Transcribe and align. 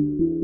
Bonjour 0.00 0.36
à 0.36 0.37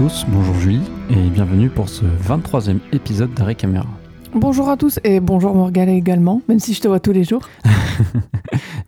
tous, 0.00 0.24
bonjour 0.28 0.54
Julie, 0.54 0.80
et 1.10 1.28
bienvenue 1.28 1.68
pour 1.68 1.90
ce 1.90 2.06
23e 2.06 2.78
épisode 2.90 3.34
d'Arrêt 3.34 3.54
Caméra. 3.54 3.86
Bonjour 4.34 4.70
à 4.70 4.78
tous 4.78 4.98
et 5.04 5.20
bonjour 5.20 5.54
Morgane 5.54 5.90
également, 5.90 6.40
même 6.48 6.58
si 6.58 6.72
je 6.72 6.80
te 6.80 6.88
vois 6.88 7.00
tous 7.00 7.12
les 7.12 7.24
jours. 7.24 7.42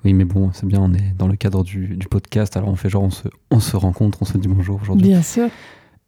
Oui, 0.04 0.14
mais 0.14 0.24
bon, 0.24 0.50
c'est 0.54 0.66
bien, 0.66 0.80
on 0.80 0.92
est 0.94 1.14
dans 1.16 1.28
le 1.28 1.36
cadre 1.36 1.62
du, 1.62 1.96
du 1.96 2.08
podcast, 2.08 2.56
alors 2.56 2.70
on 2.70 2.76
fait 2.76 2.88
genre, 2.88 3.02
on 3.04 3.10
se, 3.10 3.28
on 3.50 3.60
se 3.60 3.76
rencontre, 3.76 4.18
on 4.22 4.24
se 4.24 4.38
dit 4.38 4.48
bonjour 4.48 4.80
aujourd'hui. 4.82 5.06
Bien 5.06 5.22
sûr. 5.22 5.48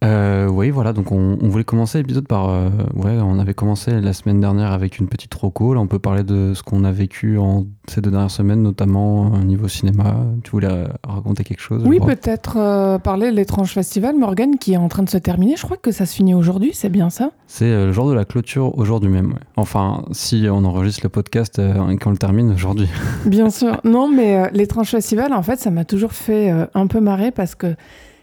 Euh, 0.05 0.47
oui, 0.47 0.69
voilà, 0.69 0.93
donc 0.93 1.11
on, 1.11 1.37
on 1.41 1.47
voulait 1.49 1.63
commencer 1.63 1.97
l'épisode 1.97 2.27
par. 2.27 2.49
euh, 2.49 2.69
ouais, 2.95 3.17
on 3.21 3.39
avait 3.39 3.53
commencé 3.53 3.99
la 3.99 4.13
semaine 4.13 4.39
dernière 4.39 4.71
avec 4.71 4.99
une 4.99 5.07
petite 5.07 5.33
roco. 5.33 5.73
Là, 5.73 5.79
on 5.81 5.87
peut 5.87 5.99
parler 5.99 6.23
de 6.23 6.53
ce 6.53 6.61
qu'on 6.63 6.83
a 6.83 6.91
vécu 6.91 7.37
en 7.39 7.65
ces 7.87 8.01
deux 8.01 8.11
dernières 8.11 8.31
semaines, 8.31 8.61
notamment 8.61 9.31
au 9.33 9.37
niveau 9.39 9.67
cinéma. 9.67 10.15
Tu 10.43 10.51
voulais 10.51 10.67
euh, 10.71 10.85
raconter 11.07 11.43
quelque 11.43 11.59
chose 11.61 11.83
Oui, 11.85 11.99
peut-être 11.99 12.57
euh, 12.57 12.99
parler 12.99 13.31
de 13.31 13.35
l'étrange 13.35 13.71
festival, 13.73 14.15
Morgane, 14.17 14.57
qui 14.57 14.73
est 14.73 14.77
en 14.77 14.87
train 14.89 15.03
de 15.03 15.09
se 15.09 15.17
terminer. 15.17 15.55
Je 15.57 15.63
crois 15.63 15.77
que 15.77 15.91
ça 15.91 16.05
se 16.05 16.15
finit 16.15 16.33
aujourd'hui, 16.35 16.71
c'est 16.73 16.89
bien 16.89 17.09
ça? 17.09 17.31
C'est 17.47 17.65
euh, 17.65 17.87
le 17.87 17.91
jour 17.91 18.07
de 18.07 18.13
la 18.13 18.25
clôture 18.25 18.77
aujourd'hui 18.77 19.09
même. 19.09 19.29
ouais. 19.31 19.39
Enfin, 19.55 20.05
si 20.11 20.45
on 20.51 20.63
enregistre 20.65 21.01
le 21.03 21.09
podcast 21.09 21.57
euh, 21.59 21.89
et 21.89 21.97
qu'on 21.97 22.11
le 22.11 22.17
termine 22.17 22.51
aujourd'hui. 22.51 22.87
Bien 23.25 23.49
sûr. 23.49 23.81
Non, 23.83 24.07
mais 24.07 24.37
euh, 24.37 24.47
l'étrange 24.53 24.89
festival, 24.89 25.33
en 25.33 25.41
fait, 25.41 25.59
ça 25.59 25.71
m'a 25.71 25.85
toujours 25.85 26.11
fait 26.13 26.51
euh, 26.51 26.65
un 26.75 26.87
peu 26.87 26.99
marrer 26.99 27.31
parce 27.31 27.55
que 27.55 27.75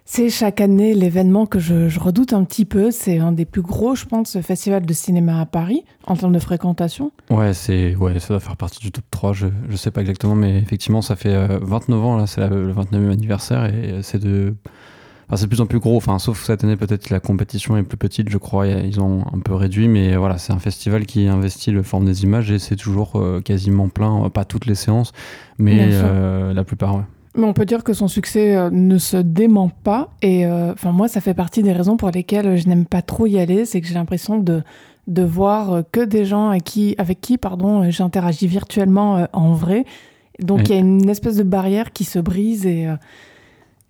c'est 0.05 0.31
chaque 0.31 0.61
année 0.61 0.95
l'événement 0.95 1.47
que 1.47 1.58
je, 1.58 1.89
je 1.89 2.00
redoute 2.00 2.33
un 2.33 2.45
petit 2.45 2.64
peu. 2.64 2.91
C'est 2.91 3.19
un 3.19 3.33
des 3.33 3.45
plus 3.45 3.62
gros, 3.62 3.95
je 3.95 4.05
pense, 4.05 4.41
festival 4.41 4.84
de 4.84 4.92
cinéma 4.92 5.41
à 5.41 5.47
Paris 5.47 5.84
en 6.06 6.17
termes 6.17 6.33
de 6.33 6.39
fréquentation. 6.39 7.12
Ouais, 7.31 7.55
c'est 7.55 7.94
ouais, 7.97 8.19
ça 8.19 8.28
doit 8.28 8.41
faire 8.41 8.56
partie 8.56 8.81
du 8.81 8.91
top 8.91 9.05
3, 9.11 9.33
je, 9.33 9.47
je 9.69 9.77
sais 9.77 9.91
pas 9.91 10.00
exactement, 10.00 10.34
mais 10.34 10.59
effectivement, 10.59 11.03
ça 11.03 11.17
fait 11.17 11.34
euh, 11.34 11.59
29 11.62 12.05
ans, 12.05 12.17
là, 12.17 12.27
c'est 12.27 12.47
le 12.48 12.72
29e 12.72 13.11
anniversaire, 13.11 13.67
et 13.67 13.92
euh, 13.92 14.03
c'est 14.03 14.19
de. 14.19 14.55
Enfin, 15.28 15.36
c'est 15.36 15.44
de 15.44 15.48
plus 15.48 15.61
en 15.61 15.67
plus 15.67 15.78
gros, 15.78 15.97
enfin, 15.97 16.19
sauf 16.19 16.42
cette 16.44 16.64
année, 16.64 16.77
peut-être 16.77 17.09
la 17.09 17.20
compétition 17.20 17.77
est 17.77 17.84
plus 17.84 17.97
petite, 17.97 18.28
je 18.28 18.39
crois, 18.39 18.66
ils 18.66 19.00
ont 19.00 19.25
un 19.33 19.39
peu 19.39 19.55
réduit, 19.55 19.89
mais 19.89 20.16
voilà, 20.16 20.37
c'est 20.37 20.53
un 20.53 20.59
festival 20.59 21.06
qui 21.06 21.27
investit 21.28 21.70
le 21.70 21.83
forme 21.83 22.05
des 22.05 22.25
images, 22.25 22.50
et 22.50 22.59
c'est 22.59 22.77
toujours 22.77 23.12
euh, 23.16 23.41
quasiment 23.41 23.89
plein, 23.89 24.25
euh, 24.25 24.28
pas 24.28 24.44
toutes 24.44 24.66
les 24.66 24.75
séances, 24.75 25.12
mais 25.59 25.89
euh, 25.92 26.53
la 26.53 26.64
plupart, 26.64 26.97
ouais. 26.97 27.05
Mais 27.34 27.44
on 27.44 27.55
peut 27.55 27.64
dire 27.64 27.83
que 27.83 27.94
son 27.94 28.08
succès 28.08 28.56
euh, 28.56 28.69
ne 28.70 28.98
se 28.98 29.16
dément 29.16 29.70
pas. 29.70 30.11
Et 30.20 30.44
euh, 30.47 30.75
moi, 30.84 31.08
ça 31.08 31.20
fait 31.20 31.34
partie 31.34 31.62
des 31.62 31.72
raisons 31.72 31.97
pour 31.97 32.11
lesquelles 32.11 32.56
je 32.58 32.69
n'aime 32.69 32.84
pas 32.84 33.00
trop 33.02 33.27
y 33.27 33.38
aller. 33.38 33.64
C'est 33.64 33.80
que 33.80 33.86
j'ai 33.86 33.94
l'impression 33.94 34.38
de, 34.38 34.62
de 35.06 35.22
voir 35.22 35.72
euh, 35.72 35.83
que 35.92 36.00
des 36.00 36.25
gens 36.27 36.50
avec 36.50 36.64
qui, 36.64 36.94
avec 36.98 37.20
qui 37.20 37.38
pardon, 37.38 37.91
j'interagis 37.91 38.47
virtuellement 38.47 39.27
en 39.33 39.53
vrai. 39.55 39.86
Donc, 40.41 40.58
Oui. 40.58 40.64
il 40.69 40.70
y 40.72 40.77
a 40.77 40.80
une 40.80 41.08
espèce 41.08 41.36
de 41.36 41.42
barrière 41.42 41.92
qui 41.92 42.05
se 42.05 42.19
brise 42.19 42.66
et, 42.66 42.86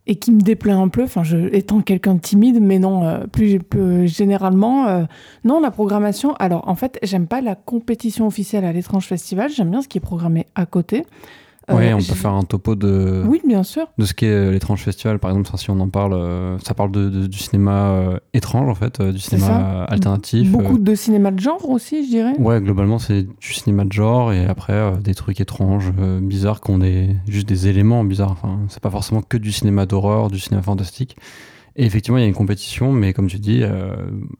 et 0.06 0.16
qui 0.16 0.30
me 0.32 0.40
déplaît 0.40 0.72
un 0.72 0.88
peu. 0.88 1.02
Enfin, 1.04 1.22
je, 1.24 1.36
étant 1.52 1.80
quelqu'un 1.80 2.14
de 2.14 2.20
timide, 2.20 2.58
mais 2.60 2.78
non, 2.78 3.22
plus, 3.32 3.58
plus 3.58 4.06
généralement, 4.08 4.86
euh, 4.86 5.04
non, 5.44 5.60
la 5.60 5.70
programmation. 5.70 6.34
Alors, 6.34 6.68
en 6.68 6.74
fait, 6.74 6.98
j'aime 7.02 7.26
pas 7.26 7.40
la 7.40 7.54
compétition 7.54 8.26
officielle 8.26 8.64
à 8.64 8.72
l'étrange 8.72 9.06
festival. 9.06 9.50
J'aime 9.50 9.70
bien 9.70 9.82
ce 9.82 9.88
qui 9.88 9.98
est 9.98 10.02
programmé 10.02 10.46
à 10.54 10.66
côté. 10.66 11.04
Euh, 11.70 11.76
Ouais, 11.76 11.92
on 11.94 11.98
peut 11.98 12.02
faire 12.02 12.32
un 12.32 12.42
topo 12.42 12.74
de, 12.74 13.22
Oui, 13.26 13.40
bien 13.46 13.62
sûr. 13.62 13.86
de 13.96 14.04
ce 14.04 14.14
qu'est 14.14 14.26
euh, 14.26 14.50
l'étrange 14.50 14.80
festival, 14.82 15.18
par 15.20 15.30
exemple, 15.30 15.48
si 15.56 15.70
on 15.70 15.78
en 15.78 15.88
parle, 15.88 16.12
euh, 16.14 16.58
ça 16.58 16.74
parle 16.74 16.90
de, 16.90 17.08
de- 17.08 17.26
du 17.28 17.38
cinéma 17.38 17.90
euh, 17.90 18.18
étrange, 18.34 18.68
en 18.68 18.74
fait, 18.74 18.98
euh, 19.00 19.12
du 19.12 19.18
cinéma 19.20 19.84
alternatif. 19.84 20.50
Beaucoup 20.50 20.74
euh, 20.76 20.80
de 20.80 20.94
cinéma 20.96 21.30
de 21.30 21.38
genre 21.40 21.68
aussi, 21.70 22.04
je 22.04 22.10
dirais. 22.10 22.34
Ouais, 22.38 22.60
globalement, 22.60 22.98
c'est 22.98 23.22
du 23.22 23.52
cinéma 23.52 23.84
de 23.84 23.92
genre 23.92 24.32
et 24.32 24.44
après 24.46 24.72
euh, 24.72 24.96
des 24.96 25.14
trucs 25.14 25.40
étranges, 25.40 25.92
euh, 26.00 26.18
bizarres, 26.20 26.60
qui 26.60 26.70
ont 26.72 26.78
des, 26.78 27.10
juste 27.28 27.48
des 27.48 27.68
éléments 27.68 28.02
bizarres. 28.02 28.32
Enfin, 28.32 28.58
c'est 28.68 28.82
pas 28.82 28.90
forcément 28.90 29.22
que 29.22 29.36
du 29.36 29.52
cinéma 29.52 29.86
d'horreur, 29.86 30.28
du 30.30 30.40
cinéma 30.40 30.62
fantastique. 30.62 31.16
Et 31.76 31.86
effectivement, 31.86 32.18
il 32.18 32.22
y 32.22 32.24
a 32.24 32.28
une 32.28 32.34
compétition, 32.34 32.92
mais 32.92 33.12
comme 33.14 33.28
tu 33.28 33.38
dis, 33.38 33.60
euh, 33.62 33.94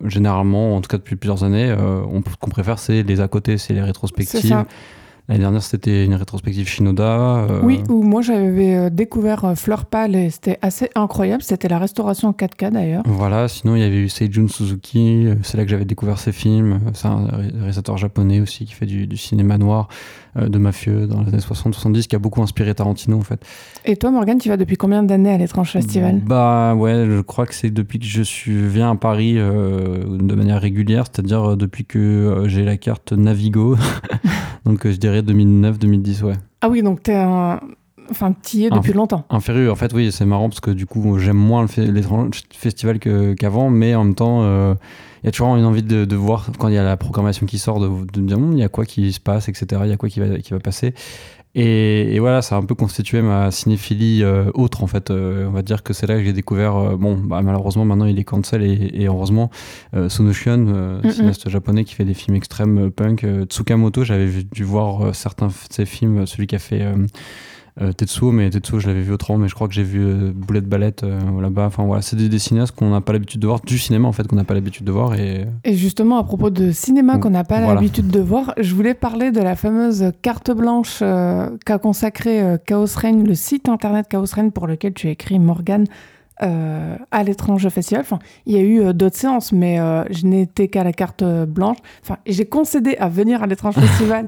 généralement, 0.04 0.76
en 0.76 0.80
tout 0.80 0.88
cas 0.88 0.98
depuis 0.98 1.16
plusieurs 1.16 1.44
années, 1.44 1.70
euh, 1.70 2.02
on, 2.10 2.20
ce 2.20 2.36
qu'on 2.38 2.50
préfère, 2.50 2.78
c'est 2.78 3.02
les 3.04 3.20
à 3.20 3.28
côté, 3.28 3.56
c'est 3.58 3.72
les 3.72 3.78
C'est 3.80 3.86
rétrospectives. 3.86 4.64
L'année 5.28 5.40
dernière, 5.40 5.62
c'était 5.62 6.04
une 6.04 6.14
rétrospective 6.14 6.66
Shinoda. 6.68 7.02
euh, 7.48 7.60
Oui, 7.62 7.80
où 7.88 8.02
moi 8.02 8.22
j'avais 8.22 8.74
euh, 8.74 8.90
découvert 8.90 9.44
euh, 9.44 9.54
Fleur 9.54 9.86
Pâle 9.86 10.16
et 10.16 10.30
c'était 10.30 10.58
assez 10.62 10.90
incroyable. 10.96 11.42
C'était 11.42 11.68
la 11.68 11.78
restauration 11.78 12.28
en 12.28 12.32
4K 12.32 12.70
d'ailleurs. 12.72 13.02
Voilà, 13.06 13.46
sinon 13.48 13.76
il 13.76 13.80
y 13.80 13.84
avait 13.84 13.98
eu 13.98 14.08
Seijun 14.08 14.48
Suzuki, 14.48 15.28
c'est 15.42 15.56
là 15.56 15.64
que 15.64 15.70
j'avais 15.70 15.84
découvert 15.84 16.18
ses 16.18 16.32
films. 16.32 16.80
C'est 16.94 17.06
un 17.08 17.26
ré- 17.26 17.50
réalisateur 17.54 17.96
japonais 17.98 18.40
aussi 18.40 18.64
qui 18.64 18.74
fait 18.74 18.86
du, 18.86 19.06
du 19.06 19.16
cinéma 19.16 19.58
noir, 19.58 19.88
de 20.36 20.58
mafieux 20.58 21.06
dans 21.06 21.20
les 21.22 21.28
années 21.28 21.38
60-70, 21.38 22.06
qui 22.06 22.16
a 22.16 22.18
beaucoup 22.18 22.42
inspiré 22.42 22.74
Tarantino 22.74 23.18
en 23.18 23.22
fait. 23.22 23.44
Et 23.84 23.96
toi, 23.96 24.10
Morgane, 24.10 24.38
tu 24.38 24.48
vas 24.48 24.56
depuis 24.56 24.76
combien 24.76 25.02
d'années 25.02 25.32
à 25.32 25.36
l'étrange 25.38 25.70
festival? 25.72 26.20
Bah 26.24 26.74
ouais, 26.74 27.04
je 27.06 27.20
crois 27.20 27.44
que 27.46 27.54
c'est 27.54 27.70
depuis 27.70 27.98
que 27.98 28.06
je 28.06 28.22
suis 28.22 28.66
viens 28.66 28.90
à 28.92 28.96
Paris 28.96 29.34
euh, 29.36 30.04
de 30.18 30.34
manière 30.34 30.60
régulière, 30.60 31.04
c'est-à-dire 31.10 31.50
euh, 31.50 31.56
depuis 31.56 31.84
que 31.84 31.98
euh, 31.98 32.48
j'ai 32.48 32.64
la 32.64 32.76
carte 32.76 33.12
Navigo. 33.12 33.76
Donc 34.64 34.86
euh, 34.86 34.92
je 34.92 34.96
dirais 34.96 35.20
2009-2010, 35.22 36.22
ouais. 36.24 36.34
Ah 36.60 36.68
oui, 36.68 36.82
donc 36.82 37.02
t'es 37.02 37.14
un. 37.16 37.60
Enfin, 38.10 38.32
t'y 38.42 38.64
es 38.66 38.70
depuis 38.70 38.92
longtemps. 38.92 39.24
Un 39.30 39.40
féru, 39.40 39.70
en 39.70 39.74
fait, 39.76 39.92
oui, 39.94 40.12
c'est 40.12 40.24
marrant 40.26 40.48
parce 40.48 40.60
que 40.60 40.70
du 40.70 40.86
coup, 40.86 41.18
j'aime 41.18 41.36
moins 41.36 41.66
l'étrange 41.78 42.42
festival 42.52 42.98
que- 42.98 43.32
qu'avant, 43.34 43.70
mais 43.70 43.94
en 43.94 44.04
même 44.04 44.14
temps, 44.14 44.40
euh, 44.42 44.74
y 45.24 45.28
a 45.28 45.30
toujours 45.30 45.54
une 45.56 45.64
envie 45.64 45.82
de, 45.82 46.04
de 46.04 46.16
voir 46.16 46.48
quand 46.58 46.68
il 46.68 46.74
y 46.74 46.78
a 46.78 46.82
la 46.84 46.96
programmation 46.96 47.46
qui 47.46 47.58
sort, 47.58 47.80
de, 47.80 47.88
de 48.12 48.20
me 48.20 48.26
dire, 48.28 48.38
Hum, 48.38 48.52
il 48.52 48.58
y 48.58 48.62
a 48.64 48.68
quoi 48.68 48.84
qui 48.84 49.12
se 49.12 49.20
passe, 49.20 49.48
etc. 49.48 49.82
Il 49.84 49.90
y 49.90 49.92
a 49.92 49.96
quoi 49.96 50.08
qui 50.08 50.20
va, 50.20 50.38
qui 50.38 50.52
va 50.52 50.58
passer. 50.60 50.94
Et, 51.54 52.14
et 52.14 52.18
voilà, 52.18 52.40
ça 52.40 52.56
a 52.56 52.58
un 52.58 52.64
peu 52.64 52.74
constitué 52.74 53.20
ma 53.20 53.50
cinéphilie 53.50 54.22
euh, 54.24 54.50
autre, 54.54 54.82
en 54.82 54.86
fait. 54.86 55.10
Euh, 55.10 55.46
on 55.46 55.50
va 55.50 55.60
dire 55.60 55.82
que 55.82 55.92
c'est 55.92 56.06
là 56.06 56.16
que 56.16 56.24
j'ai 56.24 56.32
découvert, 56.32 56.76
euh, 56.76 56.96
bon, 56.96 57.14
bah, 57.18 57.42
malheureusement, 57.42 57.84
maintenant 57.84 58.06
il 58.06 58.18
est 58.18 58.24
cancel 58.24 58.62
et, 58.62 58.90
et 58.94 59.04
heureusement, 59.06 59.50
Sonoshion, 60.08 61.00
Mhm. 61.04 61.10
cinéaste 61.10 61.50
japonais 61.50 61.84
qui 61.84 61.94
fait 61.94 62.06
des 62.06 62.14
films 62.14 62.36
extrêmes 62.36 62.90
punk. 62.90 63.26
Tsukamoto, 63.50 64.02
j'avais 64.02 64.30
dû 64.50 64.64
voir 64.64 65.14
certains 65.14 65.48
de 65.48 65.52
ses 65.70 65.84
films, 65.84 66.24
celui 66.26 66.46
qui 66.46 66.56
a 66.56 66.58
fait. 66.58 66.86
Euh, 67.80 67.88
euh, 67.88 67.92
Tetsuo, 67.92 68.32
mais 68.32 68.50
Tetsuo, 68.50 68.78
je 68.80 68.88
l'avais 68.88 69.02
vu 69.02 69.12
autrement, 69.12 69.38
mais 69.38 69.48
je 69.48 69.54
crois 69.54 69.68
que 69.68 69.74
j'ai 69.74 69.82
vu 69.82 70.00
euh, 70.04 70.32
Boulette 70.34 70.66
Ballette 70.66 71.04
euh, 71.04 71.18
là-bas. 71.40 71.66
Enfin 71.66 71.84
voilà, 71.84 72.02
c'est 72.02 72.16
des, 72.16 72.28
des 72.28 72.38
cinéastes 72.38 72.74
qu'on 72.74 72.90
n'a 72.90 73.00
pas 73.00 73.12
l'habitude 73.12 73.40
de 73.40 73.46
voir, 73.46 73.60
du 73.60 73.78
cinéma 73.78 74.08
en 74.08 74.12
fait, 74.12 74.26
qu'on 74.26 74.36
n'a 74.36 74.44
pas 74.44 74.54
l'habitude 74.54 74.84
de 74.84 74.92
voir. 74.92 75.14
Et 75.14 75.46
Et 75.64 75.74
justement, 75.74 76.18
à 76.18 76.24
propos 76.24 76.50
de 76.50 76.70
cinéma 76.70 77.18
qu'on 77.18 77.30
n'a 77.30 77.44
pas 77.44 77.60
Voilà. 77.60 77.74
l'habitude 77.74 78.08
de 78.08 78.20
voir, 78.20 78.54
je 78.58 78.74
voulais 78.74 78.94
parler 78.94 79.30
de 79.30 79.40
la 79.40 79.56
fameuse 79.56 80.12
carte 80.22 80.50
blanche 80.50 80.98
euh, 81.02 81.50
qu'a 81.64 81.78
consacrée 81.78 82.42
euh, 82.42 82.56
Chaos 82.64 82.86
Reign, 82.96 83.26
le 83.26 83.34
site 83.34 83.68
internet 83.68 84.06
Chaos 84.08 84.26
Reign 84.34 84.52
pour 84.52 84.66
lequel 84.66 84.92
tu 84.94 85.08
as 85.08 85.10
écrit 85.10 85.38
Morgane 85.38 85.86
euh, 86.42 86.96
à 87.10 87.22
l'étrange 87.22 87.68
festival. 87.68 88.02
Enfin, 88.02 88.18
il 88.46 88.54
y 88.54 88.56
a 88.56 88.62
eu 88.62 88.80
euh, 88.80 88.92
d'autres 88.92 89.16
séances, 89.16 89.52
mais 89.52 89.78
euh, 89.78 90.02
je 90.10 90.26
n'étais 90.26 90.66
qu'à 90.68 90.82
la 90.82 90.92
carte 90.92 91.22
blanche. 91.22 91.76
Enfin, 92.02 92.16
j'ai 92.26 92.46
concédé 92.46 92.96
à 92.96 93.08
venir 93.08 93.42
à 93.42 93.46
l'étrange 93.46 93.74
festival 93.78 94.26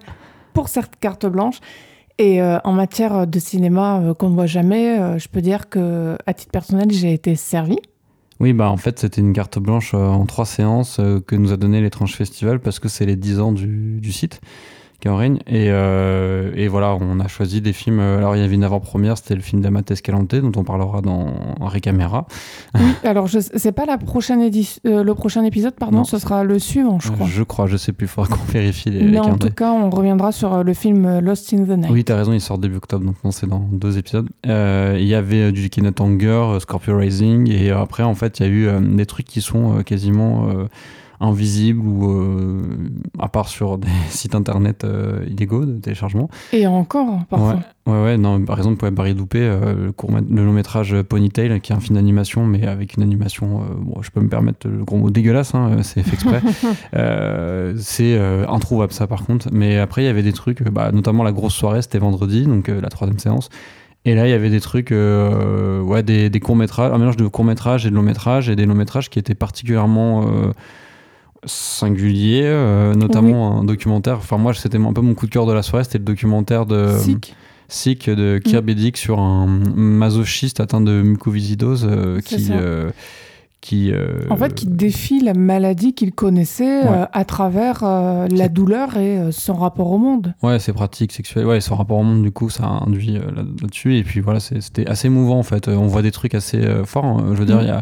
pour 0.52 0.68
cette 0.68 0.96
carte 1.00 1.26
blanche. 1.26 1.58
Et 2.18 2.40
euh, 2.40 2.58
en 2.64 2.72
matière 2.72 3.26
de 3.26 3.38
cinéma 3.38 4.00
euh, 4.00 4.14
qu'on 4.14 4.30
ne 4.30 4.34
voit 4.34 4.46
jamais, 4.46 5.00
euh, 5.00 5.18
je 5.18 5.28
peux 5.28 5.40
dire 5.40 5.68
que 5.68 6.16
à 6.26 6.34
titre 6.34 6.52
personnel, 6.52 6.90
j'ai 6.92 7.12
été 7.12 7.34
servie. 7.34 7.78
oui, 8.38 8.52
bah 8.52 8.70
en 8.70 8.76
fait, 8.76 8.98
c'était 8.98 9.20
une 9.20 9.32
carte 9.32 9.58
blanche 9.58 9.94
en 9.94 10.24
trois 10.26 10.46
séances 10.46 11.00
que 11.26 11.34
nous 11.34 11.52
a 11.52 11.56
donné 11.56 11.80
l'étrange 11.80 12.14
festival 12.14 12.60
parce 12.60 12.78
que 12.78 12.88
c'est 12.88 13.06
les 13.06 13.16
10 13.16 13.40
ans 13.40 13.52
du 13.52 14.12
site 14.12 14.40
qui 15.04 15.10
en 15.10 15.16
règne. 15.16 15.36
Et, 15.46 15.66
euh, 15.68 16.50
et 16.56 16.66
voilà, 16.66 16.96
on 16.98 17.20
a 17.20 17.28
choisi 17.28 17.60
des 17.60 17.74
films. 17.74 18.00
euh, 18.00 18.16
Alors, 18.16 18.36
il 18.36 18.40
y 18.40 18.42
avait 18.44 18.54
une 18.54 18.64
avant-première, 18.64 19.18
c'était 19.18 19.34
le 19.34 19.42
film 19.42 19.60
d'Amates 19.60 19.90
Escalante, 19.90 20.34
dont 20.34 20.52
on 20.56 20.64
parlera 20.64 21.02
dans 21.02 21.26
Henri 21.60 21.82
Camera. 21.82 22.26
Oui, 22.74 22.80
alors 23.04 23.26
je 23.26 23.38
c'est 23.40 23.72
pas 23.72 23.84
la 23.84 23.98
prochaine 23.98 24.40
édition, 24.40 24.80
euh, 24.86 25.02
le 25.04 25.14
prochain 25.14 25.44
épisode, 25.44 25.74
pardon, 25.74 25.98
Non, 25.98 26.04
ce 26.04 26.18
sera 26.18 26.42
le 26.42 26.58
suivant, 26.58 27.00
je 27.00 27.10
crois. 27.10 27.26
Je 27.26 27.42
crois, 27.42 27.66
je 27.66 27.76
sais 27.76 27.92
plus, 27.92 28.06
il 28.06 28.08
faudra 28.08 28.34
qu'on 28.34 28.44
vérifie 28.50 28.88
les, 28.90 29.02
Mais 29.04 29.18
en 29.18 29.24
calendriers. 29.24 29.50
tout 29.50 29.54
cas, 29.54 29.72
on 29.72 29.90
reviendra 29.90 30.32
sur 30.32 30.54
euh, 30.54 30.62
le 30.62 30.72
film 30.72 31.18
Lost 31.18 31.52
in 31.52 31.64
the 31.64 31.76
Night. 31.76 31.90
Oui, 31.90 32.02
t'as 32.02 32.16
raison, 32.16 32.32
il 32.32 32.40
sort 32.40 32.56
début 32.56 32.76
octobre, 32.76 33.04
donc 33.04 33.16
non, 33.24 33.30
c'est 33.30 33.46
dans 33.46 33.58
deux 33.72 33.98
épisodes. 33.98 34.28
Euh, 34.46 34.96
Il 34.98 35.06
y 35.06 35.14
avait 35.14 35.52
du 35.52 35.68
Kenneth 35.68 36.00
Anger, 36.00 36.56
Scorpio 36.60 36.96
Rising, 36.96 37.50
et 37.52 37.70
après, 37.72 38.04
en 38.04 38.14
fait, 38.14 38.40
il 38.40 38.46
y 38.46 38.48
a 38.48 38.52
eu 38.52 38.68
des 38.96 39.04
trucs 39.04 39.26
qui 39.26 39.42
sont 39.42 39.82
quasiment 39.84 40.48
euh, 41.20 41.24
invisibles 41.24 41.80
ou 41.86 42.62
à 43.18 43.28
part 43.28 43.48
sur 43.48 43.78
des 43.78 43.88
sites 44.08 44.34
internet 44.34 44.86
illégaux 45.26 45.64
de 45.64 45.78
téléchargement. 45.78 46.28
Et 46.52 46.66
encore, 46.66 47.24
parfois. 47.28 47.60
Ouais, 47.86 48.02
ouais, 48.02 48.16
non, 48.16 48.42
par 48.44 48.58
exemple, 48.58 48.90
Barry 48.90 49.14
Doupé, 49.14 49.40
le, 49.40 49.92
court, 49.92 50.10
le 50.12 50.44
long 50.44 50.52
métrage 50.52 51.02
Ponytail, 51.02 51.60
qui 51.60 51.72
est 51.72 51.76
un 51.76 51.80
film 51.80 51.96
d'animation, 51.96 52.46
mais 52.46 52.66
avec 52.66 52.96
une 52.96 53.02
animation, 53.02 53.62
bon, 53.78 54.00
je 54.00 54.10
peux 54.10 54.20
me 54.20 54.28
permettre 54.28 54.66
le 54.68 54.84
gros 54.84 54.96
mot 54.96 55.10
dégueulasse, 55.10 55.54
hein, 55.54 55.82
c'est 55.82 56.02
fait 56.02 56.14
exprès. 56.14 56.42
c'est 57.76 58.18
introuvable, 58.48 58.92
ça, 58.92 59.06
par 59.06 59.24
contre. 59.24 59.48
Mais 59.52 59.78
après, 59.78 60.02
il 60.02 60.06
y 60.06 60.08
avait 60.08 60.22
des 60.22 60.32
trucs, 60.32 60.62
bah, 60.62 60.92
notamment 60.92 61.22
la 61.22 61.32
grosse 61.32 61.54
soirée, 61.54 61.82
c'était 61.82 61.98
vendredi, 61.98 62.46
donc 62.46 62.68
la 62.68 62.88
troisième 62.88 63.18
séance. 63.18 63.50
Et 64.06 64.14
là, 64.14 64.26
il 64.26 64.30
y 64.30 64.34
avait 64.34 64.50
des 64.50 64.60
trucs, 64.60 64.92
euh, 64.92 65.80
ouais, 65.80 66.02
des, 66.02 66.28
des 66.28 66.40
courts-métrages, 66.40 66.92
un 66.92 66.98
mélange 66.98 67.16
de 67.16 67.26
courts-métrages 67.26 67.86
et 67.86 67.90
de 67.90 67.94
longs-métrages, 67.94 68.50
et 68.50 68.56
des 68.56 68.66
longs-métrages 68.66 69.08
qui 69.08 69.18
étaient 69.18 69.34
particulièrement 69.34 70.26
euh, 71.44 71.46
singuliers, 71.46 72.42
euh, 72.44 72.94
notamment 72.94 73.60
un 73.60 73.64
documentaire. 73.64 74.16
Enfin, 74.16 74.38
moi, 74.38 74.54
c'était 74.54 74.78
un 74.78 74.92
peu 74.92 75.00
mon 75.00 75.14
coup 75.14 75.26
de 75.26 75.30
cœur 75.30 75.46
de 75.46 75.52
la 75.52 75.62
soirée, 75.62 75.84
c'était 75.84 75.98
le 75.98 76.04
documentaire 76.04 76.66
de. 76.66 76.88
Sick. 76.98 77.34
Sick 77.68 78.10
de 78.10 78.38
Kirby 78.38 78.72
mm. 78.72 78.76
Dick 78.76 78.96
sur 78.96 79.18
un 79.20 79.46
masochiste 79.46 80.60
atteint 80.60 80.82
de 80.82 81.02
mucoviscidose 81.02 81.88
qui 82.24 82.52
qui, 83.64 83.92
euh, 83.92 84.20
en 84.28 84.36
fait, 84.36 84.54
qui 84.54 84.66
défie 84.66 85.20
la 85.20 85.32
maladie 85.32 85.94
qu'il 85.94 86.12
connaissait 86.12 86.86
euh, 86.86 87.06
à 87.10 87.24
travers 87.24 87.82
euh, 87.82 88.28
la 88.30 88.50
douleur 88.50 88.98
et 88.98 89.32
son 89.32 89.54
rapport 89.54 89.90
au 89.90 89.96
monde. 89.96 90.34
Ouais, 90.42 90.58
ses 90.58 90.74
pratiques 90.74 91.12
sexuelles, 91.12 91.46
ouais, 91.46 91.62
son 91.62 91.74
rapport 91.74 91.96
au 91.96 92.02
monde, 92.02 92.22
du 92.22 92.30
coup, 92.30 92.50
ça 92.50 92.66
induit 92.66 93.14
là-dessus. 93.14 93.96
et 93.96 94.04
puis 94.04 94.20
voilà, 94.20 94.38
c'était 94.38 94.86
assez 94.86 95.08
mouvant 95.08 95.38
en 95.38 95.42
fait. 95.42 95.68
On 95.68 95.86
voit 95.86 96.02
des 96.02 96.12
trucs 96.12 96.34
assez 96.34 96.62
forts. 96.84 97.06
Hein. 97.06 97.24
Je 97.32 97.38
veux 97.38 97.46
dire, 97.46 97.56
mm. 97.56 97.62
il 97.62 97.68
y 97.68 97.70
a 97.70 97.80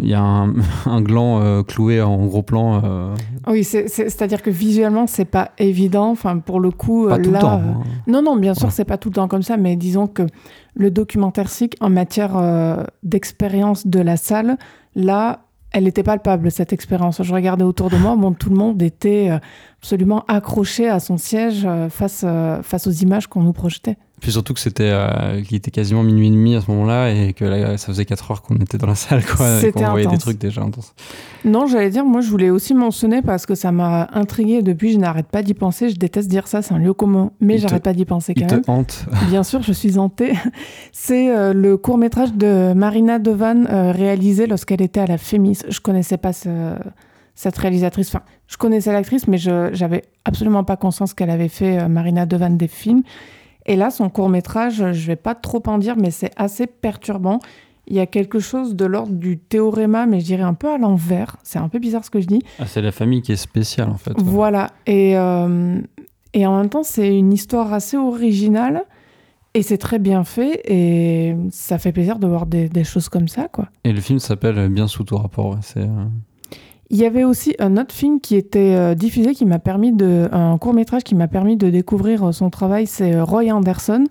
il 0.00 0.08
y 0.08 0.14
a 0.14 0.22
un, 0.22 1.00
gland 1.00 1.62
cloué 1.64 2.02
en 2.02 2.26
gros 2.26 2.42
plan. 2.42 3.12
Oui, 3.46 3.64
c'est-à-dire 3.64 4.42
que 4.42 4.50
visuellement, 4.50 5.06
c'est 5.06 5.24
pas 5.24 5.52
évident. 5.58 6.10
Enfin, 6.10 6.38
pour 6.38 6.60
le 6.60 6.70
coup, 6.70 7.08
pas 7.08 7.18
tout 7.18 7.30
le 7.30 7.38
temps. 7.38 7.60
Hein. 7.60 7.82
non, 8.06 8.22
non, 8.22 8.36
bien 8.36 8.54
sûr, 8.54 8.70
c'est 8.70 8.84
pas 8.84 8.98
tout 8.98 9.08
le 9.08 9.14
temps 9.14 9.28
comme 9.28 9.42
ça, 9.42 9.56
mais 9.56 9.76
disons 9.76 10.06
que 10.06 10.26
le 10.74 10.90
documentaire 10.90 11.48
SIC 11.48 11.76
en 11.80 11.90
matière 11.90 12.36
euh, 12.36 12.84
d'expérience 13.02 13.86
de 13.86 14.00
la 14.00 14.16
salle, 14.16 14.56
là, 14.94 15.40
elle 15.70 15.86
était 15.86 16.02
palpable, 16.02 16.50
cette 16.50 16.72
expérience. 16.72 17.22
Je 17.22 17.34
regardais 17.34 17.64
autour 17.64 17.90
de 17.90 17.96
moi, 17.96 18.16
bon, 18.16 18.32
tout 18.32 18.50
le 18.50 18.56
monde 18.56 18.82
était 18.82 19.30
euh, 19.30 19.38
absolument 19.80 20.24
accroché 20.28 20.88
à 20.88 21.00
son 21.00 21.18
siège 21.18 21.64
euh, 21.64 21.88
face, 21.88 22.24
face 22.62 22.86
aux 22.86 22.90
images 22.90 23.26
qu'on 23.26 23.42
nous 23.42 23.52
projetait. 23.52 23.96
Puis 24.22 24.30
surtout 24.30 24.54
que 24.54 24.60
c'était 24.60 24.90
euh, 24.92 25.42
qu'il 25.42 25.56
était 25.56 25.72
quasiment 25.72 26.04
minuit 26.04 26.28
et 26.28 26.30
demi 26.30 26.54
à 26.54 26.60
ce 26.60 26.70
moment-là 26.70 27.10
et 27.10 27.32
que 27.32 27.44
là, 27.44 27.76
ça 27.76 27.88
faisait 27.88 28.04
4 28.04 28.30
heures 28.30 28.42
qu'on 28.42 28.54
était 28.54 28.78
dans 28.78 28.86
la 28.86 28.94
salle 28.94 29.24
quoi, 29.24 29.60
et 29.60 29.72
qu'on 29.72 29.84
voyait 29.90 30.06
des 30.06 30.16
trucs 30.16 30.38
déjà 30.38 30.62
intenses. 30.62 30.94
Non, 31.44 31.66
j'allais 31.66 31.90
dire, 31.90 32.04
moi 32.04 32.20
je 32.20 32.30
voulais 32.30 32.48
aussi 32.48 32.72
mentionner 32.72 33.20
parce 33.20 33.46
que 33.46 33.56
ça 33.56 33.72
m'a 33.72 34.08
intrigué 34.12 34.62
depuis, 34.62 34.92
je 34.92 34.98
n'arrête 34.98 35.26
pas 35.26 35.42
d'y 35.42 35.54
penser. 35.54 35.90
Je 35.90 35.96
déteste 35.96 36.28
dire 36.28 36.46
ça, 36.46 36.62
c'est 36.62 36.72
un 36.72 36.78
lieu 36.78 36.94
commun, 36.94 37.32
mais 37.40 37.58
j'arrête 37.58 37.82
pas 37.82 37.94
d'y 37.94 38.04
penser 38.04 38.32
quand 38.32 38.42
il 38.42 38.46
même. 38.46 38.62
Te 38.62 38.70
hante. 38.70 39.06
Bien 39.28 39.42
sûr, 39.42 39.60
je 39.60 39.72
suis 39.72 39.98
hantée. 39.98 40.34
C'est 40.92 41.34
euh, 41.34 41.52
le 41.52 41.76
court 41.76 41.98
métrage 41.98 42.32
de 42.32 42.74
Marina 42.74 43.18
Devan 43.18 43.66
euh, 43.66 43.90
réalisé 43.90 44.46
lorsqu'elle 44.46 44.82
était 44.82 45.00
à 45.00 45.06
la 45.06 45.18
Fémis. 45.18 45.58
Je 45.68 45.80
connaissais 45.80 46.16
pas 46.16 46.32
cette 46.32 47.58
réalisatrice. 47.58 48.08
Enfin, 48.10 48.22
je 48.46 48.56
connaissais 48.56 48.92
l'actrice, 48.92 49.26
mais 49.26 49.38
je 49.38 49.70
j'avais 49.72 50.04
absolument 50.24 50.62
pas 50.62 50.76
conscience 50.76 51.12
qu'elle 51.12 51.30
avait 51.30 51.48
fait 51.48 51.88
Marina 51.88 52.24
Devan 52.24 52.56
des 52.56 52.68
films. 52.68 53.02
Et 53.66 53.76
là, 53.76 53.90
son 53.90 54.08
court 54.08 54.28
métrage, 54.28 54.92
je 54.92 55.06
vais 55.06 55.16
pas 55.16 55.34
trop 55.34 55.62
en 55.66 55.78
dire, 55.78 55.96
mais 55.96 56.10
c'est 56.10 56.32
assez 56.36 56.66
perturbant. 56.66 57.38
Il 57.86 57.96
y 57.96 58.00
a 58.00 58.06
quelque 58.06 58.38
chose 58.38 58.76
de 58.76 58.84
l'ordre 58.84 59.14
du 59.14 59.38
théoréma, 59.38 60.06
mais 60.06 60.20
je 60.20 60.26
dirais 60.26 60.42
un 60.42 60.54
peu 60.54 60.68
à 60.68 60.78
l'envers. 60.78 61.36
C'est 61.42 61.58
un 61.58 61.68
peu 61.68 61.78
bizarre 61.78 62.04
ce 62.04 62.10
que 62.10 62.20
je 62.20 62.26
dis. 62.26 62.40
Ah, 62.58 62.66
c'est 62.66 62.80
la 62.80 62.92
famille 62.92 63.22
qui 63.22 63.32
est 63.32 63.36
spéciale 63.36 63.88
en 63.90 63.96
fait. 63.96 64.12
Voilà. 64.18 64.70
Et, 64.86 65.16
euh, 65.16 65.80
et 66.32 66.46
en 66.46 66.56
même 66.58 66.68
temps, 66.68 66.84
c'est 66.84 67.16
une 67.16 67.32
histoire 67.32 67.72
assez 67.72 67.96
originale. 67.96 68.84
Et 69.54 69.62
c'est 69.62 69.76
très 69.76 69.98
bien 69.98 70.24
fait 70.24 70.62
et 70.64 71.36
ça 71.50 71.76
fait 71.78 71.92
plaisir 71.92 72.18
de 72.18 72.26
voir 72.26 72.46
des, 72.46 72.70
des 72.70 72.84
choses 72.84 73.10
comme 73.10 73.28
ça, 73.28 73.48
quoi. 73.48 73.68
Et 73.84 73.92
le 73.92 74.00
film 74.00 74.18
s'appelle 74.18 74.70
Bien 74.70 74.86
sous 74.86 75.04
tout 75.04 75.18
rapport. 75.18 75.58
C'est 75.60 75.80
euh, 75.80 76.04
il 76.92 76.98
y 76.98 77.06
avait 77.06 77.24
aussi 77.24 77.56
un 77.58 77.78
autre 77.78 77.94
film 77.94 78.20
qui 78.20 78.36
était 78.36 78.74
euh, 78.76 78.94
diffusé, 78.94 79.34
qui 79.34 79.46
m'a 79.46 79.58
permis 79.58 79.92
de, 79.92 80.28
un 80.30 80.58
court 80.58 80.74
métrage 80.74 81.02
qui 81.02 81.14
m'a 81.14 81.26
permis 81.26 81.56
de 81.56 81.70
découvrir 81.70 82.28
euh, 82.28 82.32
son 82.32 82.50
travail, 82.50 82.86
c'est 82.86 83.14
euh, 83.14 83.24
Roy 83.24 83.50
Anderson. 83.50 84.04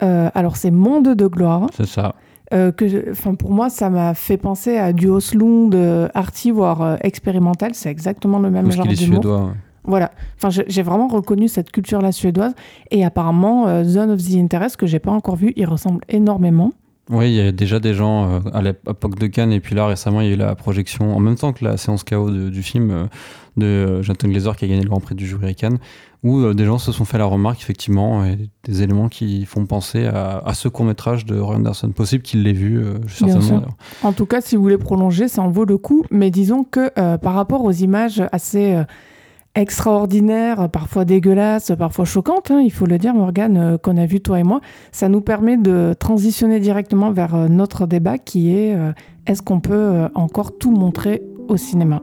alors 0.00 0.56
c'est 0.56 0.72
Monde 0.72 1.14
de 1.14 1.26
gloire. 1.28 1.68
C'est 1.72 1.86
ça. 1.86 2.16
que, 2.50 3.12
enfin 3.12 3.36
pour 3.36 3.52
moi, 3.52 3.70
ça 3.70 3.90
m'a 3.90 4.14
fait 4.14 4.36
penser 4.36 4.76
à 4.76 4.92
du 4.92 5.08
Oslund, 5.08 5.74
arty, 6.14 6.50
voire 6.50 6.98
expérimental. 7.02 7.74
C'est 7.74 7.90
exactement 7.90 8.40
le 8.40 8.50
même 8.50 8.70
genre 8.72 8.86
de 8.86 8.94
suédois. 8.94 9.54
Voilà. 9.84 10.10
Enfin, 10.36 10.48
j'ai 10.66 10.82
vraiment 10.82 11.06
reconnu 11.06 11.46
cette 11.46 11.70
culture-là 11.70 12.10
suédoise. 12.10 12.54
Et 12.90 13.04
apparemment, 13.04 13.84
Zone 13.84 14.10
of 14.10 14.20
the 14.20 14.34
Interest, 14.34 14.76
que 14.76 14.86
j'ai 14.86 14.98
pas 14.98 15.12
encore 15.12 15.36
vu, 15.36 15.52
il 15.56 15.66
ressemble 15.66 16.00
énormément. 16.08 16.72
Oui, 17.08 17.30
il 17.30 17.34
y 17.34 17.40
a 17.40 17.52
déjà 17.52 17.78
des 17.78 17.94
gens 17.94 18.28
euh, 18.28 18.40
à 18.52 18.62
l'époque 18.62 19.16
de 19.16 19.28
Cannes, 19.28 19.52
et 19.52 19.60
puis 19.60 19.74
là 19.76 19.86
récemment, 19.86 20.20
il 20.22 20.28
y 20.28 20.30
a 20.30 20.34
eu 20.34 20.36
la 20.36 20.56
projection, 20.56 21.16
en 21.16 21.20
même 21.20 21.36
temps 21.36 21.52
que 21.52 21.64
la 21.64 21.76
séance 21.76 22.02
KO 22.02 22.30
du 22.30 22.62
film 22.62 22.90
euh, 22.90 23.04
de 23.56 23.66
euh, 23.66 24.02
Jonathan 24.02 24.28
Glazer 24.28 24.56
qui 24.56 24.64
a 24.64 24.68
gagné 24.68 24.82
le 24.82 24.88
Grand 24.88 24.98
Prix 24.98 25.14
du 25.14 25.24
jury 25.24 25.54
Cannes, 25.54 25.78
où 26.24 26.52
des 26.52 26.64
gens 26.64 26.78
se 26.78 26.90
sont 26.90 27.04
fait 27.04 27.18
la 27.18 27.26
remarque, 27.26 27.60
effectivement, 27.60 28.24
et 28.24 28.36
des 28.64 28.82
éléments 28.82 29.08
qui 29.08 29.44
font 29.44 29.64
penser 29.66 30.06
à, 30.06 30.50
ce 30.54 30.66
court-métrage 30.66 31.24
de 31.24 31.38
Roy 31.38 31.54
Anderson. 31.54 31.90
Possible 31.90 32.24
qu'il 32.24 32.42
l'ait 32.42 32.52
vu, 32.52 32.84
certainement. 33.06 33.62
En 34.02 34.12
tout 34.12 34.26
cas, 34.26 34.40
si 34.40 34.56
vous 34.56 34.62
voulez 34.62 34.78
prolonger, 34.78 35.28
ça 35.28 35.42
en 35.42 35.50
vaut 35.50 35.64
le 35.66 35.78
coup, 35.78 36.04
mais 36.10 36.32
disons 36.32 36.64
que 36.64 36.88
par 37.18 37.34
rapport 37.34 37.62
aux 37.62 37.70
images 37.70 38.24
assez 38.32 38.82
extraordinaire, 39.56 40.68
parfois 40.68 41.04
dégueulasse, 41.04 41.72
parfois 41.76 42.04
choquante, 42.04 42.50
hein, 42.50 42.60
il 42.60 42.70
faut 42.70 42.86
le 42.86 42.98
dire, 42.98 43.14
Morgane, 43.14 43.56
euh, 43.56 43.78
qu'on 43.78 43.96
a 43.96 44.04
vu 44.06 44.20
toi 44.20 44.38
et 44.38 44.42
moi, 44.42 44.60
ça 44.92 45.08
nous 45.08 45.22
permet 45.22 45.56
de 45.56 45.94
transitionner 45.98 46.60
directement 46.60 47.10
vers 47.10 47.34
euh, 47.34 47.48
notre 47.48 47.86
débat 47.86 48.18
qui 48.18 48.54
est 48.54 48.74
euh, 48.74 48.92
est-ce 49.26 49.42
qu'on 49.42 49.60
peut 49.60 50.06
encore 50.14 50.56
tout 50.56 50.70
montrer 50.70 51.22
au 51.48 51.56
cinéma? 51.56 52.00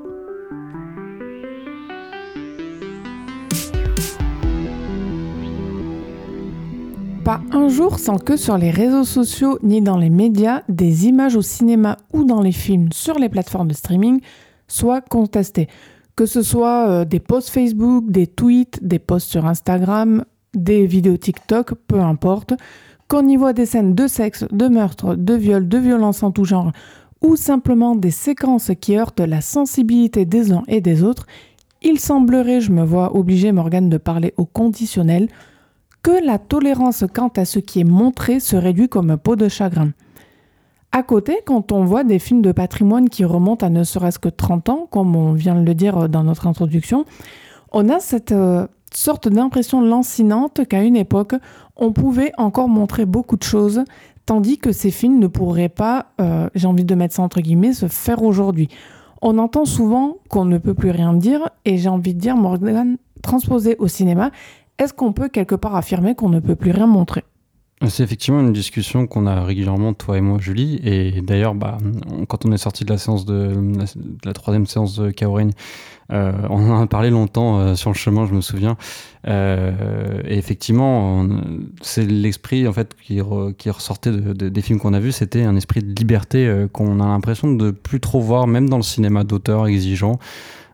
Pas 7.23 7.39
un 7.53 7.69
jour 7.69 7.99
sans 7.99 8.17
que 8.17 8.35
sur 8.35 8.57
les 8.57 8.71
réseaux 8.71 9.05
sociaux 9.05 9.57
ni 9.63 9.81
dans 9.81 9.97
les 9.97 10.09
médias, 10.09 10.63
des 10.67 11.07
images 11.07 11.37
au 11.37 11.41
cinéma 11.41 11.95
ou 12.11 12.25
dans 12.25 12.41
les 12.41 12.51
films 12.51 12.91
sur 12.91 13.17
les 13.17 13.29
plateformes 13.29 13.69
de 13.69 13.73
streaming 13.73 14.19
soient 14.67 15.01
contestées. 15.01 15.69
Que 16.15 16.25
ce 16.25 16.41
soit 16.41 16.87
euh, 16.87 17.05
des 17.05 17.19
posts 17.19 17.49
Facebook, 17.49 18.05
des 18.09 18.27
tweets, 18.27 18.83
des 18.83 18.99
posts 18.99 19.29
sur 19.29 19.45
Instagram, 19.45 20.25
des 20.53 20.85
vidéos 20.85 21.17
TikTok, 21.17 21.73
peu 21.87 21.99
importe, 21.99 22.53
qu'on 23.07 23.27
y 23.27 23.35
voit 23.35 23.53
des 23.53 23.65
scènes 23.65 23.95
de 23.95 24.07
sexe, 24.07 24.45
de 24.51 24.67
meurtre, 24.67 25.15
de 25.15 25.33
viol, 25.33 25.67
de 25.67 25.77
violence 25.77 26.23
en 26.23 26.31
tout 26.31 26.45
genre, 26.45 26.71
ou 27.21 27.35
simplement 27.35 27.95
des 27.95 28.11
séquences 28.11 28.71
qui 28.79 28.97
heurtent 28.97 29.21
la 29.21 29.41
sensibilité 29.41 30.25
des 30.25 30.51
uns 30.51 30.63
et 30.67 30.81
des 30.81 31.03
autres, 31.03 31.25
il 31.81 31.99
semblerait, 31.99 32.61
je 32.61 32.71
me 32.71 32.83
vois 32.83 33.15
obligé, 33.15 33.51
Morgane, 33.51 33.89
de 33.89 33.97
parler 33.97 34.33
au 34.37 34.45
conditionnel, 34.45 35.27
que 36.01 36.25
la 36.25 36.37
tolérance 36.37 37.05
quant 37.13 37.31
à 37.35 37.45
ce 37.45 37.59
qui 37.59 37.79
est 37.79 37.85
montré 37.85 38.39
se 38.39 38.55
réduit 38.55 38.89
comme 38.89 39.09
un 39.09 39.17
pot 39.17 39.35
de 39.35 39.47
chagrin. 39.47 39.91
À 40.95 41.01
côté, 41.01 41.39
quand 41.43 41.71
on 41.71 41.85
voit 41.85 42.03
des 42.03 42.19
films 42.19 42.43
de 42.43 42.51
patrimoine 42.51 43.09
qui 43.09 43.25
remontent 43.25 43.65
à 43.65 43.69
ne 43.71 43.83
serait-ce 43.83 44.19
que 44.19 44.29
30 44.29 44.69
ans, 44.69 44.87
comme 44.91 45.15
on 45.15 45.33
vient 45.33 45.55
de 45.55 45.65
le 45.65 45.73
dire 45.73 46.07
dans 46.07 46.23
notre 46.23 46.45
introduction, 46.45 47.05
on 47.71 47.89
a 47.89 47.99
cette 47.99 48.31
euh, 48.31 48.67
sorte 48.93 49.27
d'impression 49.27 49.81
lancinante 49.81 50.67
qu'à 50.67 50.83
une 50.83 50.95
époque, 50.95 51.33
on 51.77 51.93
pouvait 51.93 52.31
encore 52.37 52.69
montrer 52.69 53.07
beaucoup 53.07 53.37
de 53.37 53.43
choses, 53.43 53.83
tandis 54.27 54.59
que 54.59 54.71
ces 54.71 54.91
films 54.91 55.17
ne 55.17 55.25
pourraient 55.25 55.67
pas, 55.67 56.11
euh, 56.21 56.47
j'ai 56.53 56.67
envie 56.67 56.85
de 56.85 56.93
mettre 56.93 57.15
ça 57.15 57.23
entre 57.23 57.41
guillemets, 57.41 57.73
se 57.73 57.87
faire 57.87 58.21
aujourd'hui. 58.21 58.69
On 59.23 59.39
entend 59.39 59.65
souvent 59.65 60.17
qu'on 60.29 60.45
ne 60.45 60.59
peut 60.59 60.75
plus 60.75 60.91
rien 60.91 61.13
dire, 61.13 61.49
et 61.65 61.79
j'ai 61.79 61.89
envie 61.89 62.13
de 62.13 62.19
dire, 62.19 62.37
Morgan, 62.37 62.97
transposé 63.23 63.77
au 63.79 63.87
cinéma, 63.87 64.29
est-ce 64.77 64.93
qu'on 64.93 65.11
peut 65.11 65.29
quelque 65.29 65.55
part 65.55 65.75
affirmer 65.75 66.13
qu'on 66.13 66.29
ne 66.29 66.39
peut 66.39 66.55
plus 66.55 66.69
rien 66.69 66.85
montrer? 66.85 67.23
C'est 67.89 68.03
effectivement 68.03 68.39
une 68.39 68.53
discussion 68.53 69.07
qu'on 69.07 69.25
a 69.27 69.43
régulièrement, 69.43 69.93
toi 69.93 70.17
et 70.17 70.21
moi, 70.21 70.37
Julie. 70.39 70.79
Et 70.83 71.21
d'ailleurs, 71.21 71.55
bah, 71.55 71.77
quand 72.27 72.45
on 72.45 72.51
est 72.51 72.57
sorti 72.57 72.85
de 72.85 72.89
la 72.91 72.97
séance 72.97 73.25
de, 73.25 73.53
la 74.25 74.33
troisième 74.33 74.65
séance 74.65 74.97
de 74.97 75.11
Kaorin, 75.11 75.49
euh, 76.11 76.31
on 76.49 76.69
en 76.69 76.81
a 76.81 76.87
parlé 76.87 77.09
longtemps 77.09 77.59
euh, 77.59 77.75
sur 77.75 77.89
le 77.89 77.95
chemin, 77.95 78.25
je 78.25 78.33
me 78.33 78.41
souviens. 78.41 78.77
Euh, 79.27 80.21
et 80.25 80.37
effectivement, 80.37 81.27
c'est 81.81 82.05
l'esprit 82.05 82.67
en 82.67 82.73
fait 82.73 82.95
qui, 83.01 83.19
qui 83.57 83.69
ressortait 83.69 84.11
des 84.11 84.61
films 84.61 84.79
qu'on 84.79 84.93
a 84.93 84.99
vus, 84.99 85.13
c'était 85.13 85.43
un 85.43 85.55
esprit 85.55 85.81
de 85.81 85.93
liberté 85.93 86.65
qu'on 86.73 86.99
a 86.99 87.05
l'impression 87.05 87.53
de 87.53 87.71
plus 87.71 87.99
trop 87.99 88.19
voir, 88.19 88.47
même 88.47 88.69
dans 88.69 88.77
le 88.77 88.83
cinéma 88.83 89.23
d'auteur 89.23 89.67
exigeant. 89.67 90.19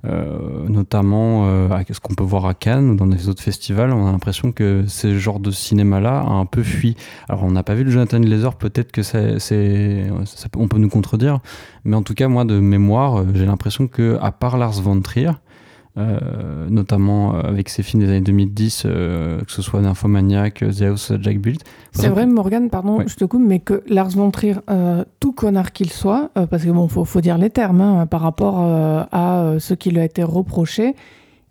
Notamment 0.04 1.48
à 1.70 1.84
ce 1.90 2.00
qu'on 2.00 2.14
peut 2.14 2.24
voir 2.24 2.46
à 2.46 2.54
Cannes 2.54 2.92
ou 2.92 2.96
dans 2.96 3.08
des 3.08 3.30
autres 3.30 3.42
festivals. 3.44 3.92
On 3.92 4.08
a 4.08 4.12
l'impression 4.12 4.52
que 4.52 4.86
ce 4.88 5.18
genre 5.18 5.40
de 5.40 5.52
cinéma-là 5.52 6.20
a 6.20 6.32
un 6.32 6.46
peu 6.46 6.64
fui. 6.64 6.96
Alors, 7.28 7.44
on 7.44 7.52
n'a 7.52 7.64
pas 7.64 7.74
vu 7.74 7.84
le 7.84 7.92
Jonathan 7.92 8.20
Glazer, 8.20 8.56
peut-être 8.56 8.92
que 8.92 9.04
c'est, 9.04 10.08
on 10.56 10.68
peut 10.68 10.78
nous 10.78 10.90
contredire, 10.90 11.40
mais 11.84 11.96
en 11.96 12.04
tout 12.04 12.14
cas, 12.14 12.28
moi, 12.28 12.46
de 12.46 12.60
mémoire, 12.60 13.24
j'ai 13.34 13.46
l'impression 13.46 13.88
que 13.88 14.18
à 14.22 14.32
part 14.32 14.58
Lars 14.58 14.82
von 14.82 15.02
Trier, 15.02 15.32
euh, 16.00 16.70
notamment 16.70 17.36
euh, 17.36 17.42
avec 17.42 17.68
ses 17.68 17.84
films 17.84 18.04
des 18.04 18.10
années 18.10 18.22
2010, 18.22 18.84
euh, 18.86 19.42
que 19.42 19.52
ce 19.52 19.62
soit 19.62 19.82
Nymphomaniac, 19.82 20.60
The 20.60 20.84
House, 20.84 21.12
Jack 21.20 21.40
Built. 21.40 21.64
C'est 21.92 22.08
vrai, 22.08 22.26
Morgan, 22.26 22.70
pardon, 22.70 23.04
je 23.06 23.16
te 23.16 23.26
coupe, 23.26 23.44
mais 23.46 23.60
que 23.60 23.84
Lars 23.88 24.10
von 24.10 24.32
Trier, 24.32 24.56
tout 25.20 25.34
connard 25.34 25.74
qu'il 25.74 25.90
soit, 25.90 26.30
parce 26.34 26.64
que 26.64 26.70
bon, 26.70 26.88
faut, 26.88 27.04
faut 27.04 27.22
dire 27.22 27.38
les 27.38 27.50
termes 27.50 27.82
hein, 27.82 28.06
par 28.06 28.22
rapport 28.22 28.60
à 28.60 29.56
ce 29.60 29.74
qui 29.74 29.90
lui 29.90 30.00
a 30.00 30.06
été 30.06 30.24
reproché, 30.24 30.96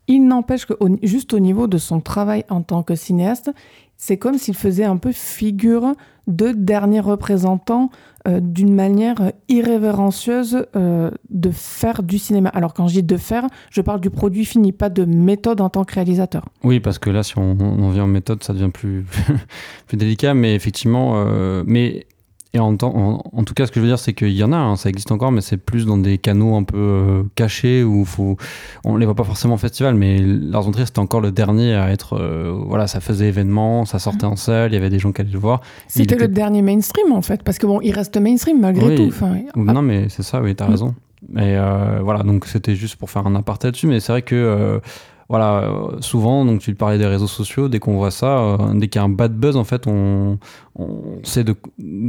il 0.07 0.27
n'empêche 0.27 0.65
que 0.65 0.75
juste 1.03 1.35
au 1.35 1.39
niveau 1.39 1.67
de 1.67 1.77
son 1.77 2.01
travail 2.01 2.45
en 2.49 2.63
tant 2.63 2.83
que 2.83 2.95
cinéaste, 2.95 3.53
c'est 3.99 4.17
comme 4.17 4.39
s'il 4.39 4.55
faisait 4.55 4.85
un 4.85 4.97
peu 4.97 5.13
figure 5.13 5.93
de 6.29 6.53
dernier 6.53 7.01
représentant 7.01 7.91
euh, 8.29 8.41
d'une 8.41 8.75
manière 8.75 9.33
irrévérencieuse 9.49 10.67
euh, 10.77 11.11
de 11.31 11.51
faire 11.51 12.03
du 12.03 12.19
cinéma. 12.19 12.49
Alors 12.51 12.75
quand 12.75 12.87
je 12.87 12.95
dis 12.95 13.03
de 13.03 13.17
faire, 13.17 13.47
je 13.71 13.81
parle 13.81 14.01
du 14.01 14.11
produit 14.11 14.45
fini, 14.45 14.73
pas 14.73 14.89
de 14.89 15.05
méthode 15.05 15.61
en 15.61 15.69
tant 15.69 15.85
que 15.85 15.95
réalisateur. 15.95 16.45
Oui, 16.63 16.79
parce 16.79 16.99
que 16.99 17.11
là, 17.11 17.23
si 17.23 17.37
on, 17.39 17.55
vient 17.91 18.05
en 18.05 18.09
méthode, 18.09 18.43
ça 18.45 18.53
devient 18.53 18.71
plus, 18.73 19.05
plus 19.87 19.97
délicat, 19.97 20.33
mais 20.35 20.55
effectivement, 20.55 21.15
euh, 21.17 21.65
mais 21.67 22.07
et 22.55 22.59
en, 22.61 22.77
en, 22.81 23.45
tout 23.45 23.53
cas, 23.53 23.67
ce 23.67 23.73
que 23.73 23.79
je 23.79 23.83
veux 23.83 23.91
dire, 23.91 23.99
c'est 23.99 24.15
qu'il 24.15 24.33
y 24.33 24.43
en 24.43 24.53
a, 24.53 24.57
hein, 24.57 24.77
ça 24.77 24.89
existe 24.89 25.13
encore, 25.13 25.31
mais 25.33 25.43
c'est 25.43 25.59
plus 25.59 25.85
dans 25.85 25.99
des 25.99 26.17
canaux 26.17 26.57
un 26.57 26.63
peu 26.63 26.79
euh, 26.79 27.23
cachés 27.35 27.85
où 27.85 28.07
faut, 28.07 28.39
on 28.85 28.97
les 28.97 29.05
voit 29.05 29.15
pas 29.15 29.25
forcément 29.25 29.55
au 29.55 29.59
festival. 29.59 29.95
Mais 29.95 30.19
Lars 30.19 30.63
von 30.63 30.71
Trier, 30.71 30.87
c'était 30.87 30.99
encore 30.99 31.21
le 31.21 31.31
dernier 31.31 31.75
à 31.75 31.91
être, 31.91 32.15
euh, 32.15 32.59
voilà, 32.67 32.87
ça 32.87 33.01
faisait 33.01 33.29
événement, 33.29 33.85
ça 33.85 33.99
sortait 33.99 34.25
en 34.25 34.37
salle, 34.37 34.71
il 34.71 34.75
y 34.75 34.79
avait 34.79 34.89
des 34.89 34.99
gens 34.99 35.13
qui 35.13 35.21
allaient 35.21 35.31
le 35.31 35.39
voir. 35.39 35.61
C'était 35.89 36.17
le 36.17 36.27
dernier 36.27 36.63
mainstream 36.63 37.13
en 37.13 37.21
fait, 37.21 37.43
parce 37.43 37.59
que 37.59 37.67
bon, 37.67 37.81
il 37.83 37.93
reste 37.93 38.17
mainstream 38.17 38.61
malgré 38.61 38.95
tout. 38.95 39.13
Non, 39.55 39.83
mais 39.83 40.09
c'est 40.09 40.23
ça, 40.23 40.41
oui, 40.41 40.55
t'as 40.55 40.65
as 40.65 40.69
mm. 40.69 40.71
raison. 40.71 40.95
Et 41.37 41.59
euh, 41.59 42.01
voilà, 42.03 42.23
donc 42.23 42.47
c'était 42.47 42.77
juste 42.77 42.97
pour 42.97 43.11
faire 43.11 43.27
un 43.27 43.35
aparté 43.35 43.67
là-dessus, 43.67 43.89
mais 43.89 44.01
c'est 44.01 44.13
vrai 44.13 44.23
que 44.23 44.81
voilà, 45.29 45.65
euh, 45.65 46.01
souvent, 46.01 46.47
donc 46.47 46.61
tu 46.61 46.75
parlais 46.75 46.97
des 46.97 47.07
réseaux 47.07 47.27
sociaux, 47.27 47.69
dès 47.69 47.81
qu'on 47.81 47.97
voit 47.97 48.11
ça, 48.11 48.39
euh, 48.39 48.57
dès 48.75 48.89
qu'il 48.89 48.99
y 48.99 49.03
a 49.03 49.05
un 49.05 49.11
bad 49.11 49.35
buzz, 49.35 49.57
en 49.57 49.65
fait, 49.65 49.87
on, 49.87 50.39
on 50.75 51.19
sait 51.23 51.45
de, 51.45 51.55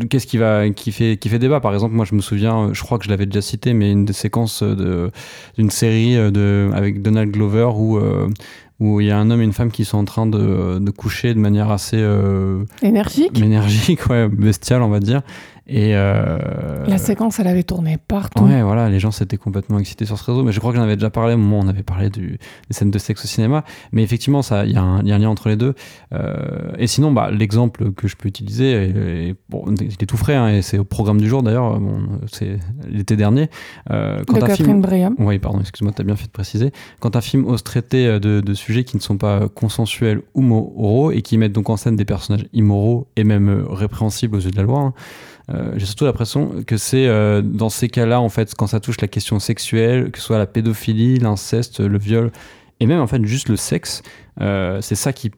qu'est-ce 0.09 0.25
qui 0.25 0.37
va, 0.37 0.69
qui 0.69 0.93
fait, 0.93 1.17
qui 1.17 1.27
fait 1.27 1.39
débat. 1.39 1.59
Par 1.59 1.73
exemple, 1.73 1.93
moi, 1.95 2.05
je 2.05 2.15
me 2.15 2.21
souviens, 2.21 2.69
je 2.71 2.81
crois 2.81 2.97
que 2.97 3.03
je 3.03 3.09
l'avais 3.09 3.25
déjà 3.25 3.41
cité, 3.41 3.73
mais 3.73 3.91
une 3.91 4.05
des 4.05 4.13
séquences 4.13 4.63
de, 4.63 5.11
d'une 5.57 5.69
série 5.69 6.15
de, 6.15 6.69
avec 6.73 7.01
Donald 7.01 7.29
Glover 7.31 7.71
où, 7.75 7.97
euh, 7.97 8.29
où 8.79 9.01
il 9.01 9.07
y 9.07 9.11
a 9.11 9.17
un 9.17 9.29
homme 9.31 9.41
et 9.41 9.45
une 9.45 9.51
femme 9.51 9.71
qui 9.71 9.83
sont 9.83 9.97
en 9.97 10.05
train 10.05 10.25
de, 10.25 10.79
de 10.79 10.91
coucher 10.91 11.33
de 11.33 11.39
manière 11.39 11.71
assez 11.71 12.01
énergique, 12.81 13.37
énergique, 13.37 14.05
ouais, 14.09 14.29
bestiale, 14.29 14.81
on 14.81 14.89
va 14.89 15.01
dire. 15.01 15.23
Et 15.71 15.95
euh, 15.95 16.39
la 16.87 16.97
séquence, 16.97 17.39
elle 17.39 17.47
avait 17.47 17.63
tourné 17.63 17.97
partout. 17.97 18.43
Ouais, 18.43 18.63
voilà, 18.63 18.89
les 18.89 18.99
gens 18.99 19.11
s'étaient 19.11 19.37
complètement 19.37 19.77
excités 19.77 20.05
sur 20.05 20.17
ce 20.17 20.31
réseau. 20.31 20.43
Mais 20.43 20.51
je 20.51 20.59
crois 20.59 20.71
que 20.71 20.77
j'en 20.77 20.83
avais 20.83 20.95
déjà 20.95 21.11
parlé 21.11 21.35
au 21.35 21.37
moment 21.37 21.59
où 21.59 21.63
on 21.63 21.67
avait 21.67 21.83
parlé 21.83 22.09
du, 22.09 22.39
des 22.69 22.73
scènes 22.73 22.89
de 22.89 22.97
sexe 22.97 23.23
au 23.23 23.27
cinéma. 23.27 23.63
Mais 23.91 24.01
effectivement, 24.01 24.41
il 24.41 24.71
y, 24.71 24.77
a 24.77 24.81
un 24.81 25.01
lien 25.01 25.29
entre 25.29 25.47
les 25.47 25.57
deux. 25.57 25.75
Euh, 26.13 26.71
et 26.79 26.87
sinon, 26.87 27.11
bah, 27.11 27.29
l'exemple 27.31 27.91
que 27.91 28.07
je 28.07 28.15
peux 28.15 28.27
utiliser, 28.27 29.35
bon, 29.49 29.63
il 29.79 29.87
est 29.87 30.05
tout 30.05 30.17
frais, 30.17 30.35
hein, 30.35 30.49
et 30.49 30.61
c'est 30.61 30.79
au 30.79 30.83
programme 30.83 31.21
du 31.21 31.27
jour 31.27 31.43
d'ailleurs, 31.43 31.79
bon, 31.79 32.01
c'est 32.31 32.57
l'été 32.87 33.15
dernier. 33.15 33.49
Euh, 33.91 34.23
quand 34.27 34.37
de 34.37 34.43
un 34.43 34.47
Catherine 34.47 34.83
film... 34.85 35.15
Oui, 35.19 35.37
pardon, 35.39 35.59
excuse-moi, 35.59 35.93
tu 35.95 36.01
as 36.01 36.05
bien 36.05 36.15
fait 36.15 36.25
de 36.25 36.31
préciser. 36.31 36.71
Quand 36.99 37.15
un 37.15 37.21
film 37.21 37.45
ose 37.45 37.63
traiter 37.63 38.07
euh, 38.07 38.19
de, 38.19 38.41
de, 38.41 38.53
sujets 38.53 38.83
qui 38.83 38.97
ne 38.97 39.01
sont 39.01 39.17
pas 39.17 39.47
consensuels 39.49 40.21
ou 40.33 40.41
moraux 40.41 41.11
et 41.11 41.21
qui 41.21 41.37
mettent 41.37 41.53
donc 41.53 41.69
en 41.69 41.77
scène 41.77 41.95
des 41.95 42.05
personnages 42.05 42.47
immoraux 42.53 43.07
et 43.15 43.23
même 43.23 43.65
répréhensibles 43.69 44.35
aux 44.35 44.41
yeux 44.41 44.51
de 44.51 44.57
la 44.57 44.63
loi, 44.63 44.79
hein, 44.79 44.93
euh, 45.51 45.73
j'ai 45.75 45.85
surtout 45.85 46.05
l'impression 46.05 46.63
que 46.65 46.77
c'est 46.77 47.07
euh, 47.07 47.41
dans 47.41 47.69
ces 47.69 47.89
cas-là, 47.89 48.21
en 48.21 48.29
fait, 48.29 48.53
quand 48.55 48.67
ça 48.67 48.79
touche 48.79 49.01
la 49.01 49.07
question 49.07 49.39
sexuelle, 49.39 50.11
que 50.11 50.19
ce 50.19 50.25
soit 50.25 50.37
la 50.37 50.47
pédophilie, 50.47 51.17
l'inceste, 51.17 51.79
le 51.79 51.97
viol, 51.97 52.31
et 52.79 52.85
même 52.85 53.01
en 53.01 53.07
fait 53.07 53.23
juste 53.25 53.49
le 53.49 53.55
sexe, 53.55 54.03
euh, 54.41 54.79
c'est 54.81 54.95
ça 54.95 55.11
qui, 55.13 55.31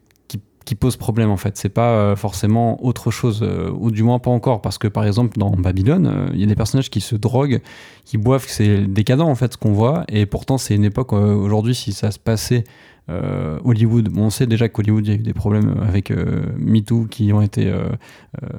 qui, 0.65 0.75
pose 0.75 0.95
problème 0.95 1.29
en 1.29 1.37
fait. 1.37 1.57
C'est 1.57 1.69
pas 1.69 2.15
forcément 2.15 2.81
autre 2.85 3.11
chose, 3.11 3.45
ou 3.77 3.91
du 3.91 4.03
moins 4.03 4.19
pas 4.19 4.31
encore, 4.31 4.61
parce 4.61 4.77
que 4.77 4.87
par 4.87 5.05
exemple 5.05 5.37
dans 5.37 5.49
Babylone, 5.49 6.29
il 6.33 6.39
y 6.39 6.43
a 6.43 6.45
des 6.45 6.55
personnages 6.55 6.89
qui 6.89 7.01
se 7.01 7.15
droguent, 7.15 7.59
qui 8.05 8.17
boivent, 8.17 8.45
c'est 8.47 8.87
décadent 8.87 9.21
en 9.21 9.35
fait 9.35 9.51
ce 9.51 9.57
qu'on 9.57 9.73
voit, 9.73 10.05
et 10.07 10.25
pourtant 10.25 10.57
c'est 10.57 10.73
une 10.73 10.85
époque 10.85 11.11
aujourd'hui 11.11 11.75
si 11.75 11.91
ça 11.91 12.11
se 12.11 12.19
passait 12.19 12.63
euh, 13.11 13.59
Hollywood, 13.63 14.09
on 14.15 14.29
sait 14.29 14.47
déjà 14.47 14.69
qu'Hollywood, 14.69 15.05
il 15.05 15.09
y 15.09 15.13
a 15.13 15.19
eu 15.19 15.23
des 15.23 15.33
problèmes 15.33 15.75
avec 15.87 16.11
euh, 16.11 16.43
MeToo 16.57 17.07
qui 17.09 17.33
ont 17.33 17.41
été 17.41 17.67
euh, 17.67 17.89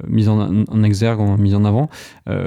mis 0.07 0.27
en, 0.27 0.65
en, 0.65 0.83
exergue, 0.83 1.19
mis 1.39 1.55
en 1.55 1.65
avant. 1.65 1.89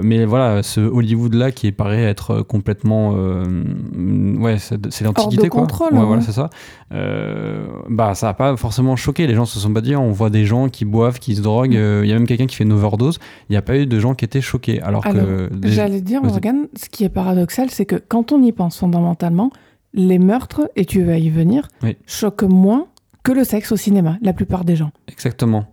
mais 0.03 0.25
voilà, 0.25 0.63
ce 0.63 0.81
Hollywood-là 0.81 1.51
qui 1.53 1.73
paraît 1.73 2.05
être 2.05 2.43
complètement. 2.43 3.13
ouais, 3.13 4.59
c'est 4.59 5.03
l'antiquité, 5.03 5.49
quoi. 5.49 5.63
Contrôle, 5.63 5.95
ouais, 5.95 6.05
voilà, 6.05 6.23
c'est 6.23 6.33
ça. 6.33 6.51
bah, 6.91 8.15
ça 8.15 8.29
n'a 8.29 8.35
pas 8.35 8.57
forcément 8.57 8.97
choqué. 8.97 9.27
Les 9.27 9.35
gens 9.35 9.45
se 9.45 9.59
sont 9.59 9.73
pas 9.73 9.81
dit, 9.81 9.97
on 9.97 10.13
voit 10.13 10.31
des 10.31 10.45
gens 10.45 10.69
qui 10.69 10.85
boivent, 10.85 11.19
qui 11.19 11.35
se 11.35 11.43
droguent. 11.43 11.77
Mm. 11.77 12.05
Il 12.05 12.09
y 12.09 12.13
a 12.13 12.15
même 12.15 12.27
quelqu'un 12.27 12.47
qui 12.47 12.57
fait 12.57 12.65
une 12.65 12.73
overdose. 12.73 13.19
Il 13.49 13.53
n'y 13.53 13.57
a 13.57 13.63
pas 13.63 13.77
eu 13.77 13.87
de 13.87 13.99
gens 13.99 14.15
qui 14.15 14.25
étaient 14.25 14.41
choqués. 14.41 14.81
Alors, 14.83 15.03
que. 15.05 15.51
J'allais 15.65 16.01
dire, 16.01 16.23
Morgan, 16.23 16.67
ce 16.77 16.89
qui 16.89 17.05
est 17.05 17.09
paradoxal, 17.09 17.71
c'est 17.71 17.87
que 17.87 17.97
quand 17.97 18.33
on 18.33 18.43
y 18.43 18.53
pense 18.53 18.79
fondamentalement, 18.79 19.51
les 19.97 20.19
meurtres, 20.19 20.71
et 20.77 20.85
tu 20.85 21.03
vas 21.03 21.19
y 21.19 21.31
venir, 21.31 21.69
choquent 22.07 22.45
moins 22.45 22.87
que 23.25 23.33
le 23.33 23.43
sexe 23.43 23.73
au 23.73 23.77
cinéma, 23.77 24.19
la 24.23 24.33
plupart 24.33 24.65
des 24.65 24.77
gens. 24.77 24.93
Exactement. 25.09 25.67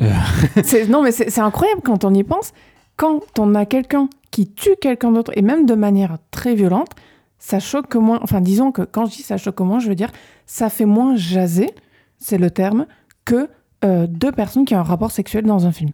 Euh. 0.00 0.10
non, 0.88 1.02
mais 1.02 1.12
c'est 1.12 1.38
incroyable 1.40 1.82
quand 1.84 2.04
on 2.04 2.14
y 2.14 2.24
pense. 2.24 2.52
Quand 2.96 3.20
on 3.38 3.54
a 3.54 3.66
quelqu'un 3.66 4.08
qui 4.30 4.50
tue 4.50 4.76
quelqu'un 4.80 5.12
d'autre, 5.12 5.32
et 5.34 5.42
même 5.42 5.66
de 5.66 5.74
manière 5.74 6.16
très 6.30 6.54
violente, 6.54 6.90
ça 7.38 7.58
choque 7.58 7.94
moins. 7.96 8.20
Enfin, 8.22 8.40
disons 8.40 8.72
que 8.72 8.82
quand 8.82 9.06
je 9.06 9.16
dis 9.16 9.22
ça 9.22 9.36
choque 9.36 9.60
moins, 9.60 9.78
je 9.78 9.88
veux 9.88 9.94
dire, 9.94 10.10
ça 10.46 10.68
fait 10.70 10.84
moins 10.84 11.16
jaser, 11.16 11.70
c'est 12.18 12.38
le 12.38 12.50
terme, 12.50 12.86
que 13.24 13.48
euh, 13.84 14.06
deux 14.06 14.32
personnes 14.32 14.64
qui 14.64 14.74
ont 14.74 14.78
un 14.78 14.84
rapport 14.84 15.10
sexuel 15.10 15.44
dans 15.44 15.66
un 15.66 15.72
film. 15.72 15.90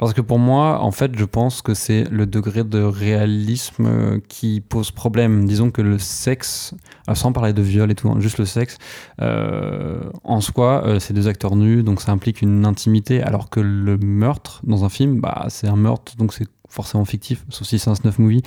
Parce 0.00 0.14
que 0.14 0.22
pour 0.22 0.38
moi, 0.38 0.80
en 0.80 0.92
fait, 0.92 1.14
je 1.14 1.26
pense 1.26 1.60
que 1.60 1.74
c'est 1.74 2.04
le 2.10 2.24
degré 2.24 2.64
de 2.64 2.80
réalisme 2.82 3.84
euh, 3.84 4.18
qui 4.28 4.62
pose 4.62 4.92
problème. 4.92 5.44
Disons 5.44 5.70
que 5.70 5.82
le 5.82 5.98
sexe, 5.98 6.74
euh, 7.10 7.14
sans 7.14 7.34
parler 7.34 7.52
de 7.52 7.60
viol 7.60 7.90
et 7.90 7.94
tout, 7.94 8.08
hein, 8.08 8.16
juste 8.18 8.38
le 8.38 8.46
sexe, 8.46 8.78
euh, 9.20 10.00
en 10.24 10.40
soi, 10.40 10.96
c'est 11.00 11.12
deux 11.12 11.28
acteurs 11.28 11.54
nus, 11.54 11.82
donc 11.82 12.00
ça 12.00 12.12
implique 12.12 12.40
une 12.40 12.64
intimité, 12.64 13.22
alors 13.22 13.50
que 13.50 13.60
le 13.60 13.98
meurtre 13.98 14.62
dans 14.64 14.86
un 14.86 14.88
film, 14.88 15.20
bah, 15.20 15.44
c'est 15.50 15.68
un 15.68 15.76
meurtre, 15.76 16.16
donc 16.16 16.32
c'est 16.32 16.48
forcément 16.70 17.04
fictif, 17.04 17.44
sauf 17.50 17.68
si 17.68 17.78
c'est 17.78 17.90
un 17.90 17.94
snuff 17.94 18.18
movie. 18.18 18.42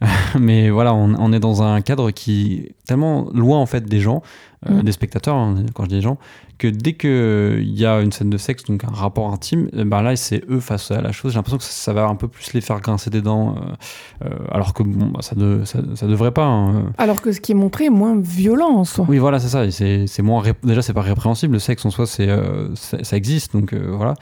Mais 0.40 0.70
voilà, 0.70 0.94
on, 0.94 1.14
on, 1.14 1.32
est 1.32 1.40
dans 1.40 1.62
un 1.62 1.80
cadre 1.80 2.10
qui 2.10 2.54
est 2.54 2.74
tellement 2.86 3.28
loin 3.32 3.58
en 3.58 3.66
fait 3.66 3.84
des 3.84 4.00
gens, 4.00 4.22
mm. 4.68 4.82
des 4.82 4.92
spectateurs, 4.92 5.36
hein, 5.36 5.56
quand 5.74 5.84
je 5.84 5.88
dis 5.88 5.94
des 5.96 6.00
gens, 6.00 6.18
que 6.58 6.68
dès 6.68 6.94
qu'il 6.94 7.78
y 7.78 7.84
a 7.84 8.00
une 8.00 8.12
scène 8.12 8.30
de 8.30 8.38
sexe, 8.38 8.64
donc 8.64 8.84
un 8.84 8.92
rapport 8.92 9.32
intime, 9.32 9.68
ben 9.72 10.02
là, 10.02 10.14
c'est 10.16 10.42
eux 10.48 10.60
face 10.60 10.90
à 10.90 11.00
la 11.00 11.12
chose. 11.12 11.32
J'ai 11.32 11.38
l'impression 11.38 11.58
que 11.58 11.64
ça, 11.64 11.92
va 11.92 12.06
un 12.06 12.14
peu 12.14 12.28
plus 12.28 12.52
les 12.52 12.60
faire 12.60 12.80
grincer 12.80 13.10
des 13.10 13.22
dents, 13.22 13.56
euh, 13.56 14.26
euh, 14.26 14.34
alors 14.50 14.72
que 14.72 14.82
bon, 14.82 15.06
bah, 15.06 15.20
ça, 15.22 15.34
ne 15.36 15.64
ça, 15.64 16.06
devrait 16.06 16.32
pas. 16.32 16.46
Hein. 16.46 16.92
Alors 16.98 17.20
que 17.20 17.32
ce 17.32 17.40
qui 17.40 17.52
est 17.52 17.56
montré 17.56 17.86
est 17.86 17.90
moins 17.90 18.16
violent 18.20 18.70
en 18.70 18.84
soi. 18.84 19.04
Oui, 19.08 19.18
voilà, 19.18 19.40
c'est 19.40 19.48
ça. 19.48 19.70
C'est 19.70 20.22
moins 20.22 20.42
déjà, 20.62 20.82
c'est 20.82 20.92
pas 20.92 21.02
répréhensible. 21.02 21.54
Le 21.54 21.58
sexe 21.58 21.84
en 21.84 21.90
soi, 21.90 22.06
c'est 22.06 22.28
ça 22.74 23.16
existe, 23.16 23.52
donc 23.52 23.74
voilà. 23.74 24.14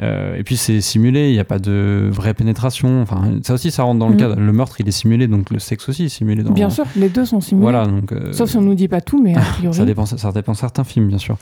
Et 0.00 0.42
puis 0.44 0.56
c'est 0.56 0.80
simulé, 0.80 1.28
il 1.28 1.32
n'y 1.32 1.40
a 1.40 1.44
pas 1.44 1.58
de 1.58 2.08
vraie 2.12 2.34
pénétration. 2.34 3.02
Enfin, 3.02 3.32
ça 3.42 3.54
aussi, 3.54 3.70
ça 3.70 3.82
rentre 3.82 3.98
dans 3.98 4.08
le 4.08 4.14
mm. 4.14 4.18
cadre. 4.18 4.36
Le 4.40 4.52
meurtre, 4.52 4.80
il 4.80 4.88
est 4.88 4.92
simulé, 4.92 5.26
donc 5.26 5.50
le 5.50 5.58
sexe 5.58 5.88
aussi 5.88 6.04
est 6.04 6.08
simulé. 6.08 6.42
Dans, 6.42 6.52
bien 6.52 6.70
sûr, 6.70 6.84
les 6.96 7.08
deux 7.08 7.24
sont 7.24 7.40
simulés. 7.40 7.62
Voilà, 7.62 7.86
donc, 7.86 8.14
Sauf 8.32 8.50
si 8.50 8.56
on 8.56 8.62
nous 8.62 8.74
dit 8.74 8.88
pas 8.88 9.00
tout, 9.00 9.20
mais 9.22 9.34
a 9.34 9.40
priori. 9.54 9.76
ça, 9.76 9.84
dépend, 9.84 10.06
ça 10.06 10.32
dépend 10.32 10.54
certains 10.54 10.84
films, 10.84 11.08
bien 11.08 11.18
sûr. 11.18 11.36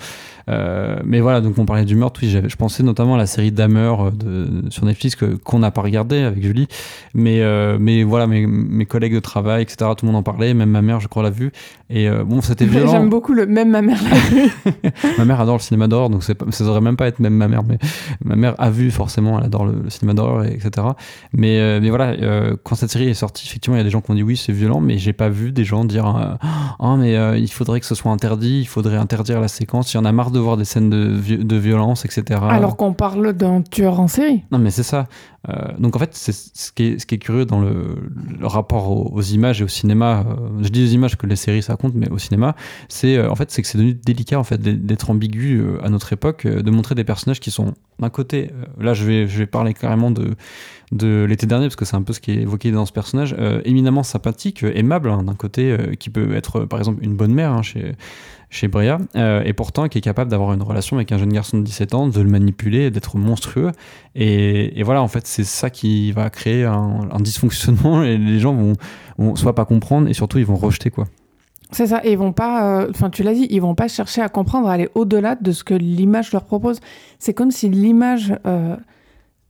Euh, 0.49 0.97
mais 1.05 1.21
voilà, 1.21 1.41
donc 1.41 1.59
on 1.59 1.65
parlait 1.65 1.85
du 1.85 1.97
meurtre. 1.97 2.21
Oui, 2.23 2.31
je 2.31 2.57
pensais 2.57 2.83
notamment 2.83 3.15
à 3.15 3.19
la 3.19 3.27
série 3.27 3.51
Dahmer 3.51 3.95
euh, 3.99 4.11
de, 4.11 4.71
sur 4.71 4.85
Netflix 4.85 5.17
que, 5.17 5.25
qu'on 5.37 5.59
n'a 5.59 5.71
pas 5.71 5.83
regardé 5.83 6.19
avec 6.23 6.43
Julie. 6.43 6.69
Mais, 7.15 7.41
euh, 7.41 7.79
mais 7.81 8.05
voilà, 8.05 8.27
mes, 8.27 8.47
mes, 8.47 8.87
collègues 8.87 9.15
de 9.15 9.21
travail, 9.21 9.63
etc., 9.63 9.91
tout 9.97 10.07
le 10.07 10.13
monde 10.13 10.21
en 10.21 10.23
parlait. 10.23 10.55
Même 10.55 10.71
ma 10.71 10.83
mère, 10.83 11.01
je 11.01 11.09
crois, 11.09 11.23
l'a 11.23 11.31
vu. 11.31 11.53
Et 11.91 12.09
bon, 12.25 12.41
c'était 12.43 12.65
violent. 12.67 12.93
J'aime 12.93 13.09
beaucoup 13.09 13.33
le 13.33 13.47
même 13.47 13.71
ma 13.71 13.83
mère 13.83 13.99
l'a 14.03 14.17
vu. 14.17 14.51
ma 15.19 15.25
mère 15.25 15.41
adore 15.41 15.57
le 15.57 15.63
cinéma 15.63 15.89
d'horreur, 15.89 16.11
donc 16.11 16.23
c'est, 16.23 16.39
ça 16.53 16.65
devrait 16.65 16.81
même 16.81 16.97
pas 16.97 17.07
être 17.07 17.21
même 17.21 17.35
ma 17.35 17.49
mère. 17.49 17.63
Mais 17.65 17.79
ma 18.25 18.37
mère 18.37 18.55
a 18.59 18.71
vu 18.71 18.91
forcément, 18.91 19.39
elle 19.39 19.47
adore 19.47 19.67
le, 19.67 19.89
cinéma 19.89 20.15
d'horreur, 20.15 20.45
etc. 20.45 20.87
Mais, 21.33 21.81
mais 21.81 21.91
voilà, 21.91 22.15
quand 22.63 22.75
cette 22.75 22.91
série 22.91 23.09
est 23.09 23.15
sortie, 23.15 23.47
effectivement, 23.47 23.77
il 23.77 23.79
y 23.79 23.83
a 23.83 23.85
des 23.85 23.91
gens 23.91 24.01
qui 24.01 24.11
ont 24.11 24.15
dit 24.15 24.23
oui, 24.23 24.37
c'est 24.37 24.53
violent, 24.53 24.81
mais 24.81 24.99
j'ai 24.99 25.13
pas 25.13 25.29
vu 25.29 25.53
des 25.53 25.65
gens 25.65 25.85
dire 25.85 26.39
oh, 26.79 26.97
mais 26.97 27.41
il 27.41 27.51
faudrait 27.51 27.81
que 27.81 27.87
ce 27.87 27.95
soit 27.95 28.13
interdit, 28.13 28.61
il 28.61 28.69
faudrait 28.69 28.97
interdire 28.97 29.41
la 29.41 29.49
séquence. 29.49 29.93
Il 29.93 29.97
y 29.97 30.01
en 30.01 30.05
a 30.05 30.13
marre 30.13 30.31
de 30.31 30.36
voir 30.39 30.57
des 30.57 30.65
scènes 30.65 30.91
de, 30.91 31.43
de 31.43 31.57
violence, 31.57 32.05
etc. 32.05 32.41
Alors 32.49 32.77
qu'on 32.77 32.93
parle 32.93 33.33
d'un 33.33 33.63
tueur 33.63 34.01
en 34.01 34.09
série. 34.09 34.43
Non, 34.51 34.59
mais 34.59 34.71
c'est 34.71 34.83
ça. 34.83 35.07
donc 35.79 35.97
en 35.97 35.99
fait, 35.99 36.11
c'est 36.13 36.33
ce 36.33 36.73
qui 36.73 36.85
est, 36.85 36.99
ce 36.99 37.07
qui 37.07 37.17
est 37.17 37.19
curieux 37.19 37.45
dans 37.45 37.61
le, 37.61 37.97
le 38.39 38.47
rapport 38.47 38.91
aux, 39.13 39.23
images 39.23 39.61
et 39.61 39.65
au 39.65 39.69
cinéma. 39.69 40.25
je 40.61 40.69
dis 40.69 40.81
les 40.81 40.95
images 40.95 41.17
que 41.17 41.27
les 41.27 41.37
séries 41.37 41.63
ça 41.63 41.77
compte, 41.77 41.95
mais 41.95 42.11
au 42.11 42.19
cinéma, 42.19 42.55
c'est 42.89 43.21
en 43.27 43.35
fait 43.35 43.51
c'est 43.51 43.63
que 43.63 43.69
c'est 43.69 43.79
devenu 43.79 43.95
délicat 43.95 44.39
en 44.39 44.45
fait 44.45 44.61
d'être 44.61 45.11
ambigu 45.11 45.63
à 45.83 45.89
notre 45.89 46.13
époque, 46.13 46.47
de 46.47 46.71
montrer 46.71 46.95
des 46.95 47.05
personnages 47.05 47.41
qui 47.41 47.51
sont 47.51 47.75
d'un 47.99 48.11
côté, 48.11 48.51
là 48.79 48.95
je 48.95 49.05
vais 49.05 49.27
je 49.27 49.39
vais 49.39 49.47
parler 49.47 49.75
carrément 49.75 50.11
de 50.11 50.35
de 50.93 51.27
l'été 51.29 51.47
dernier, 51.47 51.67
parce 51.67 51.77
que 51.77 51.85
c'est 51.85 51.97
un 51.97 52.03
peu 52.03 52.13
ce 52.13 52.21
qui 52.21 52.31
est 52.33 52.43
évoqué 52.43 52.71
dans 52.71 52.87
ce 52.87 52.93
personnage, 52.93 53.35
euh, 53.39 53.61
éminemment 53.65 54.03
sympathique, 54.03 54.63
euh, 54.63 54.73
aimable, 54.75 55.11
hein, 55.11 55.25
d'un 55.25 55.35
côté, 55.35 55.73
euh, 55.73 55.95
qui 55.95 56.11
peut 56.11 56.37
être 56.37 56.61
par 56.61 56.79
exemple 56.79 57.03
une 57.03 57.17
bonne 57.17 57.33
mère 57.35 57.53
hein, 57.53 57.63
chez, 57.63 57.95
chez 58.51 58.71
et 59.15 59.53
pourtant 59.53 59.89
qui 59.89 59.99
est 59.99 60.03
capable 60.03 60.31
d'avoir 60.31 60.53
une 60.53 60.63
relation 60.63 60.97
avec 60.97 61.11
un 61.11 61.19
jeune 61.19 61.33
garçon 61.33 61.59
de 61.59 61.65
17 61.65 61.95
ans, 61.95 62.07
de 62.07 62.21
le 62.21 62.31
manipuler, 62.31 62.91
d'être 62.91 63.17
monstrueux. 63.17 63.73
Et, 64.15 64.83
voilà, 64.85 65.03
en 65.03 65.09
fait, 65.09 65.27
c'est 65.27 65.45
ça 65.45 65.71
qui 65.71 66.13
va 66.13 66.31
créer 66.31 66.65
un, 66.65 67.19
dysfonctionnement, 67.21 68.03
et 68.05 68.17
les 68.17 68.39
gens 68.39 68.55
vont, 68.55 68.75
vont 69.19 69.35
soit 69.35 69.55
pas 69.55 69.65
comprendre, 69.65 70.09
et 70.09 70.15
surtout 70.15 70.39
ils 70.39 70.47
vont 70.47 70.57
rejeter 70.57 70.91
quoi. 70.91 71.07
C'est 71.73 71.89
ça, 71.89 72.01
et 72.05 72.13
ils 72.13 72.19
vont 72.19 72.33
pas, 72.33 72.87
enfin 72.89 73.11
tu 73.11 73.25
l'as 73.25 73.35
dit, 73.35 73.49
ils 73.51 73.61
vont 73.61 73.75
pas 73.75 73.89
chercher 73.89 74.23
à 74.23 74.29
comprendre, 74.29 74.69
à 74.69 74.73
aller 74.73 74.89
au-delà 74.95 75.35
de 75.35 75.51
ce 75.51 75.65
que 75.65 75.75
l'image 75.75 76.31
leur 76.33 76.45
propose. 76.45 76.79
C'est 77.19 77.35
comme 77.35 77.51
si 77.51 77.69
l'image 77.69 78.33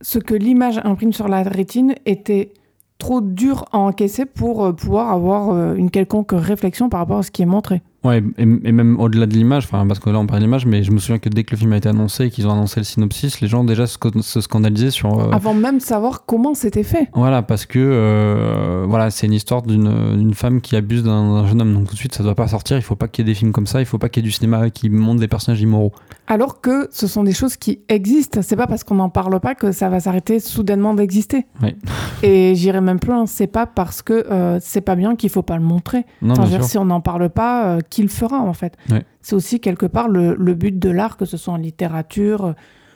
ce 0.01 0.19
que 0.19 0.33
l'image 0.33 0.79
imprime 0.83 1.13
sur 1.13 1.27
la 1.27 1.43
rétine 1.43 1.95
était 2.05 2.53
trop 2.97 3.21
dur 3.21 3.65
à 3.71 3.77
encaisser 3.77 4.25
pour 4.25 4.65
euh, 4.65 4.73
pouvoir 4.73 5.11
avoir 5.11 5.51
euh, 5.51 5.75
une 5.75 5.91
quelconque 5.91 6.31
réflexion 6.31 6.89
par 6.89 6.99
rapport 6.99 7.19
à 7.19 7.23
ce 7.23 7.31
qui 7.31 7.41
est 7.41 7.47
montré. 7.47 7.81
Ouais, 8.07 8.23
et, 8.37 8.45
même 8.45 8.97
au-delà 9.01 9.25
de 9.25 9.33
l'image, 9.33 9.65
enfin 9.65 9.85
parce 9.85 9.99
que 9.99 10.09
là 10.09 10.17
on 10.17 10.25
parle 10.25 10.39
d'image, 10.39 10.65
mais 10.65 10.81
je 10.81 10.91
me 10.91 10.97
souviens 10.97 11.19
que 11.19 11.27
dès 11.27 11.43
que 11.43 11.51
le 11.51 11.57
film 11.57 11.73
a 11.73 11.77
été 11.77 11.89
annoncé 11.89 12.25
et 12.25 12.29
qu'ils 12.29 12.47
ont 12.47 12.51
annoncé 12.51 12.79
le 12.79 12.85
synopsis, 12.85 13.41
les 13.41 13.49
gens 13.49 13.65
déjà 13.65 13.85
se, 13.85 13.97
scandalisaient 14.41 14.91
sur. 14.91 15.19
Euh, 15.19 15.31
Avant 15.31 15.53
même 15.53 15.79
de 15.79 15.83
savoir 15.83 16.25
comment 16.25 16.53
c'était 16.53 16.83
fait. 16.83 17.09
Voilà, 17.13 17.41
parce 17.41 17.65
que 17.65 17.79
euh, 17.79 18.85
voilà, 18.87 19.11
c'est 19.11 19.27
une 19.27 19.33
histoire 19.33 19.61
d'une 19.61 20.33
femme 20.33 20.61
qui 20.61 20.77
abuse 20.77 21.03
d'un 21.03 21.45
jeune 21.47 21.61
homme, 21.61 21.73
donc 21.73 21.87
tout 21.87 21.95
de 21.95 21.99
suite 21.99 22.15
ça 22.15 22.23
doit 22.23 22.35
pas 22.35 22.47
sortir. 22.47 22.77
Il 22.77 22.81
faut 22.81 22.95
pas 22.95 23.09
qu'il 23.09 23.27
y 23.27 23.29
ait 23.29 23.33
des 23.33 23.37
films 23.37 23.51
comme 23.51 23.67
ça, 23.67 23.81
il 23.81 23.85
faut 23.85 23.97
pas 23.97 24.07
qu'il 24.07 24.23
y 24.23 24.25
ait 24.25 24.29
du 24.29 24.31
cinéma 24.31 24.69
qui 24.69 24.89
montre 24.89 25.19
des 25.19 25.27
personnages 25.27 25.61
immoraux. 25.61 25.91
Alors 26.27 26.61
que 26.61 26.87
ce 26.91 27.07
sont 27.07 27.23
des 27.23 27.33
choses 27.33 27.57
qui 27.57 27.79
existent. 27.89 28.41
C'est 28.41 28.55
pas 28.55 28.67
parce 28.67 28.83
qu'on 28.83 28.95
n'en 28.95 29.09
parle 29.09 29.39
pas 29.41 29.55
que 29.55 29.71
ça 29.73 29.89
va 29.89 29.99
s'arrêter 29.99 30.39
soudainement 30.39 30.93
d'exister. 30.93 31.45
Oui. 31.61 31.75
Et 32.23 32.55
j'irai 32.55 32.79
même 32.79 32.99
plus 32.99 33.11
loin. 33.11 33.25
C'est 33.25 33.47
pas 33.47 33.65
parce 33.65 34.01
que 34.01 34.25
euh, 34.29 34.59
c'est 34.61 34.81
pas 34.81 34.95
bien 34.95 35.15
qu'il 35.15 35.29
faut 35.29 35.41
pas 35.41 35.57
le 35.57 35.63
montrer. 35.63 36.05
Non, 36.21 36.33
dire, 36.45 36.63
si 36.63 36.77
on 36.77 36.85
n'en 36.85 37.01
parle 37.01 37.29
pas 37.29 37.77
qu'il 37.97 38.09
fera 38.09 38.39
en 38.39 38.53
fait. 38.53 38.77
C'est 39.21 39.35
aussi 39.35 39.59
quelque 39.59 39.87
part 39.87 40.07
le, 40.07 40.53
but 40.53 40.77
de 40.77 40.89
l'art, 40.89 41.17
que 41.17 41.25
ce 41.25 41.35
soit 41.35 41.53
en 41.53 41.57
littérature, 41.57 42.53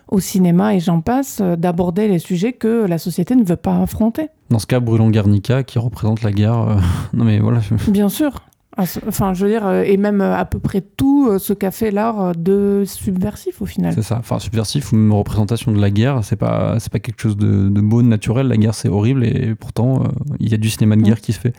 au 0.08 0.20
cinéma 0.20 0.76
et 0.76 0.80
j'en 0.80 1.02
passe, 1.02 1.40
euh, 1.42 1.56
d'aborder 1.56 2.08
les 2.08 2.20
sujets 2.20 2.54
que 2.54 2.86
la 2.86 2.98
société 2.98 3.36
ne 3.36 3.44
veut 3.44 3.56
pas 3.56 3.78
affronter. 3.78 4.28
Dans 4.50 4.60
ce 4.60 4.68
cas, 4.68 4.80
Brûlons 4.80 5.10
Guernica, 5.10 5.64
qui 5.64 5.80
représente 5.80 6.22
la 6.22 6.32
guerre. 6.32 6.60
Euh, 6.60 6.76
non 7.14 7.24
mais 7.24 7.40
voilà. 7.40 7.62
Bien 7.88 8.10
sûr. 8.10 8.42
Ah, 8.78 8.84
enfin, 9.08 9.34
je 9.34 9.46
veux 9.46 9.52
dire, 9.52 9.66
euh, 9.66 9.84
et 9.84 9.98
même 9.98 10.22
à 10.22 10.46
peu 10.46 10.60
près 10.60 10.82
tout 10.82 11.40
ce 11.40 11.54
qu'a 11.54 11.72
fait 11.72 11.92
l'art 11.92 12.36
de 12.36 12.84
subversif 12.86 13.62
au 13.62 13.66
final. 13.66 13.94
C'est 13.94 14.04
ça. 14.04 14.18
Enfin, 14.20 14.38
subversif 14.38 14.92
ou 14.92 14.98
une 14.98 15.12
représentation 15.12 15.72
de 15.72 15.82
la 15.82 15.90
guerre, 15.90 16.24
c'est 16.24 16.36
pas, 16.36 16.80
c'est 16.80 16.92
pas 16.92 17.00
quelque 17.00 17.22
chose 17.22 17.38
de, 17.38 17.70
beau, 17.70 18.02
de 18.02 18.08
naturel. 18.08 18.48
La 18.48 18.58
guerre, 18.58 18.76
c'est 18.76 18.90
horrible 18.90 19.26
et 19.26 19.56
pourtant, 19.56 20.04
il 20.40 20.50
y 20.50 20.54
a 20.54 20.58
du 20.58 20.70
cinéma 20.70 20.96
de 20.96 21.02
guerre 21.02 21.22
qui 21.22 21.34
se 21.34 21.40
fait. 21.40 21.54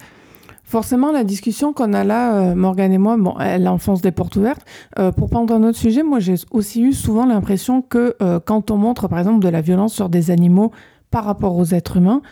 Forcément, 0.72 1.12
la 1.12 1.22
discussion 1.22 1.74
qu'on 1.74 1.92
a 1.92 2.02
là, 2.02 2.34
euh, 2.34 2.54
Morgane 2.54 2.94
et 2.94 2.98
moi, 2.98 3.18
bon, 3.18 3.34
elle 3.38 3.68
enfonce 3.68 4.00
des 4.00 4.10
portes 4.10 4.36
ouvertes. 4.36 4.64
Euh, 4.98 5.12
pour 5.12 5.28
prendre 5.28 5.54
un 5.54 5.62
autre 5.64 5.76
sujet, 5.76 6.02
moi, 6.02 6.18
j'ai 6.18 6.36
aussi 6.50 6.80
eu 6.80 6.94
souvent 6.94 7.26
l'impression 7.26 7.82
que 7.82 8.16
euh, 8.22 8.40
quand 8.42 8.70
on 8.70 8.78
montre, 8.78 9.06
par 9.06 9.18
exemple, 9.18 9.44
de 9.44 9.50
la 9.50 9.60
violence 9.60 9.92
sur 9.92 10.08
des 10.08 10.30
animaux 10.30 10.72
par 11.10 11.24
rapport 11.24 11.58
aux 11.58 11.66
êtres 11.74 11.98
humains, 11.98 12.22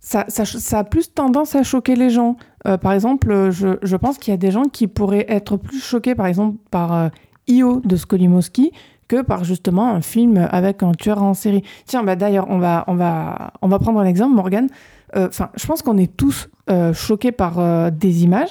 ça, 0.00 0.24
ça, 0.28 0.78
a 0.80 0.82
plus 0.82 1.14
tendance 1.14 1.54
à 1.54 1.62
choquer 1.62 1.94
les 1.94 2.10
gens. 2.10 2.38
par 2.64 2.90
exemple, 2.90 3.50
je, 3.52 3.78
je 3.82 3.96
pense 3.96 4.18
qu'il 4.18 4.32
y 4.32 4.34
a 4.34 4.36
des 4.36 4.50
gens 4.50 4.64
qui 4.64 4.88
pourraient 4.88 5.26
être 5.28 5.56
plus 5.56 5.78
choqués, 5.78 6.16
par 6.16 6.26
exemple, 6.26 6.56
par 6.72 7.10
Io 7.46 7.82
de 7.84 7.94
Skolimowski 7.94 8.72
que 9.06 9.22
par 9.22 9.44
justement 9.44 9.90
un 9.90 10.00
film 10.00 10.48
avec 10.50 10.82
un 10.82 10.90
tueur 10.90 11.22
en 11.22 11.34
série. 11.34 11.62
Tiens, 11.84 12.02
bah 12.02 12.16
d'ailleurs, 12.16 12.46
on 12.48 12.58
va, 12.58 12.82
on, 12.88 12.94
va, 12.94 13.52
on 13.62 13.68
va 13.68 13.78
prendre 13.78 14.00
un 14.00 14.04
exemple, 14.04 14.34
Morgane. 14.34 14.68
Enfin, 15.14 15.50
je 15.56 15.66
pense 15.66 15.82
qu'on 15.82 15.98
est 15.98 16.16
tous 16.16 16.48
euh, 16.68 16.92
choqué 16.92 17.30
par 17.30 17.60
euh, 17.60 17.90
des 17.90 18.24
images. 18.24 18.50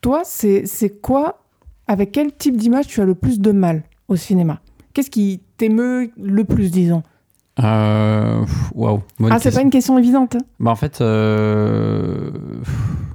Toi, 0.00 0.22
c'est 0.24 1.00
quoi, 1.02 1.40
avec 1.88 2.12
quel 2.12 2.32
type 2.32 2.56
d'image 2.56 2.86
tu 2.86 3.00
as 3.00 3.04
le 3.04 3.16
plus 3.16 3.40
de 3.40 3.50
mal 3.50 3.82
au 4.06 4.14
cinéma? 4.14 4.60
Qu'est-ce 4.94 5.10
qui 5.10 5.40
t'émeut 5.56 6.12
le 6.16 6.44
plus, 6.44 6.70
disons? 6.70 7.02
Euh, 7.60 8.44
Waouh. 8.76 9.02
Ah, 9.28 9.40
c'est 9.40 9.52
pas 9.52 9.62
une 9.62 9.70
question 9.70 9.98
évidente. 9.98 10.36
Hein. 10.36 10.44
Bah 10.60 10.70
en 10.70 10.76
fait, 10.76 11.00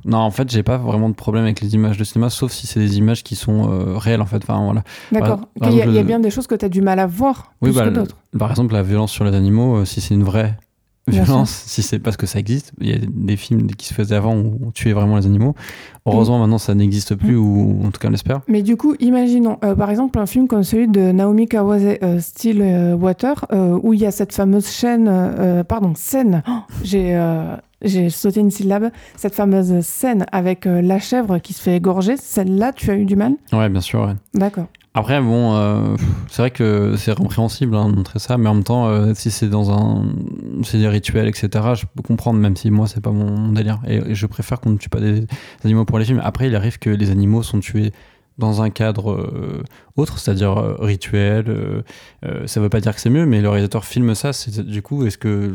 non, 0.06 0.18
en 0.18 0.32
fait, 0.32 0.52
j'ai 0.52 0.64
pas 0.64 0.78
vraiment 0.78 1.08
de 1.08 1.16
problème 1.16 1.46
avec 1.46 1.62
les 1.62 1.74
images 1.76 1.98
de 1.98 2.04
cinéma, 2.04 2.30
sauf 2.30 2.52
si 2.52 2.68
c'est 2.68 2.82
des 2.82 2.98
images 2.98 3.24
qui 3.24 3.38
sont 3.38 3.98
réelles, 3.98 4.22
en 4.22 4.26
fait. 4.26 4.44
Enfin, 4.44 4.62
voilà. 4.62 4.84
D'accord. 5.14 5.40
Il 5.62 5.72
y, 5.72 5.82
a 5.82 6.04
bien 6.04 6.20
des 6.20 6.32
choses 6.32 6.48
que 6.48 6.56
tu 6.56 6.66
as 6.66 6.70
du 6.70 6.82
mal 6.82 7.00
à 7.00 7.08
voir 7.08 7.54
oui, 7.62 7.70
plus 7.70 7.80
bah, 7.80 7.86
que 7.86 7.94
d'autres. 7.94 8.18
Par 8.38 8.50
exemple, 8.50 8.74
la 8.74 8.84
violence 8.84 9.14
sur 9.14 9.24
les 9.24 9.34
animaux, 9.34 9.86
si 9.86 10.02
c'est 10.02 10.14
une 10.14 10.24
vraie 10.24 10.58
violence, 11.08 11.64
si 11.66 11.82
c'est 11.82 12.00
parce 12.00 12.18
que 12.18 12.26
ça 12.26 12.40
existe. 12.40 12.72
Il 12.80 12.90
y 12.90 12.94
a 12.94 12.98
des 12.98 13.36
films 13.36 13.68
qui 13.68 13.88
se 13.88 13.94
faisaient 13.94 14.16
avant 14.16 14.36
où 14.36 14.60
on 14.66 14.72
tuait 14.72 14.94
vraiment 14.94 15.18
les 15.18 15.26
animaux. 15.26 15.56
Heureusement, 16.06 16.40
maintenant, 16.40 16.58
ça 16.58 16.76
n'existe 16.76 17.16
plus, 17.16 17.36
ou 17.36 17.82
en 17.84 17.92
tout 17.92 18.00
cas, 18.00 18.08
on 18.08 18.12
l'espère. 18.12 18.42
Mais 18.48 18.62
du 18.62 18.78
coup, 18.78 18.96
imaginons, 19.00 19.58
euh, 19.64 19.76
par 19.76 19.90
exemple, 19.90 20.20
un 20.20 20.26
film 20.26 20.48
comme 20.48 20.64
celui 20.64 20.88
de 20.88 21.12
Naomi 21.12 21.48
Kawase, 21.48 21.98
euh, 22.04 22.20
Still 22.20 22.62
euh, 22.62 22.96
Water, 22.96 23.46
où 23.52 23.94
il 23.94 24.00
y 24.00 24.06
a 24.06 24.12
cette 24.12 24.34
fameuse 24.34 24.70
chaîne, 24.70 25.64
pardon, 25.68 25.94
scène. 25.96 26.44
Oh, 26.48 26.60
j'ai 26.84 27.20
j'ai 27.82 28.10
sauté 28.10 28.40
une 28.40 28.52
syllabe. 28.52 28.92
Cette 29.18 29.36
fameuse 29.36 29.82
scène 29.82 30.26
avec 30.32 30.64
la 30.66 31.00
chèvre 31.00 31.40
qui 31.40 31.52
se 31.52 31.62
fait 31.62 31.76
égorger, 31.76 32.16
celle-là, 32.16 32.72
tu 32.72 32.90
as 32.92 32.96
eu 32.96 33.04
du 33.04 33.18
mal? 33.18 33.34
Ouais, 33.52 33.68
bien 33.68 33.82
sûr. 33.82 34.04
Ouais. 34.04 34.14
D'accord. 34.34 34.68
Après, 34.96 35.20
bon, 35.22 35.56
euh, 35.56 35.96
c'est 36.28 36.44
vrai 36.44 36.52
que 36.52 36.96
c'est 36.98 37.16
compréhensible 37.16 37.76
hein, 37.76 37.90
de 37.90 37.96
montrer 37.96 38.20
ça, 38.20 38.38
mais 38.38 38.48
en 38.48 38.54
même 38.54 38.64
temps, 38.64 38.88
euh, 38.88 39.14
si 39.16 39.32
c'est 39.32 39.50
dans 39.50 39.72
un. 39.72 40.06
C'est 40.64 40.78
des 40.78 40.88
rituels, 40.88 41.28
etc., 41.28 41.48
je 41.74 41.86
peux 41.96 42.04
comprendre, 42.04 42.40
même 42.40 42.56
si 42.56 42.70
moi, 42.70 42.86
c'est 42.86 43.02
pas 43.02 43.10
mon, 43.12 43.52
délire. 43.52 43.80
Et, 43.88 44.14
je 44.14 44.26
préfère 44.28 44.60
qu'on 44.60 44.70
ne 44.70 44.78
tue 44.78 44.90
pas 44.90 45.00
des, 45.00 45.26
animaux 45.64 45.86
pour 45.86 45.98
les 45.98 46.06
films. 46.06 46.22
Après, 46.24 46.48
il 46.48 46.56
arrive 46.56 46.78
que 46.78 46.92
les 46.92 47.10
animaux 47.10 47.42
sont 47.42 47.60
tués 47.60 47.92
dans 48.38 48.62
un 48.64 48.70
cadre 48.70 49.12
euh, 49.12 49.64
autre, 49.96 50.18
c'est-à-dire 50.18 50.58
euh, 50.58 50.76
rituel. 50.80 51.46
Euh, 51.48 52.48
ça 52.48 52.60
ne 52.60 52.64
veut 52.66 52.70
pas 52.70 52.80
dire 52.80 52.96
que 52.96 53.02
c'est 53.02 53.10
mieux, 53.10 53.26
mais 53.26 53.42
le 53.42 53.50
réalisateur 53.50 53.86
filme 53.86 54.16
ça. 54.16 54.34
C'est, 54.34 54.66
du 54.66 54.82
coup, 54.82 55.06
est-ce 55.06 55.18
que 55.18 55.52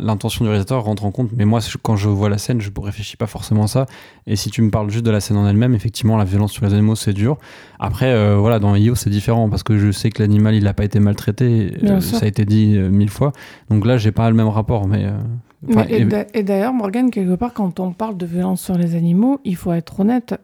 l'intention 0.00 0.44
du 0.44 0.48
réalisateur 0.48 0.82
rentre 0.84 1.04
en 1.04 1.10
compte? 1.10 1.30
Mais 1.36 1.44
moi, 1.44 1.60
quand 1.82 1.96
je 1.96 2.08
vois 2.08 2.30
la 2.30 2.38
scène, 2.38 2.60
je 2.60 2.70
ne 2.74 2.84
réfléchis 2.84 3.16
pas 3.16 3.26
forcément 3.26 3.64
à 3.64 3.68
ça. 3.68 3.86
Et 4.26 4.36
si 4.36 4.50
tu 4.50 4.62
me 4.62 4.70
parles 4.70 4.90
juste 4.90 5.04
de 5.04 5.10
la 5.10 5.20
scène 5.20 5.36
en 5.36 5.46
elle-même, 5.46 5.74
effectivement, 5.74 6.16
la 6.16 6.24
violence 6.24 6.52
sur 6.52 6.64
les 6.64 6.72
animaux, 6.72 6.94
c'est 6.94 7.12
dur. 7.12 7.36
Après, 7.78 8.36
voilà, 8.36 8.58
dans 8.58 8.74
IO, 8.74 8.94
c'est 8.94 9.10
différent 9.10 9.50
parce 9.50 9.62
que 9.62 9.76
je 9.78 9.90
sais 9.90 10.10
que 10.10 10.22
l'animal, 10.22 10.54
il 10.54 10.64
n'a 10.64 10.72
pas 10.72 10.84
été 10.84 11.00
maltraité. 11.00 11.76
ça 12.00 12.24
a 12.24 12.26
été 12.26 12.44
dit 12.44 12.78
mille 12.78 13.10
fois. 13.10 13.32
Donc 13.68 13.84
là, 13.84 13.98
j'ai 13.98 14.12
pas 14.12 14.28
le 14.30 14.36
même 14.36 14.48
rapport, 14.48 14.88
mais. 14.88 15.06
et 16.32 16.42
d'ailleurs, 16.42 16.72
Morgan, 16.72 17.10
quelque 17.10 17.34
part, 17.34 17.52
quand 17.52 17.80
on 17.80 17.92
parle 17.92 18.16
de 18.16 18.24
violence 18.24 18.62
sur 18.62 18.78
les 18.78 18.94
animaux, 18.94 19.40
il 19.44 19.56
faut 19.56 19.72
être 19.72 20.00
honnête 20.00 20.34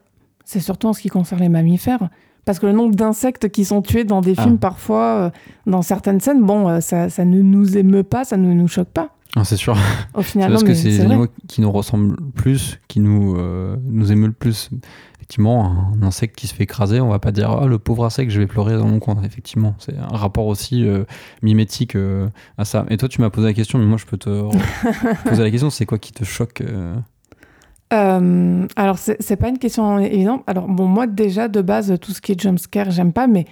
c'est 0.51 0.59
surtout 0.59 0.89
en 0.89 0.93
ce 0.93 1.01
qui 1.01 1.09
concerne 1.09 1.41
les 1.41 1.49
mammifères. 1.49 2.09
Parce 2.45 2.59
que 2.59 2.67
le 2.67 2.73
nombre 2.73 2.97
d'insectes 2.97 3.51
qui 3.51 3.65
sont 3.65 3.83
tués 3.83 4.03
dans 4.03 4.21
des 4.21 4.35
ah. 4.37 4.43
films, 4.43 4.59
parfois, 4.59 5.05
euh, 5.05 5.31
dans 5.67 5.83
certaines 5.83 6.19
scènes, 6.19 6.43
bon, 6.43 6.69
euh, 6.69 6.81
ça, 6.81 7.09
ça, 7.09 7.25
ne 7.25 7.41
nous 7.41 7.79
émeut 7.79 8.03
pas, 8.03 8.25
ça 8.25 8.37
ne 8.37 8.53
nous 8.53 8.67
choque 8.67 8.89
pas. 8.89 9.11
Ah, 9.37 9.45
c'est 9.45 9.57
sûr. 9.57 9.77
Au 10.15 10.23
final, 10.23 10.51
parce 10.51 10.65
que 10.65 10.75
c'est 10.75 10.89
les 10.89 11.01
animaux 11.03 11.29
qui 11.47 11.61
nous 11.61 11.71
ressemblent 11.71 12.17
le 12.19 12.31
plus, 12.35 12.81
qui 12.89 12.99
nous, 12.99 13.37
euh, 13.37 13.77
nous 13.85 14.11
émeut 14.11 14.27
le 14.27 14.33
plus. 14.33 14.71
Effectivement, 15.15 15.93
un 15.95 16.03
insecte 16.03 16.35
qui 16.35 16.49
se 16.49 16.55
fait 16.55 16.65
écraser, 16.65 17.01
on 17.01 17.11
va 17.11 17.21
pas 17.21 17.31
dire 17.31 17.53
ah, 17.53 17.67
le 17.67 17.79
pauvre 17.79 18.05
insecte, 18.05 18.33
je 18.33 18.41
vais 18.41 18.49
pleurer 18.49 18.77
dans 18.77 18.89
mon 18.89 18.99
coin. 18.99 19.23
Effectivement, 19.23 19.77
c'est 19.79 19.97
un 19.97 20.17
rapport 20.17 20.49
aussi 20.49 20.85
mimétique 21.43 21.97
à 22.59 22.65
ça. 22.65 22.87
Et 22.91 22.97
toi, 22.97 23.09
tu 23.09 23.21
m'as 23.21 23.31
posé 23.31 23.47
la 23.47 23.55
question, 23.55 23.79
mais 23.79 23.85
moi, 23.85 23.99
je 23.99 24.07
peux 24.07 24.17
te 24.17 24.49
poser 25.29 25.43
la 25.45 25.51
question 25.53 25.71
c'est 25.71 25.87
quoi 25.87 25.99
qui 25.99 26.11
te 26.11 26.25
choque 26.25 26.65
euh, 27.92 28.66
alors, 28.76 28.98
c'est 28.98 29.37
pas 29.37 29.48
une 29.48 29.59
question 29.59 29.98
évidente. 29.98 30.42
Alors, 30.46 30.68
bon, 30.68 30.87
moi, 30.87 31.07
déjà, 31.07 31.48
de 31.48 31.61
base, 31.61 31.96
tout 32.00 32.12
ce 32.12 32.20
qui 32.20 32.33
est 32.33 32.40
jumpscare, 32.40 32.90
j'aime 32.90 33.12
pas, 33.12 33.26
mais 33.26 33.46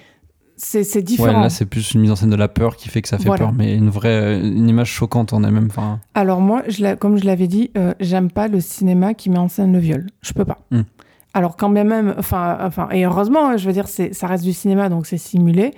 c'est 0.57 1.03
différent. 1.03 1.29
Ouais, 1.29 1.43
là, 1.43 1.51
c'est 1.51 1.67
plus 1.67 1.93
une 1.95 2.01
mise 2.01 2.11
en 2.11 2.17
scène 2.17 2.31
de 2.31 2.37
la 2.37 2.49
peur 2.49 2.77
qui 2.77 2.89
fait 2.89 3.03
que 3.03 3.09
ça 3.09 3.19
fait 3.19 3.31
peur, 3.31 3.53
mais 3.53 3.75
une 3.75 3.91
vraie 3.91 4.41
une 4.41 4.69
image 4.69 4.91
choquante 4.91 5.33
en 5.33 5.43
elle-même. 5.45 5.69
Alors, 6.15 6.41
moi, 6.41 6.63
je 6.69 6.95
comme 6.95 7.17
je 7.17 7.25
l'avais 7.25 7.47
dit, 7.47 7.71
euh, 7.77 7.95
j'aime 8.01 8.31
pas 8.31 8.49
le 8.49 8.61
cinéma 8.61 9.15
qui 9.15 9.31
met 9.31 9.39
en 9.39 9.49
scène 9.49 9.73
le 9.73 9.79
viol. 9.79 10.07
Je 10.23 10.33
peux 10.33 10.45
pas. 10.45 10.59
Hmm. 10.71 10.83
Alors, 11.35 11.57
quand 11.57 11.71
bien 11.71 11.85
même, 11.85 12.15
enfin, 12.19 12.59
enfin, 12.61 12.89
et 12.91 13.05
heureusement, 13.05 13.57
je 13.57 13.67
veux 13.67 13.73
dire, 13.73 13.87
ça 13.89 14.27
reste 14.27 14.45
du 14.45 14.53
cinéma, 14.53 14.89
donc 14.89 15.07
c'est 15.07 15.19
simulé, 15.19 15.73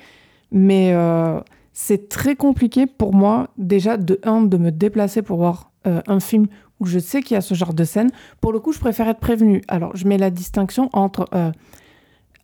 mais 0.53 0.93
euh, 0.93 1.41
c'est 1.73 2.09
très 2.09 2.37
compliqué 2.37 2.87
pour 2.87 3.15
moi, 3.15 3.49
déjà, 3.59 3.97
de 3.97 4.19
un, 4.25 4.43
de 4.43 4.57
me 4.57 4.71
déplacer 4.71 5.23
pour 5.23 5.39
voir 5.39 5.71
un 5.85 6.21
film 6.21 6.47
où 6.81 6.87
je 6.87 6.99
sais 6.99 7.23
qu'il 7.23 7.35
y 7.35 7.39
a 7.39 7.41
ce 7.41 7.55
genre 7.55 7.75
de 7.75 7.85
scène, 7.85 8.11
pour 8.41 8.53
le 8.53 8.59
coup, 8.59 8.73
je 8.73 8.81
préfère 8.81 9.09
être 9.09 9.21
prévenue. 9.21 9.63
Alors, 9.69 9.95
je 9.95 10.09
mets 10.09 10.19
la 10.19 10.31
distinction 10.31 10.89
entre, 10.93 11.27
euh, 11.35 11.53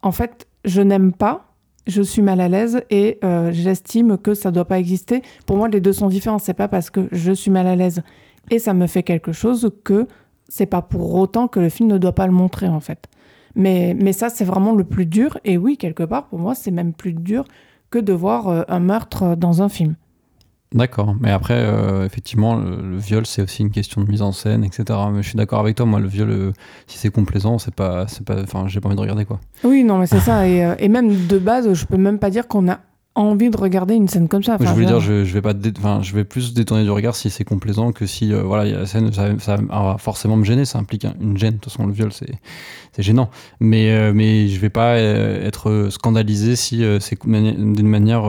en 0.03 0.13
fait, 0.13 0.47
je 0.65 0.83
n'aime 0.83 1.13
pas 1.13 1.47
je 1.87 2.03
suis 2.03 2.23
mal 2.23 2.41
à 2.41 2.49
l'aise 2.49 2.83
et 2.91 3.19
euh, 3.25 3.53
j'estime 3.53 4.19
que 4.19 4.35
ça 4.35 4.51
doit 4.51 4.65
pas 4.65 4.79
exister. 4.79 5.23
Pour 5.47 5.57
moi, 5.57 5.69
les 5.69 5.81
deux 5.81 5.93
sont 5.93 6.09
différents. 6.09 6.39
C'est 6.39 6.55
pas 6.55 6.69
parce 6.69 6.91
que 6.91 7.09
je 7.13 7.33
suis 7.33 7.51
mal 7.51 7.67
à 7.67 7.77
l'aise 7.77 8.03
et 8.51 8.59
ça 8.59 8.75
me 8.75 8.87
fait 8.87 9.03
quelque 9.03 9.33
chose 9.33 9.71
que 9.85 10.07
c'est 10.49 10.67
pas 10.67 10.83
pour 10.83 11.15
autant 11.15 11.49
que 11.49 11.61
le 11.61 11.69
film 11.69 11.89
ne 11.89 11.99
doit 11.99 12.15
pas 12.15 12.27
le 12.27 12.33
montrer 12.33 12.69
en 12.69 12.81
fait. 12.81 13.07
Mais, 13.55 13.97
mais 13.99 14.13
ça, 14.13 14.29
c'est 14.29 14.45
vraiment 14.45 14.73
le 14.73 14.85
plus 14.85 15.07
dur. 15.07 15.39
Et 15.45 15.57
oui, 15.57 15.79
quelque 15.79 16.03
part, 16.03 16.27
pour 16.27 16.39
moi, 16.39 16.55
c'est 16.55 16.71
même 16.71 16.93
plus 16.93 17.15
dur 17.15 17.45
que 17.91 17.99
de 17.99 18.13
voir 18.13 18.49
euh, 18.49 18.63
un 18.69 18.81
meurtre 18.81 19.35
dans 19.35 19.63
un 19.63 19.69
film. 19.69 19.97
D'accord, 20.73 21.15
mais 21.21 21.31
après, 21.31 21.55
euh, 21.57 22.05
effectivement, 22.05 22.57
le, 22.57 22.77
le 22.83 22.97
viol, 22.99 23.25
c'est 23.25 23.41
aussi 23.41 23.63
une 23.63 23.71
question 23.71 24.01
de 24.03 24.11
mise 24.11 24.21
en 24.21 24.33
scène, 24.33 24.65
etc. 24.65 24.85
Mais 25.13 25.23
je 25.23 25.29
suis 25.29 25.37
d'accord 25.37 25.61
avec 25.61 25.77
toi, 25.77 25.87
moi, 25.87 26.01
le 26.01 26.09
viol, 26.09 26.29
euh, 26.31 26.53
si 26.89 26.99
c'est 26.99 27.11
complaisant, 27.11 27.59
c'est 27.59 27.75
pas, 27.75 28.07
c'est 28.09 28.25
pas, 28.25 28.43
enfin, 28.43 28.65
j'ai 28.67 28.81
pas 28.81 28.89
envie 28.89 28.97
de 28.97 29.01
regarder 29.01 29.25
quoi. 29.25 29.39
Oui, 29.65 29.85
non, 29.85 29.99
mais 29.99 30.07
c'est 30.07 30.19
ça. 30.21 30.47
Et, 30.49 30.65
euh, 30.65 30.75
et 30.79 30.89
même 30.89 31.27
de 31.29 31.39
base, 31.39 31.73
je 31.73 31.87
peux 31.87 31.97
même 31.97 32.19
pas 32.19 32.31
dire 32.31 32.49
qu'on 32.49 32.69
a 32.69 32.81
envie 33.15 33.49
de 33.49 33.57
regarder 33.57 33.95
une 33.95 34.09
scène 34.09 34.29
comme 34.29 34.43
ça. 34.43 34.59
Je 34.61 34.67
voulais 34.67 34.85
dire, 34.87 35.01
je, 35.01 35.25
je 35.25 35.33
vais 35.33 35.41
pas, 35.41 35.55
enfin, 35.79 36.01
je 36.03 36.13
vais 36.15 36.25
plus 36.25 36.53
détourner 36.53 36.83
du 36.83 36.91
regard 36.91 37.15
si 37.17 37.31
c'est 37.31 37.45
complaisant 37.45 37.93
que 37.93 38.05
si, 38.05 38.33
voilà, 38.35 38.67
il 38.67 38.73
y 38.73 38.75
a 38.75 38.81
la 38.81 38.87
scène, 38.87 39.11
ça, 39.13 39.29
ça 39.39 39.57
va 39.57 39.97
forcément 39.99 40.37
me 40.37 40.45
gêner, 40.45 40.65
ça 40.67 40.79
implique 40.81 41.05
un- 41.07 41.15
une 41.21 41.39
gêne. 41.39 41.55
De 41.55 41.59
toute 41.59 41.73
façon, 41.73 41.87
le 41.87 41.93
viol, 41.95 42.13
c'est, 42.13 42.35
c'est 42.93 43.03
gênant. 43.03 43.31
Mais, 43.61 44.13
mais 44.13 44.49
je 44.49 44.61
vais 44.61 44.69
pas 44.69 44.99
être 44.99 45.89
scandalisé 45.91 46.57
si 46.57 46.85
c'est 47.01 47.19
d'une 47.25 47.89
manière 47.89 48.25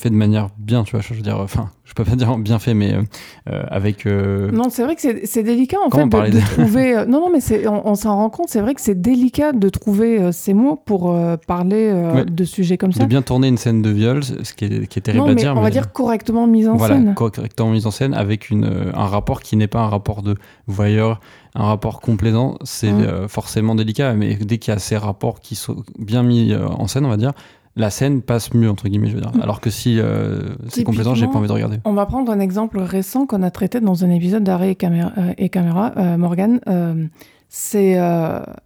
fait 0.00 0.10
de 0.10 0.14
manière 0.14 0.48
bien, 0.58 0.82
tu 0.84 0.92
vois. 0.92 1.00
Je 1.00 1.14
veux 1.14 1.20
dire, 1.22 1.38
enfin, 1.38 1.70
je 1.84 1.92
peux 1.94 2.04
pas 2.04 2.16
dire 2.16 2.36
bien 2.38 2.58
fait, 2.58 2.74
mais 2.74 2.94
euh, 2.94 3.02
euh, 3.50 3.62
avec. 3.68 4.06
euh, 4.06 4.50
Non, 4.50 4.68
c'est 4.70 4.82
vrai 4.82 4.96
que 4.96 5.02
c'est 5.24 5.42
délicat 5.42 5.76
en 5.84 5.90
fait 5.90 6.04
de, 6.30 6.40
trouver. 6.54 7.04
non, 7.08 7.20
non, 7.20 7.30
mais 7.32 7.66
on, 7.68 7.88
on 7.88 7.94
s'en 7.94 8.16
rend 8.16 8.30
compte. 8.30 8.48
C'est 8.48 8.60
vrai 8.60 8.74
que 8.74 8.80
c'est 8.80 9.00
délicat 9.00 9.52
de 9.52 9.68
trouver 9.68 10.32
ces 10.32 10.54
mots 10.54 10.76
pour 10.76 11.12
euh, 11.14 11.36
parler 11.36 11.92
Ouais. 11.92 12.24
de 12.24 12.44
sujets 12.44 12.78
comme 12.78 12.92
ça. 12.92 13.00
de 13.02 13.08
bien 13.08 13.22
tourner 13.22 13.48
une 13.48 13.58
scène 13.58 13.82
de 13.82 13.90
viol, 13.90 14.22
ce 14.24 14.52
qui 14.54 14.64
est, 14.64 14.86
qui 14.86 14.98
est 14.98 15.02
terrible 15.02 15.24
non, 15.26 15.30
à 15.32 15.34
dire. 15.34 15.54
on 15.56 15.60
va 15.60 15.70
dire 15.70 15.92
correctement 15.92 16.46
mise 16.46 16.68
en 16.68 16.76
voilà, 16.76 16.94
scène. 16.96 17.14
correctement 17.14 17.70
mise 17.70 17.86
en 17.86 17.90
scène 17.90 18.14
avec 18.14 18.50
une, 18.50 18.92
un 18.94 19.06
rapport 19.06 19.40
qui 19.42 19.56
n'est 19.56 19.66
pas 19.68 19.80
un 19.80 19.88
rapport 19.88 20.22
de 20.22 20.34
voyeur, 20.66 21.20
un 21.54 21.64
rapport 21.64 22.00
complaisant, 22.00 22.56
c'est 22.64 22.90
Mm. 22.92 23.00
euh, 23.00 23.28
forcément 23.28 23.74
délicat, 23.74 24.14
mais 24.14 24.34
dès 24.36 24.58
qu'il 24.58 24.72
y 24.72 24.76
a 24.76 24.78
ces 24.78 24.96
rapports 24.96 25.40
qui 25.40 25.54
sont 25.56 25.82
bien 25.98 26.22
mis 26.22 26.54
en 26.54 26.86
scène, 26.86 27.04
on 27.04 27.10
va 27.10 27.16
dire, 27.16 27.32
la 27.76 27.90
scène 27.90 28.22
passe 28.22 28.52
mieux, 28.52 28.68
entre 28.68 28.88
guillemets, 28.88 29.08
je 29.08 29.14
veux 29.14 29.20
dire. 29.20 29.32
Mm. 29.34 29.42
Alors 29.42 29.60
que 29.60 29.70
si 29.70 29.98
euh, 29.98 30.54
c'est 30.68 30.84
complaisant, 30.84 31.14
j'ai 31.14 31.26
pas 31.26 31.36
envie 31.38 31.48
de 31.48 31.52
regarder. 31.52 31.78
On 31.84 31.92
va 31.92 32.06
prendre 32.06 32.30
un 32.32 32.40
exemple 32.40 32.78
récent 32.80 33.26
qu'on 33.26 33.42
a 33.42 33.50
traité 33.50 33.80
dans 33.80 34.04
un 34.04 34.10
épisode 34.10 34.44
d'Arrêt 34.44 34.72
et 34.72 34.74
Caméra, 34.74 35.12
euh, 35.18 35.32
et 35.38 35.48
caméra 35.48 35.92
euh, 35.96 36.16
Morgane. 36.16 36.60
euh, 36.68 37.06
c'est 37.48 37.96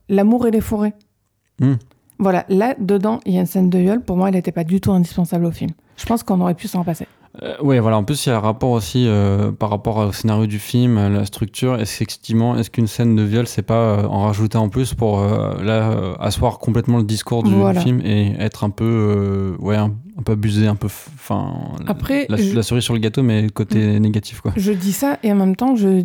L'amour 0.09 0.47
et 0.47 0.51
les 0.51 0.61
forêts. 0.61 0.95
Hmm. 1.61 1.75
Voilà, 2.19 2.45
là, 2.49 2.75
dedans, 2.79 3.21
il 3.27 3.35
y 3.35 3.39
a 3.39 3.41
une 3.41 3.47
scène 3.47 3.71
de 3.71 3.79
viol. 3.79 4.01
Pour 4.01 4.17
moi, 4.17 4.29
elle 4.29 4.35
n'était 4.35 4.53
pas 4.53 4.65
du 4.65 4.81
tout 4.81 4.93
indispensable 4.93 5.47
au 5.47 5.51
film. 5.51 5.71
Je 5.97 6.07
pense 6.07 6.23
qu'on 6.23 6.41
aurait 6.41 6.55
pu 6.55 6.69
s'en 6.69 6.85
passer. 6.85 7.07
Euh, 7.43 7.57
ouais, 7.63 7.81
voilà. 7.81 7.97
En 7.97 8.05
plus, 8.05 8.25
il 8.25 8.29
y 8.29 8.33
a 8.33 8.37
un 8.37 8.41
rapport 8.41 8.71
aussi 8.71 9.07
euh, 9.09 9.51
par 9.51 9.71
rapport 9.71 9.97
au 9.97 10.13
scénario 10.13 10.47
du 10.47 10.59
film, 10.61 10.99
à 10.99 11.09
la 11.09 11.25
structure. 11.25 11.81
Est-ce 11.81 12.03
est-ce 12.05 12.71
qu'une 12.71 12.87
scène 12.87 13.17
de 13.17 13.23
viol, 13.23 13.47
c'est 13.47 13.63
pas 13.63 13.75
euh, 13.75 14.07
en 14.07 14.23
rajouter 14.23 14.57
en 14.57 14.69
plus 14.69 14.95
pour 14.95 15.19
euh, 15.21 15.61
là 15.63 16.15
asseoir 16.21 16.59
complètement 16.59 16.99
le 16.99 17.05
discours 17.05 17.43
du 17.43 17.53
Voilà. 17.55 17.81
film 17.81 18.01
et 18.05 18.35
être 18.39 18.63
un 18.63 18.71
peu, 18.71 19.57
ouais, 19.59 19.77
un, 19.77 19.93
un 20.19 20.23
peu 20.23 20.33
abusé, 20.33 20.67
un 20.69 20.77
peu, 20.77 20.87
enfin, 20.87 21.55
Après, 21.89 22.27
la, 22.29 22.37
je- 22.37 22.55
la 22.55 22.63
cerise 22.63 22.85
sur 22.85 22.95
le 22.95 23.01
gâteau, 23.01 23.23
mais 23.23 23.49
côté 23.49 23.99
négatif, 23.99 24.41
quoi. 24.41 24.53
Je 24.57 24.71
dis 24.73 24.93
ça 24.93 25.19
et 25.25 25.33
en 25.33 25.37
même 25.37 25.57
temps, 25.57 25.75
je... 25.75 26.05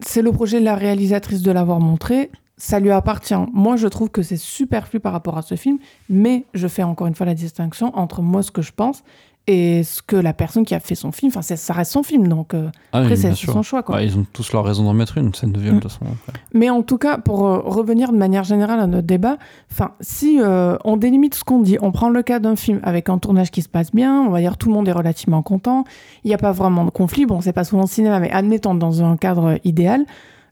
c'est 0.00 0.22
le 0.22 0.32
projet 0.32 0.58
de 0.58 0.64
la 0.64 0.74
réalisatrice 0.74 1.42
de 1.42 1.52
l'avoir 1.52 1.78
montré. 1.78 2.30
Ça 2.60 2.80
lui 2.80 2.90
appartient. 2.90 3.36
Moi, 3.52 3.76
je 3.76 3.86
trouve 3.86 4.08
que 4.10 4.22
c'est 4.22 4.36
superflu 4.36 4.98
par 4.98 5.12
rapport 5.12 5.38
à 5.38 5.42
ce 5.42 5.54
film, 5.54 5.78
mais 6.10 6.44
je 6.54 6.66
fais 6.66 6.82
encore 6.82 7.06
une 7.06 7.14
fois 7.14 7.24
la 7.24 7.34
distinction 7.34 7.96
entre 7.96 8.20
moi, 8.20 8.42
ce 8.42 8.50
que 8.50 8.62
je 8.62 8.72
pense, 8.72 9.04
et 9.48 9.82
ce 9.82 10.02
que 10.02 10.14
la 10.14 10.34
personne 10.34 10.66
qui 10.66 10.74
a 10.74 10.80
fait 10.80 10.94
son 10.94 11.10
film. 11.10 11.32
Enfin, 11.34 11.40
ça 11.40 11.72
reste 11.72 11.92
son 11.92 12.02
film, 12.02 12.28
donc 12.28 12.52
euh, 12.52 12.68
Ah, 12.92 12.98
après, 12.98 13.16
c'est 13.16 13.34
son 13.34 13.62
choix. 13.62 13.82
Quoi. 13.82 13.96
Bah, 13.96 14.02
ils 14.02 14.16
ont 14.16 14.26
tous 14.30 14.52
leur 14.52 14.62
raison 14.62 14.84
d'en 14.84 14.92
mettre 14.92 15.16
une, 15.16 15.32
scène 15.34 15.52
de 15.52 15.58
viol, 15.58 15.72
Mm. 15.72 15.76
de 15.76 15.80
toute 15.80 15.90
façon. 15.90 16.04
après. 16.04 16.38
Mais 16.52 16.68
en 16.68 16.82
tout 16.82 16.98
cas, 16.98 17.16
pour 17.16 17.46
euh, 17.46 17.60
revenir 17.64 18.12
de 18.12 18.18
manière 18.18 18.44
générale 18.44 18.78
à 18.78 18.86
notre 18.86 19.06
débat, 19.06 19.38
enfin, 19.72 19.92
si 20.00 20.38
euh, 20.38 20.76
on 20.84 20.98
délimite 20.98 21.34
ce 21.34 21.44
qu'on 21.44 21.60
dit, 21.60 21.78
on 21.80 21.92
prend 21.92 22.10
le 22.10 22.22
cas 22.22 22.40
d'un 22.40 22.56
film 22.56 22.80
avec 22.82 23.08
un 23.08 23.16
tournage 23.16 23.50
qui 23.50 23.62
se 23.62 23.70
passe 23.70 23.90
bien, 23.90 24.20
on 24.20 24.28
va 24.28 24.40
dire 24.40 24.58
tout 24.58 24.68
le 24.68 24.74
monde 24.74 24.86
est 24.86 24.92
relativement 24.92 25.40
content, 25.42 25.84
il 26.24 26.28
n'y 26.28 26.34
a 26.34 26.38
pas 26.38 26.52
vraiment 26.52 26.84
de 26.84 26.90
conflit, 26.90 27.24
bon, 27.24 27.40
c'est 27.40 27.54
pas 27.54 27.64
souvent 27.64 27.82
le 27.82 27.88
cinéma, 27.88 28.20
mais 28.20 28.30
admettons 28.30 28.74
dans 28.74 29.02
un 29.02 29.16
cadre 29.16 29.58
idéal, 29.64 30.04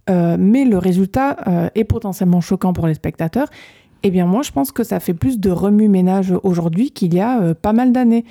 mais 0.09 0.65
le 0.65 0.79
résultat 0.79 1.37
est 1.75 1.85
potentiellement 1.85 2.41
choquant 2.41 2.73
pour 2.73 2.87
les 2.87 2.95
spectateurs. 2.95 3.49
Eh 4.03 4.11
bien, 4.11 4.25
moi, 4.25 4.43
je 4.43 4.53
pense 4.53 4.71
que 4.71 4.85
ça 4.85 5.01
fait 5.01 5.15
plus 5.15 5.41
de 5.41 5.51
remue-ménage 5.51 6.33
aujourd'hui 6.45 6.93
qu'il 6.93 7.13
y 7.13 7.21
a 7.21 7.55
pas 7.55 7.73
mal 7.73 7.93
d'années. 7.93 8.25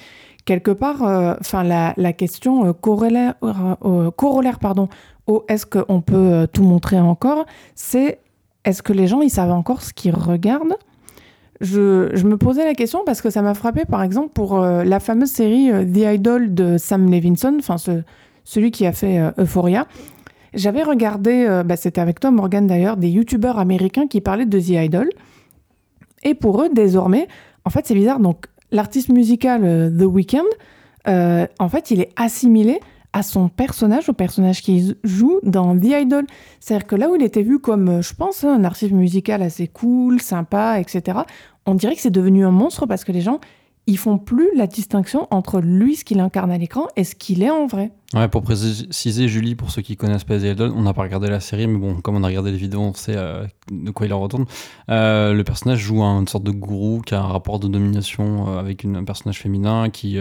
Quelque 0.46 0.70
part, 0.72 1.04
euh, 1.04 1.34
enfin, 1.40 1.64
la, 1.64 2.14
question 2.14 2.68
euh, 2.68 2.74
corollaire, 2.74 3.34
euh, 3.44 4.12
corollaire 4.12 4.60
pardon, 4.60 4.88
au 5.26 5.44
est-ce 5.48 5.66
qu'on 5.66 6.02
peut 6.02 6.48
tout 6.54 6.62
montrer 6.64 7.00
encore, 7.00 7.46
c'est 7.74 8.20
est-ce 8.64 8.84
que 8.84 8.94
les 8.94 9.08
gens, 9.08 9.22
ils 9.22 9.30
savent 9.32 9.52
encore 9.52 9.82
ce 9.82 9.92
qu'ils 9.92 10.14
regardent? 10.16 10.78
Je, 11.62 12.12
je 12.14 12.28
me 12.28 12.38
posais 12.38 12.64
la 12.64 12.76
question 12.76 13.02
parce 13.06 13.22
que 13.22 13.30
ça 13.32 13.42
m'a 13.42 13.54
frappé, 13.56 13.86
par 13.86 14.04
exemple, 14.04 14.30
pour 14.34 14.60
la 14.60 15.00
fameuse 15.00 15.30
série 15.32 15.72
The 15.72 16.14
Idol 16.16 16.54
de 16.54 16.78
Sam 16.78 17.10
Levinson, 17.10 17.56
enfin 17.60 17.78
ce- 17.78 18.04
celui 18.44 18.70
qui 18.72 18.86
a 18.86 18.92
fait 18.92 19.20
Euphoria. 19.40 19.88
J'avais 20.54 20.84
regardé, 20.84 21.62
bah, 21.66 21.76
c'était 21.76 22.02
avec 22.02 22.20
toi 22.20 22.30
Morgan 22.32 22.68
d'ailleurs, 22.68 22.98
des 22.98 23.10
youtubeurs 23.10 23.58
américains 23.58 24.08
qui 24.08 24.22
parlaient 24.22 24.46
de 24.46 24.60
The 24.60 24.70
Idol. 24.86 25.10
Et 26.24 26.34
pour 26.36 26.62
eux, 26.62 26.70
désormais, 26.74 27.28
en 27.64 27.70
fait, 27.70 27.88
c'est 27.88 27.96
bizarre. 27.96 28.20
Donc, 28.20 28.46
l'artiste 28.72 29.10
musical 29.10 29.62
euh, 29.64 29.90
The 29.90 30.04
Weeknd, 30.04 30.46
euh, 31.08 31.46
en 31.60 31.70
fait, 31.70 31.92
il 31.92 32.02
est 32.02 32.12
assimilé 32.16 32.80
à 33.14 33.24
son 33.24 33.48
personnage, 33.48 34.10
au 34.10 34.14
personnage 34.14 34.62
qu'il 34.62 34.96
joue 35.04 35.40
dans 35.44 35.78
The 35.78 36.02
Idol. 36.02 36.26
C'est-à-dire 36.60 36.86
que 36.86 36.96
là 36.96 37.10
où 37.10 37.16
il 37.16 37.24
était 37.24 37.44
vu 37.44 37.60
comme, 37.60 37.88
euh, 37.90 38.02
je 38.02 38.14
pense, 38.14 38.44
hein, 38.44 38.54
un 38.54 38.64
artiste 38.66 38.92
musical 38.92 39.42
assez 39.42 39.68
cool, 39.68 40.22
sympa, 40.22 40.80
etc., 40.80 41.20
on 41.66 41.76
dirait 41.76 41.96
que 41.96 42.02
c'est 42.02 42.12
devenu 42.12 42.46
un 42.46 42.52
monstre 42.52 42.86
parce 42.86 43.04
que 43.04 43.12
les 43.12 43.22
gens, 43.22 43.40
ils 43.88 43.98
font 43.98 44.18
plus 44.18 44.50
la 44.56 44.66
distinction 44.68 45.28
entre 45.32 45.60
lui, 45.60 45.96
ce 45.96 46.04
qu'il 46.04 46.20
incarne 46.20 46.50
à 46.52 46.58
l'écran, 46.58 46.88
et 46.96 47.04
ce 47.04 47.14
qu'il 47.16 47.44
est 47.44 47.50
en 47.52 47.68
vrai. 47.68 47.92
Ouais, 48.14 48.28
pour 48.28 48.42
préciser, 48.42 49.28
Julie, 49.28 49.56
pour 49.56 49.70
ceux 49.72 49.82
qui 49.82 49.96
connaissent 49.98 50.24
pas 50.24 50.40
The 50.40 50.60
on 50.62 50.82
n'a 50.82 50.94
pas 50.94 51.02
regardé 51.04 51.28
la 51.30 51.40
série, 51.40 51.68
mais 51.68 51.78
bon, 51.78 51.96
comme 52.02 52.16
on 52.16 52.24
a 52.24 52.28
regardé 52.28 52.52
les 52.52 52.58
vidéos, 52.58 52.80
on 52.82 52.94
sait 52.94 53.16
euh, 53.16 53.46
de 53.72 53.92
quoi 53.92 54.06
il 54.08 54.14
en 54.14 54.20
retourne. 54.22 54.46
Euh, 54.90 55.34
le 55.34 55.44
personnage 55.44 55.80
joue 55.80 56.02
un- 56.04 56.22
une 56.22 56.28
sorte 56.28 56.44
de 56.44 56.52
gourou 56.52 57.02
qui 57.06 57.14
a 57.14 57.20
un 57.22 57.28
rapport 57.28 57.60
de 57.60 57.68
domination 57.68 58.48
euh, 58.50 58.60
avec 58.60 58.86
un 58.86 59.04
personnage 59.04 59.40
féminin 59.40 59.90
qui, 59.90 60.18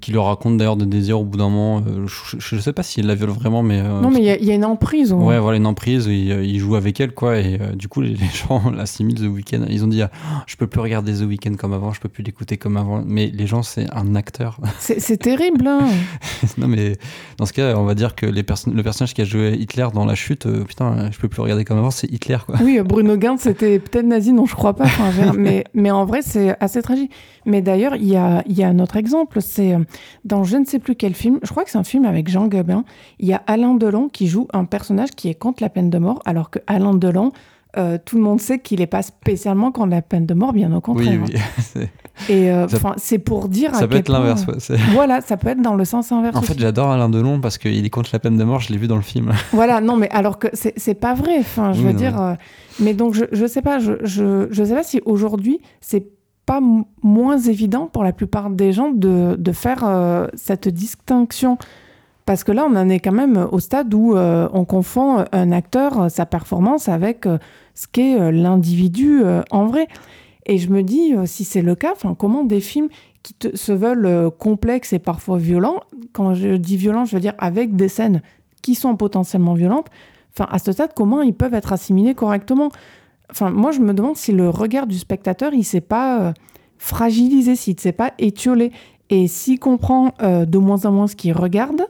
qui 0.00 0.12
le 0.12 0.20
raconte 0.20 0.56
d'ailleurs 0.58 0.76
de 0.76 0.84
désir 0.84 1.18
au 1.20 1.24
bout 1.24 1.38
d'un 1.38 1.48
moment. 1.48 1.82
Euh, 1.86 2.06
je, 2.06 2.36
je 2.38 2.60
sais 2.60 2.72
pas 2.72 2.82
s'il 2.82 3.06
la 3.06 3.14
viole 3.14 3.30
vraiment, 3.30 3.62
mais. 3.62 3.80
euh, 3.80 4.00
non, 4.00 4.10
mais 4.10 4.18
il 4.20 4.24
y 4.24 4.30
a- 4.30 4.38
il 4.38 4.44
y, 4.44 4.50
a 4.52 4.54
une 4.54 4.64
emprise. 4.64 5.12
moins. 5.12 5.26
Ouais, 5.26 5.38
voilà, 5.38 5.56
une 5.56 5.66
emprise, 5.66 6.06
il, 6.06 6.30
euh, 6.32 6.58
joue 6.58 6.76
avec 6.76 7.00
elle, 7.00 7.12
quoi, 7.14 7.38
et 7.38 7.58
euh, 7.60 7.72
du 7.74 7.88
coup, 7.88 8.00
les, 8.00 8.10
les 8.14 8.28
gens 8.48 8.70
l'assimilent 8.70 9.16
The 9.20 9.32
Weeknd. 9.32 9.66
Ils 9.70 9.82
ont 9.84 9.88
dit, 9.88 10.02
ah, 10.02 10.10
je 10.46 10.56
peux 10.56 10.66
plus 10.66 10.80
regarder 10.80 11.12
The 11.14 11.22
Weeknd 11.22 11.54
comme 11.56 11.72
avant, 11.72 11.92
je 11.92 12.00
peux 12.00 12.08
plus 12.08 12.22
l'écouter 12.22 12.56
comme 12.58 12.76
avant, 12.76 13.02
mais 13.06 13.26
les 13.34 13.46
gens, 13.46 13.62
c'est 13.62 13.86
un 13.94 14.14
acteur. 14.14 14.58
C'est 14.78 15.16
terrible. 15.16 15.66
hein. 15.66 15.80
non, 16.58 16.68
mais 16.68 16.96
dans 17.38 17.46
ce 17.46 17.52
cas, 17.52 17.76
on 17.76 17.84
va 17.84 17.94
dire 17.94 18.14
que 18.14 18.26
les 18.26 18.42
perso- 18.42 18.70
le 18.70 18.82
personnage 18.82 19.14
qui 19.14 19.22
a 19.22 19.24
joué 19.24 19.54
Hitler 19.58 19.88
dans 19.94 20.04
La 20.04 20.14
Chute, 20.14 20.46
euh, 20.46 20.64
putain, 20.64 21.10
je 21.10 21.18
peux 21.18 21.28
plus 21.28 21.40
regarder 21.42 21.64
comme 21.64 21.78
avant, 21.78 21.90
c'est 21.90 22.10
Hitler, 22.12 22.38
quoi. 22.46 22.56
Oui, 22.62 22.78
Bruno 22.84 23.16
Gantz, 23.16 23.40
c'était 23.42 23.78
peut-être 23.78 24.06
nazi, 24.06 24.32
non, 24.32 24.46
je 24.46 24.54
crois 24.54 24.74
pas. 24.74 24.84
Enfin, 24.84 25.32
mais, 25.36 25.64
mais 25.74 25.90
en 25.90 26.04
vrai, 26.04 26.20
c'est 26.22 26.54
assez 26.60 26.82
tragique. 26.82 27.10
Mais 27.46 27.60
d'ailleurs, 27.60 27.96
il 27.96 28.06
y 28.06 28.16
a, 28.16 28.42
il 28.46 28.56
y 28.58 28.62
a 28.62 28.68
un 28.68 28.78
autre 28.78 28.96
exemple. 28.96 29.40
C'est 29.54 29.74
euh, 29.74 29.78
dans 30.24 30.42
je 30.44 30.56
ne 30.56 30.64
sais 30.64 30.78
plus 30.78 30.94
quel 30.96 31.14
film, 31.14 31.38
je 31.42 31.50
crois 31.50 31.64
que 31.64 31.70
c'est 31.70 31.78
un 31.78 31.84
film 31.84 32.04
avec 32.04 32.28
Jean 32.28 32.46
Gabin. 32.48 32.84
Il 33.20 33.28
y 33.28 33.32
a 33.32 33.42
Alain 33.46 33.74
Delon 33.74 34.08
qui 34.08 34.26
joue 34.26 34.48
un 34.52 34.64
personnage 34.64 35.10
qui 35.10 35.28
est 35.28 35.34
contre 35.34 35.62
la 35.62 35.68
peine 35.68 35.90
de 35.90 35.98
mort, 35.98 36.20
alors 36.24 36.50
que 36.50 36.58
Alain 36.66 36.94
Delon, 36.94 37.30
euh, 37.76 37.98
tout 38.04 38.16
le 38.16 38.22
monde 38.22 38.40
sait 38.40 38.58
qu'il 38.60 38.78
n'est 38.80 38.86
pas 38.86 39.02
spécialement 39.02 39.72
contre 39.72 39.90
la 39.90 40.02
peine 40.02 40.26
de 40.26 40.34
mort, 40.34 40.52
bien 40.52 40.70
au 40.72 40.76
Oui, 40.76 40.80
contraire. 40.82 41.20
oui. 41.26 41.34
c'est- 41.60 41.82
hein. 41.84 41.88
Et 42.28 42.48
euh, 42.52 42.68
c'est 42.96 43.18
pour 43.18 43.48
dire 43.48 43.74
à 43.74 43.78
ça 43.80 43.88
peut 43.88 43.96
être 43.96 44.08
l'inverse. 44.08 44.46
ouais, 44.46 44.76
Voilà, 44.92 45.20
ça 45.20 45.36
peut 45.36 45.48
être 45.48 45.60
dans 45.60 45.74
le 45.74 45.84
sens 45.84 46.12
inverse. 46.12 46.36
En 46.36 46.42
fait, 46.42 46.56
j'adore 46.56 46.90
Alain 46.92 47.08
Delon 47.08 47.40
parce 47.40 47.58
qu'il 47.58 47.84
est 47.84 47.90
contre 47.90 48.10
la 48.12 48.20
peine 48.20 48.36
de 48.36 48.44
mort, 48.44 48.60
je 48.60 48.72
l'ai 48.72 48.78
vu 48.78 48.86
dans 48.86 48.94
le 48.96 49.02
film. 49.02 49.32
Voilà, 49.52 49.80
non, 49.80 49.96
mais 49.96 50.08
alors 50.10 50.38
que 50.38 50.46
c'est 50.52 50.94
pas 50.94 51.14
vrai. 51.14 51.38
Enfin, 51.40 51.72
je 51.72 51.80
Oui, 51.80 51.86
veux 51.86 51.92
non, 51.92 51.98
dire. 51.98 52.12
mais- 52.16 52.22
euh, 52.22 52.34
mais 52.80 52.94
donc, 52.94 53.14
je, 53.14 53.24
je 53.32 53.46
sais 53.46 53.62
pas, 53.62 53.80
je, 53.80 53.92
je, 54.04 54.46
je 54.50 54.64
sais 54.64 54.74
pas 54.74 54.84
si 54.84 55.00
aujourd'hui, 55.04 55.58
c'est 55.80 56.06
pas 56.46 56.60
moins 57.02 57.38
évident 57.38 57.86
pour 57.86 58.04
la 58.04 58.12
plupart 58.12 58.50
des 58.50 58.72
gens 58.72 58.90
de, 58.90 59.36
de 59.38 59.52
faire 59.52 59.84
euh, 59.84 60.26
cette 60.34 60.68
distinction. 60.68 61.58
Parce 62.26 62.42
que 62.42 62.52
là, 62.52 62.66
on 62.66 62.74
en 62.76 62.88
est 62.88 63.00
quand 63.00 63.12
même 63.12 63.48
au 63.52 63.60
stade 63.60 63.92
où 63.92 64.16
euh, 64.16 64.48
on 64.52 64.64
confond 64.64 65.24
un 65.30 65.52
acteur, 65.52 66.00
euh, 66.00 66.08
sa 66.08 66.24
performance, 66.26 66.88
avec 66.88 67.26
euh, 67.26 67.38
ce 67.74 67.86
qu'est 67.86 68.18
euh, 68.18 68.30
l'individu 68.30 69.22
euh, 69.22 69.42
en 69.50 69.66
vrai. 69.66 69.88
Et 70.46 70.58
je 70.58 70.70
me 70.70 70.82
dis, 70.82 71.14
euh, 71.14 71.26
si 71.26 71.44
c'est 71.44 71.62
le 71.62 71.74
cas, 71.74 71.94
comment 72.18 72.44
des 72.44 72.60
films 72.60 72.88
qui 73.22 73.34
se 73.54 73.72
veulent 73.72 74.06
euh, 74.06 74.30
complexes 74.30 74.92
et 74.92 74.98
parfois 74.98 75.38
violents, 75.38 75.80
quand 76.12 76.34
je 76.34 76.56
dis 76.56 76.76
violents, 76.76 77.04
je 77.04 77.14
veux 77.16 77.20
dire 77.20 77.34
avec 77.38 77.76
des 77.76 77.88
scènes 77.88 78.22
qui 78.62 78.74
sont 78.74 78.96
potentiellement 78.96 79.54
violentes, 79.54 79.88
à 80.38 80.58
ce 80.58 80.72
stade, 80.72 80.92
comment 80.96 81.22
ils 81.22 81.34
peuvent 81.34 81.54
être 81.54 81.72
assimilés 81.72 82.14
correctement? 82.14 82.70
Enfin, 83.34 83.50
moi, 83.50 83.72
je 83.72 83.80
me 83.80 83.92
demande 83.92 84.16
si 84.16 84.30
le 84.30 84.48
regard 84.48 84.86
du 84.86 84.96
spectateur, 84.96 85.52
il 85.54 85.64
s'est 85.64 85.80
pas 85.80 86.20
euh, 86.20 86.32
fragilisé, 86.78 87.56
s'il 87.56 87.74
ne 87.74 87.80
sait 87.80 87.90
pas 87.90 88.12
étioler. 88.18 88.70
Et 89.10 89.26
s'il 89.26 89.58
comprend 89.58 90.14
euh, 90.22 90.44
de 90.44 90.56
moins 90.56 90.86
en 90.86 90.92
moins 90.92 91.08
ce 91.08 91.16
qu'il 91.16 91.32
regarde, 91.32 91.82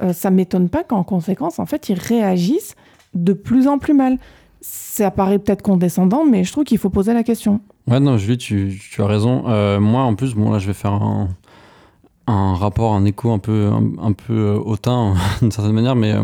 euh, 0.00 0.12
ça 0.12 0.30
m'étonne 0.30 0.68
pas 0.68 0.84
qu'en 0.84 1.02
conséquence, 1.02 1.58
en 1.58 1.66
fait, 1.66 1.88
il 1.88 1.98
réagisse 1.98 2.76
de 3.14 3.32
plus 3.32 3.66
en 3.66 3.80
plus 3.80 3.94
mal. 3.94 4.18
Ça 4.60 5.10
paraît 5.10 5.40
peut-être 5.40 5.62
condescendant, 5.62 6.24
mais 6.24 6.44
je 6.44 6.52
trouve 6.52 6.62
qu'il 6.62 6.78
faut 6.78 6.88
poser 6.88 7.12
la 7.14 7.24
question. 7.24 7.60
Ouais, 7.88 7.98
non, 7.98 8.16
Julie, 8.16 8.38
tu, 8.38 8.78
as 8.98 9.06
raison. 9.06 9.42
Euh, 9.48 9.80
moi, 9.80 10.02
en 10.02 10.14
plus, 10.14 10.36
bon, 10.36 10.52
là, 10.52 10.60
je 10.60 10.68
vais 10.68 10.72
faire 10.72 10.92
un, 10.92 12.54
rapport, 12.54 12.94
un 12.94 13.04
écho 13.06 13.32
un 13.32 13.40
peu, 13.40 13.72
un, 14.00 14.12
peu 14.12 14.52
hautain, 14.64 15.14
d'une 15.40 15.50
certaine 15.50 15.72
manière, 15.72 15.96
mais 15.96 16.14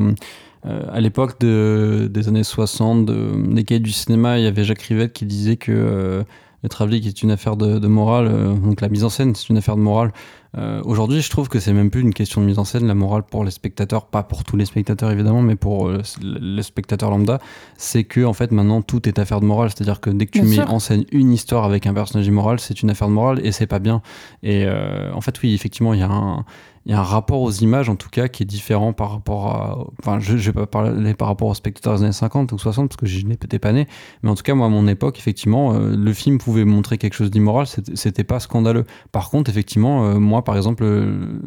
à 0.65 1.01
l'époque 1.01 1.41
de, 1.41 2.09
des 2.11 2.29
années 2.29 2.45
60, 2.45 3.07
de, 3.07 3.55
des 3.55 3.65
cahiers 3.65 3.81
du 3.81 3.93
cinéma, 3.93 4.39
il 4.39 4.45
y 4.45 4.47
avait 4.47 4.65
Jacques 4.65 4.83
Rivette 4.83 5.13
qui 5.13 5.25
disait 5.25 5.57
que 5.57 6.25
le 6.63 6.69
travelling 6.69 7.07
est 7.07 7.23
une 7.23 7.31
affaire 7.31 7.57
de, 7.57 7.79
de 7.79 7.87
morale, 7.87 8.59
donc 8.61 8.81
la 8.81 8.89
mise 8.89 9.05
en 9.05 9.09
scène, 9.09 9.35
c'est 9.35 9.49
une 9.49 9.59
affaire 9.59 9.77
de 9.77 9.83
morale. 9.83 10.13
Euh, 10.57 10.81
aujourd'hui, 10.85 11.21
je 11.21 11.29
trouve 11.29 11.49
que 11.49 11.61
c'est 11.61 11.73
même 11.73 11.91
plus 11.91 12.01
une 12.01 12.15
question 12.15 12.41
de 12.41 12.47
mise 12.47 12.59
en 12.59 12.65
scène, 12.65 12.87
la 12.87 12.95
morale 12.95 13.23
pour 13.23 13.45
les 13.45 13.51
spectateurs, 13.51 14.07
pas 14.07 14.23
pour 14.23 14.45
tous 14.45 14.57
les 14.57 14.65
spectateurs 14.65 15.11
évidemment, 15.11 15.43
mais 15.43 15.57
pour 15.57 15.89
euh, 15.89 16.03
les 16.23 16.63
spectateurs 16.63 17.11
lambda, 17.11 17.39
c'est 17.77 18.05
que 18.05 18.25
en 18.25 18.33
fait 18.33 18.51
maintenant 18.51 18.81
tout 18.81 19.07
est 19.09 19.19
affaire 19.19 19.41
de 19.41 19.47
morale, 19.47 19.71
c'est-à-dire 19.71 20.01
que 20.01 20.11
dès 20.11 20.27
que 20.27 20.39
tu 20.39 20.43
mets 20.43 20.61
en 20.61 20.79
scène 20.79 21.05
une 21.13 21.33
histoire 21.33 21.65
avec 21.65 21.87
un 21.87 21.93
personnage 21.93 22.27
immoral, 22.27 22.61
c'est 22.61 22.83
une 22.83 22.91
affaire 22.91 23.09
de 23.09 23.13
morale 23.13 23.45
et 23.45 23.53
c'est 23.53 23.67
pas 23.67 23.79
bien. 23.79 24.01
Et 24.43 24.65
euh, 24.65 25.13
en 25.13 25.21
fait, 25.21 25.41
oui, 25.43 25.53
effectivement, 25.55 25.93
il 25.93 26.01
y 26.01 26.03
a 26.03 26.11
un 26.11 26.45
il 26.87 26.93
y 26.93 26.95
a 26.95 27.01
un 27.01 27.03
rapport 27.03 27.43
aux 27.43 27.51
images 27.51 27.89
en 27.89 27.97
tout 27.97 28.09
cas 28.09 28.29
qui 28.29 28.43
est 28.43 28.47
différent 28.47 28.93
par 28.93 29.11
rapport 29.11 29.47
à. 29.49 29.79
Enfin, 30.01 30.19
je 30.21 30.33
ne 30.33 30.39
vais 30.39 30.53
pas 30.53 30.67
parler 30.67 31.15
par 31.15 31.29
rapport 31.29 31.49
aux 31.49 31.55
spectateurs 31.55 31.97
des 31.97 32.05
années 32.05 32.13
50 32.13 32.53
ou 32.53 32.59
60 32.59 32.89
parce 32.89 32.97
que 32.97 33.07
je 33.07 33.27
n'étais 33.27 33.59
pas 33.59 33.73
né, 33.73 33.87
mais 34.23 34.31
en 34.31 34.35
tout 34.35 34.43
cas, 34.43 34.55
moi, 34.55 34.67
à 34.67 34.71
mon 34.71 34.87
époque, 34.89 35.19
effectivement, 35.19 35.75
euh, 35.75 35.97
le 35.97 36.13
film 36.13 36.39
pouvait 36.39 36.65
montrer 36.65 36.99
quelque 36.99 37.15
chose 37.15 37.31
d'immoral, 37.31 37.67
c'était 37.95 38.25
pas 38.25 38.41
scandaleux. 38.41 38.85
Par 39.13 39.31
contre, 39.31 39.51
effectivement, 39.51 40.05
euh, 40.05 40.19
moi, 40.19 40.45
par 40.45 40.57
exemple, 40.57 40.85
euh, 40.85 41.41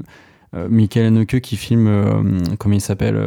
Michael 0.69 1.05
Haneke 1.05 1.39
qui 1.39 1.55
filme, 1.55 1.89
comment 2.59 2.75
il 2.75 2.81
s'appelle, 2.81 3.17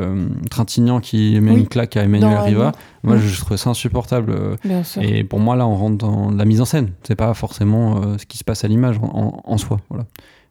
Trintignant 0.51 1.01
qui 1.01 1.41
met 1.41 1.55
une 1.55 1.67
claque 1.67 1.97
à 1.97 2.03
Emmanuel 2.03 2.37
Riva, 2.37 2.73
moi, 3.03 3.17
je, 3.17 3.41
trouvais 3.41 3.57
ça 3.57 3.71
insupportable. 3.71 4.59
Et 5.01 5.25
pour 5.25 5.41
moi, 5.41 5.57
là, 5.57 5.67
on 5.67 5.75
rentre 5.75 5.97
dans 5.97 6.31
la 6.31 6.45
mise 6.45 6.61
en 6.61 6.67
scène, 6.67 6.91
c'est 7.03 7.17
pas 7.17 7.33
forcément 7.33 8.19
ce 8.19 8.27
qui 8.27 8.37
se 8.37 8.45
passe 8.45 8.65
à 8.65 8.69
l'image 8.69 8.99
en, 9.01 9.41
en, 9.43 9.57
soi. 9.57 9.79
Voilà 9.89 10.05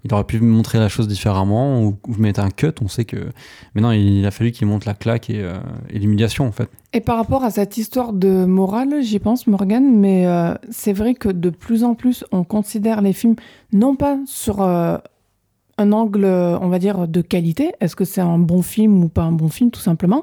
il 0.04 0.14
aurait 0.14 0.26
pu 0.26 0.40
montrer 0.42 0.80
la 0.80 0.90
chose 0.90 1.08
différemment 1.08 1.82
ou, 1.84 1.98
mettre 2.18 2.42
un 2.42 2.50
cut. 2.50 2.74
On 2.82 2.88
sait 2.88 3.06
que. 3.06 3.32
Mais 3.74 3.82
non, 3.82 3.92
il, 3.92 4.26
a 4.26 4.32
fallu 4.32 4.52
qu'il 4.52 4.68
monte 4.68 4.86
la 4.86 4.94
claque 4.94 5.30
euh, 5.30 5.60
et, 5.90 6.00
l'humiliation, 6.00 6.46
en 6.46 6.52
fait. 6.52 6.70
Et 6.92 7.00
par 7.00 7.18
rapport 7.18 7.44
à 7.44 7.52
cette 7.52 7.78
histoire 7.78 8.12
de 8.12 8.46
morale, 8.46 9.02
j'y 9.02 9.20
pense, 9.20 9.48
Morgan, 9.48 9.98
mais 9.98 10.28
euh, 10.28 10.54
c'est 10.70 10.94
vrai 10.94 11.14
que 11.14 11.30
de 11.30 11.50
plus 11.50 11.84
en 11.84 11.96
plus, 11.96 12.26
on 12.32 12.44
considère 12.44 13.02
les 13.02 13.14
films 13.14 13.36
non 13.72 13.96
pas 13.96 14.20
sur 14.26 14.62
euh, 14.62 14.98
un 15.78 15.92
angle, 15.94 16.26
on 16.26 16.68
va 16.68 16.80
dire, 16.80 17.08
de 17.08 17.22
qualité. 17.22 17.72
Est-ce 17.80 17.96
que 17.96 18.06
c'est 18.06 18.22
un 18.22 18.40
bon 18.40 18.62
film 18.62 19.04
ou 19.04 19.10
pas 19.10 19.24
un 19.24 19.32
bon 19.32 19.50
film, 19.50 19.72
tout 19.72 19.80
simplement. 19.80 20.22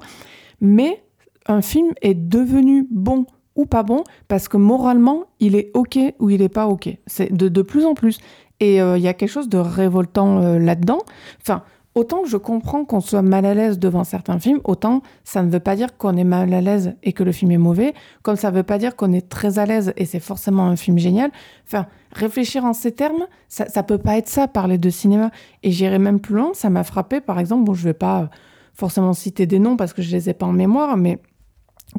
Mais 0.60 1.02
un 1.46 1.62
film 1.62 1.92
est 2.02 2.14
devenu 2.14 2.86
bon 2.90 3.24
ou 3.56 3.64
pas 3.64 3.82
bon 3.82 4.04
parce 4.28 4.46
que 4.46 4.58
moralement, 4.58 5.24
il 5.40 5.56
est 5.56 5.70
OK 5.72 5.98
ou 6.18 6.28
il 6.28 6.40
n'est 6.40 6.50
pas 6.50 6.68
OK. 6.68 6.90
C'est 7.06 7.32
de 7.32 7.62
plus 7.62 7.86
en 7.86 7.94
plus. 7.94 8.20
Et 8.60 8.80
euh, 8.80 8.98
il 8.98 9.02
y 9.02 9.08
a 9.08 9.14
quelque 9.14 9.30
chose 9.30 9.48
de 9.48 9.58
révoltant 9.58 10.42
euh, 10.42 10.58
là-dedans. 10.58 10.98
Enfin, 11.40 11.62
autant 11.94 12.24
je 12.26 12.36
comprends 12.36 12.84
qu'on 12.84 13.00
soit 13.00 13.22
mal 13.22 13.46
à 13.46 13.54
l'aise 13.54 13.78
devant 13.78 14.04
certains 14.04 14.38
films, 14.38 14.60
autant 14.64 15.02
ça 15.24 15.42
ne 15.42 15.50
veut 15.50 15.60
pas 15.60 15.76
dire 15.76 15.96
qu'on 15.96 16.16
est 16.16 16.24
mal 16.24 16.52
à 16.52 16.60
l'aise 16.60 16.94
et 17.02 17.14
que 17.14 17.24
le 17.24 17.32
film 17.32 17.50
est 17.50 17.58
mauvais, 17.58 17.94
comme 18.22 18.36
ça 18.36 18.50
ne 18.50 18.56
veut 18.56 18.62
pas 18.62 18.76
dire 18.76 18.96
qu'on 18.96 19.12
est 19.12 19.28
très 19.28 19.58
à 19.58 19.64
l'aise 19.64 19.94
et 19.96 20.04
c'est 20.04 20.20
forcément 20.20 20.66
un 20.66 20.76
film 20.76 20.98
génial. 20.98 21.30
Enfin, 21.66 21.86
réfléchir 22.12 22.66
en 22.66 22.74
ces 22.74 22.92
termes, 22.92 23.26
ça 23.48 23.64
ne 23.74 23.82
peut 23.82 23.98
pas 23.98 24.18
être 24.18 24.28
ça, 24.28 24.46
parler 24.46 24.76
de 24.76 24.90
cinéma. 24.90 25.30
Et 25.62 25.70
j'irai 25.70 25.98
même 25.98 26.20
plus 26.20 26.34
loin, 26.34 26.50
ça 26.52 26.68
m'a 26.68 26.84
frappé, 26.84 27.20
par 27.20 27.38
exemple, 27.38 27.64
bon, 27.64 27.72
je 27.72 27.80
ne 27.80 27.84
vais 27.84 27.94
pas 27.94 28.28
forcément 28.74 29.14
citer 29.14 29.46
des 29.46 29.58
noms 29.58 29.76
parce 29.76 29.94
que 29.94 30.02
je 30.02 30.10
ne 30.10 30.16
les 30.16 30.28
ai 30.28 30.34
pas 30.34 30.46
en 30.46 30.52
mémoire, 30.52 30.98
mais 30.98 31.18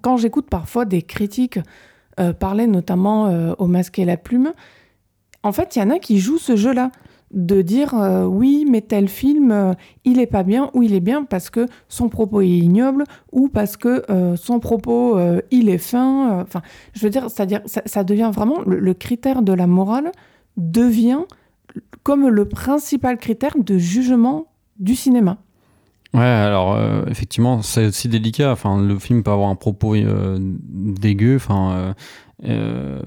quand 0.01 0.17
j'écoute 0.17 0.47
parfois 0.49 0.85
des 0.85 1.01
critiques 1.01 1.59
euh, 2.19 2.33
parler 2.33 2.67
notamment 2.67 3.25
au 3.57 3.67
masque 3.67 3.97
et 3.97 4.05
la 4.05 4.17
plume, 4.17 4.53
en 5.43 5.51
fait, 5.51 5.75
il 5.75 5.79
y 5.79 5.81
en 5.81 5.89
a 5.89 5.99
qui 5.99 6.19
jouent 6.19 6.37
ce 6.37 6.55
jeu-là 6.55 6.91
de 7.33 7.61
dire 7.61 7.93
euh, 7.95 8.25
oui, 8.25 8.65
mais 8.69 8.81
tel 8.81 9.07
film, 9.07 9.51
euh, 9.51 9.73
il 10.03 10.19
est 10.19 10.27
pas 10.27 10.43
bien 10.43 10.69
ou 10.73 10.83
il 10.83 10.93
est 10.93 11.01
bien 11.01 11.23
parce 11.23 11.49
que 11.49 11.65
son 11.87 12.09
propos 12.09 12.41
est 12.41 12.49
ignoble 12.49 13.05
ou 13.31 13.47
parce 13.47 13.77
que 13.77 14.03
euh, 14.09 14.35
son 14.35 14.59
propos, 14.59 15.19
il 15.49 15.69
est 15.69 15.77
fin. 15.77 16.41
Enfin, 16.41 16.61
je 16.93 17.03
veux 17.03 17.09
dire, 17.09 17.27
ça, 17.29 18.03
devient 18.03 18.31
vraiment 18.33 18.59
le, 18.65 18.93
critère 18.93 19.41
de 19.41 19.53
la 19.53 19.67
morale 19.67 20.11
devient 20.57 21.21
comme 22.03 22.27
le 22.27 22.45
principal 22.45 23.17
critère 23.17 23.53
de 23.57 23.77
jugement 23.77 24.47
du 24.79 24.95
cinéma. 24.95 25.37
Ouais, 26.13 26.19
alors 26.19 26.77
effectivement, 27.07 27.61
c'est 27.61 27.85
aussi 27.85 28.09
délicat. 28.09 28.51
Enfin, 28.51 28.81
le 28.81 28.99
film 28.99 29.23
peut 29.23 29.31
avoir 29.31 29.49
un 29.49 29.55
propos 29.55 29.95
dégueu. 29.95 31.37
Enfin, 31.37 31.95
euh, 32.43 32.99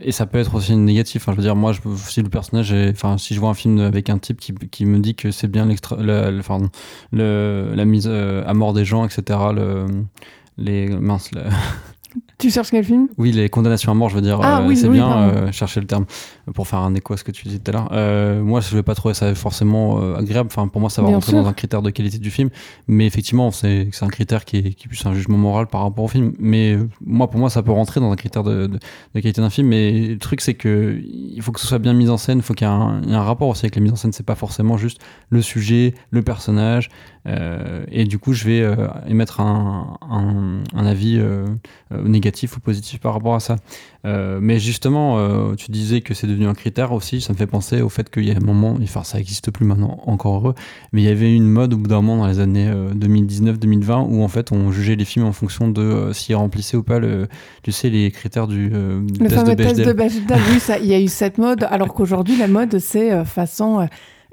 et 0.00 0.12
ça 0.12 0.26
peut 0.26 0.38
être 0.38 0.54
aussi 0.54 0.74
négatif. 0.76 1.22
Enfin, 1.22 1.32
je 1.32 1.36
veux 1.36 1.42
dire, 1.42 1.56
moi, 1.56 1.72
je, 1.72 1.80
si 1.96 2.22
le 2.22 2.28
personnage, 2.28 2.74
enfin, 2.90 3.18
si 3.18 3.34
je 3.34 3.40
vois 3.40 3.50
un 3.50 3.54
film 3.54 3.80
avec 3.80 4.10
un 4.10 4.18
type 4.18 4.40
qui, 4.40 4.54
qui 4.70 4.86
me 4.86 4.98
dit 4.98 5.14
que 5.14 5.30
c'est 5.30 5.48
bien 5.48 5.66
l'extra, 5.66 5.96
la, 5.96 6.30
le, 6.30 7.72
la 7.74 7.84
mise 7.84 8.08
euh, 8.08 8.44
à 8.46 8.54
mort 8.54 8.72
des 8.72 8.84
gens, 8.84 9.04
etc. 9.04 9.38
Le, 9.54 9.86
les 10.56 10.88
mince, 10.88 11.30
Tu 12.38 12.50
cherches 12.50 12.70
quel 12.70 12.84
film? 12.84 13.08
Oui, 13.18 13.32
les 13.32 13.48
condamnations 13.48 13.92
à 13.92 13.94
mort, 13.94 14.08
je 14.08 14.16
veux 14.16 14.20
dire, 14.20 14.40
ah 14.42 14.62
euh, 14.62 14.74
c'est 14.74 14.88
bien 14.88 15.16
euh, 15.16 15.52
chercher 15.52 15.80
le 15.80 15.86
terme 15.86 16.06
pour 16.54 16.66
faire 16.66 16.80
un 16.80 16.94
écho 16.94 17.14
à 17.14 17.16
ce 17.16 17.24
que 17.24 17.30
tu 17.30 17.44
disais 17.44 17.58
tout 17.58 17.70
à 17.70 17.72
l'heure. 17.72 17.88
Euh, 17.92 18.42
moi, 18.42 18.60
je 18.60 18.74
vais 18.74 18.82
pas 18.82 18.94
trouver 18.94 19.14
ça 19.14 19.34
forcément 19.34 20.14
agréable. 20.14 20.48
Enfin, 20.50 20.68
pour 20.68 20.80
moi, 20.80 20.90
ça 20.90 21.02
va 21.02 21.08
rentrer 21.08 21.32
dans 21.32 21.46
un 21.46 21.52
critère 21.52 21.82
de 21.82 21.90
qualité 21.90 22.18
du 22.18 22.30
film, 22.30 22.50
mais 22.88 23.06
effectivement, 23.06 23.50
c'est 23.50 23.88
un 24.00 24.08
critère 24.08 24.44
qui 24.44 24.58
est, 24.58 24.74
qui 24.74 24.86
est 24.86 24.88
plus 24.88 25.04
un 25.06 25.14
jugement 25.14 25.38
moral 25.38 25.66
par 25.66 25.82
rapport 25.82 26.04
au 26.04 26.08
film. 26.08 26.32
Mais 26.38 26.76
moi, 27.04 27.30
pour 27.30 27.38
moi, 27.38 27.50
ça 27.50 27.62
peut 27.62 27.72
rentrer 27.72 28.00
dans 28.00 28.10
un 28.10 28.16
critère 28.16 28.42
de, 28.42 28.66
de, 28.66 28.78
qualité 29.20 29.40
d'un 29.40 29.50
film. 29.50 29.68
Mais 29.68 30.08
le 30.08 30.18
truc, 30.18 30.40
c'est 30.40 30.54
que 30.54 31.00
il 31.02 31.40
faut 31.42 31.52
que 31.52 31.60
ce 31.60 31.66
soit 31.66 31.78
bien 31.78 31.92
mis 31.92 32.08
en 32.08 32.16
scène. 32.16 32.38
Il 32.38 32.42
faut 32.42 32.54
qu'il 32.54 32.66
y 32.66 32.70
ait 32.70 32.74
un, 32.74 33.02
un, 33.08 33.22
rapport 33.22 33.48
aussi 33.48 33.64
avec 33.64 33.76
la 33.76 33.82
mise 33.82 33.92
en 33.92 33.96
scène. 33.96 34.12
C'est 34.12 34.26
pas 34.26 34.34
forcément 34.34 34.76
juste 34.76 35.00
le 35.30 35.42
sujet, 35.42 35.94
le 36.10 36.22
personnage. 36.22 36.90
et 37.26 38.04
du 38.04 38.18
coup, 38.18 38.32
je 38.32 38.44
vais 38.44 38.76
émettre 39.06 39.40
un, 39.40 39.98
un, 40.10 40.62
un 40.74 40.86
avis 40.86 41.20
négatif 41.90 42.56
ou 42.56 42.60
positif 42.60 43.00
par 43.00 43.14
rapport 43.14 43.34
à 43.34 43.40
ça. 43.40 43.56
Euh, 44.04 44.38
mais 44.42 44.58
justement, 44.58 45.18
euh, 45.18 45.54
tu 45.54 45.70
disais 45.70 46.00
que 46.00 46.14
c'est 46.14 46.26
devenu 46.32 46.46
un 46.46 46.54
critère 46.54 46.92
aussi. 46.92 47.20
Ça 47.20 47.32
me 47.32 47.38
fait 47.38 47.46
penser 47.46 47.80
au 47.80 47.88
fait 47.88 48.10
qu'il 48.10 48.24
y 48.24 48.30
a 48.30 48.36
un 48.36 48.40
moment, 48.40 48.76
enfin 48.82 49.04
ça 49.04 49.18
n'existe 49.18 49.50
plus 49.50 49.64
maintenant, 49.64 50.00
encore 50.06 50.36
heureux, 50.36 50.54
mais 50.92 51.02
il 51.02 51.04
y 51.04 51.10
avait 51.10 51.34
une 51.34 51.48
mode 51.48 51.74
au 51.74 51.76
bout 51.76 51.88
d'un 51.88 52.02
moment 52.02 52.16
dans 52.16 52.26
les 52.26 52.40
années 52.40 52.70
2019-2020 52.70 53.90
euh, 53.90 53.96
où 54.08 54.22
en 54.22 54.28
fait 54.28 54.52
on 54.52 54.72
jugeait 54.72 54.96
les 54.96 55.04
films 55.04 55.26
en 55.26 55.32
fonction 55.32 55.68
de 55.68 56.10
s'ils 56.12 56.34
remplissaient 56.34 56.76
ou 56.76 56.82
pas 56.82 56.98
le, 56.98 57.28
tu 57.62 57.72
sais, 57.72 57.90
les 57.90 58.10
critères 58.10 58.46
du 58.46 58.70
le 58.70 59.28
fameux 59.28 59.56
test 59.56 59.80
de 59.80 59.92
Bechdel. 59.92 60.38
oui, 60.50 60.74
il 60.82 60.86
y 60.86 60.94
a 60.94 61.00
eu 61.00 61.08
cette 61.08 61.38
mode, 61.38 61.66
alors 61.70 61.94
qu'aujourd'hui 61.94 62.36
la 62.36 62.48
mode 62.48 62.78
c'est 62.78 63.24
façon 63.24 63.86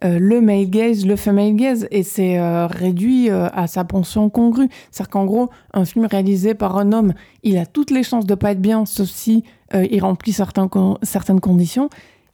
euh, 0.05 0.17
le 0.17 0.39
male 0.39 0.69
gaze, 0.69 1.05
le 1.05 1.17
female 1.17 1.55
gaze, 1.55 1.87
et 1.91 2.03
c'est 2.03 2.39
euh, 2.39 2.67
réduit 2.67 3.29
euh, 3.29 3.49
à 3.51 3.67
sa 3.67 3.83
pension 3.83 4.29
congrue. 4.29 4.69
C'est-à-dire 4.91 5.09
qu'en 5.09 5.25
gros, 5.25 5.49
un 5.73 5.83
film 5.83 6.05
réalisé 6.05 6.53
par 6.53 6.77
un 6.77 6.93
homme, 6.93 7.13
il 7.43 7.57
a 7.57 7.65
toutes 7.65 7.91
les 7.91 8.03
chances 8.03 8.25
de 8.25 8.35
pas 8.35 8.51
être 8.51 8.61
bien, 8.61 8.85
sauf 8.85 9.09
si 9.09 9.43
il 9.73 10.01
remplit 10.01 10.33
certaines 10.33 11.39
conditions. 11.39 11.89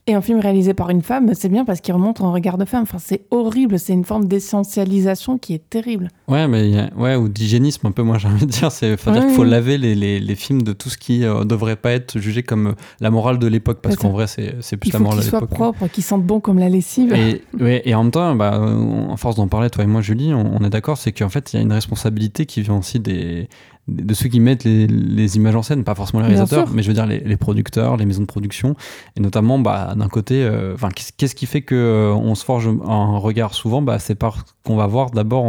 Et 0.08 0.14
un 0.14 0.20
film 0.20 0.38
réalisé 0.38 0.72
par 0.72 0.90
une 0.90 1.02
femme, 1.02 1.34
c'est 1.34 1.48
bien 1.48 1.64
parce 1.64 1.80
qu'il 1.80 1.92
remonte 1.92 2.20
un 2.20 2.30
regard 2.30 2.58
de 2.58 2.64
femme. 2.64 2.84
Enfin, 2.84 2.98
c'est 3.00 3.22
horrible, 3.32 3.76
c'est 3.76 3.92
une 3.92 4.04
forme 4.04 4.26
d'essentialisation 4.26 5.36
qui 5.36 5.52
est 5.52 5.68
terrible. 5.68 6.10
Ouais, 6.28 6.46
mais 6.46 6.88
ouais, 6.96 7.16
ou 7.16 7.28
d'hygiénisme 7.28 7.88
un 7.88 7.90
peu, 7.90 8.04
moi 8.04 8.16
j'ai 8.16 8.28
envie 8.28 8.46
de 8.46 8.50
dire. 8.52 8.70
C'est 8.70 8.96
faut 8.96 9.10
dire 9.10 9.22
qu'il 9.22 9.34
faut 9.34 9.42
laver 9.42 9.78
les, 9.78 9.96
les, 9.96 10.20
les, 10.20 10.34
films 10.36 10.62
de 10.62 10.72
tout 10.72 10.90
ce 10.90 10.96
qui 10.96 11.20
ne 11.20 11.26
euh, 11.26 11.44
devrait 11.44 11.74
pas 11.74 11.90
être 11.90 12.20
jugé 12.20 12.44
comme 12.44 12.68
euh, 12.68 12.72
la 13.00 13.10
morale 13.10 13.40
de 13.40 13.48
l'époque, 13.48 13.80
parce 13.82 13.96
qu'en 13.96 14.10
vrai, 14.10 14.28
c'est 14.28 14.76
plus 14.76 14.92
la 14.92 15.00
morale 15.00 15.18
de 15.18 15.24
l'époque. 15.24 15.40
Qu'ils 15.40 15.48
soient 15.48 15.72
propres, 15.72 15.88
qu'ils 15.88 16.04
sentent 16.04 16.24
bon 16.24 16.38
comme 16.38 16.60
la 16.60 16.68
lessive. 16.68 17.12
Et, 17.12 17.42
ouais, 17.58 17.82
et 17.84 17.92
en 17.96 18.04
même 18.04 18.12
temps, 18.12 18.36
bah, 18.36 18.60
en 18.60 19.16
force 19.16 19.34
d'en 19.34 19.48
parler, 19.48 19.70
toi 19.70 19.82
et 19.82 19.88
moi, 19.88 20.02
Julie, 20.02 20.32
on, 20.32 20.56
on 20.60 20.64
est 20.64 20.70
d'accord, 20.70 20.98
c'est 20.98 21.10
qu'en 21.10 21.30
fait, 21.30 21.52
il 21.52 21.56
y 21.56 21.58
a 21.58 21.62
une 21.62 21.72
responsabilité 21.72 22.46
qui 22.46 22.62
vient 22.62 22.78
aussi 22.78 23.00
des, 23.00 23.48
de 23.88 24.14
ceux 24.14 24.28
qui 24.28 24.40
mettent 24.40 24.64
les, 24.64 25.36
images 25.36 25.54
en 25.54 25.62
scène, 25.62 25.84
pas 25.84 25.94
forcément 25.94 26.20
les 26.20 26.28
réalisateurs, 26.28 26.70
mais 26.72 26.82
je 26.82 26.88
veux 26.88 26.94
dire 26.94 27.06
les, 27.06 27.36
producteurs, 27.36 27.96
les 27.96 28.04
maisons 28.04 28.22
de 28.22 28.26
production, 28.26 28.74
et 29.16 29.20
notamment 29.20 29.58
bah, 29.58 29.94
d'un 29.96 30.08
côté, 30.08 30.42
euh, 30.42 30.74
enfin 30.74 30.88
qu'est-ce 31.16 31.34
qui 31.34 31.46
fait 31.46 31.62
que 31.62 31.74
euh, 31.74 32.12
on 32.12 32.34
se 32.34 32.44
forge 32.44 32.66
un 32.66 33.18
regard 33.18 33.54
souvent, 33.54 33.82
bah, 33.82 33.98
c'est 33.98 34.16
par 34.16 34.44
qu'on 34.66 34.76
va 34.76 34.86
voir 34.86 35.10
d'abord 35.10 35.44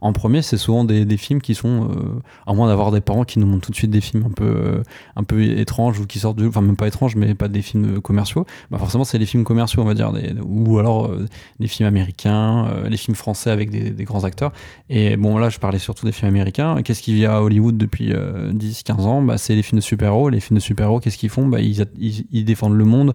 en, 0.00 0.12
premier, 0.12 0.40
c'est 0.40 0.56
souvent 0.56 0.84
des, 0.84 1.16
films 1.16 1.40
qui 1.40 1.54
sont, 1.54 1.90
euh, 1.90 2.22
à 2.46 2.54
moins 2.54 2.68
d'avoir 2.68 2.90
des 2.90 3.00
parents 3.00 3.24
qui 3.24 3.38
nous 3.38 3.46
montrent 3.46 3.66
tout 3.66 3.72
de 3.72 3.76
suite 3.76 3.90
des 3.90 4.00
films 4.00 4.24
un 4.26 4.30
peu, 4.30 4.44
euh, 4.44 4.82
un 5.16 5.24
peu 5.24 5.42
étranges 5.42 5.98
ou 6.00 6.06
qui 6.06 6.20
sortent 6.20 6.38
de, 6.38 6.46
enfin 6.46 6.62
même 6.62 6.76
pas 6.76 6.86
étranges, 6.86 7.16
mais 7.16 7.34
pas 7.34 7.48
des 7.48 7.60
films 7.60 8.00
commerciaux. 8.00 8.46
Bah 8.70 8.78
forcément, 8.78 9.04
c'est 9.04 9.18
les 9.18 9.26
films 9.26 9.44
commerciaux, 9.44 9.82
on 9.82 9.84
va 9.84 9.94
dire, 9.94 10.12
ou 10.44 10.78
alors 10.78 11.06
euh, 11.06 11.26
des 11.60 11.66
films 11.66 11.88
américains, 11.88 12.66
les 12.88 12.96
films 12.96 13.14
français 13.14 13.50
avec 13.50 13.70
des, 13.70 14.04
grands 14.04 14.24
acteurs. 14.24 14.52
Et 14.88 15.16
bon, 15.16 15.38
là, 15.38 15.50
je 15.50 15.58
parlais 15.58 15.78
surtout 15.78 16.06
des 16.06 16.12
films 16.12 16.28
américains. 16.28 16.82
Qu'est-ce 16.82 17.02
qui 17.02 17.12
vient 17.12 17.32
à 17.32 17.40
Hollywood 17.40 17.76
depuis 17.76 18.12
10-15 18.12 18.92
ans? 19.02 19.22
Bah, 19.22 19.38
C'est 19.38 19.54
les 19.54 19.62
films 19.62 19.80
de 19.80 19.84
super-héros. 19.84 20.30
Les 20.30 20.40
films 20.40 20.58
de 20.58 20.62
super-héros, 20.62 21.00
qu'est-ce 21.00 21.18
qu'ils 21.18 21.30
font? 21.30 21.46
Bah, 21.46 21.58
ils, 21.60 22.44
défendent 22.44 22.76
le 22.76 22.84
monde. 22.84 23.12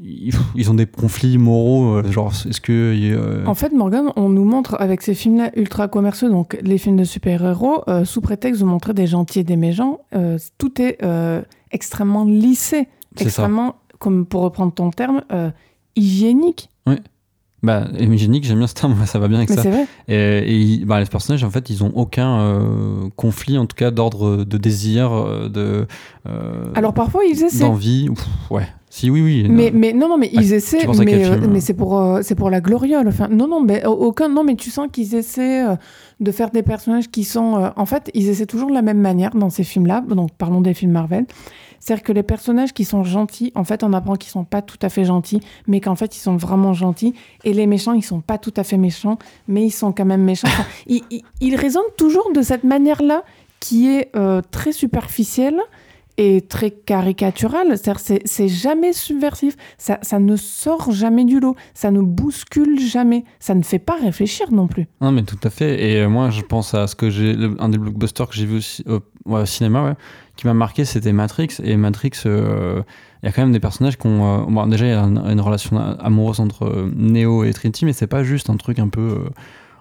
Ils 0.00 0.70
ont 0.70 0.74
des 0.74 0.86
conflits 0.86 1.38
moraux, 1.38 1.96
euh, 1.96 2.10
genre 2.10 2.32
est-ce 2.32 2.60
que... 2.60 2.72
Euh, 2.72 3.44
en 3.46 3.54
fait, 3.54 3.72
Morgan, 3.72 4.12
on 4.16 4.28
nous 4.28 4.44
montre 4.44 4.76
avec 4.78 5.02
ces 5.02 5.14
films-là 5.14 5.50
ultra 5.56 5.88
commerciaux, 5.88 6.28
donc 6.28 6.56
les 6.62 6.78
films 6.78 6.96
de 6.96 7.04
super-héros, 7.04 7.82
euh, 7.88 8.04
sous 8.04 8.20
prétexte 8.20 8.60
de 8.60 8.66
montrer 8.66 8.94
des 8.94 9.06
gentils 9.06 9.40
et 9.40 9.44
des 9.44 9.56
méchants, 9.56 10.00
tout 10.58 10.80
est 10.80 10.98
extrêmement 11.70 12.24
lissé, 12.24 12.88
extrêmement, 13.18 13.76
comme 13.98 14.26
pour 14.26 14.42
reprendre 14.42 14.72
ton 14.72 14.90
terme, 14.90 15.22
hygiénique. 15.96 16.70
Bah, 17.62 17.88
hygiénique, 17.98 18.44
j'aime 18.44 18.58
bien 18.58 18.66
ce 18.66 18.74
terme, 18.74 18.94
ça 19.06 19.18
va 19.18 19.28
bien 19.28 19.38
avec 19.38 19.50
Mais 19.50 19.56
ça. 19.56 19.62
c'est 19.62 19.70
vrai. 19.70 19.86
Et, 20.06 20.80
et 20.80 20.84
bah, 20.84 21.00
les 21.00 21.06
personnages, 21.06 21.44
en 21.44 21.50
fait, 21.50 21.70
ils 21.70 21.82
ont 21.82 21.92
aucun 21.94 22.60
conflit, 23.16 23.58
en 23.58 23.66
tout 23.66 23.76
cas 23.76 23.90
d'ordre 23.90 24.44
de 24.44 24.58
désir, 24.58 25.10
de. 25.50 25.86
Alors 26.74 26.94
parfois, 26.94 27.24
ils 27.24 27.42
essaient. 27.42 27.60
D'envie, 27.60 28.08
ouais. 28.50 28.68
Si, 28.90 29.10
oui, 29.10 29.20
oui. 29.20 29.46
Mais, 29.50 29.70
mais 29.72 29.92
non, 29.92 30.08
non, 30.08 30.16
mais 30.16 30.30
ils 30.32 30.54
essaient, 30.54 30.86
mais, 31.04 31.26
euh, 31.26 31.46
mais 31.48 31.60
c'est 31.60 31.74
pour, 31.74 32.00
euh, 32.00 32.20
c'est 32.22 32.34
pour 32.34 32.48
la 32.48 32.60
gloriole. 32.60 33.06
Enfin, 33.06 33.28
non, 33.28 33.46
non, 33.46 33.60
mais 33.60 33.84
aucun, 33.84 34.28
non, 34.28 34.44
mais 34.44 34.54
tu 34.54 34.70
sens 34.70 34.88
qu'ils 34.90 35.14
essaient 35.14 35.66
euh, 35.68 35.76
de 36.20 36.32
faire 36.32 36.50
des 36.50 36.62
personnages 36.62 37.10
qui 37.10 37.24
sont, 37.24 37.70
en 37.76 37.86
fait, 37.86 38.10
ils 38.14 38.28
essaient 38.28 38.46
toujours 38.46 38.70
de 38.70 38.74
la 38.74 38.82
même 38.82 39.00
manière 39.00 39.34
dans 39.34 39.50
ces 39.50 39.62
films-là. 39.62 40.02
Donc, 40.08 40.30
parlons 40.38 40.62
des 40.62 40.72
films 40.72 40.92
Marvel. 40.92 41.26
C'est-à-dire 41.80 42.02
que 42.02 42.12
les 42.12 42.22
personnages 42.22 42.72
qui 42.72 42.84
sont 42.84 43.04
gentils, 43.04 43.52
en 43.54 43.64
fait, 43.64 43.82
on 43.82 43.92
apprend 43.92 44.16
qu'ils 44.16 44.30
sont 44.30 44.44
pas 44.44 44.62
tout 44.62 44.78
à 44.82 44.88
fait 44.88 45.04
gentils, 45.04 45.40
mais 45.66 45.80
qu'en 45.80 45.96
fait, 45.96 46.16
ils 46.16 46.20
sont 46.20 46.36
vraiment 46.36 46.72
gentils. 46.72 47.14
Et 47.44 47.52
les 47.52 47.66
méchants, 47.66 47.92
ils 47.92 48.02
sont 48.02 48.20
pas 48.20 48.38
tout 48.38 48.54
à 48.56 48.64
fait 48.64 48.76
méchants, 48.76 49.18
mais 49.46 49.64
ils 49.64 49.70
sont 49.70 49.92
quand 49.92 50.04
même 50.04 50.22
méchants. 50.22 50.48
ils, 50.86 51.02
ils, 51.10 51.22
ils, 51.40 51.56
raisonnent 51.56 51.82
toujours 51.96 52.32
de 52.32 52.42
cette 52.42 52.64
manière-là, 52.64 53.22
qui 53.60 53.88
est 53.88 54.12
très 54.50 54.72
superficielle 54.72 55.60
est 56.18 56.48
très 56.48 56.70
caricatural. 56.72 57.68
C'est-à-dire, 57.78 58.20
c'est 58.24 58.48
jamais 58.48 58.92
subversif. 58.92 59.56
Ça, 59.78 59.98
ça, 60.02 60.18
ne 60.18 60.36
sort 60.36 60.90
jamais 60.90 61.24
du 61.24 61.40
lot. 61.40 61.56
Ça 61.74 61.90
ne 61.90 62.00
bouscule 62.00 62.78
jamais. 62.78 63.24
Ça 63.38 63.54
ne 63.54 63.62
fait 63.62 63.78
pas 63.78 63.96
réfléchir 63.96 64.52
non 64.52 64.66
plus. 64.66 64.86
Non, 65.00 65.12
mais 65.12 65.22
tout 65.22 65.38
à 65.44 65.50
fait. 65.50 65.82
Et 65.82 66.00
euh, 66.00 66.08
moi, 66.08 66.30
je 66.30 66.42
pense 66.42 66.74
à 66.74 66.86
ce 66.86 66.96
que 66.96 67.08
j'ai, 67.08 67.36
un 67.58 67.68
des 67.68 67.78
blockbusters 67.78 68.28
que 68.28 68.34
j'ai 68.34 68.46
vu 68.46 68.60
au, 68.86 69.46
cinéma, 69.46 69.84
ouais, 69.84 69.94
qui 70.38 70.46
m'a 70.46 70.54
marqué, 70.54 70.84
c'était 70.84 71.12
Matrix. 71.12 71.48
Et 71.64 71.76
Matrix, 71.76 72.12
euh, 72.24 72.82
il 73.22 73.26
y 73.26 73.28
a 73.28 73.32
quand 73.32 73.42
même 73.42 73.52
des 73.52 73.60
personnages 73.60 73.98
qui 73.98 74.06
ont. 74.06 74.42
Euh, 74.42 74.44
bon, 74.48 74.66
déjà, 74.68 74.86
il 74.86 74.90
y 74.90 74.92
a 74.92 75.00
une, 75.00 75.18
une 75.18 75.40
relation 75.40 75.76
amoureuse 75.76 76.38
entre 76.38 76.88
Neo 76.94 77.42
et 77.42 77.52
Trinity, 77.52 77.84
mais 77.84 77.92
c'est 77.92 78.06
pas 78.06 78.22
juste 78.22 78.48
un 78.48 78.56
truc 78.56 78.78
un 78.78 78.88
peu 78.88 79.24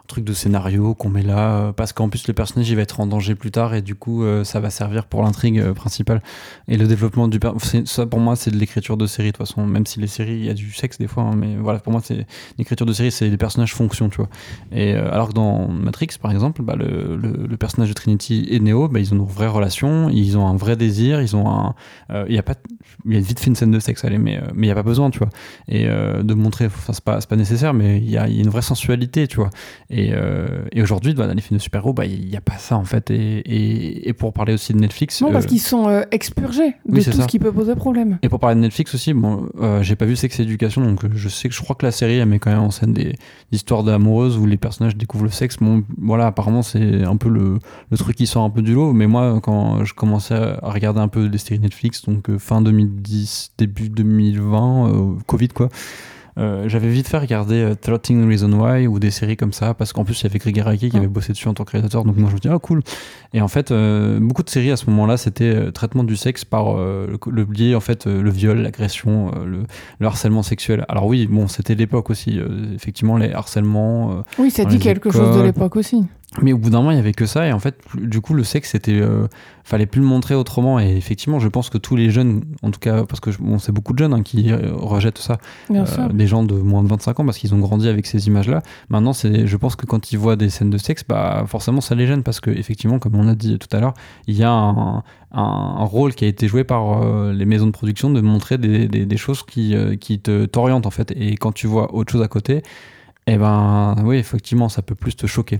truc 0.08 0.24
de 0.24 0.34
scénario 0.34 0.96
qu'on 0.96 1.10
met 1.10 1.22
là, 1.22 1.52
euh, 1.52 1.72
parce 1.74 1.94
qu'en 1.94 2.10
plus 2.10 2.28
le 2.28 2.34
personnage 2.34 2.70
il 2.70 2.76
va 2.76 2.82
être 2.82 3.00
en 3.00 3.08
danger 3.08 3.36
plus 3.36 3.52
tard 3.52 3.74
et 3.76 3.82
du 3.82 3.96
coup 3.96 4.24
euh, 4.24 4.44
ça 4.44 4.60
va 4.60 4.70
servir 4.70 5.06
pour 5.06 5.22
l'intrigue 5.22 5.60
euh, 5.60 5.74
principale. 5.74 6.22
Et 6.68 6.78
le 6.78 6.88
développement 6.88 7.28
du 7.28 7.40
ça 7.86 8.06
pour 8.06 8.20
moi 8.20 8.36
c'est 8.36 8.52
de 8.52 8.58
l'écriture 8.58 8.98
de 8.98 9.06
série 9.06 9.28
de 9.28 9.38
toute 9.38 9.48
façon, 9.48 9.68
même 9.68 9.86
si 9.86 10.00
les 10.00 10.08
séries 10.08 10.38
il 10.38 10.46
y 10.46 10.50
a 10.50 10.54
du 10.54 10.72
sexe 10.72 10.98
des 10.98 11.08
fois, 11.08 11.24
hein, 11.24 11.36
mais 11.36 11.58
voilà 11.58 11.80
pour 11.80 11.92
moi 11.92 12.02
c'est 12.04 12.26
l'écriture 12.58 12.86
de 12.86 12.94
série 12.94 13.12
c'est 13.12 13.30
les 13.30 13.38
personnages 13.38 13.74
fonction, 13.74 14.10
tu 14.10 14.18
vois. 14.18 14.30
Et 14.72 14.94
alors 14.94 15.30
que 15.30 15.34
dans 15.34 15.68
Matrix 15.68 16.08
par 16.22 16.32
exemple, 16.32 16.62
bah, 16.64 16.76
le, 16.76 17.16
le, 17.16 17.58
personnage 17.58 17.90
de 17.90 17.94
Trinity 17.94 18.48
et 18.50 18.60
Neo, 18.60 18.88
bah, 18.88 19.00
ils 19.00 19.14
ont 19.14 19.18
une 19.18 19.26
vraie 19.26 19.48
relation, 19.48 20.10
ils 20.10 20.38
ont 20.38 20.48
un 20.48 20.56
vrai 20.56 20.76
désir, 20.76 21.22
ils 21.22 21.36
ont 21.36 21.50
un, 21.50 21.76
il 22.28 22.34
y 22.34 22.38
a 22.38 22.44
pas, 22.44 22.54
il 23.06 23.14
y 23.14 23.18
a 23.18 23.20
vite 23.20 23.40
fait 23.40 23.48
une 23.48 23.56
scène 23.56 23.72
de 23.72 23.80
sexe 23.80 24.06
allez, 24.06 24.18
mais 24.18 24.42
mais 24.54 24.68
il 24.68 24.70
y 24.70 24.72
a 24.72 24.76
pas 24.76 24.84
besoin, 24.84 25.10
tu 25.10 25.20
vois. 25.20 25.30
Et 25.68 25.86
de 25.86 26.34
montrer, 26.34 26.68
enfin 26.68 26.94
c'est 26.94 27.04
pas, 27.04 27.20
pas 27.20 27.36
nécessaire, 27.36 27.74
mais 27.74 27.98
il 27.98 28.10
y 28.10 28.18
a, 28.18 28.28
une 28.28 28.50
vraie 28.50 28.62
sensualité, 28.62 29.28
tu 29.28 29.38
vois. 29.38 29.50
Euh, 30.12 30.48
et 30.72 30.82
aujourd'hui, 30.82 31.14
dans 31.14 31.28
les 31.28 31.42
films 31.42 31.58
de 31.58 31.62
super-héros, 31.62 31.94
bah, 31.94 32.06
il 32.06 32.28
n'y 32.28 32.38
a 32.38 32.42
pas 32.42 32.58
ça 32.58 32.78
en 32.78 32.84
fait. 32.84 33.10
Et, 33.10 34.08
et, 34.08 34.14
pour 34.14 34.34
parler 34.34 34.54
aussi 34.54 34.74
de 34.74 34.80
Netflix. 34.80 35.22
Non, 35.22 35.32
parce 35.32 35.46
euh, 35.46 35.48
qu'ils 35.48 35.62
sont 35.62 35.88
euh, 35.88 36.04
expurgés 36.12 36.76
de 36.86 37.02
tout 37.02 37.12
ce 37.12 37.28
qui 37.28 37.40
peut 37.40 37.52
poser 37.52 37.76
problème. 37.76 38.18
Et 38.22 38.30
pour 38.30 38.40
parler 38.40 38.56
de 38.56 38.62
Netflix 38.62 38.94
aussi, 38.94 39.14
bon, 39.14 39.50
j'ai 39.82 39.96
pas 39.96 40.06
vu 40.06 40.16
Sex 40.16 40.40
Education, 40.40 40.82
donc 40.82 41.02
je 41.14 41.30
sais 41.30 41.50
que 41.50 41.56
je 41.56 41.62
crois 41.62 41.76
que 41.76 41.86
la 41.86 41.92
série 41.92 42.18
elle 42.18 42.28
met 42.28 42.40
quand 42.40 42.52
même 42.52 42.62
en 42.62 42.72
scène 42.72 42.94
des, 42.94 43.16
histoires 43.52 43.84
d'amoureuses 43.84 44.38
où 44.38 44.46
les 44.46 44.58
personnages 44.58 44.96
découvrent 44.96 45.26
le 45.26 45.32
sexe. 45.32 45.58
Bon, 45.60 45.84
voilà, 45.98 46.28
apparemment 46.28 46.62
c'est 46.62 47.04
un 47.04 47.18
peu 47.18 47.30
le, 47.30 47.60
le, 47.92 47.98
truc 47.98 48.16
qui 48.16 48.28
sort 48.28 48.44
un 48.44 48.50
peu 48.50 48.62
du 48.62 48.74
lot. 48.74 48.94
Mais 48.94 49.08
moi, 49.08 49.40
quand 49.42 49.84
je 49.84 49.94
commençais 49.94 50.36
à 50.36 50.70
regarder 50.70 51.00
un 51.00 51.08
peu 51.08 51.30
des 51.30 51.38
séries 51.38 51.60
Netflix, 51.60 52.04
donc 52.06 52.36
fin 52.38 52.62
2010, 52.62 53.54
début 53.58 53.90
2020, 53.90 55.18
Covid 55.26 55.50
quoi. 55.50 55.70
Euh, 56.38 56.70
j'avais 56.70 56.90
vite 56.90 57.08
fait 57.08 57.18
regarder 57.18 57.74
13 57.82 58.00
euh, 58.12 58.28
Reasons 58.28 58.54
Why 58.54 58.88
ou 58.88 59.00
des 59.00 59.12
séries 59.12 59.38
comme 59.38 59.54
ça, 59.54 59.74
parce 59.74 59.94
qu'en 59.94 60.04
plus, 60.04 60.22
il 60.22 60.24
y 60.26 60.28
avait 60.28 60.40
Greg 60.40 60.60
Araki 60.60 60.90
qui 60.90 60.98
avait 60.98 61.08
bossé 61.08 61.34
dessus 61.34 61.48
en 61.48 61.54
tant 61.54 61.64
que 61.64 61.72
créateur, 61.72 62.04
donc 62.04 62.18
moi 62.18 62.30
je 62.30 62.36
me 62.36 62.40
dis, 62.40 62.48
ah 62.50 62.60
cool. 62.60 62.82
Et 63.34 63.42
en 63.42 63.48
fait, 63.48 63.72
euh, 63.72 64.20
beaucoup 64.22 64.44
de 64.44 64.50
séries 64.50 64.72
à 64.72 64.78
ce 64.78 64.90
moment-là, 64.90 65.18
c'était 65.18 65.72
traitement 65.72 66.04
du 66.04 66.16
sexe 66.16 66.46
par 66.46 66.76
le, 66.78 67.18
le, 67.28 67.46
biais, 67.46 67.76
en 67.76 67.80
fait, 67.80 68.06
le 68.06 68.30
viol, 68.30 68.60
l'agression, 68.60 69.32
le, 69.46 69.64
le, 70.00 70.08
harcèlement 70.08 70.44
sexuel. 70.44 70.86
Alors 70.90 71.08
oui, 71.08 71.28
bon, 71.28 71.48
c'était 71.48 71.76
l'époque 71.76 72.10
aussi, 72.10 72.40
effectivement, 72.76 73.18
les 73.18 73.32
harcèlements. 73.32 74.24
oui, 74.38 74.52
ça 74.52 74.66
dit 74.66 74.80
quelque 74.80 75.12
chose 75.12 75.36
de 75.36 75.42
l'époque 75.42 75.76
aussi. 75.76 76.06
Mais 76.42 76.52
au 76.52 76.58
bout 76.58 76.70
d'un 76.70 76.80
moment, 76.80 76.92
il 76.92 76.98
y 76.98 77.00
avait 77.00 77.14
que 77.14 77.26
ça, 77.26 77.48
et 77.48 77.54
en 77.54 77.60
fait, 77.60 77.80
du 77.96 78.20
coup, 78.20 78.34
le 78.34 78.44
sexe, 78.44 78.72
c'était, 78.72 79.00
euh, 79.00 79.28
fallait 79.64 79.86
plus 79.86 80.02
le 80.02 80.08
montrer 80.08 80.36
autrement. 80.36 80.78
Et 80.78 80.98
effectivement, 80.98 81.40
je 81.40 81.48
pense 81.48 81.70
que 81.70 81.78
tous 81.78 81.96
les 81.96 82.10
jeunes, 82.10 82.44
en 82.64 82.72
tout 82.72 82.82
cas, 82.82 83.06
parce 83.06 83.22
que 83.22 83.30
bon, 83.40 83.60
c'est 83.60 83.72
beaucoup 83.72 83.94
de 83.94 84.00
jeunes 84.00 84.14
hein, 84.14 84.24
qui 84.24 84.52
euh, 84.52 84.74
rejettent 84.74 85.20
ça, 85.20 85.38
euh, 85.72 85.86
des 86.10 86.28
gens 86.28 86.44
de 86.44 86.54
moins 86.56 86.84
de 86.84 86.90
25 86.90 87.22
ans, 87.22 87.26
parce 87.26 87.38
qu'ils 87.38 87.56
ont 87.56 87.60
grandi 87.60 87.88
avec 87.88 88.06
ces 88.06 88.28
images-là. 88.28 88.62
Maintenant, 88.90 89.14
c'est, 89.14 89.48
je 89.48 89.58
pense 89.58 89.78
que 89.78 89.86
quand 89.86 90.12
ils 90.12 90.18
voient 90.18 90.36
des 90.36 90.50
scènes 90.50 90.70
de 90.70 90.78
sexe, 90.78 91.04
bah, 91.08 91.46
forcément, 91.48 91.80
ça 91.80 91.96
les 91.96 92.06
gêne, 92.08 92.24
parce 92.24 92.42
que 92.42 92.52
effectivement, 92.52 93.00
comme 93.00 93.16
on 93.16 93.28
a 93.30 93.34
dit 93.34 93.58
tout 93.58 93.76
à 93.76 93.80
l'heure, 93.80 93.94
il 94.28 94.36
y 94.36 94.44
a 94.44 94.52
un, 94.52 95.04
un, 95.32 95.84
rôle 95.86 96.14
qui 96.14 96.26
a 96.26 96.28
été 96.28 96.50
joué 96.50 96.66
par 96.66 97.04
euh, 97.04 97.32
les 97.32 97.46
maisons 97.46 97.68
de 97.68 97.72
production 97.72 98.10
de 98.10 98.20
montrer 98.20 98.58
des, 98.58 98.90
des, 98.90 99.06
des 99.06 99.18
choses 99.18 99.44
qui, 99.44 99.76
qui 100.02 100.20
te 100.20 100.46
t'orientent 100.46 100.86
en 100.86 100.92
fait. 100.92 101.12
Et 101.16 101.36
quand 101.38 101.54
tu 101.54 101.68
vois 101.68 101.96
autre 101.96 102.12
chose 102.12 102.22
à 102.22 102.28
côté, 102.28 102.64
eh 103.28 103.38
ben 103.38 103.96
oui, 104.04 104.18
effectivement, 104.18 104.68
ça 104.68 104.82
peut 104.82 104.96
plus 104.96 105.16
te 105.16 105.26
choquer. 105.26 105.60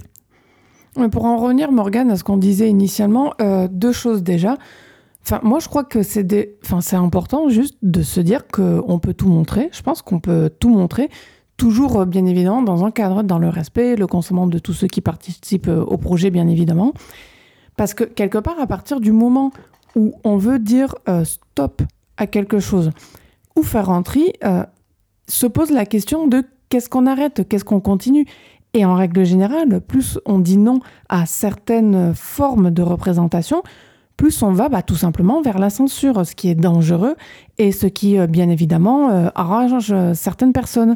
Pour 1.12 1.26
en 1.26 1.38
revenir, 1.38 1.72
Morgane, 1.72 2.10
à 2.10 2.18
ce 2.18 2.24
qu'on 2.24 2.38
disait 2.38 2.70
initialement, 2.70 3.34
euh, 3.40 3.68
deux 3.70 3.92
choses 3.92 4.24
déjà. 4.24 4.58
Enfin, 5.22 5.40
moi, 5.44 5.60
je 5.60 5.68
crois 5.68 5.84
que 5.84 6.02
c'est 6.02 6.58
enfin, 6.64 6.80
important 6.98 7.50
juste 7.50 7.78
de 7.84 8.02
se 8.02 8.20
dire 8.20 8.48
qu'on 8.48 9.00
peut 9.00 9.14
tout 9.14 9.28
montrer. 9.28 9.70
Je 9.74 9.84
pense 9.84 10.02
qu'on 10.02 10.20
peut 10.20 10.50
tout 10.60 10.70
montrer, 10.70 11.10
toujours 11.56 12.02
euh, 12.02 12.06
bien 12.06 12.26
évidemment 12.26 12.64
dans 12.64 12.84
un 12.84 12.92
cadre, 12.92 13.22
dans 13.22 13.38
le 13.38 13.50
respect, 13.50 13.96
le 13.96 14.08
consentement 14.08 14.48
de 14.48 14.58
tous 14.58 14.74
ceux 14.74 14.88
qui 14.88 15.02
participent 15.02 15.68
euh, 15.68 15.84
au 15.84 15.98
projet, 15.98 16.32
bien 16.32 16.48
évidemment. 16.48 16.94
Parce 17.76 17.94
que 17.94 18.04
quelque 18.04 18.40
part, 18.40 18.60
à 18.60 18.66
partir 18.66 19.00
du 19.00 19.12
moment 19.12 19.52
où 19.96 20.14
on 20.24 20.38
veut 20.38 20.58
dire 20.58 20.96
stop 21.24 21.84
à 22.18 22.26
quelque 22.26 22.60
chose 22.60 22.90
ou 23.56 23.62
faire 23.62 23.86
rentrer, 23.86 24.34
se 25.28 25.46
pose 25.46 25.70
la 25.70 25.86
question 25.86 26.28
de 26.28 26.44
qu'est-ce 26.70 26.90
qu'on 26.90 27.06
arrête, 27.06 27.48
qu'est-ce 27.48 27.66
qu'on 27.66 27.80
continue? 27.80 28.26
Et 28.78 28.86
en 28.86 28.94
règle 28.94 29.26
générale, 29.26 29.82
plus 29.82 30.20
on 30.28 30.38
dit 30.38 30.60
non 30.60 30.82
à 31.10 31.26
certaines 31.26 32.14
formes 32.14 32.70
de 32.70 32.84
représentation, 32.84 33.64
plus 34.18 34.44
on 34.44 34.52
va 34.52 34.70
bah, 34.70 34.84
tout 34.84 34.96
simplement 34.96 35.42
vers 35.42 35.58
la 35.58 35.72
censure, 35.72 36.24
ce 36.24 36.36
qui 36.36 36.48
est 36.48 36.54
dangereux 36.54 37.16
et 37.58 37.72
ce 37.72 37.88
qui, 37.88 38.20
euh, 38.20 38.28
bien 38.28 38.50
évidemment, 38.50 39.10
euh, 39.10 39.30
arrange 39.34 39.92
certaines 40.14 40.54
personnes 40.54 40.96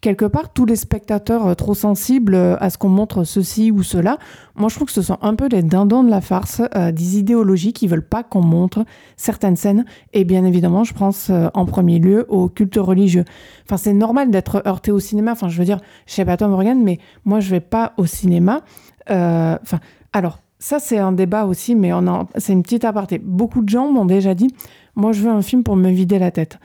quelque 0.00 0.24
part, 0.24 0.52
tous 0.52 0.64
les 0.64 0.76
spectateurs 0.76 1.46
euh, 1.46 1.54
trop 1.54 1.74
sensibles 1.74 2.34
euh, 2.34 2.56
à 2.58 2.70
ce 2.70 2.78
qu'on 2.78 2.88
montre 2.88 3.24
ceci 3.24 3.70
ou 3.70 3.82
cela, 3.82 4.18
moi 4.54 4.68
je 4.68 4.74
trouve 4.74 4.86
que 4.86 4.92
ce 4.92 5.02
sont 5.02 5.18
un 5.22 5.34
peu 5.34 5.48
les 5.48 5.62
dindons 5.62 6.02
de 6.02 6.10
la 6.10 6.20
farce, 6.20 6.62
euh, 6.74 6.92
des 6.92 7.18
idéologies 7.18 7.72
qui 7.72 7.86
veulent 7.86 8.06
pas 8.06 8.22
qu'on 8.22 8.42
montre 8.42 8.84
certaines 9.16 9.56
scènes. 9.56 9.84
Et 10.12 10.24
bien 10.24 10.44
évidemment, 10.44 10.84
je 10.84 10.94
pense 10.94 11.30
en 11.54 11.64
premier 11.66 11.98
lieu 11.98 12.26
au 12.28 12.48
culte 12.48 12.76
religieux. 12.76 13.24
Enfin, 13.66 13.76
c'est 13.76 13.92
normal 13.92 14.30
d'être 14.30 14.62
heurté 14.66 14.90
au 14.90 15.00
cinéma. 15.00 15.32
Enfin, 15.32 15.48
je 15.48 15.58
veux 15.58 15.64
dire, 15.64 15.80
je 16.06 16.14
sais 16.14 16.24
pas 16.24 16.36
toi 16.36 16.48
Morgane, 16.48 16.82
mais 16.82 16.98
moi 17.24 17.40
je 17.40 17.50
vais 17.50 17.60
pas 17.60 17.92
au 17.96 18.06
cinéma. 18.06 18.62
Enfin, 19.08 19.80
alors. 20.12 20.38
Ça, 20.62 20.78
c'est 20.78 20.98
un 20.98 21.12
débat 21.12 21.46
aussi, 21.46 21.74
mais 21.74 21.90
c'est 22.36 22.52
une 22.52 22.62
petite 22.62 22.84
aparté. 22.84 23.16
Beaucoup 23.16 23.62
de 23.62 23.68
gens 23.70 23.90
m'ont 23.90 24.04
déjà 24.04 24.34
dit, 24.34 24.54
moi, 24.94 25.12
je 25.12 25.22
veux 25.22 25.30
un 25.30 25.40
film 25.40 25.62
pour 25.62 25.74
me 25.74 25.88
vider 25.88 26.18
la 26.18 26.30
tête 26.30 26.58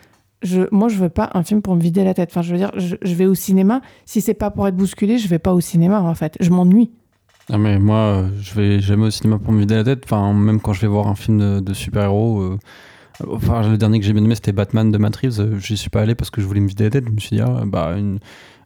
moi, 0.72 0.88
je 0.90 0.98
veux 0.98 1.10
pas 1.10 1.30
un 1.34 1.44
film 1.44 1.62
pour 1.62 1.76
me 1.76 1.82
vider 1.82 2.04
la 2.04 2.14
tête. 2.14 2.30
Enfin, 2.32 2.42
je 2.42 2.52
veux 2.52 2.58
dire, 2.58 2.72
je, 2.76 3.16
vais 3.16 3.26
au 3.26 3.36
cinéma. 3.36 3.82
Si 4.06 4.22
c'est 4.22 4.34
pas 4.34 4.52
pour 4.52 4.68
être 4.68 4.76
bousculé, 4.76 5.18
je 5.18 5.28
vais 5.28 5.40
pas 5.40 5.54
au 5.54 5.62
cinéma, 5.62 6.02
en 6.02 6.16
fait. 6.16 6.38
Je 6.40 6.50
m'ennuie. 6.50 6.92
Ah 7.52 7.60
mais 7.60 7.78
moi, 7.78 8.26
je 8.42 8.56
vais 8.56 8.80
jamais 8.80 9.06
au 9.06 9.12
cinéma 9.12 9.38
pour 9.38 9.54
me 9.54 9.60
vider 9.60 9.76
la 9.76 9.84
tête. 9.84 10.02
Enfin, 10.06 10.34
même 10.34 10.60
quand 10.60 10.74
je 10.74 10.82
vais 10.82 10.88
voir 10.88 11.08
un 11.08 11.16
film 11.16 11.62
de, 11.62 11.74
super-héros. 11.74 12.42
Euh, 12.42 12.60
enfin, 13.30 13.68
le 13.68 13.78
dernier 13.78 14.00
que 14.00 14.06
j'ai 14.06 14.14
bien 14.14 14.24
aimé, 14.24 14.36
c'était 14.36 14.52
Batman 14.52 14.92
de 14.92 14.98
Matt 14.98 15.16
Reeves. 15.16 15.60
J'y 15.60 15.78
suis 15.78 15.90
pas 15.90 16.02
allé 16.02 16.16
parce 16.16 16.30
que 16.30 16.42
je 16.42 16.48
voulais 16.48 16.62
me 16.62 16.68
vider 16.68 16.86
la 16.86 16.90
tête. 16.90 17.06
Je 17.08 17.12
me 17.12 17.20
suis 17.20 17.36
dit, 17.36 17.42
ah, 17.42 17.64
bah, 17.66 17.96
une, 17.98 18.20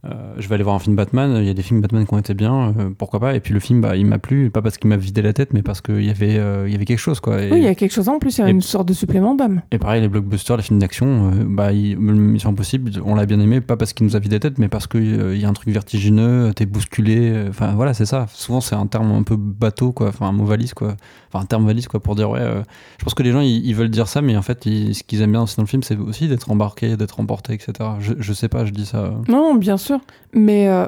euh, 0.05 0.33
je 0.37 0.47
vais 0.47 0.55
aller 0.55 0.63
voir 0.63 0.75
un 0.75 0.79
film 0.79 0.95
Batman, 0.95 1.35
il 1.39 1.43
y 1.45 1.49
a 1.49 1.53
des 1.53 1.61
films 1.61 1.81
Batman 1.81 2.05
qui 2.07 2.13
ont 2.13 2.17
été 2.19 2.33
bien, 2.33 2.73
euh, 2.77 2.89
pourquoi 2.97 3.19
pas. 3.19 3.35
Et 3.35 3.39
puis 3.41 3.53
le 3.53 3.59
film, 3.59 3.81
bah, 3.81 3.97
il 3.97 4.05
m'a 4.05 4.17
plu, 4.17 4.49
pas 4.49 4.61
parce 4.61 4.77
qu'il 4.77 4.89
m'a 4.89 4.95
vidé 4.95 5.21
la 5.21 5.33
tête, 5.33 5.51
mais 5.53 5.61
parce 5.61 5.81
qu'il 5.81 6.03
y, 6.05 6.09
avait, 6.09 6.37
euh, 6.37 6.63
il 6.67 6.71
y 6.71 6.75
avait 6.75 6.85
quelque 6.85 6.99
chose. 6.99 7.19
Quoi. 7.19 7.41
Et, 7.41 7.51
Oui, 7.51 7.57
il 7.57 7.63
y 7.63 7.67
a 7.67 7.75
quelque 7.75 7.91
chose 7.91 8.07
en 8.07 8.17
plus, 8.19 8.37
il 8.37 8.41
y 8.41 8.43
a 8.45 8.49
une 8.49 8.61
sorte 8.61 8.87
de 8.87 8.93
supplément 8.93 9.35
d'âme. 9.35 9.61
et 9.71 9.77
pareil, 9.77 10.01
les 10.01 10.07
blockbusters, 10.07 10.55
les 10.57 10.63
films 10.63 10.79
d'action, 10.79 11.31
bah, 11.47 11.73
ils- 11.73 11.97
Mission 11.99 12.51
Impossible, 12.51 12.91
on 13.03 13.15
l'a 13.15 13.25
bien 13.25 13.39
aimé, 13.41 13.59
pas 13.61 13.75
parce 13.75 13.91
qu'il 13.93 14.05
nous 14.05 14.15
a 14.15 14.19
vidé 14.19 14.35
la 14.37 14.39
tête, 14.39 14.57
mais 14.57 14.69
parce 14.69 14.87
qu'il 14.87 15.37
y 15.37 15.43
a 15.45 15.49
un 15.49 15.53
truc 15.53 15.69
vertigineux, 15.73 16.53
t'es 16.55 16.65
bousculé. 16.65 17.45
Enfin 17.49 17.73
voilà, 17.75 17.93
c'est 17.93 18.05
ça. 18.05 18.27
Souvent, 18.33 18.61
c'est 18.61 18.75
un 18.75 18.87
terme 18.87 19.11
un 19.11 19.23
peu 19.23 19.35
bateau, 19.37 19.91
quoi. 19.91 20.07
Enfin, 20.09 20.27
un 20.27 20.31
mot 20.31 20.45
valise, 20.45 20.73
quoi. 20.73 20.95
Enfin, 21.31 21.43
un 21.43 21.45
terme 21.45 21.65
valise, 21.67 21.87
quoi, 21.87 21.99
pour 21.99 22.15
dire, 22.15 22.29
ouais. 22.29 22.39
je 22.99 23.03
pense 23.03 23.13
que 23.13 23.23
les 23.23 23.31
gens, 23.31 23.41
ils, 23.41 23.65
ils 23.65 23.75
veulent 23.75 23.89
dire 23.89 24.07
ça, 24.07 24.21
mais 24.21 24.37
en 24.37 24.41
fait, 24.41 24.65
ils- 24.65 24.95
ce 24.95 25.03
qu'ils 25.03 25.21
aiment 25.21 25.31
bien 25.31 25.41
aussi 25.43 25.57
dans 25.57 25.63
le 25.63 25.67
film, 25.67 25.83
c'est 25.83 25.97
aussi 25.97 26.27
d'être 26.29 26.49
embarqué, 26.51 26.95
d'être 26.95 27.19
emporté, 27.19 27.53
etc. 27.53 27.73
Je, 27.99 28.13
je 28.17 28.33
sais 28.33 28.47
pas, 28.47 28.65
je 28.65 28.71
dis 28.71 28.85
ça. 28.85 29.11
Non, 29.27 29.55
bien 29.55 29.75
sûr. 29.77 29.88
Mais 30.33 30.67
euh, 30.67 30.87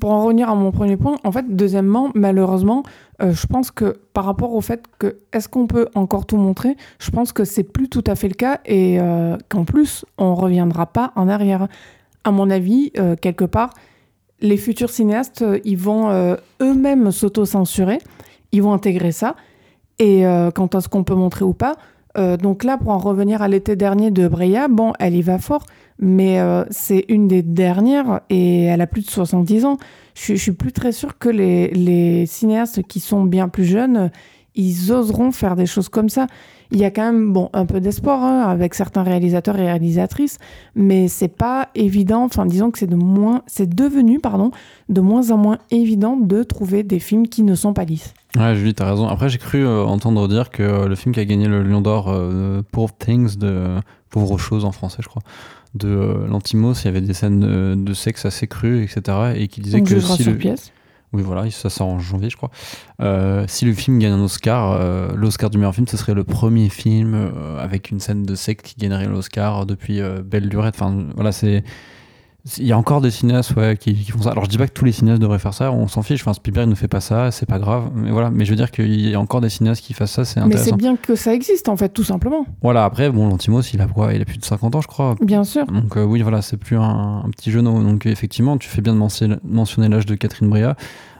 pour 0.00 0.10
en 0.10 0.24
revenir 0.24 0.48
à 0.48 0.54
mon 0.54 0.70
premier 0.70 0.96
point, 0.96 1.16
en 1.24 1.32
fait, 1.32 1.44
deuxièmement, 1.48 2.10
malheureusement, 2.14 2.82
euh, 3.22 3.32
je 3.32 3.46
pense 3.46 3.70
que 3.70 4.00
par 4.12 4.24
rapport 4.24 4.54
au 4.54 4.60
fait 4.60 4.84
que 4.98 5.18
est-ce 5.32 5.48
qu'on 5.48 5.66
peut 5.66 5.88
encore 5.94 6.26
tout 6.26 6.36
montrer, 6.36 6.76
je 6.98 7.10
pense 7.10 7.32
que 7.32 7.44
c'est 7.44 7.62
plus 7.62 7.88
tout 7.88 8.04
à 8.06 8.14
fait 8.14 8.28
le 8.28 8.34
cas 8.34 8.60
et 8.64 9.00
euh, 9.00 9.36
qu'en 9.48 9.64
plus, 9.64 10.04
on 10.18 10.34
reviendra 10.34 10.86
pas 10.86 11.12
en 11.16 11.28
arrière. 11.28 11.68
À 12.24 12.30
mon 12.30 12.50
avis, 12.50 12.92
quelque 13.20 13.44
part, 13.44 13.70
les 14.40 14.56
futurs 14.56 14.90
cinéastes, 14.90 15.44
ils 15.64 15.76
vont 15.76 16.08
eux-mêmes 16.60 17.10
s'auto-censurer, 17.10 17.98
ils 18.52 18.62
vont 18.62 18.72
intégrer 18.72 19.10
ça. 19.10 19.34
Et 19.98 20.22
quant 20.54 20.68
à 20.68 20.80
ce 20.80 20.88
qu'on 20.88 21.02
peut 21.02 21.16
montrer 21.16 21.44
ou 21.44 21.52
pas, 21.52 21.74
donc 22.14 22.62
là, 22.62 22.78
pour 22.78 22.90
en 22.90 22.98
revenir 22.98 23.42
à 23.42 23.48
l'été 23.48 23.74
dernier 23.74 24.12
de 24.12 24.28
Breya, 24.28 24.68
bon, 24.68 24.92
elle 25.00 25.16
y 25.16 25.22
va 25.22 25.40
fort, 25.40 25.64
mais 25.98 26.40
euh, 26.40 26.64
c'est 26.70 27.04
une 27.08 27.28
des 27.28 27.42
dernières 27.42 28.20
et 28.30 28.64
elle 28.64 28.80
a 28.80 28.86
plus 28.86 29.02
de 29.02 29.10
70 29.10 29.64
ans. 29.64 29.76
Je, 30.14 30.34
je 30.34 30.40
suis 30.40 30.52
plus 30.52 30.72
très 30.72 30.92
sûre 30.92 31.18
que 31.18 31.28
les, 31.28 32.26
cinéastes 32.26 32.82
qui 32.82 33.00
sont 33.00 33.24
bien 33.24 33.48
plus 33.48 33.64
jeunes, 33.64 34.10
ils 34.54 34.92
oseront 34.92 35.32
faire 35.32 35.56
des 35.56 35.66
choses 35.66 35.88
comme 35.88 36.08
ça. 36.08 36.26
Il 36.70 36.78
y 36.78 36.84
a 36.84 36.90
quand 36.90 37.04
même 37.04 37.34
bon 37.34 37.50
un 37.52 37.66
peu 37.66 37.80
d'espoir 37.80 38.22
hein, 38.22 38.48
avec 38.48 38.74
certains 38.74 39.02
réalisateurs 39.02 39.58
et 39.58 39.66
réalisatrices, 39.66 40.38
mais 40.74 41.06
c'est 41.06 41.28
pas 41.28 41.68
évident. 41.74 42.24
Enfin, 42.24 42.46
disons 42.46 42.70
que 42.70 42.78
c'est 42.78 42.86
de 42.86 42.96
moins, 42.96 43.42
c'est 43.46 43.68
devenu 43.68 44.20
pardon, 44.20 44.50
de 44.88 45.00
moins 45.02 45.30
en 45.30 45.36
moins 45.36 45.58
évident 45.70 46.16
de 46.16 46.42
trouver 46.42 46.82
des 46.82 46.98
films 46.98 47.28
qui 47.28 47.42
ne 47.42 47.54
sont 47.54 47.74
pas 47.74 47.84
lisses. 47.84 48.14
Ouais, 48.38 48.54
Julie, 48.54 48.72
t'as 48.72 48.88
raison. 48.88 49.06
Après, 49.06 49.28
j'ai 49.28 49.36
cru 49.36 49.66
euh, 49.66 49.84
entendre 49.84 50.26
dire 50.28 50.48
que 50.48 50.62
euh, 50.62 50.88
le 50.88 50.94
film 50.94 51.14
qui 51.14 51.20
a 51.20 51.26
gagné 51.26 51.46
le 51.46 51.62
Lion 51.62 51.82
d'Or, 51.82 52.14
Poor 52.72 52.96
Things, 52.96 53.36
de 53.36 53.76
Pauvres 54.08 54.38
choses 54.38 54.64
en 54.64 54.72
français, 54.72 54.98
je 55.00 55.08
crois, 55.08 55.22
de 55.74 55.88
euh, 55.88 56.26
Lantimos, 56.26 56.74
il 56.74 56.84
y 56.84 56.88
avait 56.88 57.00
des 57.00 57.14
scènes 57.14 57.84
de 57.84 57.94
sexe 57.94 58.26
assez 58.26 58.46
crues, 58.46 58.82
etc. 58.82 59.34
Et 59.36 59.48
qui 59.48 59.60
disait 59.60 59.80
On 59.80 59.84
que 59.84 60.00
si 60.00 60.24
le... 60.24 60.36
pièce. 60.36 60.72
Oui, 61.14 61.22
voilà, 61.22 61.50
ça 61.50 61.68
sort 61.68 61.88
en 61.88 61.98
janvier, 61.98 62.30
je 62.30 62.36
crois. 62.36 62.50
Euh, 63.02 63.44
si 63.46 63.66
le 63.66 63.74
film 63.74 63.98
gagne 63.98 64.12
un 64.12 64.20
Oscar, 64.20 64.72
euh, 64.72 65.12
l'Oscar 65.14 65.50
du 65.50 65.58
meilleur 65.58 65.74
film, 65.74 65.86
ce 65.86 65.98
serait 65.98 66.14
le 66.14 66.24
premier 66.24 66.70
film 66.70 67.30
avec 67.58 67.90
une 67.90 68.00
scène 68.00 68.22
de 68.22 68.34
sexe 68.34 68.62
qui 68.62 68.76
gagnerait 68.78 69.08
l'Oscar 69.08 69.66
depuis 69.66 70.00
Belle 70.24 70.48
Lurette. 70.48 70.74
Enfin, 70.74 71.06
voilà, 71.14 71.32
c'est. 71.32 71.64
Il 72.58 72.66
y 72.66 72.72
a 72.72 72.78
encore 72.78 73.00
des 73.00 73.12
cinéastes 73.12 73.54
ouais, 73.54 73.76
qui, 73.76 73.94
qui 73.94 74.10
font 74.10 74.20
ça. 74.22 74.32
Alors 74.32 74.44
je 74.44 74.48
dis 74.50 74.58
pas 74.58 74.66
que 74.66 74.72
tous 74.72 74.84
les 74.84 74.90
cinéastes 74.90 75.22
devraient 75.22 75.38
faire 75.38 75.54
ça, 75.54 75.70
on 75.70 75.86
s'en 75.86 76.02
fiche. 76.02 76.22
Enfin, 76.22 76.32
Spielberg 76.32 76.68
ne 76.68 76.74
fait 76.74 76.88
pas 76.88 77.00
ça, 77.00 77.30
c'est 77.30 77.46
pas 77.46 77.60
grave. 77.60 77.90
Mais 77.94 78.10
voilà, 78.10 78.30
mais 78.30 78.44
je 78.44 78.50
veux 78.50 78.56
dire 78.56 78.72
qu'il 78.72 79.08
y 79.08 79.14
a 79.14 79.20
encore 79.20 79.40
des 79.40 79.48
cinéastes 79.48 79.80
qui 79.82 79.92
fassent 79.94 80.10
ça, 80.10 80.24
c'est 80.24 80.40
Mais 80.40 80.46
intéressant. 80.46 80.70
c'est 80.70 80.76
bien 80.76 80.96
que 80.96 81.14
ça 81.14 81.32
existe 81.34 81.68
en 81.68 81.76
fait, 81.76 81.90
tout 81.90 82.02
simplement. 82.02 82.44
Voilà, 82.60 82.84
après, 82.84 83.10
bon, 83.10 83.28
Lantimos, 83.28 83.62
il 83.72 83.80
a 83.80 83.86
quoi? 83.86 84.12
Il 84.12 84.20
a 84.20 84.24
plus 84.24 84.38
de 84.38 84.44
50 84.44 84.74
ans, 84.74 84.80
je 84.80 84.88
crois. 84.88 85.14
Bien 85.20 85.44
sûr. 85.44 85.66
Donc 85.66 85.96
euh, 85.96 86.02
oui, 86.04 86.20
voilà, 86.22 86.42
c'est 86.42 86.56
plus 86.56 86.76
un, 86.76 87.22
un 87.24 87.30
petit 87.30 87.52
genou. 87.52 87.80
Donc 87.82 88.06
effectivement, 88.06 88.56
tu 88.58 88.68
fais 88.68 88.82
bien 88.82 88.92
de 88.94 88.98
mentionner, 88.98 89.36
mentionner 89.44 89.88
l'âge 89.88 90.06
de 90.06 90.16
Catherine 90.16 90.48
Bria. 90.48 90.74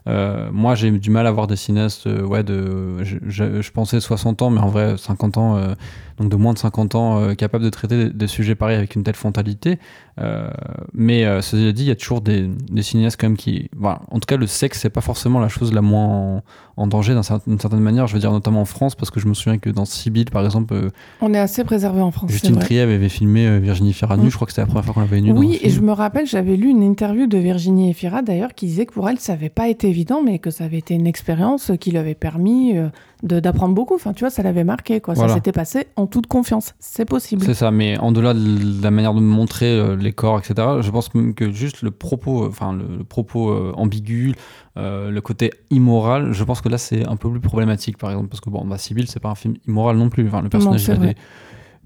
Euh, 0.09 0.49
moi, 0.53 0.75
j'ai 0.75 0.91
du 0.91 1.11
mal 1.11 1.29
à 1.29 1.31
voir 1.31 1.47
des 1.47 1.55
cinéastes, 1.55 2.09
euh, 2.09 2.25
ouais, 2.27 2.43
de, 2.43 3.05
je, 3.05 3.19
je- 3.29 3.63
je 3.63 3.71
pensais 3.71 4.01
60 4.01 4.43
ans, 4.43 4.51
mais 4.51 4.59
en 4.61 4.67
vrai 4.67 4.97
50 4.99 5.39
ans, 5.39 5.57
euh, 5.57 5.75
donc 6.19 6.29
de 6.29 6.37
moins 6.37 6.53
de 6.53 6.59
50 6.59 6.95
ans, 6.95 7.21
euh, 7.21 7.35
capables 7.35 7.65
de 7.65 7.71
traiter 7.71 8.05
des, 8.05 8.11
des 8.11 8.27
sujets 8.27 8.55
pareils 8.55 8.77
avec 8.77 8.95
une 8.95 9.03
telle 9.03 9.15
frontalité. 9.15 9.79
Euh, 10.21 10.51
mais 10.93 11.25
euh, 11.25 11.41
cela 11.41 11.73
dit, 11.73 11.85
il 11.85 11.89
y 11.89 11.91
a 11.91 11.97
toujours 11.97 12.21
des, 12.21 12.49
des 12.71 12.83
cinéastes 12.83 13.19
quand 13.21 13.29
même 13.29 13.37
qui, 13.37 13.71
voilà, 13.77 14.03
en 14.11 14.19
tout 14.19 14.27
cas, 14.27 14.37
le 14.37 14.47
sexe, 14.47 14.81
c'est 14.81 14.91
pas 14.91 15.01
forcément 15.01 15.41
la 15.41 15.49
chose 15.49 15.73
la 15.73 15.81
moins 15.81 16.07
en, 16.07 16.43
en 16.77 16.87
danger 16.87 17.15
d'une 17.47 17.59
certaine 17.59 17.81
manière. 17.81 18.07
Je 18.07 18.15
veux 18.15 18.21
dire 18.21 18.33
notamment 18.33 18.61
en 18.61 18.67
France, 18.67 18.95
parce 18.95 19.11
que 19.11 19.21
je 19.21 19.27
me 19.27 19.35
souviens 19.35 19.59
que 19.59 19.71
dans 19.71 19.85
Sibyl, 19.85 20.31
par 20.31 20.45
exemple, 20.45 20.75
On 21.21 21.33
est 21.33 21.39
assez 21.39 21.65
préservé 21.65 22.03
en 22.03 22.11
France. 22.11 22.31
Justine. 22.31 22.59
Triet 22.59 22.81
avait 22.81 23.09
filmé 23.09 23.59
Virginie 23.59 23.93
Fira 23.93 24.17
nue. 24.17 24.27
Mm. 24.27 24.31
Je 24.31 24.35
crois 24.37 24.47
que 24.47 24.53
c'était 24.53 24.63
la 24.63 24.67
première 24.67 24.85
fois 24.85 24.95
qu'on 24.95 25.01
l'avait 25.01 25.21
nue. 25.21 25.33
Oui, 25.33 25.59
et 25.63 25.71
je 25.71 25.81
me 25.81 25.93
rappelle, 25.93 26.27
j'avais 26.27 26.57
lu 26.57 26.69
une 26.69 26.83
interview 26.83 27.27
de 27.27 27.39
Virginie 27.39 27.91
Efira 27.91 28.23
d'ailleurs 28.23 28.55
qui 28.55 28.67
disait 28.67 28.87
que 28.87 28.93
pour 28.93 29.09
elle, 29.09 29.19
ça 29.19 29.33
n'avait 29.33 29.49
pas 29.49 29.69
été 29.69 29.89
évident, 29.89 30.23
mais 30.23 30.39
que 30.39 30.51
ça 30.51 30.65
avait 30.65 30.79
été 30.79 30.95
une 30.95 31.07
expérience 31.07 31.73
qui 31.81 31.91
lui 31.91 31.99
avait 31.99 32.15
permis 32.15 32.75
d'apprendre 33.23 33.75
beaucoup. 33.75 33.95
Enfin, 33.95 34.13
tu 34.13 34.21
vois, 34.21 34.31
ça 34.31 34.43
l'avait 34.43 34.65
marqué, 34.65 35.01
quoi. 35.01 35.15
Voilà. 35.15 35.31
Ça 35.31 35.35
s'était 35.37 35.53
passé 35.53 35.87
en 35.97 36.07
toute 36.07 36.27
confiance. 36.27 36.75
C'est 36.81 37.05
possible. 37.05 37.45
C'est 37.45 37.55
ça, 37.55 37.71
mais 37.71 37.99
en 37.99 38.13
delà 38.13 38.35
de 38.35 38.83
la 38.83 38.91
manière 38.91 39.15
de 39.15 39.21
montrer 39.21 39.67
euh, 39.67 39.97
les 39.97 40.13
corps, 40.13 40.39
etc., 40.39 40.55
je 40.81 40.91
pense 40.91 41.15
même 41.15 41.35
que 41.35 41.53
juste 41.53 41.83
le 41.83 41.91
propos, 41.91 42.45
euh, 42.45 42.49
enfin 42.49 42.73
le, 42.73 42.97
le 42.99 43.05
propos 43.05 43.51
euh, 43.51 43.73
ambigu, 43.77 44.35
euh, 44.77 45.11
le 45.11 45.21
côté 45.21 45.53
immoral, 45.71 46.33
je 46.33 46.45
pense 46.45 46.61
que 46.61 46.69
là 46.69 46.79
c'est 46.79 47.07
un 47.07 47.17
peu 47.17 47.31
plus 47.31 47.41
problématique, 47.41 47.97
par 47.97 48.11
exemple, 48.11 48.29
parce 48.29 48.41
que 48.41 48.51
bon, 48.51 48.65
bah, 48.65 48.79
Sibyl, 48.79 49.07
c'est 49.07 49.21
pas 49.21 49.31
un 49.31 49.37
film 49.37 49.55
immoral 49.67 49.97
non 49.97 50.09
plus. 50.09 50.27
Enfin, 50.27 50.43
le 50.43 50.49
personnage, 50.49 50.85
il, 50.85 50.91
a 50.91 50.97
des, 50.97 51.15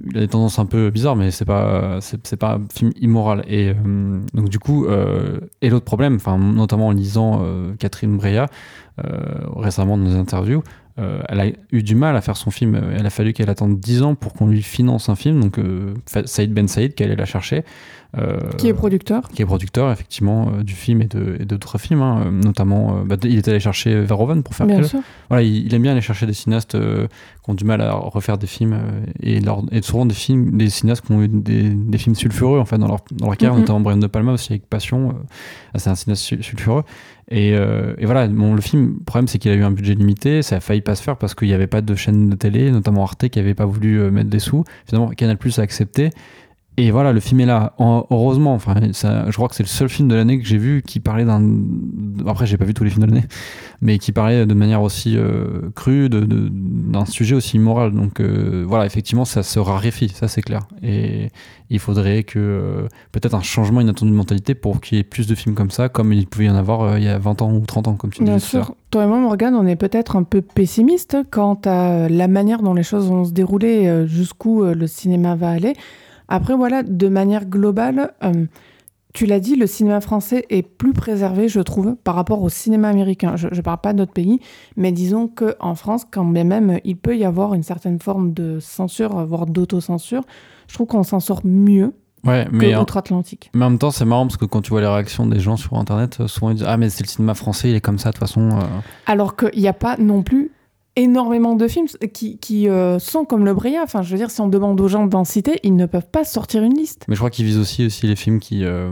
il 0.06 0.16
a 0.16 0.20
des 0.20 0.28
tendances 0.28 0.58
un 0.58 0.66
peu 0.66 0.90
bizarres, 0.90 1.16
mais 1.16 1.30
c'est 1.30 1.44
pas, 1.44 1.98
c'est, 2.00 2.36
pas 2.36 2.54
un 2.54 2.64
film 2.72 2.92
immoral. 2.98 3.44
Et 3.46 3.74
donc 4.32 4.48
du 4.48 4.58
coup, 4.58 4.86
et 5.60 5.68
l'autre 5.68 5.84
problème, 5.84 6.16
enfin 6.16 6.38
notamment 6.38 6.88
en 6.88 6.92
lisant 6.92 7.44
Catherine 7.78 8.16
Breillat 8.16 8.46
récemment 9.56 9.98
dans 9.98 10.04
des 10.04 10.16
interviews. 10.16 10.62
Euh, 10.98 11.20
elle 11.28 11.40
a 11.40 11.46
eu 11.72 11.82
du 11.82 11.94
mal 11.94 12.16
à 12.16 12.20
faire 12.20 12.36
son 12.36 12.50
film. 12.50 12.74
Euh, 12.74 12.96
Elle 12.98 13.04
a 13.06 13.10
fallu 13.10 13.32
qu'elle 13.32 13.50
attende 13.50 13.78
10 13.78 14.02
ans 14.02 14.14
pour 14.14 14.32
qu'on 14.32 14.46
lui 14.46 14.62
finance 14.62 15.08
un 15.08 15.14
film. 15.16 15.40
Donc, 15.40 15.58
euh, 15.58 15.92
Saïd 16.24 16.52
Ben 16.54 16.68
Saïd, 16.68 16.94
qui 16.94 17.02
allait 17.04 17.16
la 17.16 17.26
chercher. 17.26 17.64
euh, 18.16 18.38
Qui 18.56 18.68
est 18.68 18.72
producteur 18.74 19.28
qui 19.28 19.42
est 19.42 19.44
producteur, 19.44 19.90
effectivement, 19.92 20.50
du 20.62 20.72
film 20.74 21.02
et 21.02 21.44
d'autres 21.44 21.76
films. 21.78 22.00
hein, 22.00 22.30
notamment, 22.32 23.02
bah, 23.04 23.16
il 23.24 23.36
est 23.36 23.46
allé 23.48 23.60
chercher 23.60 24.00
Verhoeven 24.00 24.42
pour 24.42 24.54
faire 24.54 24.66
Bien 24.66 24.82
sûr. 24.84 25.00
Voilà, 25.28 25.42
il, 25.42 25.66
il 25.66 25.74
aime 25.74 25.82
bien 25.82 25.92
aller 25.92 26.00
chercher 26.00 26.24
des 26.26 26.32
cinéastes 26.32 26.78
qui 26.78 27.50
ont 27.50 27.54
du 27.54 27.64
mal 27.64 27.80
à 27.82 27.92
refaire 27.92 28.38
des 28.38 28.46
films 28.46 28.78
et, 29.22 29.40
leur- 29.40 29.64
et 29.70 29.82
souvent 29.82 30.06
des 30.06 30.14
films, 30.14 30.56
des 30.56 30.70
cinéastes 30.70 31.04
qui 31.04 31.12
ont 31.12 31.22
eu 31.22 31.28
des, 31.28 31.68
des 31.68 31.98
films 31.98 32.14
sulfureux 32.14 32.58
en 32.58 32.64
fait 32.64 32.78
dans 32.78 32.88
leur, 32.88 33.00
dans 33.12 33.26
leur 33.26 33.36
carrière, 33.36 33.54
Mhm. 33.54 33.60
notamment 33.60 33.80
Brian 33.80 33.96
De 33.98 34.06
Palma 34.06 34.32
aussi 34.32 34.52
avec 34.52 34.66
Passion. 34.66 35.14
c'est 35.74 35.90
un 35.90 35.94
cinéaste 35.94 36.22
sul- 36.22 36.42
sulfureux. 36.42 36.84
Et, 37.28 37.54
euh, 37.54 37.94
et 37.98 38.06
voilà, 38.06 38.26
le 38.28 38.60
film, 38.60 38.96
le 38.98 39.04
problème 39.04 39.26
c'est 39.26 39.38
qu'il 39.38 39.50
a 39.50 39.54
eu 39.54 39.64
un 39.64 39.72
budget 39.72 39.94
limité, 39.94 40.42
ça 40.42 40.56
a 40.56 40.60
failli 40.60 40.80
pas 40.80 40.94
se 40.94 41.02
faire 41.02 41.16
parce 41.16 41.34
qu'il 41.34 41.48
n'y 41.48 41.54
avait 41.54 41.66
pas 41.66 41.80
de 41.80 41.94
chaîne 41.96 42.30
de 42.30 42.36
télé, 42.36 42.70
notamment 42.70 43.02
Arte 43.02 43.28
qui 43.28 43.38
avait 43.38 43.54
pas 43.54 43.66
voulu 43.66 44.00
euh, 44.00 44.10
mettre 44.10 44.30
des 44.30 44.38
sous. 44.38 44.64
Finalement, 44.86 45.10
Canal 45.10 45.36
Plus 45.36 45.58
a 45.58 45.62
accepté. 45.62 46.10
Et 46.78 46.90
voilà, 46.90 47.12
le 47.14 47.20
film 47.20 47.40
est 47.40 47.46
là. 47.46 47.72
En- 47.78 48.04
heureusement, 48.10 48.52
enfin, 48.52 48.74
ça, 48.92 49.24
je 49.30 49.32
crois 49.34 49.48
que 49.48 49.54
c'est 49.54 49.62
le 49.62 49.68
seul 49.68 49.88
film 49.88 50.08
de 50.08 50.14
l'année 50.14 50.38
que 50.38 50.44
j'ai 50.46 50.58
vu 50.58 50.82
qui 50.86 51.00
parlait 51.00 51.24
d'un. 51.24 51.42
Après, 52.26 52.44
j'ai 52.46 52.58
pas 52.58 52.66
vu 52.66 52.74
tous 52.74 52.84
les 52.84 52.90
films 52.90 53.06
de 53.06 53.10
l'année, 53.14 53.26
mais 53.80 53.98
qui 53.98 54.12
parlait 54.12 54.44
de 54.44 54.52
manière 54.54 54.82
aussi 54.82 55.16
euh, 55.16 55.70
crue, 55.74 56.10
de- 56.10 56.20
de- 56.20 56.50
d'un 56.52 57.06
sujet 57.06 57.34
aussi 57.34 57.56
immoral. 57.56 57.92
Donc 57.92 58.20
euh, 58.20 58.62
voilà, 58.68 58.84
effectivement, 58.84 59.24
ça 59.24 59.42
se 59.42 59.58
raréfie, 59.58 60.10
ça 60.10 60.28
c'est 60.28 60.42
clair. 60.42 60.66
Et 60.82 61.30
il 61.70 61.78
faudrait 61.78 62.24
que 62.24 62.38
euh, 62.38 62.88
peut-être 63.10 63.34
un 63.34 63.40
changement 63.42 63.80
inattendu 63.80 64.12
de 64.12 64.16
mentalité 64.16 64.54
pour 64.54 64.82
qu'il 64.82 64.98
y 64.98 65.00
ait 65.00 65.04
plus 65.04 65.26
de 65.26 65.34
films 65.34 65.54
comme 65.54 65.70
ça, 65.70 65.88
comme 65.88 66.12
il 66.12 66.26
pouvait 66.26 66.44
y 66.44 66.50
en 66.50 66.56
avoir 66.56 66.98
il 66.98 67.04
y 67.04 67.08
a 67.08 67.16
20 67.18 67.40
ans 67.40 67.52
ou 67.54 67.60
30 67.64 67.88
ans, 67.88 67.94
comme 67.94 68.10
tu 68.10 68.22
Bien 68.22 68.36
disais. 68.36 68.58
l'heure. 68.58 68.66
sûr. 68.66 68.74
Toi 68.90 69.04
et 69.04 69.06
moi, 69.06 69.18
Morgane, 69.18 69.54
on 69.54 69.66
est 69.66 69.76
peut-être 69.76 70.14
un 70.16 70.24
peu 70.24 70.42
pessimiste 70.42 71.16
quant 71.30 71.58
à 71.64 72.10
la 72.10 72.28
manière 72.28 72.60
dont 72.62 72.74
les 72.74 72.82
choses 72.82 73.08
vont 73.08 73.24
se 73.24 73.32
dérouler, 73.32 74.04
jusqu'où 74.06 74.62
le 74.62 74.86
cinéma 74.86 75.36
va 75.36 75.48
aller. 75.50 75.72
Après, 76.28 76.54
voilà, 76.54 76.82
de 76.82 77.08
manière 77.08 77.46
globale, 77.46 78.12
euh, 78.24 78.46
tu 79.14 79.24
l'as 79.26 79.40
dit, 79.40 79.56
le 79.56 79.66
cinéma 79.66 80.00
français 80.00 80.44
est 80.50 80.62
plus 80.62 80.92
préservé, 80.92 81.48
je 81.48 81.60
trouve, 81.60 81.96
par 81.96 82.14
rapport 82.16 82.42
au 82.42 82.48
cinéma 82.50 82.88
américain. 82.88 83.36
Je 83.36 83.48
ne 83.48 83.60
parle 83.62 83.78
pas 83.80 83.92
d'autres 83.94 84.12
pays, 84.12 84.40
mais 84.76 84.92
disons 84.92 85.26
qu'en 85.28 85.74
France, 85.74 86.04
quand 86.10 86.24
même 86.24 86.78
il 86.84 86.96
peut 86.96 87.16
y 87.16 87.24
avoir 87.24 87.54
une 87.54 87.62
certaine 87.62 87.98
forme 87.98 88.32
de 88.34 88.58
censure, 88.60 89.24
voire 89.26 89.46
d'autocensure, 89.46 90.22
je 90.68 90.74
trouve 90.74 90.86
qu'on 90.88 91.02
s'en 91.02 91.20
sort 91.20 91.40
mieux 91.44 91.94
Ouais, 92.24 92.44
que 92.50 92.56
mais 92.56 92.74
en, 92.74 92.82
outre-Atlantique. 92.82 93.50
mais 93.54 93.64
en 93.64 93.70
même 93.70 93.78
temps, 93.78 93.92
c'est 93.92 94.04
marrant 94.04 94.26
parce 94.26 94.36
que 94.36 94.46
quand 94.46 94.60
tu 94.60 94.70
vois 94.70 94.80
les 94.80 94.86
réactions 94.88 95.26
des 95.26 95.38
gens 95.38 95.56
sur 95.56 95.74
internet, 95.78 96.16
euh, 96.20 96.26
souvent 96.26 96.50
ils 96.50 96.56
disent 96.56 96.66
Ah, 96.68 96.76
mais 96.76 96.90
c'est 96.90 97.04
le 97.04 97.08
cinéma 97.08 97.34
français, 97.34 97.70
il 97.70 97.76
est 97.76 97.80
comme 97.80 97.98
ça 97.98 98.08
de 98.08 98.14
toute 98.14 98.20
façon. 98.20 98.50
euh. 98.50 98.62
Alors 99.06 99.36
qu'il 99.36 99.60
n'y 99.60 99.68
a 99.68 99.72
pas 99.72 99.96
non 99.96 100.24
plus 100.24 100.50
énormément 100.96 101.54
de 101.54 101.68
films 101.68 101.86
qui, 102.12 102.38
qui 102.38 102.68
euh, 102.68 102.98
sont 102.98 103.24
comme 103.24 103.44
le 103.44 103.54
Bria. 103.54 103.82
Enfin, 103.82 104.02
je 104.02 104.10
veux 104.10 104.16
dire, 104.16 104.30
si 104.30 104.40
on 104.40 104.48
demande 104.48 104.80
aux 104.80 104.88
gens 104.88 105.06
d'en 105.06 105.24
citer, 105.24 105.60
ils 105.62 105.76
ne 105.76 105.86
peuvent 105.86 106.08
pas 106.10 106.24
sortir 106.24 106.62
une 106.62 106.74
liste. 106.74 107.04
Mais 107.08 107.14
je 107.14 107.20
crois 107.20 107.30
qu'ils 107.30 107.44
visent 107.44 107.58
aussi, 107.58 107.86
aussi 107.86 108.06
les 108.06 108.16
films 108.16 108.40
qui, 108.40 108.64
euh, 108.64 108.90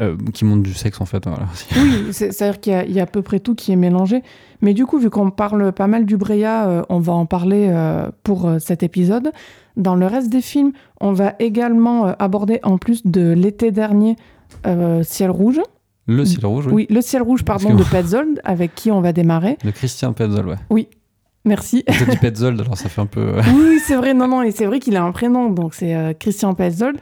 euh, 0.00 0.16
qui 0.32 0.44
montrent 0.44 0.62
du 0.62 0.72
sexe 0.74 1.00
en 1.00 1.04
fait. 1.06 1.24
Voilà. 1.26 1.46
Oui, 1.76 2.12
c'est- 2.12 2.32
c'est-à-dire 2.32 2.60
qu'il 2.60 2.72
y, 2.72 2.76
a- 2.76 2.84
il 2.84 2.92
y 2.92 3.00
a 3.00 3.02
à 3.02 3.06
peu 3.06 3.22
près 3.22 3.40
tout 3.40 3.54
qui 3.54 3.72
est 3.72 3.76
mélangé. 3.76 4.22
Mais 4.62 4.72
du 4.74 4.86
coup, 4.86 4.98
vu 4.98 5.10
qu'on 5.10 5.30
parle 5.30 5.72
pas 5.72 5.86
mal 5.88 6.06
du 6.06 6.16
Bria, 6.16 6.84
on 6.88 6.98
va 7.00 7.12
en 7.14 7.26
parler 7.26 7.72
pour 8.22 8.48
cet 8.60 8.82
épisode. 8.82 9.32
Dans 9.76 9.94
le 9.96 10.06
reste 10.06 10.28
des 10.30 10.42
films, 10.42 10.72
on 11.00 11.12
va 11.12 11.34
également 11.38 12.04
aborder, 12.18 12.60
en 12.62 12.76
plus 12.76 13.06
de 13.06 13.32
l'été 13.32 13.70
dernier, 13.70 14.16
Ciel 15.02 15.30
Rouge. 15.30 15.60
Le 16.06 16.24
ciel 16.24 16.44
rouge, 16.44 16.66
oui. 16.66 16.72
Oui, 16.74 16.86
Le 16.90 17.00
Ciel 17.02 17.22
Rouge, 17.22 17.44
pardon, 17.44 17.72
de 17.74 17.84
Petzold, 17.84 18.40
avec 18.42 18.74
qui 18.74 18.90
on 18.90 19.00
va 19.00 19.12
démarrer. 19.12 19.56
Le 19.64 19.70
Christian 19.70 20.12
Petzold, 20.12 20.44
ouais. 20.46 20.88
Merci. 21.44 21.84
Je 21.88 22.04
dis 22.04 22.16
Petzold, 22.18 22.60
alors 22.60 22.76
ça 22.76 22.88
fait 22.88 23.00
un 23.00 23.06
peu. 23.06 23.20
euh, 23.20 23.42
Oui, 23.54 23.78
c'est 23.86 23.96
vrai, 23.96 24.12
non, 24.14 24.28
non, 24.28 24.42
et 24.42 24.50
c'est 24.50 24.66
vrai 24.66 24.78
qu'il 24.78 24.96
a 24.96 25.02
un 25.02 25.12
prénom, 25.12 25.50
donc 25.50 25.74
c'est 25.74 25.94
euh, 25.94 26.12
Christian 26.12 26.54
Petzold. 26.54 26.98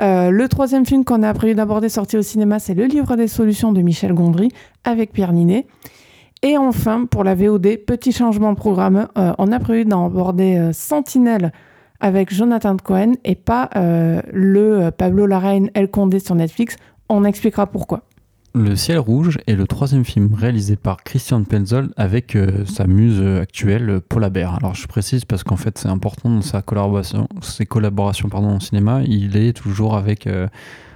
Euh, 0.00 0.30
le 0.30 0.48
troisième 0.48 0.86
film 0.86 1.04
qu'on 1.04 1.22
a 1.22 1.34
prévu 1.34 1.54
d'aborder 1.54 1.88
sorti 1.88 2.16
au 2.16 2.22
cinéma, 2.22 2.58
c'est 2.58 2.74
Le 2.74 2.84
Livre 2.84 3.16
des 3.16 3.26
Solutions 3.28 3.72
de 3.72 3.82
Michel 3.82 4.14
Gondry 4.14 4.48
avec 4.84 5.12
Pierre 5.12 5.32
Ninet. 5.32 5.66
Et 6.42 6.56
enfin, 6.56 7.04
pour 7.04 7.22
la 7.24 7.34
VOD, 7.34 7.78
petit 7.86 8.12
changement 8.12 8.52
de 8.52 8.56
programme, 8.56 9.08
euh, 9.18 9.32
on 9.38 9.52
a 9.52 9.58
prévu 9.58 9.84
d'aborder 9.84 10.70
Sentinelle 10.72 11.52
avec 12.00 12.32
Jonathan 12.32 12.76
Cohen 12.82 13.12
et 13.24 13.34
pas 13.34 13.68
le 14.32 14.88
Pablo 14.90 15.26
Larraín 15.26 15.68
El 15.74 15.90
Condé 15.90 16.18
sur 16.18 16.34
Netflix. 16.34 16.76
On 17.10 17.24
expliquera 17.24 17.66
pourquoi. 17.66 18.04
Le 18.52 18.74
ciel 18.74 18.98
rouge 18.98 19.38
est 19.46 19.54
le 19.54 19.66
troisième 19.66 20.04
film 20.04 20.34
réalisé 20.34 20.74
par 20.74 21.04
Christian 21.04 21.44
Petzold 21.44 21.92
avec 21.96 22.34
euh, 22.34 22.64
sa 22.64 22.88
muse 22.88 23.22
actuelle 23.40 24.00
Paula 24.08 24.28
Bear. 24.28 24.56
Alors 24.56 24.74
je 24.74 24.88
précise 24.88 25.24
parce 25.24 25.44
qu'en 25.44 25.56
fait 25.56 25.78
c'est 25.78 25.88
important 25.88 26.30
dans 26.30 26.42
sa 26.42 26.60
collaboration, 26.60 27.28
ses 27.42 27.64
collaborations 27.64 28.28
pardon, 28.28 28.56
au 28.56 28.60
cinéma, 28.60 29.02
il 29.06 29.36
est 29.36 29.52
toujours 29.52 29.96
avec, 29.96 30.26
euh, 30.26 30.48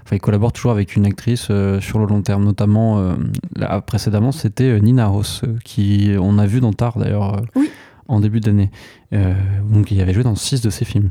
enfin 0.05 0.17
il 0.17 0.21
collabore 0.21 0.53
toujours 0.53 0.73
avec 0.73 0.97
une 0.97 1.07
actrice 1.07 1.47
euh, 1.51 1.81
sur 1.81 2.01
le 2.01 2.07
long 2.07 2.23
terme, 2.23 2.45
notamment 2.45 3.15
là, 3.55 3.81
précédemment 3.81 4.33
c'était 4.33 4.81
Nina 4.81 5.09
euh, 5.13 5.57
qui 5.65 6.11
on 6.21 6.39
a 6.39 6.47
vu 6.47 6.61
dans 6.61 6.73
Tar 6.73 6.99
d'ailleurs. 6.99 7.41
Oui. 7.55 7.71
En 8.07 8.21
début 8.21 8.41
d'année. 8.41 8.71
Euh, 9.15 9.33
donc, 9.67 9.91
il 9.91 9.99
avait 9.99 10.13
joué 10.13 10.25
dans 10.25 10.35
six 10.35 10.61
de 10.61 10.69
ses 10.69 10.85
films. 10.85 11.09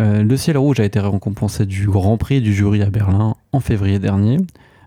Euh, 0.00 0.24
le 0.24 0.36
Ciel 0.36 0.58
Rouge 0.58 0.80
a 0.80 0.84
été 0.84 0.98
récompensé 0.98 1.66
du 1.66 1.86
Grand 1.86 2.16
Prix 2.16 2.40
du 2.40 2.52
jury 2.52 2.82
à 2.82 2.90
Berlin 2.90 3.36
en 3.52 3.60
février 3.60 4.00
dernier. 4.00 4.38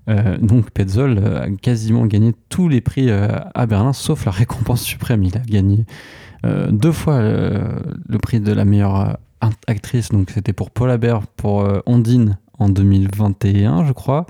Euh, 0.08 0.38
donc 0.38 0.72
Petzold 0.72 1.18
a 1.20 1.49
quasiment 1.49 2.06
gagné 2.06 2.34
tous 2.49 2.70
les 2.70 2.82
prix 2.82 3.10
euh, 3.10 3.28
à 3.53 3.66
Berlin, 3.66 3.93
sauf 3.93 4.26
la 4.26 4.32
récompense 4.32 4.82
suprême. 4.82 5.24
Il 5.24 5.36
a 5.38 5.41
gagné 5.41 5.86
euh, 6.45 6.70
deux 6.72 6.91
fois 6.91 7.16
euh, 7.16 7.80
le 8.08 8.18
prix 8.20 8.39
de 8.39 8.51
la 8.51 8.66
meilleure 8.66 8.99
euh, 8.99 9.49
actrice. 9.68 10.10
Donc 10.10 10.30
c'était 10.30 10.53
pour 10.53 10.72
Paula 10.72 10.97
Bear, 10.97 11.26
pour 11.28 11.62
euh, 11.62 11.80
Ondine 11.86 12.38
en 12.60 12.70
2021, 12.70 13.86
je 13.86 13.91
crois. 13.93 14.26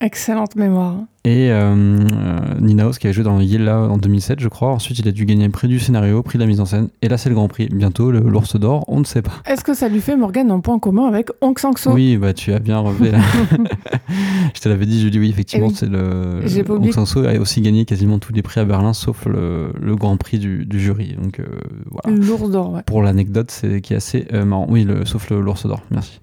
Excellente 0.00 0.56
mémoire. 0.56 0.96
Et 1.24 1.50
euh, 1.50 1.74
euh, 1.74 2.38
Nina 2.60 2.86
Hoss 2.86 2.98
qui 2.98 3.08
avait 3.08 3.14
joué 3.14 3.24
dans 3.24 3.40
Yella 3.40 3.80
en 3.80 3.96
2007, 3.98 4.38
je 4.38 4.46
crois. 4.48 4.70
Ensuite, 4.70 4.98
il 5.00 5.08
a 5.08 5.10
dû 5.12 5.24
gagner 5.24 5.44
le 5.46 5.50
prix 5.50 5.66
du 5.66 5.80
scénario, 5.80 6.22
prix 6.22 6.38
de 6.38 6.42
la 6.44 6.46
mise 6.48 6.60
en 6.60 6.66
scène. 6.66 6.88
Et 7.02 7.08
là, 7.08 7.18
c'est 7.18 7.28
le 7.30 7.34
Grand 7.34 7.48
Prix. 7.48 7.68
Bientôt, 7.72 8.12
le- 8.12 8.20
l'ours 8.20 8.54
d'or, 8.60 8.84
on 8.86 9.00
ne 9.00 9.04
sait 9.04 9.22
pas. 9.22 9.32
Est-ce 9.44 9.64
que 9.64 9.74
ça 9.74 9.88
lui 9.88 10.00
fait, 10.00 10.16
Morgane, 10.16 10.50
un 10.52 10.60
point 10.60 10.78
commun 10.78 11.06
avec 11.06 11.30
Hong 11.40 11.58
Sang-soo 11.58 11.92
Oui, 11.92 12.16
bah 12.16 12.32
tu 12.32 12.52
as 12.52 12.60
bien 12.60 12.78
relevé. 12.78 13.10
là. 13.10 13.18
je 14.54 14.60
te 14.60 14.68
l'avais 14.68 14.86
dit, 14.86 15.00
Julie, 15.00 15.18
oui, 15.18 15.30
effectivement, 15.30 15.66
Eh 15.68 15.70
oui. 15.70 15.76
c'est 15.76 15.88
le. 15.88 16.46
J'ai 16.46 16.62
pas 16.62 16.74
Aung 16.74 16.78
oublié. 16.78 16.92
San 16.92 17.06
Suu 17.06 17.26
a 17.26 17.40
aussi 17.40 17.60
gagné 17.60 17.84
quasiment 17.86 18.18
tous 18.20 18.32
les 18.32 18.42
prix 18.42 18.60
à 18.60 18.64
Berlin, 18.64 18.92
sauf 18.92 19.26
le, 19.26 19.72
le 19.80 19.96
Grand 19.96 20.16
Prix 20.16 20.38
du, 20.38 20.64
du 20.64 20.78
jury. 20.78 21.16
Donc 21.20 21.40
euh, 21.40 21.44
voilà. 21.90 22.16
L'ours 22.16 22.50
d'or, 22.50 22.72
ouais. 22.74 22.82
Pour 22.86 23.02
l'anecdote, 23.02 23.50
c'est 23.50 23.80
qui 23.80 23.94
est 23.94 23.96
assez 23.96 24.28
euh, 24.32 24.44
marrant. 24.44 24.66
Oui, 24.68 24.84
le, 24.84 25.04
sauf 25.04 25.28
le- 25.30 25.40
l'ours 25.40 25.66
d'or, 25.66 25.82
merci. 25.90 26.20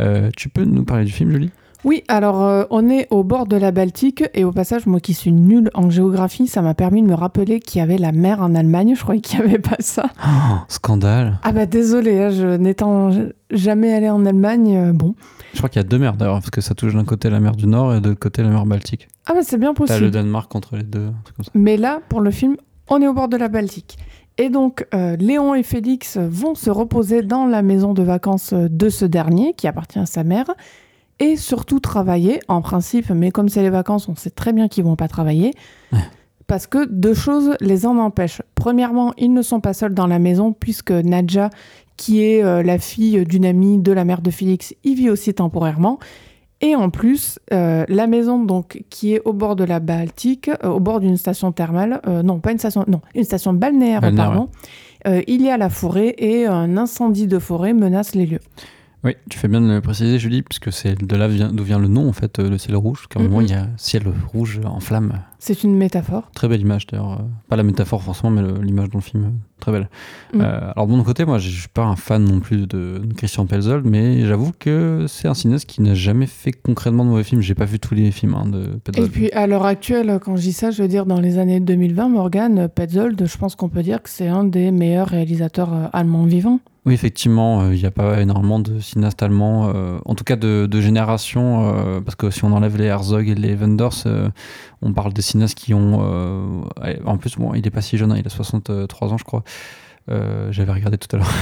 Euh, 0.00 0.30
tu 0.36 0.48
peux 0.48 0.64
nous 0.64 0.84
parler 0.84 1.04
du 1.04 1.12
film, 1.12 1.30
Julie? 1.30 1.50
Oui, 1.84 2.02
alors 2.08 2.42
euh, 2.42 2.64
on 2.70 2.88
est 2.88 3.06
au 3.10 3.22
bord 3.22 3.46
de 3.46 3.56
la 3.56 3.70
Baltique 3.70 4.24
et 4.34 4.42
au 4.42 4.50
passage, 4.50 4.86
moi 4.86 4.98
qui 4.98 5.14
suis 5.14 5.30
nulle 5.30 5.70
en 5.74 5.90
géographie, 5.90 6.48
ça 6.48 6.60
m'a 6.60 6.74
permis 6.74 7.02
de 7.02 7.06
me 7.06 7.14
rappeler 7.14 7.60
qu'il 7.60 7.78
y 7.78 7.82
avait 7.82 7.98
la 7.98 8.10
mer 8.10 8.42
en 8.42 8.56
Allemagne. 8.56 8.94
Je 8.96 9.00
croyais 9.02 9.20
qu'il 9.20 9.38
n'y 9.38 9.46
avait 9.46 9.60
pas 9.60 9.76
ça. 9.78 10.10
Oh, 10.26 10.56
Scandale. 10.66 11.38
Ah 11.44 11.52
bah 11.52 11.66
désolé, 11.66 12.20
hein, 12.20 12.30
je 12.30 12.56
n'étant 12.56 13.10
jamais 13.52 13.92
allée 13.92 14.10
en 14.10 14.26
Allemagne, 14.26 14.76
euh, 14.76 14.92
bon. 14.92 15.14
Je 15.52 15.58
crois 15.58 15.68
qu'il 15.68 15.80
y 15.80 15.84
a 15.84 15.88
deux 15.88 15.98
mers 15.98 16.16
d'ailleurs, 16.16 16.40
parce 16.40 16.50
que 16.50 16.60
ça 16.60 16.74
touche 16.74 16.94
d'un 16.94 17.04
côté 17.04 17.30
la 17.30 17.38
mer 17.38 17.54
du 17.54 17.68
Nord 17.68 17.94
et 17.94 18.00
de 18.00 18.08
l'autre 18.08 18.20
côté 18.20 18.42
la 18.42 18.48
mer 18.48 18.66
Baltique. 18.66 19.06
Ah 19.26 19.34
bah 19.34 19.40
c'est 19.42 19.56
bien 19.56 19.72
T'as 19.72 19.84
le 19.84 19.86
possible. 19.86 20.10
Danemark 20.10 20.50
contre 20.50 20.76
les 20.76 20.82
deux, 20.82 21.10
comme 21.36 21.44
ça. 21.44 21.50
Mais 21.54 21.76
là, 21.76 22.00
pour 22.08 22.20
le 22.20 22.32
film, 22.32 22.56
on 22.88 23.00
est 23.00 23.06
au 23.06 23.14
bord 23.14 23.28
de 23.28 23.36
la 23.36 23.48
Baltique. 23.48 23.98
Et 24.40 24.50
donc, 24.50 24.86
euh, 24.94 25.16
Léon 25.16 25.54
et 25.54 25.64
Félix 25.64 26.16
vont 26.16 26.54
se 26.54 26.70
reposer 26.70 27.22
dans 27.22 27.46
la 27.46 27.60
maison 27.62 27.92
de 27.92 28.02
vacances 28.02 28.54
de 28.54 28.88
ce 28.88 29.04
dernier, 29.04 29.52
qui 29.54 29.66
appartient 29.66 29.98
à 29.98 30.06
sa 30.06 30.22
mère, 30.22 30.46
et 31.18 31.34
surtout 31.36 31.80
travailler, 31.80 32.38
en 32.46 32.62
principe, 32.62 33.10
mais 33.10 33.32
comme 33.32 33.48
c'est 33.48 33.62
les 33.62 33.70
vacances, 33.70 34.08
on 34.08 34.14
sait 34.14 34.30
très 34.30 34.52
bien 34.52 34.68
qu'ils 34.68 34.84
vont 34.84 34.94
pas 34.94 35.08
travailler, 35.08 35.52
Ouais. 35.92 35.98
parce 36.46 36.68
que 36.68 36.86
deux 36.88 37.14
choses 37.14 37.56
les 37.60 37.84
en 37.86 37.98
empêchent. 37.98 38.42
Premièrement, 38.54 39.12
ils 39.18 39.32
ne 39.32 39.42
sont 39.42 39.60
pas 39.60 39.72
seuls 39.74 39.94
dans 39.94 40.06
la 40.06 40.20
maison, 40.20 40.52
puisque 40.52 40.92
Nadja, 40.92 41.50
qui 41.96 42.22
est 42.22 42.44
euh, 42.44 42.62
la 42.62 42.78
fille 42.78 43.24
d'une 43.24 43.44
amie 43.44 43.78
de 43.78 43.90
la 43.90 44.04
mère 44.04 44.22
de 44.22 44.30
Félix, 44.30 44.72
y 44.84 44.94
vit 44.94 45.10
aussi 45.10 45.34
temporairement. 45.34 45.98
Et 46.60 46.74
en 46.74 46.90
plus, 46.90 47.38
euh, 47.52 47.84
la 47.88 48.06
maison 48.06 48.42
donc 48.42 48.82
qui 48.90 49.14
est 49.14 49.22
au 49.24 49.32
bord 49.32 49.54
de 49.54 49.64
la 49.64 49.78
Baltique, 49.78 50.50
euh, 50.64 50.68
au 50.68 50.80
bord 50.80 50.98
d'une 51.00 51.16
station 51.16 51.52
thermale, 51.52 52.00
euh, 52.06 52.22
non 52.22 52.40
pas 52.40 52.50
une 52.50 52.58
station, 52.58 52.84
non 52.88 53.00
une 53.14 53.24
station 53.24 53.52
balnéaire, 53.52 54.00
Balnéaire, 54.00 54.26
pardon. 54.26 54.48
Euh, 55.06 55.22
il 55.28 55.42
y 55.42 55.50
a 55.50 55.56
la 55.56 55.70
forêt 55.70 56.14
et 56.18 56.46
un 56.46 56.76
incendie 56.76 57.28
de 57.28 57.38
forêt 57.38 57.72
menace 57.74 58.14
les 58.14 58.26
lieux. 58.26 58.40
Oui, 59.04 59.12
tu 59.30 59.38
fais 59.38 59.46
bien 59.46 59.60
de 59.60 59.68
le 59.68 59.80
préciser, 59.80 60.18
Julie, 60.18 60.42
puisque 60.42 60.72
c'est 60.72 61.00
de 61.00 61.16
là 61.16 61.28
vient- 61.28 61.52
d'où 61.52 61.62
vient 61.62 61.78
le 61.78 61.86
nom, 61.86 62.08
en 62.08 62.12
fait, 62.12 62.40
euh, 62.40 62.50
le 62.50 62.58
ciel 62.58 62.74
rouge. 62.74 63.06
Qu'à 63.08 63.20
un 63.20 63.22
moment, 63.22 63.40
il 63.40 63.48
y 63.50 63.54
a 63.54 63.68
ciel 63.76 64.02
rouge 64.32 64.60
en 64.64 64.80
flamme. 64.80 65.12
C'est 65.38 65.62
une 65.62 65.76
métaphore. 65.76 66.28
Très 66.34 66.48
belle 66.48 66.60
image, 66.60 66.88
d'ailleurs. 66.88 67.12
euh, 67.12 67.22
Pas 67.48 67.54
la 67.54 67.62
métaphore, 67.62 68.02
forcément, 68.02 68.30
mais 68.32 68.42
l'image 68.60 68.88
dans 68.90 68.98
le 68.98 69.02
film. 69.04 69.24
euh, 69.24 69.28
Très 69.60 69.70
belle. 69.70 69.88
Euh, 70.34 70.72
alors, 70.74 70.88
de 70.88 70.92
mon 70.92 71.04
côté, 71.04 71.24
moi, 71.24 71.38
je 71.38 71.48
suis 71.48 71.68
pas 71.68 71.84
un 71.84 71.94
fan 71.94 72.24
non 72.24 72.40
plus 72.40 72.66
de, 72.66 73.00
de 73.04 73.14
Christian 73.14 73.46
Pelzold, 73.46 73.84
mais 73.86 74.26
j'avoue 74.26 74.50
que 74.58 75.04
c'est 75.08 75.28
un 75.28 75.34
cinéaste 75.34 75.66
qui 75.66 75.80
n'a 75.80 75.94
jamais 75.94 76.26
fait 76.26 76.50
concrètement 76.52 77.04
de 77.04 77.10
mauvais 77.10 77.24
films. 77.24 77.40
J'ai 77.40 77.54
pas 77.54 77.64
vu 77.66 77.78
tous 77.78 77.94
les 77.94 78.10
films 78.10 78.34
hein, 78.34 78.46
de 78.46 78.64
Et 78.64 78.78
Pelzold. 78.92 79.12
puis 79.12 79.30
à 79.32 79.46
l'heure 79.46 79.64
actuelle, 79.66 80.18
quand 80.24 80.34
je 80.36 80.42
dis 80.42 80.52
ça, 80.52 80.72
je 80.72 80.82
veux 80.82 80.88
dire 80.88 81.06
dans 81.06 81.20
les 81.20 81.38
années 81.38 81.60
2020, 81.60 82.08
Morgan 82.08 82.68
Petzold, 82.68 83.24
je 83.24 83.38
pense 83.38 83.54
qu'on 83.54 83.68
peut 83.68 83.82
dire 83.84 84.02
que 84.02 84.10
c'est 84.10 84.28
un 84.28 84.42
des 84.44 84.72
meilleurs 84.72 85.08
réalisateurs 85.08 85.88
allemands 85.92 86.24
vivants. 86.24 86.58
Oui, 86.86 86.94
effectivement, 86.94 87.62
euh, 87.62 87.74
il 87.74 87.80
n'y 87.80 87.86
a 87.86 87.90
pas 87.90 88.20
énormément 88.20 88.60
de 88.60 88.80
cinéastes 88.80 89.22
allemands, 89.22 89.72
euh, 89.74 89.98
en 90.04 90.14
tout 90.14 90.24
cas 90.24 90.36
de, 90.36 90.80
génération, 90.80 91.68
euh, 91.68 92.00
parce 92.00 92.14
que 92.14 92.30
si 92.30 92.44
on 92.44 92.52
enlève 92.52 92.76
les 92.76 92.86
Herzog 92.86 93.28
et 93.28 93.34
les 93.34 93.54
Wenders, 93.54 94.06
on 94.80 94.92
parle 94.92 95.12
des 95.12 95.22
cinéastes 95.22 95.58
qui 95.58 95.74
ont... 95.74 96.64
en 97.04 97.16
plus, 97.18 97.36
bon, 97.36 97.54
il 97.54 97.62
n'est 97.62 97.70
pas 97.70 97.82
si 97.82 97.98
jeune, 97.98 98.12
hein, 98.12 98.16
il 98.18 98.26
a 98.26 98.30
63 98.30 99.12
ans, 99.12 99.18
je 99.18 99.24
crois. 99.24 99.42
J'avais 100.08 100.72
regardé 100.72 100.96
tout 100.96 101.14
à 101.14 101.18
l'heure. 101.18 101.32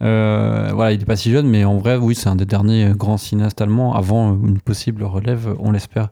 Voilà, 0.74 0.92
il 0.92 0.98
n'est 0.98 1.04
pas 1.04 1.16
si 1.16 1.30
jeune, 1.30 1.48
mais 1.48 1.64
en 1.64 1.78
vrai, 1.78 1.96
oui, 1.96 2.14
c'est 2.14 2.28
un 2.28 2.36
des 2.36 2.46
derniers 2.46 2.92
grands 2.94 3.16
cinéastes 3.16 3.60
allemands 3.60 3.94
avant 3.94 4.34
une 4.34 4.60
possible 4.60 5.02
relève, 5.02 5.56
on 5.58 5.72
l'espère. 5.72 6.10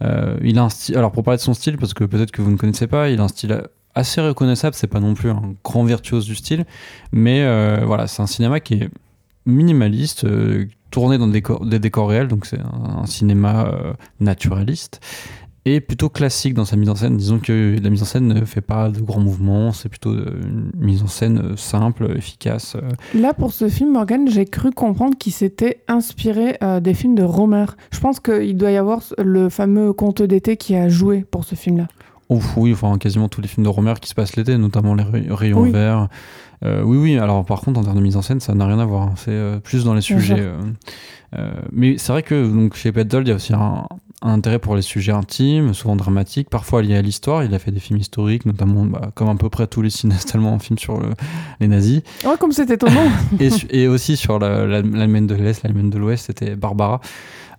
Il 0.00 0.58
alors 0.94 1.12
pour 1.12 1.24
parler 1.24 1.38
de 1.38 1.42
son 1.42 1.54
style, 1.54 1.76
parce 1.76 1.92
que 1.92 2.04
peut-être 2.04 2.30
que 2.30 2.40
vous 2.40 2.50
ne 2.50 2.56
connaissez 2.56 2.86
pas, 2.86 3.10
il 3.10 3.20
a 3.20 3.24
un 3.24 3.28
style 3.28 3.62
assez 3.96 4.20
reconnaissable, 4.20 4.76
c'est 4.76 4.86
pas 4.86 5.00
non 5.00 5.14
plus 5.14 5.30
un 5.30 5.54
grand 5.64 5.82
virtuose 5.82 6.26
du 6.26 6.36
style, 6.36 6.64
mais 7.12 7.42
euh, 7.42 7.82
voilà, 7.84 8.06
c'est 8.06 8.22
un 8.22 8.26
cinéma 8.26 8.60
qui 8.60 8.74
est 8.74 8.90
minimaliste, 9.46 10.24
euh, 10.24 10.66
tourné 10.90 11.18
dans 11.18 11.26
des 11.26 11.78
décors, 11.78 12.08
réels, 12.08 12.28
donc 12.28 12.46
c'est 12.46 12.60
un, 12.60 13.06
cinéma 13.06 13.66
euh, 13.66 13.94
naturaliste, 14.20 15.00
et 15.64 15.80
plutôt 15.80 16.10
classique 16.10 16.52
dans 16.54 16.66
sa 16.66 16.76
mise 16.76 16.90
en 16.90 16.94
scène. 16.94 17.16
Disons 17.16 17.38
que 17.38 17.76
la 17.82 17.90
mise 17.90 18.02
en 18.02 18.04
scène 18.04 18.28
ne 18.28 18.44
fait 18.44 18.60
pas 18.60 18.90
de 18.90 19.00
grands 19.00 19.20
mouvements, 19.20 19.72
c'est 19.72 19.88
plutôt 19.88 20.12
une 20.12 20.70
mise 20.76 21.02
en 21.02 21.08
scène 21.08 21.56
simple, 21.56 22.12
efficace. 22.16 22.76
Là, 23.14 23.34
pour 23.34 23.52
ce 23.52 23.68
film, 23.68 23.92
Morgan, 23.92 24.28
j'ai 24.28 24.44
cru 24.44 24.70
comprendre 24.70 25.16
qu'il 25.18 25.32
s'était 25.32 25.82
inspiré 25.88 26.56
des 26.80 26.94
films 26.94 27.16
de 27.16 27.24
Romer. 27.24 27.66
Je 27.90 27.98
pense 27.98 28.20
qu'il 28.20 28.56
doit 28.56 28.70
y 28.70 28.76
avoir 28.76 29.02
le 29.18 29.48
fameux 29.48 29.92
conte 29.92 30.22
d'été 30.22 30.56
qui 30.56 30.76
a 30.76 30.88
joué 30.88 31.24
pour 31.28 31.44
ce 31.44 31.56
film-là. 31.56 31.88
Ouf, 32.28 32.56
oui, 32.56 32.72
enfin 32.72 32.98
quasiment 32.98 33.28
tous 33.28 33.40
les 33.40 33.48
films 33.48 33.64
de 33.64 33.68
Romer 33.68 33.94
qui 34.00 34.08
se 34.08 34.14
passent 34.14 34.36
l'été, 34.36 34.56
notamment 34.58 34.94
les 34.94 35.04
Ray- 35.04 35.26
rayons 35.30 35.60
Oui. 35.60 35.70
verts. 35.70 36.08
Euh, 36.64 36.82
oui, 36.82 36.96
oui, 36.96 37.18
alors 37.18 37.44
par 37.44 37.60
contre, 37.60 37.78
en 37.80 37.84
termes 37.84 37.96
de 37.96 38.02
mise 38.02 38.16
en 38.16 38.22
scène, 38.22 38.40
ça 38.40 38.54
n'a 38.54 38.66
rien 38.66 38.78
à 38.78 38.84
voir. 38.84 39.02
hein. 39.02 39.14
C'est 39.16 39.30
euh, 39.30 39.58
plus 39.60 39.84
dans 39.84 39.94
les 39.94 40.00
sujets. 40.00 40.40
Euh, 41.36 41.50
mais 41.72 41.98
c'est 41.98 42.12
vrai 42.12 42.22
que 42.22 42.46
donc, 42.50 42.74
chez 42.74 42.92
Petzold, 42.92 43.26
il 43.26 43.30
y 43.30 43.32
a 43.32 43.36
aussi 43.36 43.52
un, 43.52 43.86
un 44.22 44.30
intérêt 44.32 44.58
pour 44.58 44.74
les 44.74 44.82
sujets 44.82 45.12
intimes, 45.12 45.74
souvent 45.74 45.94
dramatiques, 45.96 46.48
parfois 46.48 46.82
liés 46.82 46.96
à 46.96 47.02
l'histoire. 47.02 47.44
Il 47.44 47.54
a 47.54 47.58
fait 47.58 47.70
des 47.72 47.80
films 47.80 47.98
historiques, 47.98 48.46
notamment 48.46 48.84
bah, 48.86 49.10
comme 49.14 49.28
à 49.28 49.34
peu 49.34 49.50
près 49.50 49.66
tous 49.66 49.82
les 49.82 49.90
cinéastes 49.90 50.34
allemands 50.34 50.54
en 50.54 50.58
film 50.58 50.78
sur 50.78 50.98
le- 50.98 51.10
les 51.60 51.68
nazis. 51.68 52.00
Ouais, 52.24 52.34
comme 52.40 52.52
c'est 52.52 52.70
étonnant. 52.70 53.06
et, 53.38 53.50
et 53.70 53.86
aussi 53.88 54.16
sur 54.16 54.38
la- 54.38 54.66
la- 54.66 54.82
l'Allemagne 54.82 55.26
de 55.26 55.34
l'Est, 55.34 55.62
l'Allemagne 55.62 55.90
de 55.90 55.98
l'Ouest, 55.98 56.26
c'était 56.26 56.56
Barbara. 56.56 57.00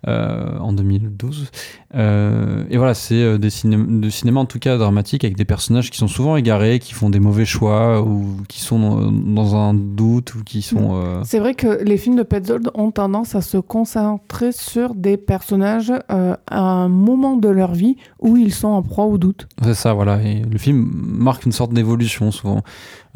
Euh, 0.06 0.58
en 0.58 0.72
2012. 0.72 1.50
Euh, 1.94 2.64
et 2.70 2.76
voilà, 2.76 2.94
c'est 2.94 3.14
euh, 3.22 3.38
des 3.38 3.50
ciné- 3.50 4.00
de 4.00 4.10
cinéma 4.10 4.40
en 4.40 4.44
tout 4.44 4.58
cas 4.58 4.76
dramatique 4.76 5.24
avec 5.24 5.36
des 5.36 5.44
personnages 5.44 5.90
qui 5.90 5.98
sont 5.98 6.06
souvent 6.06 6.36
égarés, 6.36 6.78
qui 6.78 6.92
font 6.94 7.10
des 7.10 7.18
mauvais 7.20 7.44
choix 7.46 8.02
ou 8.02 8.36
qui 8.48 8.60
sont 8.60 9.10
dans, 9.10 9.56
un 9.56 9.74
doute 9.74 10.34
ou 10.34 10.44
qui 10.44 10.62
sont. 10.62 10.90
euh, 10.92 11.20
C'est 11.24 11.38
vrai 11.40 11.54
que 11.54 11.82
les 11.82 11.96
films 11.96 12.16
de 12.16 12.22
Petzold 12.22 12.70
ont 12.74 12.90
tendance 12.90 13.34
à 13.34 13.40
se 13.40 13.56
concentrer 13.58 14.52
sur 14.52 14.94
des 14.94 15.16
personnages 15.16 15.92
à 16.08 16.38
un 16.60 16.88
moment 16.88 17.36
de 17.36 17.48
leur 17.48 17.72
vie 17.72 17.96
où 18.20 18.36
ils 18.36 18.52
sont 18.52 18.68
en 18.68 18.82
proie 18.82 19.06
au 19.06 19.18
doute. 19.18 19.48
C'est 19.62 19.74
ça, 19.74 19.94
voilà. 19.94 20.22
Et 20.22 20.42
le 20.42 20.58
film 20.58 20.88
marque 20.92 21.44
une 21.46 21.52
sorte 21.52 21.72
d'évolution 21.72 22.30
souvent. 22.30 22.62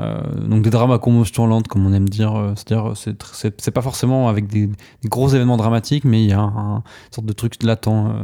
Euh, 0.01 0.20
donc 0.49 0.62
des 0.62 0.70
drames 0.70 0.90
à 0.90 0.99
combustion 0.99 1.47
lente, 1.47 1.68
comme 1.68 1.86
on 1.86 1.93
aime 1.93 2.09
dire. 2.09 2.34
euh, 2.34 2.53
C'est-à-dire, 2.57 2.97
c'est 2.97 3.22
tr- 3.22 3.53
c'est 3.57 3.70
pas 3.70 3.82
forcément 3.82 4.28
avec 4.28 4.47
des, 4.47 4.70
gros 5.05 5.28
événements 5.28 5.57
dramatiques, 5.57 6.05
mais 6.05 6.22
il 6.22 6.30
y 6.30 6.32
a 6.32 6.40
un, 6.40 6.76
une 6.76 7.12
sorte 7.12 7.26
de 7.26 7.32
truc 7.32 7.62
latent. 7.62 8.14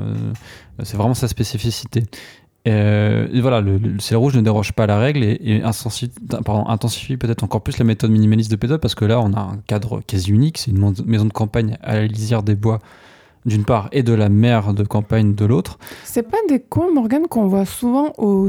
c'est 0.83 0.97
vraiment 0.97 1.15
sa 1.15 1.29
spécificité. 1.29 2.05
Et, 2.65 3.41
voilà, 3.41 3.61
le, 3.63 3.99
ciel 3.99 4.19
rouge 4.19 4.37
ne 4.37 4.43
déroge 4.43 4.73
pas 4.73 4.85
à 4.85 4.87
la 4.87 4.99
règle 4.99 5.25
et, 5.25 5.63
intensifie 5.63 7.17
peut-être 7.17 7.43
encore 7.43 7.63
plus 7.63 7.79
la 7.79 7.85
méthode 7.85 8.11
minimaliste 8.11 8.51
de 8.51 8.57
Pédode 8.57 8.81
parce 8.81 8.95
que 8.95 9.07
là, 9.07 9.21
on 9.21 9.33
a 9.33 9.41
un 9.41 9.59
cadre 9.67 10.03
quasi 10.07 10.31
unique. 10.31 10.59
C'est 10.59 10.71
une 10.71 10.95
maison 11.07 11.25
de 11.25 11.33
campagne 11.33 11.79
à 11.83 11.95
la 11.95 12.07
lisière 12.07 12.43
des 12.43 12.57
bois 12.57 12.81
d'une 13.47 13.65
part 13.65 13.89
et 13.93 14.03
de 14.03 14.13
la 14.13 14.29
mer 14.29 14.75
de 14.75 14.85
campagne 14.85 15.35
de 15.35 15.45
l'autre. 15.45 15.79
C'est 16.05 16.23
pas 16.23 16.39
des 16.49 16.61
coins, 16.61 16.93
Morgan, 16.93 17.27
qu'on 17.29 17.47
voit 17.47 17.65
souvent 17.65 18.13
au, 18.19 18.49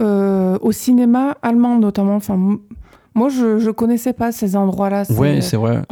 euh, 0.00 0.58
au 0.60 0.72
cinéma 0.72 1.36
allemand 1.42 1.78
notamment. 1.78 2.16
Enfin, 2.16 2.58
moi, 3.14 3.28
je, 3.28 3.58
je 3.58 3.70
connaissais 3.70 4.12
pas 4.12 4.32
ces 4.32 4.56
endroits-là. 4.56 5.04
Ouais, 5.10 5.40
c'est 5.40 5.56
vrai. 5.56 5.82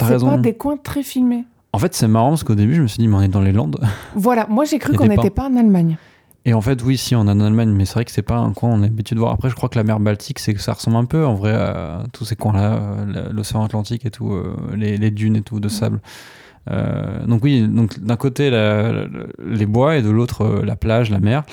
C'est 0.00 0.24
pas 0.24 0.38
des 0.38 0.54
coins 0.54 0.76
très 0.76 1.02
filmés. 1.02 1.44
En 1.72 1.78
fait, 1.78 1.94
c'est 1.94 2.08
marrant 2.08 2.30
parce 2.30 2.44
qu'au 2.44 2.54
début, 2.54 2.74
je 2.74 2.82
me 2.82 2.86
suis 2.86 2.98
dit, 2.98 3.08
mais 3.08 3.16
on 3.16 3.22
est 3.22 3.28
dans 3.28 3.42
les 3.42 3.52
Landes. 3.52 3.78
Voilà, 4.14 4.46
moi 4.48 4.64
j'ai 4.64 4.78
cru 4.78 4.96
qu'on 4.96 5.06
n'était 5.06 5.30
pas. 5.30 5.48
en 5.48 5.56
Allemagne. 5.56 5.98
Et 6.46 6.54
en 6.54 6.60
fait, 6.60 6.82
oui, 6.82 6.96
si, 6.96 7.14
on 7.16 7.26
est 7.26 7.30
en 7.30 7.40
Allemagne, 7.40 7.70
mais 7.70 7.84
c'est 7.84 7.94
vrai 7.94 8.04
que 8.04 8.12
c'est 8.12 8.22
pas 8.22 8.36
un 8.36 8.52
coin 8.52 8.70
on 8.70 8.82
est 8.82 8.86
habitué 8.86 9.14
de 9.14 9.20
voir. 9.20 9.32
Après, 9.32 9.50
je 9.50 9.54
crois 9.56 9.68
que 9.68 9.76
la 9.76 9.82
mer 9.82 9.98
Baltique, 9.98 10.38
c'est 10.38 10.54
que 10.54 10.60
ça 10.60 10.72
ressemble 10.74 10.96
un 10.96 11.04
peu, 11.04 11.26
en 11.26 11.34
vrai, 11.34 11.52
à 11.52 12.04
tous 12.12 12.24
ces 12.24 12.36
coins-là, 12.36 12.74
euh, 12.74 13.32
l'océan 13.32 13.64
Atlantique 13.64 14.06
et 14.06 14.10
tout, 14.10 14.32
euh, 14.32 14.56
les, 14.76 14.96
les, 14.96 15.10
dunes 15.10 15.34
et 15.36 15.42
tout, 15.42 15.58
de 15.58 15.68
sable. 15.68 15.96
Euh, 15.96 16.00
donc 17.26 17.44
oui, 17.44 17.66
donc 17.68 18.00
d'un 18.00 18.16
côté 18.16 18.50
les 18.50 19.66
bois 19.66 19.96
et 19.96 20.02
de 20.02 20.10
l'autre 20.10 20.42
euh, 20.42 20.64
la 20.64 20.76
plage, 20.76 21.10
la 21.10 21.20
mer. 21.20 21.44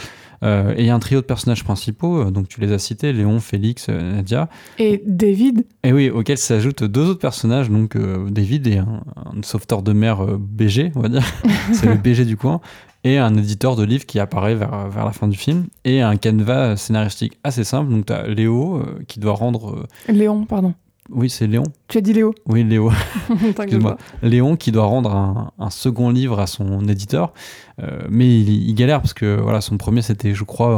Euh, 0.44 0.74
et 0.76 0.82
il 0.82 0.86
y 0.86 0.90
a 0.90 0.96
un 0.96 1.00
trio 1.00 1.22
de 1.22 1.26
personnages 1.26 1.64
principaux, 1.64 2.26
donc 2.30 2.50
tu 2.50 2.60
les 2.60 2.74
as 2.74 2.80
cités, 2.80 3.14
Léon, 3.14 3.40
Félix, 3.40 3.88
Nadia. 3.88 4.50
Et 4.78 5.02
David. 5.06 5.66
Et 5.84 5.94
oui, 5.94 6.10
auxquels 6.10 6.38
s'ajoutent 6.38 6.84
deux 6.84 7.08
autres 7.08 7.22
personnages, 7.22 7.70
donc 7.70 7.98
David 8.30 8.68
et 8.68 8.80
un, 8.80 9.04
sauveteur 9.42 9.84
de 9.84 9.94
mer 9.94 10.26
BG, 10.38 10.92
on 10.96 11.00
va 11.00 11.08
dire, 11.08 11.24
c'est 11.72 11.86
le 11.86 11.96
BG 11.96 12.26
du 12.26 12.36
coin, 12.36 12.60
et 13.06 13.20
un 13.20 13.34
éditeur 13.36 13.78
de 13.78 13.86
livres 13.86 14.06
qui 14.06 14.20
apparaît 14.20 14.56
vers, 14.56 14.90
vers 14.90 15.06
la 15.06 15.14
fin 15.14 15.30
du 15.30 15.38
film, 15.38 15.68
et 15.86 16.02
un 16.02 16.18
canevas 16.18 16.76
scénaristique 16.76 17.40
assez 17.46 17.64
simple, 17.64 17.90
donc 17.90 18.08
tu 18.08 18.12
as 18.12 18.28
Léo 18.28 18.84
qui 19.08 19.22
doit 19.22 19.36
rendre... 19.36 19.88
Léon, 20.10 20.44
pardon. 20.44 20.74
Oui, 21.10 21.30
c'est 21.30 21.48
Léon. 21.48 21.64
Tu 21.90 21.98
as 21.98 22.02
dit 22.02 22.14
Léo 22.14 22.34
Oui, 22.46 22.64
Léo. 22.64 22.92
Excuse-moi. 23.46 23.98
Léon 24.22 24.56
qui 24.56 24.72
doit 24.72 24.86
rendre 24.86 25.52
un, 25.60 25.70
second 25.70 26.10
livre 26.10 26.40
à 26.40 26.48
son 26.48 26.88
éditeur, 26.88 27.34
euh, 27.82 28.04
mais 28.10 28.40
il, 28.40 28.74
galère 28.76 29.02
parce 29.02 29.14
que 29.14 29.40
voilà, 29.40 29.60
son 29.60 29.78
premier 29.78 30.02
c'était, 30.02 30.34
je 30.34 30.44
crois, 30.44 30.76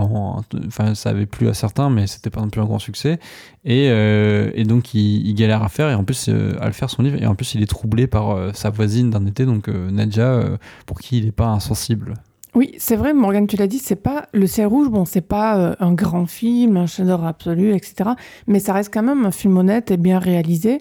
enfin 0.68 0.96
ça 0.96 1.10
avait 1.10 1.26
plu 1.26 1.48
à 1.48 1.54
certains, 1.54 1.90
mais 1.90 2.08
c'était 2.08 2.30
pas 2.30 2.42
non 2.42 2.50
plus 2.50 2.62
un 2.62 2.66
grand 2.66 2.80
succès, 2.80 3.20
et, 3.66 3.90
euh, 3.90 4.64
donc 4.64 4.94
il, 4.94 5.34
galère 5.36 5.64
à 5.64 5.70
faire 5.70 5.90
et 5.90 5.96
en 5.96 6.04
plus 6.04 6.28
euh, 6.30 6.56
à 6.60 6.68
le 6.68 6.74
faire 6.74 6.90
son 6.90 7.04
livre, 7.04 7.22
et 7.22 7.28
en 7.28 7.36
plus 7.36 7.54
il 7.54 7.62
est 7.62 7.68
troublé 7.68 8.08
par 8.08 8.56
sa 8.56 8.70
voisine 8.70 9.10
d'un 9.12 9.26
été, 9.26 9.46
donc 9.46 9.68
Nadja, 9.68 10.42
pour 10.86 11.00
qui 11.00 11.20
il 11.20 11.26
n'est 11.26 11.32
pas 11.32 11.48
insensible. 11.48 12.14
Oui, 12.56 12.74
c'est 12.78 12.96
vrai, 12.96 13.14
Morgane, 13.14 13.48
tu 13.48 13.58
l'as 13.58 13.68
dit, 13.68 13.80
c'est 13.80 13.98
pas 13.98 14.28
le 14.32 14.48
ciel 14.48 14.68
rouge. 14.68 14.88
Bon, 14.88 15.04
c'est 15.04 15.20
pas 15.20 15.58
euh, 15.58 15.76
un 15.82 15.92
grand 15.92 16.26
film, 16.26 16.78
un 16.78 16.86
chef-d'œuvre 16.86 17.26
absolu, 17.26 17.76
etc. 17.76 18.12
Mais 18.48 18.60
ça 18.60 18.72
reste 18.72 18.94
quand 18.94 19.04
même 19.04 19.26
un 19.26 19.32
film 19.32 19.58
honnête 19.58 19.92
et 19.92 19.98
bien 19.98 20.20
réalisé, 20.20 20.80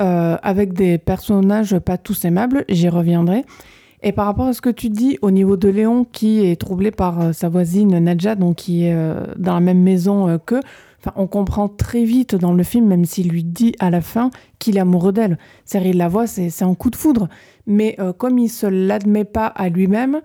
euh, 0.00 0.36
avec 0.40 0.72
des 0.72 0.98
personnages 0.98 1.76
pas 1.80 1.98
tous 1.98 2.24
aimables. 2.24 2.64
J'y 2.68 2.88
reviendrai. 2.88 3.44
Et 4.04 4.12
par 4.12 4.26
rapport 4.26 4.46
à 4.46 4.52
ce 4.52 4.60
que 4.60 4.70
tu 4.70 4.88
dis 4.88 5.18
au 5.20 5.32
niveau 5.32 5.56
de 5.56 5.68
Léon, 5.68 6.04
qui 6.04 6.46
est 6.46 6.54
troublé 6.54 6.92
par 6.92 7.20
euh, 7.20 7.32
sa 7.32 7.48
voisine 7.48 7.98
Nadja, 7.98 8.36
donc 8.36 8.54
qui 8.56 8.84
est 8.84 8.96
dans 9.36 9.54
la 9.54 9.60
même 9.60 9.82
maison 9.82 10.38
que, 10.46 10.60
on 11.16 11.26
comprend 11.26 11.68
très 11.68 12.04
vite 12.04 12.36
dans 12.36 12.52
le 12.52 12.62
film, 12.62 12.86
même 12.86 13.04
s'il 13.04 13.28
lui 13.28 13.42
dit 13.42 13.74
à 13.80 13.90
la 13.90 14.00
fin 14.00 14.30
qu'il 14.60 14.76
est 14.76 14.80
amoureux 14.80 15.12
d'elle. 15.12 15.38
C'est-à-dire, 15.64 15.90
il 15.90 15.98
la 15.98 16.08
voit, 16.08 16.28
c'est 16.28 16.62
un 16.62 16.74
coup 16.74 16.90
de 16.90 16.96
foudre. 16.96 17.28
Mais 17.66 17.96
comme 18.18 18.38
il 18.38 18.48
se 18.48 18.66
l'admet 18.66 19.24
pas 19.24 19.46
à 19.46 19.68
lui-même, 19.68 20.20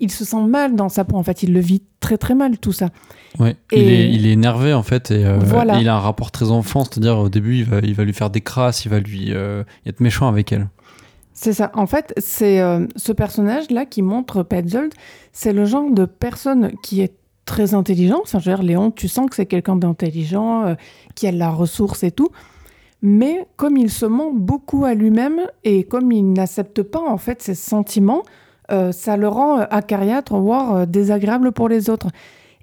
il 0.00 0.10
se 0.10 0.24
sent 0.24 0.42
mal 0.42 0.76
dans 0.76 0.88
sa 0.88 1.04
peau. 1.04 1.16
En 1.16 1.22
fait, 1.22 1.42
il 1.42 1.52
le 1.52 1.60
vit 1.60 1.82
très 2.00 2.18
très 2.18 2.34
mal 2.34 2.58
tout 2.58 2.72
ça. 2.72 2.90
Ouais. 3.38 3.56
Il, 3.72 3.78
est, 3.78 4.12
il, 4.12 4.26
est, 4.26 4.32
énervé 4.32 4.72
en 4.72 4.82
fait 4.82 5.10
et, 5.10 5.24
euh, 5.24 5.38
il 5.80 5.88
a 5.88 5.96
un 5.96 6.00
rapport 6.00 6.30
très 6.30 6.50
enfant, 6.50 6.84
c'est-à-dire 6.84 7.18
au 7.18 7.28
début 7.28 7.56
il 7.56 7.64
va, 7.64 7.78
il 7.80 7.94
va 7.94 8.04
lui 8.04 8.12
faire 8.12 8.30
des 8.30 8.40
crasses, 8.40 8.84
il 8.84 8.90
va 8.90 9.00
lui 9.00 9.32
euh, 9.32 9.64
être 9.86 10.00
méchant 10.00 10.28
avec 10.28 10.52
elle. 10.52 10.68
C'est 11.32 11.52
ça. 11.52 11.72
En 11.74 11.86
fait, 11.86 12.14
c'est 12.16 12.60
euh, 12.60 12.86
ce 12.94 13.10
personnage-là 13.10 13.86
qui 13.86 14.02
montre 14.02 14.44
Petzold, 14.44 14.92
c'est 15.32 15.52
le 15.52 15.64
genre 15.64 15.90
de 15.90 16.04
personne 16.04 16.72
qui 16.82 17.00
est 17.00 17.14
très 17.44 17.74
intelligent. 17.74 18.20
Enfin, 18.22 18.38
je 18.38 18.50
veux 18.50 18.56
dire, 18.56 18.64
Léon, 18.64 18.92
tu 18.92 19.08
sens 19.08 19.28
que 19.28 19.34
c'est 19.34 19.46
quelqu'un 19.46 19.74
d'intelligent, 19.74 20.76
qui 21.16 21.26
a 21.26 21.32
la 21.32 21.50
ressource 21.50 22.04
et 22.04 22.12
tout. 22.12 22.28
Mais 23.02 23.46
comme 23.56 23.76
il 23.76 23.90
se 23.90 24.06
ment 24.06 24.32
beaucoup 24.32 24.86
à 24.86 24.94
lui-même 24.94 25.40
et 25.62 25.84
comme 25.84 26.10
il 26.10 26.32
n'accepte 26.32 26.82
pas 26.82 27.02
en 27.02 27.18
fait 27.18 27.42
ses 27.42 27.54
sentiments, 27.54 28.22
euh, 28.70 28.92
ça 28.92 29.16
le 29.16 29.28
rend 29.28 29.60
euh, 29.60 29.64
acariâtre, 29.70 30.36
voire 30.36 30.76
euh, 30.76 30.86
désagréable 30.86 31.52
pour 31.52 31.68
les 31.68 31.90
autres. 31.90 32.08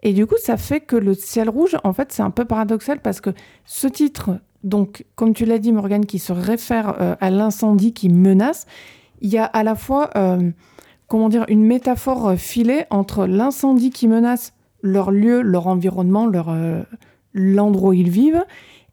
Et 0.03 0.13
du 0.13 0.25
coup, 0.25 0.35
ça 0.41 0.57
fait 0.57 0.79
que 0.79 0.95
le 0.95 1.13
ciel 1.13 1.49
rouge, 1.49 1.77
en 1.83 1.93
fait, 1.93 2.11
c'est 2.11 2.23
un 2.23 2.31
peu 2.31 2.45
paradoxal 2.45 2.99
parce 2.99 3.21
que 3.21 3.29
ce 3.65 3.87
titre, 3.87 4.31
donc, 4.63 5.05
comme 5.15 5.33
tu 5.33 5.45
l'as 5.45 5.59
dit, 5.59 5.71
Morgane, 5.71 6.05
qui 6.05 6.17
se 6.17 6.33
réfère 6.33 7.17
à 7.19 7.29
l'incendie 7.29 7.93
qui 7.93 8.09
menace, 8.09 8.65
il 9.21 9.29
y 9.29 9.37
a 9.37 9.45
à 9.45 9.61
la 9.61 9.75
fois, 9.75 10.09
comment 11.07 11.29
dire, 11.29 11.45
une 11.49 11.63
métaphore 11.63 12.33
filée 12.35 12.85
entre 12.89 13.27
l'incendie 13.27 13.91
qui 13.91 14.07
menace 14.07 14.53
leur 14.81 15.11
lieu, 15.11 15.41
leur 15.41 15.67
environnement, 15.67 16.25
leur, 16.25 16.55
l'endroit 17.35 17.91
où 17.91 17.93
ils 17.93 18.09
vivent, 18.09 18.43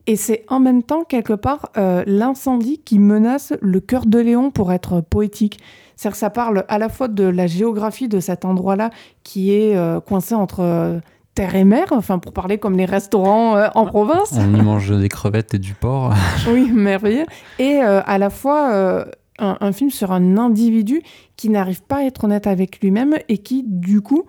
et 0.06 0.16
c'est 0.16 0.44
en 0.48 0.60
même 0.60 0.82
temps, 0.82 1.04
quelque 1.04 1.34
part, 1.34 1.70
l'incendie 2.06 2.82
qui 2.84 2.98
menace 2.98 3.54
le 3.62 3.80
cœur 3.80 4.04
de 4.04 4.18
Léon 4.18 4.50
pour 4.50 4.72
être 4.72 5.00
poétique. 5.00 5.58
C'est-à-dire 5.98 6.12
que 6.12 6.18
ça 6.18 6.30
parle 6.30 6.64
à 6.68 6.78
la 6.78 6.88
fois 6.88 7.08
de 7.08 7.24
la 7.24 7.48
géographie 7.48 8.06
de 8.06 8.20
cet 8.20 8.44
endroit-là 8.44 8.90
qui 9.24 9.52
est 9.52 9.76
euh, 9.76 9.98
coincé 9.98 10.32
entre 10.32 10.60
euh, 10.60 11.00
terre 11.34 11.56
et 11.56 11.64
mer, 11.64 11.86
enfin 11.90 12.20
pour 12.20 12.32
parler 12.32 12.58
comme 12.58 12.76
les 12.76 12.84
restaurants 12.84 13.56
euh, 13.56 13.66
en 13.74 13.84
province. 13.84 14.32
On 14.38 14.54
y 14.54 14.62
mange 14.62 14.96
des 14.96 15.08
crevettes 15.08 15.54
et 15.54 15.58
du 15.58 15.74
porc. 15.74 16.14
oui, 16.52 16.70
merveilleux. 16.70 17.26
Et 17.58 17.80
à 17.80 18.16
la 18.16 18.30
fois 18.30 19.06
un, 19.40 19.72
film 19.72 19.90
sur 19.90 20.12
un 20.12 20.38
individu 20.38 21.02
qui 21.34 21.50
n'arrive 21.50 21.82
pas 21.82 21.96
à 21.96 22.02
être 22.02 22.22
honnête 22.24 22.46
avec 22.46 22.80
lui-même 22.80 23.16
et 23.28 23.38
qui 23.38 23.64
du 23.66 24.00
coup 24.00 24.24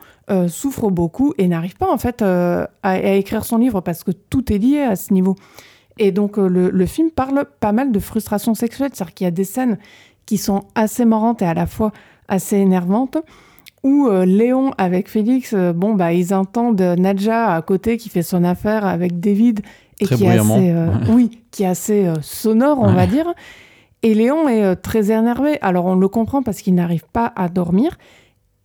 souffre 0.47 0.89
beaucoup 0.89 1.35
et 1.37 1.47
n'arrive 1.47 1.77
pas 1.77 1.91
en 1.91 1.99
fait 1.99 2.23
à, 2.23 2.97
écrire 3.15 3.45
son 3.45 3.59
livre 3.59 3.81
parce 3.81 4.03
que 4.03 4.11
tout 4.11 4.51
est 4.51 4.57
lié 4.57 4.81
à 4.81 4.95
ce 4.95 5.13
niveau. 5.13 5.35
Et 6.01 6.11
donc 6.11 6.37
le, 6.37 6.69
le 6.69 6.85
film 6.85 7.11
parle 7.11 7.43
pas 7.59 7.73
mal 7.73 7.91
de 7.91 7.99
frustration 7.99 8.55
sexuelle, 8.55 8.89
c'est-à-dire 8.93 9.13
qu'il 9.13 9.25
y 9.25 9.27
a 9.27 9.31
des 9.31 9.43
scènes 9.43 9.77
qui 10.29 10.37
sont 10.37 10.61
assez 10.75 11.05
marrantes 11.05 11.41
et 11.41 11.45
à 11.45 11.55
la 11.55 11.65
fois 11.65 11.91
assez 12.27 12.57
énervantes. 12.57 13.17
Où 13.81 14.07
euh, 14.07 14.25
Léon 14.25 14.73
avec 14.77 15.09
Félix, 15.09 15.53
euh, 15.53 15.73
bon 15.73 15.95
bah 15.95 16.13
ils 16.13 16.35
entendent 16.35 16.79
Nadja 16.79 17.55
à 17.55 17.61
côté 17.63 17.97
qui 17.97 18.09
fait 18.09 18.21
son 18.21 18.43
affaire 18.43 18.85
avec 18.85 19.19
David 19.19 19.61
et 19.99 20.05
qui 20.05 20.25
est 20.25 20.37
assez, 20.37 20.69
euh, 20.69 20.89
oui, 21.09 21.39
qui 21.49 21.63
est 21.63 21.67
assez 21.67 22.13
sonore, 22.21 22.77
on 22.79 22.93
va 22.93 23.07
dire. 23.07 23.33
Et 24.03 24.13
Léon 24.13 24.47
est 24.47 24.75
très 24.75 25.09
énervé. 25.09 25.57
Alors 25.61 25.85
on 25.85 25.95
le 25.95 26.07
comprend 26.07 26.43
parce 26.43 26.61
qu'il 26.61 26.75
n'arrive 26.75 27.05
pas 27.11 27.33
à 27.35 27.49
dormir. 27.49 27.97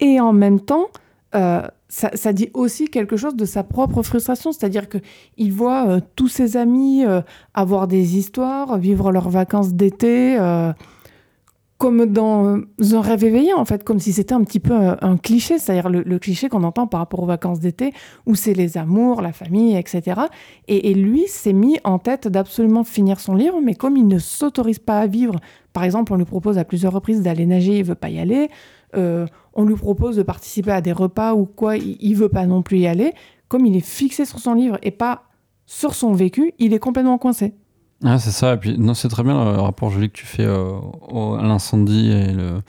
Et 0.00 0.20
en 0.20 0.34
même 0.34 0.60
temps, 0.60 0.88
ça, 1.32 1.70
ça, 1.88 2.32
dit 2.34 2.50
aussi 2.52 2.88
quelque 2.88 3.16
chose 3.16 3.36
de 3.36 3.46
sa 3.46 3.62
propre 3.62 4.02
frustration, 4.02 4.52
c'est-à-dire 4.52 4.88
que 4.90 4.98
il 5.38 5.52
voit 5.52 6.00
tous 6.14 6.28
ses 6.28 6.58
amis 6.58 7.04
avoir 7.54 7.88
des 7.88 8.18
histoires, 8.18 8.76
vivre 8.76 9.10
leurs 9.10 9.30
vacances 9.30 9.72
d'été 9.72 10.36
comme 11.84 12.06
dans 12.06 12.60
un 12.92 13.00
rêve 13.02 13.24
éveillé, 13.24 13.52
en 13.52 13.66
fait, 13.66 13.84
comme 13.84 13.98
si 13.98 14.14
c'était 14.14 14.32
un 14.32 14.42
petit 14.42 14.58
peu 14.58 14.72
un, 14.72 15.18
cliché, 15.18 15.58
c'est-à-dire 15.58 15.90
le, 15.90 16.18
cliché 16.18 16.48
qu'on 16.48 16.62
entend 16.62 16.86
par 16.86 17.00
rapport 17.00 17.20
aux 17.20 17.26
vacances 17.26 17.60
d'été, 17.60 17.92
où 18.24 18.34
c'est 18.34 18.54
les 18.54 18.78
amours, 18.78 19.20
la 19.20 19.34
famille, 19.34 19.76
etc. 19.76 20.22
Et, 20.66 20.94
lui 20.94 21.24
s'est 21.28 21.52
mis 21.52 21.78
en 21.84 21.98
tête 21.98 22.26
d'absolument 22.26 22.84
finir 22.84 23.20
son 23.20 23.34
livre, 23.34 23.60
mais 23.62 23.74
comme 23.74 23.98
il 23.98 24.08
ne 24.08 24.18
s'autorise 24.18 24.78
pas 24.78 24.98
à 24.98 25.06
vivre, 25.06 25.38
par 25.74 25.84
exemple, 25.84 26.14
on 26.14 26.16
lui 26.16 26.24
propose 26.24 26.56
à 26.56 26.64
plusieurs 26.64 26.94
reprises 26.94 27.20
d'aller 27.20 27.44
nager, 27.44 27.76
il 27.76 27.84
veut 27.84 27.94
pas 27.94 28.08
y 28.08 28.18
aller, 28.18 28.48
euh, 28.96 29.26
on 29.52 29.66
lui 29.66 29.76
propose 29.76 30.16
de 30.16 30.22
participer 30.22 30.70
à 30.70 30.80
des 30.80 30.92
repas 30.92 31.34
ou 31.34 31.44
quoi, 31.44 31.76
il, 31.76 31.98
il 32.00 32.14
veut 32.14 32.30
pas 32.30 32.46
non 32.46 32.62
plus 32.62 32.78
y 32.78 32.86
aller, 32.86 33.12
comme 33.48 33.66
il 33.66 33.76
est 33.76 33.86
fixé 33.86 34.24
sur 34.24 34.38
son 34.38 34.54
livre 34.54 34.78
et 34.82 34.90
pas 34.90 35.24
sur 35.66 35.94
son 35.94 36.14
vécu, 36.14 36.54
il 36.58 36.72
est 36.72 36.78
complètement 36.78 37.18
coincé. 37.18 37.52
Ah, 38.04 38.18
c'est 38.18 38.30
ça. 38.30 38.54
Et 38.54 38.56
puis, 38.58 38.78
non, 38.78 38.94
c'est 38.94 39.08
très 39.08 39.22
bien 39.22 39.32
le 39.32 39.60
rapport 39.60 39.90
joli 39.90 40.10
que 40.10 40.16
tu 40.16 40.26
fais 40.26 40.44
euh, 40.44 40.78
à 41.38 41.42
l'incendie 41.42 42.10
et 42.10 42.32
le, 42.32 42.60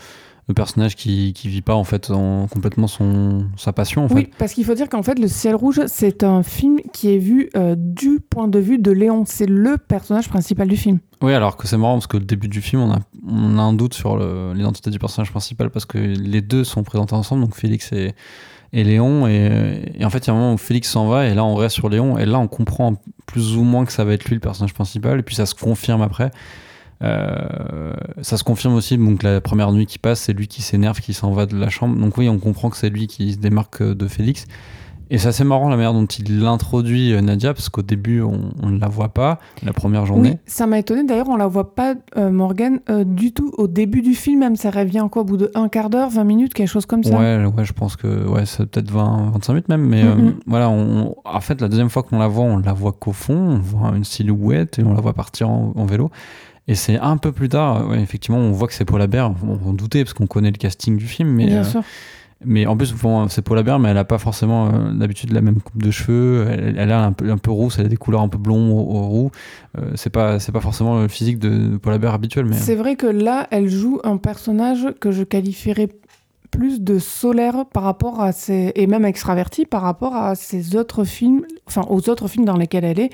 personnage 0.55 0.95
qui, 0.95 1.33
qui 1.33 1.49
vit 1.49 1.63
pas 1.63 1.73
en 1.73 1.83
fait 1.83 2.11
complètement 2.51 2.87
son, 2.87 3.47
sa 3.57 3.73
passion. 3.73 4.05
En 4.05 4.13
oui, 4.13 4.29
parce 4.37 4.53
qu'il 4.53 4.63
faut 4.63 4.75
dire 4.75 4.89
qu'en 4.89 5.01
fait, 5.01 5.17
Le 5.17 5.27
Ciel 5.27 5.55
Rouge, 5.55 5.81
c'est 5.87 6.23
un 6.23 6.43
film 6.43 6.79
qui 6.93 7.13
est 7.13 7.17
vu 7.17 7.49
euh, 7.57 7.75
du 7.75 8.19
point 8.19 8.47
de 8.47 8.59
vue 8.59 8.77
de 8.77 8.91
Léon. 8.91 9.23
C'est 9.25 9.47
le 9.47 9.77
personnage 9.77 10.29
principal 10.29 10.67
du 10.67 10.77
film. 10.77 10.99
Oui, 11.21 11.33
alors 11.33 11.57
que 11.57 11.67
c'est 11.67 11.77
marrant 11.77 11.95
parce 11.95 12.07
que 12.07 12.17
le 12.17 12.25
début 12.25 12.47
du 12.47 12.61
film, 12.61 12.83
on 12.83 12.91
a, 12.91 12.99
on 13.27 13.57
a 13.57 13.61
un 13.61 13.73
doute 13.73 13.95
sur 13.95 14.17
l'identité 14.53 14.91
du 14.91 14.99
personnage 14.99 15.31
principal 15.31 15.71
parce 15.71 15.85
que 15.85 15.97
les 15.97 16.41
deux 16.41 16.63
sont 16.63 16.83
présentés 16.83 17.15
ensemble, 17.15 17.41
donc 17.41 17.55
Félix 17.55 17.91
et 17.91 18.13
et 18.75 18.83
Léon. 18.83 19.25
Et, 19.25 20.03
en 20.03 20.09
fait, 20.09 20.19
il 20.19 20.27
y 20.27 20.29
a 20.29 20.33
un 20.33 20.37
moment 20.37 20.53
où 20.53 20.57
Félix 20.57 20.89
s'en 20.91 21.07
va, 21.07 21.25
et 21.25 21.33
là, 21.33 21.43
on 21.43 21.55
reste 21.55 21.75
sur 21.75 21.89
Léon, 21.89 22.17
et 22.17 22.25
là, 22.25 22.37
on 22.37 22.47
comprend 22.47 22.95
plus 23.25 23.55
ou 23.55 23.63
moins 23.63 23.85
que 23.85 23.91
ça 23.91 24.03
va 24.03 24.13
être 24.13 24.25
lui 24.25 24.35
le 24.35 24.41
personnage 24.41 24.73
principal, 24.73 25.19
et 25.19 25.23
puis 25.23 25.35
ça 25.35 25.47
se 25.47 25.55
confirme 25.55 26.01
après. 26.01 26.29
Euh, 27.03 27.93
ça 28.21 28.37
se 28.37 28.43
confirme 28.43 28.75
aussi, 28.75 28.97
donc 28.97 29.23
la 29.23 29.41
première 29.41 29.71
nuit 29.71 29.85
qui 29.85 29.97
passe, 29.97 30.19
c'est 30.21 30.33
lui 30.33 30.47
qui 30.47 30.61
s'énerve, 30.61 30.99
qui 30.99 31.13
s'en 31.13 31.31
va 31.31 31.45
de 31.45 31.57
la 31.57 31.69
chambre. 31.69 31.95
Donc 31.95 32.17
oui, 32.17 32.29
on 32.29 32.37
comprend 32.37 32.69
que 32.69 32.77
c'est 32.77 32.89
lui 32.89 33.07
qui 33.07 33.33
se 33.33 33.37
démarque 33.37 33.81
de 33.81 34.07
Félix. 34.07 34.45
Et 35.09 35.17
c'est 35.17 35.27
assez 35.27 35.43
marrant 35.43 35.69
la 35.69 35.75
manière 35.75 35.93
dont 35.93 36.05
il 36.05 36.39
l'introduit 36.39 37.13
euh, 37.13 37.21
Nadia, 37.21 37.53
parce 37.53 37.69
qu'au 37.69 37.81
début, 37.81 38.21
on 38.21 38.69
ne 38.69 38.79
la 38.79 38.87
voit 38.87 39.09
pas, 39.09 39.39
la 39.63 39.73
première 39.73 40.05
journée. 40.05 40.31
Oui, 40.31 40.37
ça 40.45 40.65
m'a 40.65 40.79
étonné. 40.79 41.03
D'ailleurs, 41.03 41.29
on 41.29 41.35
la 41.35 41.47
voit 41.47 41.75
pas, 41.75 41.95
euh, 42.17 42.31
Morgan, 42.31 42.79
euh, 42.89 43.03
du 43.03 43.31
tout 43.31 43.51
au 43.57 43.67
début 43.67 44.01
du 44.01 44.15
film, 44.15 44.39
même 44.39 44.55
ça 44.55 44.71
revient 44.71 45.07
quoi, 45.11 45.21
au 45.21 45.25
bout 45.25 45.37
de 45.37 45.51
un 45.53 45.69
quart 45.69 45.89
d'heure, 45.89 46.09
20 46.09 46.23
minutes, 46.23 46.53
quelque 46.53 46.67
chose 46.67 46.85
comme 46.85 47.03
ça. 47.03 47.17
Ouais, 47.17 47.45
ouais 47.45 47.65
je 47.65 47.73
pense 47.73 47.95
que 47.95 48.27
ouais, 48.27 48.45
c'est 48.45 48.65
peut-être 48.65 48.89
20, 48.89 49.31
25 49.33 49.53
minutes 49.53 49.69
même. 49.69 49.85
Mais 49.85 50.03
voilà, 50.47 50.69
on, 50.69 51.15
en 51.23 51.41
fait, 51.41 51.61
la 51.61 51.67
deuxième 51.67 51.89
fois 51.89 52.03
qu'on 52.03 52.19
la 52.19 52.27
voit, 52.27 52.45
on 52.45 52.57
la 52.57 52.73
voit 52.73 52.93
qu'au 52.93 53.13
fond, 53.13 53.35
on 53.35 53.59
voit 53.59 53.91
une 53.95 54.03
silhouette 54.03 54.79
et 54.79 54.83
on 54.83 54.93
la 54.93 55.01
voit 55.01 55.13
partir 55.13 55.49
en, 55.49 55.85
vélo. 55.85 56.09
Et 56.67 56.73
c'est 56.73 56.97
un 56.97 57.17
peu 57.17 57.31
plus 57.31 57.49
tard, 57.49 57.87
ouais, 57.89 58.01
effectivement, 58.01 58.39
on 58.39 58.51
voit 58.51 58.67
que 58.67 58.73
c'est 58.73 58.85
Paul 58.85 58.99
Abert. 58.99 59.31
On, 59.43 59.59
on 59.69 59.73
doutait 59.73 60.03
parce 60.03 60.15
qu'on 60.15 60.25
connaît 60.25 60.49
le 60.49 60.57
casting 60.57 60.97
du 60.97 61.05
film, 61.05 61.29
mais. 61.29 61.45
Bien 61.45 61.63
sûr 61.63 61.83
mais 62.43 62.65
en 62.65 62.75
plus, 62.75 62.93
bon, 62.93 63.29
c'est 63.29 63.41
Paula 63.41 63.63
Bear, 63.63 63.79
mais 63.79 63.89
elle 63.89 63.95
n'a 63.95 64.03
pas 64.03 64.17
forcément 64.17 64.67
euh, 64.67 64.91
d'habitude 64.91 65.31
la 65.31 65.41
même 65.41 65.61
coupe 65.61 65.81
de 65.81 65.91
cheveux. 65.91 66.47
Elle, 66.49 66.75
elle, 66.77 66.91
a 66.91 67.03
un 67.03 67.13
peu, 67.13 67.31
un 67.31 67.37
peu 67.37 67.51
rousse, 67.51 67.79
elle 67.79 67.85
a 67.85 67.89
des 67.89 67.97
couleurs 67.97 68.21
un 68.21 68.27
peu 68.27 68.37
blond 68.37 68.71
au, 68.77 69.01
roux. 69.07 69.31
Euh, 69.77 69.91
c'est 69.95 70.09
pas, 70.09 70.39
c'est 70.39 70.51
pas 70.51 70.59
forcément 70.59 71.01
le 71.01 71.07
physique 71.07 71.39
de, 71.39 71.77
Paula 71.77 71.97
Bear 71.97 72.13
habituel. 72.13 72.45
Mais... 72.45 72.57
C'est 72.57 72.75
vrai 72.75 72.97
que 72.97 73.07
là, 73.07 73.47
elle 73.51 73.69
joue 73.69 73.99
un 74.03 74.17
personnage 74.17 74.87
que 74.99 75.11
je 75.11 75.23
qualifierais 75.23 75.89
plus 76.51 76.81
de 76.81 76.99
solaire 76.99 77.65
par 77.65 77.83
rapport 77.83 78.21
à 78.21 78.31
ses. 78.31 78.71
et 78.75 78.87
même 78.87 79.05
extraverti 79.05 79.65
par 79.65 79.81
rapport 79.81 80.15
à 80.15 80.35
ses 80.35 80.75
autres 80.75 81.03
films, 81.03 81.43
enfin 81.67 81.83
aux 81.89 82.09
autres 82.09 82.27
films 82.27 82.45
dans 82.45 82.57
lesquels 82.57 82.85
elle 82.85 82.99
est, 82.99 83.09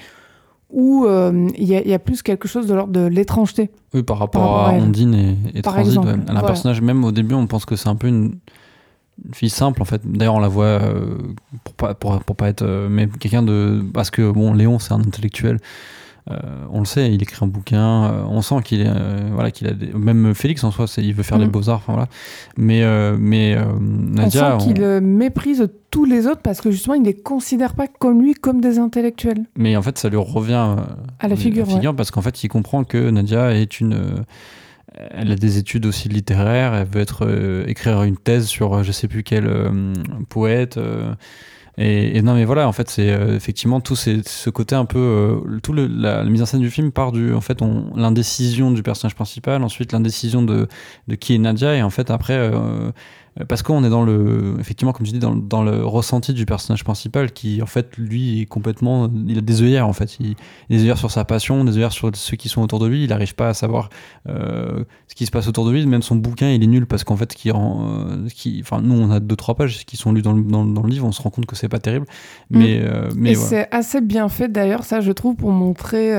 où 0.69 1.05
euh, 1.05 1.47
il 1.57 1.67
y, 1.67 1.93
a 1.93 1.99
plus 1.99 2.21
quelque 2.21 2.47
chose 2.47 2.65
de 2.65 2.73
l'ordre 2.73 2.93
de 2.93 3.05
l'étrangeté. 3.05 3.71
Oui, 3.93 4.03
par 4.03 4.19
rapport, 4.19 4.67
à, 4.67 4.71
Ondine 4.71 5.13
et, 5.13 5.59
et 5.59 5.61
Transit. 5.61 5.99
Elle 6.29 6.35
a 6.35 6.39
un 6.39 6.43
personnage, 6.43 6.81
même 6.81 7.03
au 7.03 7.11
début, 7.11 7.35
on 7.35 7.45
pense 7.45 7.65
que 7.65 7.75
c'est 7.75 7.89
un 7.89 7.95
peu 7.95 8.07
une 8.07 8.35
une 9.25 9.33
fille 9.33 9.49
simple 9.49 9.81
en 9.81 9.85
fait. 9.85 10.01
D'ailleurs, 10.05 10.35
on 10.35 10.39
la 10.39 10.47
voit 10.47 10.65
euh, 10.65 11.17
pour 11.63 11.73
pas 11.75 11.93
pour, 11.93 12.19
pour, 12.23 12.35
pas 12.35 12.49
être 12.49 12.63
euh, 12.63 12.87
mais 12.89 13.07
quelqu'un 13.07 13.43
de 13.43 13.83
parce 13.93 14.09
que 14.09 14.31
bon, 14.31 14.53
Léon 14.53 14.79
c'est 14.79 14.93
un 14.93 14.99
intellectuel. 14.99 15.59
Euh, 16.29 16.37
on 16.71 16.79
le 16.79 16.85
sait, 16.85 17.11
il 17.11 17.23
écrit 17.23 17.43
un 17.43 17.47
bouquin. 17.47 18.25
on 18.29 18.43
sent 18.43 18.57
qu'il 18.63 18.81
est 18.81 18.91
voilà 19.31 19.49
qu'il 19.49 19.67
a 19.67 19.71
des... 19.71 19.87
même 19.87 20.35
Félix 20.35 20.63
en 20.63 20.69
soi, 20.69 20.85
il 20.97 21.15
veut 21.15 21.23
faire 21.23 21.39
les 21.39 21.47
mm. 21.47 21.51
beaux 21.51 21.69
arts. 21.69 21.81
voilà. 21.87 22.07
Mais 22.57 22.83
mais 23.17 23.57
Nadia, 23.79 24.55
on 24.55 24.59
sent 24.59 24.73
qu'il 24.73 24.83
méprise 25.01 25.67
tous 25.89 26.05
les 26.05 26.27
autres 26.27 26.41
parce 26.41 26.61
que 26.61 26.69
justement 26.69 26.93
il 26.93 27.01
ne 27.01 27.07
les 27.07 27.15
considère 27.15 27.73
pas 27.73 27.87
comme 27.87 28.21
lui 28.21 28.35
comme 28.35 28.61
des 28.61 28.77
intellectuels. 28.77 29.45
Mais 29.55 29.75
en 29.75 29.81
fait, 29.81 29.97
ça 29.97 30.09
lui 30.09 30.17
revient 30.17 30.75
à 31.19 31.27
la 31.27 31.35
figure, 31.35 31.95
parce 31.95 32.11
qu'en 32.11 32.21
fait, 32.21 32.43
il 32.43 32.49
comprend 32.49 32.83
que 32.83 33.09
Nadia 33.09 33.53
est 33.55 33.79
une 33.79 34.23
elle 34.95 35.31
a 35.31 35.35
des 35.35 35.57
études 35.57 35.85
aussi 35.85 36.09
littéraires, 36.09 36.73
elle 36.73 36.87
veut 36.87 37.01
être 37.01 37.25
euh, 37.25 37.65
écrire 37.67 38.03
une 38.03 38.17
thèse 38.17 38.47
sur 38.47 38.73
euh, 38.73 38.83
je 38.83 38.91
sais 38.91 39.07
plus 39.07 39.23
quel 39.23 39.47
euh, 39.47 39.93
poète. 40.29 40.79
Et, 41.77 42.21
non 42.21 42.35
mais 42.35 42.43
voilà, 42.43 42.67
en 42.67 42.73
fait 42.73 42.89
c'est 42.89 43.07
effectivement 43.07 43.79
tout 43.79 43.95
ce 43.95 44.49
côté 44.49 44.75
un 44.75 44.85
peu 44.85 45.41
tout 45.63 45.73
la, 45.73 46.23
mise 46.25 46.41
en 46.41 46.45
scène 46.45 46.59
du 46.59 46.69
film 46.69 46.91
part 46.91 47.13
du 47.13 47.33
en 47.33 47.41
fait 47.41 47.59
l'indécision 47.95 48.71
du 48.71 48.83
personnage 48.83 49.15
principal, 49.15 49.63
ensuite 49.63 49.93
l'indécision 49.93 50.43
de, 50.43 50.67
de 51.07 51.15
qui 51.15 51.33
est 51.33 51.37
Nadia 51.37 51.75
et 51.75 51.81
en 51.81 51.89
fait 51.89 52.11
après 52.11 52.51
parce 53.47 53.63
qu'on 53.63 53.83
est 53.85 53.89
dans 53.89 54.03
le 54.03 54.57
effectivement 54.59 54.91
comme 54.91 55.05
je 55.05 55.13
dis 55.13 55.19
dans, 55.19 55.35
dans, 55.35 55.63
le 55.63 55.85
ressenti 55.85 56.33
du 56.33 56.45
personnage 56.45 56.83
principal 56.83 57.31
qui 57.31 57.61
en 57.61 57.65
fait 57.65 57.95
lui 57.97 58.41
est 58.41 58.45
complètement 58.45 59.09
il 59.27 59.37
a 59.37 59.41
des 59.41 59.61
œillères 59.61 59.87
en 59.87 59.93
fait. 59.93 60.17
Il, 60.19 60.31
a 60.31 60.35
des 60.69 60.81
œillères 60.81 60.97
sur 60.97 61.11
sa 61.11 61.23
passion 61.23 61.63
des 61.63 61.77
œillères 61.77 61.93
sur 61.93 62.11
ceux 62.13 62.35
qui 62.35 62.49
sont 62.49 62.61
autour 62.61 62.79
de 62.79 62.87
lui. 62.87 63.03
Il 63.03 63.09
n'arrive 63.09 63.33
pas 63.35 63.49
à 63.49 63.53
savoir 63.53 63.89
euh, 64.27 64.83
ce 65.07 65.15
qui 65.15 65.25
se 65.25 65.31
passe 65.31 65.47
autour 65.47 65.65
de 65.65 65.71
lui. 65.71 65.85
Même 65.85 66.01
son 66.01 66.17
bouquin 66.17 66.49
il 66.49 66.61
est 66.61 66.67
nul 66.67 66.85
parce 66.85 67.05
qu'en 67.05 67.15
fait 67.15 67.33
qui 67.33 67.51
rend 67.51 67.87
euh, 68.09 68.27
qui 68.27 68.59
enfin 68.61 68.81
nous 68.81 68.95
on 68.95 69.09
a 69.11 69.21
deux 69.21 69.37
trois 69.37 69.55
pages 69.55 69.85
qui 69.85 69.95
sont 69.95 70.11
lues 70.11 70.21
dans 70.21 70.33
le, 70.33 70.43
dans, 70.43 70.63
le 70.63 70.89
livre. 70.89 71.07
On 71.07 71.13
se 71.13 71.21
rend 71.21 71.29
compte 71.29 71.45
que 71.45 71.55
c'est 71.55 71.69
pas 71.69 71.79
terrible. 71.79 72.07
Mm. 72.49 72.59
mais, 72.59 72.83
mais 73.15 73.31
et 73.31 73.35
c'est 73.35 73.67
assez 73.71 74.01
bien 74.01 74.27
fait 74.27 74.49
d'ailleurs 74.49 74.83
ça 74.83 74.99
je 74.99 75.11
trouve 75.13 75.35
pour 75.35 75.51
montrer 75.51 76.11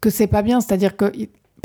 que 0.00 0.10
c'est 0.10 0.26
pas 0.26 0.42
bien. 0.42 0.60
C'est 0.60 0.74
à 0.74 0.76
dire 0.76 0.96
que 0.96 1.12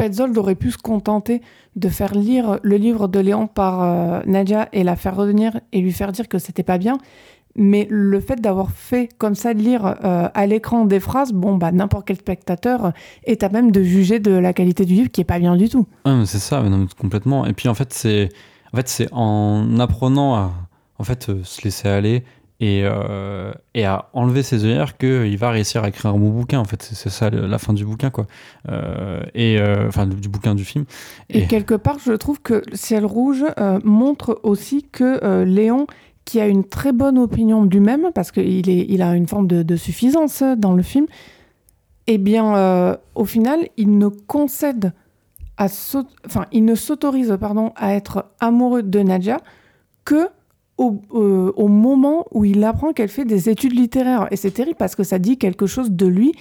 Petzold 0.01 0.35
aurait 0.39 0.55
pu 0.55 0.71
se 0.71 0.79
contenter 0.79 1.43
de 1.75 1.87
faire 1.87 2.15
lire 2.15 2.57
le 2.63 2.77
livre 2.77 3.07
de 3.07 3.19
Léon 3.19 3.45
par 3.45 3.83
euh, 3.83 4.21
Nadia 4.25 4.67
et 4.73 4.83
la 4.83 4.95
faire 4.95 5.15
revenir 5.15 5.59
et 5.73 5.79
lui 5.79 5.91
faire 5.91 6.11
dire 6.11 6.27
que 6.27 6.39
c'était 6.39 6.63
pas 6.63 6.79
bien. 6.79 6.97
Mais 7.55 7.85
le 7.87 8.19
fait 8.19 8.41
d'avoir 8.41 8.71
fait 8.71 9.09
comme 9.19 9.35
ça, 9.35 9.53
de 9.53 9.59
lire 9.59 9.85
euh, 9.85 10.27
à 10.33 10.47
l'écran 10.47 10.85
des 10.85 10.99
phrases, 10.99 11.33
bon, 11.33 11.55
bah, 11.55 11.71
n'importe 11.71 12.07
quel 12.07 12.17
spectateur 12.17 12.93
est 13.25 13.43
à 13.43 13.49
même 13.49 13.71
de 13.71 13.83
juger 13.83 14.17
de 14.17 14.31
la 14.31 14.53
qualité 14.53 14.85
du 14.85 14.95
livre 14.95 15.11
qui 15.11 15.21
est 15.21 15.25
pas 15.25 15.37
bien 15.37 15.55
du 15.55 15.69
tout. 15.69 15.85
c'est 16.25 16.39
ça, 16.39 16.63
complètement. 16.99 17.45
Et 17.45 17.53
puis 17.53 17.69
en 17.69 17.75
fait, 17.75 17.93
c'est 17.93 18.29
en, 19.11 19.77
apprenant 19.79 20.33
à 20.33 20.51
en 20.97 21.03
fait, 21.03 21.29
euh, 21.29 21.43
se 21.43 21.63
laisser 21.63 21.89
aller 21.89 22.23
et, 22.61 22.83
euh, 22.83 23.51
et 23.73 23.85
à 23.85 24.09
enlever 24.13 24.43
ses 24.43 24.63
œillères 24.65 24.95
qu'il 24.95 25.35
va 25.37 25.49
réussir 25.49 25.83
à 25.83 25.89
écrire 25.89 26.11
un 26.11 26.17
bon 26.17 26.29
bouquin 26.29 26.59
en 26.59 26.65
fait. 26.65 26.83
C'est 26.83 27.09
ça 27.09 27.31
la 27.31 27.57
fin 27.57 27.73
du 27.73 27.85
bouquin 27.85 28.11
quoi. 28.11 28.27
Euh, 28.69 29.23
et 29.33 29.59
euh, 29.59 29.87
enfin 29.87 30.05
du 30.05 30.29
bouquin 30.29 30.53
du 30.53 30.63
film. 30.63 30.85
Et, 31.29 31.47
quelque 31.47 31.73
part 31.73 31.97
je 31.97 32.13
trouve 32.13 32.39
que 32.39 32.61
Ciel 32.73 33.03
Rouge 33.03 33.43
montre 33.83 34.39
aussi 34.43 34.85
que 34.91 35.43
Léon 35.43 35.87
qui 36.23 36.39
a 36.39 36.47
une 36.47 36.63
très 36.63 36.91
bonne 36.91 37.17
opinion 37.17 37.65
de 37.65 37.71
lui-même 37.71 38.11
parce 38.13 38.31
qu'il 38.31 38.69
il 38.69 39.01
a 39.01 39.15
une 39.15 39.27
forme 39.27 39.47
de, 39.47 39.75
suffisance 39.75 40.43
dans 40.57 40.73
le 40.73 40.83
film 40.83 41.07
eh 42.05 42.19
bien 42.19 42.95
au 43.15 43.25
final 43.25 43.67
il 43.77 43.97
ne 43.97 44.07
concède 44.07 44.93
à 45.57 45.65
enfin 45.65 46.45
il 46.51 46.63
ne 46.63 46.75
s'autorise 46.75 47.35
pardon 47.39 47.73
à 47.75 47.95
être 47.95 48.27
amoureux 48.39 48.83
de 48.83 48.99
Nadia 48.99 49.37
que 50.05 50.29
euh, 50.81 51.51
au, 51.55 51.67
moment 51.67 52.25
où 52.31 52.45
il 52.45 52.63
apprend 52.63 52.93
qu'elle 52.93 53.09
fait 53.09 53.25
des 53.25 53.49
études 53.49 53.75
littéraires. 53.75 54.27
Et 54.31 54.35
c'est 54.35 54.51
terrible 54.51 54.77
parce 54.77 54.95
que 54.95 55.03
ça 55.03 55.19
dit 55.19 55.37
quelque 55.37 55.67
chose 55.67 55.91
de 55.91 56.07
lui 56.07 56.33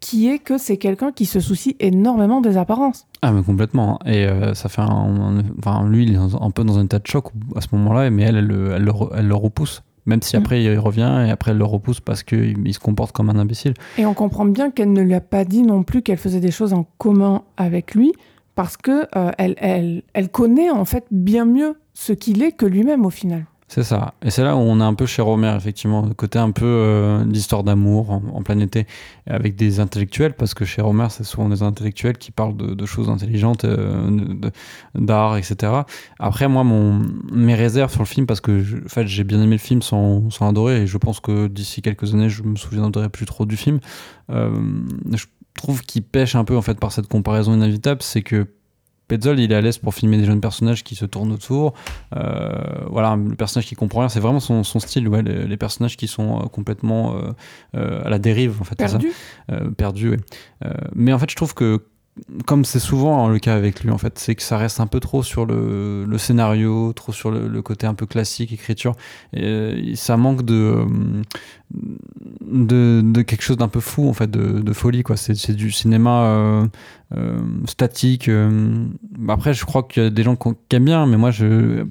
qui 0.00 0.28
est 0.28 0.38
que 0.38 0.58
c'est 0.58 0.76
quelqu'un 0.76 1.12
qui 1.12 1.24
se 1.24 1.40
soucie 1.40 1.76
énormément 1.80 2.40
des 2.40 2.56
apparences. 2.56 3.06
Ah, 3.22 3.32
mais 3.32 3.42
complètement. 3.42 3.98
Et 4.04 4.26
euh, 4.26 4.54
ça 4.54 4.68
fait 4.68 4.82
un, 4.82 5.42
Enfin, 5.58 5.88
lui, 5.88 6.04
il 6.04 6.14
est 6.14 6.18
un 6.18 6.50
peu 6.50 6.64
dans 6.64 6.78
un 6.78 6.86
tas 6.86 6.98
de 6.98 7.06
choc 7.06 7.26
à 7.56 7.60
ce 7.60 7.68
moment-là, 7.72 8.10
mais 8.10 8.22
elle, 8.24 8.36
elle, 8.36 8.74
elle, 8.76 8.92
elle, 9.16 9.28
le 9.28 9.34
repousse. 9.34 9.82
Même 10.06 10.20
si 10.20 10.36
mm. 10.36 10.40
après 10.40 10.62
il 10.62 10.78
revient 10.78 11.24
et 11.26 11.30
après 11.30 11.52
elle 11.52 11.58
le 11.58 11.64
repousse 11.64 12.00
parce 12.00 12.22
qu'il 12.22 12.66
il 12.66 12.74
se 12.74 12.78
comporte 12.78 13.12
comme 13.12 13.30
un 13.30 13.38
imbécile. 13.38 13.74
Et 13.96 14.04
on 14.04 14.14
comprend 14.14 14.44
bien 14.44 14.70
qu'elle 14.70 14.92
ne 14.92 15.00
lui 15.00 15.14
a 15.14 15.20
pas 15.20 15.44
dit 15.44 15.62
non 15.62 15.82
plus 15.82 16.02
qu'elle 16.02 16.18
faisait 16.18 16.40
des 16.40 16.50
choses 16.50 16.74
en 16.74 16.86
commun 16.98 17.42
avec 17.56 17.94
lui 17.94 18.12
parce 18.54 18.76
que 18.76 19.06
euh, 19.16 19.32
elle, 19.38 19.54
elle, 19.58 20.02
elle 20.12 20.28
connaît 20.28 20.70
en 20.70 20.84
fait 20.84 21.06
bien 21.10 21.44
mieux 21.44 21.76
ce 21.94 22.12
qu'il 22.12 22.42
est 22.42 22.52
que 22.52 22.66
lui-même 22.66 23.06
au 23.06 23.10
final. 23.10 23.46
C'est 23.66 23.82
ça. 23.82 24.14
Et 24.22 24.30
c'est 24.30 24.44
là 24.44 24.56
où 24.56 24.58
on 24.58 24.78
est 24.80 24.84
un 24.84 24.94
peu 24.94 25.06
chez 25.06 25.22
Romer, 25.22 25.52
effectivement, 25.56 26.08
côté 26.10 26.38
un 26.38 26.50
peu 26.50 26.66
euh, 26.66 27.24
d'histoire 27.24 27.64
d'amour 27.64 28.10
en, 28.10 28.42
plein 28.42 28.58
été, 28.60 28.86
avec 29.26 29.56
des 29.56 29.80
intellectuels, 29.80 30.34
parce 30.34 30.52
que 30.52 30.64
chez 30.64 30.82
Romer, 30.82 31.06
c'est 31.08 31.24
souvent 31.24 31.48
des 31.48 31.62
intellectuels 31.62 32.18
qui 32.18 32.30
parlent 32.30 32.56
de, 32.56 32.86
choses 32.86 33.08
intelligentes, 33.08 33.64
euh, 33.64 34.50
d'art, 34.94 35.38
etc. 35.38 35.72
Après, 36.18 36.46
moi, 36.46 36.62
mon, 36.62 37.02
mes 37.32 37.54
réserves 37.54 37.90
sur 37.90 38.02
le 38.02 38.06
film, 38.06 38.26
parce 38.26 38.40
que 38.40 38.84
en 38.84 38.88
fait, 38.88 39.06
j'ai 39.06 39.24
bien 39.24 39.42
aimé 39.42 39.52
le 39.52 39.58
film 39.58 39.80
sans, 39.80 40.30
sans 40.30 40.48
adorer, 40.48 40.82
et 40.82 40.86
je 40.86 40.98
pense 40.98 41.20
que 41.20 41.48
d'ici 41.48 41.80
quelques 41.80 42.12
années, 42.12 42.28
je 42.28 42.42
me 42.42 42.56
souviendrai 42.56 43.08
plus 43.08 43.26
trop 43.26 43.46
du 43.46 43.56
film. 43.56 43.80
Euh, 44.30 44.54
je 45.12 45.24
trouve 45.54 45.82
qu'il 45.82 46.02
pêche 46.02 46.34
un 46.34 46.44
peu 46.44 46.56
en 46.56 46.62
fait 46.62 46.78
par 46.78 46.92
cette 46.92 47.08
comparaison 47.08 47.54
inévitable, 47.54 48.02
c'est 48.02 48.22
que 48.22 48.46
Petzold, 49.08 49.38
il 49.38 49.52
est 49.52 49.54
à 49.54 49.60
l'aise 49.60 49.78
pour 49.78 49.94
filmer 49.94 50.16
des 50.16 50.24
jeunes 50.24 50.40
personnages 50.40 50.82
qui 50.82 50.94
se 50.94 51.04
tournent 51.04 51.32
autour. 51.32 51.74
Euh, 52.16 52.50
voilà, 52.88 53.16
le 53.16 53.34
personnage 53.34 53.66
qui 53.66 53.74
comprend 53.74 54.00
rien, 54.00 54.08
c'est 54.08 54.20
vraiment 54.20 54.40
son, 54.40 54.62
style. 54.64 55.08
Ouais, 55.08 55.22
les, 55.22 55.56
personnages 55.56 55.96
qui 55.96 56.08
sont 56.08 56.40
euh, 56.40 56.44
complètement 56.46 57.14
euh, 57.74 58.02
à 58.04 58.08
la 58.08 58.18
dérive, 58.18 58.60
en 58.60 58.64
fait. 58.64 58.76
Perdus. 58.76 59.12
Perdus, 59.76 60.10
oui. 60.10 60.16
mais 60.94 61.12
en 61.12 61.18
fait, 61.18 61.30
je 61.30 61.36
trouve 61.36 61.54
que 61.54 61.82
comme 62.46 62.64
c'est 62.64 62.78
souvent 62.78 63.28
le 63.28 63.38
cas 63.38 63.56
avec 63.56 63.82
lui 63.82 63.90
en 63.90 63.98
fait, 63.98 64.18
c'est 64.18 64.34
que 64.34 64.42
ça 64.42 64.56
reste 64.56 64.78
un 64.78 64.86
peu 64.86 65.00
trop 65.00 65.22
sur 65.22 65.46
le, 65.46 66.06
scénario, 66.16 66.92
trop 66.92 67.12
sur 67.12 67.30
le, 67.30 67.62
côté 67.62 67.86
un 67.86 67.94
peu 67.94 68.06
classique, 68.06 68.52
écriture. 68.52 68.94
Et 69.32 69.96
ça 69.96 70.16
manque 70.16 70.42
de, 70.42 70.84
de, 72.42 73.22
quelque 73.22 73.42
chose 73.42 73.56
d'un 73.56 73.68
peu 73.68 73.80
fou 73.80 74.08
en 74.08 74.12
fait, 74.12 74.30
de, 74.30 74.72
folie 74.72 75.02
quoi. 75.02 75.16
C'est 75.16 75.54
du 75.54 75.72
cinéma 75.72 76.24
euh, 76.26 76.66
statique. 77.66 78.28
Euh, 78.28 78.86
après, 79.28 79.54
je 79.54 79.64
crois 79.64 79.82
qu'il 79.82 80.02
y 80.02 80.06
a 80.06 80.10
des 80.10 80.22
gens 80.22 80.36
qui 80.36 80.76
aiment 80.76 80.84
bien, 80.84 81.06
mais 81.06 81.16
moi, 81.16 81.30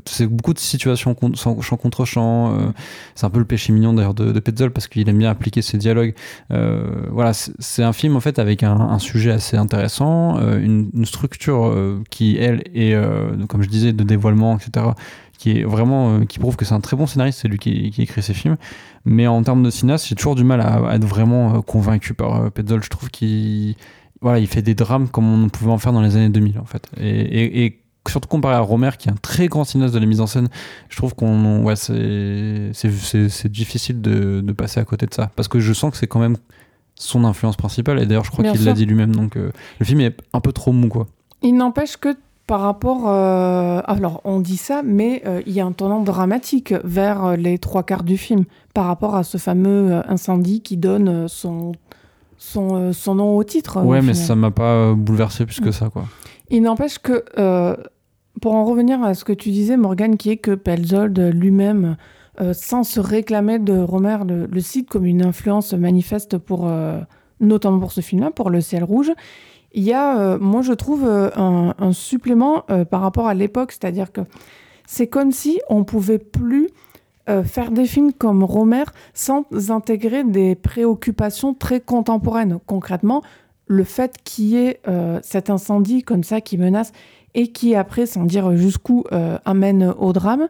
c'est 0.06 0.28
beaucoup 0.28 0.54
de 0.54 0.60
situations 0.60 1.16
champ 1.36 1.78
contre 1.78 2.06
champ. 2.06 2.54
Euh, 2.54 2.72
c'est 3.16 3.26
un 3.26 3.30
peu 3.30 3.40
le 3.40 3.46
péché 3.46 3.72
mignon 3.74 3.94
d'ailleurs 3.94 4.14
de, 4.14 4.32
de 4.32 4.40
Petzold 4.40 4.74
parce 4.74 4.88
qu'il 4.88 5.08
aime 5.08 5.18
bien 5.18 5.30
appliquer 5.30 5.62
ses 5.62 5.78
dialogues. 5.78 6.14
voilà, 6.50 7.34
c'est 7.34 7.84
un 7.84 7.94
film 7.94 8.16
en 8.16 8.20
fait 8.20 8.40
avec 8.40 8.64
un, 8.64 9.00
sujet 9.00 9.32
assez 9.32 9.58
intéressant, 9.58 10.40
une, 10.58 11.06
structure 11.06 11.76
qui 12.10 12.38
elle 12.38 12.64
est, 12.74 12.96
comme 13.48 13.62
je 13.62 13.70
disais, 13.70 13.94
de 13.94 14.04
dévoilement, 14.04 14.58
etc 14.58 14.88
qui 15.40 15.60
est 15.60 15.64
vraiment 15.66 16.26
qui 16.26 16.40
prouve 16.40 16.56
que 16.56 16.64
c'est 16.64 16.76
un 16.76 16.80
très 16.80 16.96
bon 16.96 17.06
scénariste, 17.06 17.40
c'est 17.42 17.50
lui 17.50 17.58
qui, 17.58 17.94
écrit 17.98 18.22
ses 18.22 18.34
films. 18.34 18.56
Mais 19.04 19.28
en 19.28 19.44
termes 19.44 19.62
de 19.62 19.70
cinéaste, 19.70 20.08
j'ai 20.08 20.16
toujours 20.16 20.36
du 20.36 20.46
mal 20.46 20.62
à, 20.62 20.96
être 20.96 21.04
vraiment 21.04 21.62
convaincu 21.62 22.14
par 22.14 22.50
Petzold. 22.52 22.82
Je 22.82 22.90
trouve 22.90 23.10
qu'il 23.10 23.76
voilà, 24.24 24.40
il 24.40 24.48
fait 24.48 24.64
des 24.64 24.74
drames 24.74 25.08
comme 25.10 25.46
on 25.46 25.50
pouvait 25.50 25.72
en 25.72 25.78
faire 25.78 25.94
dans 25.94 26.02
les 26.02 26.16
années 26.16 26.30
2000 26.30 26.58
en 26.60 26.66
fait. 26.66 26.88
Et, 27.00 27.66
et, 27.66 27.80
surtout 28.10 28.28
comparé 28.28 28.56
à 28.56 28.60
Romer, 28.60 28.90
qui 29.00 29.08
est 29.08 29.12
un 29.12 29.18
très 29.22 29.48
grand 29.48 29.64
cinéaste 29.64 29.94
de 29.94 30.00
la 30.00 30.06
mise 30.06 30.20
en 30.20 30.28
scène, 30.28 30.50
je 30.90 30.98
trouve 30.98 31.16
qu'on, 31.16 31.64
ouais, 31.64 31.76
c'est 31.78 33.50
difficile 33.50 34.02
de, 34.02 34.42
de, 34.42 34.52
passer 34.52 34.82
à 34.82 34.84
côté 34.84 35.06
de 35.06 35.14
ça, 35.14 35.32
parce 35.38 35.48
que 35.48 35.62
je 35.62 35.72
sens 35.72 35.92
que 35.92 35.98
c'est 35.98 36.08
quand 36.08 36.20
même 36.20 36.36
son 36.96 37.24
influence 37.24 37.56
principale. 37.56 38.02
Et 38.02 38.06
d'ailleurs, 38.06 38.26
je 38.26 38.32
crois 38.32 38.46
qu'il 38.52 38.66
l'a 38.66 38.74
dit 38.74 38.86
lui-même. 38.86 39.16
Donc, 39.16 39.36
euh, 39.36 39.52
le 39.80 39.86
film 39.86 40.02
est 40.02 40.16
un 40.34 40.40
peu 40.40 40.52
trop 40.52 40.72
mou, 40.72 40.88
quoi. 40.88 41.08
Il 41.42 41.56
n'empêche 41.56 41.98
que 41.98 42.16
par 42.48 42.62
rapport, 42.62 43.08
euh, 43.08 43.82
alors 43.86 44.22
on 44.26 44.42
dit 44.42 44.58
ça, 44.58 44.82
mais 44.84 45.22
euh, 45.26 45.42
il 45.46 45.54
y 45.54 45.62
a 45.62 45.66
un 45.66 45.72
tournant 45.72 46.02
dramatique 46.02 46.74
vers 46.84 47.38
les 47.38 47.58
trois 47.58 47.84
quarts 47.84 48.04
du 48.04 48.18
film 48.18 48.44
par 48.74 48.86
rapport 48.86 49.16
à 49.16 49.24
ce 49.24 49.38
fameux 49.38 50.02
incendie 50.10 50.62
qui 50.62 50.76
donne 50.76 51.28
son 51.30 51.74
son, 52.44 52.94
son 52.94 53.16
nom 53.16 53.36
au 53.36 53.44
titre. 53.44 53.82
Ouais, 53.84 54.02
mais 54.02 54.14
ça 54.14 54.36
m'a 54.36 54.52
pas 54.52 54.94
bouleversé 54.94 55.46
plus 55.46 55.60
que 55.60 55.72
ça, 55.72 55.90
quoi. 55.90 56.06
Il 56.50 56.62
n'empêche 56.62 57.00
que 57.00 57.24
pour 58.42 58.56
en 58.56 58.66
revenir 58.66 59.02
à 59.04 59.14
ce 59.14 59.24
que 59.24 59.34
tu 59.34 59.52
disais, 59.52 59.78
Morgan, 59.78 60.18
qui 60.18 60.30
est 60.30 60.38
que 60.38 60.56
Pelzold 60.56 61.18
lui-même 61.34 61.98
euh, 62.42 62.54
sans 62.54 62.84
se 62.84 63.00
réclamer 63.00 63.60
de 63.60 63.78
Romer, 63.78 64.18
le, 64.26 64.60
cite 64.60 64.90
comme 64.90 65.06
une 65.06 65.24
influence 65.24 65.74
manifeste 65.74 66.40
pour, 66.40 66.68
euh, 66.68 67.00
notamment 67.40 67.80
pour 67.80 67.92
ce 67.92 68.02
film-là, 68.02 68.32
pour 68.32 68.50
Le 68.50 68.60
ciel 68.60 68.84
rouge. 68.84 69.12
Il 69.74 69.84
y 69.84 69.94
a, 69.94 70.20
euh, 70.20 70.40
moi 70.40 70.64
je 70.64 70.74
trouve, 70.74 71.06
un, 71.06 71.92
supplément 71.92 72.66
par 72.90 73.02
rapport 73.02 73.28
à 73.28 73.34
l'époque, 73.34 73.72
c'est-à-dire 73.72 74.12
que 74.12 74.22
c'est 74.88 75.08
comme 75.08 75.32
si 75.32 75.60
on 75.70 75.84
pouvait 75.84 76.20
plus 76.20 76.70
faire 77.46 77.72
des 77.72 77.86
films 77.86 78.12
comme 78.12 78.44
Romer 78.44 78.84
sans 79.14 79.46
intégrer 79.70 80.24
des 80.24 80.56
préoccupations 80.56 81.54
très 81.54 81.80
contemporaines. 81.80 82.60
Concrètement, 82.66 83.22
le 83.68 83.84
fait 83.84 84.16
qu'il 84.24 84.46
y 84.46 84.58
ait 84.58 84.82
cet 85.22 85.50
incendie 85.50 86.04
comme 86.04 86.24
ça 86.24 86.42
qui 86.42 86.58
menace 86.58 86.92
et 87.34 87.48
qui 87.48 87.76
après, 87.76 88.06
sans 88.06 88.26
dire 88.26 88.56
jusqu'où, 88.58 89.06
amène 89.46 89.94
au 89.98 90.12
drame, 90.12 90.48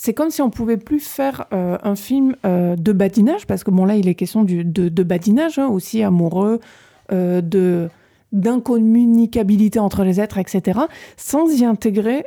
c'est 0.00 0.14
comme 0.14 0.30
si 0.30 0.40
on 0.42 0.48
pouvait 0.48 0.76
plus 0.76 1.00
faire 1.00 1.46
euh, 1.52 1.76
un 1.82 1.96
film 1.96 2.36
euh, 2.46 2.76
de 2.76 2.92
badinage, 2.92 3.48
parce 3.48 3.64
que 3.64 3.72
bon 3.72 3.84
là 3.84 3.96
il 3.96 4.06
est 4.08 4.14
question 4.14 4.44
de, 4.44 5.02
badinage 5.02 5.58
hein, 5.58 5.66
aussi 5.66 6.04
amoureux, 6.04 6.60
euh, 7.10 7.40
de 7.40 7.88
d'incommunicabilité 8.32 9.78
entre 9.78 10.04
les 10.04 10.20
êtres, 10.20 10.38
etc., 10.38 10.80
sans 11.16 11.48
y 11.60 11.64
intégrer 11.64 12.26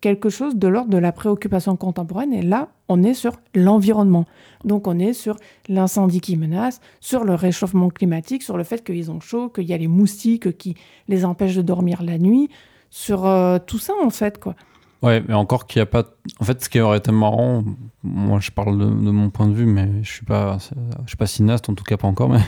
quelque 0.00 0.28
chose 0.28 0.56
de 0.56 0.68
l'ordre 0.68 0.90
de 0.90 0.98
la 0.98 1.12
préoccupation 1.12 1.76
contemporaine. 1.76 2.32
Et 2.32 2.42
là, 2.42 2.68
on 2.88 3.02
est 3.02 3.14
sur 3.14 3.32
l'environnement. 3.54 4.26
Donc 4.64 4.86
on 4.86 4.98
est 4.98 5.12
sur 5.12 5.36
l'incendie 5.68 6.20
qui 6.20 6.36
menace, 6.36 6.80
sur 7.00 7.24
le 7.24 7.34
réchauffement 7.34 7.88
climatique, 7.88 8.42
sur 8.42 8.56
le 8.56 8.64
fait 8.64 8.84
qu'ils 8.84 9.10
ont 9.10 9.20
chaud, 9.20 9.48
qu'il 9.48 9.64
y 9.64 9.72
a 9.72 9.78
les 9.78 9.88
moustiques 9.88 10.56
qui 10.58 10.74
les 11.08 11.24
empêchent 11.24 11.56
de 11.56 11.62
dormir 11.62 12.02
la 12.02 12.18
nuit, 12.18 12.50
sur 12.90 13.20
tout 13.66 13.78
ça 13.78 13.92
en 14.02 14.10
fait, 14.10 14.38
quoi. 14.38 14.54
Ouais, 15.02 15.22
mais 15.28 15.34
encore 15.34 15.66
qu'il 15.66 15.78
n'y 15.78 15.84
a 15.84 15.86
pas. 15.86 16.04
En 16.40 16.44
fait, 16.44 16.62
ce 16.62 16.68
qui 16.68 16.80
aurait 16.80 16.98
été 16.98 17.12
marrant, 17.12 17.62
moi 18.02 18.40
je 18.40 18.50
parle 18.50 18.76
de, 18.78 19.10
mon 19.10 19.30
point 19.30 19.46
de 19.46 19.54
vue, 19.54 19.66
mais 19.66 20.02
je 20.02 20.10
suis 20.10 20.24
pas, 20.24 20.58
je 21.04 21.08
suis 21.08 21.16
pas 21.16 21.26
cinéaste, 21.26 21.68
en 21.68 21.74
tout 21.74 21.84
cas 21.84 21.96
pas 21.96 22.08
encore. 22.08 22.28
Mais 22.28 22.40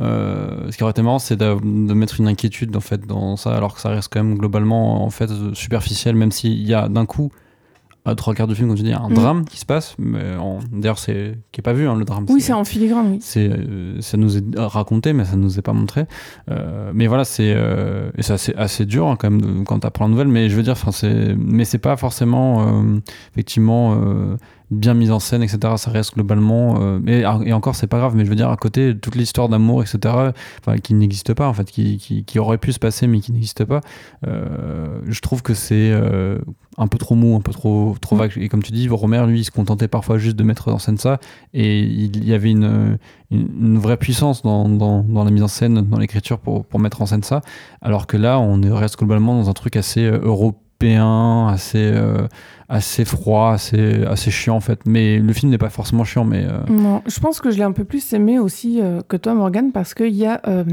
euh, 0.00 0.70
ce 0.70 0.76
qui 0.76 0.84
aurait 0.84 0.92
été 0.92 1.02
marrant, 1.02 1.18
c'est 1.18 1.36
de, 1.36 1.54
de, 1.54 1.94
mettre 1.94 2.20
une 2.20 2.28
inquiétude 2.28 2.76
en 2.76 2.80
fait 2.80 3.04
dans 3.04 3.36
ça, 3.36 3.56
alors 3.56 3.74
que 3.74 3.80
ça 3.80 3.88
reste 3.88 4.12
quand 4.12 4.22
même 4.22 4.38
globalement 4.38 5.04
en 5.04 5.10
fait 5.10 5.28
superficiel, 5.54 6.14
même 6.14 6.30
s'il 6.30 6.62
y 6.62 6.74
a 6.74 6.88
d'un 6.88 7.04
coup 7.04 7.32
à 8.08 8.14
trois 8.14 8.34
quarts 8.34 8.46
du 8.46 8.54
film, 8.54 8.68
quand 8.68 8.74
tu 8.74 8.82
dis, 8.82 8.92
un 8.92 9.08
mm. 9.08 9.14
drame 9.14 9.44
qui 9.44 9.58
se 9.58 9.66
passe. 9.66 9.94
Mais 9.98 10.22
d'ailleurs, 10.72 10.98
c'est 10.98 11.38
qui 11.52 11.60
est 11.60 11.62
pas 11.62 11.72
vu 11.72 11.88
hein, 11.88 11.96
le 11.96 12.04
drame. 12.04 12.26
Oui, 12.28 12.40
c'est 12.40 12.52
en 12.52 12.64
filigrane. 12.64 13.12
Oui. 13.12 13.18
C'est 13.20 13.48
euh, 13.48 14.00
ça 14.00 14.16
nous 14.16 14.36
est 14.36 14.42
raconté, 14.56 15.12
mais 15.12 15.24
ça 15.24 15.36
nous 15.36 15.58
est 15.58 15.62
pas 15.62 15.72
montré. 15.72 16.06
Euh, 16.50 16.90
mais 16.94 17.06
voilà, 17.06 17.24
c'est 17.24 17.52
euh, 17.54 18.10
c'est 18.18 18.32
assez, 18.32 18.54
assez, 18.54 18.86
dur 18.86 19.06
hein, 19.08 19.16
quand 19.18 19.30
même 19.30 19.64
quand 19.64 19.80
tu 19.80 19.86
apprends 19.86 20.06
la 20.06 20.10
nouvelle. 20.10 20.28
Mais 20.28 20.48
je 20.48 20.56
veux 20.56 20.62
dire, 20.62 20.72
enfin, 20.72 20.92
c'est 20.92 21.34
mais 21.36 21.64
c'est 21.64 21.78
pas 21.78 21.96
forcément 21.96 22.82
effectivement 23.32 23.98
bien 24.70 24.94
mise 24.94 25.10
en 25.10 25.18
scène, 25.18 25.42
etc. 25.42 25.74
Ça 25.76 25.90
reste 25.90 26.14
globalement. 26.14 26.80
Euh, 26.80 27.00
et, 27.06 27.20
et, 27.20 27.52
encore, 27.52 27.74
c'est 27.74 27.86
pas 27.86 27.98
grave, 27.98 28.14
mais 28.14 28.24
je 28.24 28.30
veux 28.30 28.36
dire, 28.36 28.50
à 28.50 28.56
côté, 28.56 28.96
toute 28.96 29.14
l'histoire 29.14 29.48
d'amour, 29.48 29.82
etc., 29.82 30.14
qui 30.82 30.94
n'existe 30.94 31.34
pas, 31.34 31.48
en 31.48 31.54
fait, 31.54 31.70
qui, 31.70 31.98
qui, 31.98 32.24
qui, 32.24 32.38
aurait 32.38 32.58
pu 32.58 32.72
se 32.72 32.78
passer, 32.78 33.06
mais 33.06 33.20
qui 33.20 33.32
n'existe 33.32 33.64
pas, 33.64 33.80
euh, 34.26 35.00
je 35.06 35.20
trouve 35.20 35.42
que 35.42 35.54
c'est 35.54 35.90
euh, 35.92 36.38
un 36.76 36.86
peu 36.86 36.98
trop 36.98 37.14
mou, 37.14 37.36
un 37.36 37.40
peu 37.40 37.52
trop, 37.52 37.96
trop 38.00 38.16
vague. 38.16 38.32
Et 38.36 38.48
comme 38.48 38.62
tu 38.62 38.72
dis, 38.72 38.88
Romer, 38.88 39.24
lui, 39.26 39.40
il 39.40 39.44
se 39.44 39.50
contentait 39.50 39.88
parfois 39.88 40.18
juste 40.18 40.36
de 40.36 40.44
mettre 40.44 40.68
en 40.72 40.78
scène 40.78 40.98
ça, 40.98 41.18
et 41.54 41.80
il 41.80 42.24
y 42.24 42.34
avait 42.34 42.50
une, 42.50 42.98
une, 43.30 43.78
vraie 43.78 43.96
puissance 43.96 44.42
dans, 44.42 44.68
dans, 44.68 45.02
dans, 45.02 45.24
la 45.24 45.30
mise 45.30 45.42
en 45.42 45.48
scène, 45.48 45.82
dans 45.82 45.98
l'écriture 45.98 46.38
pour, 46.38 46.66
pour 46.66 46.80
mettre 46.80 47.00
en 47.00 47.06
scène 47.06 47.22
ça, 47.22 47.40
alors 47.80 48.06
que 48.06 48.16
là, 48.16 48.38
on 48.38 48.60
reste 48.74 48.98
globalement 48.98 49.40
dans 49.40 49.48
un 49.48 49.54
truc 49.54 49.76
assez 49.76 50.02
européen, 50.02 50.60
assez 50.82 51.92
assez 52.68 53.04
froid, 53.04 53.52
assez, 53.54 54.30
chiant 54.30 54.56
en 54.56 54.60
fait. 54.60 54.80
Mais 54.86 55.18
le 55.18 55.32
film 55.32 55.50
n'est 55.50 55.58
pas 55.58 55.70
forcément 55.70 56.04
chiant, 56.04 56.24
mais... 56.24 56.44
Euh, 56.44 56.98
je 57.06 57.20
pense 57.20 57.40
que 57.40 57.50
je 57.50 57.56
l'ai 57.56 57.64
un 57.64 57.72
peu 57.72 57.84
plus 57.84 58.12
aimé 58.12 58.38
aussi 58.38 58.80
euh, 58.80 59.00
que 59.08 59.16
toi, 59.16 59.34
Morgan, 59.34 59.72
parce 59.72 59.94
qu'il 59.94 60.14
y 60.14 60.26
a 60.26 60.40
euh, 60.46 60.64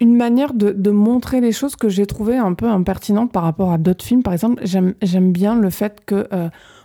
une 0.00 0.16
manière 0.16 0.54
de, 0.54 0.72
de, 0.72 0.90
montrer 0.90 1.40
les 1.40 1.52
choses 1.52 1.76
que 1.76 1.88
j'ai 1.88 2.06
trouvé 2.06 2.36
un 2.36 2.54
peu 2.54 2.66
impertinente 2.66 3.30
par 3.30 3.42
rapport 3.42 3.72
à 3.72 3.78
d'autres 3.78 4.04
films. 4.04 4.22
Par 4.22 4.32
exemple, 4.32 4.62
j'aime 4.64 5.32
bien 5.32 5.54
le 5.54 5.70
fait 5.70 6.00
que 6.06 6.26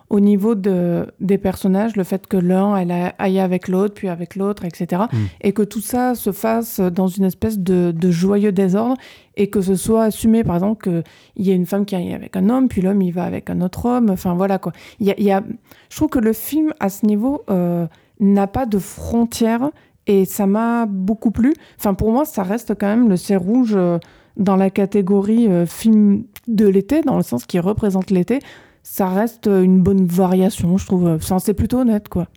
au 0.10 0.20
niveau 0.20 0.56
de, 0.56 1.06
des 1.20 1.38
personnages, 1.38 1.96
le 1.96 2.04
fait 2.04 2.26
que 2.26 2.38
l'un 2.38 2.74
aille 2.74 3.40
avec 3.40 3.68
l'autre, 3.68 3.94
puis 3.94 4.10
avec 4.10 4.36
l'autre, 4.36 4.66
etc. 4.66 5.04
Mm. 5.12 5.18
Et 5.42 5.54
que 5.54 5.62
tout 5.62 5.82
ça 5.82 6.16
se 6.16 6.32
fasse 6.32 6.80
dans 6.80 7.08
une 7.08 7.26
espèce 7.26 7.60
de, 7.60 7.94
de, 7.96 8.12
joyeux 8.12 8.52
désordre 8.52 8.98
et 9.38 9.50
que 9.50 9.62
ce 9.62 9.76
soit 9.76 10.06
assumé, 10.06 10.44
par 10.44 10.56
exemple, 10.56 10.84
qu'il 10.84 11.46
y 11.46 11.52
a 11.52 11.54
une 11.54 11.68
femme 11.68 11.86
qui 11.86 11.96
aille 11.96 12.14
avec 12.14 12.36
un 12.36 12.50
homme, 12.50 12.68
puis 12.68 12.82
l'homme 12.82 13.02
il 13.02 13.12
va 13.12 13.24
avec 13.24 13.50
un 13.50 13.62
autre 13.62 13.86
homme. 13.86 14.10
Enfin 14.10 14.34
voilà 14.34 14.58
quoi. 14.58 14.72
Y 15.00 15.12
a, 15.12 15.20
y 15.20 15.32
a... 15.32 15.44
Je 15.90 15.96
trouve 15.96 16.10
que 16.10 16.20
le 16.20 16.34
film, 16.34 16.74
à 16.80 16.90
ce 16.90 17.06
niveau, 17.06 17.44
euh, 17.50 17.86
n'a 18.20 18.48
pas 18.48 18.66
de 18.66 18.80
frontières 18.80 19.70
et 20.08 20.26
ça 20.26 20.48
m'a 20.48 20.88
beaucoup 20.88 21.30
plu. 21.30 21.54
Enfin 21.78 21.94
pour 21.94 22.12
moi, 22.12 22.26
ça 22.26 22.42
reste 22.42 22.74
quand 22.74 22.88
même 22.88 23.10
le 23.10 23.16
ciel 23.16 23.38
rouge 23.38 23.74
euh, 23.76 24.00
dans 24.38 24.56
la 24.56 24.72
catégorie 24.72 25.48
euh, 25.48 25.68
film 25.68 26.24
de 26.48 26.68
l'été, 26.68 27.02
dans 27.02 27.18
le 27.18 27.24
sens 27.24 27.46
qui 27.46 27.60
représente 27.60 28.10
l'été 28.10 28.40
ça 28.92 29.08
reste 29.08 29.46
une 29.46 29.82
bonne 29.82 30.06
variation, 30.08 30.78
je 30.78 30.86
trouve. 30.86 31.20
c'est 31.40 31.54
plutôt 31.54 31.80
honnête, 31.80 32.10
quoi. 32.10 32.28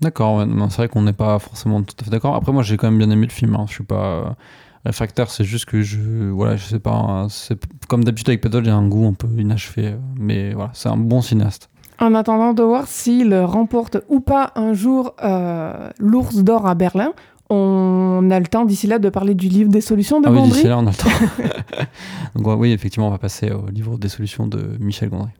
D'accord, 0.00 0.46
c'est 0.70 0.76
vrai 0.76 0.88
qu'on 0.88 1.02
n'est 1.02 1.12
pas 1.12 1.38
forcément 1.38 1.82
tout 1.82 1.96
à 2.00 2.04
fait 2.04 2.10
d'accord. 2.10 2.36
Après, 2.36 2.52
moi, 2.52 2.62
j'ai 2.62 2.76
quand 2.76 2.86
même 2.86 2.98
bien 2.98 3.10
aimé 3.10 3.26
le 3.26 3.32
film. 3.32 3.56
Hein. 3.56 3.64
Je 3.66 3.74
suis 3.74 3.84
pas 3.84 4.36
réfractaire, 4.84 5.30
c'est 5.30 5.44
juste 5.44 5.64
que 5.64 5.82
je, 5.82 6.30
voilà, 6.30 6.56
je 6.56 6.64
sais 6.64 6.78
pas. 6.78 7.26
C'est 7.28 7.58
comme 7.88 8.04
d'habitude 8.04 8.28
avec 8.28 8.40
Pedal, 8.40 8.64
il 8.64 8.68
y 8.68 8.70
a 8.70 8.76
un 8.76 8.86
goût 8.86 9.06
un 9.06 9.14
peu 9.14 9.26
inachevé, 9.36 9.96
mais 10.16 10.54
voilà, 10.54 10.70
c'est 10.74 10.88
un 10.88 10.96
bon 10.96 11.22
cinéaste. 11.22 11.68
En 11.98 12.14
attendant 12.14 12.54
de 12.54 12.62
voir 12.62 12.86
s'il 12.86 13.34
remporte 13.34 13.98
ou 14.08 14.20
pas 14.20 14.52
un 14.54 14.74
jour 14.74 15.14
euh, 15.24 15.90
l'ours 15.98 16.36
d'or 16.36 16.66
à 16.66 16.74
Berlin, 16.74 17.14
on 17.50 18.28
a 18.30 18.38
le 18.38 18.46
temps 18.46 18.64
d'ici 18.64 18.86
là 18.86 18.98
de 18.98 19.08
parler 19.08 19.34
du 19.34 19.48
livre 19.48 19.70
des 19.70 19.80
solutions 19.80 20.20
de 20.20 20.28
ah 20.28 20.30
Gondry. 20.30 20.50
Oui, 20.50 20.52
d'ici 20.52 20.68
là, 20.68 20.78
on 20.78 20.86
a 20.86 20.90
le 20.90 20.96
temps. 20.96 21.84
Donc 22.36 22.60
oui, 22.60 22.72
effectivement, 22.72 23.08
on 23.08 23.12
va 23.12 23.18
passer 23.18 23.50
au 23.50 23.66
livre 23.70 23.98
des 23.98 24.08
solutions 24.08 24.46
de 24.46 24.76
Michel 24.78 25.08
Gondry. 25.08 25.32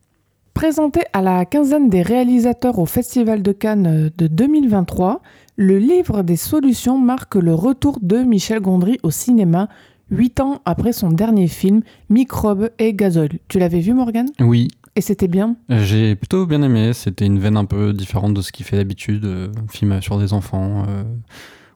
Présenté 0.57 1.03
à 1.13 1.21
la 1.21 1.45
quinzaine 1.45 1.91
des 1.91 2.01
réalisateurs 2.01 2.79
au 2.79 2.87
Festival 2.87 3.43
de 3.43 3.53
Cannes 3.53 4.11
de 4.17 4.27
2023, 4.27 5.21
le 5.57 5.77
livre 5.77 6.23
des 6.23 6.37
solutions 6.37 6.97
marque 6.97 7.35
le 7.35 7.53
retour 7.53 7.99
de 8.01 8.21
Michel 8.21 8.61
Gondry 8.61 8.99
au 9.03 9.11
cinéma, 9.11 9.69
huit 10.11 10.41
ans 10.41 10.63
après 10.65 10.95
son 10.95 11.11
dernier 11.11 11.47
film, 11.47 11.83
Microbe 12.09 12.71
et 12.79 12.95
Gazole. 12.95 13.33
Tu 13.49 13.59
l'avais 13.59 13.81
vu, 13.81 13.93
Morgan 13.93 14.31
Oui. 14.41 14.69
Et 14.97 15.03
c'était 15.03 15.29
bien? 15.29 15.57
J'ai 15.69 16.17
plutôt 16.17 16.47
bien 16.47 16.63
aimé. 16.63 16.95
C'était 16.95 17.27
une 17.27 17.39
veine 17.39 17.59
un 17.59 17.67
peu 17.67 17.93
différente 17.93 18.33
de 18.33 18.41
ce 18.41 18.51
qu'il 18.51 18.65
fait 18.65 18.79
d'habitude, 18.79 19.27
euh, 19.27 19.49
un 19.63 19.71
film 19.71 20.01
sur 20.01 20.19
des 20.19 20.33
enfants. 20.33 20.85
Euh. 20.89 21.03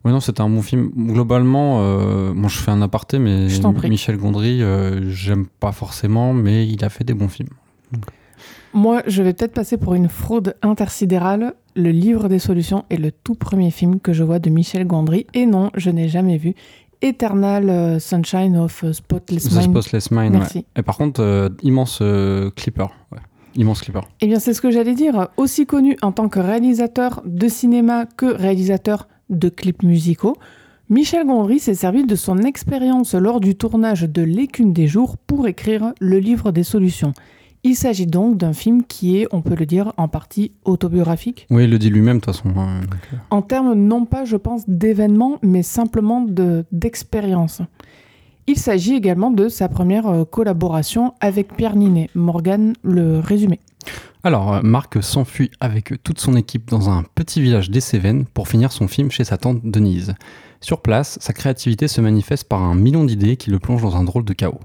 Oui, 0.06 0.12
non, 0.12 0.20
c'était 0.20 0.40
un 0.40 0.48
bon 0.48 0.62
film. 0.62 0.90
Globalement, 0.96 1.82
euh, 1.82 2.32
bon, 2.34 2.48
je 2.48 2.56
fais 2.56 2.70
un 2.70 2.80
aparté, 2.80 3.18
mais 3.18 3.48
Michel 3.90 4.16
Gondry, 4.16 4.62
j'aime 5.10 5.48
pas 5.60 5.72
forcément, 5.72 6.32
mais 6.32 6.66
il 6.66 6.82
a 6.82 6.88
fait 6.88 7.04
des 7.04 7.12
bons 7.12 7.28
films. 7.28 7.50
Moi, 8.72 9.02
je 9.06 9.22
vais 9.22 9.32
peut-être 9.32 9.52
passer 9.52 9.76
pour 9.76 9.94
une 9.94 10.08
fraude 10.08 10.54
intersidérale. 10.62 11.54
Le 11.74 11.90
livre 11.90 12.28
des 12.28 12.38
solutions 12.38 12.84
est 12.90 12.96
le 12.96 13.10
tout 13.10 13.34
premier 13.34 13.70
film 13.70 14.00
que 14.00 14.12
je 14.12 14.22
vois 14.22 14.38
de 14.38 14.50
Michel 14.50 14.86
Gondry. 14.86 15.26
Et 15.34 15.46
non, 15.46 15.70
je 15.74 15.90
n'ai 15.90 16.08
jamais 16.08 16.36
vu 16.36 16.54
Eternal 17.02 17.68
euh, 17.68 17.98
Sunshine 17.98 18.56
of 18.56 18.84
euh, 18.84 18.92
Spotless 18.92 19.50
Mind. 19.50 19.70
Spotless 19.70 20.10
Mind, 20.10 20.32
Merci. 20.32 20.66
Et 20.76 20.82
par 20.82 20.96
contre, 20.96 21.20
euh, 21.22 21.48
immense 21.62 22.02
clipper. 22.56 22.86
Immense 23.56 23.80
clipper. 23.80 24.00
Eh 24.20 24.26
bien, 24.28 24.38
c'est 24.38 24.54
ce 24.54 24.60
que 24.60 24.70
j'allais 24.70 24.94
dire. 24.94 25.28
Aussi 25.36 25.66
connu 25.66 25.96
en 26.02 26.12
tant 26.12 26.28
que 26.28 26.38
réalisateur 26.38 27.22
de 27.24 27.48
cinéma 27.48 28.06
que 28.06 28.26
réalisateur 28.26 29.08
de 29.30 29.48
clips 29.48 29.82
musicaux, 29.82 30.36
Michel 30.88 31.26
Gondry 31.26 31.58
s'est 31.58 31.74
servi 31.74 32.04
de 32.04 32.14
son 32.14 32.38
expérience 32.38 33.14
lors 33.14 33.40
du 33.40 33.56
tournage 33.56 34.02
de 34.02 34.22
L'écume 34.22 34.72
des 34.72 34.86
jours 34.86 35.16
pour 35.16 35.48
écrire 35.48 35.92
le 36.00 36.18
livre 36.18 36.52
des 36.52 36.64
solutions. 36.64 37.12
Il 37.62 37.74
s'agit 37.76 38.06
donc 38.06 38.38
d'un 38.38 38.54
film 38.54 38.82
qui 38.84 39.18
est, 39.18 39.26
on 39.32 39.42
peut 39.42 39.54
le 39.54 39.66
dire, 39.66 39.92
en 39.98 40.08
partie 40.08 40.52
autobiographique. 40.64 41.46
Oui, 41.50 41.64
il 41.64 41.70
le 41.70 41.78
dit 41.78 41.90
lui-même 41.90 42.16
de 42.18 42.24
toute 42.24 42.34
façon. 42.34 42.48
hein, 42.58 42.80
euh. 43.12 43.16
En 43.30 43.42
termes 43.42 43.74
non 43.74 44.06
pas, 44.06 44.24
je 44.24 44.36
pense, 44.36 44.62
d'événements, 44.68 45.38
mais 45.42 45.62
simplement 45.62 46.22
de- 46.22 46.64
d'expérience. 46.72 47.60
Il 48.46 48.56
s'agit 48.56 48.94
également 48.94 49.30
de 49.30 49.48
sa 49.48 49.68
première 49.68 50.06
euh, 50.06 50.24
collaboration 50.24 51.12
avec 51.20 51.54
Pierre 51.54 51.76
Ninet. 51.76 52.08
Morgane, 52.14 52.72
le 52.82 53.18
résumé. 53.20 53.60
Alors, 54.24 54.54
euh, 54.54 54.60
Marc 54.62 55.02
s'enfuit 55.02 55.50
avec 55.60 56.02
toute 56.02 56.18
son 56.18 56.36
équipe 56.36 56.70
dans 56.70 56.88
un 56.88 57.04
petit 57.14 57.42
village 57.42 57.70
des 57.70 57.80
Cévennes 57.80 58.24
pour 58.24 58.48
finir 58.48 58.72
son 58.72 58.88
film 58.88 59.10
chez 59.10 59.24
sa 59.24 59.36
tante 59.36 59.60
Denise. 59.64 60.14
Sur 60.62 60.80
place, 60.80 61.18
sa 61.20 61.32
créativité 61.34 61.88
se 61.88 62.00
manifeste 62.00 62.48
par 62.48 62.62
un 62.62 62.74
million 62.74 63.04
d'idées 63.04 63.36
qui 63.36 63.50
le 63.50 63.58
plongent 63.58 63.82
dans 63.82 63.96
un 63.96 64.04
drôle 64.04 64.24
de 64.24 64.32
chaos. 64.32 64.60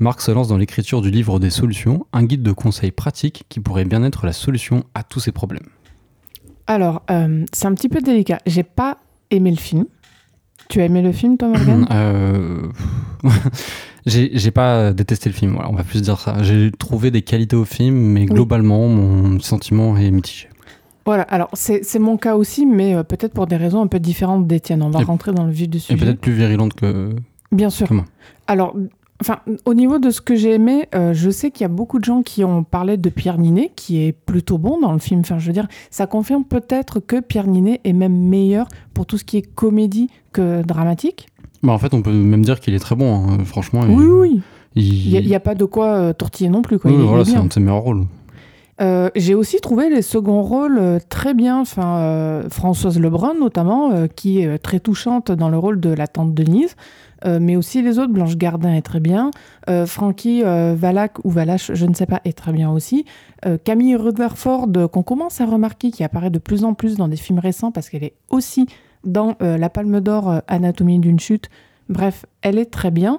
Marc 0.00 0.20
se 0.22 0.30
lance 0.30 0.48
dans 0.48 0.56
l'écriture 0.56 1.02
du 1.02 1.10
livre 1.10 1.38
des 1.38 1.50
solutions, 1.50 2.06
un 2.12 2.24
guide 2.24 2.42
de 2.42 2.52
conseils 2.52 2.90
pratiques 2.90 3.44
qui 3.48 3.60
pourrait 3.60 3.84
bien 3.84 4.02
être 4.02 4.26
la 4.26 4.32
solution 4.32 4.84
à 4.94 5.02
tous 5.02 5.20
ses 5.20 5.30
problèmes. 5.32 5.66
Alors, 6.66 7.02
euh, 7.10 7.44
c'est 7.52 7.66
un 7.66 7.74
petit 7.74 7.88
peu 7.88 8.00
délicat. 8.00 8.38
J'ai 8.46 8.62
pas 8.62 8.96
aimé 9.30 9.50
le 9.50 9.56
film. 9.58 9.84
Tu 10.68 10.80
as 10.80 10.84
aimé 10.86 11.02
le 11.02 11.12
film, 11.12 11.36
toi, 11.36 11.48
Morgane 11.48 11.86
Euh, 11.92 12.62
J'ai 14.06 14.50
pas 14.50 14.92
détesté 14.94 15.28
le 15.28 15.34
film, 15.34 15.52
voilà, 15.54 15.68
on 15.70 15.74
va 15.74 15.84
plus 15.84 16.00
dire 16.00 16.18
ça. 16.18 16.42
J'ai 16.42 16.70
trouvé 16.70 17.10
des 17.10 17.20
qualités 17.22 17.56
au 17.56 17.64
film, 17.66 17.94
mais 17.94 18.24
globalement, 18.24 18.88
mon 18.88 19.38
sentiment 19.40 19.96
est 19.98 20.10
mitigé. 20.10 20.48
Voilà, 21.04 21.24
alors 21.24 21.50
c'est 21.54 21.98
mon 21.98 22.16
cas 22.16 22.36
aussi, 22.36 22.64
mais 22.66 22.94
euh, 22.94 23.02
peut-être 23.02 23.32
pour 23.34 23.46
des 23.46 23.56
raisons 23.56 23.82
un 23.82 23.86
peu 23.88 23.98
différentes 24.00 24.46
d'Étienne. 24.46 24.82
On 24.82 24.90
va 24.90 25.00
Et- 25.00 25.04
rentrer 25.04 25.32
dans 25.32 25.44
le 25.44 25.52
vif 25.52 25.68
du 25.68 25.78
Et 25.78 25.80
sujet. 25.80 25.98
peut-être 25.98 26.20
plus 26.20 26.32
virilante 26.32 26.74
que. 26.74 27.14
Bien 27.52 27.68
sûr. 27.68 27.88
Alors, 28.46 28.74
enfin, 29.20 29.38
au 29.64 29.74
niveau 29.74 29.98
de 29.98 30.10
ce 30.10 30.20
que 30.20 30.34
j'ai 30.34 30.54
aimé, 30.54 30.88
euh, 30.94 31.12
je 31.14 31.30
sais 31.30 31.50
qu'il 31.50 31.62
y 31.62 31.64
a 31.64 31.68
beaucoup 31.68 31.98
de 31.98 32.04
gens 32.04 32.22
qui 32.22 32.44
ont 32.44 32.64
parlé 32.64 32.96
de 32.96 33.08
Pierre 33.10 33.38
Ninet, 33.38 33.72
qui 33.76 34.04
est 34.04 34.12
plutôt 34.12 34.58
bon 34.58 34.80
dans 34.80 34.92
le 34.92 34.98
film. 34.98 35.20
Enfin, 35.20 35.38
je 35.38 35.46
veux 35.46 35.52
dire, 35.52 35.68
ça 35.90 36.06
confirme 36.06 36.44
peut-être 36.44 37.00
que 37.00 37.20
Pierre 37.20 37.46
Ninet 37.46 37.80
est 37.84 37.92
même 37.92 38.16
meilleur 38.16 38.68
pour 38.94 39.06
tout 39.06 39.18
ce 39.18 39.24
qui 39.24 39.36
est 39.36 39.42
comédie 39.42 40.08
que 40.32 40.62
dramatique. 40.62 41.28
Bah, 41.62 41.72
en 41.72 41.78
fait, 41.78 41.92
on 41.92 42.02
peut 42.02 42.12
même 42.12 42.44
dire 42.44 42.60
qu'il 42.60 42.74
est 42.74 42.78
très 42.78 42.96
bon, 42.96 43.14
hein, 43.14 43.44
franchement. 43.44 43.82
Oui, 43.86 44.04
oui, 44.04 44.30
oui. 44.30 44.40
Il, 44.76 45.26
n'y 45.26 45.34
a, 45.34 45.40
pas 45.40 45.56
de 45.56 45.64
quoi 45.64 45.96
euh, 45.96 46.12
tortiller 46.12 46.48
non 46.48 46.62
plus. 46.62 46.78
Quoi. 46.78 46.92
Oui, 46.92 46.96
il, 46.98 47.04
voilà, 47.04 47.22
est 47.22 47.26
c'est 47.26 47.36
un 47.36 47.46
de 47.46 47.52
ses 47.52 47.58
meilleurs 47.58 47.82
rôles. 47.82 48.06
Euh, 48.80 49.10
j'ai 49.14 49.34
aussi 49.34 49.60
trouvé 49.60 49.90
les 49.90 50.02
seconds 50.02 50.42
rôles 50.42 51.00
très 51.08 51.34
bien. 51.34 51.60
Enfin, 51.60 51.98
euh, 51.98 52.48
Françoise 52.48 52.98
Lebrun, 52.98 53.34
notamment, 53.38 53.92
euh, 53.92 54.06
qui 54.06 54.40
est 54.40 54.58
très 54.58 54.80
touchante 54.80 55.30
dans 55.30 55.50
le 55.50 55.58
rôle 55.58 55.80
de 55.80 55.90
la 55.90 56.06
tante 56.06 56.34
Denise. 56.34 56.76
Euh, 57.24 57.38
mais 57.40 57.56
aussi 57.56 57.82
les 57.82 57.98
autres, 57.98 58.12
Blanche 58.12 58.36
Gardin 58.36 58.74
est 58.74 58.82
très 58.82 59.00
bien. 59.00 59.30
Euh, 59.68 59.86
Frankie 59.86 60.42
euh, 60.44 60.74
Valac 60.76 61.24
ou 61.24 61.30
Valache, 61.30 61.72
je 61.74 61.86
ne 61.86 61.94
sais 61.94 62.06
pas, 62.06 62.20
est 62.24 62.36
très 62.36 62.52
bien 62.52 62.70
aussi. 62.70 63.04
Camille 63.64 63.96
Rutherford, 63.96 64.68
qu'on 64.92 65.02
commence 65.02 65.40
à 65.40 65.46
remarquer, 65.46 65.90
qui 65.90 66.04
apparaît 66.04 66.28
de 66.28 66.38
plus 66.38 66.62
en 66.62 66.74
plus 66.74 66.96
dans 66.96 67.08
des 67.08 67.16
films 67.16 67.38
récents, 67.38 67.72
parce 67.72 67.88
qu'elle 67.88 68.04
est 68.04 68.12
aussi 68.28 68.66
dans 69.02 69.34
La 69.40 69.70
Palme 69.70 70.00
d'Or, 70.00 70.42
Anatomie 70.46 70.98
d'une 70.98 71.18
chute. 71.18 71.48
Bref, 71.88 72.26
elle 72.42 72.58
est 72.58 72.70
très 72.70 72.90
bien. 72.90 73.18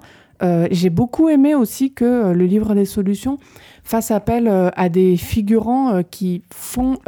J'ai 0.70 0.92
beaucoup 0.92 1.28
aimé 1.28 1.56
aussi 1.56 1.92
que 1.92 2.34
le 2.34 2.46
livre 2.46 2.76
des 2.76 2.86
solutions 2.86 3.40
fasse 3.84 4.12
appel 4.12 4.48
à 4.48 4.90
des 4.90 5.18
figurants 5.18 6.04
qui 6.04 6.44
font 6.54 7.00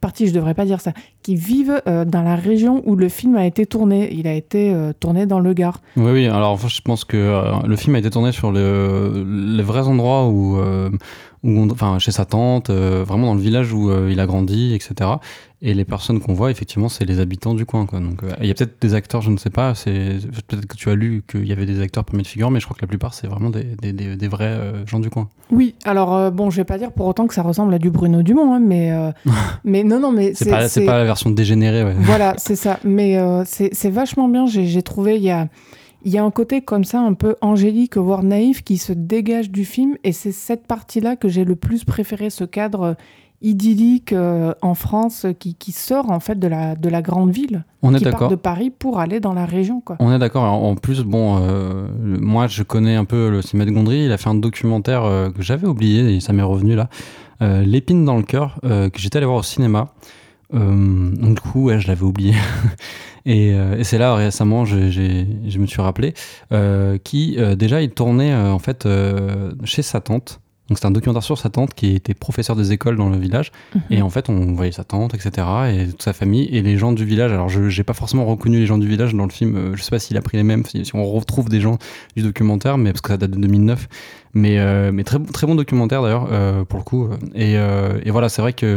partie, 0.00 0.26
je 0.26 0.32
devrais 0.32 0.54
pas 0.54 0.64
dire 0.64 0.80
ça, 0.80 0.92
vivent 1.36 1.80
euh, 1.86 2.04
dans 2.04 2.22
la 2.22 2.36
région 2.36 2.82
où 2.86 2.96
le 2.96 3.08
film 3.08 3.36
a 3.36 3.46
été 3.46 3.66
tourné. 3.66 4.12
Il 4.12 4.26
a 4.26 4.34
été 4.34 4.72
euh, 4.72 4.92
tourné 4.98 5.26
dans 5.26 5.40
le 5.40 5.52
Gard. 5.52 5.80
Oui, 5.96 6.10
oui, 6.12 6.26
alors 6.26 6.58
je 6.68 6.80
pense 6.80 7.04
que 7.04 7.16
euh, 7.16 7.42
le 7.66 7.76
film 7.76 7.94
a 7.94 7.98
été 7.98 8.10
tourné 8.10 8.32
sur 8.32 8.52
le- 8.52 9.24
les 9.56 9.62
vrais 9.62 9.86
endroits 9.88 10.26
où, 10.28 10.58
où 11.42 11.50
on- 11.50 11.70
enfin, 11.70 11.98
chez 11.98 12.12
sa 12.12 12.24
tante, 12.24 12.70
euh, 12.70 13.04
vraiment 13.06 13.26
dans 13.28 13.34
le 13.34 13.40
village 13.40 13.72
où 13.72 13.90
euh, 13.90 14.08
il 14.12 14.20
a 14.20 14.26
grandi, 14.26 14.74
etc. 14.74 15.10
Et 15.62 15.74
les 15.74 15.84
personnes 15.84 16.20
qu'on 16.20 16.32
voit, 16.32 16.50
effectivement, 16.50 16.88
c'est 16.88 17.04
les 17.04 17.20
habitants 17.20 17.52
du 17.54 17.66
coin. 17.66 17.84
Quoi. 17.84 18.00
Donc, 18.00 18.22
euh, 18.22 18.30
il 18.40 18.46
y 18.46 18.50
a 18.50 18.54
peut-être 18.54 18.80
des 18.80 18.94
acteurs, 18.94 19.20
je 19.20 19.30
ne 19.30 19.36
sais 19.36 19.50
pas, 19.50 19.74
c'est 19.74 20.18
peut-être 20.48 20.66
que 20.66 20.74
tu 20.76 20.88
as 20.88 20.94
lu 20.94 21.22
qu'il 21.30 21.46
y 21.46 21.52
avait 21.52 21.66
des 21.66 21.80
acteurs 21.82 22.04
premiers 22.04 22.22
de 22.22 22.26
figure, 22.28 22.50
mais 22.50 22.60
je 22.60 22.64
crois 22.64 22.76
que 22.76 22.82
la 22.82 22.88
plupart, 22.88 23.12
c'est 23.12 23.26
vraiment 23.26 23.50
des, 23.50 23.64
des, 23.80 23.92
des- 23.92 24.16
des 24.16 24.28
vrais 24.28 24.58
gens 24.86 25.00
du 25.00 25.10
coin. 25.10 25.28
Oui, 25.50 25.74
alors 25.84 26.30
bon, 26.30 26.48
je 26.50 26.56
vais 26.56 26.64
pas 26.64 26.78
dire 26.78 26.92
pour 26.92 27.06
autant 27.06 27.26
que 27.26 27.34
ça 27.34 27.42
ressemble 27.42 27.74
à 27.74 27.78
du 27.78 27.90
Bruno 27.90 28.22
Dumont, 28.22 28.54
hein, 28.54 28.60
mais, 28.60 28.90
mais 29.64 29.84
non, 29.84 30.00
non, 30.00 30.12
mais 30.12 30.32
C'est 30.34 30.48
pas, 30.48 30.66
pas 30.68 30.98
la 30.98 31.04
version 31.04 31.30
dégénérée, 31.30 31.84
ouais. 31.84 31.94
Voilà, 32.00 32.34
c'est 32.38 32.56
ça. 32.56 32.78
Mais 32.84 33.18
c'est 33.44 33.90
vachement 33.90 34.28
bien. 34.28 34.46
J'ai 34.46 34.66
j'ai 34.66 34.82
trouvé, 34.82 35.16
il 35.16 35.22
y 35.22 35.30
a, 35.30 35.48
il 36.04 36.12
y 36.12 36.18
a 36.18 36.24
un 36.24 36.30
côté 36.30 36.62
comme 36.62 36.84
ça, 36.84 37.00
un 37.00 37.14
peu 37.14 37.36
angélique, 37.40 37.96
voire 37.96 38.22
naïf, 38.22 38.62
qui 38.62 38.78
se 38.78 38.92
dégage 38.92 39.50
du 39.50 39.64
film. 39.64 39.96
Et 40.04 40.12
c'est 40.12 40.32
cette 40.32 40.66
partie-là 40.66 41.16
que 41.16 41.28
j'ai 41.28 41.44
le 41.44 41.56
plus 41.56 41.84
préféré, 41.84 42.30
ce 42.30 42.44
cadre 42.44 42.82
euh, 42.82 42.94
idyllique 43.42 44.12
euh, 44.12 44.52
en 44.60 44.74
France 44.74 45.24
euh, 45.24 45.32
qui, 45.32 45.54
qui 45.54 45.72
sort 45.72 46.10
en 46.10 46.20
fait 46.20 46.38
de 46.38 46.46
la, 46.46 46.76
de 46.76 46.88
la 46.88 47.02
grande 47.02 47.30
ville, 47.30 47.64
On 47.82 47.94
est 47.94 48.00
d'accord. 48.00 48.28
de 48.28 48.36
Paris 48.36 48.70
pour 48.70 49.00
aller 49.00 49.20
dans 49.20 49.32
la 49.32 49.46
région. 49.46 49.80
Quoi. 49.80 49.96
On 49.98 50.12
est 50.12 50.18
d'accord. 50.18 50.44
En 50.44 50.74
plus, 50.74 51.02
bon, 51.02 51.38
euh, 51.40 51.88
moi, 52.02 52.46
je 52.46 52.62
connais 52.62 52.96
un 52.96 53.04
peu 53.04 53.30
le 53.30 53.42
cinéma 53.42 53.70
de 53.70 53.74
Gondry. 53.74 54.04
Il 54.04 54.12
a 54.12 54.18
fait 54.18 54.28
un 54.28 54.34
documentaire 54.34 55.04
euh, 55.04 55.30
que 55.30 55.42
j'avais 55.42 55.66
oublié 55.66 56.16
et 56.16 56.20
ça 56.20 56.32
m'est 56.32 56.42
revenu 56.42 56.74
là. 56.74 56.88
L'épine 57.42 58.04
dans 58.04 58.18
le 58.18 58.22
cœur, 58.22 58.58
que 58.62 58.90
j'étais 58.98 59.16
allé 59.16 59.24
voir 59.24 59.38
au 59.38 59.42
cinéma. 59.42 59.94
Euh, 60.54 61.10
donc 61.14 61.34
du 61.36 61.40
coup, 61.40 61.64
ouais, 61.64 61.80
je 61.80 61.86
l'avais 61.88 62.02
oublié. 62.02 62.34
et 63.26 63.52
euh, 63.54 63.78
et 63.78 63.84
c'est 63.84 63.98
là 63.98 64.14
récemment, 64.14 64.64
je, 64.64 64.90
j'ai- 64.90 65.26
je 65.46 65.58
me 65.58 65.66
suis 65.66 65.80
rappelé 65.82 66.14
euh, 66.52 66.98
qui 67.02 67.36
euh, 67.38 67.54
déjà 67.54 67.82
il 67.82 67.90
tournait 67.90 68.32
euh, 68.32 68.50
en 68.52 68.58
fait 68.58 68.86
euh, 68.86 69.52
chez 69.64 69.82
sa 69.82 70.00
tante. 70.00 70.40
Donc 70.68 70.78
c'était 70.78 70.86
un 70.86 70.92
documentaire 70.92 71.24
sur 71.24 71.36
sa 71.36 71.50
tante 71.50 71.74
qui 71.74 71.96
était 71.96 72.14
professeur 72.14 72.54
des 72.54 72.70
écoles 72.70 72.96
dans 72.96 73.08
le 73.10 73.18
village. 73.18 73.50
Et 73.90 74.02
en 74.02 74.08
fait, 74.08 74.28
on 74.28 74.52
voyait 74.52 74.70
sa 74.70 74.84
tante, 74.84 75.14
etc. 75.14 75.44
Et 75.72 75.88
toute 75.88 76.00
sa 76.02 76.12
famille 76.12 76.44
et 76.52 76.62
les 76.62 76.78
gens 76.78 76.92
du 76.92 77.04
village. 77.04 77.32
Alors, 77.32 77.48
je 77.48 77.76
n'ai 77.76 77.82
pas 77.82 77.92
forcément 77.92 78.24
reconnu 78.24 78.60
les 78.60 78.66
gens 78.66 78.78
du 78.78 78.86
village 78.86 79.12
dans 79.12 79.24
le 79.24 79.32
film. 79.32 79.72
Je 79.74 79.82
sais 79.82 79.90
pas 79.90 79.98
s'il 79.98 80.16
a 80.16 80.22
pris 80.22 80.36
les 80.36 80.44
mêmes, 80.44 80.64
si, 80.64 80.84
si 80.84 80.94
on 80.94 81.04
retrouve 81.04 81.48
des 81.48 81.60
gens 81.60 81.76
du 82.16 82.22
documentaire, 82.22 82.78
mais 82.78 82.92
parce 82.92 83.00
que 83.00 83.08
ça 83.08 83.16
date 83.16 83.32
de 83.32 83.38
2009. 83.38 83.88
Mais, 84.32 84.58
euh, 84.58 84.92
mais 84.92 85.02
très, 85.02 85.18
très 85.18 85.46
bon 85.46 85.56
documentaire 85.56 86.02
d'ailleurs, 86.02 86.28
euh, 86.30 86.64
pour 86.64 86.78
le 86.78 86.84
coup. 86.84 87.08
Et, 87.34 87.56
euh, 87.56 87.98
et 88.04 88.10
voilà, 88.12 88.28
c'est 88.28 88.40
vrai 88.42 88.52
qu'il 88.52 88.70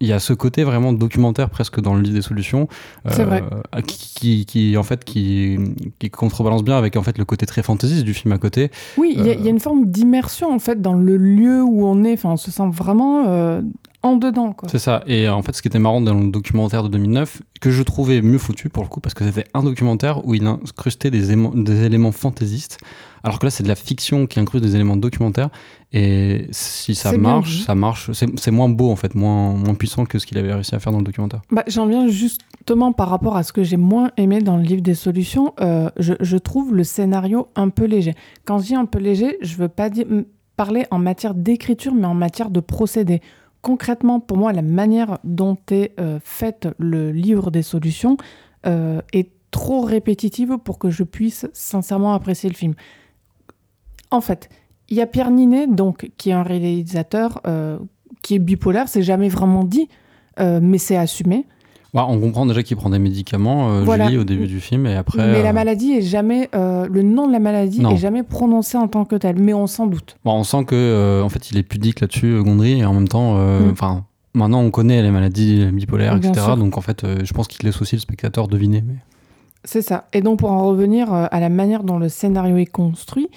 y 0.00 0.12
a 0.12 0.18
ce 0.20 0.32
côté 0.32 0.62
vraiment 0.62 0.92
documentaire 0.92 1.50
presque 1.50 1.80
dans 1.80 1.94
le 1.94 2.02
livre 2.02 2.14
des 2.14 2.22
solutions. 2.22 2.68
C'est 3.10 3.24
vrai. 3.24 3.42
Qui, 3.86 4.14
qui, 4.14 4.46
qui, 4.46 4.76
en 4.76 4.82
fait, 4.84 5.04
qui, 5.04 5.58
qui 5.98 6.10
contrebalance 6.10 6.62
bien 6.62 6.76
avec 6.78 6.96
en 6.96 7.02
fait 7.02 7.18
le 7.18 7.24
côté 7.24 7.46
très 7.46 7.62
fantaisiste 7.62 8.04
du 8.04 8.14
film 8.14 8.32
à 8.32 8.38
côté. 8.38 8.70
Oui, 8.96 9.12
il 9.16 9.26
y, 9.26 9.30
a- 9.30 9.34
il 9.34 9.42
y 9.44 9.48
a 9.48 9.50
une 9.50 9.60
forme 9.60 9.86
d'immersion 9.86 10.52
en 10.54 10.58
fait 10.60 10.80
dans 10.80 10.94
le 10.94 11.16
lieu 11.16 11.62
où 11.62 11.84
on 11.86 12.04
est. 12.04 12.12
Enfin, 12.14 12.30
on 12.30 12.36
se 12.36 12.50
sent 12.50 12.68
vraiment 12.70 13.60
en 14.02 14.16
dedans. 14.16 14.52
Quoi. 14.52 14.68
C'est 14.70 14.78
ça. 14.78 15.02
Et 15.08 15.26
euh, 15.26 15.34
en 15.34 15.42
fait, 15.42 15.52
ce 15.56 15.62
qui 15.62 15.68
était 15.68 15.80
marrant 15.80 16.00
dans 16.00 16.14
le 16.14 16.30
documentaire 16.30 16.84
de 16.84 16.88
2009, 16.88 17.42
que 17.60 17.70
je 17.72 17.82
trouvais 17.82 18.22
mieux 18.22 18.38
foutu 18.38 18.68
pour 18.68 18.84
le 18.84 18.88
coup, 18.88 19.00
parce 19.00 19.14
que 19.14 19.24
c'était 19.24 19.46
un 19.52 19.64
documentaire 19.64 20.24
où 20.24 20.34
il 20.34 20.46
incrustait 20.46 21.10
des, 21.10 21.34
des 21.34 21.84
éléments 21.84 22.12
fantaisistes, 22.12 22.78
alors 23.22 23.38
que 23.38 23.46
là, 23.46 23.50
c'est 23.50 23.62
de 23.62 23.68
la 23.68 23.74
fiction 23.74 24.26
qui 24.26 24.40
incruste 24.40 24.64
des 24.64 24.74
éléments 24.74 24.96
documentaires. 24.96 25.50
Et 25.92 26.46
si 26.50 26.94
ça 26.94 27.16
marche, 27.16 27.64
ça 27.64 27.74
marche. 27.74 28.10
C'est 28.12 28.50
moins 28.50 28.68
beau, 28.68 28.90
en 28.90 28.96
fait, 28.96 29.14
moins, 29.14 29.52
moins 29.54 29.74
puissant 29.74 30.04
que 30.04 30.18
ce 30.18 30.26
qu'il 30.26 30.38
avait 30.38 30.52
réussi 30.52 30.74
à 30.74 30.78
faire 30.78 30.92
dans 30.92 30.98
le 30.98 31.04
documentaire. 31.04 31.42
Bah, 31.50 31.64
J'en 31.66 31.86
viens 31.86 32.08
justement 32.08 32.92
par 32.92 33.08
rapport 33.08 33.36
à 33.36 33.42
ce 33.42 33.52
que 33.52 33.62
j'ai 33.62 33.76
moins 33.76 34.10
aimé 34.16 34.40
dans 34.40 34.56
le 34.56 34.62
livre 34.62 34.82
des 34.82 34.94
solutions. 34.94 35.54
euh, 35.60 35.90
je, 35.98 36.14
je 36.20 36.36
trouve 36.36 36.74
le 36.74 36.84
scénario 36.84 37.48
un 37.54 37.68
peu 37.68 37.84
léger. 37.84 38.14
Quand 38.44 38.58
je 38.58 38.66
dis 38.66 38.74
un 38.74 38.86
peu 38.86 38.98
léger, 38.98 39.38
je 39.40 39.56
veux 39.56 39.68
pas 39.68 39.88
dire, 39.90 40.06
parler 40.56 40.86
en 40.90 40.98
matière 40.98 41.34
d'écriture, 41.34 41.94
mais 41.94 42.06
en 42.06 42.14
matière 42.14 42.50
de 42.50 42.60
procédé. 42.60 43.20
Concrètement, 43.62 44.20
pour 44.20 44.36
moi, 44.36 44.52
la 44.52 44.62
manière 44.62 45.18
dont 45.24 45.58
est 45.70 45.92
euh, 45.98 46.18
faite 46.22 46.68
le 46.78 47.10
livre 47.10 47.50
des 47.50 47.62
solutions 47.62 48.16
euh, 48.66 49.00
est 49.12 49.30
trop 49.50 49.80
répétitive 49.80 50.58
pour 50.58 50.78
que 50.78 50.90
je 50.90 51.02
puisse 51.02 51.46
sincèrement 51.52 52.12
apprécier 52.14 52.48
le 52.48 52.54
film. 52.54 52.74
En 54.10 54.20
fait, 54.20 54.48
il 54.88 54.96
y 54.96 55.00
a 55.00 55.06
Pierre 55.06 55.30
Ninet, 55.30 55.66
donc, 55.66 56.10
qui 56.16 56.30
est 56.30 56.32
un 56.34 56.42
réalisateur 56.42 57.40
euh, 57.46 57.78
qui 58.22 58.34
est 58.34 58.38
bipolaire, 58.38 58.88
c'est 58.88 59.02
jamais 59.02 59.28
vraiment 59.28 59.64
dit, 59.64 59.88
euh, 60.40 60.60
mais 60.62 60.78
c'est 60.78 60.96
assumé. 60.96 61.44
Ouais, 61.94 62.02
on 62.06 62.20
comprend 62.20 62.44
déjà 62.44 62.62
qu'il 62.62 62.76
prend 62.76 62.90
des 62.90 62.98
médicaments, 62.98 63.70
euh, 63.70 63.82
Voilà. 63.82 64.06
Julie, 64.06 64.18
au 64.18 64.24
début 64.24 64.46
du 64.46 64.60
film, 64.60 64.86
et 64.86 64.94
après. 64.96 65.26
mais 65.26 65.42
la 65.42 65.50
euh, 65.50 65.52
maladie 65.52 65.92
est 65.92 66.02
jamais, 66.02 66.48
le 66.52 67.02
nom 67.02 67.26
de 67.26 67.32
la 67.32 67.38
maladie 67.38 67.80
Non. 67.80 67.90
est 67.90 67.96
jamais 67.96 68.22
prononcé 68.22 68.76
en 68.76 68.86
tant 68.88 69.04
que 69.04 69.16
tel, 69.16 69.38
mais 69.38 69.54
on 69.54 69.66
s'en 69.66 69.86
doute. 69.86 70.16
bon, 70.24 70.32
on 70.32 70.44
sent 70.44 70.64
que, 70.66 71.22
en 71.24 71.28
fait, 71.28 71.50
il 71.50 71.56
est 71.58 71.62
pudique 71.62 72.00
là-dessus, 72.00 72.42
Gondry, 72.42 72.80
et 72.80 72.84
en 72.84 72.92
même 72.94 73.08
temps, 73.08 73.34
Mm. 73.36 73.70
enfin. 73.72 74.04
Maintenant, 74.34 74.60
on 74.60 74.70
connaît 74.70 75.00
les 75.00 75.10
maladies 75.10 75.64
bipolaires, 75.72 76.18
Bien 76.18 76.28
etc. 76.30 76.44
sûr. 76.44 76.56
Donc, 76.58 76.76
en 76.76 76.82
fait, 76.82 77.06
je 77.24 77.32
pense 77.32 77.48
qu'il 77.48 77.64
laisse 77.64 77.80
aussi 77.80 77.96
le 77.96 78.00
spectateur 78.00 78.48
deviner. 78.48 78.84
Mais... 78.86 78.96
C'est 79.64 79.80
ça. 79.80 80.08
Et 80.12 80.20
donc 80.20 80.40
pour 80.40 80.50
en 80.52 80.66
revenir 80.66 81.10
à 81.12 81.40
la 81.40 81.48
manière 81.48 81.82
dont 81.84 81.98
le 81.98 82.10
scénario 82.10 82.58
est 82.58 82.66
construit, 82.66 83.28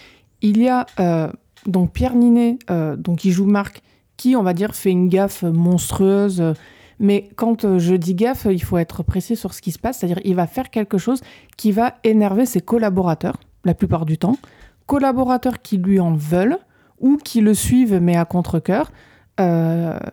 il 0.42 0.62
y 0.62 0.70
a 0.70 0.86
euh, 1.00 1.32
donc 1.66 1.92
Pierre 1.92 2.16
Ninet, 2.16 2.58
euh, 2.70 2.96
donc 2.96 3.20
qui 3.20 3.32
joue 3.32 3.46
Marc, 3.46 3.82
qui 4.18 4.36
on 4.36 4.44
va 4.44 4.54
dire 4.54 4.76
fait 4.76 4.92
une 4.92 5.10
gaffe 5.10 5.44
monstrueuse. 5.44 6.42
euh, 6.42 6.54
mais 7.00 7.30
quand 7.36 7.64
euh, 7.64 7.80
je 7.80 7.96
dis 7.96 8.14
gaffe, 8.14 8.48
il 8.50 8.62
faut 8.62 8.78
être 8.78 9.04
précis 9.04 9.36
sur 9.36 9.54
ce 9.54 9.62
qui 9.62 9.72
se 9.72 9.80
passe, 9.80 10.00
c'est-à-dire 10.00 10.20
il 10.26 10.36
va 10.36 10.48
faire 10.48 10.70
quelque 10.70 10.98
chose 10.98 11.22
qui 11.58 11.72
va 11.72 11.96
énerver 12.04 12.46
ses 12.46 12.60
collaborateurs 12.60 13.38
la 13.66 13.74
plupart 13.74 14.06
du 14.06 14.18
temps, 14.18 14.38
collaborateurs 14.86 15.62
qui 15.62 15.78
lui 15.78 16.00
en 16.00 16.14
veulent 16.14 16.58
ou 17.00 17.18
qui 17.18 17.42
le 17.42 17.54
suivent 17.54 18.00
mais 18.02 18.16
à 18.16 18.26
contre-coeur. 18.26 18.92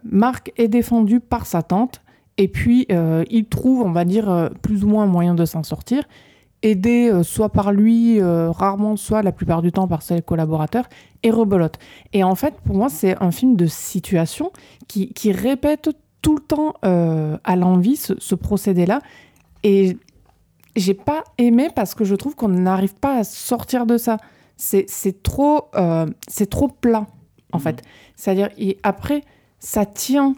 Marc 0.05 0.53
est 0.57 0.69
défendu 0.69 1.19
par 1.19 1.47
sa 1.47 1.63
tante 1.63 2.01
et 2.39 2.47
puis 2.47 2.87
il 2.89 3.47
trouve, 3.47 3.83
on 3.83 3.91
va 3.91 4.05
dire, 4.05 4.51
plus 4.63 4.85
ou 4.85 4.89
moins 4.89 5.07
moyen 5.07 5.35
de 5.35 5.45
s'en 5.45 5.65
sortir 5.65 6.05
aidé 6.67 7.09
euh, 7.11 7.23
soit 7.23 7.49
par 7.49 7.73
lui, 7.73 8.21
euh, 8.21 8.51
rarement, 8.51 8.97
soit 8.97 9.23
la 9.23 9.33
plupart 9.33 9.63
du 9.63 9.73
temps 9.73 9.89
par 9.89 10.03
ses 10.03 10.21
collaborateurs, 10.23 10.89
et 11.23 11.31
rebelote. 11.31 11.79
Et 12.13 12.25
en 12.25 12.35
fait, 12.35 12.55
pour 12.65 12.77
moi, 12.77 12.89
c'est 12.89 13.21
un 13.23 13.31
film 13.31 13.57
de 13.57 13.67
situation 13.67 14.53
qui, 14.89 15.33
répète 15.33 15.91
tout 16.23 16.37
le 16.37 16.43
temps 16.43 16.75
euh, 16.85 17.39
à 17.45 17.57
l'envie 17.57 17.97
ce, 17.97 18.35
procédé-là. 18.35 19.01
Et 19.63 19.97
j'ai 20.77 20.95
pas 20.95 21.25
aimé 21.39 21.69
parce 21.75 21.95
que 21.95 22.05
je 22.05 22.15
trouve 22.15 22.35
qu'on 22.35 22.49
n'arrive 22.49 22.95
pas 22.95 23.19
à 23.19 23.25
sortir 23.25 23.87
de 23.87 23.97
ça. 23.97 24.19
C'est 24.57 25.23
trop, 25.23 25.71
c'est 26.29 26.49
trop 26.49 26.69
plat, 26.69 27.07
en 27.53 27.59
fait. 27.59 27.83
C'est-à-dire, 28.15 28.49
après, 28.83 29.23
ça 29.59 29.85
tient 29.85 30.35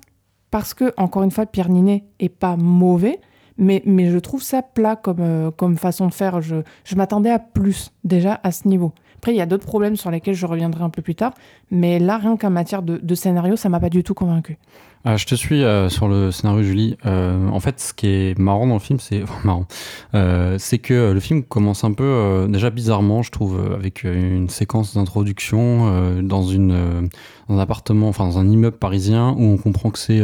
parce 0.50 0.74
que, 0.74 0.92
encore 0.96 1.22
une 1.22 1.30
fois, 1.30 1.46
Pierre 1.46 1.68
Ninet 1.68 2.04
est 2.18 2.28
pas 2.28 2.56
mauvais, 2.56 3.20
mais, 3.58 3.82
mais 3.84 4.10
je 4.10 4.18
trouve 4.18 4.42
ça 4.42 4.62
plat 4.62 4.96
comme, 4.96 5.20
euh, 5.20 5.50
comme 5.50 5.76
façon 5.76 6.06
de 6.06 6.14
faire. 6.14 6.40
Je, 6.40 6.56
je 6.84 6.94
m'attendais 6.94 7.30
à 7.30 7.38
plus 7.38 7.90
déjà 8.04 8.40
à 8.42 8.52
ce 8.52 8.66
niveau. 8.66 8.92
Après, 9.16 9.34
il 9.34 9.36
y 9.36 9.40
a 9.40 9.46
d'autres 9.46 9.66
problèmes 9.66 9.96
sur 9.96 10.12
lesquels 10.12 10.34
je 10.34 10.46
reviendrai 10.46 10.84
un 10.84 10.90
peu 10.90 11.02
plus 11.02 11.16
tard. 11.16 11.34
Mais 11.70 11.98
là, 11.98 12.18
rien 12.18 12.36
qu'en 12.36 12.50
matière 12.50 12.82
de, 12.82 12.98
de 12.98 13.14
scénario, 13.14 13.56
ça 13.56 13.68
m'a 13.68 13.80
pas 13.80 13.90
du 13.90 14.02
tout 14.02 14.14
convaincu. 14.14 14.58
Ah, 15.04 15.16
je 15.16 15.26
te 15.26 15.34
suis 15.34 15.62
euh, 15.62 15.88
sur 15.88 16.08
le 16.08 16.32
scénario, 16.32 16.62
Julie. 16.62 16.96
Euh, 17.06 17.48
en 17.48 17.60
fait, 17.60 17.78
ce 17.78 17.94
qui 17.94 18.08
est 18.08 18.38
marrant 18.38 18.66
dans 18.66 18.74
le 18.74 18.80
film, 18.80 18.98
c'est 18.98 19.22
marrant, 19.44 19.66
euh, 20.14 20.56
c'est 20.58 20.78
que 20.78 21.12
le 21.12 21.20
film 21.20 21.44
commence 21.44 21.84
un 21.84 21.92
peu 21.92 22.46
déjà 22.48 22.70
bizarrement, 22.70 23.22
je 23.22 23.30
trouve, 23.30 23.58
avec 23.72 24.02
une 24.04 24.48
séquence 24.48 24.94
d'introduction 24.94 26.20
dans 26.22 26.42
une 26.42 27.08
dans 27.48 27.54
un 27.54 27.58
appartement, 27.58 28.08
enfin 28.08 28.26
dans 28.26 28.38
un 28.38 28.48
immeuble 28.48 28.76
parisien 28.76 29.34
où 29.38 29.44
on 29.44 29.56
comprend 29.56 29.90
que 29.90 29.98
c'est 29.98 30.20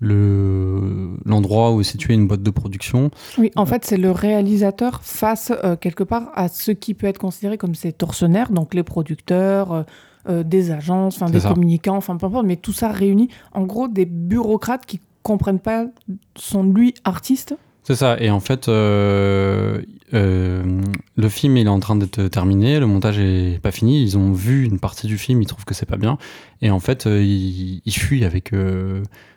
le 0.00 1.10
l'endroit 1.24 1.72
où 1.72 1.80
est 1.80 1.84
située 1.84 2.14
une 2.14 2.26
boîte 2.26 2.42
de 2.42 2.50
production. 2.50 3.10
Oui, 3.38 3.50
en 3.56 3.66
fait, 3.66 3.84
c'est 3.84 3.96
le 3.96 4.10
réalisateur 4.10 5.00
face 5.02 5.52
quelque 5.80 6.04
part 6.04 6.30
à 6.34 6.48
ce 6.48 6.72
qui 6.72 6.94
peut 6.94 7.06
être 7.06 7.18
considéré 7.18 7.56
comme 7.56 7.74
ses 7.74 7.92
tortionnaires, 7.92 8.50
donc 8.50 8.74
les 8.74 8.82
producteurs 8.82 9.86
euh, 10.28 10.42
des 10.42 10.70
agences, 10.70 11.22
des 11.22 11.40
communicants, 11.40 11.96
enfin 11.96 12.16
peu 12.16 12.26
importe, 12.26 12.46
mais 12.46 12.56
tout 12.56 12.72
ça 12.72 12.88
réuni. 12.88 13.28
En 13.52 13.64
gros, 13.64 13.88
des 13.88 14.06
bureaucrates 14.06 14.86
qui 14.86 15.00
comprennent 15.22 15.60
pas 15.60 15.86
son 16.36 16.64
lui 16.64 16.94
artiste. 17.04 17.56
C'est 17.82 17.94
ça. 17.94 18.16
Et 18.18 18.30
en 18.30 18.40
fait, 18.40 18.68
euh, 18.68 19.80
euh, 20.14 20.82
le 21.16 21.28
film 21.28 21.56
il 21.56 21.66
est 21.66 21.70
en 21.70 21.78
train 21.78 21.96
d'être 21.96 22.26
terminé, 22.28 22.80
le 22.80 22.86
montage 22.86 23.18
est 23.18 23.60
pas 23.60 23.70
fini. 23.70 24.02
Ils 24.02 24.18
ont 24.18 24.32
vu 24.32 24.64
une 24.64 24.78
partie 24.80 25.06
du 25.06 25.18
film, 25.18 25.40
ils 25.42 25.46
trouvent 25.46 25.64
que 25.64 25.74
c'est 25.74 25.86
pas 25.86 25.96
bien, 25.96 26.18
et 26.62 26.70
en 26.70 26.80
fait, 26.80 27.06
ils, 27.06 27.82
ils 27.84 27.94
fuient 27.94 28.24
avec 28.24 28.52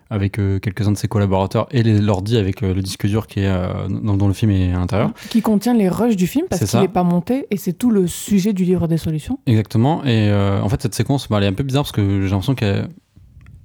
avec 0.10 0.40
euh, 0.40 0.60
quelques-uns 0.60 0.92
de 0.92 0.98
ses 0.98 1.08
collaborateurs 1.08 1.68
et 1.72 1.84
l'ordi 1.84 2.38
avec 2.38 2.64
euh, 2.64 2.74
le 2.74 2.82
disque 2.82 3.06
dur 3.06 3.28
qui 3.28 3.42
est 3.42 3.48
euh, 3.48 3.88
dans, 3.88 4.28
le 4.28 4.34
film 4.34 4.52
est 4.52 4.74
à 4.74 4.78
l'intérieur. 4.78 5.12
Qui 5.30 5.42
contient 5.42 5.74
les 5.74 5.88
rushs 5.88 6.16
du 6.16 6.28
film 6.28 6.48
parce 6.50 6.66
qu'il 6.66 6.80
n'est 6.80 6.88
pas 6.88 7.04
monté 7.04 7.48
et 7.52 7.58
c'est 7.58 7.74
tout 7.74 7.92
le 7.92 8.08
sujet 8.08 8.54
du 8.54 8.64
livre 8.64 8.88
des 8.88 8.98
solutions. 8.98 9.40
Exactement. 9.46 10.04
Et 10.06 10.32
en 10.32 10.68
fait, 10.70 10.82
cette 10.82 10.96
séquence, 10.96 11.28
bah, 11.30 11.38
elle 11.38 11.44
est 11.44 11.48
un 11.48 11.54
peu 11.54 11.64
bizarre 11.64 11.84
parce 11.84 11.92
que 11.92 12.22
j'ai 12.22 12.30
l'impression 12.30 12.56
qu'elle 12.56 12.90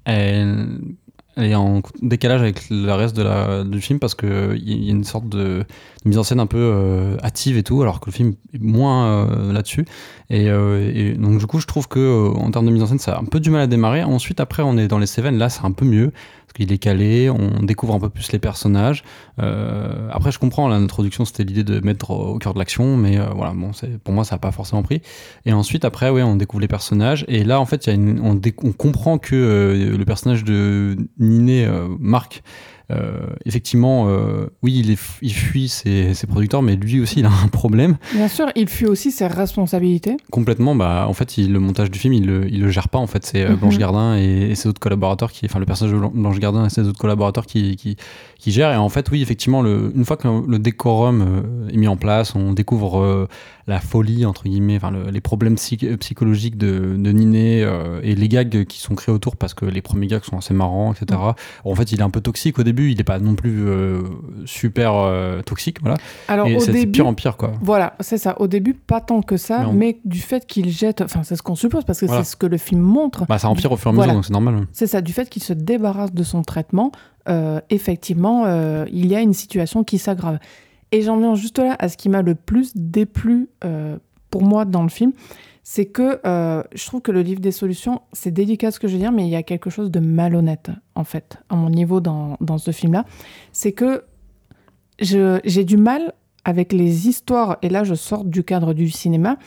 elle 0.05 0.81
est 1.37 1.55
en 1.55 1.83
décalage 2.03 2.41
avec 2.41 2.69
le 2.71 2.93
reste 2.93 3.17
de 3.17 3.23
la, 3.23 3.65
du 3.65 3.81
film 3.81 3.99
parce 3.99 4.15
qu'il 4.15 4.63
y 4.63 4.89
a 4.89 4.93
une 4.93 5.05
sorte 5.05 5.29
de, 5.29 5.65
mise 6.05 6.19
en 6.19 6.23
scène 6.23 6.41
un 6.41 6.47
peu 6.47 6.59
euh, 6.59 7.17
hâtive 7.23 7.57
et 7.57 7.63
tout, 7.63 7.83
alors 7.83 8.01
que 8.01 8.07
le 8.07 8.13
film 8.13 8.35
est 8.53 8.61
moins 8.61 9.07
euh, 9.07 9.53
là-dessus. 9.53 9.85
Euh, 10.31 10.93
et, 10.95 11.15
donc, 11.15 11.39
du 11.39 11.47
coup, 11.47 11.61
je 11.61 11.67
trouve 11.67 11.89
que 11.89 12.33
en 12.37 12.51
termes 12.51 12.67
de 12.67 12.71
mise 12.71 12.83
en 12.83 12.87
scène, 12.87 12.99
ça 12.99 13.13
a 13.13 13.21
un 13.21 13.25
peu 13.25 13.41
du 13.41 13.51
mal 13.51 13.63
à 13.63 13.67
démarrer. 13.67 14.03
Ensuite, 14.03 14.41
après, 14.41 14.63
on 14.63 14.77
est 14.77 14.89
dans 14.89 14.99
les 14.99 15.07
Seven, 15.07 15.37
là, 15.39 15.49
c'est 15.49 15.65
un 15.65 15.73
peu 15.73 15.85
mieux 15.85 16.13
qu'il 16.55 16.73
est 16.73 16.79
calé, 16.79 17.31
on 17.31 17.63
découvre 17.63 17.95
un 17.95 18.01
peu 18.01 18.09
plus 18.09 18.33
les 18.33 18.39
personnages. 18.39 19.05
après, 19.39 20.33
je 20.33 20.39
comprends, 20.39 20.69
l'introduction, 20.69 21.25
c'était 21.25 21.45
l'idée 21.45 21.65
de 21.65 21.81
mettre 21.81 22.11
au 22.11 22.39
cœur 22.39 22.55
de 22.55 22.59
l'action, 22.59 22.97
mais 22.97 23.19
voilà, 23.35 23.53
bon, 23.55 23.73
pour 24.03 24.15
moi, 24.15 24.25
ça 24.25 24.37
n'a 24.37 24.39
pas 24.39 24.53
forcément 24.53 24.83
pris. 24.83 25.03
Et 25.45 25.53
ensuite, 25.53 25.85
après, 25.85 26.11
ouais, 26.11 26.23
on 26.23 26.37
découvre 26.37 26.61
les 26.61 26.69
personnages. 26.69 27.25
Et 27.29 27.45
là, 27.45 27.61
en 27.61 27.67
fait, 27.67 27.87
y 27.87 27.91
a 27.91 27.93
une, 27.93 28.21
on, 28.21 28.41
on, 28.63 28.73
comprend 28.73 29.19
que 29.19 29.95
le 29.97 30.05
personnage 30.05 30.45
de 30.45 30.97
Niné 31.19 31.69
Marc 31.99 32.43
euh, 32.91 33.27
effectivement, 33.47 34.09
euh, 34.09 34.47
oui, 34.63 34.83
il, 34.85 34.99
il 35.23 35.33
fuit 35.33 35.69
ses, 35.69 36.15
producteurs, 36.29 36.63
mais 36.63 36.77
lui 36.77 37.01
aussi, 37.01 37.21
il 37.21 37.27
a 37.27 37.31
un 37.31 37.49
problème. 37.49 37.97
Bien 38.13 38.29
sûr, 38.29 38.47
il 38.57 38.69
fuit 38.69 38.87
aussi 38.87 39.11
ses 39.11 39.27
responsabilités. 39.27 40.17
Complètement. 40.31 40.75
Bah, 40.75 41.07
en 41.09 41.13
fait, 41.15 41.39
il, 41.39 41.53
le 41.53 41.61
montage 41.61 41.91
du 41.91 41.99
film, 41.99 42.13
il 42.13 42.27
le, 42.27 42.47
il 42.51 42.61
le 42.61 42.71
gère 42.71 42.89
pas. 42.89 42.99
En 42.99 43.07
fait, 43.07 43.25
c'est 43.25 43.49
mhm. 43.49 43.57
Blanche 43.57 43.79
Gardin 43.79 44.17
et, 44.17 44.55
ses 44.55 44.69
autres 44.69 44.81
collaborateurs 44.81 45.33
qui, 45.33 45.47
enfin, 45.47 45.59
le 45.59 45.67
personnage 45.67 45.95
de 45.95 46.07
Blanche 46.09 46.39
Gardin 46.39 46.67
et 46.67 46.71
ses 46.71 46.83
autres 46.83 46.99
collaborateurs 46.99 47.47
qui, 47.47 47.77
qui, 47.77 47.97
qui 48.45 48.53
gèrent. 48.53 48.73
Et 48.73 48.77
en 48.77 48.89
fait, 48.89 49.11
oui, 49.11 49.23
effectivement, 49.23 49.63
le, 49.63 49.93
une 49.95 50.05
fois 50.05 50.17
que 50.17 50.29
le, 50.29 50.59
décorum 50.59 51.69
est 51.73 51.77
mis 51.77 51.89
en 51.89 51.97
place, 51.97 52.35
on 52.35 52.53
découvre 52.53 53.29
la 53.67 53.81
folie, 53.81 54.27
entre 54.27 54.45
guillemets, 54.45 54.77
enfin, 54.77 54.93
les 55.11 55.21
problèmes 55.21 55.57
psychologiques 55.57 56.57
de, 56.57 56.97
de 56.97 57.13
Niné 57.13 57.67
et 58.03 58.15
les 58.15 58.29
gags 58.29 58.65
qui 58.65 58.79
sont 58.79 58.95
créés 58.95 59.15
autour 59.15 59.37
parce 59.37 59.55
que 59.55 59.65
les 59.65 59.83
premiers 59.83 60.07
gags 60.07 60.25
sont 60.25 60.39
assez 60.39 60.55
marrants, 60.55 60.93
etc. 60.93 61.19
Mhm. 61.21 61.35
En 61.65 61.75
fait, 61.75 61.93
il 61.93 62.01
est 62.01 62.05
un 62.05 62.11
peu 62.11 62.21
toxique 62.21 62.59
au 62.59 62.63
début 62.63 62.85
il 62.91 62.99
n'est 62.99 63.05
pas 63.05 63.19
non 63.19 63.35
plus 63.35 63.67
euh, 63.67 64.03
super 64.45 64.95
euh, 64.95 65.43
toxique, 65.43 65.81
voilà. 65.81 65.97
Alors, 66.29 66.47
et 66.47 66.59
c'est 66.61 66.87
pire 66.87 67.07
en 67.07 67.15
pire, 67.15 67.37
quoi. 67.37 67.53
Voilà, 67.61 67.95
c'est 68.01 68.19
ça. 68.19 68.41
Au 68.41 68.47
début, 68.47 68.75
pas 68.75 69.01
tant 69.01 69.23
que 69.23 69.37
ça, 69.37 69.71
mais, 69.73 70.01
du 70.05 70.21
fait 70.21 70.47
qu'il 70.47 70.71
jette, 70.71 71.01
enfin, 71.01 71.23
c'est 71.23 71.37
ce 71.37 71.43
qu'on 71.43 71.55
suppose, 71.55 71.85
parce 71.85 72.01
que 72.01 72.07
c'est 72.07 72.25
ce 72.25 72.37
que 72.37 72.47
le 72.47 72.57
film 72.57 72.81
montre. 72.81 73.27
Bah, 73.27 73.39
ça 73.39 73.49
empire 73.49 73.73
au 73.73 73.77
fur 73.77 73.91
et 73.91 73.95
à 73.95 73.97
mesure, 73.97 74.15
donc 74.15 74.25
c'est 74.25 74.33
normal. 74.33 74.67
C'est 74.73 74.87
ça, 74.87 75.01
du 75.01 75.13
fait 75.13 75.29
qu'il 75.29 75.43
se 75.43 75.53
débarrasse 75.53 76.13
de 76.13 76.23
son 76.23 76.43
traitement, 76.43 76.93
euh, 77.29 77.61
effectivement, 77.71 78.47
il 78.87 79.07
y 79.07 79.15
a 79.15 79.21
une 79.21 79.35
situation 79.35 79.85
qui 79.85 79.99
s'aggrave. 79.99 80.39
Et 80.93 81.03
j'en 81.03 81.19
viens 81.19 81.35
juste 81.35 81.59
là 81.59 81.77
à 81.79 81.89
ce 81.89 81.97
qui 81.97 82.09
m'a 82.09 82.23
le 82.23 82.35
plus 82.35 82.73
déplu 82.77 83.49
pour 84.31 84.43
moi 84.43 84.65
dans 84.65 84.83
le 84.83 84.89
film, 84.89 85.13
c'est 85.65 85.87
que 85.87 86.21
euh, 86.27 86.63
je 86.75 86.85
trouve 86.87 87.01
que 87.01 87.11
le 87.11 87.23
livre 87.23 87.41
des 87.41 87.51
solutions, 87.51 88.03
c'est 88.13 88.31
délicat 88.31 88.71
ce 88.71 88.79
que 88.79 88.87
je 88.87 88.93
veux 88.93 88.99
dire, 88.99 89.13
mais 89.13 89.25
il 89.25 89.31
y 89.31 89.37
a 89.37 89.43
quelque 89.43 89.71
chose 89.71 89.91
de 89.91 89.99
malhonnête, 89.99 90.71
en 90.95 91.05
fait, 91.05 91.39
à 91.49 91.57
mon 91.57 91.71
niveau 91.71 92.01
dans, 92.01 92.37
dans 92.41 92.59
ce 92.59 92.71
film-là. 92.71 93.07
C'est 93.53 93.73
que 93.73 94.05
j'ai 94.99 95.65
du 95.65 95.79
mal 95.79 96.13
avec 96.45 96.73
les 96.73 97.09
histoires, 97.09 97.57
et 97.63 97.71
là 97.71 97.83
je 97.83 97.95
sors 97.95 98.25
du 98.25 98.45
cadre 98.45 98.75
du 98.75 98.91
cinéma, 98.91 99.39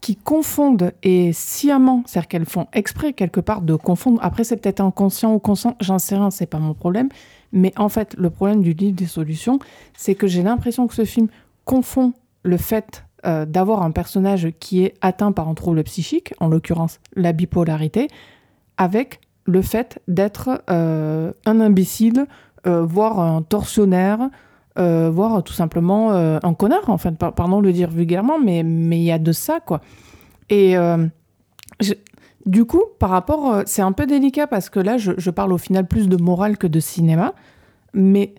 qui 0.00 0.16
confondent 0.16 0.92
et 1.02 1.32
sciemment, 1.32 2.02
c'est-à-dire 2.06 2.28
qu'elles 2.28 2.46
font 2.46 2.66
exprès 2.72 3.12
quelque 3.12 3.40
part 3.40 3.60
de 3.60 3.74
confondre. 3.74 4.18
Après, 4.22 4.44
c'est 4.44 4.56
peut-être 4.56 4.80
inconscient 4.80 5.34
ou 5.34 5.38
conscient, 5.38 5.76
j'en 5.80 5.98
sais 5.98 6.16
rien, 6.16 6.30
c'est 6.30 6.46
pas 6.46 6.58
mon 6.58 6.74
problème. 6.74 7.08
Mais 7.52 7.72
en 7.76 7.88
fait, 7.88 8.14
le 8.16 8.30
problème 8.30 8.62
du 8.62 8.72
livre 8.72 8.96
des 8.96 9.06
solutions, 9.06 9.58
c'est 9.94 10.14
que 10.14 10.26
j'ai 10.26 10.42
l'impression 10.42 10.86
que 10.86 10.94
ce 10.94 11.04
film 11.04 11.28
confond 11.64 12.14
le 12.42 12.56
fait 12.56 13.04
euh, 13.26 13.44
d'avoir 13.44 13.82
un 13.82 13.90
personnage 13.90 14.48
qui 14.60 14.82
est 14.82 14.94
atteint 15.02 15.32
par 15.32 15.48
un 15.48 15.54
trouble 15.54 15.82
psychique, 15.84 16.32
en 16.40 16.48
l'occurrence 16.48 17.00
la 17.14 17.32
bipolarité, 17.32 18.08
avec 18.78 19.20
le 19.44 19.60
fait 19.60 20.00
d'être 20.08 20.62
euh, 20.70 21.32
un 21.44 21.60
imbécile, 21.60 22.26
euh, 22.66 22.82
voire 22.82 23.20
un 23.20 23.42
tortionnaire, 23.42 24.30
voire 24.76 25.42
tout 25.42 25.52
simplement 25.52 26.12
un 26.12 26.54
connard, 26.54 26.88
en 26.88 26.98
fait, 26.98 27.14
pardon 27.16 27.60
de 27.60 27.66
le 27.66 27.72
dire 27.72 27.90
vulgairement, 27.90 28.38
mais 28.38 28.60
il 28.62 29.02
y 29.02 29.12
a 29.12 29.18
de 29.18 29.32
ça, 29.32 29.60
quoi. 29.60 29.80
Et 30.48 30.74
du 32.46 32.64
coup, 32.64 32.82
par 32.98 33.10
rapport, 33.10 33.62
c'est 33.66 33.82
un 33.82 33.92
peu 33.92 34.06
délicat 34.06 34.46
parce 34.46 34.70
que 34.70 34.80
là, 34.80 34.96
je, 34.96 35.12
je, 35.18 35.30
parle 35.30 35.52
au 35.52 35.58
final 35.58 35.86
plus 35.86 36.08
de 36.08 36.16
morale 36.16 36.56
que 36.56 36.66
de 36.66 36.80
cinéma, 36.80 37.34
mais 37.92 38.34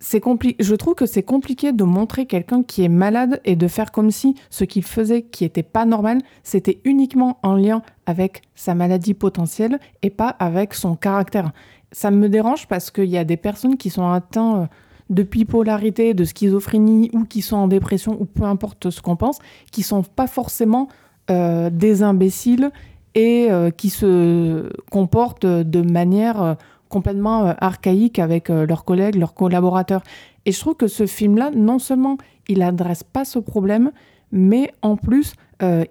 c'est. 0.00 0.22
Je 0.60 0.74
trouve 0.74 0.94
que 0.94 1.06
c'est 1.06 1.22
compliqué 1.22 1.72
de 1.72 1.84
montrer 1.84 2.26
quelqu'un 2.26 2.62
qui 2.62 2.84
est 2.84 2.88
malade 2.88 3.40
et 3.44 3.56
de 3.56 3.68
faire 3.68 3.90
comme 3.90 4.10
si 4.10 4.34
ce 4.50 4.64
qu'il 4.64 4.84
faisait 4.84 5.22
qui 5.22 5.44
était 5.44 5.62
pas 5.62 5.84
normal, 5.84 6.20
c'était 6.42 6.80
uniquement 6.84 7.38
en 7.42 7.54
lien 7.54 7.82
avec 8.06 8.42
sa 8.54 8.74
maladie 8.74 9.14
potentielle 9.14 9.78
et 10.02 10.10
pas 10.10 10.28
avec 10.28 10.74
son 10.74 10.96
caractère. 10.96 11.52
Ça 11.90 12.10
me 12.10 12.28
dérange 12.28 12.66
parce 12.68 12.90
qu'il 12.90 13.06
y 13.06 13.18
a 13.18 13.24
des 13.24 13.36
personnes 13.36 13.76
qui 13.76 13.90
sont 13.90 14.08
atteintes 14.08 14.64
euh, 14.64 14.66
de 15.10 15.22
bipolarité, 15.22 16.14
de 16.14 16.24
schizophrénie 16.24 17.10
ou 17.12 17.24
qui 17.24 17.42
sont 17.42 17.56
en 17.56 17.68
dépression 17.68 18.16
ou 18.20 18.24
peu 18.24 18.44
importe 18.44 18.90
ce 18.90 19.00
qu'on 19.00 19.16
pense, 19.16 19.38
qui 19.72 19.82
sont 19.82 20.02
pas 20.02 20.26
forcément 20.26 20.88
euh, 21.30 21.70
des 21.70 22.02
imbéciles 22.02 22.70
et 23.14 23.48
euh, 23.50 23.70
qui 23.70 23.90
se 23.90 24.70
comportent 24.90 25.46
de 25.46 25.82
manière 25.82 26.56
complètement 26.88 27.46
euh, 27.46 27.52
archaïque 27.58 28.18
avec 28.18 28.48
leurs 28.48 28.84
collègues, 28.84 29.16
leurs 29.16 29.34
collaborateurs. 29.34 30.02
Et 30.46 30.52
je 30.52 30.60
trouve 30.60 30.74
que 30.74 30.86
ce 30.86 31.06
film-là, 31.06 31.50
non 31.54 31.78
seulement 31.78 32.16
il 32.48 32.62
adresse 32.62 33.02
pas 33.02 33.24
ce 33.24 33.38
problème, 33.38 33.92
mais 34.32 34.72
en 34.82 34.96
plus, 34.96 35.34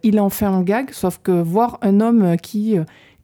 il 0.04 0.20
en 0.20 0.30
fait 0.30 0.46
un 0.46 0.62
gag, 0.62 0.92
sauf 0.92 1.20
que 1.22 1.32
voir 1.32 1.78
un 1.82 2.00
homme 2.00 2.38
qui 2.38 2.78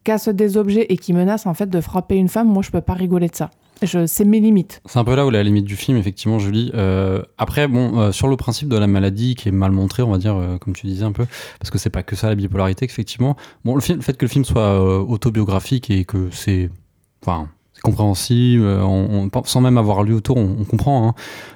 casse 0.04 0.28
des 0.28 0.56
objets 0.56 0.86
et 0.90 0.98
qui 0.98 1.12
menace 1.12 1.46
en 1.46 1.54
fait 1.54 1.68
de 1.68 1.80
frapper 1.80 2.16
une 2.16 2.28
femme, 2.28 2.48
moi 2.48 2.62
je 2.62 2.70
peux 2.70 2.80
pas 2.80 2.92
rigoler 2.92 3.28
de 3.28 3.34
ça. 3.34 3.50
Je, 3.86 4.06
c'est 4.06 4.24
mes 4.24 4.40
limites. 4.40 4.80
C'est 4.86 4.98
un 4.98 5.04
peu 5.04 5.14
là 5.14 5.26
où 5.26 5.30
la 5.30 5.42
limite 5.42 5.64
du 5.64 5.76
film, 5.76 5.96
effectivement, 5.96 6.38
Julie. 6.38 6.70
Euh, 6.74 7.22
après, 7.38 7.68
bon, 7.68 7.98
euh, 7.98 8.12
sur 8.12 8.28
le 8.28 8.36
principe 8.36 8.68
de 8.68 8.76
la 8.76 8.86
maladie 8.86 9.34
qui 9.34 9.48
est 9.48 9.52
mal 9.52 9.72
montré, 9.72 10.02
on 10.02 10.10
va 10.10 10.18
dire, 10.18 10.36
euh, 10.36 10.58
comme 10.58 10.74
tu 10.74 10.86
disais 10.86 11.04
un 11.04 11.12
peu, 11.12 11.26
parce 11.58 11.70
que 11.70 11.78
c'est 11.78 11.90
pas 11.90 12.02
que 12.02 12.16
ça 12.16 12.28
la 12.28 12.34
bipolarité, 12.34 12.84
effectivement. 12.84 13.36
Bon, 13.64 13.74
le, 13.76 13.94
le 13.94 14.00
fait 14.00 14.16
que 14.16 14.24
le 14.24 14.30
film 14.30 14.44
soit 14.44 14.80
autobiographique 15.02 15.90
et 15.90 16.04
que 16.04 16.28
c'est. 16.30 16.70
Enfin, 17.22 17.48
compréhensible, 17.84 18.64
euh, 18.64 18.82
on, 18.82 19.28
on- 19.32 19.42
sans 19.44 19.60
même 19.60 19.78
avoir 19.78 20.02
lu 20.02 20.12
autour, 20.14 20.36
on, 20.38 20.56
on 20.60 20.64
comprend. 20.64 21.08
hein. 21.08 21.14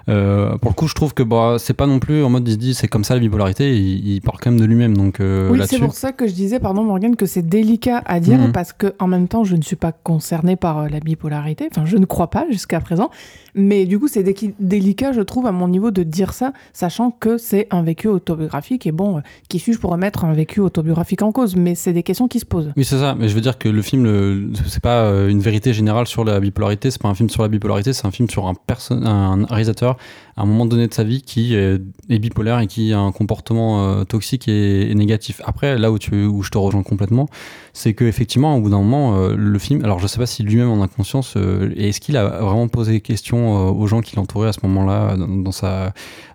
Euh, 0.09 0.57
pour 0.59 0.71
le 0.71 0.75
coup, 0.75 0.87
je 0.89 0.95
trouve 0.95 1.13
que 1.15 1.23
bah, 1.23 1.57
c'est 1.59 1.75
pas 1.75 1.87
non 1.87 1.99
plus 1.99 2.23
en 2.23 2.31
mode 2.31 2.47
il 2.49 2.53
se 2.53 2.57
dit 2.57 2.75
c'est 2.75 2.87
comme 2.89 3.05
ça 3.05 3.15
la 3.15 3.21
bipolarité, 3.21 3.77
il, 3.77 4.09
il 4.15 4.21
parle 4.21 4.39
quand 4.41 4.51
même 4.51 4.61
de 4.61 4.65
lui-même. 4.65 4.97
Donc 4.97 5.21
euh, 5.21 5.51
oui, 5.51 5.61
c'est 5.67 5.79
pour 5.79 5.95
ça 5.95 6.13
que 6.13 6.27
je 6.29 6.33
disais, 6.33 6.61
pardon 6.61 6.85
Morgane, 6.85 7.17
que 7.17 7.27
c'est 7.27 7.43
délicat 7.47 8.03
à 8.07 8.21
dire 8.21 8.39
Mhm. 8.39 8.53
parce 8.53 8.73
que 8.73 8.95
en 9.01 9.07
même 9.09 9.27
temps, 9.29 9.43
je 9.45 9.57
ne 9.57 9.63
suis 9.63 9.77
pas 9.77 9.93
concernée 9.93 10.57
par 10.57 10.89
la 10.89 11.01
bipolarité. 11.01 11.69
Enfin, 11.71 11.85
je 11.87 11.97
ne 11.97 12.05
crois 12.07 12.29
pas 12.31 12.45
jusqu'à 12.51 12.81
présent. 12.81 13.11
Mais 13.59 13.87
du 13.87 13.99
coup, 13.99 14.07
c'est 14.07 14.23
dé- 14.23 14.55
délicat, 14.61 15.11
je 15.11 15.21
trouve, 15.21 15.45
à 15.47 15.51
mon 15.51 15.67
niveau 15.67 15.91
de 15.91 16.05
dire 16.05 16.33
ça, 16.33 16.53
sachant 16.73 17.11
que 17.11 17.39
c'est 17.39 17.67
un 17.73 17.83
vécu 17.83 18.07
autobiographique. 18.07 18.87
Et 18.87 18.93
bon, 18.93 19.19
euh, 19.19 19.21
qui 19.49 19.59
suis-je 19.59 19.81
pour 19.81 19.91
remettre 19.91 20.25
un 20.25 20.33
vécu 20.33 20.61
autobiographique 20.61 21.23
en 21.23 21.33
cause? 21.33 21.57
Mais 21.57 21.75
c'est 21.75 21.93
des 21.93 22.05
questions 22.05 22.29
qui 22.29 22.39
se 22.39 22.45
posent. 22.45 22.71
Oui, 22.77 22.85
c'est 22.85 22.99
ça. 22.99 23.17
Mais 23.19 23.29
je 23.29 23.35
veux 23.35 23.41
dire 23.41 23.59
que 23.59 23.69
le 23.69 23.83
film, 23.83 24.55
c'est 24.67 24.83
pas 24.83 25.03
euh, 25.03 25.29
une 25.29 25.41
vérité 25.41 25.73
générale 25.73 26.07
sur 26.07 26.25
la 26.25 26.39
bipolarité. 26.39 26.93
C'est 26.93 27.03
pas 27.03 27.09
un 27.09 27.17
film 27.17 27.29
sur 27.31 27.43
la 27.43 27.49
bipolarité. 27.49 27.93
C'est 27.93 28.07
un 28.07 28.13
film 28.13 28.31
sur 28.31 28.47
un, 28.47 29.45
réalisateur 29.47 29.97
à 30.37 30.43
un 30.43 30.47
moment 30.47 30.67
donné 30.67 30.87
de 30.87 30.95
sa 30.95 31.03
vie 31.03 31.23
qui 31.23 31.57
est 31.57 31.81
bipolaire 32.09 32.61
et 32.61 32.69
qui 32.69 32.93
a 32.93 33.01
un 33.01 33.11
comportement 33.11 33.89
euh, 33.89 34.05
toxique 34.05 34.47
et, 34.47 34.95
négatif. 34.95 35.43
Après, 35.45 35.77
là 35.77 35.91
où, 35.91 35.99
tu, 35.99 36.27
où 36.27 36.45
je 36.45 36.51
te 36.51 36.59
rejoins 36.59 36.85
complètement, 36.85 37.29
c'est 37.73 37.93
que 37.93 38.05
effectivement, 38.05 38.55
au 38.57 38.61
bout 38.61 38.71
d'un 38.71 38.79
moment, 38.79 39.19
le 39.29 39.59
film. 39.59 39.85
Alors, 39.85 39.99
je 39.99 40.07
sais 40.07 40.19
pas 40.19 40.27
si 40.27 40.45
lui-même 40.45 40.71
en 40.71 40.81
a 40.81 40.87
conscience. 40.87 41.35
est-ce 41.77 42.01
qu'il 42.01 42.17
a 42.17 42.25
vraiment 42.25 42.69
posé 42.69 42.93
des 42.93 43.01
euh, 43.49 43.71
aux 43.71 43.87
gens 43.87 44.01
qui 44.01 44.17
l'entouraient 44.17 44.49
à 44.49 44.53
ce 44.53 44.61
moment-là, 44.65 45.17
dans, 45.17 45.29
dans 45.29 45.53
sa, 45.53 45.93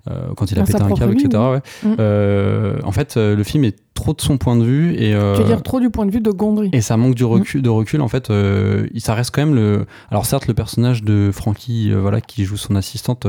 euh, 0.10 0.28
quand 0.36 0.52
il 0.52 0.58
a 0.58 0.62
Dans 0.62 0.66
pété 0.68 0.82
un 0.82 0.90
câble, 0.94 1.14
etc. 1.14 1.30
ouais. 1.52 1.62
Mm. 1.84 1.96
Euh, 2.00 2.80
en 2.84 2.92
fait, 2.92 3.16
le 3.18 3.44
film 3.44 3.64
est 3.64 3.76
trop 3.94 4.14
de 4.14 4.22
son 4.22 4.38
point 4.38 4.56
de 4.56 4.64
vue 4.64 4.94
et. 4.96 5.14
euh, 5.14 5.36
Tu 5.36 5.42
veux 5.42 5.48
dire 5.48 5.62
trop 5.64 5.80
du 5.80 5.90
point 5.90 6.06
de 6.06 6.12
vue 6.12 6.20
de 6.22 6.32
Gondry 6.32 6.70
et 6.74 6.82
ça 6.82 6.98
manque 6.98 7.16
du 7.16 7.24
recul, 7.26 7.62
de 7.62 7.70
recul 7.70 8.02
en 8.02 8.08
fait. 8.08 8.30
euh, 8.30 8.88
ça 8.98 9.14
reste 9.14 9.32
quand 9.34 9.46
même 9.46 9.56
le. 9.56 9.86
Alors 10.10 10.26
certes, 10.26 10.48
le 10.48 10.54
personnage 10.54 11.04
de 11.04 11.30
Frankie, 11.32 11.92
euh, 11.92 12.00
voilà, 12.02 12.20
qui 12.22 12.44
joue 12.46 12.58
son 12.58 12.76
assistante, 12.76 13.28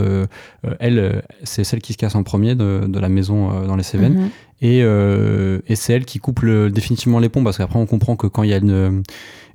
elle, 0.81 1.23
c'est 1.43 1.65
celle 1.65 1.81
qui 1.81 1.93
se 1.93 1.99
casse 1.99 2.15
en 2.15 2.23
premier 2.23 2.55
de, 2.55 2.83
de 2.87 2.99
la 2.99 3.09
maison 3.09 3.65
dans 3.67 3.77
les 3.77 3.83
Cévennes, 3.83 4.15
Mhm. 4.15 4.31
et, 4.63 4.79
et 4.81 5.77
c'est 5.77 5.93
elle 5.93 6.05
qui 6.05 6.19
coupe 6.19 6.41
le- 6.41 6.71
définitivement 6.71 7.19
les 7.19 7.29
ponts 7.29 7.45
parce 7.45 7.59
qu'après 7.59 7.79
on 7.79 7.87
comprend 7.87 8.17
que 8.17 8.27
quand 8.27 8.43
il 8.43 8.51
y 8.51 8.55
a 8.55 8.59
une 8.59 9.03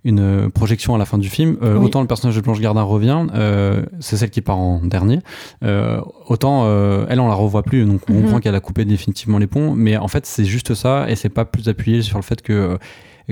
une 0.06 0.50
projection 0.52 0.96
à 0.96 0.98
la 0.98 1.06
fin 1.06 1.18
du 1.18 1.30
film, 1.30 1.58
euh, 1.62 1.78
Oui. 1.78 1.86
autant 1.86 2.02
le 2.02 2.08
personnage 2.08 2.36
de 2.36 2.42
Blanche 2.42 2.60
Gardin 2.62 2.82
revient, 2.84 3.26
euh, 3.36 3.84
c'est 4.00 4.16
celle 4.18 4.30
qui 4.30 4.42
part 4.42 4.58
en 4.58 4.80
dernier, 4.84 5.20
euh, 5.64 6.00
autant 6.28 6.64
euh, 6.66 7.06
elle 7.10 7.20
on 7.20 7.28
la 7.28 7.34
revoit 7.34 7.64
plus, 7.64 7.86
donc 7.86 8.02
on 8.10 8.14
Mhm. 8.14 8.22
comprend 8.24 8.40
qu'elle 8.40 8.56
a 8.56 8.60
coupé 8.62 8.86
définitivement 8.86 9.38
les 9.40 9.48
ponts, 9.48 9.74
mais 9.76 9.98
en 9.98 10.08
fait 10.08 10.26
c'est 10.26 10.46
juste 10.46 10.74
ça 10.74 11.10
et 11.10 11.16
c'est 11.16 11.30
pas 11.30 11.46
plus 11.46 11.68
appuyé 11.68 12.02
sur 12.02 12.18
le 12.18 12.24
fait 12.24 12.42
que 12.42 12.78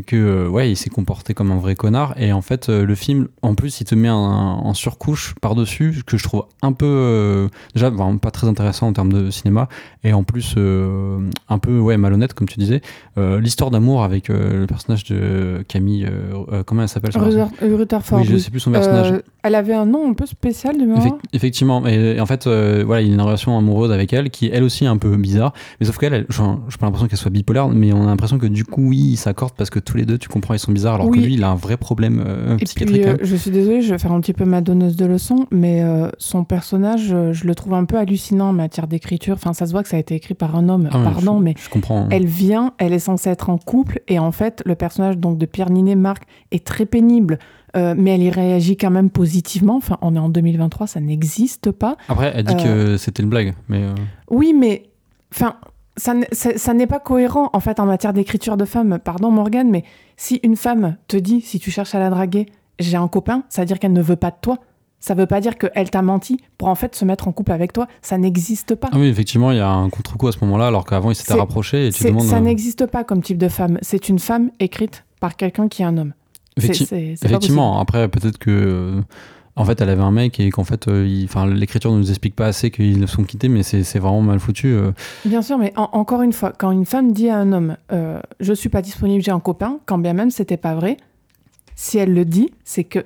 que 0.04 0.16
euh, 0.16 0.48
ouais 0.48 0.72
il 0.72 0.76
s'est 0.76 0.90
comporté 0.90 1.34
comme 1.34 1.52
un 1.52 1.58
vrai 1.58 1.76
connard. 1.76 2.14
Et 2.18 2.32
en 2.34 2.42
fait 2.42 2.70
euh, 2.70 2.86
le 2.86 2.96
film 2.96 3.28
en 3.42 3.56
plus 3.56 3.82
il 3.82 3.86
te 3.86 3.96
met 3.96 4.08
un, 4.08 4.16
en 4.16 4.74
surcouche 4.74 5.36
par 5.42 5.56
dessus 5.56 6.02
que 6.06 6.18
je 6.18 6.24
trouve 6.24 6.46
un 6.62 6.74
peu 6.74 6.86
euh, 6.86 7.48
déjà 7.74 7.90
vraiment 7.90 8.18
pas 8.18 8.32
très 8.32 8.48
intéressant 8.48 8.88
en 8.88 8.94
termes 8.94 9.12
de 9.12 9.30
cinéma. 9.30 9.70
Et 10.04 10.14
en 10.14 10.24
plus 10.24 10.56
euh, 10.58 11.20
un 11.50 11.60
peu 11.60 11.80
ouais 11.80 11.98
malhonnête 11.98 12.34
comme 12.34 12.48
tu 12.48 12.60
disais. 12.60 12.82
Euh, 13.18 13.40
l'histoire 13.40 13.72
d'amour 13.72 14.04
avec 14.04 14.28
le 14.30 14.66
personnage 14.68 15.06
de 15.06 15.64
Camille 15.68 16.10
comment 16.66 16.84
elle 16.84 16.90
s'appelle 16.90 17.12
Rutherford. 17.18 18.20
oui 18.20 18.26
je 18.26 18.38
sais 18.38 18.52
plus 18.52 18.60
son 18.60 18.72
personnage 18.72 19.22
elle 19.48 19.56
avait 19.56 19.74
un 19.74 19.86
nom 19.86 20.10
un 20.10 20.14
peu 20.14 20.26
spécial 20.26 20.76
de 20.76 20.82
mémoire. 20.82 21.00
Effect- 21.06 21.20
effectivement, 21.34 21.86
et, 21.88 22.20
en 22.20 22.26
fait, 22.26 22.48
euh, 22.48 22.84
voilà, 22.86 23.02
il 23.02 23.08
y 23.08 23.12
a 23.12 23.14
une 23.14 23.22
relation 23.22 23.58
amoureuse 23.58 23.92
avec 23.92 24.14
elle 24.14 24.30
qui, 24.30 24.50
elle 24.54 24.64
aussi, 24.64 24.84
est 24.86 24.88
un 24.88 24.98
peu 24.98 25.16
bizarre. 25.18 25.54
Mais 25.80 25.86
sauf 25.86 25.98
qu'elle, 25.98 26.14
elle, 26.14 26.26
enfin, 26.30 26.60
j'ai 26.70 26.78
pas 26.78 26.86
l'impression 26.86 27.08
qu'elle 27.08 27.18
soit 27.18 27.32
bipolaire, 27.32 27.68
mais 27.70 27.94
on 27.94 28.04
a 28.04 28.08
l'impression 28.08 28.38
que 28.38 28.46
du 28.48 28.64
coup, 28.66 28.90
oui, 28.90 28.98
ils 29.12 29.18
s'accordent 29.18 29.54
parce 29.58 29.70
que 29.70 29.80
tous 29.80 29.98
les 29.98 30.06
deux, 30.06 30.18
tu 30.18 30.30
comprends, 30.30 30.54
ils 30.54 30.60
sont 30.60 30.72
bizarres, 30.72 30.96
alors 30.96 31.08
Oui. 31.08 31.20
que 31.20 31.24
lui, 31.26 31.34
il 31.36 31.44
a 31.44 31.50
un 31.50 31.56
vrai 31.56 31.78
problème 31.78 32.24
euh, 32.26 32.58
Et 32.58 32.66
psychiatrique. 32.66 33.02
puis, 33.02 33.10
hein. 33.10 33.18
euh, 33.22 33.26
je 33.26 33.36
suis 33.36 33.52
désolée, 33.52 33.82
je 33.82 33.92
vais 33.92 33.98
faire 34.00 34.12
un 34.12 34.22
petit 34.22 34.34
peu 34.34 34.46
ma 34.46 34.62
donneuse 34.62 34.96
de 34.96 35.06
leçons, 35.06 35.46
mais 35.52 35.82
euh, 35.84 36.10
son 36.18 36.44
personnage, 36.44 37.16
je 37.32 37.48
le 37.48 37.56
trouve 37.56 37.74
un 37.74 37.86
peu 37.86 37.98
hallucinant 37.98 38.50
en 38.50 38.54
matière 38.54 38.88
d'écriture. 38.88 39.36
Enfin, 39.36 39.54
ça 39.54 39.66
se 39.66 39.72
voit 39.72 39.84
que 39.84 39.90
ça 39.90 39.98
a 39.98 40.00
été 40.00 40.16
écrit 40.16 40.34
par 40.34 40.56
un 40.56 40.70
homme, 40.70 40.90
Ah 40.92 41.00
pardon, 41.04 41.38
je, 41.40 41.44
mais 41.44 41.54
je 41.58 41.70
comprends. 41.70 42.02
hein. 42.04 42.08
elle 42.12 42.26
vient, 42.26 42.74
elle 42.78 42.94
est 42.94 43.00
censée 43.00 43.30
être 43.30 43.50
en 43.50 43.58
couple, 43.58 44.02
et 44.08 44.20
en 44.20 44.32
fait, 44.32 44.62
le 44.66 44.76
personnage 44.76 45.18
donc 45.18 45.38
de 45.38 45.46
Pierre 45.46 45.70
Ninet, 45.70 45.96
Marc, 45.96 46.24
est 46.52 46.66
très 46.66 46.86
pénible, 46.86 47.40
euh, 47.78 47.94
mais 47.98 48.16
elle 48.16 48.24
y 48.24 48.30
réagit 48.30 48.76
quand 48.76 48.90
même 48.90 49.10
positivement. 49.10 49.76
Enfin, 49.78 49.98
on 50.02 50.16
est 50.16 50.20
en 50.20 50.30
2023, 50.30 50.88
ça 50.88 51.00
n'existe 51.00 51.72
pas. 51.72 51.96
Après, 52.10 52.32
elle 52.36 52.44
dit 52.46 52.56
que 52.58 52.98
c'était 52.98 53.24
une 53.24 53.30
blague, 53.30 53.54
mais 53.70 53.84
euh, 53.84 53.94
Oui, 54.30 54.54
mais 54.58 54.90
enfin, 55.34 55.56
ça, 55.96 56.14
n'est 56.74 56.88
pas 56.88 57.00
cohérent 57.00 57.50
en 57.54 57.60
fait 57.60 57.80
en 57.80 57.86
matière 57.86 58.14
d'écriture 58.14 58.58
de 58.58 58.66
femme. 58.66 59.00
Pardon 59.04 59.32
Morgane, 59.32 59.70
mais 59.70 59.84
si 60.16 60.40
une 60.44 60.56
femme 60.56 60.98
te 61.08 61.18
dit 61.18 61.42
si 61.42 61.60
tu 61.60 61.72
cherches 61.72 61.96
à 61.96 62.00
la 62.00 62.10
draguer, 62.10 62.48
j'ai 62.80 62.98
un 62.98 63.08
copain, 63.08 63.44
ça 63.50 63.62
veut 63.62 63.66
dire 63.66 63.80
qu'elle 63.80 63.94
ne 63.94 64.02
veut 64.02 64.16
pas 64.16 64.32
de 64.32 64.38
toi. 64.42 64.58
Ça 65.00 65.14
veut 65.14 65.28
pas 65.28 65.42
dire 65.42 65.60
qu'elle 65.60 65.92
t'a 65.92 66.02
menti 66.02 66.40
pour 66.58 66.70
en 66.70 66.76
fait 66.76 66.96
se 66.96 67.06
mettre 67.06 67.28
en 67.28 67.32
couple 67.32 67.52
avec 67.52 67.72
toi. 67.72 67.88
Ça 68.02 68.18
n'existe 68.18 68.74
pas. 68.74 68.90
ah 68.92 68.98
oui, 68.98 69.08
effectivement, 69.08 69.52
il 69.52 69.58
y 69.58 69.62
a 69.62 69.70
un 69.70 69.90
contre-coup 69.92 70.28
à 70.28 70.32
ce 70.32 70.40
moment-là, 70.42 70.68
alors 70.68 70.86
qu'avant, 70.86 71.12
ils 71.12 71.16
s'étaient 71.16 71.34
C'est- 71.34 71.40
rapprochés 71.40 71.88
et 71.88 71.92
tu 71.92 72.04
demandes. 72.06 72.26
ça 72.26 72.38
euh, 72.38 72.40
n'existe 72.40 72.88
pas 72.88 73.04
comme 73.04 73.22
type 73.22 73.38
de 73.38 73.48
femme. 73.48 73.78
C'est 73.84 74.10
une 74.10 74.18
femme 74.18 74.50
écrite 74.60 75.06
par 75.20 75.36
quelqu'un 75.36 75.68
qui 75.68 75.84
est 75.84 75.86
un 75.86 75.98
homme. 75.98 76.14
Effectivement, 77.24 77.80
après, 77.80 78.08
peut-être 78.08 78.38
que. 78.38 78.52
euh, 78.52 79.02
en 79.60 79.66
fait, 79.66 79.82
elle 79.82 79.90
avait 79.90 80.04
un 80.04 80.12
mec 80.12 80.40
et 80.40 80.52
qu'en 80.52 80.64
fait, 80.64 80.88
euh, 80.88 81.24
enfin, 81.24 81.48
l'écriture 81.48 81.92
ne 81.92 81.98
nous 81.98 82.10
explique 82.12 82.36
pas 82.36 82.46
assez 82.46 82.70
qu'ils 82.70 83.02
se 83.02 83.16
sont 83.16 83.24
quittés, 83.24 83.50
mais 83.50 83.64
c'est 83.64 83.98
vraiment 83.98 84.22
mal 84.22 84.40
foutu. 84.40 84.68
euh. 84.68 84.92
Bien 85.26 85.42
sûr, 85.42 85.58
mais 85.58 85.74
en- 85.76 85.90
encore 85.94 86.22
une 86.22 86.32
fois, 86.34 86.54
quand 86.56 86.70
une 86.70 86.86
femme 86.86 87.12
dit 87.12 87.28
à 87.30 87.38
un 87.38 87.52
homme 87.52 87.76
euh, 87.92 88.20
Je 88.40 88.54
suis 88.54 88.70
pas 88.70 88.84
disponible, 88.84 89.24
j'ai 89.24 89.32
un 89.32 89.40
copain, 89.40 89.80
quand 89.88 89.98
bien 89.98 90.14
même 90.14 90.30
c'était 90.30 90.58
pas 90.58 90.76
vrai, 90.76 90.98
si 91.76 91.98
elle 91.98 92.14
le 92.14 92.24
dit, 92.24 92.52
c'est 92.66 92.84
que 92.84 93.00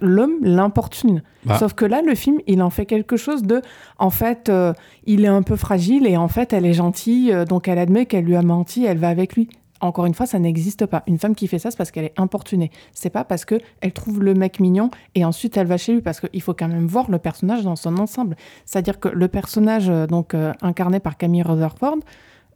l'homme 0.00 0.34
l'importune. 0.42 1.22
Bah. 1.44 1.58
Sauf 1.58 1.72
que 1.74 1.84
là, 1.84 2.00
le 2.00 2.14
film, 2.14 2.38
il 2.46 2.62
en 2.62 2.70
fait 2.70 2.86
quelque 2.86 3.16
chose 3.16 3.42
de. 3.42 3.60
En 3.98 4.10
fait, 4.10 4.52
il 5.06 5.24
est 5.24 5.28
un 5.28 5.42
peu 5.42 5.56
fragile 5.56 6.06
et 6.06 6.16
en 6.16 6.28
fait, 6.28 6.52
elle 6.52 6.64
est 6.66 6.74
gentille, 6.74 7.34
donc 7.48 7.66
elle 7.66 7.78
admet 7.78 8.06
qu'elle 8.06 8.24
lui 8.24 8.36
a 8.36 8.42
menti, 8.42 8.84
elle 8.84 8.98
va 8.98 9.08
avec 9.08 9.34
lui. 9.34 9.48
Encore 9.80 10.06
une 10.06 10.14
fois, 10.14 10.26
ça 10.26 10.38
n'existe 10.38 10.86
pas. 10.86 11.02
Une 11.06 11.18
femme 11.18 11.34
qui 11.34 11.46
fait 11.46 11.58
ça, 11.58 11.70
c'est 11.70 11.76
parce 11.76 11.90
qu'elle 11.90 12.04
est 12.04 12.18
importunée. 12.18 12.70
C'est 12.92 13.10
pas 13.10 13.24
parce 13.24 13.44
que 13.44 13.60
elle 13.80 13.92
trouve 13.92 14.22
le 14.22 14.34
mec 14.34 14.60
mignon 14.60 14.90
et 15.14 15.24
ensuite 15.24 15.56
elle 15.56 15.66
va 15.66 15.76
chez 15.76 15.92
lui. 15.92 16.00
Parce 16.00 16.20
qu'il 16.20 16.42
faut 16.42 16.54
quand 16.54 16.68
même 16.68 16.86
voir 16.86 17.10
le 17.10 17.18
personnage 17.18 17.62
dans 17.62 17.76
son 17.76 17.96
ensemble. 17.98 18.36
C'est-à-dire 18.64 18.98
que 18.98 19.08
le 19.08 19.28
personnage 19.28 19.88
euh, 19.88 20.06
donc 20.06 20.34
euh, 20.34 20.52
incarné 20.62 21.00
par 21.00 21.16
Camille 21.16 21.42
Rutherford, 21.42 21.98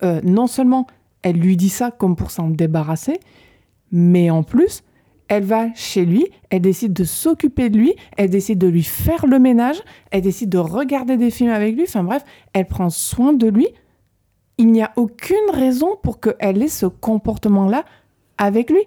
euh, 0.03 0.21
non 0.25 0.47
seulement 0.47 0.87
elle 1.23 1.37
lui 1.37 1.57
dit 1.57 1.69
ça 1.69 1.91
comme 1.91 2.17
pour 2.17 2.31
s'en 2.31 2.49
débarrasser, 2.49 3.21
mais 3.93 4.31
en 4.31 4.43
plus, 4.43 4.83
elle 5.29 5.45
va 5.45 5.73
chez 5.75 6.05
lui, 6.05 6.27
elle 6.51 6.63
décide 6.63 6.93
de 6.93 7.05
s'occuper 7.05 7.71
de 7.71 7.79
lui, 7.79 7.95
elle 8.17 8.31
décide 8.31 8.59
de 8.59 8.67
lui 8.67 8.83
faire 8.83 9.27
le 9.27 9.39
ménage, 9.39 9.81
elle 10.11 10.23
décide 10.23 10.51
de 10.51 10.59
regarder 10.59 11.17
des 11.17 11.31
films 11.31 11.51
avec 11.51 11.77
lui, 11.77 11.85
enfin 11.85 12.05
bref, 12.05 12.25
elle 12.53 12.67
prend 12.67 12.91
soin 12.91 13.33
de 13.33 13.47
lui. 13.47 13.69
Il 14.59 14.69
n'y 14.73 14.83
a 14.83 14.93
aucune 14.97 15.37
raison 15.53 15.97
pour 16.03 16.21
qu'elle 16.21 16.63
ait 16.63 16.69
ce 16.69 16.87
comportement-là 16.87 17.85
avec 18.39 18.71
lui. 18.71 18.81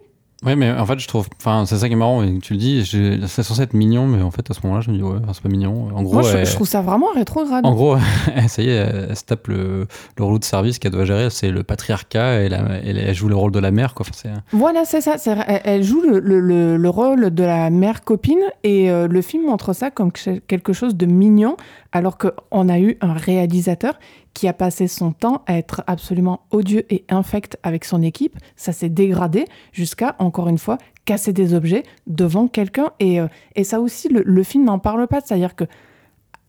Ouais, 0.46 0.56
mais 0.56 0.70
en 0.70 0.86
fait, 0.86 1.00
je 1.00 1.08
trouve. 1.08 1.28
Enfin, 1.40 1.66
c'est 1.66 1.78
ça 1.78 1.88
qui 1.88 1.94
est 1.94 1.98
marrant, 1.98 2.22
tu 2.40 2.54
le 2.54 2.60
dis, 2.60 2.86
c'est 3.28 3.42
censé 3.42 3.62
être 3.64 3.74
mignon, 3.74 4.06
mais 4.06 4.22
en 4.22 4.30
fait, 4.30 4.48
à 4.52 4.54
ce 4.54 4.60
moment-là, 4.64 4.82
je 4.82 4.92
me 4.92 4.98
dis, 4.98 5.02
ouais, 5.02 5.18
c'est 5.34 5.42
pas 5.42 5.50
mignon. 5.50 5.88
En 5.96 6.04
gros, 6.04 6.16
Moi, 6.16 6.22
je, 6.24 6.38
elle- 6.38 6.46
je 6.46 6.54
trouve 6.54 6.68
ça 6.68 6.82
vraiment 6.82 7.08
rétrograde. 7.16 7.66
en 7.66 7.74
gros 7.74 7.96
ça 8.48 8.62
y 8.62 8.68
est, 8.70 8.74
elle 9.10 9.16
se 9.16 9.24
tape 9.24 9.48
le, 9.48 9.88
le 10.18 10.24
rôle 10.24 10.38
de 10.38 10.44
service 10.44 10.78
qu'elle 10.78 10.92
doit 10.92 11.06
gérer, 11.06 11.30
c'est 11.32 11.50
le 11.50 11.64
patriarcat, 11.64 12.42
et 12.44 12.50
la- 12.50 12.60
elle, 12.84 12.98
elle 13.00 13.16
joue 13.16 13.30
le 13.30 13.36
rôle 13.36 13.54
de 13.54 13.60
la 13.60 13.72
mère, 13.72 13.96
quoi. 13.96 14.06
Enfin, 14.08 14.20
c'est- 14.22 14.56
Voilà, 14.56 14.84
c'est 14.86 15.02
ça. 15.02 15.16
Elle, 15.64 15.84
joue 15.84 16.02
le, 16.02 16.20
le- 16.20 16.42
le- 16.42 16.78
le 16.78 16.90
rôle 16.90 17.34
de 17.34 17.44
la 17.44 17.70
mère 17.72 18.04
copine 18.04 18.38
et 18.64 18.92
euh, 18.92 19.08
le 19.08 19.22
film 19.24 19.46
montre 19.48 19.74
ça 19.74 19.90
comme 19.90 20.12
que- 20.12 20.38
quelque 20.40 20.74
chose 20.74 20.96
de 20.96 21.06
mignon, 21.08 21.56
alors 21.96 22.18
qu'on 22.18 22.68
a 22.68 22.78
eu 22.78 22.98
un 23.00 23.14
réalisateur 23.14 23.98
qui 24.34 24.50
a 24.50 24.54
passé 24.54 24.90
son 24.90 25.14
temps 25.14 25.44
à 25.48 25.58
être 25.58 25.82
absolument 25.88 26.42
odieux 26.52 26.84
et 26.94 27.06
infect 27.08 27.58
avec 27.64 27.86
son 27.86 28.02
équipe. 28.02 28.38
Ça 28.58 28.74
s'est 28.74 28.90
dégradé 28.90 29.46
jusqu'à, 29.72 30.18
encore 30.20 30.50
une 30.50 30.58
fois, 30.58 30.78
casser 31.06 31.32
des 31.32 31.54
objets 31.54 31.84
devant 32.06 32.50
quelqu'un. 32.50 32.92
Et, 33.00 33.22
euh, 33.22 33.28
et 33.56 33.64
ça 33.64 33.80
aussi, 33.80 34.10
le, 34.10 34.44
film 34.44 34.66
n'en 34.66 34.78
parle 34.78 35.08
pas. 35.08 35.22
C'est-à-dire 35.22 35.56
que, 35.56 35.64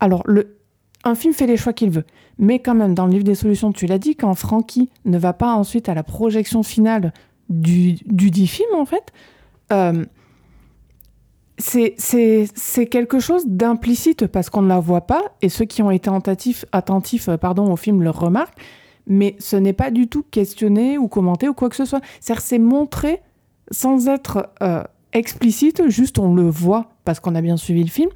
alors, 0.01 0.24
le, 0.27 0.59
un 1.05 1.14
film 1.14 1.32
fait 1.32 1.47
les 1.47 1.56
choix 1.56 1.73
qu'il 1.73 1.90
veut. 1.90 2.06
Mais 2.39 2.59
quand 2.59 2.74
même, 2.74 2.97
dans 2.97 3.06
le 3.06 3.12
livre 3.12 3.23
des 3.24 3.36
solutions, 3.36 3.70
tu 3.70 3.86
l'as 3.86 3.98
dit, 3.98 4.16
quand 4.16 4.35
Frankie 4.35 4.90
ne 5.05 5.16
va 5.16 5.32
pas 5.32 5.55
ensuite 5.55 5.89
à 5.89 5.94
la 5.94 6.02
projection 6.02 6.64
finale 6.64 7.12
du, 7.51 7.93
du 8.06 8.32
dit 8.32 8.48
film, 8.48 8.74
en 8.74 8.85
fait, 8.85 9.12
euh, 9.73 10.05
c'est- 11.59 12.87
quelque 12.91 13.19
chose 13.19 13.45
d'implicite 13.47 14.27
parce 14.27 14.51
qu'on 14.51 14.62
ne 14.62 14.69
la 14.69 14.81
voit 14.81 15.03
pas, 15.03 15.23
et 15.43 15.49
ceux 15.49 15.65
qui 15.65 15.83
ont 15.83 15.91
été 15.91 16.11
attentifs, 16.11 16.65
attentifs 16.73 17.28
euh, 17.28 17.37
pardon, 17.37 17.73
au 17.73 17.77
film 17.77 18.03
le 18.03 18.11
remarquent, 18.11 18.59
mais 19.07 19.37
ce 19.39 19.57
n'est 19.57 19.73
pas 19.73 19.91
du 19.91 20.09
tout 20.09 20.24
questionné 20.31 20.99
ou 20.99 21.09
commenté 21.09 21.49
ou 21.49 21.55
quoi 21.55 21.69
que 21.69 21.77
ce 21.77 21.85
soit. 21.85 22.01
C'est-à-dire 22.20 22.43
c'est 22.43 22.59
montré 22.59 23.20
sans 23.70 24.09
être 24.09 24.51
euh, 24.62 24.83
explicite, 25.12 25.89
juste 25.89 26.19
on 26.19 26.35
le 26.35 26.49
voit 26.49 26.91
parce 27.05 27.20
qu'on 27.20 27.35
a 27.35 27.41
bien 27.41 27.57
suivi 27.57 27.83
le 27.83 27.91
film. 27.91 28.11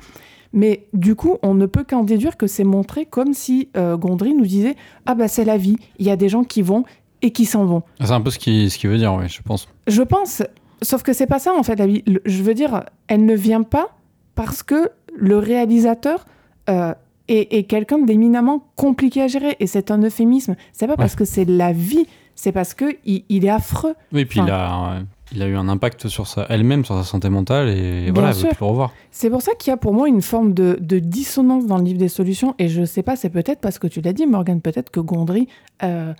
Mais 0.52 0.86
du 0.92 1.14
coup, 1.14 1.36
on 1.42 1.54
ne 1.54 1.66
peut 1.66 1.84
qu'en 1.88 2.02
déduire 2.02 2.36
que 2.36 2.48
c'est 2.48 2.64
montré 2.64 3.06
comme 3.06 3.34
si 3.34 3.68
euh, 3.76 3.96
Gondry 3.96 4.34
nous 4.34 4.46
disait 4.46 4.74
Ah 5.06 5.14
bah 5.14 5.28
c'est 5.28 5.44
la 5.44 5.56
vie, 5.56 5.76
il 6.00 6.06
y 6.06 6.10
a 6.10 6.16
des 6.16 6.28
gens 6.28 6.42
qui 6.42 6.60
vont 6.60 6.82
et 7.22 7.30
qui 7.30 7.44
s'en 7.44 7.64
vont. 7.66 7.82
C'est 8.00 8.10
un 8.10 8.20
peu 8.20 8.30
ce 8.30 8.38
qu'il 8.40 8.68
ce 8.68 8.76
qui 8.78 8.88
veut 8.88 8.98
dire, 8.98 9.14
oui, 9.14 9.28
je 9.28 9.40
pense. 9.42 9.68
Je 9.86 10.02
pense, 10.02 10.42
sauf 10.82 11.02
que 11.02 11.12
c'est 11.12 11.26
pas 11.26 11.38
ça 11.38 11.52
en 11.54 11.62
fait 11.62 11.76
la 11.76 11.86
vie. 11.86 12.02
Le- 12.06 12.22
Je 12.24 12.42
veux 12.42 12.54
dire, 12.54 12.84
elle 13.08 13.24
ne 13.24 13.34
vient 13.34 13.62
pas 13.62 13.88
parce 14.34 14.62
que 14.62 14.90
le 15.14 15.38
réalisateur 15.38 16.24
euh, 16.68 16.94
est, 17.28 17.52
est 17.54 17.64
quelqu'un 17.64 17.98
d'éminemment 17.98 18.64
compliqué 18.76 19.22
à 19.22 19.28
gérer 19.28 19.56
et 19.60 19.66
c'est 19.66 19.90
un 19.90 19.98
euphémisme. 20.02 20.56
C'est 20.72 20.86
pas 20.86 20.96
parce 20.96 21.14
que 21.16 21.24
c'est 21.24 21.44
la 21.44 21.72
vie, 21.72 22.06
c'est 22.34 22.52
parce 22.52 22.74
que 22.74 22.96
il, 23.04 23.24
il 23.28 23.44
est 23.44 23.50
affreux. 23.50 23.94
Oui, 24.12 24.24
puis 24.24 24.40
Enfin- 24.40 24.48
il, 24.48 24.52
a, 24.52 25.02
il 25.32 25.42
a 25.42 25.46
eu 25.46 25.56
un 25.56 25.68
impact 25.68 26.08
sur 26.08 26.26
sa, 26.26 26.46
elle-même, 26.48 26.84
sur 26.84 26.96
sa 26.96 27.04
santé 27.04 27.28
mentale, 27.28 27.68
et 27.68 28.10
voilà, 28.10 28.28
elle 28.30 28.34
sûr. 28.34 28.48
veut 28.48 28.54
plus 28.54 28.60
le 28.64 28.66
revoir. 28.66 28.92
C'est 29.10 29.30
pour 29.30 29.42
ça 29.42 29.52
qu'il 29.54 29.70
y 29.70 29.74
a 29.74 29.76
pour 29.76 29.92
moi 29.94 30.08
une 30.08 30.22
forme 30.22 30.54
de, 30.54 30.76
de 30.80 30.98
dissonance 30.98 31.66
dans 31.66 31.76
le 31.78 31.84
livre 31.84 31.98
des 31.98 32.08
solutions. 32.08 32.54
Et 32.58 32.68
je 32.68 32.84
sais 32.84 33.02
pas, 33.02 33.14
c'est 33.16 33.30
peut-être 33.30 33.60
parce 33.60 33.78
que 33.78 33.86
tu 33.86 34.00
l'as 34.00 34.12
dit, 34.12 34.26
Morgan, 34.26 34.60
peut-être 34.60 34.90
que 34.90 35.00
Gondry 35.00 35.46
euh, 35.84 36.12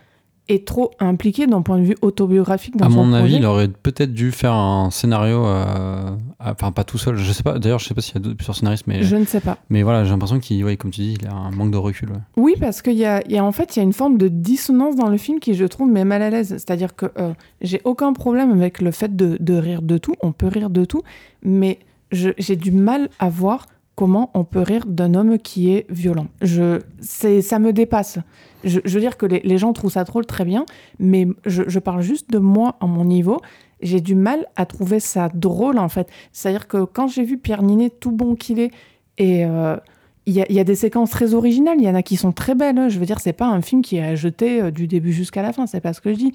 est 0.50 0.66
trop 0.66 0.90
impliqué 1.00 1.46
d'un 1.46 1.62
point 1.62 1.78
de 1.78 1.84
vue 1.84 1.96
autobiographique 2.02 2.76
dans 2.76 2.86
à 2.86 2.90
son 2.90 3.04
mon 3.04 3.12
avis, 3.12 3.24
projet. 3.24 3.36
il 3.38 3.46
aurait 3.46 3.68
peut-être 3.68 4.12
dû 4.12 4.32
faire 4.32 4.52
un 4.52 4.90
scénario, 4.90 5.44
euh, 5.46 6.10
à- 6.38 6.52
enfin 6.52 6.72
pas 6.72 6.84
tout 6.84 6.98
seul, 6.98 7.16
je 7.16 7.32
sais 7.32 7.42
pas, 7.42 7.58
d'ailleurs 7.58 7.78
je 7.78 7.86
sais 7.86 7.94
pas 7.94 8.00
s'il 8.00 8.14
y 8.14 8.18
a 8.18 8.20
d'autres- 8.20 8.36
plusieurs 8.36 8.56
scénaristes, 8.56 8.86
mais, 8.86 9.02
Je 9.02 9.16
ne 9.16 9.24
sais 9.24 9.40
pas. 9.40 9.58
mais 9.70 9.82
voilà, 9.82 10.04
j'ai 10.04 10.10
l'impression 10.10 10.38
qu'il, 10.40 10.64
ouais, 10.64 10.76
comme 10.76 10.90
tu 10.90 11.00
dis, 11.02 11.16
il 11.20 11.26
a 11.28 11.32
un 11.32 11.50
manque 11.50 11.70
de 11.70 11.76
recul. 11.76 12.10
ouais. 12.10 12.16
Oui, 12.36 12.54
parce 12.58 12.82
qu'il 12.82 12.94
y 12.98 13.04
a, 13.04 13.22
y 13.28 13.38
a 13.38 13.44
en 13.44 13.52
fait 13.52 13.76
il 13.76 13.78
y 13.78 13.82
a 13.82 13.84
une 13.84 13.92
forme 13.92 14.18
de 14.18 14.28
dissonance 14.28 14.96
dans 14.96 15.08
le 15.08 15.16
film 15.16 15.38
qui 15.40 15.54
je 15.54 15.64
trouve 15.64 15.88
met 15.90 16.04
mal 16.04 16.22
à 16.22 16.30
l'aise. 16.30 16.48
C'est-à-dire 16.50 16.94
que 16.96 17.06
euh, 17.18 17.32
j'ai 17.60 17.80
aucun 17.84 18.12
problème 18.12 18.50
avec 18.52 18.80
le 18.80 18.90
fait 18.90 19.14
de, 19.16 19.36
de 19.40 19.54
rire 19.54 19.82
de 19.82 19.98
tout. 19.98 20.14
On 20.22 20.32
peut 20.32 20.48
rire 20.48 20.70
de 20.70 20.84
tout, 20.84 21.02
mais 21.42 21.78
j'ai 22.12 22.56
du 22.56 22.72
mal 22.72 23.08
à 23.20 23.28
voir 23.28 23.66
comment 24.00 24.30
on 24.32 24.44
peut 24.44 24.62
rire 24.62 24.86
d'un 24.86 25.12
homme 25.12 25.36
qui 25.36 25.70
est 25.74 25.84
violent. 25.90 26.28
Je, 26.40 26.80
ça 27.02 27.58
me 27.58 27.70
dépasse. 27.74 28.18
Je, 28.64 28.80
veux 28.82 28.98
dire 28.98 29.18
que 29.18 29.26
les, 29.26 29.58
gens 29.58 29.74
trouvent 29.74 29.92
ça 29.92 30.04
drôle 30.04 30.24
très 30.24 30.46
bien, 30.46 30.64
mais 30.98 31.28
je, 31.44 31.78
parle 31.78 32.00
juste 32.00 32.30
de 32.30 32.38
moi 32.38 32.78
à 32.80 32.86
mon 32.86 33.04
niveau. 33.04 33.42
J'ai 33.82 34.00
du 34.00 34.14
mal 34.14 34.46
à 34.56 34.64
trouver 34.64 35.00
ça 35.00 35.28
drôle 35.34 35.78
en 35.78 35.90
fait. 35.90 36.08
C'est-à-dire 36.32 36.66
que 36.66 36.84
quand 36.84 37.08
j'ai 37.08 37.24
vu 37.24 37.36
Pierre 37.36 37.62
Ninet 37.62 37.90
tout 37.90 38.10
bon 38.10 38.36
qu'il 38.36 38.58
est 38.58 38.70
et 39.18 39.44
euh, 39.44 39.76
il 40.24 40.32
y, 40.32 40.60
a, 40.60 40.64
des 40.64 40.76
séquences 40.76 41.10
très 41.10 41.34
originales, 41.34 41.76
il 41.78 41.84
y 41.84 41.88
en 41.90 41.94
a 41.94 42.02
qui 42.02 42.16
sont 42.16 42.32
très 42.32 42.54
belles. 42.54 42.78
hein. 42.78 42.88
Je 42.88 42.98
veux 42.98 43.04
dire, 43.04 43.20
c'est 43.20 43.34
pas 43.34 43.48
un 43.48 43.60
film 43.60 43.82
qui 43.82 43.98
est 43.98 44.02
à 44.02 44.14
jeter 44.14 44.62
euh, 44.62 44.70
du 44.70 44.86
début 44.86 45.12
jusqu'à 45.12 45.42
la 45.42 45.52
fin, 45.52 45.66
c'est 45.66 45.82
pas 45.82 45.92
ce 45.92 46.00
que 46.00 46.10
je 46.10 46.18
dis. 46.18 46.32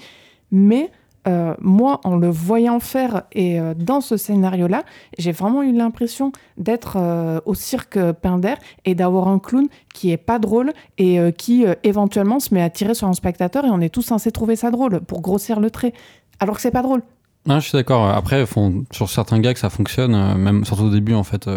Mais 0.51 0.91
euh, 1.27 1.55
moi, 1.59 2.01
en 2.03 2.17
le 2.17 2.29
voyant 2.29 2.79
faire 2.79 3.23
et 3.31 3.59
euh, 3.59 3.73
dans 3.75 3.99
ce 4.01 4.15
scénario-là, 4.15 4.83
j'ai 5.17 5.31
vraiment 5.31 5.63
eu 5.63 5.73
l'impression 5.73 6.31
d'être 6.57 6.97
euh, 6.97 7.39
au 7.45 7.55
cirque 7.55 7.99
Pinder 8.21 8.55
et 8.85 8.93
d'avoir 8.93 9.27
un 9.27 9.39
clown 9.39 9.67
qui 9.93 10.11
est 10.11 10.17
pas 10.17 10.37
drôle 10.39 10.71
et 10.97 11.19
qui 11.37 11.65
éventuellement 11.83 12.39
se 12.39 12.53
met 12.53 12.61
à 12.61 12.69
tirer 12.69 12.93
sur 12.93 13.07
un 13.07 13.13
spectateur 13.13 13.65
et 13.65 13.69
on 13.69 13.79
est 13.79 13.89
tous 13.89 14.01
censés 14.01 14.31
trouver 14.31 14.55
ça 14.55 14.71
drôle 14.71 14.99
pour 15.01 15.21
grossir 15.21 15.59
le 15.59 15.71
trait. 15.71 15.93
Alors 16.39 16.55
que 16.55 16.61
c'est 16.61 16.71
pas 16.71 16.81
drôle. 16.81 17.01
Non, 17.47 17.59
je 17.59 17.69
suis 17.69 17.77
d'accord. 17.77 18.09
Après, 18.09 18.45
sur 18.91 19.09
certains 19.09 19.39
gags, 19.39 19.57
ça 19.57 19.69
fonctionne, 19.69 20.35
même 20.37 20.65
surtout 20.65 20.85
au 20.85 20.89
début, 20.89 21.13
en 21.13 21.23
fait. 21.23 21.47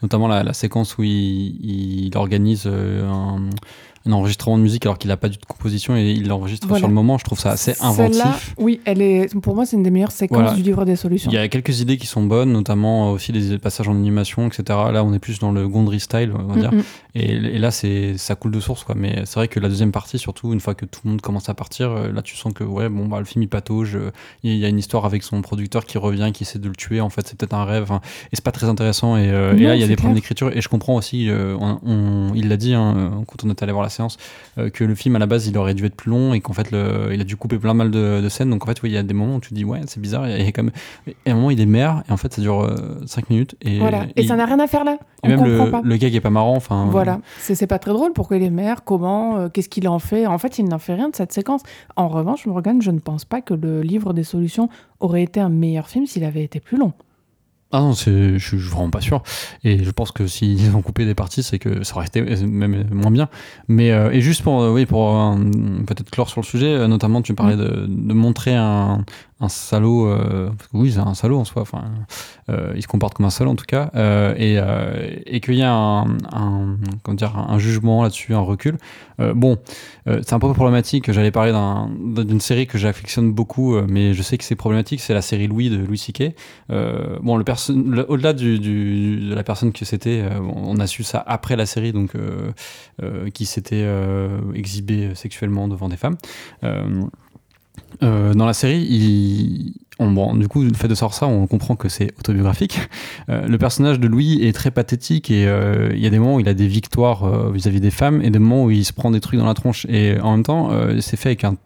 notamment 0.00 0.28
la, 0.28 0.52
séquence 0.52 0.96
où 0.96 1.02
il, 1.02 2.10
organise 2.14 2.66
un, 2.66 3.50
un 4.06 4.12
enregistrement 4.12 4.58
de 4.58 4.62
musique 4.62 4.84
alors 4.84 4.98
qu'il 4.98 5.08
n'a 5.08 5.16
pas 5.16 5.28
du 5.28 5.36
tout 5.38 5.46
de 5.46 5.52
composition 5.52 5.96
et 5.96 6.10
il 6.10 6.26
l'enregistre 6.28 6.66
Voilà. 6.66 6.80
sur 6.80 6.88
le 6.88 6.94
moment. 6.94 7.18
Je 7.18 7.24
trouve 7.24 7.38
ça 7.38 7.50
assez 7.50 7.74
inventif. 7.80 8.54
Oui, 8.58 8.80
elle 8.84 9.00
est, 9.00 9.34
pour 9.40 9.54
moi, 9.54 9.66
c'est 9.66 9.76
une 9.76 9.82
des 9.82 9.90
meilleures 9.90 10.10
séquences 10.12 10.38
Voilà. 10.38 10.54
du 10.54 10.62
livre 10.62 10.84
des 10.84 10.96
solutions. 10.96 11.30
Il 11.30 11.34
y 11.34 11.38
a 11.38 11.48
quelques 11.48 11.80
idées 11.80 11.96
qui 11.96 12.06
sont 12.06 12.22
bonnes, 12.24 12.52
notamment 12.52 13.08
euh, 13.10 13.14
aussi 13.14 13.32
des 13.32 13.58
passages 13.58 13.88
en 13.88 13.92
animation, 13.94 14.46
etc. 14.46 14.62
Là, 14.92 15.04
on 15.04 15.12
est 15.12 15.18
plus 15.18 15.38
dans 15.38 15.52
le 15.52 15.68
Gondry 15.68 16.00
style, 16.00 16.32
on 16.36 16.52
va 16.52 16.60
dire. 16.60 16.72
Mm, 16.72 16.78
mm. 16.78 16.82
Et, 17.14 17.32
et 17.32 17.58
là, 17.58 17.70
c'est 17.70 18.16
ça 18.16 18.34
coule 18.34 18.52
de 18.52 18.60
source, 18.60 18.84
quoi. 18.84 18.94
Mais 18.96 19.22
c'est 19.26 19.34
vrai 19.34 19.48
que 19.48 19.60
la 19.60 19.68
deuxième 19.68 19.92
partie, 19.92 20.18
surtout 20.18 20.52
une 20.52 20.60
fois 20.60 20.74
que 20.74 20.86
tout 20.86 21.00
le 21.04 21.10
monde 21.10 21.20
commence 21.20 21.48
à 21.48 21.54
partir, 21.54 21.90
euh, 21.90 22.10
là, 22.12 22.22
tu 22.22 22.36
sens 22.36 22.52
que 22.54 22.64
ouais, 22.64 22.88
bon, 22.88 23.06
bah, 23.06 23.18
le 23.18 23.24
film 23.26 23.42
il 23.42 23.48
patauge. 23.48 23.96
euh, 23.96 24.10
Il 24.42 24.56
y 24.56 24.64
a 24.64 24.68
une 24.68 24.78
histoire 24.78 25.04
avec 25.04 25.22
son 25.22 25.42
producteur 25.42 25.84
qui 25.84 25.98
revient, 25.98 26.30
qui 26.32 26.44
essaie 26.44 26.58
de 26.58 26.68
le 26.68 26.74
tuer. 26.74 27.00
En 27.00 27.10
fait, 27.10 27.26
c'est 27.26 27.36
peut-être 27.36 27.52
un 27.54 27.64
rêve. 27.64 27.92
hein, 27.92 28.00
et 28.32 28.36
c'est 28.36 28.44
pas 28.44 28.52
très 28.52 28.68
intéressant. 28.68 29.16
Et, 29.16 29.30
euh, 29.30 29.54
et 29.56 29.60
là, 29.64 29.74
il 29.74 29.80
y 29.80 29.84
a 29.84 29.86
des 29.86 29.96
problèmes 29.96 30.14
d'écriture. 30.14 30.50
Et 30.56 30.60
je 30.62 30.68
comprends 30.68 30.94
aussi, 30.94 31.28
euh, 31.28 31.56
on, 31.60 31.78
on- 31.84 32.32
il 32.34 32.48
l'a 32.48 32.56
dit 32.56 32.72
hein, 32.74 33.22
quand 33.26 33.44
on 33.44 33.50
est 33.50 33.62
allé 33.62 33.72
voir 33.72 33.82
la 33.82 33.90
séance, 33.90 34.16
euh, 34.58 34.70
que 34.70 34.82
le 34.84 34.94
film 34.94 35.14
à 35.16 35.18
la 35.18 35.26
base, 35.26 35.46
il 35.46 35.56
aurait 35.58 35.74
dû 35.74 35.84
être 35.84 35.94
plus 35.96 36.10
long 36.10 36.32
et 36.34 36.40
qu'en 36.40 36.52
fait, 36.54 36.70
le, 36.70 37.10
il 37.12 37.20
a 37.20 37.24
dû 37.24 37.36
couper 37.36 37.58
plein 37.58 37.74
mal 37.74 37.90
de, 37.90 38.20
de 38.22 38.28
scènes. 38.30 38.48
Donc 38.48 38.62
en 38.64 38.66
fait, 38.66 38.80
oui, 38.82 38.88
il 38.90 38.94
y 38.94 38.96
a 38.98 39.02
des 39.02 39.12
moments 39.14 39.36
où 39.36 39.40
tu 39.40 39.50
te 39.50 39.54
dis 39.54 39.64
ouais, 39.64 39.80
c'est 39.86 40.00
bizarre. 40.00 40.26
Il 40.28 40.42
y 40.42 40.48
a, 40.48 40.52
quand 40.52 40.62
même, 40.62 40.72
et 41.06 41.14
à 41.30 41.32
un 41.32 41.34
moment, 41.34 41.50
il 41.50 41.60
est 41.60 41.66
maire 41.66 42.02
et 42.08 42.12
en 42.12 42.16
fait, 42.16 42.32
ça 42.32 42.40
dure 42.40 42.74
5 43.06 43.28
minutes. 43.28 43.54
Et, 43.60 43.78
Voilà. 43.80 44.06
Et 44.16 44.26
ça 44.26 44.36
n'a 44.36 44.46
rien 44.46 44.60
à 44.60 44.66
faire 44.66 44.84
là. 44.84 44.94
et 44.94 44.98
On 45.24 45.28
même 45.28 45.38
comprend 45.38 45.64
le, 45.66 45.70
pas. 45.70 45.80
le 45.84 45.96
gag 45.96 46.14
est 46.14 46.20
pas 46.20 46.30
marrant. 46.30 46.56
Enfin, 46.56 46.86
Voilà, 46.90 47.01
c'est 47.38 47.54
c'est 47.54 47.66
pas 47.66 47.78
très 47.78 47.92
drôle. 47.92 48.12
Pourquoi 48.12 48.36
il 48.36 48.42
est 48.42 48.50
maire? 48.50 48.84
Comment? 48.84 49.36
Euh, 49.36 49.48
Qu'est-ce 49.48 49.68
qu'il 49.68 49.88
en 49.88 49.98
fait? 49.98 50.26
En 50.26 50.38
fait, 50.38 50.58
il 50.58 50.66
n'en 50.66 50.78
fait 50.78 50.94
rien 50.94 51.08
de 51.08 51.16
cette 51.16 51.32
séquence. 51.32 51.62
En 51.96 52.08
revanche, 52.08 52.46
Morgan, 52.46 52.80
je 52.82 52.90
ne 52.90 52.98
pense 52.98 53.24
pas 53.24 53.40
que 53.40 53.54
le 53.54 53.82
livre 53.82 54.12
des 54.12 54.24
solutions 54.24 54.68
aurait 55.00 55.22
été 55.22 55.40
un 55.40 55.48
meilleur 55.48 55.88
film 55.88 56.06
s'il 56.06 56.24
avait 56.24 56.44
été 56.44 56.60
plus 56.60 56.78
long. 56.78 56.92
Ah 57.74 57.80
non, 57.80 57.92
je 57.94 58.36
suis 58.38 58.58
vraiment 58.58 58.90
pas 58.90 59.00
sûr. 59.00 59.22
Et 59.64 59.82
je 59.82 59.90
pense 59.90 60.12
que 60.12 60.26
s'ils 60.26 60.70
ont 60.76 60.82
coupé 60.82 61.06
des 61.06 61.14
parties, 61.14 61.42
c'est 61.42 61.58
que 61.58 61.82
ça 61.82 61.96
aurait 61.96 62.06
été 62.06 62.20
même 62.20 62.86
moins 62.92 63.10
bien. 63.10 63.30
Mais 63.66 63.92
euh, 63.92 64.10
et 64.10 64.20
juste 64.20 64.42
pour, 64.42 64.60
euh, 64.60 64.72
oui, 64.72 64.84
pour 64.84 65.18
euh, 65.18 65.36
peut-être 65.86 66.10
clore 66.10 66.28
sur 66.28 66.42
le 66.42 66.46
sujet, 66.46 66.86
notamment 66.86 67.22
tu 67.22 67.34
parlais 67.34 67.56
de, 67.56 67.86
de 67.88 68.12
montrer 68.12 68.54
un, 68.54 69.04
un 69.42 69.48
salaud. 69.48 70.06
euh, 70.06 70.50
oui, 70.72 70.92
c'est 70.92 71.00
un 71.00 71.14
salaud 71.14 71.38
en 71.38 71.44
soi. 71.44 71.62
Enfin, 71.62 71.84
euh, 72.48 72.72
il 72.74 72.82
se 72.82 72.88
comporte 72.88 73.14
comme 73.14 73.26
un 73.26 73.30
salaud 73.30 73.50
en 73.50 73.56
tout 73.56 73.64
cas. 73.66 73.90
euh, 73.94 74.34
et 74.36 74.58
euh, 74.58 75.16
et 75.26 75.40
qu'il 75.40 75.56
y 75.56 75.62
a 75.62 75.72
un, 75.74 76.06
comment 77.02 77.14
dire, 77.16 77.36
un 77.36 77.58
jugement 77.58 78.02
là-dessus, 78.02 78.34
un 78.34 78.40
recul. 78.40 78.78
Bon, 79.36 79.56
c'est 80.06 80.32
un 80.32 80.40
peu 80.40 80.52
problématique. 80.52 81.12
J'allais 81.12 81.30
parler 81.30 81.52
d'un- 81.52 81.88
d'une 82.24 82.40
série 82.40 82.66
que 82.66 82.76
j'affectionne 82.76 83.32
beaucoup, 83.32 83.76
mais 83.82 84.14
je 84.14 84.22
sais 84.22 84.36
que 84.36 84.42
c'est 84.42 84.56
problématique. 84.56 85.00
C'est 85.00 85.14
la 85.14 85.22
série 85.22 85.46
Louis 85.46 85.70
de 85.70 85.76
Louis. 85.76 86.04
Euh, 86.70 87.18
bon, 87.22 87.36
le 87.36 87.44
le- 87.44 88.10
au-delà 88.10 88.32
de 88.32 89.34
la 89.34 89.44
personne 89.44 89.70
que 89.72 89.84
c'était, 89.84 90.24
on 90.56 90.76
a 90.80 90.88
su 90.88 91.04
ça 91.04 91.22
après 91.24 91.54
la 91.54 91.66
série, 91.66 91.92
donc 91.92 92.12
qui 93.32 93.46
s'était 93.46 93.86
exhibé 94.54 95.14
sexuellement 95.14 95.68
devant 95.68 95.88
des 95.88 95.96
femmes. 95.96 96.16
Euh, 98.02 98.34
dans 98.34 98.46
la 98.46 98.52
série, 98.54 99.74
on- 99.98 100.10
bon, 100.10 100.34
du 100.34 100.48
coup, 100.48 100.62
le 100.64 100.74
fait 100.74 100.88
de 100.88 100.94
savoir 100.94 101.14
ça, 101.14 101.26
on 101.26 101.46
comprend 101.46 101.76
que 101.76 101.88
c'est 101.88 102.12
autobiographique. 102.18 102.78
Euh, 103.28 103.46
le 103.46 103.58
personnage 103.58 104.00
de 104.00 104.08
Louis 104.08 104.42
est 104.44 104.52
très 104.52 104.70
pathétique 104.70 105.30
et 105.30 105.46
euh, 105.46 105.90
il 105.94 106.00
y 106.00 106.06
a 106.06 106.10
des 106.10 106.18
moments 106.18 106.36
où 106.36 106.40
il 106.40 106.48
a 106.48 106.54
des 106.54 106.66
victoires 106.66 107.50
vis-à-vis 107.52 107.80
des 107.80 107.90
femmes 107.92 108.20
et 108.22 108.30
des 108.30 108.38
moments 108.38 108.64
où 108.64 108.70
il 108.70 108.84
se 108.84 108.92
prend 108.92 109.10
des 109.10 109.20
trucs 109.20 109.38
dans 109.38 109.46
la 109.46 109.54
tronche. 109.54 109.86
Et 109.88 110.18
en 110.20 110.32
même 110.32 110.42
temps, 110.42 110.70
c'est 111.00 111.16
fait 111.16 111.28
avec 111.30 111.44
un 111.44 111.56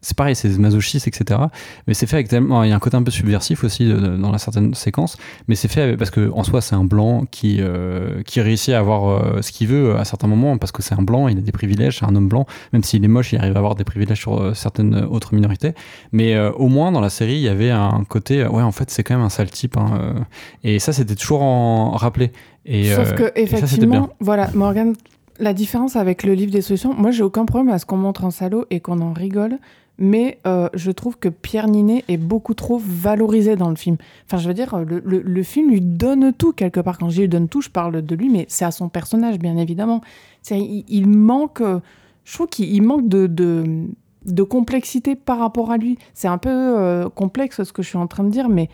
c'est 0.00 0.16
pareil, 0.16 0.36
c'est 0.36 0.56
masochiste, 0.58 1.08
etc. 1.08 1.40
Mais 1.86 1.94
c'est 1.94 2.06
fait 2.06 2.16
avec 2.16 2.28
tellement. 2.28 2.62
Il 2.62 2.70
y 2.70 2.72
a 2.72 2.76
un 2.76 2.78
côté 2.78 2.96
un 2.96 3.02
peu 3.02 3.10
subversif 3.10 3.64
aussi 3.64 3.84
de- 3.86 3.94
de- 3.96 4.16
dans 4.16 4.30
la 4.30 4.38
certaine 4.38 4.74
séquence. 4.74 5.16
Mais 5.48 5.54
c'est 5.54 5.68
fait 5.68 5.82
avec- 5.82 5.96
parce 5.98 6.10
que 6.10 6.30
en 6.32 6.44
soi, 6.44 6.60
c'est 6.60 6.74
un 6.76 6.84
blanc 6.84 7.24
qui, 7.30 7.56
euh, 7.60 8.22
qui 8.22 8.40
réussit 8.40 8.74
à 8.74 8.78
avoir 8.78 9.08
euh, 9.08 9.42
ce 9.42 9.50
qu'il 9.52 9.66
veut 9.68 9.96
à 9.96 10.04
certains 10.04 10.28
moments 10.28 10.56
parce 10.58 10.70
que 10.72 10.82
c'est 10.82 10.94
un 10.94 11.02
blanc, 11.02 11.26
il 11.28 11.38
a 11.38 11.40
des 11.40 11.52
privilèges, 11.52 11.98
c'est 11.98 12.04
un 12.04 12.14
homme 12.14 12.28
blanc. 12.28 12.46
Même 12.72 12.84
s'il 12.84 13.04
est 13.04 13.08
moche, 13.08 13.32
il 13.32 13.38
arrive 13.38 13.54
à 13.56 13.58
avoir 13.58 13.74
des 13.74 13.84
privilèges 13.84 14.18
sur 14.20 14.40
euh, 14.40 14.54
certaines 14.54 14.94
autres 15.04 15.34
minorités. 15.34 15.74
Mais 16.12 16.38
au 16.38 16.68
moins, 16.68 16.92
dans 16.92 17.00
la 17.00 17.10
série, 17.10 17.34
il 17.34 17.42
y 17.42 17.48
avait 17.48 17.70
un 17.70 18.04
côté. 18.08 18.46
Ouais, 18.46 18.62
en 18.62 18.72
fait, 18.72 18.90
c'est 18.90 19.02
quand 19.02 19.14
même 19.16 19.24
un 19.24 19.28
sale 19.30 19.50
type. 19.50 19.76
hein, 19.76 20.14
et 20.64 20.78
ça, 20.78 20.92
c'était 20.92 21.14
toujours 21.14 21.42
en 21.42 21.90
rappelé. 21.92 22.32
Et, 22.66 22.90
Sauf 22.94 23.12
euh, 23.12 23.14
que, 23.14 23.22
et 23.40 23.46
ça, 23.46 23.56
c'était 23.66 23.86
bien. 23.86 24.04
effectivement, 24.04 24.08
voilà, 24.20 24.50
Morgan, 24.54 24.94
la 25.40 25.52
différence 25.54 25.96
avec 25.96 26.22
le 26.24 26.34
livre 26.34 26.52
des 26.52 26.60
solutions, 26.60 26.94
moi, 26.94 27.10
j'ai 27.10 27.22
aucun 27.22 27.44
problème 27.46 27.72
à 27.74 27.78
ce 27.78 27.86
qu'on 27.86 27.96
montre 27.96 28.24
un 28.24 28.30
salaud 28.30 28.64
et 28.70 28.80
qu'on 28.80 29.00
en 29.00 29.12
rigole. 29.12 29.58
Mais 30.00 30.38
euh, 30.46 30.68
je 30.74 30.92
trouve 30.92 31.18
que 31.18 31.28
Pierre 31.28 31.66
Ninet 31.66 32.04
est 32.06 32.16
beaucoup 32.18 32.54
trop 32.54 32.80
valorisé 32.82 33.56
dans 33.56 33.68
le 33.68 33.74
film. 33.74 33.96
Enfin, 34.26 34.38
je 34.38 34.46
veux 34.46 34.54
dire, 34.54 34.78
le, 34.78 35.00
le- 35.04 35.42
film 35.42 35.70
lui 35.70 35.80
donne 35.80 36.32
tout 36.32 36.52
quelque 36.52 36.78
part. 36.78 36.98
Quand 36.98 37.08
je 37.08 37.16
dis 37.16 37.20
lui 37.22 37.28
donne 37.28 37.48
tout, 37.48 37.60
je 37.60 37.68
parle 37.70 38.02
de 38.02 38.14
lui, 38.14 38.28
mais 38.28 38.46
c'est 38.48 38.64
à 38.64 38.70
son 38.70 38.88
personnage, 38.88 39.38
bien 39.40 39.56
évidemment. 39.56 40.00
Il, 40.50 40.84
il 40.88 41.08
manque, 41.08 41.60
euh, 41.60 41.80
je 42.24 42.34
trouve 42.34 42.46
qu'il 42.46 42.72
il 42.72 42.82
manque 42.82 43.08
de, 43.08 43.26
de, 43.26 43.86
de 44.24 44.42
complexité 44.44 45.16
par 45.16 45.40
rapport 45.40 45.72
à 45.72 45.76
lui. 45.78 45.98
C'est 46.14 46.28
un 46.28 46.38
peu 46.38 46.48
euh, 46.50 47.08
complexe 47.08 47.62
ce 47.64 47.72
que 47.72 47.82
je 47.82 47.88
suis 47.88 47.98
en 47.98 48.06
train 48.06 48.22
de 48.22 48.30
dire, 48.30 48.48
mais 48.48 48.68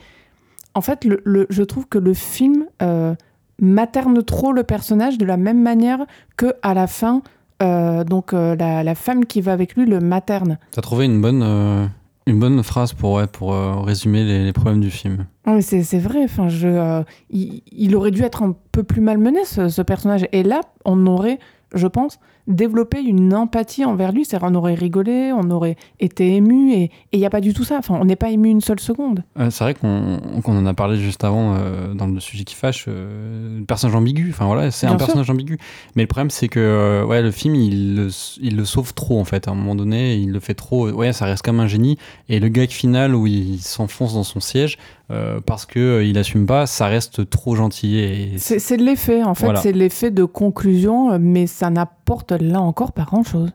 en 0.74 0.82
fait, 0.82 1.04
le- 1.06 1.46
je 1.48 1.62
trouve 1.62 1.86
que 1.88 1.98
le 1.98 2.12
film 2.12 2.66
euh, 2.82 3.14
materne 3.62 4.22
trop 4.22 4.52
le 4.52 4.62
personnage 4.64 5.16
de 5.16 5.24
la 5.24 5.36
même 5.38 5.62
manière 5.62 6.04
que 6.36 6.54
à 6.62 6.74
la 6.74 6.86
fin, 6.86 7.22
euh, 7.62 8.04
donc 8.04 8.32
euh, 8.32 8.56
la, 8.56 8.82
la 8.82 8.94
femme 8.94 9.24
qui 9.26 9.40
va 9.40 9.52
avec 9.52 9.74
lui 9.76 9.86
le 9.86 10.00
materne. 10.00 10.58
T'as 10.72 10.82
trouvé 10.82 11.04
une 11.06 11.20
bonne, 11.20 11.42
euh, 11.42 11.86
une 12.26 12.38
bonne 12.38 12.62
phrase 12.62 12.92
pour, 12.92 13.12
ouais, 13.12 13.26
pour 13.26 13.52
résumer 13.84 14.24
les, 14.24 14.44
les 14.44 14.52
problèmes 14.52 14.80
du 14.80 14.90
film. 14.90 15.26
Oui, 15.46 15.62
c'est 15.62 15.82
c'est 15.82 15.98
vrai. 15.98 16.24
Enfin, 16.24 16.48
je, 16.48 17.02
il, 17.30 17.62
il 17.72 17.96
aurait 17.96 18.10
dû 18.10 18.22
être 18.22 18.42
un 18.42 18.54
peu 18.72 18.82
plus 18.82 19.00
malmené 19.00 19.44
ce, 19.44 19.68
ce 19.68 19.82
personnage. 19.82 20.26
Et 20.32 20.42
là, 20.42 20.60
on 20.84 21.06
aurait, 21.06 21.38
je 21.74 21.86
pense, 21.86 22.18
développé 22.46 23.00
une 23.00 23.34
empathie 23.34 23.84
envers 23.84 24.12
lui. 24.12 24.24
C'est-à-dire, 24.24 24.48
on 24.50 24.54
aurait 24.54 24.74
rigolé, 24.74 25.32
on 25.32 25.50
aurait 25.50 25.76
été 26.00 26.36
ému, 26.36 26.72
et 26.72 26.90
il 27.12 27.18
n'y 27.18 27.26
a 27.26 27.30
pas 27.30 27.40
du 27.40 27.54
tout 27.54 27.64
ça. 27.64 27.78
Enfin, 27.78 27.96
on 28.00 28.04
n'est 28.04 28.16
pas 28.16 28.30
ému 28.30 28.48
une 28.48 28.60
seule 28.60 28.80
seconde. 28.80 29.24
c'est 29.50 29.64
vrai 29.64 29.74
qu'on 29.74 30.20
en 30.46 30.66
a 30.66 30.74
parlé 30.74 30.98
juste 30.98 31.24
avant 31.24 31.54
euh, 31.54 31.94
dans 31.94 32.06
le 32.06 32.20
sujet 32.20 32.44
qui 32.44 32.54
fâche. 32.54 32.86
Euh, 32.88 33.62
personnage 33.66 33.96
ambigu. 33.96 34.30
Enfin 34.30 34.46
voilà, 34.46 34.70
c'est 34.70 34.86
un 34.86 34.96
personnage 34.96 35.30
ambigu. 35.30 35.58
Mais 35.96 36.02
le 36.02 36.08
problème, 36.08 36.30
c'est 36.30 36.48
que 36.48 36.60
euh, 36.60 37.04
ouais, 37.04 37.22
le 37.22 37.30
film, 37.30 37.54
il 37.54 37.96
le, 37.96 38.08
il 38.40 38.56
le, 38.56 38.64
sauve 38.64 38.94
trop 38.94 39.20
en 39.20 39.24
fait. 39.24 39.48
À 39.48 39.52
un 39.52 39.54
moment 39.54 39.74
donné, 39.74 40.16
il 40.16 40.32
le 40.32 40.40
fait 40.40 40.54
trop. 40.54 40.90
Ouais, 40.90 41.12
ça 41.12 41.26
reste 41.26 41.42
comme 41.42 41.60
un 41.60 41.66
génie. 41.66 41.98
Et 42.28 42.40
le 42.40 42.48
gag 42.48 42.70
final 42.70 43.14
où 43.14 43.26
il 43.26 43.58
s'enfonce 43.60 44.14
dans 44.14 44.24
son 44.24 44.40
siège, 44.40 44.78
euh, 45.10 45.40
parce 45.44 45.66
que 45.66 45.78
euh, 45.78 46.04
il 46.04 46.16
assume 46.18 46.46
pas, 46.46 46.66
ça 46.66 46.86
reste 46.86 47.28
trop 47.28 47.56
gentil. 47.56 47.98
Et... 47.98 48.38
C'est 48.38 48.76
l'effet, 48.76 49.22
en 49.22 49.34
fait, 49.34 49.56
c'est 49.56 49.72
l'effet 49.72 50.10
de 50.10 50.24
conclusion, 50.24 51.18
mais 51.18 51.46
ça 51.46 51.70
n'apporte 51.70 52.32
là 52.32 52.60
encore 52.60 52.92
pas 52.92 53.04
grand-chose. 53.04 53.50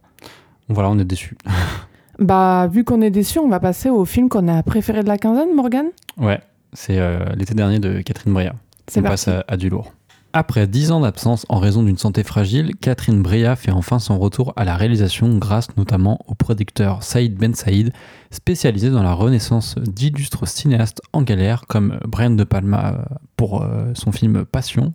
Voilà, 0.67 0.89
on 0.89 0.99
est 0.99 1.05
déçu. 1.05 1.35
bah, 2.19 2.67
vu 2.71 2.84
qu'on 2.84 3.01
est 3.01 3.09
déçu, 3.09 3.39
on 3.39 3.49
va 3.49 3.59
passer 3.59 3.89
au 3.89 4.05
film 4.05 4.30
qu'on 4.30 4.47
a 4.47 4.61
préféré 4.63 5.01
de 5.01 5.07
la 5.07 5.17
quinzaine, 5.17 5.55
Morgan 5.55 5.88
Ouais, 6.17 6.39
c'est 6.73 6.99
euh, 6.99 7.19
l'été 7.35 7.55
dernier 7.55 7.80
de 7.80 8.01
Catherine 8.01 8.34
Breillat. 8.34 8.55
On 8.95 9.01
passe 9.01 9.27
à, 9.27 9.43
à, 9.47 9.57
du 9.57 9.69
lourd. 9.69 9.93
Après 10.31 10.68
dix 10.68 10.91
ans 10.91 10.99
d'absence 10.99 11.47
en 11.49 11.57
raison 11.57 11.81
d'une 11.81 11.97
santé 11.97 12.23
fragile, 12.23 12.76
Catherine 12.80 13.23
Breillat 13.23 13.56
fait 13.56 13.72
enfin 13.72 13.97
son 13.97 14.19
retour 14.19 14.53
à 14.57 14.64
la 14.64 14.76
réalisation 14.76 15.39
grâce 15.39 15.76
notamment 15.76 16.19
au 16.27 16.35
producteur 16.35 17.01
Saïd 17.01 17.35
Ben 17.35 17.56
Saïd, 17.56 17.91
spécialisé 18.30 18.91
dans 18.91 19.01
la 19.01 19.14
renaissance 19.14 19.73
d'illustres 19.80 20.47
cinéastes 20.47 21.01
en 21.14 21.23
galère 21.23 21.65
comme 21.68 21.99
Brian 22.07 22.30
De 22.30 22.43
Palma 22.43 23.06
pour 23.38 23.64
euh, 23.64 23.91
son 23.95 24.11
film 24.11 24.45
Passion 24.45 24.93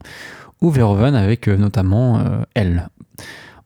ou 0.60 0.70
Verhoeven 0.70 1.16
avec 1.16 1.48
euh, 1.48 1.56
notamment 1.56 2.20
euh, 2.20 2.42
Elle. 2.54 2.88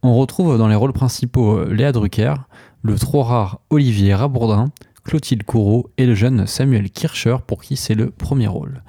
On 0.03 0.15
retrouve 0.15 0.57
dans 0.57 0.69
les 0.69 0.75
rôles 0.75 0.95
principaux 0.95 1.65
Léa 1.65 1.93
Drucker, 1.93 2.35
le 2.81 2.99
trop 2.99 3.23
rare 3.23 3.61
Olivier 3.69 4.15
Rabourdin, 4.15 4.71
Clotilde 5.05 5.43
Courreau 5.43 5.91
et 5.99 6.07
le 6.07 6.15
jeune 6.15 6.47
Samuel 6.47 6.91
Kircher 6.91 7.37
pour 7.47 7.61
qui 7.61 7.77
c'est 7.77 7.95
le 7.95 8.09
premier 8.11 8.47
rôle. 8.47 8.83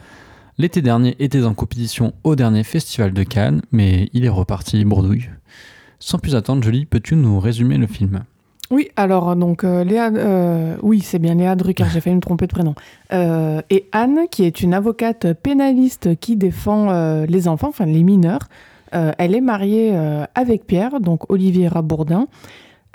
L'été 0.60 0.82
dernier 0.82 1.16
était 1.20 1.46
en 1.46 1.54
compétition 1.54 2.12
au 2.26 2.36
dernier 2.36 2.66
festival 2.66 3.14
de 3.14 3.24
Cannes, 3.24 3.62
mais 3.72 4.10
il 4.12 4.26
est 4.26 4.30
reparti 4.30 4.84
bourdouille. 4.84 5.30
Sans 6.00 6.20
plus 6.20 6.36
attendre, 6.36 6.62
Julie, 6.62 6.86
peux-tu 6.86 7.16
nous 7.16 7.40
résumer 7.40 7.78
le 7.78 7.88
film? 7.88 8.26
Oui, 8.70 8.90
alors 8.98 9.38
donc 9.38 9.64
euh, 9.64 9.86
Léa, 9.86 10.10
euh, 10.10 10.76
oui 10.82 11.00
c'est 11.00 11.18
bien 11.18 11.36
Léa 11.36 11.56
Drucker, 11.56 11.86
j'ai 11.94 12.02
failli 12.02 12.18
me 12.18 12.22
tromper 12.22 12.46
de 12.46 12.52
prénom. 12.52 12.76
Euh, 13.14 13.62
et 13.70 13.88
Anne, 13.94 14.26
qui 14.30 14.44
est 14.44 14.62
une 14.62 14.74
avocate 14.74 15.32
pénaliste 15.32 16.20
qui 16.20 16.36
défend 16.36 17.24
les 17.24 17.48
enfants, 17.48 17.70
enfin 17.70 17.86
les 17.86 18.04
mineurs. 18.04 18.50
elle 18.92 19.34
est 19.34 19.42
mariée 19.42 19.98
avec 20.36 20.68
Pierre, 20.68 21.00
donc 21.00 21.32
Olivier 21.32 21.70
Rabourdin. 21.70 22.28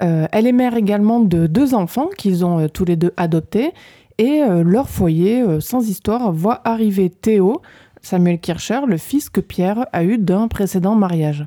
elle 0.00 0.46
est 0.46 0.52
mère 0.52 0.76
également 0.76 1.20
de 1.20 1.46
deux 1.46 1.72
enfants 1.72 2.10
qu'ils 2.18 2.44
ont 2.44 2.68
tous 2.68 2.84
les 2.84 2.96
deux 2.96 3.14
adoptés. 3.16 3.72
Et 4.18 4.42
euh, 4.42 4.62
leur 4.62 4.88
foyer, 4.88 5.42
euh, 5.42 5.60
sans 5.60 5.88
histoire, 5.88 6.32
voit 6.32 6.60
arriver 6.64 7.10
Théo, 7.10 7.62
Samuel 8.00 8.38
Kircher, 8.38 8.80
le 8.86 8.96
fils 8.96 9.28
que 9.28 9.40
Pierre 9.40 9.86
a 9.92 10.04
eu 10.04 10.18
d'un 10.18 10.46
précédent 10.48 10.94
mariage. 10.94 11.46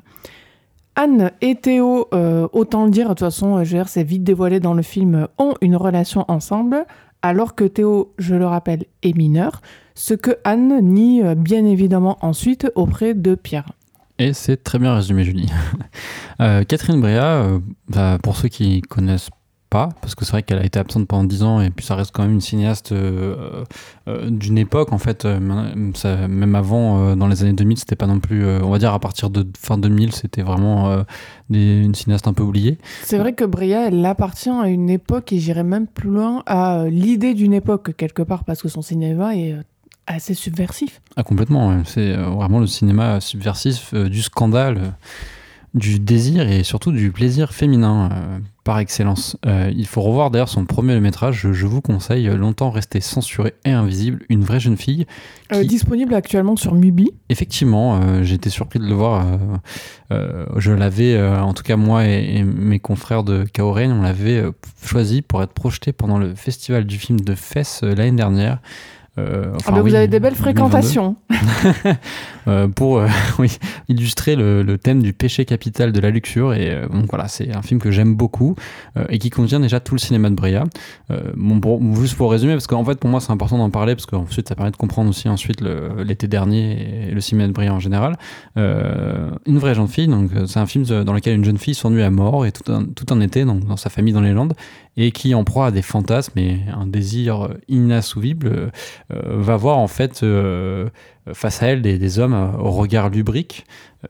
Anne 0.94 1.30
et 1.40 1.54
Théo, 1.54 2.08
euh, 2.12 2.48
autant 2.52 2.84
le 2.84 2.90
dire, 2.90 3.04
de 3.04 3.10
toute 3.10 3.20
façon, 3.20 3.62
c'est 3.86 4.02
vite 4.02 4.24
dévoilé 4.24 4.60
dans 4.60 4.74
le 4.74 4.82
film, 4.82 5.28
ont 5.38 5.54
une 5.60 5.76
relation 5.76 6.24
ensemble, 6.28 6.84
alors 7.22 7.54
que 7.54 7.64
Théo, 7.64 8.12
je 8.18 8.34
le 8.34 8.46
rappelle, 8.46 8.84
est 9.02 9.16
mineur, 9.16 9.62
ce 9.94 10.14
que 10.14 10.36
Anne 10.44 10.80
nie 10.82 11.22
bien 11.36 11.64
évidemment 11.64 12.18
ensuite 12.20 12.70
auprès 12.74 13.14
de 13.14 13.34
Pierre. 13.34 13.70
Et 14.18 14.32
c'est 14.32 14.62
très 14.64 14.80
bien 14.80 14.94
résumé, 14.94 15.22
Julie. 15.22 15.50
Catherine 16.38 17.00
Bréa, 17.00 17.60
bah, 17.88 18.18
pour 18.20 18.36
ceux 18.36 18.48
qui 18.48 18.82
connaissent 18.82 19.30
pas, 19.68 19.90
parce 20.00 20.14
que 20.14 20.24
c'est 20.24 20.32
vrai 20.32 20.42
qu'elle 20.42 20.58
a 20.58 20.64
été 20.64 20.78
absente 20.78 21.06
pendant 21.06 21.24
10 21.24 21.42
ans 21.42 21.60
et 21.60 21.70
puis 21.70 21.84
ça 21.84 21.94
reste 21.94 22.12
quand 22.12 22.22
même 22.22 22.32
une 22.32 22.40
cinéaste 22.40 22.92
euh, 22.92 23.64
euh, 24.08 24.30
d'une 24.30 24.58
époque 24.58 24.92
en 24.92 24.98
fait, 24.98 25.24
euh, 25.24 25.38
même 25.40 26.54
avant 26.54 27.14
dans 27.16 27.26
les 27.26 27.42
années 27.42 27.52
2000, 27.52 27.78
c'était 27.78 27.96
pas 27.96 28.06
non 28.06 28.20
plus, 28.20 28.46
on 28.46 28.70
va 28.70 28.78
dire 28.78 28.92
à 28.92 28.98
partir 28.98 29.30
de 29.30 29.46
fin 29.58 29.78
2000, 29.78 30.14
c'était 30.14 30.42
vraiment 30.42 31.04
une 31.50 31.94
cinéaste 31.94 32.26
un 32.28 32.32
peu 32.32 32.42
oubliée. 32.42 32.78
C'est 33.04 33.18
vrai 33.18 33.32
que 33.32 33.44
Bria, 33.44 33.88
elle 33.88 34.04
appartient 34.04 34.50
à 34.50 34.68
une 34.68 34.90
époque 34.90 35.32
et 35.32 35.38
j'irais 35.38 35.64
même 35.64 35.86
plus 35.86 36.10
loin 36.10 36.42
à 36.46 36.86
l'idée 36.88 37.34
d'une 37.34 37.52
époque 37.52 37.94
quelque 37.96 38.22
part 38.22 38.44
parce 38.44 38.62
que 38.62 38.68
son 38.68 38.82
cinéma 38.82 39.36
est 39.36 39.56
assez 40.06 40.34
subversif. 40.34 41.02
Ah 41.16 41.22
complètement, 41.22 41.82
c'est 41.84 42.14
vraiment 42.14 42.60
le 42.60 42.66
cinéma 42.66 43.20
subversif 43.20 43.94
du 43.94 44.22
scandale 44.22 44.94
du 45.74 46.00
désir 46.00 46.48
et 46.48 46.64
surtout 46.64 46.92
du 46.92 47.12
plaisir 47.12 47.52
féminin 47.52 48.08
par 48.68 48.80
excellence. 48.80 49.38
Euh, 49.46 49.72
il 49.74 49.86
faut 49.86 50.02
revoir 50.02 50.30
d'ailleurs 50.30 50.50
son 50.50 50.66
premier 50.66 51.00
métrage, 51.00 51.48
je, 51.50 51.66
vous 51.66 51.80
conseille, 51.80 52.26
longtemps 52.26 52.68
resté 52.68 53.00
censuré 53.00 53.54
et 53.64 53.70
invisible, 53.70 54.26
une 54.28 54.44
vraie 54.44 54.60
jeune 54.60 54.76
fille. 54.76 55.06
Euh, 55.54 55.64
disponible 55.64 56.12
actuellement 56.12 56.54
sur 56.54 56.74
Mubi. 56.74 57.12
Effectivement, 57.30 58.22
j'ai 58.22 58.34
été 58.34 58.50
surpris 58.50 58.78
de 58.78 58.84
le 58.84 58.92
voir. 58.92 59.24
je 60.10 60.70
l'avais, 60.70 61.18
en 61.18 61.54
tout 61.54 61.62
cas 61.62 61.76
moi 61.76 62.04
et, 62.04 62.42
mes 62.42 62.78
confrères 62.78 63.24
de 63.24 63.44
Kaoren, 63.44 63.90
on 63.90 64.02
l'avait 64.02 64.44
choisi 64.84 65.22
pour 65.22 65.42
être 65.42 65.54
projeté 65.54 65.94
pendant 65.94 66.18
le 66.18 66.34
festival 66.34 66.84
du 66.84 66.98
film 66.98 67.20
de 67.20 67.34
Fès 67.34 67.80
l'année 67.82 68.18
dernière. 68.18 68.60
Euh, 69.18 69.52
ah 69.66 69.72
bah, 69.72 69.82
vous 69.82 69.94
avez 69.94 70.08
des 70.08 70.20
belles 70.20 70.34
fréquentations. 70.34 71.16
Euh, 72.46 72.66
pour 72.66 72.96
euh, 72.96 73.08
oui, 73.38 73.58
illustrer 73.88 74.34
le, 74.34 74.78
thème 74.78 75.02
du 75.02 75.12
péché 75.12 75.44
capital 75.44 75.92
de 75.92 76.00
la 76.00 76.08
luxure. 76.08 76.54
Et 76.54 76.74
donc 76.90 77.04
voilà, 77.10 77.28
c'est 77.28 77.54
un 77.54 77.60
film 77.60 77.78
que 77.78 77.90
j'aime 77.90 78.14
beaucoup 78.14 78.54
et 79.10 79.18
qui 79.18 79.28
contient 79.28 79.60
déjà 79.60 79.80
tout 79.80 79.94
le 79.94 79.98
cinéma 79.98 80.30
de 80.30 80.34
Bria. 80.34 80.64
bon, 81.36 81.94
juste 81.96 82.16
pour 82.16 82.30
résumer, 82.30 82.54
parce 82.54 82.66
qu'en 82.66 82.82
fait 82.86 82.98
pour 82.98 83.10
moi 83.10 83.20
c'est 83.20 83.32
important 83.32 83.58
d'en 83.58 83.68
parler 83.68 83.94
parce 83.94 84.06
qu'ensuite 84.06 84.48
ça 84.48 84.54
permet 84.54 84.70
de 84.70 84.78
comprendre 84.78 85.10
aussi 85.10 85.28
ensuite 85.28 85.60
l'été 85.98 86.26
dernier 86.26 87.08
et 87.08 87.10
le 87.10 87.20
cinéma 87.20 87.48
de 87.48 87.52
Bria 87.52 87.74
en 87.74 87.80
général. 87.80 88.16
une 88.56 89.58
vraie 89.58 89.74
jeune 89.74 89.88
fille, 89.88 90.08
donc 90.08 90.30
c'est 90.46 90.58
un 90.58 90.66
film 90.66 90.84
dans 90.86 91.12
lequel 91.12 91.34
une 91.34 91.44
jeune 91.44 91.58
fille 91.58 91.74
s'ennuie 91.74 92.02
à 92.02 92.10
mort 92.10 92.46
et 92.46 92.52
tout 92.52 92.72
un, 92.72 92.84
tout 92.84 93.06
un 93.10 93.20
été 93.20 93.44
donc, 93.44 93.66
dans 93.66 93.76
sa 93.76 93.90
famille 93.90 94.14
dans 94.14 94.22
les 94.22 94.32
Landes 94.32 94.54
et 94.98 95.12
qui 95.12 95.32
en 95.34 95.44
proie 95.44 95.66
à 95.66 95.70
des 95.70 95.80
fantasmes 95.80 96.38
et 96.40 96.58
un 96.76 96.86
désir 96.86 97.50
inassouvible 97.68 98.72
euh, 99.12 99.20
va 99.22 99.56
voir 99.56 99.78
en 99.78 99.86
fait 99.86 100.24
euh, 100.24 100.88
face 101.32 101.62
à 101.62 101.68
elle 101.68 101.82
des, 101.82 102.18
hommes 102.18 102.54
au 102.58 102.70
regard 102.70 103.08
lubrique, 103.08 103.64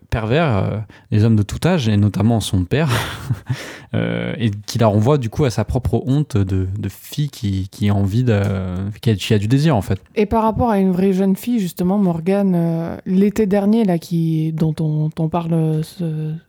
pervers, 0.08 0.86
des 1.10 1.24
hommes 1.24 1.34
de 1.34 1.42
tout 1.42 1.58
âge 1.66 1.88
et 1.88 1.96
notamment 1.96 2.38
son 2.38 2.64
père, 2.64 2.90
et 3.92 4.52
qui 4.66 4.78
la 4.78 4.86
renvoie 4.86 5.18
du 5.18 5.28
coup 5.28 5.44
à 5.44 5.50
sa 5.50 5.64
propre 5.64 6.00
honte 6.06 6.36
de, 6.36 6.68
fille 6.88 7.28
qui, 7.28 7.88
a 7.90 7.92
envie 7.92 8.22
de, 8.22 8.40
qui 9.00 9.34
a, 9.34 9.38
du 9.38 9.48
désir 9.48 9.74
en 9.74 9.82
fait. 9.82 10.00
Et 10.14 10.26
par 10.26 10.44
rapport 10.44 10.70
à 10.70 10.78
une 10.78 10.92
vraie 10.92 11.12
jeune 11.12 11.34
fille 11.34 11.58
justement, 11.58 11.98
Morgane, 11.98 13.00
l'été 13.04 13.46
dernier 13.46 13.84
là 13.84 13.98
qui 13.98 14.52
dont 14.52 14.76
on, 14.78 15.10
on 15.18 15.28
parle, 15.28 15.82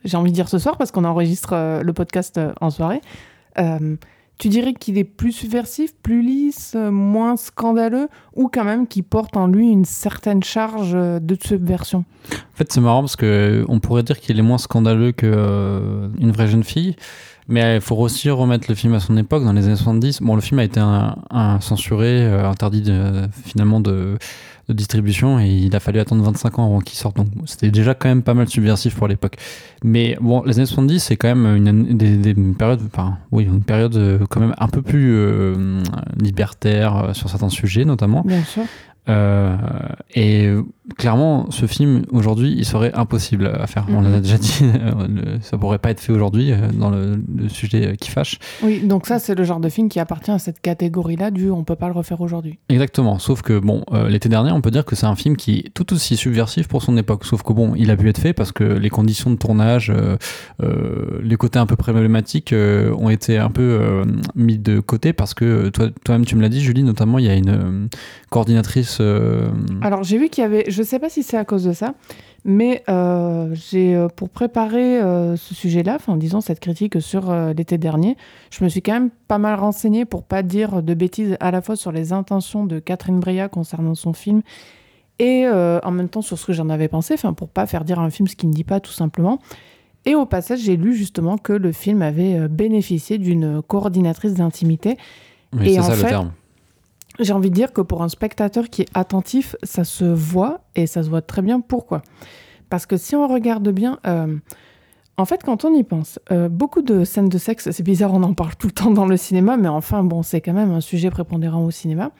j'ai 0.06 0.18
envie 0.18 0.30
de 0.30 0.36
dire 0.36 0.50
ce 0.50 0.60
soir 0.60 0.78
parce 0.78 0.92
qu'on 0.92 1.04
enregistre 1.04 1.82
le 1.82 1.94
podcast 1.94 2.40
en 2.62 2.70
soirée. 2.70 3.02
Tu 4.40 4.48
dirais 4.48 4.74
qu'il 4.74 4.98
est 4.98 5.04
plus 5.04 5.34
subversif, 5.34 5.94
plus 6.02 6.22
lisse, 6.22 6.76
moins 6.76 7.36
scandaleux, 7.36 8.08
ou 8.36 8.48
quand 8.48 8.64
même 8.64 8.88
qu'il 8.88 9.04
porte 9.04 9.36
en 9.36 9.48
lui 9.48 9.70
une 9.70 9.84
certaine 9.84 10.42
charge 10.42 10.94
de 10.94 11.38
subversion? 11.44 12.06
En 12.34 12.58
fait, 12.58 12.72
c'est 12.72 12.80
marrant 12.80 13.02
parce 13.02 13.18
que 13.18 13.66
on 13.68 13.82
pourrait 13.82 14.04
dire 14.04 14.18
qu'il 14.18 14.40
est 14.40 14.44
moins 14.44 14.58
scandaleux 14.58 15.12
qu'une 15.12 15.30
euh, 15.34 16.10
vraie 16.22 16.48
jeune 16.48 16.64
fille, 16.64 16.96
mais 17.50 17.76
il 17.76 17.82
faut 17.82 17.98
aussi 17.98 18.30
remettre 18.30 18.68
le 18.70 18.76
film 18.76 18.94
à 18.94 19.02
son 19.02 19.18
époque, 19.18 19.44
dans 19.44 19.52
les 19.52 19.66
années 19.66 19.76
70. 19.76 20.22
Bon, 20.22 20.36
le 20.36 20.42
film 20.42 20.60
a 20.60 20.64
été 20.64 20.80
censuré, 21.60 22.26
euh, 22.26 22.50
interdit 22.50 22.90
finalement 23.44 23.82
de 23.82 24.18
de 24.70 24.74
distribution 24.74 25.40
et 25.40 25.48
il 25.48 25.76
a 25.76 25.80
fallu 25.80 26.00
attendre 26.00 26.24
25 26.24 26.60
ans 26.60 26.66
avant 26.66 26.80
qu'il 26.80 26.98
sorte. 26.98 27.18
Donc 27.18 27.28
c'était 27.46 27.72
déjà 27.72 27.94
quand 27.94 28.08
même 28.08 28.22
pas 28.22 28.34
mal 28.34 28.48
subversif 28.48 28.96
pour 28.96 29.08
l'époque. 29.08 29.38
Mais 29.84 30.18
bon, 30.22 30.44
les 30.44 30.58
années 30.58 30.68
70, 30.68 31.00
c'est 31.00 31.18
quand 31.18 31.36
même 31.36 31.56
une, 31.56 31.98
des, 31.98 32.34
période, 32.58 32.82
enfin, 32.94 33.18
oui, 33.32 33.46
une 33.46 33.64
période 33.64 33.96
euh, 33.96 34.20
quand 34.30 34.40
même 34.40 34.54
un 34.58 34.68
peu 34.68 34.82
plus 34.82 35.14
euh, 35.14 35.82
libertaire 36.18 36.98
euh, 36.98 37.14
sur 37.14 37.30
certains 37.30 37.50
sujets, 37.50 37.86
notamment. 37.86 38.24
Euh, 39.08 39.56
et 40.14 40.50
clairement, 40.98 41.50
ce 41.52 41.66
film 41.66 42.04
aujourd'hui, 42.12 42.54
il 42.58 42.66
serait 42.66 42.94
impossible 42.94 43.48
à 43.48 43.66
faire. 43.68 43.86
On 43.90 44.02
l'a 44.02 44.10
mhm. 44.10 44.22
déjà 44.22 44.38
dit, 44.38 44.64
ça 45.42 45.58
pourrait 45.58 45.80
pas 45.80 45.92
être 45.92 46.00
fait 46.00 46.12
aujourd'hui 46.12 46.52
euh, 46.52 46.58
dans 46.74 46.90
le, 46.90 47.20
sujet 47.50 47.96
qui 48.00 48.12
fâche. 48.12 48.38
Oui, 48.64 48.82
donc 48.82 49.08
ça, 49.08 49.20
c'est 49.20 49.36
le 49.36 49.44
genre 49.44 49.60
de 49.60 49.70
film 49.70 49.90
qui 49.90 50.00
appartient 50.00 50.32
à 50.32 50.40
cette 50.40 50.60
catégorie-là 50.62 51.32
du 51.32 51.50
on 51.50 51.64
peut 51.64 51.76
pas 51.76 51.88
le 51.88 51.94
refaire 51.94 52.22
aujourd'hui. 52.22 52.60
Exactement. 52.70 53.18
Sauf 53.20 53.42
que 53.42 53.58
bon, 53.58 53.84
euh, 53.94 54.10
l'été 54.10 54.30
dernier, 54.30 54.52
on 54.52 54.62
peut 54.62 54.72
dire 54.72 54.86
que 54.86 54.96
c'est 54.96 55.06
un 55.06 55.16
film 55.16 55.36
qui 55.36 55.60
est 55.60 55.74
tout 55.74 55.94
aussi 55.94 56.16
subversif 56.16 56.68
pour 56.68 56.84
son 56.84 56.96
époque. 56.98 57.26
Sauf 57.26 57.44
que 57.44 57.54
bon, 57.54 57.74
il 57.76 57.90
a 57.92 57.98
pu 57.98 58.10
être 58.10 58.20
fait 58.20 58.34
parce 58.34 58.52
que 58.52 58.64
les 58.64 58.90
conditions 58.90 59.32
de 59.32 59.36
tournage, 59.38 59.92
les 60.60 61.36
côtés 61.38 61.60
un 61.60 61.66
peu 61.66 61.76
problématiques 61.76 62.54
ont 62.54 63.10
été 63.10 63.38
un 63.38 63.50
peu 63.50 64.04
mis 64.36 64.58
de 64.58 64.80
côté 64.80 65.14
parce 65.14 65.34
que 65.34 65.70
toi, 65.70 65.90
toi-même, 66.04 66.26
tu 66.26 66.36
me 66.36 66.42
l'as 66.42 66.50
dit, 66.50 66.62
Julie, 66.62 66.84
notamment, 66.84 67.20
il 67.20 67.26
y 67.26 67.30
a 67.30 67.36
une 67.36 67.90
coordinatrice 68.30 68.89
euh, 69.00 69.50
Alors 69.82 70.04
j'ai 70.04 70.18
vu 70.18 70.30
qu'il 70.30 70.42
y 70.42 70.46
avait, 70.46 70.66
je 70.68 70.84
sais 70.84 71.00
pas 71.00 71.10
si 71.10 71.24
c'est 71.24 71.38
à 71.38 71.46
cause 71.46 71.64
de 71.64 71.74
ça, 71.74 71.94
mais 72.46 72.84
euh, 72.90 73.54
j'ai 73.54 73.96
euh, 73.96 74.08
pour 74.08 74.30
préparer 74.30 75.02
euh, 75.02 75.36
ce 75.36 75.54
sujet-là, 75.54 75.96
enfin 75.96 76.14
en 76.14 76.18
disant 76.18 76.42
cette 76.42 76.60
critique 76.60 77.02
sur 77.02 77.30
euh, 77.30 77.54
l'été 77.54 77.78
dernier, 77.78 78.18
je 78.52 78.64
me 78.64 78.70
suis 78.70 78.82
quand 78.82 78.94
même 78.94 79.10
pas 79.28 79.38
mal 79.38 79.60
renseignée 79.60 80.06
pour 80.06 80.24
pas 80.24 80.44
dire 80.44 80.82
de 80.82 80.94
bêtises 80.94 81.38
à 81.40 81.52
la 81.52 81.62
fois 81.62 81.76
sur 81.76 81.92
les 81.92 82.14
intentions 82.14 82.66
de 82.66 82.80
Catherine 82.80 83.20
Breillat 83.20 83.50
concernant 83.50 83.96
son 83.96 84.14
film 84.14 84.42
et 85.22 85.46
en 85.50 85.92
même 85.92 86.08
temps 86.08 86.22
sur 86.22 86.40
ce 86.40 86.46
que 86.46 86.54
j'en 86.54 86.70
avais 86.70 86.88
pensé, 86.88 87.14
enfin 87.14 87.34
pour 87.34 87.50
pas 87.50 87.66
faire 87.66 87.84
dire 87.84 88.00
à 88.00 88.04
un 88.04 88.10
film 88.10 88.30
ce 88.30 88.38
qu'il 88.38 88.48
ne 88.48 88.54
dit 88.54 88.64
pas 88.64 88.80
tout 88.80 88.94
simplement. 88.94 89.40
Et 90.06 90.16
au 90.16 90.26
passage, 90.26 90.60
j'ai 90.62 90.78
lu 90.78 90.96
justement 90.96 91.38
que 91.38 91.52
le 91.52 91.74
film 91.74 92.02
avait 92.02 92.48
bénéficié 92.48 93.18
d'une 93.18 93.62
coordinatrice 93.62 94.36
d'intimité 94.36 94.96
oui, 95.58 95.70
Et 95.70 95.74
c'est 95.74 95.80
en 95.80 95.84
ça 95.84 95.94
fait, 95.94 96.04
le 96.04 96.10
terme. 96.10 96.32
J'ai 97.20 97.34
envie 97.34 97.50
de 97.50 97.56
dire 97.56 97.74
que 97.74 97.82
pour 97.82 98.02
un 98.02 98.10
spectateur 98.10 98.70
qui 98.70 98.84
est 98.84 98.90
attentif, 98.94 99.56
ça 99.64 99.84
se 99.84 100.06
voit 100.06 100.62
et 100.76 100.88
ça 100.88 101.04
se 101.04 101.10
voit 101.10 101.22
très 101.22 101.42
bien. 101.42 101.60
Pourquoi? 101.60 102.02
Parce 102.70 102.86
que 102.86 102.98
si 102.98 103.16
on 103.16 103.28
regarde 103.28 103.70
bien, 103.70 104.00
euh, 104.08 104.38
en 105.18 105.26
fait, 105.26 105.44
quand 105.44 105.66
on 105.66 105.74
y 105.74 105.84
pense, 105.84 106.20
euh, 106.32 106.50
beaucoup 106.50 106.82
de 106.82 107.04
scènes 107.04 107.30
de 107.30 107.38
sexe, 107.38 107.72
c'est 107.72 107.84
bizarre, 107.84 108.14
on 108.14 108.24
en 108.24 108.34
parle 108.34 108.56
tout 108.56 108.68
le 108.68 108.74
temps 108.74 108.92
dans 108.92 109.06
le 109.06 109.18
cinéma, 109.18 109.58
mais 109.58 109.68
enfin, 109.68 110.04
bon, 110.04 110.24
c'est 110.24 110.42
quand 110.42 110.54
même 110.54 110.72
un 110.72 110.82
sujet 110.82 111.10
prépondérant 111.10 111.66
au 111.66 111.72
cinéma. 111.72 112.12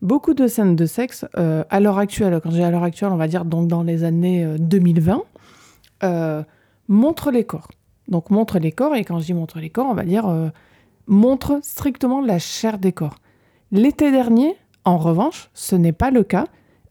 Beaucoup 0.00 0.34
de 0.34 0.46
scènes 0.46 0.76
de 0.76 0.86
sexe, 0.86 1.24
euh, 1.36 1.64
à 1.70 1.80
l'heure 1.80 1.98
actuelle, 1.98 2.40
quand 2.40 2.50
j'ai 2.52 2.62
à 2.62 2.70
l'heure 2.70 2.84
actuelle, 2.84 3.10
on 3.10 3.16
va 3.16 3.26
dire 3.26 3.44
donc 3.44 3.66
dans 3.66 3.82
les 3.82 4.04
années 4.04 4.44
euh, 4.44 4.56
2020, 4.58 5.22
euh, 6.04 6.42
montrent 6.86 7.32
les 7.32 7.44
corps. 7.44 7.68
Donc 8.06 8.30
montrent 8.30 8.60
les 8.60 8.70
corps, 8.70 8.94
et 8.94 9.04
quand 9.04 9.18
je 9.18 9.26
dis 9.26 9.34
montre 9.34 9.58
les 9.58 9.70
corps, 9.70 9.86
on 9.88 9.94
va 9.94 10.04
dire 10.04 10.26
euh, 10.26 10.50
montre 11.08 11.58
strictement 11.62 12.20
la 12.20 12.38
chair 12.38 12.78
des 12.78 12.92
corps. 12.92 13.16
L'été 13.70 14.10
dernier, 14.10 14.56
en 14.84 14.96
revanche, 14.96 15.50
ce 15.52 15.76
n'est 15.76 15.92
pas 15.92 16.10
le 16.10 16.22
cas. 16.22 16.46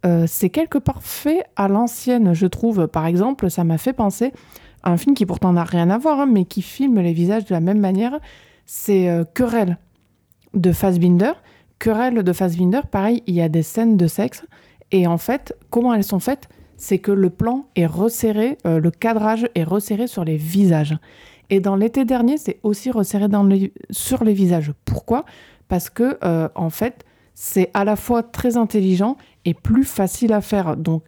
Euh, 0.06 0.26
c'est 0.28 0.50
quelque 0.50 0.78
part 0.78 1.02
fait 1.02 1.44
à 1.56 1.68
l'ancienne, 1.68 2.34
je 2.34 2.46
trouve. 2.46 2.88
Par 2.88 3.08
exemple, 3.08 3.50
ça 3.50 3.64
m'a 3.64 3.80
fait 3.80 3.94
penser 3.94 4.32
à 4.84 4.92
un 4.92 4.98
film 4.98 5.16
qui 5.16 5.26
pourtant 5.26 5.54
n'a 5.54 5.64
rien 5.64 5.90
à 5.90 5.98
voir, 5.98 6.20
hein, 6.20 6.28
mais 6.28 6.46
qui 6.46 6.62
filme 6.62 7.00
les 7.00 7.14
visages 7.14 7.46
de 7.46 7.54
la 7.54 7.60
même 7.60 7.80
manière. 7.80 8.20
C'est 8.66 9.10
euh, 9.10 9.24
Querelle 9.34 9.78
de 10.54 10.72
Fassbinder. 10.72 11.34
Querelle 11.80 12.22
de 12.22 12.34
Fassbinder, 12.34 12.82
pareil, 12.90 13.24
il 13.26 13.34
y 13.34 13.42
a 13.42 13.50
des 13.50 13.64
scènes 13.64 13.98
de 13.98 14.08
sexe. 14.08 14.46
Et 14.92 15.08
en 15.08 15.18
fait, 15.18 15.56
comment 15.70 15.94
elles 15.94 16.04
sont 16.04 16.20
faites 16.20 16.48
C'est 16.78 17.00
que 17.00 17.12
le 17.12 17.32
plan 17.32 17.66
est 17.76 17.86
resserré, 17.88 18.58
euh, 18.68 18.80
le 18.80 18.92
cadrage 18.92 19.50
est 19.56 19.64
resserré 19.64 20.06
sur 20.06 20.24
les 20.24 20.38
visages. 20.38 20.98
Et 21.50 21.60
dans 21.60 21.76
l'été 21.76 22.06
dernier, 22.06 22.38
c'est 22.38 22.60
aussi 22.64 22.92
resserré 22.92 23.26
sur 23.90 24.24
les 24.24 24.34
visages. 24.34 24.74
Pourquoi? 24.86 25.26
Parce 25.68 25.90
que, 25.90 26.18
euh, 26.24 26.48
en 26.56 26.70
fait, 26.70 27.04
c'est 27.34 27.70
à 27.74 27.84
la 27.84 27.96
fois 27.96 28.24
très 28.24 28.58
intelligent 28.58 29.18
et 29.46 29.54
plus 29.54 29.84
facile 29.84 30.34
à 30.34 30.42
faire. 30.42 30.76
Donc, 30.78 31.04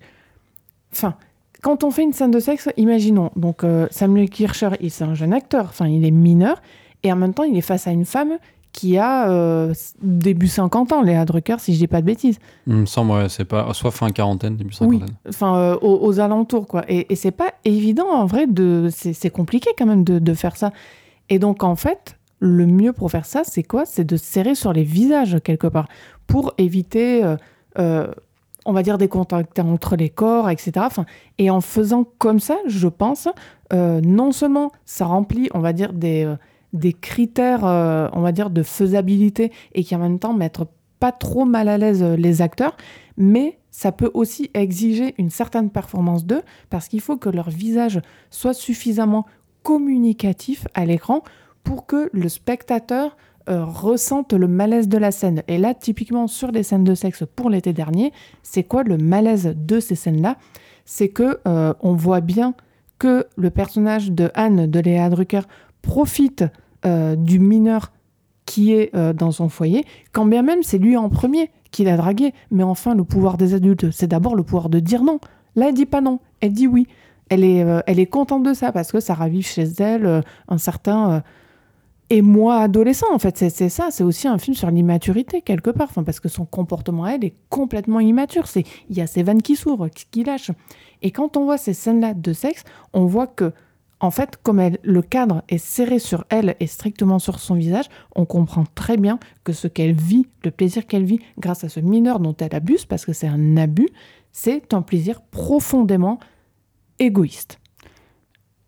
enfin, 0.94 1.16
quand 1.62 1.84
on 1.84 1.92
fait 1.92 2.04
une 2.04 2.14
scène 2.14 2.32
de 2.32 2.40
sexe, 2.40 2.70
imaginons, 2.78 3.32
donc 3.36 3.64
euh, 3.64 3.88
Samuel 3.92 4.30
Kircher, 4.30 4.70
il- 4.82 4.92
c'est 4.92 5.04
un 5.04 5.14
jeune 5.16 5.34
acteur, 5.34 5.66
enfin, 5.70 5.88
il 5.88 6.06
est 6.06 6.12
mineur, 6.12 6.62
et 7.04 7.12
en 7.12 7.16
même 7.16 7.34
temps, 7.34 7.44
il 7.44 7.58
est 7.58 7.62
face 7.62 7.88
à 7.88 7.92
une 7.92 8.06
femme 8.06 8.38
qui 8.72 8.98
a 9.00 9.30
euh, 9.32 9.74
début 10.04 10.48
50 10.48 10.92
ans, 10.94 11.02
Léa 11.02 11.26
Drucker, 11.26 11.56
si 11.60 11.74
je 11.74 11.80
dis 11.80 11.88
pas 11.88 12.02
de 12.02 12.06
bêtises. 12.06 12.38
Il 12.68 12.74
me 12.76 12.86
semble, 12.86 13.12
ouais, 13.14 13.28
c'est 13.28 13.44
pas. 13.46 13.74
Soit 13.74 13.90
fin 13.92 14.10
quarantaine, 14.12 14.56
début 14.58 14.70
Oui, 14.82 15.00
cinquantaine. 15.00 15.16
enfin 15.28 15.58
euh, 15.58 15.76
aux, 15.82 16.06
aux 16.06 16.20
alentours 16.20 16.68
quoi. 16.68 16.84
Et, 16.88 17.12
et 17.12 17.16
c'est 17.16 17.32
pas 17.32 17.52
évident 17.66 18.08
en 18.08 18.26
vrai 18.28 18.46
de, 18.46 18.90
c'est 18.92 19.14
c'est 19.14 19.32
compliqué 19.32 19.72
quand 19.78 19.88
même 19.88 20.04
de, 20.04 20.20
de 20.20 20.34
faire 20.36 20.56
ça. 20.56 20.72
Et 21.30 21.40
donc 21.40 21.64
en 21.64 21.76
fait, 21.76 22.16
le 22.40 22.66
mieux 22.66 22.94
pour 22.94 23.12
faire 23.12 23.26
ça, 23.26 23.44
c'est 23.44 23.64
quoi? 23.64 23.86
C'est 23.86 24.04
de 24.04 24.18
serrer 24.18 24.56
sur 24.56 24.74
les 24.74 24.84
visages 24.84 25.38
quelque 25.44 25.68
part 25.68 25.88
pour 26.28 26.54
éviter, 26.58 27.24
euh, 27.24 27.36
euh, 27.78 28.08
on 28.66 28.74
va 28.74 28.84
dire 28.84 28.98
des 28.98 29.08
contacts 29.08 29.60
entre 29.60 29.96
les 29.96 30.10
corps, 30.10 30.50
etc. 30.50 30.88
Et 31.38 31.50
en 31.50 31.62
faisant 31.62 32.06
comme 32.18 32.40
ça, 32.40 32.58
je 32.66 32.88
pense, 32.88 33.28
euh, 33.74 34.00
non 34.02 34.32
seulement 34.32 34.72
ça 34.86 35.06
remplit, 35.06 35.50
on 35.54 35.60
va 35.60 35.74
dire 35.74 35.94
des 35.94 36.34
des 36.72 36.94
critères, 36.94 37.64
on 37.64 38.22
va 38.22 38.32
dire 38.32 38.52
de 38.52 38.62
faisabilité 38.62 39.52
et 39.74 39.84
qui 39.84 39.96
en 39.96 39.98
même 40.00 40.20
temps 40.20 40.34
mettre 40.34 40.68
pas 41.00 41.12
trop 41.12 41.44
mal 41.44 41.68
à 41.68 41.80
l'aise 41.80 42.04
les 42.04 42.44
acteurs, 42.44 42.78
mais 43.18 43.58
ça 43.72 43.92
peut 43.92 44.12
aussi 44.14 44.52
exiger 44.54 45.16
une 45.18 45.32
certaine 45.32 45.72
performance 45.72 46.26
d'eux, 46.26 46.44
parce 46.70 46.88
qu'il 46.88 47.02
faut 47.02 47.18
que 47.18 47.30
leur 47.30 47.50
visage 47.50 48.02
soit 48.30 48.54
suffisamment 48.54 49.26
communicatif 49.64 50.68
à 50.76 50.86
l'écran 50.86 51.24
pour 51.64 51.86
que 51.86 52.10
le 52.14 52.30
spectateur 52.30 53.16
euh, 53.50 53.66
ressente 53.66 54.34
le 54.34 54.48
malaise 54.48 54.88
de 54.88 55.00
la 55.00 55.12
scène. 55.12 55.42
Et 55.48 55.58
là, 55.58 55.74
typiquement 55.74 56.28
sur 56.28 56.52
les 56.52 56.62
scènes 56.62 56.84
de 56.84 56.94
sexe 56.94 57.24
pour 57.36 57.50
l'été 57.50 57.74
dernier, 57.74 58.14
c'est 58.44 58.62
quoi 58.62 58.84
le 58.84 58.98
malaise 58.98 59.56
de 59.58 59.80
ces 59.80 59.96
scènes-là? 59.96 60.38
C'est 60.86 61.10
que 61.10 61.40
euh, 61.48 61.74
on 61.82 61.94
voit 61.94 62.22
bien 62.22 62.54
que 63.00 63.26
le 63.38 63.50
personnage 63.50 64.12
de 64.12 64.30
Anne 64.36 64.68
de 64.68 64.80
Léa 64.80 65.10
Drucker 65.10 65.42
profite 65.82 66.44
euh, 66.86 67.16
du 67.16 67.40
mineur 67.40 67.92
qui 68.46 68.74
est 68.74 68.96
dans 69.14 69.32
son 69.32 69.48
foyer, 69.48 69.86
quand 70.12 70.26
bien 70.26 70.42
même 70.42 70.64
c'est 70.64 70.80
lui 70.80 70.98
en 70.98 71.10
premier 71.10 71.50
qui 71.72 71.84
l'a 71.84 71.98
dragué. 71.98 72.34
Mais 72.52 72.64
enfin, 72.64 72.94
le 72.94 73.04
pouvoir 73.04 73.38
des 73.38 73.56
adultes, 73.56 73.90
c'est 73.90 74.08
d'abord 74.08 74.36
le 74.36 74.44
pouvoir 74.44 74.70
de 74.70 74.80
dire 74.80 75.04
non. 75.04 75.20
Là, 75.56 75.70
elle 75.70 75.76
dit 75.76 75.86
pas 75.86 76.02
non, 76.02 76.20
elle 76.42 76.54
dit 76.54 76.68
oui. 76.68 76.88
Elle 77.30 77.44
est, 77.44 77.64
elle 77.86 78.00
est 78.00 78.08
contente 78.08 78.44
de 78.44 78.54
ça 78.54 78.72
parce 78.72 78.92
que 78.92 79.00
ça 79.00 79.14
ravive 79.14 79.46
chez 79.46 79.68
elle 79.80 80.24
un 80.48 80.58
certain 80.58 81.24
euh, 82.12 82.16
émoi 82.16 82.58
adolescent. 82.58 83.08
En 83.12 83.20
fait, 83.20 83.38
c'est 83.38 83.70
ça. 83.70 83.90
C'est 83.92 84.04
aussi 84.04 84.28
un 84.28 84.38
film 84.38 84.56
sur 84.56 84.70
l'immaturité 84.70 85.42
quelque 85.42 85.70
part, 85.70 85.92
parce 86.06 86.20
que 86.20 86.30
son 86.30 86.46
comportement 86.46 87.06
à 87.06 87.12
elle 87.12 87.26
est 87.26 87.36
complètement 87.50 88.00
immature. 88.00 88.48
C'est 88.48 88.64
il 88.90 88.98
y 88.98 89.02
a 89.02 89.08
ses 89.08 89.24
vannes 89.24 89.42
qui 89.42 89.56
s'ouvrent, 89.56 89.90
qui, 89.90 90.24
lâchent. 90.24 90.52
Et 91.02 91.12
quand 91.12 91.38
on 91.38 91.46
voit 91.46 91.58
ces 91.58 91.74
scènes-là 91.74 92.14
de 92.14 92.34
sexe, 92.34 92.64
on 92.94 93.06
voit 93.06 93.28
que 93.28 93.54
en 94.02 94.12
fait, 94.12 94.38
comme 94.42 94.62
le 94.82 95.02
cadre 95.02 95.44
est 95.50 95.58
serré 95.58 96.00
sur 96.00 96.24
elle 96.30 96.56
et 96.62 96.68
strictement 96.68 97.20
sur 97.20 97.40
son 97.40 97.56
visage, 97.56 97.86
on 98.16 98.26
comprend 98.26 98.64
très 98.74 98.96
bien 98.96 99.20
que 99.44 99.52
ce 99.52 99.68
qu'elle 99.68 99.94
vit, 99.94 100.26
le 100.46 100.52
plaisir 100.52 100.88
qu'elle 100.88 101.04
vit 101.04 101.20
grâce 101.38 101.66
à 101.66 101.70
ce 101.70 101.82
mineur 101.82 102.22
dont 102.22 102.36
elle 102.40 102.56
abuse, 102.56 102.86
parce 102.86 103.06
que 103.06 103.12
c'est 103.12 103.28
un 103.28 103.58
abus, 103.58 103.90
c'est 104.32 104.74
un 104.74 104.82
plaisir 104.82 105.22
profondément 105.22 106.18
égoïste. 107.00 107.60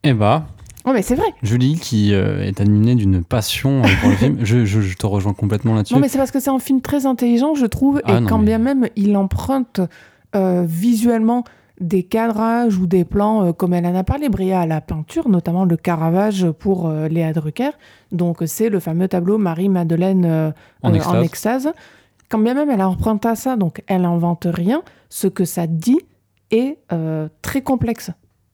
Eh 0.04 0.14
bah, 0.14 0.48
Oh 0.86 0.92
mais 0.94 1.02
c'est 1.02 1.16
vrai. 1.16 1.28
Julie, 1.44 1.76
qui 1.80 2.14
euh, 2.14 2.44
est 2.44 2.60
animée 2.60 2.96
d'une 2.96 3.24
passion 3.24 3.84
euh, 3.84 3.88
pour 4.02 4.10
le 4.10 4.16
film, 4.16 4.38
je, 4.44 4.66
je- 4.66 4.82
je 4.82 4.98
te 4.98 5.06
rejoins 5.06 5.34
complètement 5.34 5.74
là-dessus. 5.76 5.94
Non 5.94 6.00
mais 6.00 6.08
c'est 6.08 6.18
parce 6.18 6.32
que 6.32 6.40
c'est 6.40 6.50
un 6.50 6.60
film 6.60 6.82
très 6.82 7.06
intelligent, 7.06 7.54
je 7.56 7.66
trouve, 7.68 8.02
Ah, 8.06 8.18
et 8.18 8.20
non, 8.22 8.28
quand 8.28 8.38
mais- 8.40 8.46
bien 8.46 8.58
même 8.58 8.88
il 8.96 9.16
emprunte 9.18 9.82
euh, 10.36 10.64
visuellement 10.68 11.44
des 11.80 12.04
cadrages 12.04 12.78
ou 12.78 12.86
des 12.88 13.06
plans, 13.06 13.54
comme 13.54 13.74
elle 13.74 13.86
en 13.88 13.96
a 13.96 14.04
parlé, 14.04 14.30
Bria, 14.30 14.62
à 14.62 14.66
la 14.68 14.82
peinture, 14.82 15.28
notamment 15.30 15.66
le 15.66 15.78
Caravage 15.78 16.50
pour 16.52 16.88
Léa 16.90 17.34
Drucker. 17.34 17.72
Donc 18.12 18.38
c'est 18.46 18.70
le 18.70 18.80
fameux 18.80 19.08
tableau 19.08 19.40
Marie-Madeleine 19.40 20.54
En 20.84 20.94
euh, 20.94 21.22
extase. 21.24 21.72
Quand 22.30 22.38
bien 22.38 22.54
même 22.54 22.70
elle 22.70 22.84
emprunte 22.84 23.26
à 23.26 23.36
ça, 23.36 23.56
donc 23.56 23.82
elle 23.88 24.06
invente 24.06 24.46
rien, 24.50 24.84
ce 25.10 25.28
que 25.28 25.44
ça 25.44 25.66
dit 25.68 25.98
est 26.52 26.78
très 27.42 27.62
complexe 27.62 28.12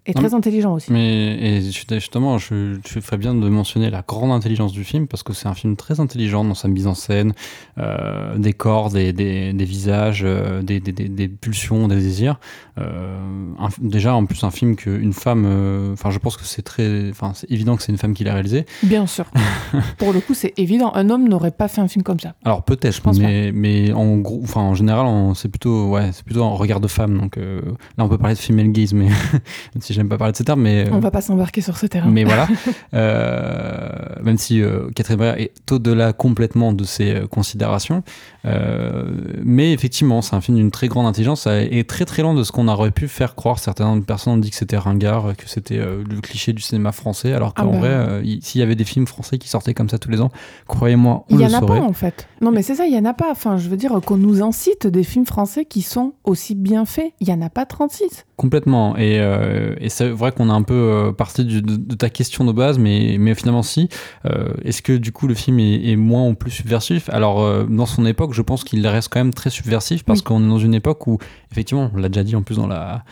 et 0.08 0.14
Non, 0.16 0.22
très 0.22 0.34
intelligent 0.34 0.74
aussi. 0.74 0.92
Mais 0.92 1.38
et 1.58 1.62
ju- 1.62 1.84
justement, 1.92 2.38
je, 2.38 2.78
je 2.88 3.00
ferais 3.00 3.18
bien 3.18 3.34
de 3.36 3.48
mentionner 3.50 3.90
la 3.90 4.02
grande 4.08 4.32
intelligence 4.32 4.72
du 4.72 4.84
film 4.84 5.08
parce 5.08 5.22
que 5.24 5.34
c'est 5.34 5.48
un 5.48 5.54
film 5.54 5.76
très 5.76 6.00
intelligent 6.00 6.44
dans 6.44 6.54
sa 6.56 6.68
mise 6.68 6.88
en 6.88 6.96
scène, 6.96 7.34
euh, 7.78 8.38
des 8.38 8.54
corps, 8.54 8.90
des, 8.90 9.14
des, 9.14 9.54
des 9.54 9.66
visages, 9.66 10.22
euh, 10.26 10.62
des, 10.62 10.80
pulsions, 11.28 11.88
des 11.88 11.96
désirs. 11.98 12.40
Euh, 12.80 13.18
un- 13.60 13.70
déjà, 13.80 14.16
en 14.16 14.26
plus, 14.26 14.44
un 14.44 14.52
film 14.52 14.76
qu'une 14.76 15.14
femme. 15.14 15.44
euh, 15.46 15.94
Enfin, 15.94 16.10
je 16.12 16.20
pense 16.20 16.38
que 16.38 16.46
c'est 16.46 16.62
très. 16.62 17.10
Enfin, 17.10 17.34
c'est 17.36 17.50
évident 17.52 17.76
que 17.76 17.84
c'est 17.84 17.92
une 17.92 17.98
femme 17.98 18.14
qui 18.14 18.24
l'a 18.24 18.34
réalisé. 18.34 18.66
Bien 18.84 19.08
sûr. 19.08 19.26
pour 19.98 20.14
le 20.14 20.20
coup, 20.22 20.34
c'est 20.34 20.54
évident. 20.58 20.92
Un 20.96 21.10
homme 21.10 21.28
n'aurait 21.28 21.52
pas 21.52 21.68
fait 21.68 21.82
un 21.82 21.88
film 21.88 22.04
comme 22.04 22.20
ça. 22.20 22.36
Alors 22.46 22.64
peut-être, 22.64 23.02
pense 23.02 23.20
mais, 23.20 23.52
mais 23.54 23.92
en 23.94 24.18
gros, 24.18 24.40
enfin 24.44 24.62
en 24.62 24.74
général, 24.76 25.06
on- 25.06 25.34
c'est 25.34 25.50
plutôt, 25.50 25.90
ouais, 25.90 26.12
c'est 26.14 26.24
plutôt 26.24 26.44
un 26.44 26.54
regard 26.56 26.80
de 26.80 26.88
femme. 26.88 27.18
Donc 27.18 27.36
là, 27.38 28.04
on 28.04 28.10
peut 28.10 28.18
parler 28.18 28.36
de 28.36 28.40
female 28.40 28.72
gaze, 28.72 28.94
mais 28.94 29.08
si 29.80 29.94
j'aime 29.98 30.07
pas 30.10 30.18
parler 30.18 30.32
de 30.32 30.38
ce 30.38 30.44
terme, 30.44 30.61
mais 30.61 30.86
euh, 30.88 30.91
On 30.94 30.99
va 30.99 31.11
pas 31.11 31.19
s'embarquer 31.22 31.60
sur 31.61 31.78
ce 31.78 31.86
terrain. 31.88 32.10
Mais 32.10 32.24
voilà, 32.24 32.48
Euh, 32.94 33.90
même 34.24 34.38
si 34.38 34.61
euh, 34.61 34.90
Catherine 34.95 35.18
Breillat 35.18 35.40
est 35.40 35.72
au-delà 35.72 36.14
complètement 36.14 36.74
de 36.74 36.84
ses 36.84 37.14
euh, 37.15 37.28
considérations, 37.28 38.03
euh, 38.45 39.03
mais 39.44 39.74
effectivement, 39.74 40.22
c'est 40.22 40.36
un 40.36 40.41
film 40.41 40.57
d'une 40.57 40.72
très 40.72 40.88
grande 40.88 41.06
intelligence 41.06 41.48
est 41.48 41.88
très 41.90 42.06
très 42.06 42.22
loin 42.22 42.34
de 42.34 42.44
ce 42.44 42.52
qu'on 42.52 42.68
aurait 42.68 42.91
pu 42.91 43.07
faire 43.07 43.36
croire. 43.36 43.60
Certaines 43.60 44.03
personnes 44.03 44.34
ont 44.34 44.38
dit 44.38 44.49
que 44.49 44.56
c'était 44.56 44.78
ringard, 44.78 45.36
que 45.38 45.48
c'était 45.49 45.78
euh, 45.80 46.03
le 46.10 46.22
cliché 46.22 46.53
du 46.53 46.61
cinéma 46.61 46.91
français, 46.91 47.34
alors 47.34 47.53
qu'en 47.53 47.64
Ah 47.69 47.72
bah. 47.72 47.78
vrai, 47.80 47.90
euh, 47.90 48.22
il- 48.24 48.41
s'il 48.44 48.60
y 48.60 48.64
avait 48.64 48.76
des 48.76 48.84
films 48.86 49.07
français 49.07 49.38
qui 49.38 49.49
sortaient 49.49 49.74
comme 49.74 49.90
ça 49.90 49.98
tous 49.98 50.10
les 50.10 50.22
ans, 50.22 50.32
croyez-moi, 50.68 51.26
on 51.30 51.36
Il 51.36 51.41
y 51.41 51.44
le 51.44 51.53
en 51.53 51.57
a 51.57 51.60
saurait. 51.60 51.80
pas 51.80 51.86
en 51.86 51.94
fait. 51.94 52.28
Non 52.41 52.52
mais 52.52 52.61
c'est 52.61 52.76
ça, 52.76 52.86
il 52.86 52.94
y 52.94 52.98
en 52.98 53.06
a 53.06 53.14
pas. 53.14 53.32
Enfin, 53.32 53.57
je 53.57 53.68
veux 53.69 53.78
dire 53.78 53.91
qu'on 54.06 54.18
nous 54.18 54.41
incite 54.44 54.88
des 54.88 55.03
films 55.03 55.26
français 55.26 55.65
qui 55.65 55.82
sont 55.82 56.14
aussi 56.24 56.56
bien 56.56 56.86
faits. 56.86 57.11
Il 57.19 57.28
y 57.28 57.34
en 57.34 57.41
a 57.41 57.49
pas 57.49 57.65
36. 57.65 58.26
Complètement. 58.38 58.95
Et, 58.98 59.19
euh, 59.19 59.76
et 59.80 59.86
et 59.88 59.89
c'est 59.89 60.09
vrai 60.09 60.31
qu'on 60.31 60.49
a 60.49 60.53
un 60.53 60.61
peu 60.61 60.73
euh, 60.76 61.11
parti 61.11 61.43
du- 61.45 61.61
de, 61.61 61.76
de 61.76 61.95
ta 61.95 62.09
question 62.09 62.45
de 62.45 62.51
base, 62.51 62.77
mais, 62.77 63.18
mais 63.19 63.34
finalement 63.34 63.64
si. 63.64 63.89
Euh, 64.26 64.53
Est-ce 64.64 64.81
que 64.81 64.93
du 64.93 65.11
coup 65.11 65.27
le 65.27 65.34
film 65.34 65.59
est, 65.59 65.89
est 65.89 65.95
moins 65.95 66.27
ou 66.27 66.35
plus 66.35 66.51
subversif? 66.51 67.09
Alors 67.09 67.41
euh, 67.41 67.64
dans 67.68 67.85
son 67.88 68.05
époque, 68.05 68.34
je 68.34 68.41
pense 68.41 68.64
qu'il 68.64 68.85
reste 68.85 69.09
quand 69.11 69.19
même 69.19 69.34
très 69.34 69.49
subversif 69.49 70.03
parce 70.03 70.19
Oui. 70.19 70.23
qu'on 70.26 70.43
est 70.45 70.49
dans 70.49 70.59
une 70.59 70.73
époque 70.76 71.07
où 71.07 71.18
effectivement, 71.51 71.89
on 71.93 71.97
l'a 71.97 72.09
déjà 72.09 72.23
dit 72.23 72.35
en 72.35 72.43
plus 72.43 72.57
dans 72.57 72.68
la 72.68 73.03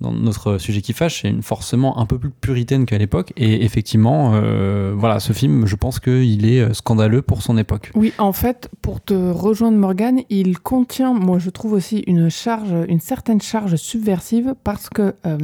dans 0.00 0.10
notre 0.12 0.58
sujet 0.58 0.82
qui 0.82 0.92
fâche, 0.92 1.22
c'est 1.22 1.40
forcément 1.40 1.98
un 1.98 2.04
peu 2.04 2.18
plus 2.18 2.28
puritaine 2.30 2.84
qu'à 2.84 2.98
l'époque. 2.98 3.32
Et 3.36 3.64
effectivement, 3.64 4.32
euh, 4.34 4.92
voilà, 4.94 5.20
ce 5.20 5.32
film, 5.32 5.66
je 5.66 5.76
pense 5.76 6.00
qu'il 6.00 6.44
est 6.46 6.74
scandaleux 6.74 7.22
pour 7.22 7.42
son 7.42 7.56
époque. 7.56 7.92
Oui, 7.94 8.12
en 8.18 8.32
fait, 8.32 8.68
pour 8.82 9.00
te 9.00 9.14
rejoindre 9.14 9.78
Morgane, 9.78 10.20
il 10.30 10.58
contient, 10.58 11.14
moi 11.14 11.38
je 11.38 11.48
trouve 11.48 11.72
aussi 11.74 11.98
une 12.08 12.28
charge, 12.28 12.74
une 12.88 13.00
certaine 13.00 13.40
charge 13.40 13.76
subversive 13.76 14.54
parce 14.64 14.88
que 14.90 15.14
euh, 15.26 15.38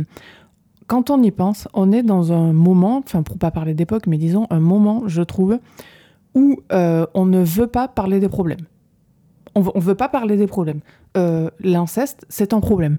quand 0.90 1.08
on 1.08 1.22
y 1.22 1.30
pense, 1.30 1.68
on 1.72 1.92
est 1.92 2.02
dans 2.02 2.32
un 2.32 2.52
moment, 2.52 2.96
enfin 3.06 3.22
pour 3.22 3.38
pas 3.38 3.52
parler 3.52 3.74
d'époque, 3.74 4.08
mais 4.08 4.18
disons 4.18 4.48
un 4.50 4.58
moment, 4.58 5.04
je 5.06 5.22
trouve, 5.22 5.60
où 6.34 6.56
euh, 6.72 7.06
on 7.14 7.26
ne 7.26 7.38
veut 7.44 7.68
pas 7.68 7.86
parler 7.86 8.18
des 8.18 8.28
problèmes. 8.28 8.66
On 9.54 9.62
on 9.72 9.78
veut 9.78 9.94
pas 9.94 10.08
parler 10.08 10.36
des 10.36 10.48
problèmes. 10.48 10.80
Euh, 11.16 11.48
L'inceste, 11.60 12.26
c'est 12.28 12.52
un 12.52 12.58
problème. 12.58 12.98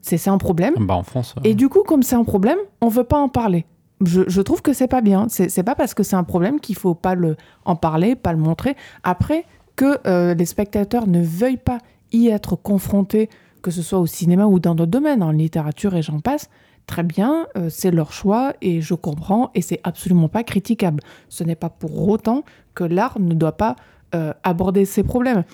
C'est 0.00 0.28
un 0.28 0.38
problème. 0.38 0.74
Bah, 0.78 0.94
en 0.94 1.02
France. 1.02 1.34
euh, 1.38 1.40
Et 1.42 1.54
du 1.54 1.68
coup, 1.68 1.82
comme 1.82 2.04
c'est 2.04 2.14
un 2.14 2.22
problème, 2.22 2.58
on 2.80 2.86
veut 2.88 3.02
pas 3.02 3.18
en 3.18 3.28
parler. 3.28 3.66
Je, 4.04 4.22
je 4.28 4.40
trouve 4.40 4.62
que 4.62 4.72
c'est 4.72 4.86
pas 4.86 5.00
bien. 5.00 5.26
C'est 5.28 5.62
pas 5.64 5.74
parce 5.74 5.92
que 5.94 6.04
c'est 6.04 6.16
un 6.16 6.24
problème 6.24 6.60
qu'il 6.60 6.76
faut 6.76 6.94
pas 6.94 7.16
le 7.16 7.36
en 7.64 7.74
parler, 7.74 8.14
pas 8.14 8.32
le 8.32 8.38
montrer. 8.38 8.76
Après 9.02 9.44
que 9.74 9.98
euh, 10.06 10.34
les 10.34 10.44
spectateurs 10.46 11.08
ne 11.08 11.20
veuillent 11.20 11.56
pas 11.56 11.78
y 12.12 12.28
être 12.28 12.54
confrontés, 12.54 13.28
que 13.60 13.72
ce 13.72 13.82
soit 13.82 13.98
au 13.98 14.06
cinéma 14.06 14.46
ou 14.46 14.60
dans 14.60 14.76
d'autres 14.76 14.92
domaines, 14.92 15.22
en 15.22 15.32
littérature 15.32 15.96
et 15.96 16.02
j'en 16.02 16.20
passe, 16.20 16.48
très 16.86 17.02
bien, 17.02 17.46
euh, 17.56 17.68
c'est 17.70 17.90
leur 17.90 18.12
choix 18.12 18.54
et 18.60 18.80
je 18.80 18.94
comprends 18.94 19.50
et 19.54 19.62
c'est 19.62 19.80
absolument 19.84 20.28
pas 20.28 20.44
critiquable. 20.44 21.00
Ce 21.28 21.44
n'est 21.44 21.54
pas 21.54 21.70
pour 21.70 22.08
autant 22.08 22.44
que 22.74 22.84
l'art 22.84 23.18
ne 23.18 23.34
doit 23.34 23.56
pas 23.56 23.76
euh, 24.14 24.32
aborder 24.42 24.84
ces 24.84 25.02
problèmes. 25.02 25.44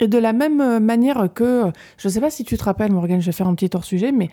Et 0.00 0.08
de 0.08 0.18
la 0.18 0.32
même 0.32 0.60
euh, 0.60 0.80
manière 0.80 1.28
que, 1.32 1.70
je 1.96 2.08
ne 2.08 2.12
sais 2.12 2.20
pas 2.20 2.30
si 2.30 2.44
tu 2.44 2.56
te 2.56 2.64
rappelles, 2.64 2.92
Morgane, 2.92 3.20
je 3.20 3.26
vais 3.26 3.32
faire 3.32 3.48
un 3.48 3.54
petit 3.54 3.70
hors-sujet, 3.74 4.12
mais 4.12 4.30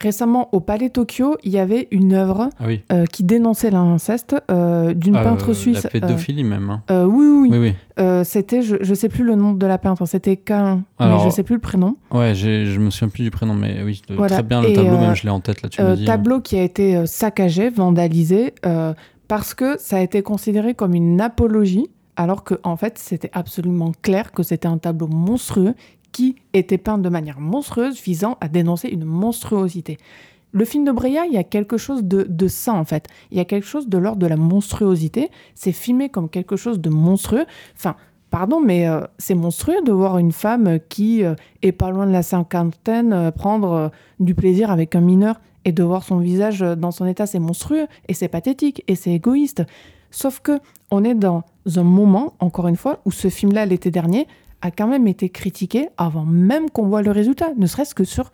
récemment 0.00 0.48
au 0.52 0.60
Palais 0.60 0.90
Tokyo, 0.90 1.36
il 1.44 1.52
y 1.52 1.58
avait 1.58 1.88
une 1.90 2.12
œuvre 2.14 2.50
Ah 2.58 2.64
oui. 2.66 2.82
euh, 2.92 3.04
qui 3.06 3.24
dénonçait 3.24 3.70
l'inceste 3.70 4.36
euh, 4.50 4.92
d'une 4.94 5.16
Euh, 5.16 5.22
peintre 5.22 5.52
suisse. 5.52 5.84
La 5.84 5.90
pédophilie 5.90 6.44
même. 6.44 6.70
hein. 6.88 7.04
oui, 7.06 7.26
oui, 7.26 7.48
oui. 7.50 7.58
Oui, 7.58 7.74
oui. 7.98 8.24
C'était, 8.24 8.62
je 8.62 8.76
ne 8.76 8.94
sais 8.94 9.08
plus 9.08 9.24
le 9.24 9.34
nom 9.34 9.52
de 9.52 9.66
la 9.66 9.78
peintre, 9.78 10.04
c'était 10.06 10.36
Cain, 10.36 10.82
mais 11.00 11.18
je 11.20 11.26
ne 11.26 11.30
sais 11.30 11.42
plus 11.44 11.54
le 11.54 11.60
prénom. 11.60 11.96
Ouais, 12.10 12.34
je 12.34 12.78
me 12.78 12.90
souviens 12.90 13.08
plus 13.08 13.22
du 13.24 13.30
prénom, 13.30 13.54
mais 13.54 13.82
oui, 13.84 14.02
Voilà. 14.10 14.34
très 14.36 14.42
bien 14.42 14.60
le 14.62 14.70
Et, 14.70 14.72
tableau, 14.74 14.98
même 14.98 15.14
je 15.14 15.22
l'ai 15.24 15.30
en 15.30 15.40
tête 15.40 15.62
là, 15.62 15.68
tu 15.68 15.80
me 15.82 15.94
dis. 15.96 16.02
hein. 16.02 16.06
tableau 16.06 16.40
qui 16.40 16.56
a 16.58 16.62
été 16.62 17.06
saccagé, 17.06 17.70
vandalisé, 17.70 18.52
parce 19.28 19.54
que 19.54 19.76
ça 19.78 19.96
a 19.96 20.00
été 20.00 20.22
considéré 20.22 20.74
comme 20.74 20.94
une 20.94 21.20
apologie, 21.20 21.86
alors 22.16 22.44
que 22.44 22.54
en 22.62 22.76
fait 22.76 22.98
c'était 22.98 23.30
absolument 23.32 23.92
clair 24.02 24.32
que 24.32 24.42
c'était 24.42 24.68
un 24.68 24.78
tableau 24.78 25.06
monstrueux 25.08 25.74
qui 26.14 26.36
était 26.52 26.78
peint 26.78 26.96
de 26.96 27.08
manière 27.08 27.40
monstrueuse, 27.40 28.00
visant 28.00 28.38
à 28.40 28.46
dénoncer 28.46 28.88
une 28.88 29.04
monstruosité. 29.04 29.98
Le 30.52 30.64
film 30.64 30.84
de 30.84 30.92
Breya, 30.92 31.26
il 31.26 31.32
y 31.32 31.38
a 31.38 31.42
quelque 31.42 31.76
chose 31.76 32.04
de, 32.04 32.22
de 32.22 32.46
ça 32.46 32.72
en 32.72 32.84
fait. 32.84 33.08
Il 33.32 33.36
y 33.36 33.40
a 33.40 33.44
quelque 33.44 33.66
chose 33.66 33.88
de 33.88 33.98
l'ordre 33.98 34.20
de 34.20 34.28
la 34.28 34.36
monstruosité. 34.36 35.32
C'est 35.56 35.72
filmé 35.72 36.10
comme 36.10 36.28
quelque 36.28 36.54
chose 36.54 36.78
de 36.78 36.88
monstrueux. 36.88 37.46
Enfin, 37.76 37.96
pardon, 38.30 38.60
mais 38.60 38.86
euh, 38.86 39.00
c'est 39.18 39.34
monstrueux 39.34 39.82
de 39.84 39.90
voir 39.90 40.18
une 40.18 40.30
femme 40.30 40.78
qui 40.88 41.24
euh, 41.24 41.34
est 41.62 41.72
pas 41.72 41.90
loin 41.90 42.06
de 42.06 42.12
la 42.12 42.22
cinquantaine 42.22 43.12
euh, 43.12 43.32
prendre 43.32 43.90
du 44.20 44.36
plaisir 44.36 44.70
avec 44.70 44.94
un 44.94 45.00
mineur 45.00 45.40
et 45.64 45.72
de 45.72 45.82
voir 45.82 46.04
son 46.04 46.18
visage 46.18 46.60
dans 46.60 46.92
son 46.92 47.06
état, 47.06 47.26
c'est 47.26 47.40
monstrueux 47.40 47.88
et 48.06 48.14
c'est 48.14 48.28
pathétique 48.28 48.84
et 48.86 48.94
c'est 48.94 49.10
égoïste. 49.10 49.64
Sauf 50.12 50.38
que 50.38 50.60
on 50.92 51.02
est 51.02 51.14
dans 51.16 51.42
un 51.74 51.82
moment, 51.82 52.34
encore 52.38 52.68
une 52.68 52.76
fois, 52.76 53.00
où 53.04 53.10
ce 53.10 53.28
film-là, 53.28 53.66
l'été 53.66 53.90
dernier, 53.90 54.28
a 54.64 54.70
quand 54.70 54.86
même 54.88 55.06
été 55.06 55.28
critiqué 55.28 55.88
avant 55.96 56.24
même 56.24 56.70
qu'on 56.70 56.86
voit 56.88 57.02
le 57.02 57.10
résultat, 57.10 57.48
ne 57.56 57.66
serait-ce 57.66 57.94
que 57.94 58.04
sur 58.04 58.32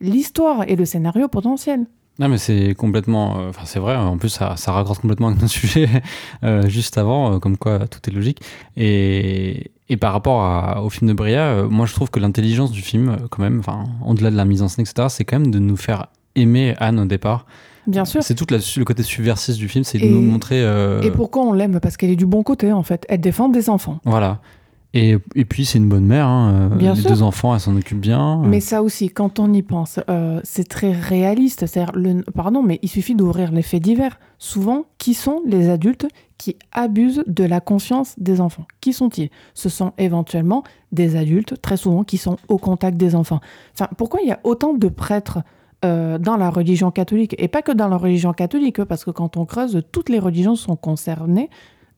l'histoire 0.00 0.64
et 0.68 0.76
le 0.76 0.84
scénario 0.84 1.28
potentiel. 1.28 1.86
Non, 2.20 2.28
mais 2.28 2.38
c'est 2.38 2.74
complètement. 2.74 3.38
euh, 3.38 3.48
Enfin, 3.50 3.62
c'est 3.64 3.78
vrai, 3.78 3.94
en 3.94 4.18
plus, 4.18 4.28
ça, 4.28 4.56
ça 4.56 4.72
raccorde 4.72 4.98
complètement 4.98 5.28
avec 5.28 5.40
notre 5.40 5.52
sujet 5.52 5.88
euh, 6.44 6.68
juste 6.68 6.98
avant, 6.98 7.34
euh, 7.34 7.38
comme 7.38 7.56
quoi 7.56 7.86
tout 7.86 8.00
est 8.10 8.12
logique. 8.12 8.40
Et, 8.76 9.70
et 9.88 9.96
par 9.96 10.12
rapport 10.12 10.42
à- 10.42 10.82
au 10.82 10.90
film 10.90 11.08
de 11.08 11.14
Bria, 11.14 11.62
moi, 11.70 11.86
je 11.86 11.94
trouve 11.94 12.10
que 12.10 12.18
l'intelligence 12.18 12.72
du 12.72 12.82
film, 12.82 13.16
quand 13.30 13.40
même, 13.42 13.60
enfin, 13.60 13.84
au-delà 14.04 14.30
de 14.32 14.36
la 14.36 14.44
mise 14.44 14.62
en 14.62 14.68
scène, 14.68 14.84
etc., 14.88 15.06
c'est 15.10 15.24
quand 15.24 15.38
même 15.38 15.52
de 15.52 15.60
nous 15.60 15.76
faire 15.76 16.06
aimer 16.34 16.74
Anne 16.80 16.98
au 16.98 17.04
départ. 17.04 17.46
Bien 17.86 18.04
sûr. 18.04 18.22
C'est 18.22 18.34
tout 18.34 18.46
la- 18.50 18.58
le 18.76 18.84
côté 18.84 19.02
subversif 19.04 19.56
du 19.56 19.68
film, 19.68 19.84
c'est 19.84 19.98
de 19.98 20.04
nous 20.06 20.20
montrer. 20.20 20.60
Et 21.04 21.10
pourquoi 21.12 21.42
on 21.44 21.52
l'aime? 21.52 21.78
Parce 21.80 21.96
qu'elle 21.96 22.10
est 22.10 22.16
du 22.16 22.26
bon 22.26 22.42
côté, 22.42 22.72
en 22.72 22.82
fait. 22.82 23.06
Elle 23.08 23.20
défend 23.20 23.48
des 23.48 23.70
enfants. 23.70 24.00
Voilà. 24.04 24.40
Et, 24.98 25.18
et 25.34 25.44
puis, 25.44 25.64
c'est 25.64 25.78
une 25.78 25.88
bonne 25.88 26.04
mère. 26.06 26.26
Hein. 26.26 26.70
euh, 26.72 26.76
Bien 26.76 26.94
les 26.94 27.00
sûr. 27.00 27.10
deux 27.10 27.22
enfants, 27.22 27.54
elle 27.54 27.60
s'en 27.60 27.76
occupe 27.76 28.00
bien. 28.00 28.42
Mais 28.44 28.60
ça 28.60 28.82
aussi, 28.82 29.08
quand 29.10 29.38
on 29.38 29.52
y 29.52 29.62
pense, 29.62 30.00
euh, 30.10 30.40
c'est 30.44 30.68
très 30.68 30.92
réaliste. 30.92 31.64
Le- 31.94 32.22
pardon, 32.32 32.62
mais 32.62 32.78
il 32.82 32.88
suffit 32.88 33.14
d'ouvrir 33.14 33.52
les 33.52 33.62
faits 33.62 33.82
divers. 33.82 34.18
Souvent, 34.38 34.84
qui 34.98 35.14
sont 35.14 35.40
les 35.46 35.68
adultes 35.68 36.06
qui 36.36 36.56
abusent 36.72 37.24
de 37.26 37.44
la 37.44 37.60
confiance 37.60 38.14
des 38.18 38.40
enfants? 38.40 38.66
Qui 38.80 38.92
sont-ils? 38.92 39.30
Ce 39.54 39.68
sont 39.68 39.92
éventuellement 39.98 40.62
des 40.92 41.16
adultes, 41.16 41.60
très 41.60 41.76
souvent, 41.76 42.04
qui 42.04 42.16
sont 42.16 42.36
au 42.48 42.58
contact 42.58 42.96
des 42.96 43.14
enfants. 43.14 43.40
Enfin, 43.74 43.88
pourquoi 43.96 44.20
il 44.22 44.28
y 44.28 44.32
a 44.32 44.38
autant 44.44 44.74
de 44.74 44.88
prêtres 44.88 45.40
euh, 45.84 46.18
dans 46.18 46.36
la 46.36 46.50
religion 46.50 46.90
catholique? 46.92 47.34
Et 47.38 47.48
pas 47.48 47.62
que 47.62 47.72
dans 47.72 47.88
la 47.88 47.96
religion 47.96 48.32
catholique, 48.32 48.82
parce 48.84 49.04
que 49.04 49.10
quand 49.10 49.36
on 49.36 49.44
creuse, 49.44 49.82
toutes 49.92 50.08
les 50.08 50.18
religions 50.20 50.54
sont 50.56 50.76
concernées. 50.76 51.50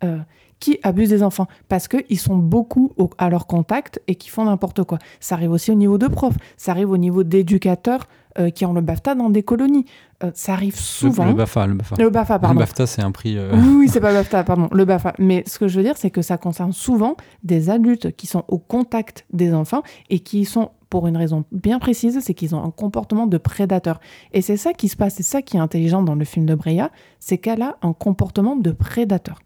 euh, 0.05 0.19
qui 0.61 0.79
abusent 0.83 1.09
des 1.09 1.23
enfants 1.23 1.47
parce 1.69 1.89
qu'ils 1.89 2.19
sont 2.21 2.37
beaucoup 2.37 2.93
au- 2.97 3.11
à 3.19 3.29
leur 3.31 3.47
contact 3.47 4.01
et 4.07 4.15
qui 4.15 4.29
font 4.29 4.45
n'importe 4.45 4.85
quoi. 4.85 4.99
Ça 5.19 5.35
arrive 5.35 5.51
aussi 5.51 5.71
au 5.71 5.75
niveau 5.75 5.99
de 5.99 6.07
profs, 6.07 6.37
ça 6.57 6.71
arrive 6.73 6.91
au 6.91 6.99
niveau 6.99 7.25
d'éducateurs 7.25 8.07
euh, 8.39 8.51
qui 8.51 8.65
ont 8.65 8.73
le 8.73 8.81
BAFTA 8.81 9.17
dans 9.17 9.29
des 9.29 9.43
colonies. 9.43 9.87
Euh, 10.23 10.31
ça 10.35 10.53
arrive 10.53 10.75
Le- 10.75 10.79
souvent. 10.79 11.25
Le, 11.25 11.33
BAFA, 11.35 11.67
le 11.67 11.75
BAFA. 11.75 11.97
Le 11.99 12.11
BAFA, 12.11 12.35
Le 12.35 12.41
pardon. 12.41 12.61
BAFTA, 12.61 12.87
c'est 12.87 13.03
un 13.03 13.11
prix. 13.11 13.37
euh, 13.37 13.51
Oui, 13.55 13.75
oui, 13.81 13.89
c'est 13.89 13.99
pas 14.01 14.13
BAFTA, 14.23 14.45
pardon, 14.45 14.69
le 14.71 14.85
BAFA. 14.85 15.15
Mais 15.19 15.43
ce 15.49 15.59
que 15.59 15.67
je 15.67 15.77
veux 15.77 15.83
dire, 15.83 15.97
c'est 15.97 16.11
que 16.11 16.23
ça 16.23 16.39
concerne 16.39 16.73
souvent 16.73 17.17
des 17.43 17.71
adultes 17.71 18.15
qui 18.15 18.29
sont 18.29 18.45
au 18.47 18.59
contact 18.59 19.27
des 19.33 19.53
enfants 19.53 19.83
et 20.11 20.21
qui 20.21 20.45
sont, 20.45 20.71
pour 20.91 21.09
une 21.09 21.17
raison 21.17 21.45
bien 21.51 21.81
précise, 21.81 22.21
c'est 22.23 22.35
qu'ils 22.35 22.55
ont 22.55 22.63
un 22.65 22.71
comportement 22.71 23.27
de 23.27 23.37
prédateur. 23.37 23.99
Et 24.33 24.43
c'est 24.43 24.57
ça 24.57 24.75
qui 24.75 24.89
se 24.89 24.97
passe, 24.97 25.15
c'est 25.15 25.25
ça 25.25 25.43
qui 25.43 25.57
est 25.57 25.61
intelligent 25.61 26.03
dans 26.05 26.15
le 26.15 26.25
film 26.25 26.47
de 26.47 26.55
Breya, 26.55 26.91
c'est 27.19 27.39
qu'elle 27.39 27.63
a 27.63 27.79
un 27.83 27.93
comportement 27.95 28.55
de 28.55 28.71
prédateur. 28.71 29.41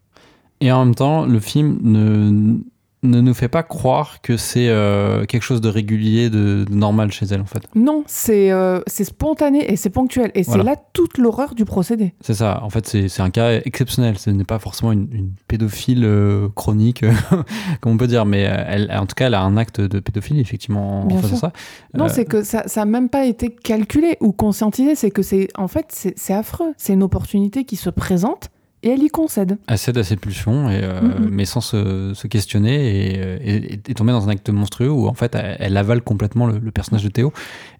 Et 0.61 0.71
en 0.71 0.85
même 0.85 0.95
temps, 0.95 1.25
le 1.25 1.39
film 1.39 1.77
ne, 1.81 2.57
ne 3.03 3.21
nous 3.21 3.33
fait 3.35 3.49
pas 3.49 3.61
croire 3.61 4.21
que 4.21 4.35
c'est 4.37 4.69
euh, 4.69 5.25
quelque 5.25 5.43
chose 5.43 5.61
de 5.61 5.69
régulier, 5.69 6.29
de, 6.31 6.65
de 6.67 6.73
normal 6.73 7.11
chez 7.11 7.25
elle, 7.29 7.41
en 7.41 7.45
fait. 7.45 7.61
Non, 7.75 8.03
c'est 8.07 8.51
euh, 8.51 8.79
spontané 8.87 9.71
et 9.71 9.75
c'est 9.75 9.89
ponctuel. 9.91 10.31
Et 10.33 10.41
Voilà. 10.43 10.63
c'est 10.63 10.69
là 10.69 10.75
toute 10.93 11.17
l'horreur 11.19 11.53
du 11.55 11.65
procédé. 11.65 12.13
C'est 12.21 12.33
ça. 12.33 12.61
En 12.63 12.69
fait, 12.69 12.87
c'est 12.87 13.21
un 13.21 13.29
cas 13.29 13.59
exceptionnel. 13.63 14.17
Ce 14.17 14.29
n'est 14.31 14.43
pas 14.45 14.57
forcément 14.57 14.91
une, 14.91 15.07
une 15.11 15.31
pédophile 15.47 16.03
euh, 16.05 16.47
chronique, 16.55 17.03
comme 17.81 17.91
on 17.93 17.97
peut 17.97 18.07
dire. 18.07 18.25
Mais 18.25 18.47
euh, 18.47 18.63
elle, 18.65 18.91
en 18.97 19.05
tout 19.05 19.15
cas, 19.15 19.27
elle 19.27 19.35
a 19.35 19.41
un 19.43 19.57
acte 19.57 19.81
de 19.81 19.99
pédophilie, 19.99 20.39
effectivement, 20.39 21.01
en 21.01 21.05
Bien 21.05 21.17
faisant 21.17 21.27
sûr. 21.35 21.37
ça. 21.37 21.51
Non, 21.93 22.07
c'est 22.07 22.25
que 22.25 22.43
ça 22.43 22.63
n'a 22.75 22.85
même 22.85 23.09
pas 23.09 23.25
été 23.25 23.49
calculé 23.49 24.17
ou 24.21 24.31
conscientisé. 24.31 24.95
C'est 24.95 25.11
que 25.11 25.21
c'est 25.21 25.49
en 25.55 25.67
fait, 25.67 25.87
c'est 26.15 26.33
affreux. 26.33 26.73
C'est 26.77 26.93
une 26.93 27.03
opportunité 27.03 27.65
qui 27.65 27.75
se 27.75 27.89
présente 27.91 28.49
et 28.85 28.89
elle 28.91 29.03
y 29.03 29.09
concède. 29.09 29.57
Elle 29.67 29.77
cède 29.77 29.97
à 29.97 30.03
ses 30.03 30.15
pulsions, 30.15 30.69
et, 30.69 30.79
euh, 30.83 31.01
Mhm. 31.01 31.27
mais 31.31 31.43
sans 31.45 31.59
se, 31.59 32.13
se 32.13 32.27
questionner 32.27 33.13
et, 33.15 33.19
euh, 33.19 33.37
et, 33.43 33.73
et 33.73 33.93
tomber 33.95 34.11
dans 34.13 34.25
un 34.27 34.31
acte 34.31 34.49
monstrueux 34.49 34.89
où 34.89 35.07
en 35.07 35.13
fait 35.15 35.35
elle, 35.35 35.57
elle 35.59 35.75
avale 35.77 36.01
complètement 36.01 36.45
le, 36.47 36.59
le 36.59 36.71
personnage 36.71 37.03
de 37.03 37.09
Théo. 37.09 37.33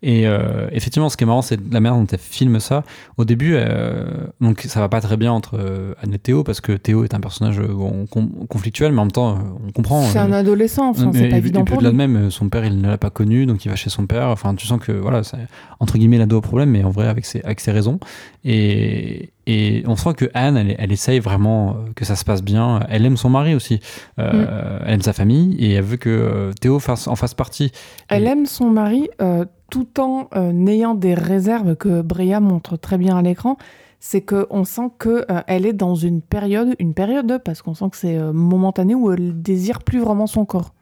Et 0.04 0.28
euh, 0.28 0.68
effectivement, 0.72 1.08
ce 1.10 1.16
qui 1.18 1.24
est 1.24 1.28
marrant, 1.28 1.42
c'est 1.42 1.60
la 1.72 1.80
manière 1.80 1.98
dont 2.00 2.06
elle 2.12 2.20
filme 2.20 2.60
ça. 2.60 2.84
Au 3.18 3.26
début, 3.26 3.54
euh, 3.56 4.06
donc 4.42 4.62
ça 4.62 4.80
va 4.80 4.90
pas 4.90 5.00
très 5.02 5.16
bien 5.18 5.32
entre 5.32 5.60
Anne 6.02 6.14
et 6.14 6.20
Théo 6.20 6.44
parce 6.44 6.60
que 6.62 6.74
Théo 6.74 7.04
est 7.04 7.14
un 7.14 7.20
personnage 7.20 7.60
bon, 7.62 8.06
conflictuel, 8.50 8.92
mais 8.92 9.00
en 9.00 9.06
même 9.06 9.12
temps, 9.12 9.38
on 9.68 9.72
comprend. 9.72 10.04
C'est 10.04 10.20
un 10.20 10.32
adolescent, 10.32 10.90
enfin, 10.90 11.12
c'est 11.14 11.30
pas 11.30 11.36
et, 11.36 11.40
évident 11.40 11.62
et 11.62 11.64
puis 11.64 11.72
pour 11.72 11.78
au-delà 11.78 11.92
lui. 11.92 11.98
de 11.98 11.98
même, 11.98 12.16
euh, 12.26 12.30
son 12.30 12.50
père, 12.50 12.66
il 12.66 12.82
ne 12.82 12.88
l'a 12.88 12.98
pas 12.98 13.10
connu, 13.12 13.46
donc 13.46 13.64
il 13.66 13.70
va 13.70 13.76
chez 13.76 13.90
son 13.90 14.08
père. 14.08 14.28
Enfin, 14.30 14.56
tu 14.56 14.66
sens 14.68 14.80
que 14.80 14.92
voilà, 14.92 15.24
c'est 15.24 15.38
entre 15.80 15.98
guillemets 15.98 16.18
l'ado 16.18 16.38
au 16.38 16.42
problème, 16.42 16.70
mais 16.72 16.84
en 16.84 16.90
vrai 16.90 17.08
avec 17.08 17.26
ses, 17.26 17.42
avec 17.44 17.60
ses 17.60 17.72
raisons. 17.72 18.00
Et, 18.44 19.30
et 19.48 19.84
on 19.88 19.96
sent 19.96 20.14
que 20.16 20.30
Anne, 20.34 20.58
elle, 20.58 20.76
elle 20.80 20.92
essaye 20.92 21.20
vraiment 21.20 21.70
euh, 21.72 21.92
que 21.96 22.04
ça 22.06 22.16
se 22.16 22.26
passe 22.26 22.42
bien. 22.44 22.80
Elle 22.90 23.06
aime 23.06 23.18
son 23.18 23.30
mari 23.30 23.54
aussi, 23.56 23.80
Euh, 24.20 24.80
elle 24.86 24.94
aime 24.96 25.02
sa 25.02 25.14
famille 25.14 25.56
et 25.60 25.74
elle 25.74 25.84
veut 25.84 25.98
que 25.98 26.10
euh, 26.10 26.52
Théo 26.54 26.80
fasse, 26.80 27.08
en 27.08 27.16
fasse 27.16 27.34
partie. 27.34 27.72
Elle 28.08 28.24
Et- 28.24 28.28
aime 28.28 28.46
son 28.46 28.70
mari 28.70 29.10
euh, 29.22 29.46
tout 29.70 30.00
en 30.00 30.28
euh, 30.36 30.52
n'ayant 30.52 30.96
des 30.96 31.14
réserves 31.14 31.76
que 31.76 32.02
Bria 32.02 32.40
montre 32.40 32.78
très 32.78 32.98
bien 32.98 33.18
à 33.18 33.22
l'écran. 33.22 33.58
C'est 34.00 34.22
qu'on 34.22 34.66
sent 34.66 34.90
qu'elle 35.00 35.66
est 35.66 35.74
dans 35.74 35.96
une 35.96 36.22
période, 36.22 36.76
une 36.80 36.94
période, 36.94 37.42
parce 37.44 37.62
qu'on 37.64 37.74
sent 37.74 37.86
que 37.92 37.98
c'est 37.98 38.20
momentané, 38.34 38.94
où 38.94 39.12
elle 39.12 39.42
désire 39.42 39.80
plus 39.82 40.00
vraiment 40.00 40.28
son 40.28 40.46
corps 40.46 40.74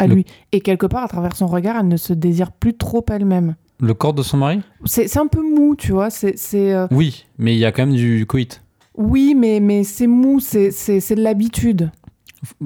à 0.00 0.06
Le- 0.08 0.14
lui. 0.14 0.24
Et 0.50 0.60
quelque 0.60 0.86
part, 0.86 1.04
à 1.04 1.08
travers 1.08 1.36
son 1.36 1.46
regard, 1.46 1.76
elle 1.78 1.86
ne 1.86 1.96
se 1.96 2.12
désire 2.12 2.50
plus 2.50 2.74
trop 2.76 3.04
elle-même. 3.10 3.54
Le 3.80 3.94
corps 3.94 4.12
de 4.14 4.22
son 4.22 4.36
mari 4.36 4.60
C'est 4.84 5.16
un 5.16 5.26
peu 5.26 5.42
mou, 5.42 5.74
tu 5.76 5.92
vois. 5.92 6.10
C'est 6.10 6.38
c'est, 6.38 6.72
euh, 6.74 6.86
Oui, 6.90 7.26
mais 7.38 7.54
il 7.54 7.58
y 7.58 7.64
a 7.64 7.72
quand 7.72 7.86
même 7.86 7.94
du 7.96 8.26
coït. 8.26 8.62
oui, 8.96 9.34
mais 9.36 9.60
mais 9.60 9.84
c'est 9.84 10.06
mou, 10.06 10.40
c'est 10.40 10.70
c'est 10.70 11.00
c'est 11.00 11.14
de 11.14 11.22
l'habitude. 11.22 11.90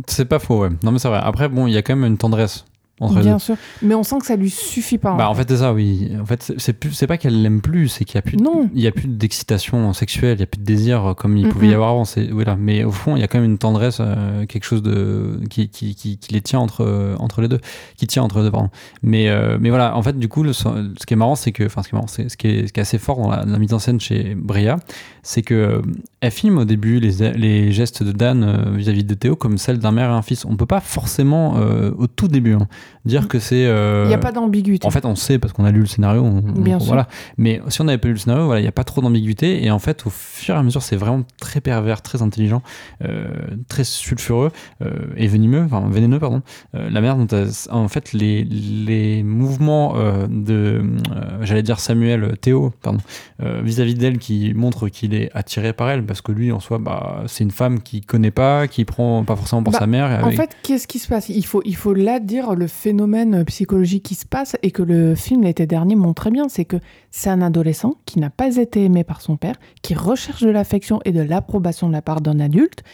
C'est 0.07 0.24
pas 0.27 0.39
faux, 0.39 0.61
ouais. 0.62 0.70
Non, 0.82 0.93
mais 0.93 0.99
c'est 0.99 1.09
vrai. 1.09 1.20
Après, 1.23 1.49
bon, 1.49 1.66
il 1.66 1.73
y 1.73 1.77
a 1.77 1.82
quand 1.82 1.97
même 1.97 2.05
une 2.11 2.19
tendresse 2.19 2.65
entre. 3.01 3.21
Bien 3.21 3.39
sûr, 3.39 3.57
mais 3.83 3.95
on 3.95 4.03
sent 4.05 4.19
que 4.21 4.27
ça 4.27 4.37
lui 4.37 4.51
suffit 4.51 4.99
pas. 4.99 5.15
Bah, 5.15 5.29
en 5.29 5.35
fait, 5.35 5.49
c'est 5.49 5.57
ça, 5.59 5.73
oui. 5.75 6.12
En 6.21 6.25
fait, 6.27 6.53
c'est- 6.59 7.07
pas 7.07 7.16
qu'elle 7.19 7.43
l'aime 7.43 7.61
plus, 7.61 7.89
c'est 7.89 8.05
qu'il 8.05 8.15
y 8.15 8.19
a 8.19 8.23
plus, 8.23 8.37
Non. 8.37 8.71
il 8.75 8.81
y 8.81 8.87
a 8.87 8.93
plus 8.93 9.09
d'excitation 9.09 9.93
sexuelle, 9.93 10.37
il 10.39 10.41
y 10.41 10.45
a 10.45 10.47
plus 10.47 10.61
de 10.61 10.65
désir 10.65 11.05
euh, 11.11 11.15
comme 11.15 11.37
il 11.37 11.47
Mm, 11.47 11.51
pouvait 11.51 11.66
y 11.66 11.71
mm. 11.71 11.75
avoir 11.75 11.91
avant. 11.91 12.05
C'est 12.05 12.27
voilà. 12.29 12.57
Mais 12.57 12.85
au 12.85 12.91
fond, 12.93 13.16
il 13.16 13.21
y 13.21 13.23
a 13.25 13.29
quand 13.29 13.39
même 13.41 13.51
une 13.51 13.59
tendresse, 13.59 13.99
euh, 14.01 14.47
quelque 14.47 14.65
chose 14.65 14.83
de 14.83 15.41
qui, 15.51 15.69
qui, 15.69 15.95
qui, 15.95 16.19
qui 16.19 16.33
les 16.33 16.41
tient 16.41 16.61
entre 16.61 16.83
euh, 16.85 17.16
entre 17.19 17.41
les 17.43 17.49
deux, 17.49 17.61
qui 17.97 18.07
tient 18.07 18.23
entre 18.23 18.39
les 18.39 18.45
deux, 18.45 18.51
pardon. 18.53 18.71
Mais 19.03 19.29
euh, 19.29 19.59
mais 19.61 19.71
voilà, 19.71 19.97
en 19.97 20.03
fait, 20.03 20.19
du 20.19 20.29
coup, 20.29 20.43
le- 20.43 20.53
ce 20.53 20.65
qui 21.07 21.15
est 21.15 21.16
marrant, 21.16 21.35
c'est 21.35 21.53
que, 21.53 21.65
enfin, 21.65 21.83
ce 21.83 21.89
qui 21.89 21.95
est 21.95 21.99
marrant, 21.99 22.07
c'est 22.07 22.29
ce 22.29 22.37
qui 22.37 22.47
est, 22.47 22.66
ce 22.69 22.73
qui 22.73 22.81
est 22.81 22.83
assez 22.83 22.99
fort 22.99 23.16
dans 23.19 23.29
la, 23.31 23.45
la 23.45 23.59
mise 23.59 23.75
en 23.75 23.79
scène 23.79 24.01
chez 24.01 24.35
Brea, 24.37 24.77
c'est 25.23 25.43
que 25.43 25.83
elle 26.25 26.31
filme 26.31 26.59
au 26.59 26.65
début 26.65 27.01
les, 27.01 27.33
les 27.35 27.73
gestes 27.73 28.03
de 28.03 28.13
Dan 28.13 28.43
euh, 28.43 28.77
vis-à-vis 28.77 29.05
de 29.05 29.15
Théo 29.15 29.37
comme 29.37 29.59
celle 29.59 29.79
d'un 29.79 29.91
mère 29.93 30.11
et 30.11 30.15
un 30.15 30.23
fils. 30.23 30.45
On 30.45 30.57
peut 30.57 30.67
pas 30.67 30.81
forcément 30.81 31.57
euh, 31.59 31.91
au 31.99 32.07
tout 32.07 32.29
début 32.29 32.55
hein, 32.55 32.67
dire 33.05 33.29
que 33.29 33.39
c'est. 33.39 33.67
euh, 33.67 34.05
Il 34.07 34.09
n'y 34.09 34.15
a 34.15 34.19
pas 34.19 34.33
d'ambiguïté. 34.33 34.87
en 34.87 34.91
fait, 34.91 35.05
on 35.05 35.15
sait 35.15 35.39
parce 35.39 35.53
qu'on 35.53 35.65
a 35.65 35.71
lu 35.71 35.81
le 35.81 35.87
scénario. 35.87 36.23
on- 36.23 36.39
on- 36.39 36.61
Bien 36.63 36.79
sûr. 36.79 36.87
voilà. 36.89 37.09
Mais 37.37 37.61
si 37.69 37.81
on 37.81 37.85
n'avait 37.85 37.99
pas 37.99 38.09
lu 38.09 38.15
le 38.15 38.19
scénario, 38.19 38.47
voilà, 38.47 38.61
il 38.61 38.65
n'y 38.65 38.69
a 38.69 38.73
pas 38.73 38.85
trop 38.85 39.01
d'ambiguïté. 39.03 39.65
Et 39.65 39.71
en 39.71 39.79
fait, 39.79 40.07
au 40.07 40.11
fur 40.11 40.55
et 40.55 40.59
à 40.59 40.63
mesure, 40.63 40.83
c'est 40.83 40.97
vraiment 40.97 41.23
très 41.39 41.61
pervers, 41.61 42.01
très 42.03 42.23
intelligent, 42.23 42.63
euh, 43.05 43.27
très 43.69 43.85
sulfureux 43.85 44.51
euh, 44.83 44.91
et 45.17 45.27
venimeux, 45.27 45.63
enfin 45.65 45.89
vénéneux, 45.91 46.19
pardon. 46.19 46.43
Euh, 46.75 46.89
la 46.91 47.01
mère 47.01 47.17
dont 47.17 47.27
en 47.71 47.89
fait, 47.89 48.13
les, 48.13 48.45
les 48.45 49.23
mouvements 49.23 49.95
euh, 49.97 50.27
de, 50.29 50.83
euh, 51.15 51.39
j'allais 51.43 51.63
dire 51.63 51.81
Samuel, 51.81 52.25
euh, 52.25 52.37
Théo, 52.37 52.73
pardon, 52.83 53.01
euh, 53.43 53.61
vis-à-vis 53.63 53.95
d'elle 53.95 54.19
qui 54.19 54.53
montre 54.55 54.89
qu'il 54.89 55.15
est 55.15 55.31
attiré 55.35 55.73
par 55.73 55.91
elle 55.91 56.03
parce 56.15 56.23
que 56.23 56.31
lui, 56.31 56.53
en 56.53 56.61
soi, 56.61 56.78
bah, 56.78 57.24
c'est 57.27 57.43
une 57.43 57.51
femme 57.51 57.81
qu'il 57.82 58.07
connaît 58.07 58.31
pas, 58.31 58.69
qui 58.69 58.85
prend 58.85 59.24
pas 59.24 59.35
forcément 59.35 59.65
pour 59.65 59.73
Bah, 59.73 59.81
sa 59.81 59.89
mère. 59.89 60.24
En 60.24 60.31
fait, 60.31 60.57
qu'est-ce 60.62 60.86
qui 60.86 61.01
se 61.01 61.09
passe? 61.09 61.28
Il 61.28 61.45
faut, 61.45 61.61
il 61.65 61.74
faut 61.74 61.93
là 61.93 62.20
dire 62.20 62.55
le 62.55 62.69
phénomène 62.69 63.45
psychologique 63.47 64.05
qui 64.05 64.15
se 64.15 64.24
passe 64.27 64.57
et 64.62 64.70
que 64.70 64.82
le 64.82 65.16
film 65.16 65.43
l'été 65.43 65.66
dernier 65.66 65.97
montre 65.97 66.23
très 66.23 66.31
bien, 66.31 66.49
c'est 66.49 66.65
que 66.65 66.77
c'est 67.11 67.31
un 67.31 67.43
adolescent 67.43 67.95
qui 68.07 68.20
n'a 68.20 68.31
pas 68.31 68.57
été 68.59 68.85
aimé 68.85 69.03
par 69.03 69.20
son 69.23 69.36
père, 69.36 69.57
qui 69.82 69.95
recherche 69.95 70.43
de 70.45 70.51
l'affection 70.51 71.01
et 71.05 71.11
de 71.11 71.20
l'approbation 71.20 71.89
de 71.89 71.93
la 71.93 72.03
part 72.03 72.20
d'un 72.20 72.39
adulte, 72.39 72.85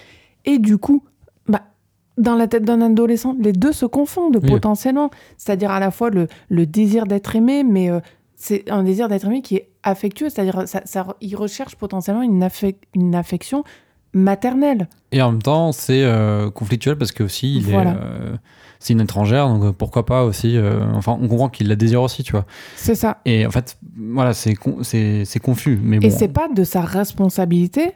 et 0.47 0.59
du 0.59 0.79
coup, 0.79 1.05
bah, 1.47 1.61
dans 2.17 2.37
la 2.37 2.47
tête 2.47 2.65
d'un 2.65 2.81
adolescent, 2.81 3.37
les 3.39 3.53
deux 3.53 3.73
se 3.73 3.85
confondent 3.85 4.41
Oui. 4.43 4.49
potentiellement, 4.49 5.11
c'est-à-dire 5.37 5.71
à 5.73 5.81
la 5.81 5.91
fois 5.91 6.09
le, 6.09 6.27
le 6.49 6.65
désir 6.65 7.05
d'être 7.07 7.37
aimé, 7.37 7.65
mais 7.65 7.91
euh, 7.91 8.01
c'est 8.43 8.71
un 8.71 8.83
désir 8.83 9.09
d'être 9.09 9.27
aimé 9.27 9.43
qui 9.43 9.57
est 9.57 9.69
affectueux, 9.83 10.31
c'est-à-dire 10.31 10.63
ça, 10.67 10.81
ça- 10.87 11.15
il 11.21 11.37
recherche 11.37 11.77
potentiellement 11.77 12.23
une, 12.23 12.43
affec- 12.43 12.79
une 12.95 13.15
affection 13.15 13.65
maternelle. 14.15 14.89
Et 15.13 15.21
en 15.23 15.31
même 15.33 15.43
temps, 15.43 15.73
c'est 15.73 16.03
euh, 16.03 16.51
conflictuel 16.51 16.97
parce 16.97 17.13
que 17.13 17.23
aussi, 17.23 17.57
il 17.57 17.65
Voilà. 17.65 17.91
est, 17.91 17.95
euh, 18.01 18.37
c'est 18.79 18.95
une 18.95 19.01
étrangère, 19.03 19.47
donc 19.49 19.63
euh, 19.63 19.73
pourquoi 19.73 20.07
pas 20.07 20.25
aussi. 20.25 20.57
euh, 20.57 20.85
enfin, 20.95 21.19
on 21.21 21.29
comprend 21.29 21.49
qu'il 21.51 21.69
la 21.69 21.77
désire 21.77 22.03
aussi, 22.03 22.23
tu 22.23 22.33
vois. 22.33 22.47
C'est 22.77 22.95
ça. 22.95 23.19
Et 23.27 23.47
en 23.47 23.51
fait, 23.51 23.77
voilà, 23.97 24.33
c'est 24.33 24.55
con- 24.55 24.79
confus, 25.43 25.79
mais 25.83 25.99
bon. 25.99 26.07
Et 26.07 26.11
c'est 26.11 26.29
pas 26.29 26.49
de 26.49 26.65
sa 26.65 26.81
responsabilité 26.81 27.93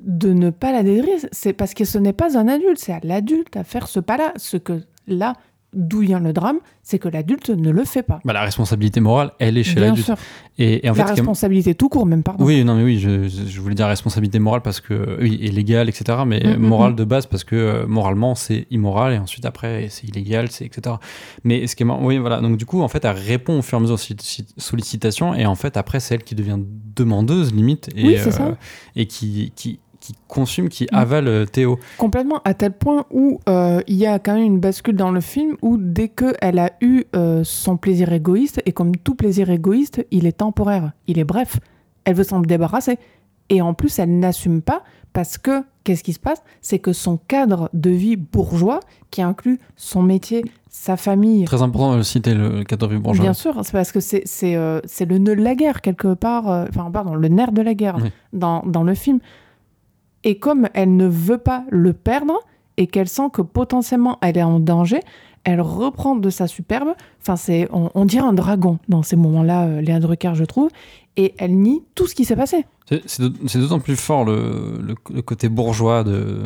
de 0.00 0.32
ne 0.32 0.50
pas 0.50 0.72
la 0.72 0.82
désirer. 0.82 1.28
C'est 1.32 1.52
parce 1.52 1.74
que 1.74 1.84
ce 1.84 1.98
n'est 1.98 2.12
pas 2.12 2.38
un 2.38 2.48
adulte, 2.48 2.78
c'est 2.78 2.92
à 2.92 3.00
l'adulte 3.02 3.56
à 3.56 3.64
faire 3.64 3.88
ce 3.88 3.98
pas-là. 4.00 4.32
Ce 4.36 4.56
que 4.56 4.82
là, 5.06 5.34
d'où 5.72 6.00
vient 6.00 6.18
le 6.20 6.32
drame, 6.32 6.58
c'est 6.82 6.98
que 6.98 7.08
l'adulte 7.08 7.50
ne 7.50 7.70
le 7.70 7.84
fait 7.84 8.02
pas. 8.02 8.20
Bah, 8.24 8.32
la 8.32 8.42
responsabilité 8.42 9.00
morale, 9.00 9.30
elle 9.38 9.56
est 9.56 9.62
chez 9.62 9.78
l'adulte. 9.78 10.10
Et, 10.58 10.84
et 10.84 10.90
en 10.90 10.94
la 10.94 11.04
responsabilité 11.04 11.74
tout 11.74 11.88
court, 11.88 12.06
même, 12.06 12.22
pardon. 12.22 12.44
oui, 12.44 12.64
non, 12.64 12.74
mais 12.74 12.82
oui, 12.82 12.98
je, 12.98 13.28
je 13.28 13.60
voulais 13.60 13.74
dire 13.76 13.86
responsabilité 13.86 14.38
morale 14.40 14.62
parce 14.62 14.80
que 14.80 15.18
oui, 15.20 15.38
et 15.40 15.50
légale, 15.50 15.88
etc. 15.88 16.18
Mais 16.26 16.40
Mm, 16.40 16.56
mm, 16.56 16.66
morale 16.66 16.92
mm. 16.92 16.96
de 16.96 17.04
base 17.04 17.26
parce 17.26 17.44
que 17.44 17.54
euh, 17.56 17.86
moralement 17.86 18.34
c'est 18.34 18.66
immoral 18.70 19.12
et 19.14 19.18
ensuite 19.18 19.44
après 19.46 19.86
c'est 19.90 20.06
illégal, 20.08 20.50
c'est 20.50 20.64
etc. 20.66 20.96
Mais 21.44 21.66
ce 21.66 21.76
qui 21.76 21.84
est 21.84 21.86
marrant, 21.86 22.04
oui, 22.04 22.18
voilà. 22.18 22.40
Donc 22.40 22.56
du 22.56 22.66
coup, 22.66 22.82
en 22.82 22.88
fait, 22.88 23.04
elle 23.04 23.16
répond 23.16 23.58
au 23.58 23.62
fur 23.62 23.76
et 23.76 23.78
à 23.78 23.82
mesure 23.82 23.94
aux 23.94 23.98
sollici- 23.98 24.46
sollicitations 24.56 25.34
et 25.34 25.46
en 25.46 25.54
fait 25.54 25.76
après 25.76 26.00
c'est 26.00 26.14
elle 26.16 26.24
qui 26.24 26.34
devient 26.34 26.58
demandeuse 26.96 27.54
limite 27.54 27.88
et 27.96 28.04
Oui, 28.06 28.18
ça. 28.18 28.56
et 28.96 29.06
qui 29.06 29.52
qui 29.54 29.78
qui 30.00 30.14
consume, 30.28 30.68
qui 30.68 30.84
Mm. 30.84 30.96
avale 30.96 31.28
euh, 31.28 31.44
Théo. 31.44 31.78
Complètement, 31.98 32.40
à 32.44 32.54
tel 32.54 32.72
point 32.72 33.04
où 33.10 33.38
euh, 33.48 33.80
il 33.86 33.96
y 33.96 34.06
a 34.06 34.18
quand 34.18 34.34
même 34.34 34.44
une 34.44 34.58
bascule 34.60 34.96
dans 34.96 35.10
le 35.12 35.20
film 35.20 35.56
où 35.62 35.76
dès 35.78 36.08
qu'elle 36.08 36.58
a 36.58 36.72
eu 36.80 37.04
euh, 37.14 37.42
son 37.44 37.76
plaisir 37.76 38.12
égoïste, 38.12 38.62
et 38.66 38.72
comme 38.72 38.96
tout 38.96 39.14
plaisir 39.14 39.50
égoïste, 39.50 40.04
il 40.10 40.26
est 40.26 40.32
temporaire, 40.38 40.92
il 41.06 41.18
est 41.18 41.24
bref, 41.24 41.58
elle 42.04 42.14
veut 42.14 42.24
s'en 42.24 42.40
débarrasser. 42.40 42.98
Et 43.50 43.60
en 43.62 43.74
plus, 43.74 43.98
elle 43.98 44.18
n'assume 44.18 44.62
pas 44.62 44.82
parce 45.12 45.36
que, 45.36 45.64
qu'est-ce 45.82 46.04
qui 46.04 46.12
se 46.12 46.20
passe? 46.20 46.40
C'est 46.62 46.78
que 46.78 46.92
son 46.92 47.16
cadre 47.16 47.68
de 47.74 47.90
vie 47.90 48.14
bourgeois, 48.16 48.78
qui 49.10 49.22
inclut 49.22 49.58
son 49.76 50.02
métier, 50.04 50.44
sa 50.68 50.96
famille, 50.96 51.44
Très 51.46 51.62
important 51.62 51.96
de 51.96 52.02
citer 52.02 52.32
le 52.32 52.62
cadre 52.62 52.86
de 52.86 52.94
vie 52.94 53.00
bourgeois. 53.00 53.24
Bien 53.24 53.32
sûr, 53.34 53.58
c'est 53.64 53.72
parce 53.72 53.90
que 53.90 53.98
c'est 53.98 54.22
c'est 54.24 54.54
euh, 54.54 54.80
le 55.00 55.18
nœud 55.18 55.34
de 55.34 55.42
la 55.42 55.56
guerre 55.56 55.80
quelque 55.80 56.14
part, 56.14 56.46
enfin 56.46 56.90
pardon, 56.92 57.14
le 57.16 57.26
nerf 57.28 57.50
de 57.50 57.60
la 57.60 57.74
guerre 57.74 57.98
Oui. 58.00 58.10
dans, 58.32 58.62
dans 58.64 58.84
le 58.84 58.94
film. 58.94 59.18
Et 60.24 60.38
comme 60.38 60.68
elle 60.74 60.96
ne 60.96 61.06
veut 61.06 61.38
pas 61.38 61.64
le 61.70 61.92
perdre 61.92 62.34
et 62.76 62.86
qu'elle 62.86 63.08
sent 63.08 63.28
que 63.32 63.42
potentiellement 63.42 64.18
elle 64.22 64.36
est 64.38 64.42
en 64.42 64.60
danger, 64.60 65.00
elle 65.44 65.60
reprend 65.62 66.16
de 66.16 66.28
sa 66.30 66.46
superbe. 66.46 66.90
Enfin, 67.22 67.36
c'est 67.36 67.68
on, 67.72 67.90
on 67.94 68.04
dirait 68.04 68.26
un 68.26 68.32
dragon 68.34 68.78
dans 68.88 69.02
ces 69.02 69.16
moments-là, 69.16 69.64
euh, 69.66 69.80
Léa 69.80 69.98
Drucker, 70.00 70.32
je 70.34 70.44
trouve. 70.44 70.68
Et 71.16 71.34
elle 71.38 71.56
nie 71.56 71.82
tout 71.94 72.06
ce 72.06 72.14
qui 72.14 72.24
s'est 72.24 72.36
passé. 72.36 72.64
C'est- 72.88 73.02
C'est 73.06 73.22
d'aut- 73.22 73.48
c'est 73.48 73.58
d'autant 73.58 73.80
plus 73.80 73.96
fort 73.96 74.24
le, 74.24 74.78
le- 74.82 74.94
le 75.14 75.22
côté 75.22 75.48
bourgeois 75.48 76.04
de, 76.04 76.42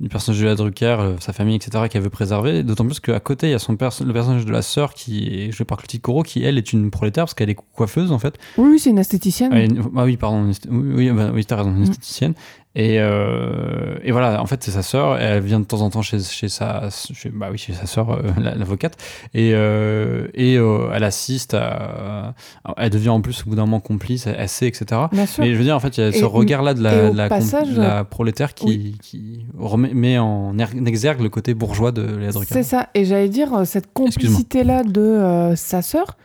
du 0.00 0.08
personnage 0.08 0.40
de 0.40 0.46
la 0.46 0.54
Drucker, 0.54 0.96
euh, 0.98 1.16
sa 1.20 1.32
famille, 1.34 1.56
etc., 1.56 1.84
qu'elle 1.90 2.02
veut 2.02 2.10
préserver. 2.10 2.62
D'autant 2.62 2.86
plus 2.86 2.98
qu'à 3.00 3.20
côté, 3.20 3.48
il 3.48 3.50
y 3.50 3.54
a 3.54 3.58
son 3.58 3.72
le 3.72 3.78
personnage 4.12 4.46
de 4.46 4.50
la 4.52 4.62
sœur 4.62 4.94
qui 4.94 5.28
est 5.28 5.52
joué 5.52 5.64
par 5.66 5.76
Clotilde 5.78 6.02
Corot, 6.02 6.22
qui 6.22 6.42
elle 6.42 6.56
est 6.58 6.72
une 6.72 6.90
prolétaire 6.90 7.24
parce 7.24 7.34
qu'elle 7.34 7.50
est 7.50 7.58
coiffeuse 7.74 8.10
en 8.10 8.18
fait. 8.18 8.36
Oui, 8.58 8.78
c'est 8.78 8.90
une 8.90 8.98
esthéticienne. 8.98 9.50
Ah, 9.52 9.60
une- 9.62 9.82
ah 9.96 10.04
oui, 10.04 10.16
pardon, 10.16 10.44
une 10.46 10.52
esth- 10.52 10.68
oui, 10.70 10.92
oui, 10.94 11.10
bah, 11.10 11.30
oui 11.34 11.44
t'as 11.44 11.56
raison, 11.56 11.70
une 11.70 11.80
Mm. 11.80 11.82
esthéticienne. 11.82 12.34
Et, 12.76 13.00
euh, 13.00 13.96
et 14.04 14.12
voilà, 14.12 14.40
en 14.40 14.46
fait, 14.46 14.62
c'est 14.62 14.70
sa 14.70 14.82
sœur. 14.82 15.18
Elle 15.18 15.42
vient 15.42 15.58
de 15.58 15.64
temps 15.64 15.80
en 15.80 15.90
temps 15.90 16.02
chez, 16.02 16.20
chez 16.20 16.48
sa, 16.48 16.88
chez, 16.90 17.28
bah 17.30 17.48
oui, 17.50 17.58
chez 17.58 17.72
sa 17.72 17.86
sœur, 17.86 18.10
euh, 18.10 18.22
la- 18.40 18.54
l'avocate. 18.54 18.96
Et, 19.34 19.50
euh, 19.54 20.28
et 20.34 20.54
elle 20.54 21.02
assiste 21.04 21.54
à, 21.54 22.34
Elle 22.76 22.90
devient 22.90 23.08
en 23.08 23.20
plus 23.20 23.42
au 23.44 23.50
bout 23.50 23.56
d'un 23.56 23.62
moment 23.62 23.80
complice, 23.80 24.28
elle, 24.28 24.48
sait, 24.48 24.68
etc. 24.68 25.00
Bien 25.10 25.26
sûr. 25.26 25.42
Mais 25.42 25.52
je 25.52 25.58
veux 25.58 25.64
dire, 25.64 25.74
en 25.74 25.80
fait, 25.80 25.98
il 25.98 26.00
y 26.00 26.04
a 26.04 26.12
ce 26.12 26.24
regard-là 26.24 26.74
de 26.74 26.82
la, 26.82 27.10
la, 27.10 27.28
passage, 27.28 27.68
prolétaire 28.08 28.54
qui, 28.54 28.96
qui 29.02 29.44
remet, 29.58 29.92
met 29.92 30.18
en 30.18 30.56
er- 30.56 30.78
en 30.80 30.84
exergue 30.84 31.22
le 31.22 31.28
côté 31.28 31.54
bourgeois 31.54 31.90
de 31.90 32.02
Léa 32.02 32.30
Drucker. 32.30 32.54
C'est 32.54 32.62
ça. 32.62 32.88
Et 32.94 33.04
j'allais 33.04 33.28
dire, 33.28 33.62
cette 33.66 33.92
complicité-là 33.92 34.84
de 34.84 35.54
sa 35.56 35.82
sœur, 35.82 36.16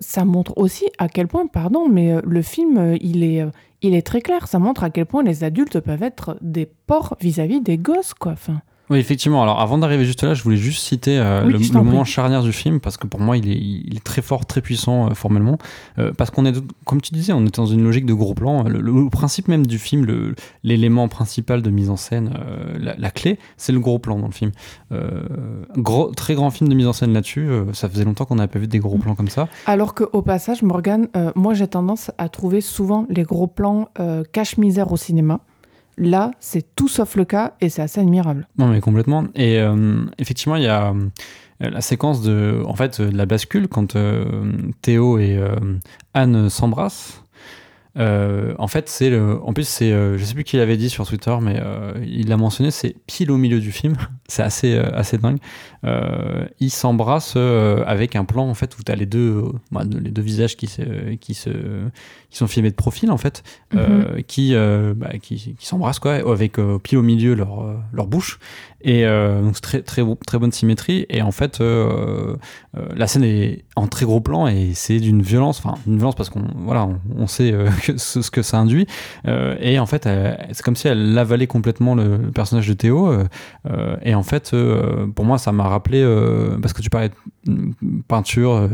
ça 0.00 0.24
montre 0.26 0.52
aussi 0.56 0.84
à 0.98 1.08
quel 1.08 1.28
point, 1.28 1.46
pardon, 1.46 1.88
mais 1.88 2.16
le 2.22 2.42
film, 2.42 2.96
il, 3.00 3.22
est, 3.24 3.46
il 3.82 3.94
est 3.94 4.06
très 4.06 4.20
clair. 4.20 4.48
Ça 4.48 4.58
montre 4.58 4.84
à 4.84 4.90
quel 4.90 5.06
point 5.06 5.22
les 5.22 5.44
adultes 5.44 5.80
peuvent 5.80 6.02
être 6.02 6.38
des 6.40 6.66
porcs 6.66 7.16
vis-à-vis 7.20 7.60
des 7.60 7.78
gosses, 7.78 8.14
quoi. 8.14 8.34
Oui, 8.90 8.98
effectivement. 8.98 9.42
Alors, 9.42 9.60
avant 9.60 9.78
d'arriver 9.78 10.04
juste 10.04 10.22
là, 10.22 10.34
je 10.34 10.42
voulais 10.42 10.56
juste 10.56 10.82
citer 10.82 11.18
euh, 11.18 11.44
Oui, 11.46 11.52
le, 11.52 11.82
moment 11.82 12.04
charnière 12.04 12.42
du 12.42 12.52
film, 12.52 12.80
parce 12.80 12.96
que 12.96 13.06
pour 13.06 13.20
moi, 13.20 13.36
il 13.36 13.48
est, 13.48 13.56
il 13.56 13.96
est 13.96 14.04
très 14.04 14.22
fort, 14.22 14.44
très 14.44 14.60
puissant 14.60 15.06
euh, 15.06 15.14
formellement. 15.14 15.56
Euh, 15.98 16.12
parce 16.16 16.30
qu'on 16.30 16.44
est, 16.44 16.54
comme 16.84 17.00
tu 17.00 17.14
disais, 17.14 17.32
on 17.32 17.46
est 17.46 17.56
dans 17.56 17.66
une 17.66 17.82
logique 17.84 18.06
de 18.06 18.12
gros 18.12 18.34
plan. 18.34 18.64
Le, 18.64 18.80
le 18.80 19.08
principe 19.08 19.48
même 19.48 19.66
du 19.66 19.78
film, 19.78 20.34
l'élément 20.64 21.08
principal 21.08 21.62
de 21.62 21.70
mise 21.70 21.90
en 21.90 21.96
scène, 21.96 22.32
la, 22.78 22.94
la 22.96 23.10
clé, 23.10 23.38
c'est 23.56 23.72
le 23.72 23.80
gros 23.80 23.98
plan 23.98 24.18
dans 24.18 24.26
le 24.26 24.32
film. 24.32 24.50
Gros, 25.76 26.12
très 26.12 26.34
grand 26.34 26.50
film 26.50 26.68
de 26.68 26.74
mise 26.74 26.86
en 26.86 26.92
scène 26.92 27.12
là-dessus. 27.12 27.48
ça 27.72 27.88
faisait 27.88 28.04
longtemps 28.04 28.24
qu'on 28.24 28.36
n'avait 28.36 28.48
pas 28.48 28.58
vu 28.58 28.66
des 28.66 28.78
gros 28.78 28.98
plans 28.98 29.14
comme 29.14 29.28
ça. 29.28 29.48
Alors 29.66 29.94
qu'au 29.94 30.22
passage, 30.22 30.62
Morgane, 30.62 31.08
moi 31.34 31.54
j'ai 31.54 31.68
tendance 31.68 32.10
à 32.18 32.28
trouver 32.28 32.60
souvent 32.60 33.06
les 33.08 33.22
gros 33.22 33.46
plans 33.46 33.88
cache-misère 34.32 34.92
au 34.92 34.96
cinéma. 34.96 35.40
Là, 36.02 36.32
c'est 36.40 36.74
tout 36.74 36.88
sauf 36.88 37.14
le 37.14 37.24
cas 37.24 37.52
et 37.60 37.68
c'est 37.68 37.80
assez 37.80 38.00
admirable. 38.00 38.48
Non, 38.58 38.66
mais 38.66 38.80
complètement. 38.80 39.26
Et 39.36 39.60
euh, 39.60 40.04
effectivement, 40.18 40.56
il 40.56 40.64
y 40.64 40.66
a 40.66 40.88
euh, 40.90 41.70
la 41.70 41.80
séquence 41.80 42.22
de, 42.22 42.60
en 42.66 42.74
fait, 42.74 43.00
de 43.00 43.16
la 43.16 43.24
bascule 43.24 43.68
quand 43.68 43.94
euh, 43.94 44.24
Théo 44.82 45.18
et 45.20 45.36
euh, 45.36 45.54
Anne 46.12 46.50
s'embrassent. 46.50 47.22
Euh, 47.98 48.54
en 48.58 48.66
fait, 48.68 48.88
c'est. 48.88 49.16
En 49.16 49.52
plus, 49.52 49.68
c'est. 49.68 49.92
euh, 49.92 50.18
je 50.18 50.24
sais 50.24 50.34
plus 50.34 50.44
qui 50.44 50.56
l'avait 50.56 50.76
dit 50.76 50.90
sur 50.90 51.06
Twitter, 51.06 51.36
mais 51.40 51.60
euh, 51.62 51.92
il 52.04 52.28
l'a 52.28 52.36
mentionné. 52.36 52.70
C'est 52.70 52.96
pile 53.06 53.30
au 53.30 53.36
milieu 53.36 53.60
du 53.60 53.70
film. 53.70 53.94
c'est 54.28 54.42
assez, 54.42 54.74
euh, 54.74 54.90
assez 54.96 55.18
dingue. 55.18 55.38
Euh, 55.84 56.46
ils 56.60 56.70
s'embrassent 56.70 57.34
euh, 57.36 57.82
avec 57.86 58.14
un 58.14 58.24
plan 58.24 58.48
en 58.48 58.54
fait 58.54 58.78
où 58.78 58.82
tu 58.84 58.92
as 58.92 58.94
les 58.94 59.06
deux, 59.06 59.44
bah, 59.72 59.82
les 59.84 60.10
deux 60.10 60.22
visages 60.22 60.56
qui 60.56 60.68
se, 60.68 61.14
qui 61.14 61.34
se, 61.34 61.50
qui 62.30 62.38
sont 62.38 62.46
filmés 62.46 62.70
de 62.70 62.76
profil 62.76 63.10
en 63.10 63.16
fait, 63.16 63.42
euh, 63.74 64.22
qui, 64.26 64.54
euh, 64.54 64.94
bah, 64.96 65.10
qui, 65.20 65.56
qui 65.58 65.66
s'embrassent 65.66 65.98
quoi, 65.98 66.14
avec 66.14 66.58
pile 66.82 66.98
au 66.98 67.02
milieu 67.02 67.34
leur, 67.34 67.64
leur 67.92 68.06
bouche. 68.06 68.38
Et 68.84 69.04
donc, 69.04 69.54
c'est 69.54 69.60
très, 69.60 69.82
très, 69.82 70.02
très 70.26 70.38
bonne 70.40 70.50
symétrie. 70.50 71.06
Et 71.08 71.22
en 71.22 71.30
fait, 71.30 71.60
la 71.60 73.06
scène 73.06 73.22
est 73.22 73.64
en 73.76 73.86
très 73.86 74.04
gros 74.04 74.20
plan 74.20 74.48
et 74.48 74.72
c'est 74.74 74.98
d'une 74.98 75.22
violence, 75.22 75.62
enfin, 75.64 75.78
une 75.86 75.98
violence 75.98 76.16
parce 76.16 76.30
qu'on 76.30 76.42
voilà, 76.56 76.88
on, 77.16 77.26
sait 77.28 77.54
ce, 77.96 78.28
que 78.28 78.42
ça 78.42 78.58
induit. 78.58 78.88
et 79.24 79.78
en 79.78 79.86
fait, 79.86 80.08
c'est 80.50 80.62
comme 80.62 80.74
si 80.74 80.88
elle 80.88 81.16
avalait 81.16 81.46
complètement 81.46 81.94
le, 81.94 82.18
personnage 82.34 82.66
de 82.66 82.74
Théo. 82.74 83.14
et 84.02 84.16
en 84.16 84.24
fait, 84.24 84.52
pour 85.14 85.24
moi, 85.24 85.38
ça 85.38 85.52
m'a 85.52 85.71
rappelé, 85.72 86.02
parce 86.60 86.72
que 86.72 86.82
tu 86.82 86.90
parlais 86.90 87.10
de 87.46 87.72
peinture, 88.06 88.68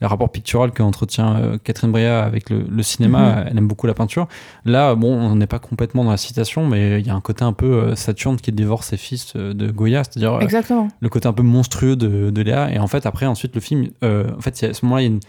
les 0.00 0.06
rapports 0.06 0.30
picturaux 0.30 0.68
qu'entretient 0.68 1.58
Catherine 1.62 1.92
Bria 1.92 2.22
avec 2.22 2.50
le, 2.50 2.82
cinéma, 2.82 3.18
mm-hmm. 3.20 3.46
elle 3.50 3.58
aime 3.58 3.68
beaucoup 3.68 3.86
la 3.86 3.94
peinture. 3.94 4.26
Là, 4.64 4.94
bon, 4.94 5.12
on 5.12 5.36
n'est 5.36 5.46
pas 5.46 5.58
complètement 5.58 6.04
dans 6.04 6.10
la 6.10 6.16
citation, 6.16 6.66
mais 6.66 7.00
il 7.00 7.06
y 7.06 7.10
a 7.10 7.14
un 7.14 7.20
côté 7.20 7.44
un 7.44 7.52
peu 7.52 7.94
Saturne 7.94 8.36
qui 8.36 8.52
dévore 8.52 8.84
ses 8.84 8.96
fils 8.96 9.36
de 9.36 9.70
Goya, 9.70 10.04
c'est-à-dire 10.04 10.34
euh, 10.34 10.86
le 11.00 11.08
côté 11.08 11.28
un 11.28 11.32
peu 11.32 11.42
monstrueux 11.42 11.96
de, 11.96 12.30
de, 12.30 12.42
Léa. 12.42 12.72
Et 12.72 12.78
en 12.78 12.86
fait, 12.86 13.06
après, 13.06 13.26
ensuite, 13.26 13.54
le 13.54 13.60
film, 13.60 13.88
euh, 14.02 14.30
en 14.36 14.40
fait, 14.40 14.62
à 14.64 14.72
ce 14.72 14.84
moment-là, 14.84 15.02
il 15.02 15.04
y 15.04 15.08
a 15.08 15.12
une 15.12 15.20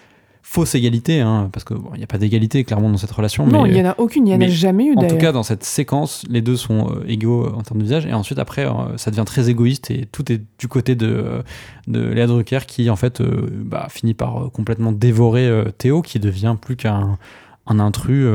fausse 0.41 0.76
égalité, 0.76 1.22
hein, 1.22 1.49
parce 1.51 1.64
qu'il 1.64 1.77
n'y 1.97 2.03
a 2.03 2.07
pas 2.07 2.18
d'égalité 2.18 2.64
clairement 2.64 2.89
dans 2.89 2.97
cette 2.97 3.11
relation. 3.11 3.45
Non, 3.45 3.65
il 3.65 3.73
n'y 3.73 3.81
en 3.81 3.89
a 3.89 3.95
aucune, 3.97 4.27
il 4.27 4.38
n'y 4.38 4.45
en 4.45 4.47
a 4.47 4.49
jamais 4.49 4.85
eu. 4.85 4.95
En 4.95 5.07
tout 5.07 5.18
cas, 5.18 5.31
dans 5.31 5.43
cette 5.43 5.64
séquence, 5.64 6.26
les 6.30 6.41
deux 6.41 6.55
sont 6.55 6.89
euh, 6.89 7.03
égaux 7.07 7.47
en 7.47 7.61
termes 7.61 7.80
de 7.80 7.84
visage, 7.84 8.05
et 8.05 8.14
ensuite, 8.14 8.39
après, 8.39 8.68
ça 8.97 9.11
devient 9.11 9.26
très 9.26 9.49
égoïste, 9.49 9.91
et 9.91 10.07
tout 10.11 10.31
est 10.31 10.41
du 10.59 10.68
côté 10.68 10.95
de, 10.95 11.43
de 11.88 12.01
Léa 12.01 12.27
Drucker 12.27 12.59
qui, 12.68 12.89
en 12.89 12.95
fait, 12.95 13.22
bah, 13.22 13.88
finit 13.89 14.14
par 14.14 14.49
complètement 14.51 14.91
dévorer 14.91 15.49
Théo, 15.77 16.01
qui 16.01 16.19
devient 16.19 16.55
plus 16.59 16.76
qu'un 16.76 17.18
un 17.69 17.80
intrus. 17.80 18.26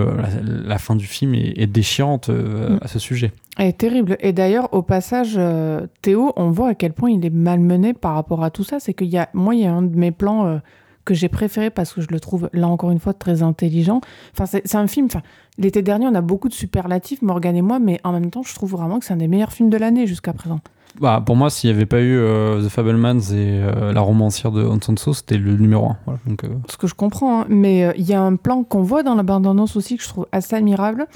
La, 0.45 0.77
fin 0.77 0.95
du 0.95 1.07
film 1.07 1.35
est, 1.35 1.66
déchirante 1.66 2.29
mm. 2.29 2.81
à 2.83 2.89
ce 2.89 2.99
sujet. 2.99 3.33
Elle 3.59 3.69
est 3.69 3.79
terrible. 3.79 4.16
Et 4.20 4.33
d'ailleurs, 4.33 4.73
au 4.73 4.83
passage, 4.83 5.35
euh, 5.37 5.87
Théo, 6.01 6.33
on 6.37 6.51
voit 6.51 6.69
à 6.69 6.74
quel 6.74 6.93
point 6.93 7.11
il 7.11 7.24
est 7.24 7.31
malmené 7.31 7.93
par 7.93 8.15
rapport 8.15 8.43
à 8.45 8.51
tout 8.51 8.65
ça. 8.65 8.81
C'est 8.81 8.95
qu'il 8.95 9.09
y 9.09 9.19
a, 9.19 9.29
moi, 9.35 9.55
il 9.55 9.62
y 9.62 9.66
a 9.66 9.73
un 9.73 9.83
de 9.83 9.97
mes 9.97 10.11
plans 10.11 10.47
euh, 10.47 10.59
que 11.05 11.15
j'ai 11.15 11.29
préféré 11.29 11.70
parce 11.70 11.93
que 11.93 12.01
je 12.01 12.09
le 12.11 12.20
trouve, 12.20 12.49
là 12.53 12.69
encore 12.69 12.91
une 12.91 12.99
fois, 12.99 13.12
très 13.15 13.43
intelligent. 13.43 14.01
Enfin, 14.33 14.47
c'est 14.47 14.74
un 14.77 14.87
film. 14.87 15.07
Enfin, 15.07 15.23
l'été 15.59 15.83
dernier, 15.83 16.07
on 16.07 16.15
a 16.15 16.20
beaucoup 16.20 16.49
de 16.49 16.55
superlatifs, 16.55 17.23
Morgan 17.23 17.57
et 17.57 17.62
moi, 17.62 17.79
mais 17.79 18.01
en 18.05 18.12
même 18.12 18.31
temps, 18.31 18.43
je 18.43 18.55
trouve 18.55 18.73
vraiment 18.73 18.99
que 18.99 19.05
c'est 19.05 19.12
un 19.12 19.16
des 19.16 19.29
meilleurs 19.29 19.53
films 19.53 19.70
de 19.70 19.77
l'année 19.77 20.07
jusqu'à 20.07 20.33
présent. 20.33 20.61
Bah, 21.01 21.23
pour 21.24 21.36
moi, 21.36 21.51
s'il 21.51 21.70
n'y 21.70 21.77
avait 21.77 21.86
pas 21.86 22.01
eu 22.01 22.16
euh, 22.16 22.64
The 22.64 22.69
Fablemans 22.69 23.32
et 23.32 23.60
la 23.93 24.01
romancière 24.01 24.52
de 24.52 24.64
Hansanso, 24.64 25.14
c'était 25.14 25.39
le 25.39 25.56
numéro 25.56 25.86
un. 25.86 25.97
donc, 26.27 26.44
Ce 26.69 26.77
que 26.77 26.86
je 26.86 26.94
comprends, 26.94 27.43
hein. 27.43 27.47
mais 27.48 27.93
il 27.97 28.09
y 28.09 28.14
a 28.14 28.20
un 28.20 28.36
plan 28.36 28.62
qu'on 28.62 28.82
voit 28.82 29.02
dans 29.02 29.14
la 29.14 29.23
bande-annonce 29.23 29.77
aussi 29.77 29.97
que 29.97 30.02
je 30.02 30.09
trouve 30.09 30.27
assez 30.32 30.55
admirable. 30.55 31.06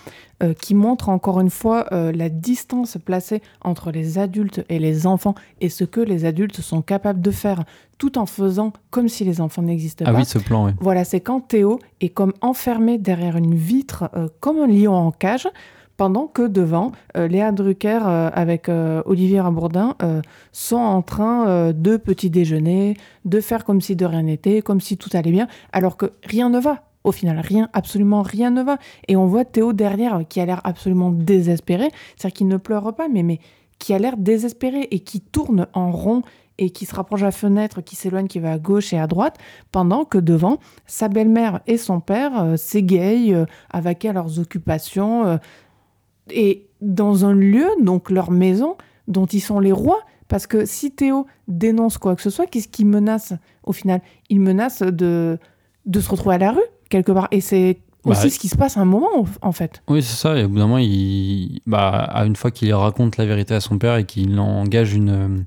Euh, 0.43 0.53
qui 0.53 0.75
montre 0.75 1.09
encore 1.09 1.41
une 1.41 1.49
fois 1.49 1.87
euh, 1.93 2.13
la 2.13 2.29
distance 2.29 2.99
placée 3.03 3.41
entre 3.63 3.91
les 3.91 4.19
adultes 4.19 4.67
et 4.69 4.79
les 4.79 5.07
enfants 5.07 5.35
et 5.63 5.71
ce 5.71 5.83
que 5.85 6.03
les 6.03 6.27
adultes 6.27 6.61
sont 6.61 6.83
capables 6.83 7.23
de 7.23 7.31
faire 7.31 7.65
tout 7.97 8.19
en 8.19 8.27
faisant 8.27 8.75
comme 8.91 9.09
si 9.09 9.25
les 9.25 9.41
enfants 9.41 9.63
n'existaient 9.63 10.05
pas. 10.05 10.11
Ah 10.15 10.19
oui, 10.19 10.27
ce 10.27 10.39
plan, 10.39 10.67
oui. 10.67 10.73
Voilà, 10.79 11.05
c'est 11.05 11.21
quand 11.21 11.41
Théo 11.41 11.79
est 12.03 12.11
comme 12.11 12.35
enfermé 12.43 12.99
derrière 12.99 13.39
une 13.39 13.55
vitre, 13.55 14.11
euh, 14.15 14.29
comme 14.41 14.59
un 14.59 14.67
lion 14.67 14.93
en 14.93 15.11
cage, 15.11 15.49
pendant 15.97 16.27
que 16.27 16.47
devant, 16.47 16.93
Léa 17.15 17.53
Drucker 17.53 18.01
avec 18.33 18.69
Olivier 19.07 19.41
Rabourdin 19.41 19.95
sont 20.53 20.77
en 20.77 21.03
train 21.03 21.73
de 21.73 21.97
petit 21.97 22.31
déjeuner, 22.31 22.97
de 23.25 23.41
faire 23.41 23.65
comme 23.65 23.81
si 23.81 23.97
de 23.97 24.05
rien 24.05 24.23
n'était, 24.23 24.63
comme 24.63 24.81
si 24.81 24.97
tout 24.97 25.11
allait 25.15 25.33
bien, 25.33 25.49
alors 25.73 25.97
que 25.97 26.13
rien 26.25 26.51
ne 26.51 26.59
va. 26.59 26.83
Au 27.07 27.13
final, 27.13 27.39
rien, 27.39 27.69
absolument 27.73 28.23
rien 28.23 28.51
ne 28.51 28.65
va. 28.65 28.79
Et 29.07 29.17
on 29.17 29.27
voit 29.27 29.45
Théo 29.45 29.73
derrière 29.73 30.23
qui 30.29 30.41
a 30.41 30.45
l'air 30.45 30.61
absolument 30.65 31.11
désespéré. 31.11 31.89
C'est-à-dire 32.17 32.37
qu'il 32.37 32.49
ne 32.49 32.57
pleure 32.57 32.97
pas, 32.97 33.07
mais, 33.09 33.39
qui 33.79 33.95
a 33.95 33.99
l'air 33.99 34.17
désespéré 34.17 34.89
et 34.91 34.99
qui 34.99 35.21
tourne 35.21 35.69
en 35.73 35.93
rond 35.93 36.23
et 36.59 36.71
qui 36.71 36.87
se 36.87 36.95
rapproche 36.95 37.23
à 37.23 37.27
la 37.27 37.33
fenêtre, 37.33 37.81
qui 37.83 37.97
s'éloigne, 37.97 38.29
qui 38.29 38.39
va 38.39 38.53
à 38.53 38.59
gauche 38.59 38.93
et 38.93 38.99
à 38.99 39.07
droite, 39.07 39.37
pendant 39.73 40.05
que 40.05 40.19
devant, 40.19 40.59
sa 40.87 41.09
belle-mère 41.09 41.61
et 41.67 41.77
son 41.77 42.01
père 42.01 42.43
euh, 42.43 42.57
s'égayent, 42.57 43.35
euh, 43.35 43.45
à 43.71 43.81
leurs 44.13 44.39
occupations, 44.39 45.27
euh, 45.27 45.37
et 46.31 46.67
dans 46.81 47.25
un 47.25 47.35
lieu, 47.35 47.69
donc 47.81 48.11
leur 48.11 48.31
maison, 48.31 48.77
dont 49.09 49.27
ils 49.27 49.41
sont 49.41 49.61
les 49.61 49.73
rois. 49.73 50.01
Parce 50.29 50.47
que 50.47 50.65
si 50.65 50.91
Théo 50.91 51.27
dénonce 51.47 51.99
quoi 51.99 52.17
que 52.17 52.23
ce 52.23 52.31
soit, 52.31 52.47
qu'est-ce 52.47 52.69
qui 52.69 52.85
menace 52.85 53.33
au 53.63 53.73
final? 53.73 54.03
Il 54.29 54.41
menace 54.41 54.83
de, 54.83 55.39
de 55.85 56.01
se 56.01 56.11
retrouver 56.11 56.35
à 56.35 56.39
la 56.39 56.53
rue 56.53 56.69
quelque 56.89 57.13
part. 57.13 57.29
Et 57.31 57.41
c'est 57.41 57.79
aussi 58.07 58.23
bah, 58.25 58.31
ce 58.31 58.39
qui 58.39 58.49
se 58.49 58.57
passe 58.57 58.77
à 58.77 58.81
un 58.81 58.85
moment, 58.85 59.27
en 59.43 59.53
fait. 59.53 59.83
Oui, 59.89 60.03
c'est 60.03 60.17
ça. 60.17 60.37
Et 60.39 60.45
au 60.45 60.49
bout 60.49 60.57
d'un 60.57 60.67
moment, 60.67 60.79
il, 60.79 61.61
bah, 61.67 62.13
une 62.27 62.37
fois 62.37 62.51
qu'il 62.51 62.73
raconte 62.75 63.17
la 63.17 63.27
vérité 63.27 63.55
à 63.55 63.61
son 63.61 63.79
père 63.79 63.97
et 63.97 64.05
qu'il 64.05 64.39
engage 64.39 64.95
une, 64.95 65.45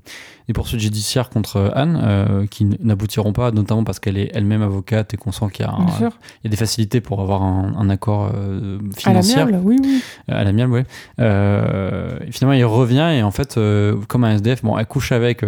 des 0.50 0.52
poursuites 0.52 0.80
judiciaires 0.80 1.30
contre 1.30 1.70
Anne, 1.76 2.00
euh, 2.02 2.46
qui 2.46 2.64
n'aboutiront 2.64 3.32
pas, 3.32 3.52
notamment 3.52 3.84
parce 3.84 4.00
qu'elle 4.00 4.18
est 4.18 4.32
elle-même 4.34 4.62
avocate 4.62 5.14
et 5.14 5.16
qu'on 5.16 5.30
sent 5.30 5.46
qu'il 5.52 5.64
y, 5.64 5.68
a 5.68 6.10
des 6.48 6.56
facilités 6.56 7.00
pour 7.00 7.20
avoir 7.20 7.42
un, 7.42 7.88
accord 7.88 8.32
euh, 8.34 8.80
financier. 8.96 9.36
À 9.36 9.44
l'amiable, 9.44 9.64
oui, 9.64 9.76
oui. 9.80 10.02
À 10.26 10.42
l'amiable, 10.42 10.72
oui. 10.72 10.82
Euh, 11.20 12.18
finalement, 12.32 12.54
il 12.54 12.64
revient 12.64 13.12
et 13.14 13.22
en 13.22 13.30
fait, 13.30 13.60
comme 14.08 14.24
un 14.24 14.34
SDF, 14.34 14.64
bon, 14.64 14.76
elle 14.76 14.86
couche 14.86 15.12
avec 15.12 15.42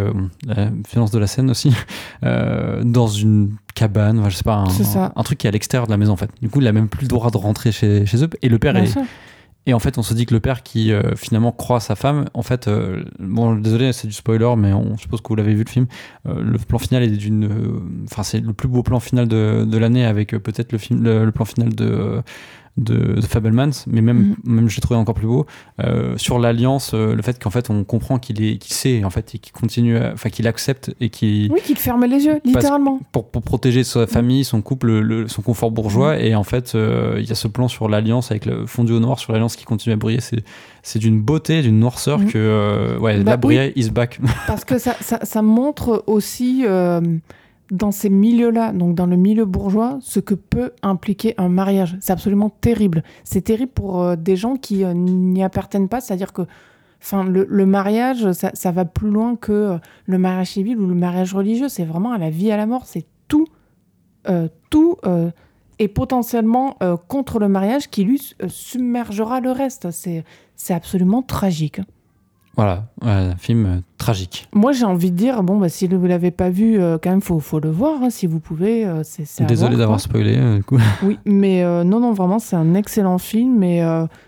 la 0.47 0.71
violence 0.89 1.11
de 1.11 1.19
la 1.19 1.27
scène 1.27 1.51
aussi, 1.51 1.75
dans 2.23 3.09
une 3.09 3.57
cabane, 3.75 4.29
je 4.29 4.37
sais 4.37 4.45
pas, 4.45 4.65
un, 5.17 5.23
truc 5.23 5.39
qui 5.39 5.47
est 5.47 5.49
à 5.49 5.53
l'extérieur 5.53 5.87
de 5.87 5.93
la 5.93 5.97
maison 5.97 6.13
en 6.13 6.17
fait. 6.17 6.31
Du 6.41 6.49
coup, 6.49 6.61
il 6.61 6.67
a 6.67 6.73
même 6.73 6.89
plus 6.89 7.03
le 7.03 7.09
droit 7.09 7.31
de 7.31 7.37
rentrer 7.37 7.73
chez, 7.73 8.07
chez 8.07 8.23
eux. 8.25 8.31
Et 8.43 8.49
le 8.49 8.59
père 8.59 8.77
est, 8.77 8.95
et 9.67 9.75
en 9.75 9.79
fait, 9.79 9.97
on 9.97 10.03
se 10.03 10.13
dit 10.13 10.27
que 10.27 10.35
le 10.35 10.41
père 10.41 10.63
qui 10.65 10.93
euh, 10.93 11.15
finalement 11.15 11.53
croit 11.53 11.79
sa 11.79 11.95
femme, 11.95 12.25
en 12.35 12.43
fait, 12.43 12.67
euh, 12.67 13.05
bon, 13.21 13.55
désolé, 13.55 13.93
c'est 13.93 14.09
du 14.09 14.13
spoiler, 14.13 14.55
mais 14.57 14.73
on 14.73 14.97
suppose 14.97 15.21
que 15.21 15.29
vous 15.29 15.37
l'avez 15.37 15.55
vu 15.55 15.63
le 15.63 15.71
film. 15.71 15.87
Euh, 16.27 16.43
le 16.43 16.59
plan 16.59 16.79
final 16.79 17.05
est 17.05 17.09
d'une, 17.09 17.49
enfin, 18.11 18.25
c'est 18.25 18.41
le 18.41 18.53
plus 18.53 18.67
beau 18.67 18.83
plan 18.83 18.99
final 18.99 19.29
de, 19.29 19.65
de 19.65 19.79
l'année 19.79 20.05
avec 20.05 20.31
peut-être 20.31 20.73
le 20.73 20.79
film, 20.79 21.05
le, 21.05 21.31
plan 21.31 21.45
final 21.45 21.75
de 21.75 22.23
de, 22.79 23.21
Fablemans, 23.21 23.85
mais 23.87 24.01
même, 24.01 24.35
mm. 24.45 24.55
même 24.55 24.69
je 24.69 24.77
l'ai 24.77 24.81
trouvé 24.81 24.99
encore 24.99 25.15
plus 25.15 25.27
beau, 25.27 25.47
euh, 25.81 26.17
sur 26.17 26.39
l'alliance, 26.39 26.93
euh, 26.95 27.15
le 27.15 27.23
fait 27.23 27.43
qu'en 27.43 27.51
fait 27.51 27.69
on 27.69 27.85
comprend 27.85 28.19
qu'il 28.19 28.43
est, 28.43 28.57
qu'il 28.57 28.73
sait 28.73 29.05
en 29.05 29.11
fait 29.11 29.35
et 29.35 29.39
qu'il 29.39 29.53
continue, 29.53 29.99
enfin 29.99 30.31
qu'il 30.31 30.47
accepte 30.47 30.95
et 31.01 31.11
qu'il. 31.11 31.53
Oui, 31.53 31.61
qu'il 31.63 31.77
ferme 31.77 32.05
les 32.07 32.25
yeux, 32.25 32.41
littéralement. 32.45 33.01
Pour, 33.13 33.31
pour, 33.31 33.43
protéger 33.43 33.85
sa 33.85 34.07
famille, 34.07 34.45
son 34.45 34.63
couple, 34.63 35.01
le, 35.01 35.29
son 35.29 35.43
confort 35.43 35.71
bourgeois, 35.71 36.17
mm. 36.17 36.21
et 36.21 36.35
en 36.35 36.45
fait 36.45 36.75
euh, 36.75 37.17
il 37.19 37.29
y 37.29 37.33
a 37.33 37.35
ce 37.35 37.49
plan 37.49 37.69
sur 37.69 37.89
l'alliance 37.89 38.31
avec 38.31 38.47
le 38.47 38.67
fondu 38.67 38.93
au 38.93 39.01
noir 39.01 39.19
sur 39.19 39.33
l'alliance 39.33 39.57
qui 39.57 39.65
continue 39.65 39.93
à 39.93 39.97
briller, 39.97 40.21
c'est 40.21 40.43
c'est 40.83 40.99
d'une 40.99 41.21
beauté, 41.21 41.63
d'une 41.63 41.79
noirceur 41.79 42.19
mm. 42.21 42.27
que 42.27 42.97
ouais, 42.99 43.19
bah, 43.19 43.33
la 43.33 43.37
briller 43.37 43.73
is 43.77 43.91
back. 43.91 44.19
Parce 44.47 44.65
que 44.65 44.79
ça, 44.79 44.97
ça, 45.01 45.21
ça 45.23 45.43
montre 45.43 46.05
aussi 46.07 46.65
dans 47.73 47.91
ces 47.91 48.11
milieux-là, 48.11 48.73
donc 48.73 48.95
dans 48.95 49.07
le 49.07 49.17
milieu 49.17 49.47
bourgeois, 49.47 49.99
ce 50.03 50.21
que 50.21 50.35
peut 50.35 50.73
impliquer 50.83 51.35
un 51.39 51.49
mariage. 51.49 51.97
C'est 52.01 52.13
absolument 52.13 52.51
terrible. 52.51 53.03
C'est 53.25 53.41
terrible 53.41 53.73
pour 53.73 54.03
euh, 54.03 54.15
des 54.15 54.37
gens 54.37 54.57
qui 54.57 54.85
euh, 54.85 54.93
n'y 54.93 55.43
appartiennent 55.43 55.89
pas, 55.89 56.03
c'est-à-dire 56.03 56.35
que 56.35 56.43
enfin, 57.01 57.25
le, 57.25 57.67
mariage, 57.67 58.31
ça, 58.33 58.71
va 58.71 58.85
plus 58.85 59.11
loin 59.11 59.37
que 59.37 59.53
euh, 59.53 59.79
le 60.05 60.19
mariage 60.19 60.49
civil 60.49 60.79
ou 60.79 60.87
le 60.87 60.95
mariage 60.95 61.35
religieux. 61.35 61.71
C'est 61.71 61.85
vraiment 61.85 62.13
à 62.13 62.19
la 62.19 62.29
vie, 62.29 62.53
à 62.53 62.59
la 62.59 62.67
mort. 62.67 62.85
C'est 62.85 63.07
tout, 63.27 63.47
tout 64.69 64.99
est 65.79 65.89
potentiellement 65.89 66.77
contre 67.09 67.39
le 67.39 67.49
mariage 67.49 67.89
qui 67.89 68.05
lui 68.05 68.35
submergera 68.47 69.41
le 69.41 69.51
reste. 69.51 69.89
C'est 69.91 70.75
absolument 70.75 71.23
tragique. 71.23 71.81
Voilà, 72.55 72.85
un 73.01 73.35
film 73.37 73.83
tragique. 74.03 74.49
Moi, 74.53 74.73
j'ai 74.73 74.85
envie 74.85 75.11
de 75.11 75.17
dire, 75.17 75.43
bon, 75.43 75.59
bah, 75.59 75.69
si 75.69 75.87
vous 75.87 76.07
l'avez 76.07 76.31
pas 76.31 76.51
vu, 76.51 76.81
euh, 76.81 76.99
quand 77.03 77.11
même, 77.11 77.23
faut, 77.23 77.41
faut 77.41 77.61
le 77.61 77.71
voir, 77.71 78.03
hein, 78.03 78.11
si 78.11 78.27
vous 78.27 78.41
pouvez. 78.41 78.85
Euh, 78.85 79.03
c'est, 79.05 79.45
Désolé 79.47 79.77
d'avoir 79.77 80.01
spoilé, 80.01 80.57
du 80.57 80.65
coup. 80.65 80.79
Oui, 81.03 81.19
mais 81.25 81.63
non, 81.85 82.01
non, 82.01 82.13
vraiment, 82.13 82.39
c'est 82.39 82.57
un 82.57 82.75
excellent 82.75 83.19
film, 83.19 83.63
et 83.63 83.83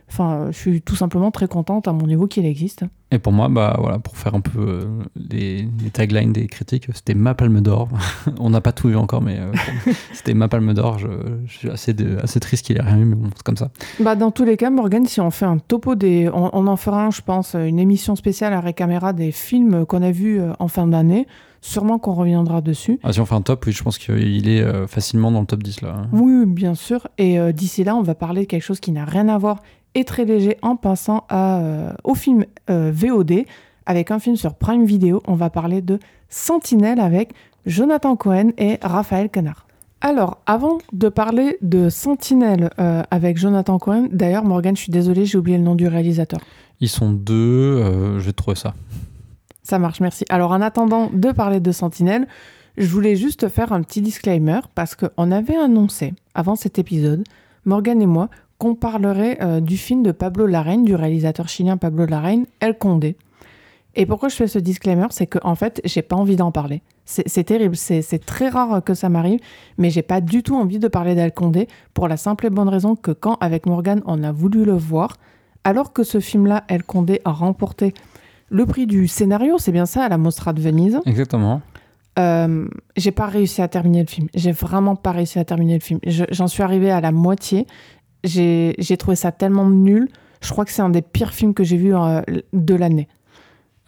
enfin, 0.09 0.49
je 0.51 0.57
suis 0.57 0.83
tout 0.83 0.97
simplement 0.97 1.31
très 1.31 1.49
contente 1.49 1.89
à 1.89 1.93
mon 1.93 2.07
niveau 2.07 2.27
qu'il 2.27 2.47
existe. 2.47 2.85
Et 3.15 3.21
pour 3.21 3.33
moi, 3.33 3.49
bah 3.49 3.77
voilà, 3.79 4.01
pour 4.01 4.17
faire 4.17 4.35
un 4.35 4.41
peu 4.41 4.59
euh, 4.59 4.85
les, 5.15 5.69
taglines 5.93 6.33
des 6.33 6.49
critiques, 6.49 6.89
c'était 6.93 7.15
ma 7.15 7.35
palme 7.35 7.61
d'or. 7.61 7.89
On 8.41 8.51
n'a 8.51 8.61
pas 8.61 8.73
tout 8.73 8.89
vu 8.89 8.97
encore, 8.97 9.23
mais 9.23 9.39
euh, 9.39 9.53
c'était 10.13 10.35
ma 10.35 10.49
palme 10.49 10.75
d'or. 10.75 10.99
Je, 10.99 11.09
suis 11.47 11.71
assez, 11.71 11.95
assez 12.21 12.41
triste 12.41 12.67
qu'il 12.67 12.77
ait 12.77 12.83
rien 12.83 12.99
eu, 12.99 13.05
mais 13.05 13.15
bon, 13.15 13.29
c'est 13.37 13.45
comme 13.45 13.57
ça. 13.57 13.71
Bah, 14.01 14.17
dans 14.17 14.33
tous 14.33 14.45
les 14.45 14.57
cas, 14.57 14.71
Morgan, 14.71 15.07
si 15.07 15.21
on 15.21 15.31
fait 15.31 15.45
un 15.45 15.59
topo 15.59 15.95
des. 15.95 16.29
On, 16.35 16.67
en 16.67 16.77
fera 16.77 17.07
un, 17.07 17.11
je 17.13 17.21
pense, 17.21 17.55
une 17.55 17.79
émission 17.79 18.17
spéciale 18.17 18.53
à 18.53 18.73
Caméra 18.73 19.13
des 19.13 19.31
films 19.31 19.64
qu'on 19.87 20.03
a 20.03 20.11
vus 20.11 20.41
euh, 20.41 20.53
en 20.59 20.69
fin 20.69 20.87
d'année. 20.87 21.27
Sûrement 21.61 21.99
qu'on 21.99 22.13
reviendra 22.13 22.61
dessus. 22.61 22.99
Ah, 23.03 23.13
si 23.13 23.21
on 23.21 23.27
fait 23.27 23.35
un 23.35 23.41
top, 23.41 23.65
oui, 23.67 23.73
je 23.73 23.83
pense 23.83 23.97
qu'il 23.97 24.49
est 24.51 24.87
facilement 24.87 25.31
dans 25.31 25.41
le 25.41 25.47
top 25.47 25.63
10 25.63 25.81
là. 25.81 26.03
Oui, 26.13 26.45
bien 26.45 26.75
sûr. 26.75 27.09
Et 27.17 27.39
d'ici 27.55 27.85
là, 27.85 27.97
on 27.97 28.03
va 28.03 28.15
parler 28.15 28.43
de 28.43 28.47
quelque 28.47 28.63
chose 28.63 28.81
qui 28.81 28.93
n'a 28.93 29.07
rien 29.07 29.31
à 29.31 29.39
voir 29.39 29.63
et 29.95 30.05
très 30.05 30.25
léger 30.25 30.57
en 30.63 30.77
passant 30.77 31.25
à, 31.29 31.59
euh, 31.61 31.93
au 32.05 32.15
film 32.15 32.45
euh, 32.71 32.91
VOD 32.93 33.45
avec 33.87 34.11
un 34.11 34.19
film 34.19 34.37
sur 34.37 34.55
Prime 34.55 34.85
Video. 34.85 35.23
On 35.27 35.35
va 35.35 35.51
parler 35.51 35.83
de 35.83 35.99
Sentinelle 36.29 37.01
avec 37.01 37.33
Jonathan 37.67 38.17
Cohen 38.17 38.51
et 38.59 38.79
Raphaël 38.83 39.31
Canard. 39.31 39.67
Alors, 40.01 40.39
avant 40.47 40.79
de 40.93 41.09
parler 41.09 41.57
de 41.63 41.89
Sentinelle 41.89 42.71
euh, 42.79 43.03
avec 43.11 43.39
Jonathan 43.39 43.79
Cohen, 43.79 44.09
d'ailleurs, 44.13 44.45
Morgan, 44.45 44.77
je 44.77 44.83
suis 44.83 44.93
désolé, 44.93 45.25
j'ai 45.25 45.39
oublié 45.39 45.57
le 45.57 45.65
nom 45.65 45.75
du 45.75 45.89
réalisateur. 45.89 46.41
Ils 46.81 46.89
sont 46.89 47.11
deux, 47.11 48.19
je 48.19 48.27
vais 48.27 48.33
trouver 48.33 48.57
ça. 48.57 48.75
Ça 49.65 49.79
marche, 49.79 50.01
merci. 50.01 50.25
Alors 50.29 50.53
en 50.53 50.61
attendant 50.61 51.11
de 51.13 51.33
parler 51.33 51.59
de 51.59 51.73
Sentinelle, 51.73 52.29
je 52.77 52.87
voulais 52.87 53.17
juste 53.17 53.49
faire 53.49 53.73
un 53.73 53.83
petit 53.83 54.03
disclaimer 54.03 54.61
parce 54.75 54.95
qu'on 54.95 55.33
avait 55.33 55.57
annoncé 55.57 56.13
avant 56.35 56.55
cet 56.55 56.79
épisode, 56.79 57.25
Morgan 57.65 58.01
et 58.03 58.07
moi, 58.07 58.29
qu'on 58.59 58.75
parlerait 58.75 59.39
euh, 59.41 59.61
du 59.61 59.79
film 59.79 60.03
de 60.03 60.13
Pablo 60.13 60.47
Larraine, 60.47 60.85
du 60.85 60.95
réalisateur 60.95 61.49
chilien 61.49 61.79
Pablo 61.79 62.05
Larraine, 62.05 62.45
El 62.61 62.77
Condé. 62.77 63.17
Et 63.95 64.05
pourquoi 64.05 64.29
je 64.29 64.37
fais 64.37 64.49
ce 64.49 64.59
disclaimer? 64.59 65.07
C'est 65.11 65.27
qu'en 65.27 65.51
en 65.51 65.55
fait, 65.55 65.81
j'ai 65.85 66.03
pas 66.03 66.17
envie 66.17 66.37
d'en 66.37 66.53
parler. 66.53 66.83
C'est 67.07 67.45
terrible, 67.45 67.77
c'est 67.77 68.25
très 68.25 68.49
rare 68.49 68.83
que 68.83 68.95
ça 68.95 69.09
m'arrive, 69.09 69.39
mais 69.77 69.91
j'ai 69.91 70.03
pas 70.03 70.21
du 70.21 70.43
tout 70.43 70.57
envie 70.57 70.79
de 70.79 70.89
parler 70.89 71.15
d'El 71.15 71.33
Condé 71.33 71.69
pour 71.93 72.09
la 72.09 72.17
simple 72.17 72.47
et 72.47 72.51
bonne 72.51 72.69
raison 72.69 72.97
que 72.97 73.11
quand, 73.11 73.37
avec 73.41 73.67
Morgan, 73.67 74.03
on 74.07 74.23
a 74.25 74.33
voulu 74.33 74.65
le 74.65 74.73
voir, 74.73 75.17
alors 75.65 75.93
que 75.93 76.03
ce 76.03 76.19
film-là, 76.19 76.65
El 76.69 76.83
Condé, 76.83 77.21
a 77.27 77.31
remporté 77.31 77.93
le 78.51 78.67
prix 78.67 78.87
du 78.87 79.09
scénario, 79.09 79.59
c'est 79.59 79.73
bien 79.73 79.87
ça, 79.87 80.05
à 80.05 80.09
la 80.09 80.19
Mostra 80.19 80.53
de 80.53 80.61
Venise. 80.61 81.01
Exactement. 81.07 81.63
Euh, 82.19 82.69
j'ai 82.97 83.11
pas 83.11 83.27
réussi 83.27 83.63
à 83.63 83.69
terminer 83.69 84.03
le 84.03 84.09
film. 84.09 84.29
J'ai 84.35 84.53
vraiment 84.53 84.97
pas 84.97 85.13
réussi 85.13 85.39
à 85.39 85.45
terminer 85.45 85.75
le 85.75 85.81
film. 85.81 85.99
J'en 86.07 86.47
suis 86.47 86.63
arrivée 86.63 86.91
à 86.91 87.01
la 87.01 87.13
moitié. 87.13 87.67
J'ai 88.23 88.97
trouvé 88.99 89.17
ça 89.17 89.33
tellement 89.33 89.69
nul. 89.69 90.09
Je 90.41 90.51
crois 90.51 90.65
que 90.65 90.71
c'est 90.71 90.83
un 90.83 90.91
des 90.91 91.03
pires 91.03 91.33
films 91.33 91.55
que 91.55 91.65
j'ai 91.65 91.77
vu 91.77 91.95
euh, 91.95 92.21
de 92.53 92.75
l'année. 92.75 93.09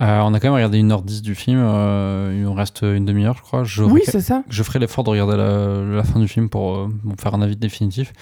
Euh, 0.03 0.20
on 0.20 0.35
a 0.35 0.41
quand 0.41 0.49
même 0.49 0.55
regardé 0.55 0.78
une 0.78 0.93
heure 0.93 1.03
10 1.03 1.23
du 1.23 1.35
film. 1.35 1.59
il 1.59 2.43
nous 2.43 2.53
reste 2.53 2.83
une 2.83 3.05
demi-heure, 3.05 3.37
je 3.37 3.43
crois. 3.43 3.65
Je 3.65 3.83
oui, 3.83 4.03
c'est 4.05 4.20
ça. 4.20 4.43
Je 4.49 4.62
ferai 4.62 4.78
l'effort 4.78 5.05
de 5.05 5.11
regarder 5.11 5.37
la, 5.37 6.03
fin 6.03 6.19
du 6.19 6.28
film 6.28 6.49
pour, 6.49 6.89
faire 7.19 7.35
un 7.35 7.43
avis 7.43 7.57
définitif. 7.57 8.12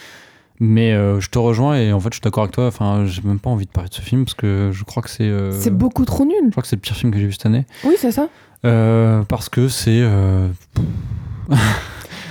Mais 0.61 0.93
je 0.93 1.29
te 1.29 1.39
rejoins 1.39 1.77
et 1.77 1.93
en 1.93 2.01
fait, 2.01 2.11
je 2.11 2.15
suis 2.15 2.23
d'accord 2.23 2.45
avec 2.45 2.55
toi. 2.55 2.67
Enfin, 2.67 3.05
j'ai 3.07 3.23
même 3.23 3.41
pas 3.41 3.51
envie 3.51 3.67
de 3.67 3.71
parler 3.71 3.91
de 3.91 3.95
ce 3.95 4.03
film 4.03 4.25
parce 4.25 4.35
que 4.35 4.71
je 4.73 4.85
crois 4.85 5.03
que 5.03 5.11
c'est. 5.11 5.31
c'est 5.53 5.77
beaucoup 5.77 6.05
trop 6.05 6.25
nul. 6.25 6.37
Je 6.47 6.51
crois 6.51 6.63
que 6.63 6.69
c'est 6.69 6.77
le 6.77 6.81
pire 6.81 6.97
film 6.97 7.13
que 7.13 7.19
j'ai 7.19 7.27
vu 7.27 7.33
cette 7.33 7.47
année. 7.47 7.67
Oui, 7.85 7.95
c'est 7.99 8.13
ça. 8.13 8.29
Euh, 8.65 9.23
parce 9.25 9.49
que 9.49 9.69
c'est. 9.69 10.03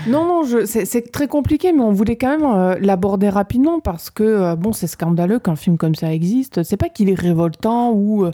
Euh, 0.07 0.11
non, 0.11 0.25
non, 0.25 0.65
c'est 0.65 1.11
très 1.11 1.27
compliqué, 1.27 1.71
mais 1.73 1.81
on 1.81 1.91
voulait 1.91 2.15
quand 2.15 2.37
même 2.37 2.45
euh, 2.45 2.75
l'aborder 2.79 3.29
rapidement 3.29 3.79
parce 3.79 4.09
que, 4.09 4.55
bon, 4.55 4.73
c'est 4.73 4.87
scandaleux 4.87 5.39
qu'un 5.39 5.55
film 5.55 5.77
comme 5.77 5.95
ça 5.95 6.13
existe. 6.13 6.63
C'est 6.63 6.77
pas 6.77 6.89
qu'il 6.89 7.09
est 7.09 7.19
révoltant 7.19 7.91
ou 7.91 8.25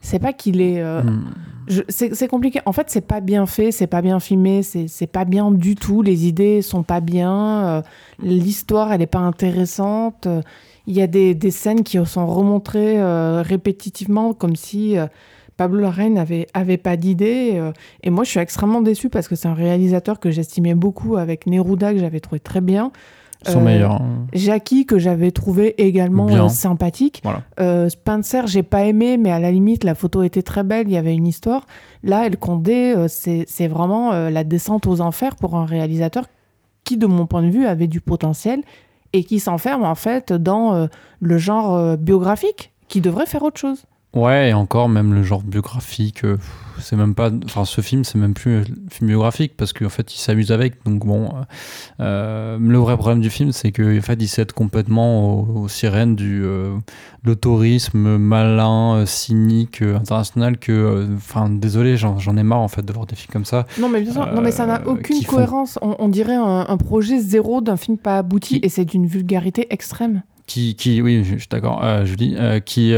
c'est 0.00 0.18
pas 0.18 0.32
qu'il 0.32 0.60
est. 0.60 0.82
Hmm. 0.82 1.24
C'est 1.88 2.28
compliqué. 2.28 2.60
En 2.64 2.72
fait, 2.72 2.88
c'est 2.88 3.06
pas 3.06 3.20
bien 3.20 3.46
fait, 3.46 3.72
c'est 3.72 3.86
pas 3.86 4.00
bien 4.00 4.20
filmé, 4.20 4.62
c'est 4.62 5.06
pas 5.06 5.24
bien 5.24 5.50
du 5.50 5.74
tout. 5.74 6.02
Les 6.02 6.26
idées 6.26 6.62
sont 6.62 6.82
pas 6.82 7.00
bien. 7.00 7.82
L'histoire, 8.22 8.92
elle 8.92 9.02
est 9.02 9.06
pas 9.06 9.18
intéressante. 9.18 10.26
Il 10.86 10.94
y 10.94 11.02
a 11.02 11.06
des, 11.06 11.34
des, 11.34 11.50
scènes 11.50 11.82
qui 11.82 11.98
sont 12.06 12.26
remontrées 12.26 12.96
répétitivement 13.42 14.32
comme 14.32 14.56
si 14.56 14.96
Pablo 15.58 15.80
Larraine 15.80 16.16
avait, 16.18 16.46
avait 16.54 16.78
pas 16.78 16.96
d'idée. 16.96 17.54
Euh, 17.54 17.72
et 18.04 18.10
moi, 18.10 18.24
je 18.24 18.30
suis 18.30 18.40
extrêmement 18.40 18.80
déçue 18.80 19.10
parce 19.10 19.26
que 19.26 19.34
c'est 19.34 19.48
un 19.48 19.54
réalisateur 19.54 20.20
que 20.20 20.30
j'estimais 20.30 20.74
beaucoup 20.74 21.16
avec 21.16 21.46
Neruda, 21.46 21.92
que 21.92 21.98
j'avais 21.98 22.20
trouvé 22.20 22.38
très 22.38 22.60
bien. 22.60 22.92
Son 23.44 23.58
euh, 23.58 23.64
meilleur. 23.64 24.00
Jackie, 24.32 24.86
que 24.86 24.98
j'avais 24.98 25.32
trouvé 25.32 25.74
également 25.84 26.28
euh, 26.28 26.48
sympathique. 26.48 27.22
Spencer, 27.88 28.46
j'ai 28.46 28.62
pas 28.62 28.84
aimé, 28.84 29.16
mais 29.16 29.32
à 29.32 29.40
la 29.40 29.50
limite, 29.50 29.82
la 29.82 29.96
photo 29.96 30.22
était 30.22 30.42
très 30.42 30.62
belle, 30.62 30.88
il 30.88 30.94
y 30.94 30.96
avait 30.96 31.14
une 31.14 31.26
histoire. 31.26 31.66
Là, 32.04 32.26
El 32.26 32.36
Condé, 32.36 32.94
c'est 33.08 33.68
vraiment 33.68 34.12
la 34.12 34.44
descente 34.44 34.86
aux 34.86 35.00
enfers 35.00 35.34
pour 35.34 35.56
un 35.56 35.66
réalisateur 35.66 36.26
qui, 36.84 36.96
de 36.96 37.06
mon 37.06 37.26
point 37.26 37.42
de 37.42 37.50
vue, 37.50 37.66
avait 37.66 37.88
du 37.88 38.00
potentiel 38.00 38.62
et 39.12 39.24
qui 39.24 39.40
s'enferme 39.40 39.84
en 39.84 39.94
fait 39.96 40.32
dans 40.32 40.88
le 41.20 41.38
genre 41.38 41.96
biographique, 41.96 42.72
qui 42.86 43.00
devrait 43.00 43.26
faire 43.26 43.42
autre 43.42 43.58
chose. 43.58 43.84
Ouais, 44.14 44.48
et 44.48 44.52
encore, 44.54 44.88
même 44.88 45.12
le 45.12 45.22
genre 45.22 45.42
biographique, 45.42 46.24
euh, 46.24 46.38
c'est 46.80 46.96
même 46.96 47.14
pas. 47.14 47.30
Enfin, 47.44 47.66
ce 47.66 47.82
film, 47.82 48.04
c'est 48.04 48.16
même 48.16 48.32
plus 48.32 48.60
un 48.60 48.64
film 48.90 49.08
biographique 49.08 49.52
parce 49.54 49.74
qu'en 49.74 49.90
fait, 49.90 50.14
il 50.14 50.18
s'amuse 50.18 50.50
avec. 50.50 50.82
Donc, 50.86 51.04
bon. 51.04 51.26
Euh, 51.26 51.42
euh, 52.00 52.58
le 52.58 52.78
vrai 52.78 52.96
problème 52.96 53.20
du 53.20 53.28
film, 53.28 53.52
c'est 53.52 53.70
qu'en 53.70 54.00
fait, 54.00 54.14
il 54.14 54.28
cède 54.28 54.52
complètement 54.52 55.40
aux, 55.42 55.68
sirènes 55.68 56.16
du 56.16 56.42
le 56.42 57.36
tourisme 57.36 58.16
malin, 58.16 59.04
cynique, 59.04 59.82
international. 59.82 60.56
Que. 60.56 61.06
Enfin, 61.14 61.50
désolé, 61.50 61.98
j'en 61.98 62.36
ai 62.38 62.42
marre 62.42 62.60
en 62.60 62.68
fait 62.68 62.82
de 62.82 62.92
voir 62.94 63.04
des 63.04 63.14
films 63.14 63.32
comme 63.32 63.44
ça. 63.44 63.66
Non, 63.78 63.90
mais 63.90 64.00
bien 64.00 64.12
sûr, 64.12 64.26
non, 64.32 64.40
mais 64.40 64.52
ça 64.52 64.64
n'a 64.64 64.86
aucune 64.86 65.22
cohérence. 65.24 65.78
On, 65.82 66.08
dirait 66.08 66.34
un, 66.34 66.76
projet 66.78 67.18
zéro 67.18 67.60
d'un 67.60 67.76
film 67.76 67.98
pas 67.98 68.16
abouti 68.16 68.58
et 68.62 68.70
c'est 68.70 68.86
d'une 68.86 69.06
vulgarité 69.06 69.66
extrême. 69.68 70.22
Qui, 70.46 70.76
qui, 70.76 71.02
oui, 71.02 71.24
je 71.24 71.36
suis 71.36 71.48
d'accord, 71.50 71.84
Julie, 72.06 72.34
qui 72.64 72.94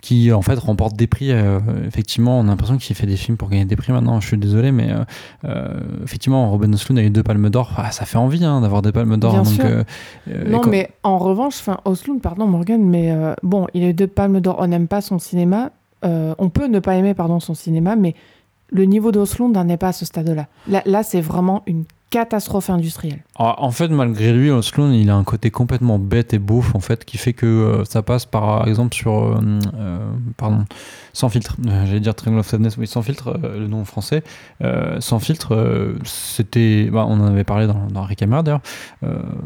qui 0.00 0.32
en 0.32 0.42
fait 0.42 0.58
remporte 0.58 0.96
des 0.96 1.06
prix. 1.06 1.30
Euh, 1.30 1.60
effectivement, 1.86 2.38
on 2.38 2.44
a 2.44 2.46
l'impression 2.46 2.78
qu'il 2.78 2.96
fait 2.96 3.06
des 3.06 3.16
films 3.16 3.36
pour 3.36 3.48
gagner 3.48 3.64
des 3.64 3.76
prix 3.76 3.92
maintenant. 3.92 4.20
Je 4.20 4.26
suis 4.26 4.38
désolé, 4.38 4.72
mais 4.72 4.90
euh, 4.90 5.04
euh, 5.44 5.80
effectivement, 6.04 6.50
Robin 6.50 6.72
Osloon 6.72 6.96
a 6.96 7.02
eu 7.02 7.10
deux 7.10 7.22
palmes 7.22 7.50
d'or. 7.50 7.72
Ah, 7.76 7.90
ça 7.90 8.04
fait 8.04 8.18
envie 8.18 8.44
hein, 8.44 8.60
d'avoir 8.60 8.82
des 8.82 8.92
palmes 8.92 9.16
d'or. 9.16 9.44
Non, 10.46 10.62
mais 10.66 10.90
en 11.02 11.18
revanche, 11.18 11.56
enfin, 11.60 11.78
Osloon, 11.84 12.18
pardon 12.18 12.46
Morgan, 12.46 12.82
mais 12.82 13.14
bon, 13.42 13.66
il 13.74 13.84
a 13.84 13.88
eu 13.88 13.94
deux 13.94 14.06
palmes 14.06 14.40
d'or. 14.40 14.56
On 14.58 14.66
n'aime 14.66 14.88
pas 14.88 15.00
son 15.00 15.18
cinéma. 15.18 15.70
on 16.02 16.48
peut 16.48 16.66
ne 16.66 16.78
pas 16.78 16.96
aimer 16.96 17.14
pardon 17.14 17.40
son 17.40 17.54
cinéma, 17.54 17.96
mais 17.96 18.14
le 18.72 18.84
niveau 18.84 19.10
d'Osloon 19.12 19.48
n'en 19.48 19.68
est 19.68 19.76
pas 19.76 19.88
à 19.88 19.92
ce 19.92 20.04
stade-là. 20.04 20.46
Là, 20.68 20.82
là 20.86 21.02
c'est 21.02 21.20
vraiment 21.20 21.62
une 21.66 21.84
catastrophe 22.10 22.70
industrielle. 22.70 23.20
Ah, 23.36 23.54
en 23.58 23.70
fait, 23.70 23.88
malgré 23.88 24.32
lui, 24.32 24.50
Osloon, 24.50 24.92
il 24.92 25.08
a 25.10 25.14
un 25.14 25.22
côté 25.22 25.52
complètement 25.52 26.00
bête 26.00 26.34
et 26.34 26.40
beauf, 26.40 26.74
en 26.74 26.80
fait, 26.80 27.04
qui 27.04 27.18
fait 27.18 27.32
que 27.32 27.46
euh, 27.46 27.84
ça 27.84 28.02
passe 28.02 28.26
par 28.26 28.66
exemple 28.66 28.94
sur, 28.94 29.12
euh, 29.12 29.40
euh, 29.78 29.98
pardon, 30.36 30.64
sans 31.12 31.28
filtre. 31.28 31.56
J'allais 31.64 32.00
dire 32.00 32.16
Triangle 32.16 32.40
of 32.40 32.48
Sadness, 32.48 32.76
oui, 32.76 32.88
sans 32.88 33.02
filtre, 33.02 33.38
le 33.42 33.68
nom 33.68 33.84
français. 33.84 34.24
sans 34.98 35.20
filtre, 35.20 35.96
c'était, 36.04 36.88
bah, 36.92 37.06
on 37.08 37.20
en 37.20 37.26
avait 37.26 37.44
parlé 37.44 37.66
dans, 37.66 37.86
dans 37.86 38.02
Rick 38.02 38.24
d'ailleurs. 38.24 38.60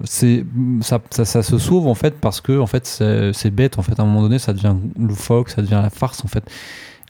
ça, 0.04 0.98
ça, 1.10 1.24
ça, 1.24 1.42
se 1.42 1.58
sauve 1.58 1.86
en 1.86 1.94
fait 1.94 2.18
parce 2.20 2.40
que 2.40 2.58
en 2.58 2.66
fait, 2.66 2.86
c'est 2.86 3.50
bête. 3.50 3.78
En 3.78 3.82
fait, 3.82 3.98
à 4.00 4.02
un 4.02 4.06
moment 4.06 4.22
donné, 4.22 4.38
ça 4.38 4.52
devient 4.52 4.74
loufoque, 4.98 5.50
ça 5.50 5.62
devient 5.62 5.80
la 5.82 5.90
farce 5.90 6.24
en 6.24 6.28
fait. 6.28 6.44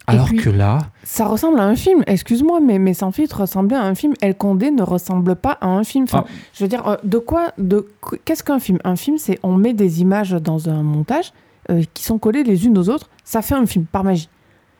Alors 0.06 0.30
que 0.32 0.50
là. 0.50 0.78
Ça 1.02 1.26
ressemble 1.26 1.58
à 1.58 1.64
un 1.64 1.76
film, 1.76 2.02
excuse-moi, 2.06 2.60
mais, 2.60 2.78
mais 2.78 2.94
Sans 2.94 3.10
filtre 3.10 3.40
ressemblait 3.40 3.76
à 3.76 3.82
un 3.84 3.94
film. 3.94 4.14
El 4.20 4.36
Condé 4.36 4.70
ne 4.70 4.82
ressemble 4.82 5.34
pas 5.36 5.52
à 5.60 5.68
un 5.68 5.84
film. 5.84 6.04
Enfin, 6.04 6.24
ah. 6.26 6.32
Je 6.52 6.64
veux 6.64 6.68
dire, 6.68 6.86
euh, 6.86 6.96
de 7.04 7.18
quoi. 7.18 7.52
De, 7.58 7.86
Qu'est-ce 8.24 8.44
qu'un 8.44 8.58
film? 8.58 8.78
Un 8.84 8.96
film, 8.96 9.18
c'est 9.18 9.38
on 9.42 9.54
met 9.56 9.72
des 9.72 10.02
images 10.02 10.32
dans 10.32 10.68
un 10.68 10.82
montage 10.82 11.32
euh, 11.70 11.82
qui 11.94 12.04
sont 12.04 12.18
collées 12.18 12.44
les 12.44 12.66
unes 12.66 12.76
aux 12.76 12.88
autres. 12.90 13.08
Ça 13.24 13.40
fait 13.40 13.54
un 13.54 13.66
film, 13.66 13.86
par 13.86 14.04
magie. 14.04 14.28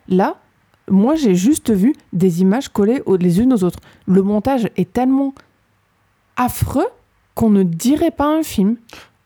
Là, 0.09 0.37
moi, 0.91 1.15
j'ai 1.15 1.35
juste 1.35 1.73
vu 1.73 1.95
des 2.13 2.43
images 2.43 2.69
collées 2.69 3.03
les 3.19 3.41
unes 3.41 3.53
aux 3.53 3.65
autres. 3.65 3.79
Le 4.07 4.23
montage 4.23 4.69
est 4.77 4.93
tellement 4.93 5.33
affreux 6.37 6.87
qu'on 7.35 7.51
ne 7.51 7.63
dirait 7.63 8.11
pas 8.11 8.27
un 8.27 8.43
film. 8.43 8.77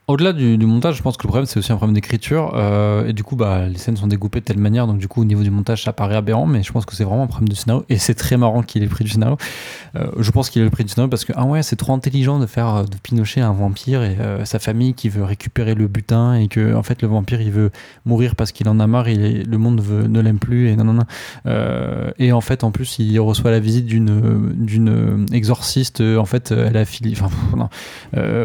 Au-delà 0.08 0.32
du, 0.32 0.56
montage, 0.64 0.96
je 0.96 1.02
pense 1.02 1.18
que 1.18 1.24
le 1.24 1.28
problème, 1.28 1.44
c'est 1.44 1.58
aussi 1.58 1.70
un 1.70 1.76
problème 1.76 1.94
d'écriture. 1.94 2.52
Euh, 2.54 3.06
et 3.06 3.12
du 3.12 3.24
coup, 3.24 3.36
bah, 3.36 3.66
les 3.66 3.76
scènes 3.76 3.98
sont 3.98 4.06
découpées 4.06 4.40
de 4.40 4.44
telle 4.46 4.56
manière, 4.56 4.86
donc 4.86 4.96
du 4.96 5.06
coup, 5.06 5.20
au 5.20 5.26
niveau 5.26 5.42
du 5.42 5.50
montage, 5.50 5.82
ça 5.84 5.92
paraît 5.92 6.16
aberrant, 6.16 6.46
mais 6.46 6.62
je 6.62 6.72
pense 6.72 6.86
que 6.86 6.96
c'est 6.96 7.04
vraiment 7.04 7.24
un 7.24 7.26
problème 7.26 7.50
du 7.50 7.56
scénario. 7.56 7.84
Et 7.90 7.98
c'est 7.98 8.14
très 8.14 8.38
marrant 8.38 8.62
qu'il 8.62 8.82
ait 8.82 8.86
le 8.86 8.90
prix 8.90 9.04
du 9.04 9.10
scénario. 9.10 9.36
Euh, 9.96 10.06
je 10.18 10.30
pense 10.30 10.48
qu'il 10.48 10.62
ait 10.62 10.64
le 10.64 10.70
prix 10.70 10.84
du 10.84 10.88
scénario 10.88 11.10
parce 11.10 11.26
que, 11.26 11.34
ah 11.36 11.44
ouais, 11.44 11.62
c'est 11.62 11.76
trop 11.76 11.92
intelligent 11.92 12.38
de 12.38 12.46
faire 12.46 12.74
euh, 12.74 12.82
de 12.84 12.96
Pinochet 12.96 13.42
un 13.42 13.52
vampire 13.52 14.02
et 14.02 14.16
sa 14.44 14.58
famille 14.58 14.94
qui 14.94 15.10
veut 15.10 15.24
récupérer 15.24 15.74
le 15.74 15.88
butin 15.88 16.36
et 16.36 16.48
que, 16.48 16.74
en 16.74 16.82
fait, 16.82 17.02
le 17.02 17.08
vampire, 17.08 17.42
il 17.42 17.50
veut 17.50 17.70
mourir 18.06 18.34
parce 18.34 18.50
qu'il 18.50 18.66
en 18.70 18.80
a 18.80 18.86
marre 18.86 19.08
et 19.08 19.14
le 19.14 19.58
monde 19.58 19.82
ne 20.08 20.20
l'aime 20.20 20.38
plus 20.38 20.68
et 20.68 20.76
non, 20.76 20.84
non, 20.84 20.94
non. 20.94 22.12
et 22.18 22.32
en 22.32 22.40
fait, 22.40 22.64
en 22.64 22.70
plus, 22.70 22.98
il 22.98 23.20
reçoit 23.20 23.50
la 23.50 23.60
visite 23.60 23.84
d'une 23.84 24.54
d'une 24.54 25.26
exorciste. 25.32 26.00
En 26.00 26.24
fait, 26.24 26.50
elle 26.52 26.78
a 26.78 26.86
fili. 26.86 27.12
Enfin, 27.12 27.28
non. 27.54 27.68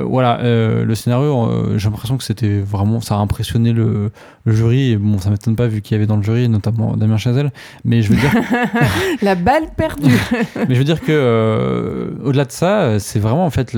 voilà, 0.06 0.40
le 0.44 0.96
scénario 0.96 1.53
euh, 1.54 1.78
j'ai 1.78 1.90
l'impression 1.90 2.18
que 2.18 2.24
c'était 2.24 2.60
vraiment, 2.60 3.02
ça 3.02 3.16
a 3.16 3.18
impressionné 3.18 3.72
le, 3.72 4.12
jury. 4.46 4.92
Et 4.92 4.98
bon, 4.98 5.20
ça 5.20 5.30
m'étonne 5.30 5.56
pas 5.56 5.68
vu 5.68 5.82
qu'il 5.82 5.96
y 5.96 5.98
avait 5.98 6.08
dans 6.08 6.18
le 6.18 6.24
jury, 6.24 6.50
notamment 6.50 6.96
Damien 6.98 7.18
Chazelle. 7.18 7.52
Mais 7.86 8.02
je 8.02 8.14
veux 8.14 8.20
dire. 8.20 8.34
La 9.22 9.36
balle 9.36 9.70
perdue. 9.76 10.18
mais 10.56 10.74
je 10.74 10.80
veux 10.80 10.84
dire 10.84 11.02
que, 11.02 11.12
euh, 11.12 12.12
au-delà 12.24 12.46
de 12.46 12.52
ça, 12.52 13.00
c'est 13.00 13.20
vraiment 13.20 13.46
en 13.46 13.50
fait 13.50 13.78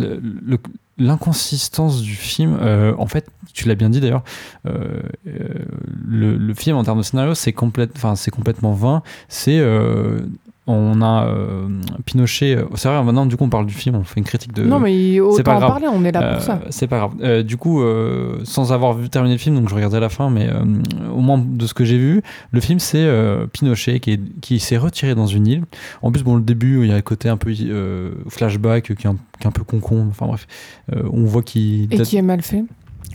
l'inconsistance 0.98 2.02
du 2.02 2.16
film, 2.16 2.58
euh, 2.62 2.94
en 2.98 3.08
fait, 3.08 3.28
tu 3.54 3.68
l'as 3.68 3.76
bien 3.76 3.90
dit 3.90 4.00
d'ailleurs, 4.00 4.24
le, 4.66 6.54
film 6.54 6.78
en 6.78 6.84
termes 6.84 7.00
de 7.00 7.04
scénario, 7.04 7.34
c'est 7.34 7.54
complète, 7.54 7.92
c'est 8.16 8.32
complètement 8.32 8.72
vain. 8.74 9.04
C'est 9.28 9.62
on 10.68 11.02
a 11.02 11.28
euh, 11.28 11.68
Pinochet. 12.06 12.56
Euh, 12.56 12.66
c'est 12.76 12.88
vrai, 12.88 13.04
maintenant, 13.04 13.26
du 13.26 13.38
coup, 13.38 13.44
on 13.44 13.50
parle 13.50 13.68
du 13.68 13.74
film, 13.74 13.96
on 13.96 14.04
fait 14.04 14.20
une 14.20 14.26
critique 14.26 14.54
de. 14.54 14.64
Non, 14.64 14.80
mais 14.80 15.20
autant 15.20 15.44
pas 15.44 15.58
en 15.58 15.60
parler, 15.60 15.88
on 15.92 16.04
est 16.04 16.12
là 16.12 16.34
pour 16.34 16.42
ça. 16.42 16.54
Euh, 16.54 16.68
c'est 16.70 16.88
pas 16.88 16.98
grave. 16.98 17.44
du 17.44 17.58
coup, 17.58 17.84
sans 18.44 18.72
avoir 18.72 18.94
vu 18.94 19.10
terminer 19.10 19.36
le 19.36 19.40
film, 19.40 19.56
donc 19.56 19.70
je 19.70 19.76
regardais 19.76 20.00
la 20.00 20.10
fin, 20.10 20.30
mais 20.30 20.50
au 21.14 21.22
moins 21.22 21.38
de 21.38 21.66
ce 21.68 21.74
que 21.74 21.86
j'ai 21.86 21.98
vu, 21.98 22.22
le 22.52 22.60
film, 22.60 22.80
c'est 22.80 23.08
Pinochet 23.54 24.00
qui, 24.00 24.20
qui 24.42 24.60
s'est 24.60 24.78
retiré 24.78 25.16
dans 25.16 25.28
une 25.28 25.48
île. 25.48 25.64
En 26.02 26.12
plus, 26.12 26.24
bon, 26.24 26.36
le 26.36 26.42
début, 26.42 26.84
il 26.84 26.90
y 26.90 26.94
a 26.94 26.96
un 26.96 27.02
côté 27.02 27.30
un 27.30 27.38
peu 27.38 27.54
flashback 28.30 28.96
qui 28.96 29.08
est 29.08 29.10
un, 29.10 29.18
qui 29.40 29.44
est 29.44 29.48
un 29.48 29.52
peu 29.52 29.64
con-con. 29.64 30.08
Enfin 30.10 30.26
bref, 30.26 30.48
on 30.92 31.26
voit 31.26 31.44
qu'il. 31.44 31.94
Et 31.94 32.00
qui 32.00 32.18
est 32.18 32.22
mal 32.22 32.42
fait 32.42 32.64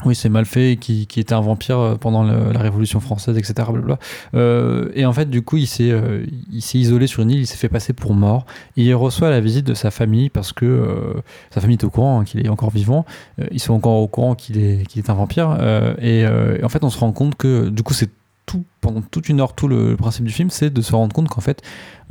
Oui, 0.06 0.14
c'est 0.14 0.31
mal 0.31 0.47
fait, 0.47 0.78
qui, 0.81 1.06
qui 1.06 1.20
était 1.20 1.35
un 1.35 1.43
vampire 1.43 1.78
euh, 1.78 1.94
pendant 1.97 2.22
la 2.22 2.59
Révolution 2.59 3.01
française, 3.01 3.36
etc. 3.36 3.68
Euh, 4.35 4.90
et 4.94 5.05
en 5.05 5.12
fait, 5.12 5.28
du 5.28 5.43
coup, 5.43 5.59
il 5.59 5.66
s'est 5.66 5.90
euh, 5.90 6.24
isolé 6.51 7.06
sur 7.06 7.22
une 7.22 7.31
île, 7.31 7.40
il 7.40 7.47
s'est 7.47 7.59
fait 7.59 7.68
passer 7.68 7.93
pour 7.93 8.14
mort. 8.14 8.47
Il 8.77 8.94
reçoit 8.94 9.28
la 9.28 9.40
visite 9.40 9.66
de 9.66 9.74
sa 9.74 9.90
famille 9.90 10.31
parce 10.31 10.52
que 10.52 10.64
euh, 10.64 11.20
sa 11.51 11.60
famille 11.60 11.77
est 11.77 11.85
au 11.85 11.90
courant 11.90 12.20
hein, 12.20 12.24
qu'il 12.24 12.44
est 12.44 12.48
encore 12.48 12.70
vivant. 12.70 13.05
Euh, 13.40 13.47
ils 13.51 13.60
sont 13.60 13.74
encore 13.74 14.01
au 14.01 14.09
courant 14.09 14.35
qu'il 14.35 14.59
est, 14.59 14.97
est 14.97 15.10
un 15.10 15.14
vampire. 15.14 15.56
Euh, 15.60 15.94
et, 16.01 16.20
et 16.20 16.64
en 16.64 16.68
fait, 16.68 16.82
on 16.82 16.90
se 16.90 16.98
rend 16.98 17.12
compte 17.12 17.35
que, 17.35 17.68
du 17.68 17.82
coup, 17.82 17.93
c'est 17.93 18.10
tout, 18.46 18.64
pendant 18.80 19.00
toute 19.00 19.28
une 19.28 19.40
heure, 19.40 19.54
tout 19.54 19.68
le, 19.68 19.96
principe 19.96 20.24
du 20.24 20.32
film, 20.32 20.50
c'est 20.50 20.70
de 20.70 20.80
se 20.80 20.94
rendre 20.94 21.14
compte 21.14 21.28
qu'en 21.28 21.40
fait, 21.40 21.62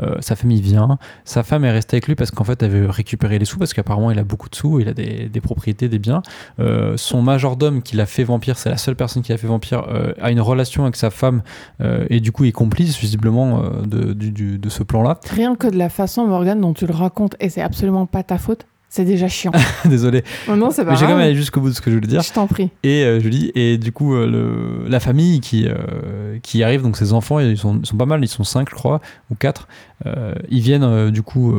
euh, 0.01 0.15
sa 0.21 0.37
famille 0.37 0.61
vient, 0.61 0.97
sa 1.25 1.43
femme 1.43 1.65
est 1.65 1.71
restée 1.71 1.95
avec 1.95 2.07
lui 2.07 2.15
parce 2.15 2.31
qu'en 2.31 2.45
fait, 2.45 2.63
elle 2.63 2.71
veut 2.71 2.89
récupérer 2.89 3.37
les 3.39 3.43
sous 3.45 3.57
parce 3.57 3.73
qu'apparemment, 3.73 4.09
il 4.11 4.19
a 4.19 4.23
beaucoup 4.23 4.47
de 4.47 4.55
sous, 4.55 4.79
il 4.79 4.87
a 4.87 4.93
des, 4.93 5.27
des 5.27 5.41
propriétés, 5.41 5.89
des 5.89 5.99
biens. 5.99 6.21
Euh, 6.59 6.95
son 6.95 7.21
majordome 7.21 7.81
qui 7.81 7.97
l'a 7.97 8.05
fait 8.05 8.23
vampire, 8.23 8.57
c'est 8.57 8.69
la 8.69 8.77
seule 8.77 8.95
personne 8.95 9.21
qui 9.21 9.31
l'a 9.33 9.37
fait 9.37 9.47
vampire, 9.47 9.83
euh, 9.89 10.13
a 10.21 10.31
une 10.31 10.39
relation 10.41 10.83
avec 10.83 10.95
sa 10.95 11.09
femme 11.09 11.41
et 12.09 12.19
du 12.21 12.31
coup 12.31 12.45
est 12.45 12.51
complice 12.53 12.97
visiblement 12.97 13.61
de, 13.85 14.13
du- 14.13 14.57
de 14.57 14.69
ce 14.69 14.83
plan-là. 14.83 15.19
Rien 15.29 15.55
que 15.55 15.67
de 15.67 15.77
la 15.77 15.89
façon, 15.89 16.25
Morgane, 16.25 16.61
dont 16.61 16.73
tu 16.73 16.85
le 16.85 16.93
racontes, 16.93 17.35
et 17.39 17.49
c'est 17.49 17.61
absolument 17.61 18.05
pas 18.05 18.23
ta 18.23 18.37
faute, 18.37 18.65
c'est 18.89 19.05
déjà 19.05 19.27
chiant. 19.27 19.51
Désolé, 19.85 20.23
Oh 20.49 20.55
non, 20.55 20.71
c'est 20.71 20.83
pas 20.83 20.91
mais 20.91 20.97
j'ai 20.97 21.05
quand 21.05 21.11
même 21.15 21.19
allé 21.25 21.35
jusqu'au 21.35 21.61
bout 21.61 21.69
de 21.69 21.73
ce 21.75 21.81
que 21.81 21.91
je 21.91 21.95
voulais 21.95 22.07
dire. 22.07 22.21
Je 22.21 22.33
t'en 22.33 22.47
prie. 22.47 22.69
Et 22.83 23.03
euh, 23.03 23.19
je 23.19 23.29
dis, 23.29 23.51
et 23.55 23.77
du 23.77 23.91
coup, 23.91 24.15
euh, 24.15 24.25
le, 24.27 24.89
la 24.89 24.99
famille 24.99 25.39
qui, 25.41 25.67
euh, 25.67 26.37
qui 26.41 26.63
arrive, 26.63 26.81
donc 26.81 26.97
ses 26.97 27.13
enfants, 27.13 27.39
ils 27.39 27.57
sont, 27.57 27.79
ils 27.81 27.85
sont 27.85 27.97
pas 27.97 28.05
mal, 28.07 28.23
ils 28.23 28.27
sont 28.27 28.43
cinq, 28.43 28.67
je 28.69 28.75
crois, 28.75 28.99
ou 29.31 29.35
quatre. 29.35 29.67
euh, 30.05 30.33
ils 30.49 30.61
viennent 30.61 31.11
du 31.11 31.21
coup 31.21 31.53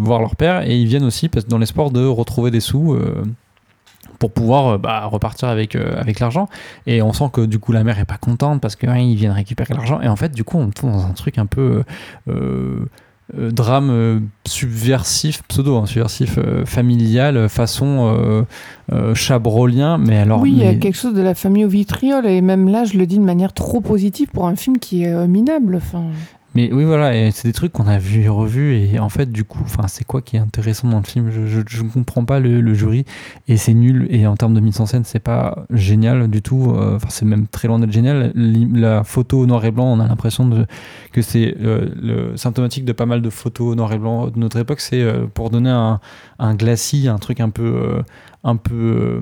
voir 0.00 0.20
leur 0.20 0.36
père 0.36 0.62
et 0.68 0.76
ils 0.76 0.86
viennent 0.86 1.04
aussi 1.04 1.28
parce, 1.28 1.46
dans 1.46 1.58
l'espoir 1.58 1.90
de 1.90 2.04
retrouver 2.04 2.50
des 2.50 2.60
sous. 2.60 2.96
pour 4.18 4.32
pouvoir 4.32 4.78
bah, 4.80 5.04
repartir 5.06 5.48
avec, 5.48 5.76
euh, 5.76 5.94
avec 5.96 6.18
l'argent. 6.20 6.48
Et 6.86 7.02
on 7.02 7.12
sent 7.12 7.30
que 7.32 7.40
du 7.46 7.58
coup 7.60 7.70
la 7.72 7.84
mère 7.84 7.98
est 8.00 8.04
pas 8.04 8.16
contente 8.18 8.60
parce 8.60 8.74
qu'ils 8.76 9.14
viennent 9.16 9.30
récupérer 9.32 9.74
l'argent. 9.74 10.00
Et 10.00 10.08
en 10.08 10.16
fait, 10.16 10.32
du 10.32 10.42
coup, 10.44 10.58
on 10.58 10.70
tombe 10.70 10.90
dans 10.92 11.06
un 11.06 11.12
truc 11.12 11.38
un 11.38 11.46
peu 11.46 11.84
euh, 12.28 12.80
euh, 13.36 13.50
drame 13.50 13.90
euh, 13.90 14.20
subversif, 14.46 15.42
pseudo, 15.48 15.76
hein, 15.76 15.84
subversif, 15.84 16.38
euh, 16.38 16.64
familial, 16.64 17.48
façon 17.48 18.46
chabrolien. 19.14 19.98
Mais 19.98 20.16
alors, 20.16 20.40
oui, 20.40 20.52
il 20.56 20.64
y 20.64 20.66
a 20.66 20.74
quelque 20.74 20.96
chose 20.96 21.14
de 21.14 21.20
la 21.20 21.34
famille 21.34 21.64
au 21.64 21.68
vitriol, 21.68 22.26
et 22.26 22.40
même 22.40 22.68
là, 22.68 22.84
je 22.84 22.96
le 22.96 23.06
dis 23.06 23.18
de 23.18 23.24
manière 23.24 23.52
trop 23.52 23.80
positive 23.80 24.28
pour 24.28 24.46
un 24.46 24.56
film 24.56 24.78
qui 24.78 25.02
est 25.02 25.26
minable. 25.26 25.76
Enfin, 25.76 26.04
Mais 26.58 26.72
oui, 26.72 26.82
voilà, 26.82 27.30
c'est 27.30 27.46
des 27.46 27.52
trucs 27.52 27.70
qu'on 27.70 27.86
a 27.86 27.98
vu 27.98 28.22
et 28.22 28.28
revus, 28.28 28.74
et 28.74 28.98
en 28.98 29.08
fait, 29.08 29.30
du 29.30 29.44
coup, 29.44 29.64
c'est 29.86 30.02
quoi 30.02 30.22
qui 30.22 30.34
est 30.34 30.40
intéressant 30.40 30.88
dans 30.88 30.96
le 30.96 31.04
film? 31.04 31.30
Je, 31.30 31.82
ne 31.82 31.88
comprends 31.88 32.24
pas 32.24 32.40
le, 32.40 32.74
jury, 32.74 33.04
et 33.46 33.56
c'est 33.56 33.74
nul, 33.74 34.08
et 34.10 34.26
en 34.26 34.34
termes 34.34 34.54
de 34.54 34.58
mise 34.58 34.80
en 34.80 34.86
scène, 34.86 35.04
c'est 35.04 35.20
pas 35.20 35.66
génial 35.70 36.28
du 36.28 36.42
tout, 36.42 36.72
euh, 36.74 36.96
enfin, 36.96 37.06
c'est 37.10 37.26
même 37.26 37.46
très 37.46 37.68
loin 37.68 37.78
d'être 37.78 37.92
génial. 37.92 38.32
La 38.34 39.04
photo 39.04 39.46
noir 39.46 39.64
et 39.66 39.70
blanc, 39.70 39.84
on 39.84 40.00
a 40.00 40.08
l'impression 40.08 40.66
que 41.12 41.22
c'est 41.22 41.54
euh, 41.60 42.36
symptomatique 42.36 42.84
de 42.84 42.92
pas 42.92 43.06
mal 43.06 43.22
de 43.22 43.30
photos 43.30 43.76
noir 43.76 43.92
et 43.92 43.98
blanc 43.98 44.26
de 44.26 44.40
notre 44.40 44.56
époque, 44.56 44.80
c'est 44.80 45.00
euh, 45.00 45.26
pour 45.32 45.50
donner 45.50 45.70
un, 45.70 46.54
glacis, 46.56 47.06
un 47.06 47.18
truc 47.18 47.38
un 47.38 47.50
peu, 47.50 48.02
un 48.44 48.54
peu 48.56 48.74
euh, 48.74 49.20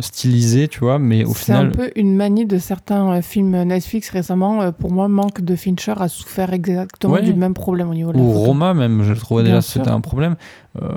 stylisé, 0.00 0.68
tu 0.68 0.80
vois, 0.80 0.98
mais 0.98 1.24
au 1.24 1.32
c'est 1.34 1.52
un 1.52 1.70
final. 1.70 1.72
peu 1.72 1.90
une 1.96 2.14
manie 2.14 2.44
de 2.44 2.58
certains 2.58 3.10
euh, 3.10 3.22
films 3.22 3.62
Netflix 3.62 4.10
récemment. 4.10 4.60
Euh, 4.60 4.70
pour 4.70 4.92
moi, 4.92 5.08
Manque 5.08 5.40
de 5.40 5.56
Fincher 5.56 5.94
a 5.98 6.08
souffert 6.08 6.52
exactement 6.52 7.14
Ouais. 7.14 7.22
du 7.22 7.32
même 7.34 7.54
problème 7.54 7.88
au 7.90 7.94
niveau 7.94 8.12
de 8.12 8.18
la 8.18 8.22
Ou 8.22 8.28
photo. 8.32 8.44
Roma, 8.44 8.74
même, 8.74 9.02
je 9.02 9.12
le 9.12 9.18
trouvais 9.18 9.42
Bien 9.44 9.52
déjà, 9.56 9.62
c'était 9.62 9.88
un 9.88 10.00
problème, 10.02 10.36
euh, 10.80 10.88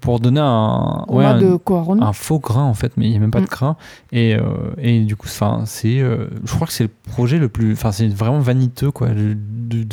pour 0.00 0.20
donner 0.20 0.40
un. 0.40 1.04
Un- 1.08 1.38
de 1.38 1.56
Cuarón. 1.56 2.02
un 2.02 2.12
faux 2.12 2.38
grain 2.38 2.64
en 2.64 2.74
fait 2.74 2.92
mais 2.98 3.06
il 3.06 3.10
n'y 3.12 3.16
a 3.16 3.20
même 3.20 3.30
pas 3.30 3.38
de 3.40 3.44
Mm. 3.44 3.48
grain 3.48 3.76
et, 4.12 4.34
euh, 4.34 4.42
et 4.78 5.00
du 5.04 5.16
coup 5.16 5.26
c'est 5.28 6.00
euh, 6.00 6.26
je 6.44 6.54
crois 6.54 6.66
que 6.66 6.72
c'est 6.74 6.84
le 6.84 6.90
projet 7.12 7.38
le 7.38 7.48
plus 7.48 7.72
enfin 7.72 7.92
c'est 7.92 8.08
vraiment 8.08 8.40
vaniteux 8.40 8.90
quoi 8.90 9.08
du, 9.08 9.34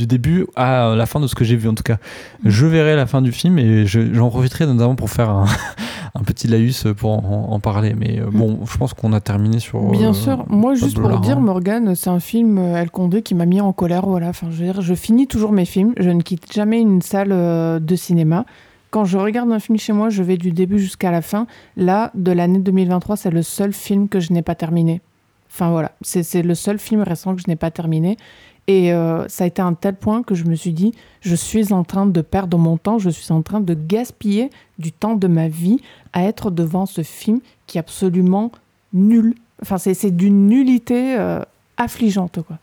début 0.06 0.45
à 0.57 0.94
la 0.95 1.06
fin 1.06 1.22
de 1.22 1.28
ce 1.28 1.36
que 1.36 1.45
j'ai 1.45 1.56
vu 1.56 1.70
en 1.70 1.74
tout 1.76 1.84
cas 1.84 1.98
Mm. 2.44 2.49
je 2.49 2.66
verrai 2.66 2.95
la 2.98 3.06
fin 3.06 3.22
du 3.22 3.32
film 3.32 3.57
et 3.60 3.86
je- 3.86 4.14
j'en 4.14 4.30
profiterai 4.30 4.66
notamment 4.66 4.95
pour 4.95 5.10
faire 5.10 5.30
un, 5.30 5.45
un 6.16 6.24
petit 6.24 6.48
laïus 6.49 6.86
pour 6.98 7.11
en, 7.11 7.48
en 7.53 7.60
parler 7.61 7.95
mais 7.98 8.20
bon 8.34 8.60
je 8.70 8.78
pense 8.78 8.94
qu'on 8.94 9.14
a 9.14 9.22
terminé 9.22 9.60
sur 9.60 9.80
Bien 9.91 10.11
sûr. 10.14 10.44
Moi, 10.49 10.74
juste 10.76 10.95
pour 10.99 11.10
Larraín. 11.10 11.22
dire, 11.22 11.40
Morgane, 11.40 11.95
c'est 11.95 12.10
un 12.10 12.20
film 12.20 12.57
El 12.57 12.90
Condé 12.91 13.22
qui 13.22 13.36
m'a 13.36 13.45
mis 13.45 13.61
en 13.61 13.72
colère. 13.74 14.06
Voilà. 14.06 14.28
Enfin, 14.30 14.48
je 14.52 14.57
veux 14.57 14.66
dire, 14.66 14.82
je 14.82 14.94
finis 14.94 15.28
toujours 15.28 15.52
mes 15.52 15.66
films. 15.66 15.94
Je 15.98 16.10
ne 16.10 16.22
quitte 16.22 16.52
jamais 16.52 16.80
une 16.82 17.02
salle 17.02 17.30
de 17.30 17.95
cinéma. 17.95 18.45
Quand 18.91 19.06
je 19.06 19.18
regarde 19.18 19.52
un 19.52 19.60
film 19.60 19.78
chez 19.78 19.94
moi, 19.94 20.10
je 20.10 20.24
vais 20.24 20.38
du 20.38 20.52
début 20.52 20.80
jusqu'à 20.80 21.11
la 21.11 21.22
fin. 21.22 21.45
Là, 21.78 22.11
de 22.16 22.32
l'année 22.32 22.60
2023, 22.60 23.18
c'est 23.18 23.30
le 23.30 23.44
seul 23.44 23.74
film 23.74 24.10
que 24.10 24.20
je 24.20 24.34
n'ai 24.34 24.41
pas 24.41 24.56
terminé. 24.56 25.02
Enfin 25.52 25.72
voilà, 25.72 25.91
c'est 26.02 26.44
le 26.44 26.56
seul 26.56 26.80
film 26.80 27.02
récent 27.02 27.36
que 27.36 27.41
je 27.41 27.48
n'ai 27.48 27.56
pas 27.56 27.72
terminé. 27.72 28.18
Et 28.68 28.94
euh, 28.94 29.28
ça 29.28 29.45
a 29.45 29.48
été 29.48 29.64
un 29.64 29.74
tel 29.74 29.95
point 29.95 30.22
que 30.22 30.36
je 30.36 30.45
me 30.45 30.53
suis 30.53 30.74
dit, 30.74 30.94
je 31.22 31.34
suis 31.34 31.74
en 31.74 31.84
train 31.84 32.06
de 32.06 32.22
perdre 32.22 32.57
mon 32.60 32.78
temps, 32.78 32.99
je 32.99 33.10
suis 33.10 33.32
en 33.32 33.41
train 33.41 33.61
de 33.61 33.74
gaspiller 33.74 34.52
du 34.78 34.91
temps 34.91 35.16
de 35.16 35.28
ma 35.28 35.48
vie 35.48 35.82
à 36.14 36.24
être 36.24 36.52
devant 36.52 36.86
ce 36.86 37.02
film 37.02 37.40
qui 37.66 37.78
est 37.78 37.80
absolument 37.80 38.52
nul. 38.94 39.34
Enfin, 39.61 39.80
c'est 39.80 39.95
c'est 39.95 40.11
d'une 40.11 40.48
nullité 40.48 41.16
euh, 41.18 41.41
affligeante, 41.78 42.41
quoi. 42.45 42.57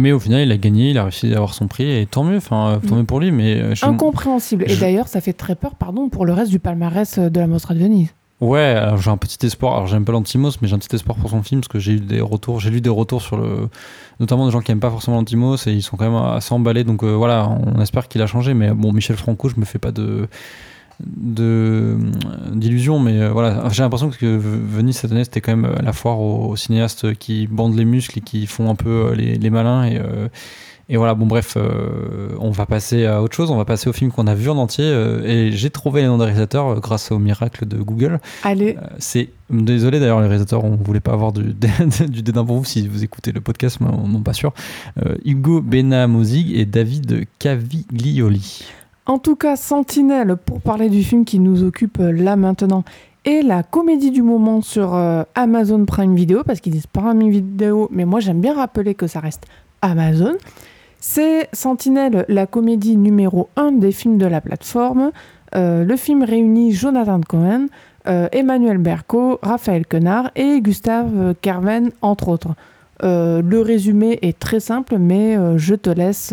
Mais 0.00 0.12
au 0.12 0.18
final 0.18 0.40
il 0.42 0.50
a 0.50 0.56
gagné 0.56 0.90
il 0.90 0.98
a 0.98 1.04
réussi 1.04 1.32
à 1.32 1.36
avoir 1.36 1.54
son 1.54 1.68
prix 1.68 1.90
et 1.90 2.06
tant 2.06 2.24
mieux 2.24 2.38
enfin 2.38 2.70
euh, 2.70 2.76
tant 2.88 2.96
Mm. 2.96 2.98
mieux 2.98 3.04
pour 3.04 3.20
lui 3.20 3.30
mais 3.30 3.54
euh, 3.60 3.74
je- 3.74 3.84
Incompréhensible. 3.86 4.64
Et 4.68 4.76
d'ailleurs, 4.76 5.06
ça 5.08 5.20
fait 5.20 5.32
très 5.32 5.54
peur, 5.54 5.74
pardon, 5.76 6.08
pour 6.08 6.26
le 6.26 6.32
reste 6.32 6.50
du 6.50 6.58
palmarès 6.58 7.18
euh, 7.18 7.30
de 7.30 7.38
la 7.38 7.46
Mostra 7.46 7.74
de 7.74 7.78
Venise. 7.78 8.08
Ouais, 8.40 8.60
alors 8.60 8.96
j'ai 8.96 9.10
un 9.10 9.18
petit 9.18 9.44
espoir. 9.44 9.74
Alors 9.74 9.86
j'aime 9.86 10.06
pas 10.06 10.12
l'Antimos, 10.12 10.52
mais 10.62 10.68
j'ai 10.68 10.74
un 10.74 10.78
petit 10.78 10.94
espoir 10.96 11.18
pour 11.18 11.28
son 11.28 11.42
film 11.42 11.60
parce 11.60 11.68
que 11.68 11.78
j'ai 11.78 11.92
eu 11.92 12.00
des 12.00 12.22
retours. 12.22 12.58
J'ai 12.58 12.70
lu 12.70 12.80
des 12.80 12.88
retours 12.88 13.20
sur 13.20 13.36
le, 13.36 13.68
notamment 14.18 14.46
des 14.46 14.50
gens 14.52 14.60
qui 14.62 14.72
aiment 14.72 14.80
pas 14.80 14.88
forcément 14.90 15.18
l'Antimos 15.18 15.56
et 15.66 15.72
ils 15.72 15.82
sont 15.82 15.98
quand 15.98 16.10
même 16.10 16.20
assez 16.36 16.54
emballés. 16.54 16.82
Donc 16.84 17.02
euh, 17.04 17.12
voilà, 17.14 17.48
on 17.48 17.78
espère 17.82 18.08
qu'il 18.08 18.22
a 18.22 18.26
changé. 18.26 18.54
Mais 18.54 18.70
bon, 18.70 18.92
Michel 18.94 19.16
Franco, 19.16 19.50
je 19.50 19.56
me 19.60 19.66
fais 19.66 19.78
pas 19.78 19.92
de 19.92 20.26
de 21.04 21.96
d'illusions, 22.52 22.98
mais 22.98 23.20
euh, 23.20 23.30
voilà, 23.30 23.68
j'ai 23.70 23.82
l'impression 23.82 24.10
que 24.10 24.26
Venise 24.36 24.96
cette 24.96 25.12
année 25.12 25.24
c'était 25.24 25.40
quand 25.40 25.56
même 25.56 25.74
la 25.82 25.92
foire 25.92 26.20
aux, 26.20 26.48
aux 26.50 26.56
cinéastes 26.56 27.14
qui 27.14 27.46
bandent 27.46 27.76
les 27.76 27.84
muscles 27.84 28.18
et 28.18 28.22
qui 28.22 28.46
font 28.46 28.70
un 28.70 28.74
peu 28.74 28.88
euh, 29.10 29.14
les, 29.14 29.36
les 29.36 29.50
malins 29.50 29.84
et 29.84 29.98
euh, 29.98 30.28
et 30.92 30.96
voilà, 30.96 31.14
bon 31.14 31.26
bref, 31.26 31.54
euh, 31.56 32.30
on 32.40 32.50
va 32.50 32.66
passer 32.66 33.06
à 33.06 33.22
autre 33.22 33.36
chose, 33.36 33.52
on 33.52 33.56
va 33.56 33.64
passer 33.64 33.88
au 33.88 33.92
film 33.92 34.10
qu'on 34.10 34.26
a 34.26 34.34
vu 34.34 34.50
en 34.50 34.56
entier, 34.56 34.82
euh, 34.86 35.22
et 35.24 35.52
j'ai 35.52 35.70
trouvé 35.70 36.00
les 36.00 36.08
noms 36.08 36.18
des 36.18 36.24
réalisateurs 36.24 36.66
euh, 36.66 36.80
grâce 36.80 37.12
au 37.12 37.20
miracle 37.20 37.64
de 37.64 37.76
Google. 37.76 38.18
Allez, 38.42 38.76
Euh, 38.76 38.86
c'est 38.98 39.28
désolé 39.50 40.00
d'ailleurs 40.00 40.20
les 40.20 40.26
réalisateurs, 40.26 40.64
on 40.64 40.74
voulait 40.74 40.98
pas 40.98 41.12
avoir 41.12 41.32
du, 41.32 41.54
du 42.08 42.22
dédain 42.22 42.44
pour 42.44 42.56
vous 42.56 42.64
si 42.64 42.88
vous 42.88 43.04
écoutez 43.04 43.30
le 43.30 43.40
podcast, 43.40 43.78
mais 43.80 43.86
on 43.86 44.08
n'est 44.08 44.18
pas 44.18 44.32
sûr. 44.32 44.52
Euh, 45.06 45.14
Hugo 45.24 45.60
Benamozig 45.60 46.58
et 46.58 46.64
David 46.64 47.24
Caviglioli. 47.38 48.64
En 49.10 49.18
tout 49.18 49.34
cas, 49.34 49.56
Sentinelle, 49.56 50.36
pour 50.36 50.60
parler 50.60 50.88
du 50.88 51.02
film 51.02 51.24
qui 51.24 51.40
nous 51.40 51.64
occupe 51.64 51.98
euh, 51.98 52.12
là 52.12 52.36
maintenant, 52.36 52.84
est 53.24 53.42
la 53.42 53.64
comédie 53.64 54.12
du 54.12 54.22
moment 54.22 54.62
sur 54.62 54.94
euh, 54.94 55.24
Amazon 55.34 55.84
Prime 55.84 56.14
Video, 56.14 56.44
parce 56.44 56.60
qu'ils 56.60 56.70
disent 56.70 56.86
Prime 56.86 57.28
Video, 57.28 57.88
mais 57.90 58.04
moi 58.04 58.20
j'aime 58.20 58.40
bien 58.40 58.54
rappeler 58.54 58.94
que 58.94 59.08
ça 59.08 59.18
reste 59.18 59.46
Amazon. 59.82 60.34
C'est 61.00 61.48
Sentinelle, 61.52 62.24
la 62.28 62.46
comédie 62.46 62.96
numéro 62.96 63.48
1 63.56 63.72
des 63.72 63.90
films 63.90 64.16
de 64.16 64.26
la 64.26 64.40
plateforme. 64.40 65.10
Euh, 65.56 65.82
le 65.82 65.96
film 65.96 66.22
réunit 66.22 66.70
Jonathan 66.70 67.20
Cohen, 67.20 67.66
Emmanuel 68.06 68.78
Berco, 68.78 69.40
Raphaël 69.42 69.88
Quenard 69.88 70.30
et 70.36 70.60
Gustave 70.60 71.34
Carven, 71.42 71.90
entre 72.00 72.28
autres. 72.28 72.54
Le 73.02 73.60
résumé 73.60 74.20
est 74.22 74.38
très 74.38 74.60
simple, 74.60 74.98
mais 74.98 75.36
je 75.58 75.74
te 75.74 75.90
laisse 75.90 76.32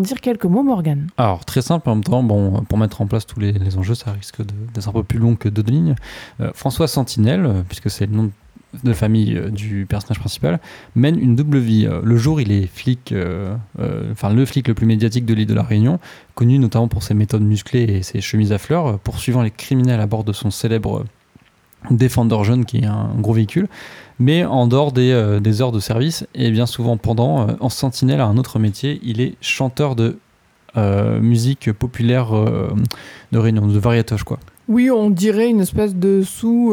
dire 0.00 0.20
quelques 0.20 0.44
mots, 0.44 0.62
Morgan. 0.62 1.06
Alors 1.16 1.44
très 1.44 1.62
simple 1.62 1.88
en 1.88 1.96
même 1.96 2.04
temps, 2.04 2.22
bon, 2.22 2.62
pour 2.62 2.78
mettre 2.78 3.00
en 3.00 3.06
place 3.06 3.26
tous 3.26 3.40
les, 3.40 3.76
enjeux, 3.76 3.94
ça 3.94 4.12
risque 4.12 4.42
d'être 4.42 4.88
un 4.88 4.92
peu 4.92 5.02
plus 5.02 5.18
long 5.18 5.36
que 5.36 5.48
deux 5.48 5.62
lignes. 5.62 5.94
Euh, 6.40 6.50
François 6.54 6.88
Sentinelle, 6.88 7.46
euh, 7.46 7.62
puisque 7.66 7.90
c'est 7.90 8.06
le 8.06 8.16
nom 8.16 8.30
de 8.84 8.92
famille 8.92 9.36
euh, 9.36 9.50
du 9.50 9.86
personnage 9.88 10.18
principal, 10.18 10.60
mène 10.94 11.18
une 11.18 11.36
double 11.36 11.58
vie. 11.58 11.88
Le 12.02 12.16
jour, 12.16 12.40
il 12.40 12.52
est 12.52 12.66
flic, 12.66 13.14
enfin 14.10 14.32
le 14.32 14.44
flic 14.44 14.68
le 14.68 14.74
plus 14.74 14.86
médiatique 14.86 15.24
de 15.24 15.34
l'île 15.34 15.46
de 15.46 15.54
la 15.54 15.62
Réunion, 15.62 15.98
connu 16.34 16.58
notamment 16.58 16.88
pour 16.88 17.02
ses 17.02 17.14
méthodes 17.14 17.42
musclées 17.42 17.84
et 17.84 18.02
ses 18.02 18.20
chemises 18.20 18.52
à 18.52 18.58
fleurs, 18.58 18.98
poursuivant 18.98 19.42
les 19.42 19.50
criminels 19.50 20.00
à 20.00 20.06
bord 20.06 20.24
de 20.24 20.32
son 20.32 20.50
célèbre 20.50 21.04
Defender 21.90 22.42
jaune, 22.42 22.64
qui 22.64 22.78
est 22.78 22.86
un 22.86 23.10
gros 23.18 23.32
véhicule. 23.32 23.68
Mais 24.18 24.44
en 24.44 24.66
dehors 24.66 24.92
des, 24.92 25.12
euh, 25.12 25.40
des 25.40 25.60
heures 25.60 25.72
de 25.72 25.80
service, 25.80 26.26
et 26.34 26.50
bien 26.50 26.66
souvent 26.66 26.96
pendant, 26.96 27.42
euh, 27.48 27.52
en 27.60 27.68
sentinelle 27.68 28.20
à 28.20 28.26
un 28.26 28.38
autre 28.38 28.58
métier, 28.58 28.98
il 29.02 29.20
est 29.20 29.34
chanteur 29.40 29.94
de 29.94 30.18
euh, 30.76 31.20
musique 31.20 31.72
populaire 31.72 32.32
de 33.32 33.38
Réunion, 33.38 33.66
de 33.66 33.78
variatoche 33.78 34.24
quoi. 34.24 34.38
Oui, 34.68 34.90
on 34.90 35.10
dirait 35.10 35.48
une 35.48 35.60
espèce 35.60 35.94
de 35.94 36.22
sous 36.22 36.70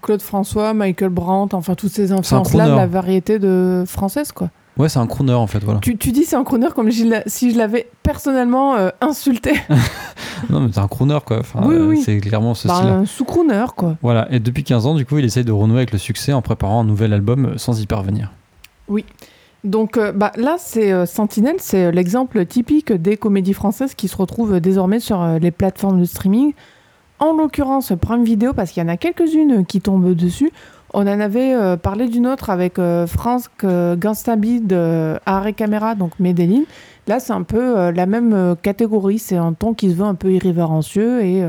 Claude 0.00 0.22
François, 0.22 0.74
Michael 0.74 1.10
Brandt, 1.10 1.54
enfin 1.54 1.74
toutes 1.74 1.92
ces 1.92 2.12
influences-là 2.12 2.70
de 2.70 2.74
la 2.74 2.86
variété 2.86 3.38
de 3.38 3.84
française, 3.86 4.32
quoi. 4.32 4.48
Ouais, 4.76 4.88
c'est 4.88 4.98
un 4.98 5.06
crooner 5.06 5.34
en 5.34 5.46
fait, 5.46 5.62
voilà. 5.62 5.80
Tu, 5.80 5.96
tu 5.96 6.10
dis 6.10 6.24
c'est 6.24 6.36
un 6.36 6.44
crooner 6.44 6.68
comme 6.74 6.90
si 6.90 7.52
je 7.52 7.58
l'avais 7.58 7.88
personnellement 8.02 8.74
euh, 8.74 8.90
insulté. 9.00 9.52
non, 10.50 10.60
mais 10.60 10.70
c'est 10.72 10.80
un 10.80 10.88
crooner, 10.88 11.18
quoi. 11.24 11.38
Enfin, 11.40 11.60
Oui, 11.64 11.74
euh, 11.74 11.86
oui. 11.86 12.02
C'est 12.02 12.18
clairement 12.18 12.54
ce 12.54 12.68
Bah, 12.68 12.78
un 12.78 13.06
sous-crooner, 13.06 13.66
quoi. 13.76 13.96
Voilà, 14.02 14.26
et 14.32 14.40
depuis 14.40 14.64
15 14.64 14.86
ans, 14.86 14.94
du 14.94 15.06
coup, 15.06 15.18
il 15.18 15.24
essaye 15.24 15.44
de 15.44 15.52
renouer 15.52 15.78
avec 15.78 15.92
le 15.92 15.98
succès 15.98 16.32
en 16.32 16.42
préparant 16.42 16.80
un 16.80 16.84
nouvel 16.84 17.12
album 17.12 17.46
euh, 17.46 17.58
sans 17.58 17.80
y 17.80 17.86
parvenir. 17.86 18.32
Donc 19.62 19.96
euh, 19.96 20.12
bah, 20.12 20.32
là, 20.36 20.56
c'est 20.58 20.92
euh, 20.92 21.06
Sentinelle, 21.06 21.56
c'est 21.58 21.90
l'exemple 21.90 22.44
typique 22.44 22.92
des 22.92 23.16
comédies 23.16 23.54
françaises 23.54 23.94
qui 23.94 24.08
se 24.08 24.16
retrouvent 24.16 24.60
désormais 24.60 25.00
sur 25.00 25.24
les 25.40 25.50
plateformes 25.50 26.00
de 26.00 26.04
streaming. 26.04 26.52
En 27.20 27.32
l'occurrence, 27.32 27.92
Prime 28.00 28.24
Video, 28.24 28.52
parce 28.52 28.72
qu'il 28.72 28.82
y 28.82 28.86
en 28.86 28.88
a 28.88 28.96
quelques-unes 28.96 29.64
qui 29.64 29.80
tombent 29.80 30.14
dessus. 30.14 30.50
On 30.96 31.08
en 31.08 31.18
avait 31.18 31.52
euh, 31.52 31.76
parlé 31.76 32.06
d'une 32.06 32.28
autre 32.28 32.50
avec 32.50 32.78
euh, 32.78 33.08
France 33.08 33.50
euh, 33.64 33.96
Ganstabid, 33.96 34.72
euh, 34.72 35.18
Arrêt 35.26 35.52
Caméra, 35.52 35.96
donc 35.96 36.12
Medellin. 36.20 36.62
Là, 37.08 37.18
c'est 37.18 37.32
un 37.32 37.42
peu 37.42 37.76
euh, 37.76 37.90
la 37.90 38.06
même 38.06 38.32
euh, 38.32 38.54
catégorie. 38.54 39.18
C'est 39.18 39.36
un 39.36 39.54
ton 39.54 39.74
qui 39.74 39.90
se 39.90 39.96
veut 39.96 40.04
un 40.04 40.14
peu 40.14 40.32
irrévérencieux 40.32 41.24
et 41.24 41.42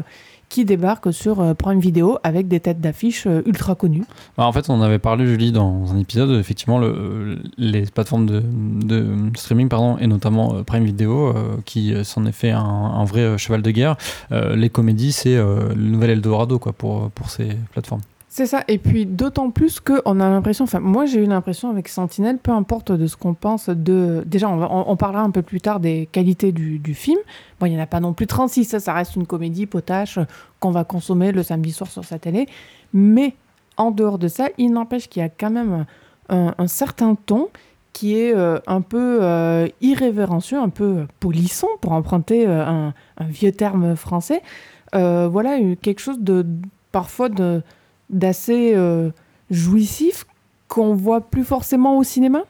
qui 0.50 0.66
débarque 0.66 1.14
sur 1.14 1.56
Prime 1.56 1.80
Video 1.80 2.18
avec 2.24 2.48
des 2.48 2.60
têtes 2.60 2.82
d'affiche 2.82 3.28
ultra 3.46 3.76
connues. 3.76 4.06
Bah, 4.36 4.48
en 4.48 4.52
fait, 4.52 4.68
on 4.70 4.82
avait 4.82 5.00
parlé, 5.00 5.28
Julie, 5.28 5.52
dans 5.52 5.94
un 5.94 6.00
épisode, 6.00 6.40
effectivement, 6.40 6.80
le, 6.80 7.38
les 7.58 7.84
plateformes 7.84 8.26
de, 8.26 8.42
de 8.84 9.06
streaming, 9.36 9.70
pardon, 9.70 9.98
et 10.00 10.08
notamment 10.08 10.64
Prime 10.64 10.86
Video, 10.86 11.34
qui 11.66 11.94
s'en 12.04 12.26
est 12.26 12.32
fait 12.32 12.52
un, 12.52 13.04
vrai 13.06 13.38
cheval 13.38 13.62
de 13.62 13.72
guerre. 13.72 13.96
Les 14.32 14.70
comédies, 14.70 15.12
c'est 15.12 15.36
le 15.36 15.74
nouvel 15.76 16.12
Eldorado, 16.12 16.58
quoi, 16.58 16.74
pour, 16.74 17.10
pour 17.12 17.30
ces 17.30 17.50
plateformes. 17.72 18.02
C'est 18.38 18.48
ça, 18.48 18.66
et 18.68 18.80
puis 18.80 19.06
d'autant 19.06 19.50
plus 19.50 19.80
qu'on 19.80 20.20
a 20.20 20.30
l'impression, 20.30 20.66
enfin 20.66 20.82
moi 20.82 21.06
j'ai 21.06 21.24
eu 21.24 21.26
l'impression 21.26 21.70
avec 21.70 21.88
Sentinelle, 21.88 22.38
peu 22.38 22.52
importe 22.52 22.92
de 22.92 23.08
ce 23.08 23.16
qu'on 23.16 23.34
pense 23.34 23.70
de... 23.70 24.24
Déjà 24.26 24.50
on, 24.50 24.98
parlera 24.98 25.24
un 25.24 25.32
peu 25.32 25.42
plus 25.42 25.62
tard 25.62 25.80
des 25.80 26.10
qualités 26.12 26.52
du, 26.52 26.94
film. 26.94 27.18
Bon, 27.62 27.66
il 27.66 27.70
n'y 27.70 27.80
en 27.80 27.82
a 27.82 27.86
pas 27.86 28.02
non 28.02 28.12
plus 28.12 28.28
36, 28.28 28.66
ça, 28.66 28.82
ça 28.82 28.92
reste 28.92 29.16
une 29.16 29.26
comédie 29.26 29.68
potache 29.68 30.20
qu'on 30.60 30.72
va 30.72 30.84
consommer 30.84 31.32
le 31.32 31.44
samedi 31.44 31.72
soir 31.72 31.90
sur 31.90 32.04
sa 32.04 32.20
télé. 32.20 32.46
Mais 32.92 33.36
en 33.78 33.90
dehors 33.90 34.20
de 34.20 34.28
ça, 34.28 34.50
il 34.58 34.74
n'empêche 34.74 35.08
qu'il 35.08 35.22
y 35.22 35.26
a 35.26 35.30
quand 35.30 35.52
même 35.52 35.86
un, 36.28 36.68
certain 36.68 37.16
ton 37.16 37.48
qui 37.94 38.18
est 38.18 38.36
euh, 38.36 38.60
un 38.68 38.82
peu 38.82 39.20
euh, 39.22 39.70
irrévérencieux, 39.80 40.60
un 40.60 40.68
peu 40.68 41.08
polisson, 41.22 41.70
pour 41.80 41.94
emprunter 41.94 42.46
euh, 42.46 42.66
un, 42.66 42.94
vieux 43.30 43.54
terme 43.54 43.96
français. 43.96 44.42
Voilà, 44.92 45.58
quelque 45.82 46.02
chose 46.02 46.20
de 46.20 46.46
parfois 46.92 47.30
de 47.30 47.64
d'assez 48.10 48.74
euh, 48.76 49.10
jouissif 49.50 50.26
qu'on 50.68 50.94
voit 50.94 51.22
plus 51.22 51.44
forcément 51.44 51.98
au 51.98 52.04
cinéma? 52.04 52.44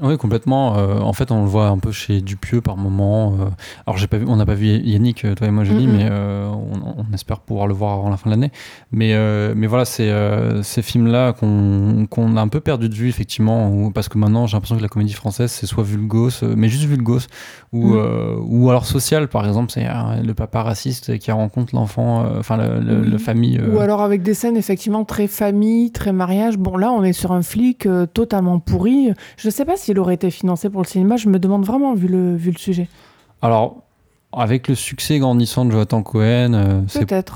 Oui, 0.00 0.16
complètement. 0.16 0.76
Euh, 0.78 0.98
en 1.00 1.12
fait, 1.12 1.30
on 1.30 1.42
le 1.42 1.48
voit 1.48 1.66
un 1.68 1.78
peu 1.78 1.92
chez 1.92 2.22
Dupieux 2.22 2.60
par 2.60 2.76
moment. 2.76 3.34
euh. 3.38 3.44
alors, 3.86 3.98
j'ai 3.98 4.06
pas 4.06 4.16
vu, 4.16 4.24
on 4.26 4.36
n'a 4.36 4.46
pas 4.46 4.54
vu 4.54 4.66
Yannick, 4.66 5.24
euh, 5.24 5.34
toi 5.34 5.46
et 5.46 5.50
moi, 5.50 5.64
Julie, 5.64 5.86
mais 5.86 6.08
euh, 6.10 6.48
on, 6.48 7.04
on 7.08 7.14
espère 7.14 7.40
pouvoir 7.40 7.66
le 7.66 7.74
voir 7.74 7.92
avant 7.98 8.08
la 8.08 8.16
fin 8.16 8.30
de 8.30 8.34
l'année. 8.34 8.50
Mais, 8.90 9.14
mais 9.54 9.66
voilà, 9.66 9.84
c'est 9.84 10.10
ces 10.62 10.82
films-là 10.82 11.32
qu'on 11.34 12.36
a 12.36 12.40
un 12.40 12.48
peu 12.48 12.60
perdu 12.60 12.88
de 12.88 12.94
vue, 12.94 13.08
effectivement, 13.08 13.90
parce 13.92 14.08
que 14.08 14.16
maintenant, 14.18 14.46
j'ai 14.46 14.56
l'impression 14.56 14.76
que 14.76 14.82
la 14.82 14.88
comédie 14.88 15.12
française, 15.12 15.50
c'est 15.50 15.66
soit 15.66 15.84
vulgos, 15.84 16.42
mais 16.56 16.68
juste 16.68 16.84
vulgos, 16.84 17.26
ou, 17.72 17.94
euh, 17.94 18.36
ou 18.40 18.70
alors 18.70 18.86
social, 18.86 19.28
par 19.28 19.46
exemple, 19.46 19.70
c'est 19.72 19.86
le 20.22 20.34
papa 20.34 20.62
raciste 20.62 21.18
qui 21.18 21.30
rencontre 21.30 21.74
l'enfant, 21.74 22.24
enfin, 22.38 22.56
le, 22.56 22.80
le- 22.80 23.00
Oui. 23.02 23.10
la 23.10 23.18
famille. 23.18 23.60
Ou 23.72 23.78
alors 23.80 24.00
avec 24.02 24.22
des 24.22 24.34
scènes 24.34 24.56
effectivement 24.56 25.04
très 25.04 25.26
famille, 25.26 25.90
très 25.92 26.12
mariage. 26.12 26.56
Bon 26.58 26.76
là, 26.76 26.90
on 26.92 27.02
est 27.04 27.12
sur 27.12 27.32
un 27.32 27.42
flic 27.42 27.86
totalement 28.14 28.58
pourri. 28.58 29.10
Je 29.36 29.50
sais 29.50 29.64
pas 29.64 29.76
s'il 29.82 29.98
aurait 29.98 30.14
été 30.14 30.30
financé 30.30 30.70
pour 30.70 30.82
le 30.82 30.86
cinéma. 30.86 31.16
Je 31.16 31.28
me 31.28 31.38
demande 31.38 31.64
vraiment 31.64 31.94
vu 31.94 32.08
le 32.08 32.36
vu 32.36 32.50
le 32.50 32.58
sujet. 32.58 32.88
Alors, 33.42 33.82
avec 34.32 34.68
le 34.68 34.74
succès 34.74 35.18
grandissant 35.18 35.64
de 35.64 35.72
Jonathan 35.72 36.02
Cohen, 36.02 36.54
euh, 36.54 36.80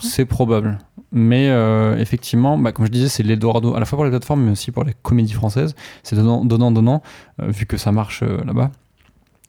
c'est 0.01 0.25
probable. 0.25 0.79
Mais 1.13 1.49
euh, 1.51 1.97
effectivement, 1.99 2.59
bah, 2.59 2.73
comme 2.73 2.87
je 2.87 2.91
disais, 2.91 3.09
c'est 3.09 3.23
l'Eldorado 3.23 3.75
à 3.75 3.81
la 3.81 3.87
fois 3.87 3.97
pour 3.97 4.05
les 4.05 4.11
plateformes, 4.11 4.43
mais 4.43 4.53
aussi 4.53 4.71
pour 4.71 4.85
les 4.85 4.95
comédies 5.03 5.33
françaises. 5.33 5.75
C'est 6.03 6.17
donnant, 6.17 6.45
donnant, 6.45 6.71
donnant, 6.71 7.03
euh, 7.41 7.49
vu 7.49 7.67
que 7.67 7.77
ça 7.77 7.93
marche 7.93 8.23
là-bas. 8.23 8.71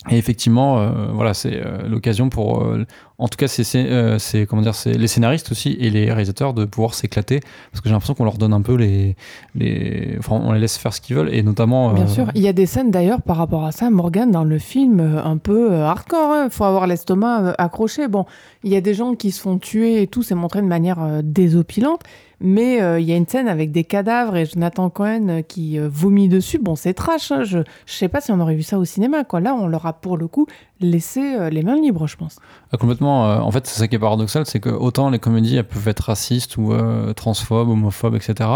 Et 0.09 0.17
effectivement, 0.17 0.79
euh, 0.79 1.07
voilà, 1.13 1.33
c'est 1.33 1.55
euh, 1.55 1.87
l'occasion 1.87 2.29
pour, 2.29 2.63
euh, 2.63 2.85
en 3.17 3.27
tout 3.27 3.37
cas, 3.37 3.47
c'est 3.47 3.63
c'est, 3.63 4.19
c'est, 4.19 4.45
comment 4.45 4.61
dire, 4.61 4.75
c'est 4.75 4.93
les 4.93 5.07
scénaristes 5.07 5.51
aussi 5.51 5.75
et 5.79 5.89
les 5.89 6.05
réalisateurs 6.11 6.53
de 6.53 6.65
pouvoir 6.65 6.93
s'éclater, 6.93 7.39
parce 7.71 7.81
que 7.81 7.89
j'ai 7.89 7.93
l'impression 7.93 8.13
qu'on 8.13 8.23
leur 8.23 8.37
donne 8.37 8.53
un 8.53 8.61
peu 8.61 8.75
les, 8.75 9.15
les, 9.55 10.15
enfin, 10.19 10.39
on 10.43 10.51
les 10.53 10.59
laisse 10.59 10.77
faire 10.77 10.93
ce 10.93 11.01
qu'ils 11.01 11.15
veulent, 11.15 11.33
et 11.33 11.43
notamment. 11.43 11.93
Bien 11.93 12.07
sûr. 12.07 12.27
Il 12.35 12.41
y 12.41 12.47
a 12.47 12.53
des 12.53 12.65
scènes 12.65 12.91
d'ailleurs 12.91 13.21
par 13.21 13.37
rapport 13.37 13.65
à 13.65 13.71
ça, 13.71 13.89
Morgan, 13.89 14.31
dans 14.31 14.43
le 14.43 14.59
film, 14.59 14.99
un 14.99 15.37
peu 15.37 15.73
hardcore. 15.73 16.45
Il 16.45 16.51
faut 16.51 16.63
avoir 16.63 16.87
l'estomac 16.87 17.55
accroché. 17.57 18.07
Bon, 18.07 18.25
il 18.63 18.71
y 18.71 18.75
a 18.75 18.81
des 18.81 18.93
gens 18.93 19.15
qui 19.15 19.31
se 19.31 19.41
font 19.41 19.57
tuer 19.57 20.01
et 20.01 20.07
tout, 20.07 20.23
c'est 20.23 20.35
montré 20.35 20.61
de 20.61 20.67
manière 20.67 21.21
désopilante. 21.23 22.01
Mais 22.39 22.81
euh, 22.81 22.99
il 22.99 23.07
y 23.07 23.13
a 23.13 23.15
une 23.15 23.27
scène 23.27 23.47
avec 23.47 23.71
des 23.71 23.83
cadavres 23.83 24.35
et 24.35 24.45
Jonathan 24.45 24.89
Cohen 24.89 25.27
euh, 25.29 25.41
qui 25.41 25.79
euh, 25.79 25.89
vomit 25.91 26.27
dessus. 26.29 26.59
Bon, 26.59 26.75
c'est 26.75 26.93
trash. 26.93 27.31
hein. 27.31 27.43
Je, 27.43 27.59
je 27.85 27.93
sais 27.93 28.07
pas 28.09 28.21
si 28.21 28.31
on 28.31 28.39
aurait 28.39 28.55
vu 28.55 28.63
ça 28.63 28.77
au 28.77 28.85
cinéma. 28.85 29.23
Quoi. 29.23 29.39
Là, 29.39 29.55
on 29.55 29.67
leur 29.67 29.85
a 29.85 29.93
pour 29.93 30.17
le 30.17 30.27
coup 30.27 30.45
laissé 30.79 31.35
euh, 31.35 31.49
les 31.49 31.63
mains 31.63 31.75
libres, 31.75 32.05
je 32.05 32.15
pense. 32.15 32.37
Ah, 32.71 32.77
complètement. 32.77 33.23
en 33.43 33.49
fait, 33.51 33.65
c'est 33.65 33.79
ça 33.79 33.87
qui 33.87 33.95
est 33.95 33.99
paradoxal, 33.99 34.45
c'est 34.45 34.59
que 34.59 34.69
autant 34.69 35.09
les 35.09 35.17
comédies 35.19 35.55
elles 35.55 35.63
peuvent 35.63 35.87
être 35.87 36.01
racistes 36.01 36.57
ou 36.57 36.73
transphobes, 37.15 37.69
homophobes, 37.69 38.15
etc. 38.15 38.49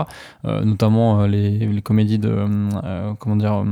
notamment 0.43 1.25
les, 1.25 1.49
les 1.65 1.81
comédies 1.81 2.19
de 2.19 2.45
comment 3.19 3.37
dire 3.37 3.63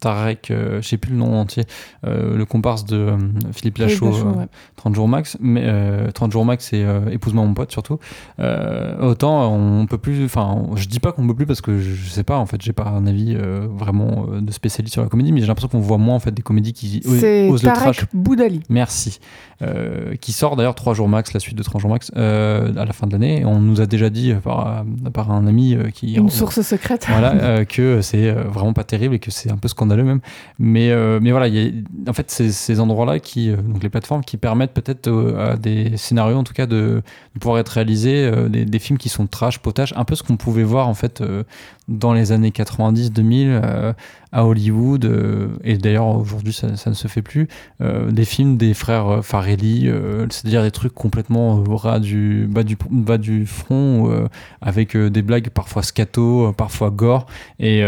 Tarek, 0.00 0.46
je 0.50 0.80
sais 0.80 0.96
plus 0.96 1.10
le 1.10 1.18
nom 1.18 1.40
entier, 1.40 1.64
le 2.04 2.44
comparse 2.44 2.84
de 2.84 3.14
Philippe 3.52 3.78
Lachaud, 3.78 4.06
Lachaud, 4.12 4.28
euh, 4.28 4.32
ouais. 4.40 4.46
30 4.76 4.94
jours 4.94 5.08
max, 5.08 5.36
mais 5.40 5.62
euh, 5.64 6.10
30 6.12 6.30
jours 6.30 6.44
max 6.44 6.72
et 6.72 6.86
épouse-moi 7.10 7.44
mon 7.44 7.54
pote 7.54 7.72
surtout. 7.72 7.98
Euh, 8.38 8.94
autant 9.34 9.54
on 9.54 9.86
peut 9.86 9.98
plus, 9.98 10.24
enfin, 10.24 10.62
je 10.76 10.86
dis 10.86 11.00
pas 11.00 11.12
qu'on 11.12 11.26
peut 11.26 11.34
plus 11.34 11.46
parce 11.46 11.60
que 11.60 11.78
je, 11.78 12.08
sais 12.08 12.24
pas 12.24 12.38
en 12.38 12.46
fait, 12.46 12.60
j'ai 12.62 12.72
pas 12.72 12.84
un 12.88 13.06
avis 13.06 13.34
euh, 13.36 13.66
vraiment 13.70 14.26
euh, 14.30 14.40
de 14.40 14.52
spécialiste 14.52 14.94
sur 14.94 15.02
la 15.02 15.08
comédie, 15.08 15.32
mais 15.32 15.40
j'ai 15.40 15.46
l'impression 15.46 15.68
qu'on 15.68 15.80
voit 15.80 15.98
moins 15.98 16.14
en 16.16 16.20
fait 16.20 16.32
des 16.32 16.42
comédies 16.42 16.72
qui 16.72 17.02
osent 17.06 17.62
le 17.62 17.72
trash. 17.72 18.06
Boudali. 18.12 18.60
Merci. 18.68 19.18
Euh, 19.62 20.14
qui 20.20 20.32
sort 20.32 20.56
d'ailleurs 20.56 20.74
3 20.74 20.94
jours 20.94 21.08
max, 21.08 21.32
la 21.32 21.40
suite 21.40 21.56
de 21.56 21.62
3 21.62 21.80
jours 21.80 21.90
max, 21.90 22.10
euh, 22.16 22.72
à 22.76 22.84
la 22.84 22.92
fin 22.92 23.06
de 23.06 23.12
l'année. 23.12 23.44
On 23.44 23.60
nous 23.60 23.80
a 23.80 23.86
déjà 23.86 24.10
dit 24.10 24.34
par, 24.42 24.84
par 25.12 25.30
un 25.30 25.46
ami 25.46 25.76
qui. 25.92 26.14
Une 26.14 26.30
source 26.30 26.60
secrète. 26.62 27.06
Voilà, 27.08 27.64
que 27.68 28.00
c'est 28.00 28.30
vraiment 28.32 28.72
pas 28.72 28.84
terrible 28.84 29.14
et 29.14 29.18
que 29.18 29.30
c'est 29.30 29.50
un 29.50 29.56
peu 29.56 29.68
scandaleux 29.68 30.04
même. 30.04 30.20
Mais, 30.58 30.92
mais 31.20 31.30
voilà, 31.30 31.48
il 31.48 31.54
y 31.54 31.68
a- 31.68 32.10
en 32.10 32.12
fait, 32.12 32.30
ces 32.30 32.80
endroits-là, 32.80 33.20
qui, 33.20 33.50
donc 33.50 33.82
les 33.82 33.88
plateformes, 33.88 34.24
qui 34.24 34.36
permettent 34.36 34.74
peut-être 34.74 35.10
à 35.38 35.56
des 35.56 35.96
scénarios, 35.96 36.36
en 36.36 36.44
tout 36.44 36.52
cas, 36.54 36.66
de, 36.66 37.02
de 37.34 37.38
pouvoir 37.40 37.58
être 37.58 37.68
réalisés, 37.70 38.30
des, 38.48 38.64
des 38.64 38.78
films 38.78 38.98
qui 38.98 39.08
sont 39.08 39.23
potache, 39.58 39.92
un 39.96 40.04
peu 40.04 40.14
ce 40.14 40.22
qu'on 40.22 40.36
pouvait 40.36 40.62
voir 40.62 40.88
en 40.88 40.94
fait 40.94 41.20
euh, 41.20 41.44
dans 41.88 42.12
les 42.14 42.32
années 42.32 42.50
90-2000 42.50 43.46
euh, 43.46 43.92
à 44.32 44.46
Hollywood. 44.46 45.04
euh, 45.04 45.48
et 45.62 45.76
d'ailleurs, 45.76 46.06
aujourd'hui, 46.06 46.52
ça, 46.52 46.68
ne 46.68 46.94
se 46.94 47.08
fait 47.08 47.22
plus. 47.22 47.48
Euh, 47.80 48.10
des 48.10 48.24
films 48.24 48.56
des 48.56 48.74
frères 48.74 49.24
Farelli, 49.24 49.90
c'est-à-dire 50.30 50.62
des 50.62 50.70
trucs 50.70 50.94
complètement 50.94 51.54
au 51.54 51.98
du, 52.00 52.46
bas, 52.48 52.62
du, 52.62 52.76
bas 52.90 53.18
du 53.18 53.46
front, 53.46 54.28
avec 54.60 54.96
des 54.96 55.22
blagues 55.22 55.50
parfois 55.50 55.82
scato, 55.82 56.52
parfois 56.56 56.90
gore. 56.90 57.26
Et, 57.58 57.82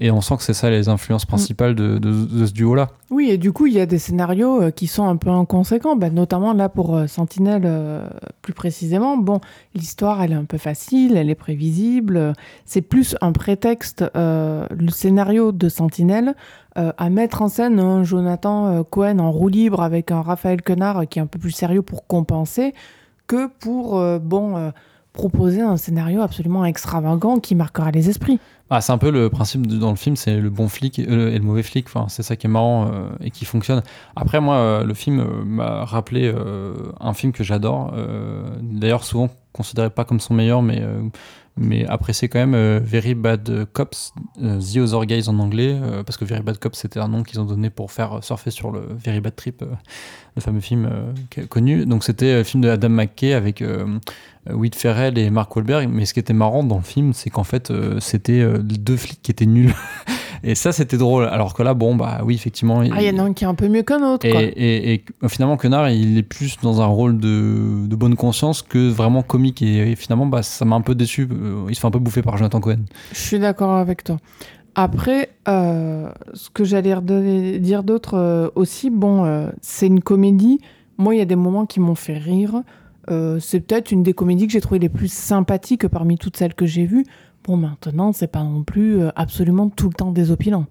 et 0.00 0.10
on 0.10 0.20
sent 0.20 0.36
que 0.36 0.42
c'est 0.42 0.54
ça 0.54 0.70
les 0.70 0.88
influences 0.88 1.26
principales 1.26 1.74
de, 1.74 2.46
ce 2.46 2.52
duo-là. 2.52 2.90
Oui, 3.10 3.28
et 3.30 3.36
du 3.36 3.52
coup, 3.52 3.66
il 3.66 3.74
y 3.74 3.80
a 3.80 3.86
des 3.86 3.98
scénarios 3.98 4.70
qui 4.72 4.86
sont 4.86 5.06
un 5.06 5.16
peu 5.16 5.28
inconséquents, 5.28 5.96
bah, 5.96 6.08
notamment 6.08 6.54
là 6.54 6.68
pour 6.68 6.98
Sentinelle 7.08 7.68
plus 8.40 8.54
précisément. 8.54 9.18
Bon, 9.18 9.40
l'histoire, 9.74 10.22
elle 10.22 10.32
est 10.32 10.36
un 10.36 10.44
peu 10.44 10.58
facile, 10.58 11.16
elle 11.16 11.28
est 11.28 11.34
prévisible. 11.34 12.32
C'est 12.64 12.82
plus 12.82 13.16
un 13.20 13.31
prétexte, 13.32 14.04
euh, 14.16 14.66
le 14.70 14.90
scénario 14.90 15.52
de 15.52 15.68
Sentinelle, 15.68 16.34
euh, 16.78 16.92
à 16.96 17.10
mettre 17.10 17.42
en 17.42 17.48
scène 17.48 17.78
un 17.80 18.02
Jonathan 18.04 18.68
euh, 18.68 18.82
Cohen 18.82 19.18
en 19.18 19.30
roue 19.30 19.48
libre 19.48 19.82
avec 19.82 20.10
un 20.10 20.22
Raphaël 20.22 20.62
Quenard 20.62 21.08
qui 21.08 21.18
est 21.18 21.22
un 21.22 21.26
peu 21.26 21.38
plus 21.38 21.50
sérieux 21.50 21.82
pour 21.82 22.06
compenser, 22.06 22.74
que 23.26 23.46
pour, 23.46 24.02
bon, 24.20 24.72
proposer 25.14 25.62
un 25.62 25.78
scénario 25.78 26.20
absolument 26.20 26.64
extravagant 26.66 27.38
qui 27.38 27.54
marquera 27.54 27.90
les 27.90 28.10
esprits. 28.10 28.40
Ah, 28.68 28.80
c'est 28.80 28.92
un 28.92 28.98
peu 28.98 29.10
le 29.10 29.30
principe 29.30 29.66
dans 29.66 29.90
le 29.90 29.96
film, 29.96 30.16
c'est 30.16 30.38
le 30.38 30.50
bon 30.50 30.68
flic 30.68 30.98
et 30.98 31.06
le, 31.06 31.38
mauvais 31.38 31.62
flic. 31.62 31.86
C'est 32.08 32.22
ça 32.22 32.36
qui 32.36 32.46
est 32.46 32.50
marrant 32.50 32.90
et 33.20 33.30
qui 33.30 33.46
fonctionne. 33.46 33.82
Après, 34.16 34.40
moi, 34.40 34.82
le 34.84 34.92
film 34.92 35.24
m'a 35.46 35.84
rappelé 35.84 36.34
un 37.00 37.14
film 37.14 37.32
que 37.32 37.44
j'adore. 37.44 37.94
D'ailleurs, 38.60 39.04
souvent 39.04 39.30
considéré 39.52 39.88
pas 39.88 40.04
comme 40.04 40.20
son 40.20 40.34
meilleur, 40.34 40.60
mais 40.60 40.82
mais 41.56 41.86
apprécié 41.86 42.28
quand 42.28 42.38
même. 42.38 42.54
euh, 42.54 42.80
Very 42.82 43.14
Bad 43.14 43.66
Cops, 43.72 44.12
euh, 44.42 44.60
The 44.60 44.78
Other 44.78 45.06
Guys 45.06 45.28
en 45.28 45.38
anglais, 45.38 45.78
euh, 45.80 46.02
parce 46.02 46.16
que 46.16 46.24
Very 46.24 46.42
Bad 46.42 46.58
Cops 46.58 46.78
c'était 46.78 47.00
un 47.00 47.08
nom 47.08 47.22
qu'ils 47.22 47.40
ont 47.40 47.44
donné 47.44 47.70
pour 47.70 47.92
faire 47.92 48.22
surfer 48.22 48.50
sur 48.50 48.70
le 48.70 48.86
Very 48.90 49.20
Bad 49.20 49.36
Trip, 49.36 49.64
le 50.36 50.42
fameux 50.42 50.60
film 50.60 50.90
connu. 51.48 51.84
Donc 51.86 52.04
c'était 52.04 52.36
le 52.36 52.44
film 52.44 52.62
de 52.62 52.68
Adam 52.68 52.88
McKay 52.88 53.34
avec 53.34 53.62
euh, 54.48 54.54
Will 54.54 54.74
Ferrell 54.74 55.18
et 55.18 55.30
Mark 55.30 55.54
Wahlberg. 55.54 55.88
Mais 55.90 56.04
ce 56.04 56.14
qui 56.14 56.20
était 56.20 56.32
marrant 56.32 56.64
dans 56.64 56.76
le 56.76 56.82
film, 56.82 57.12
c'est 57.12 57.30
qu'en 57.30 57.44
fait, 57.44 57.70
euh, 57.70 58.00
c'était 58.00 58.40
euh, 58.40 58.58
deux 58.58 58.96
flics 58.96 59.20
qui 59.22 59.30
étaient 59.30 59.46
nuls. 59.46 59.74
et 60.44 60.54
ça, 60.54 60.72
c'était 60.72 60.96
drôle. 60.96 61.24
Alors 61.24 61.54
que 61.54 61.62
là, 61.62 61.74
bon, 61.74 61.94
bah 61.94 62.20
oui, 62.24 62.34
effectivement. 62.34 62.80
Ah, 62.80 63.02
il 63.02 63.06
y 63.06 63.10
en 63.10 63.18
a 63.18 63.28
un 63.28 63.32
qui 63.32 63.44
est 63.44 63.48
un 63.48 63.54
peu 63.54 63.68
mieux 63.68 63.82
qu'un 63.82 64.02
autre. 64.02 64.26
Et, 64.26 64.30
quoi. 64.30 64.42
et, 64.42 64.94
et 64.94 65.04
finalement, 65.28 65.56
Quenard, 65.56 65.90
il 65.90 66.18
est 66.18 66.22
plus 66.22 66.58
dans 66.62 66.80
un 66.80 66.86
rôle 66.86 67.18
de, 67.18 67.86
de 67.86 67.96
bonne 67.96 68.16
conscience 68.16 68.62
que 68.62 68.88
vraiment 68.90 69.22
comique. 69.22 69.62
Et, 69.62 69.96
finalement, 69.96 70.26
bah, 70.26 70.42
ça 70.42 70.64
m'a 70.64 70.76
un 70.76 70.80
peu 70.80 70.94
déçu. 70.94 71.28
Il 71.68 71.74
se 71.74 71.80
fait 71.80 71.86
un 71.86 71.90
peu 71.90 71.98
bouffer 71.98 72.22
par 72.22 72.36
Jonathan 72.36 72.60
Cohen. 72.60 72.84
Je 73.12 73.18
suis 73.18 73.38
d'accord 73.38 73.76
avec 73.76 74.04
toi. 74.04 74.18
Après, 74.74 75.28
euh, 75.48 76.10
ce 76.32 76.48
que 76.48 76.64
j'allais 76.64 76.98
dire 77.58 77.82
d'autre 77.82 78.14
euh, 78.14 78.48
aussi, 78.54 78.88
bon, 78.88 79.24
euh, 79.24 79.50
c'est 79.60 79.86
une 79.86 80.00
comédie. 80.00 80.60
Moi, 80.96 81.14
il 81.14 81.18
y 81.18 81.22
a 81.22 81.26
des 81.26 81.36
moments 81.36 81.66
qui 81.66 81.78
m'ont 81.80 81.94
fait 81.94 82.16
rire. 82.16 82.62
Euh, 83.10 83.40
c'est 83.40 83.60
peut-être 83.60 83.90
une 83.90 84.02
des 84.02 84.14
comédies 84.14 84.46
que 84.46 84.52
j'ai 84.52 84.60
trouvées 84.60 84.78
les 84.78 84.88
plus 84.88 85.12
sympathiques 85.12 85.88
parmi 85.88 86.18
toutes 86.18 86.36
celles 86.36 86.54
que 86.54 86.66
j'ai 86.66 86.86
vues. 86.86 87.04
Bon, 87.44 87.56
maintenant, 87.56 88.12
c'est 88.12 88.28
pas 88.28 88.44
non 88.44 88.62
plus 88.62 89.00
euh, 89.00 89.10
absolument 89.16 89.68
tout 89.68 89.88
le 89.88 89.94
temps 89.94 90.12
désopilant. 90.12 90.66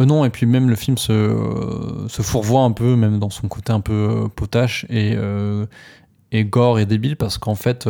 Euh, 0.00 0.04
non, 0.06 0.24
et 0.24 0.30
puis 0.30 0.46
même 0.46 0.68
le 0.68 0.76
film 0.76 0.96
se, 0.96 2.06
fourvoie 2.08 2.62
un 2.62 2.70
peu, 2.70 2.94
même 2.94 3.18
dans 3.18 3.30
son 3.30 3.48
côté 3.48 3.72
un 3.72 3.80
peu 3.80 3.92
euh, 3.92 4.28
potache 4.28 4.86
et, 4.88 5.16
et 6.30 6.44
gore 6.44 6.78
et 6.78 6.86
débile, 6.86 7.16
parce 7.16 7.38
qu'en 7.38 7.56
fait, 7.56 7.88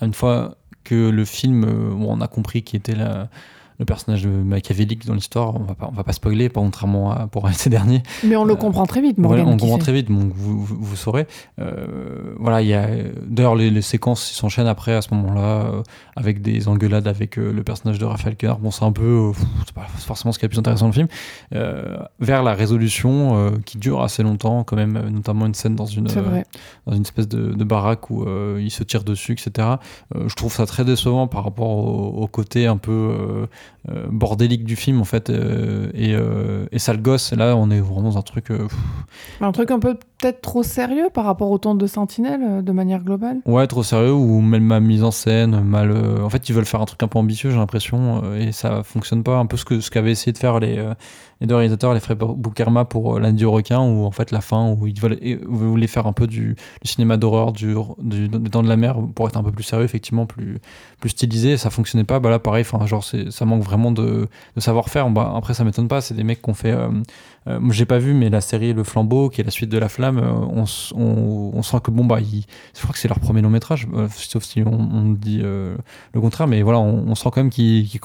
une 0.00 0.14
fois 0.14 0.56
que 0.84 1.10
le 1.10 1.24
film, 1.24 1.64
on 2.00 2.20
a 2.20 2.28
compris 2.28 2.62
qui 2.62 2.76
était 2.76 2.94
la- 2.94 3.28
le 3.78 3.84
personnage 3.84 4.22
de 4.24 4.28
machiavélique 4.28 5.06
dans 5.06 5.14
l'histoire, 5.14 5.54
on 5.56 5.64
va 5.64 5.74
pas, 5.74 5.88
on 5.90 5.94
va 5.94 6.04
pas 6.04 6.12
spoiler, 6.12 6.48
pas 6.48 6.60
contrairement 6.60 7.10
à 7.12 7.26
pour 7.26 7.48
ces 7.52 7.70
derniers. 7.70 8.02
Mais 8.24 8.36
on 8.36 8.44
le 8.44 8.52
Euh, 8.54 8.56
comprend 8.56 8.86
très 8.86 9.00
vite, 9.00 9.16
Voilà, 9.18 9.42
Morgan. 9.42 9.54
on 9.54 9.56
comprend 9.58 9.78
très 9.78 9.92
vite, 9.92 10.08
donc 10.10 10.32
vous, 10.34 10.64
vous, 10.64 10.76
vous 10.80 10.96
saurez. 10.96 11.26
Euh, 11.60 12.34
voilà, 12.38 12.62
il 12.62 12.68
y 12.68 12.74
a 12.74 12.88
d'ailleurs 13.26 13.54
les, 13.56 13.70
les 13.70 13.82
séquences 13.82 14.22
s'enchaînent 14.22 14.66
après 14.66 14.94
à 14.94 15.02
ce 15.02 15.12
moment-là 15.14 15.40
euh, 15.66 15.82
avec 16.16 16.40
des 16.42 16.68
engueulades 16.68 17.08
avec 17.08 17.38
euh, 17.38 17.52
le 17.52 17.62
personnage 17.64 17.98
de 17.98 18.04
Raphaël 18.04 18.36
Quenard. 18.36 18.58
Bon, 18.58 18.70
c'est 18.70 18.84
un 18.84 18.92
peu, 18.92 19.32
c'est 19.66 19.74
pas 19.74 19.86
forcément 19.98 20.32
ce 20.32 20.38
qui 20.38 20.44
est 20.44 20.48
le 20.48 20.50
plus 20.50 20.58
intéressant 20.58 20.84
dans 20.86 20.88
le 20.88 20.92
film. 20.94 21.08
Vers 22.20 22.42
la 22.42 22.54
résolution 22.54 23.52
qui 23.64 23.78
dure 23.78 24.02
assez 24.02 24.22
longtemps, 24.22 24.64
quand 24.64 24.76
même, 24.76 25.08
notamment 25.10 25.46
une 25.46 25.54
scène 25.54 25.74
dans 25.74 25.86
une 25.86 26.04
dans 26.86 26.92
une 26.94 27.02
espèce 27.02 27.28
de, 27.28 27.52
de 27.52 27.64
baraque 27.64 28.10
où 28.10 28.24
il 28.58 28.70
se 28.70 28.82
tire 28.84 29.04
dessus, 29.04 29.32
etc. 29.32 29.68
Je 30.14 30.34
trouve 30.34 30.52
ça 30.52 30.66
très 30.66 30.84
décevant 30.84 31.26
par 31.26 31.44
rapport 31.44 31.68
au, 31.70 32.22
au 32.22 32.26
côté 32.26 32.66
un 32.66 32.76
peu 32.76 33.46
bordélique 34.10 34.64
du 34.64 34.76
film 34.76 35.00
en 35.00 35.04
fait 35.04 35.28
euh, 35.28 35.90
et, 35.94 36.14
euh, 36.14 36.64
et 36.72 36.78
sale 36.78 37.02
gosse. 37.02 37.32
Et 37.32 37.36
là, 37.36 37.54
on 37.56 37.70
est 37.70 37.80
vraiment 37.80 38.02
dans 38.10 38.18
un 38.18 38.22
truc. 38.22 38.50
euh, 38.50 38.66
Un 39.42 39.52
truc 39.52 39.70
un 39.70 39.78
peu 39.78 39.94
peut-être 39.94 40.40
trop 40.40 40.62
sérieux 40.62 41.08
par 41.12 41.26
rapport 41.26 41.50
au 41.50 41.58
ton 41.58 41.74
de 41.74 41.86
Sentinelle, 41.86 42.40
euh, 42.42 42.62
de 42.62 42.72
manière 42.72 43.02
globale? 43.04 43.40
Ouais, 43.44 43.66
trop 43.66 43.82
sérieux 43.82 44.12
ou 44.12 44.40
même 44.40 44.64
ma 44.64 44.80
mise 44.80 45.04
en 45.04 45.10
scène, 45.10 45.60
mal. 45.60 45.90
euh, 45.90 46.22
En 46.22 46.30
fait, 46.30 46.48
ils 46.48 46.54
veulent 46.54 46.64
faire 46.64 46.80
un 46.80 46.86
truc 46.86 47.02
un 47.02 47.08
peu 47.08 47.18
ambitieux, 47.18 47.50
j'ai 47.50 47.56
l'impression, 47.58 48.22
euh, 48.24 48.38
et 48.38 48.52
ça 48.52 48.82
fonctionne 48.82 49.22
pas. 49.22 49.36
Un 49.36 49.46
peu 49.46 49.56
ce 49.58 49.66
que 49.66 49.80
ce 49.80 49.90
qu'avaient 49.90 50.12
essayé 50.12 50.32
de 50.32 50.38
faire 50.38 50.60
les, 50.60 50.78
euh, 50.78 50.94
les 51.44 51.46
deux 51.46 51.56
réalisateurs, 51.56 51.92
les 51.92 52.00
frères 52.00 52.16
Boukerma 52.16 52.86
pour 52.86 53.16
euh, 53.16 53.20
L'Inde 53.20 53.36
du 53.36 53.46
requin, 53.46 53.80
où 53.80 54.04
en 54.04 54.10
fait 54.10 54.30
la 54.30 54.40
fin, 54.40 54.70
où 54.70 54.86
ils 54.86 54.98
voulaient 54.98 55.86
faire 55.86 56.06
un 56.06 56.14
peu 56.14 56.26
du, 56.26 56.56
cinéma 56.82 57.18
d'horreur, 57.18 57.52
du, 57.52 57.74
Dents 57.98 58.62
de 58.62 58.68
la 58.68 58.76
mer, 58.76 58.96
pour 59.14 59.28
être 59.28 59.36
un 59.36 59.42
peu 59.42 59.52
plus 59.52 59.62
sérieux, 59.62 59.84
effectivement, 59.84 60.24
plus, 60.24 60.58
plus 61.00 61.10
stylisé. 61.10 61.58
Ça 61.58 61.68
fonctionnait 61.68 62.04
pas. 62.04 62.18
Bah 62.18 62.30
là, 62.30 62.38
pareil, 62.38 62.64
genre, 62.86 63.04
ça 63.04 63.44
manque 63.44 63.62
vraiment 63.62 63.92
de, 63.92 64.26
savoir-faire. 64.56 65.10
Bah, 65.10 65.34
après, 65.36 65.52
ça 65.52 65.64
m'étonne 65.64 65.88
pas. 65.88 66.00
C'est 66.00 66.14
des 66.14 66.24
mecs 66.24 66.40
qui 66.40 66.50
ont 66.50 66.54
fait. 66.54 66.72
euh, 66.72 66.88
euh, 67.46 67.60
j'ai 67.70 67.84
pas 67.84 67.98
vu, 67.98 68.14
mais 68.14 68.30
la 68.30 68.40
série 68.40 68.72
Le 68.72 68.84
Flambeau, 68.84 69.28
qui 69.28 69.42
est 69.42 69.44
la 69.44 69.50
suite 69.50 69.68
de 69.68 69.76
La 69.76 69.90
Flamme, 69.90 70.18
on, 70.18 70.64
on, 70.96 71.62
sent 71.62 71.76
que 71.84 71.90
bon, 71.90 72.06
bah, 72.06 72.20
je 72.20 72.80
crois 72.80 72.92
que 72.94 72.98
c'est 72.98 73.08
leur 73.08 73.20
premier 73.20 73.42
long 73.42 73.50
métrage, 73.50 73.86
sauf 74.08 74.44
si 74.44 74.62
on, 74.62 75.10
dit 75.10 75.40
le 75.42 75.76
contraire, 76.14 76.46
mais 76.46 76.62
voilà, 76.62 76.80
on, 76.80 77.14
sent 77.14 77.28
quand 77.32 77.42
même 77.42 77.50
qu'ils 77.50 78.00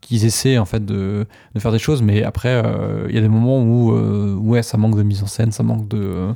qu'ils- 0.00 0.24
essaient 0.24 0.58
en 0.58 0.64
fait 0.64 0.84
de, 0.84 1.26
de 1.54 1.60
faire 1.60 1.72
des 1.72 1.78
choses, 1.78 2.02
mais 2.02 2.22
après, 2.22 2.62
euh, 2.64 3.06
il 3.08 3.14
y 3.14 3.18
a 3.18 3.20
des 3.22 3.28
moments 3.28 3.62
où 3.62 3.92
euh, 3.92 4.34
ouais, 4.34 4.62
ça 4.62 4.76
manque 4.78 4.96
de 4.96 5.02
mise 5.02 5.22
en 5.22 5.26
scène, 5.26 5.52
ça 5.52 5.62
manque 5.62 5.88
de 5.88 6.28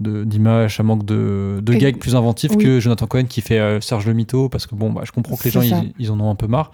de- 0.00 0.22
d'image, 0.22 0.76
ça 0.76 0.84
manque 0.84 1.04
de, 1.04 1.58
de 1.60 1.74
gags 1.74 1.98
plus 1.98 2.14
inventifs 2.14 2.52
oui. 2.56 2.62
que 2.62 2.78
Jonathan 2.78 3.06
Cohen 3.08 3.24
qui 3.24 3.40
fait 3.40 3.58
euh, 3.58 3.80
Serge 3.80 4.06
le 4.06 4.12
Mytho, 4.12 4.48
parce 4.48 4.68
que 4.68 4.76
bon, 4.76 4.92
bah, 4.92 5.02
je 5.04 5.10
comprends 5.10 5.34
que 5.34 5.42
les 5.42 5.50
gens 5.50 5.60
ils, 5.60 5.92
ils 5.98 6.12
en 6.12 6.20
ont 6.20 6.30
un 6.30 6.36
peu 6.36 6.46
marre, 6.46 6.70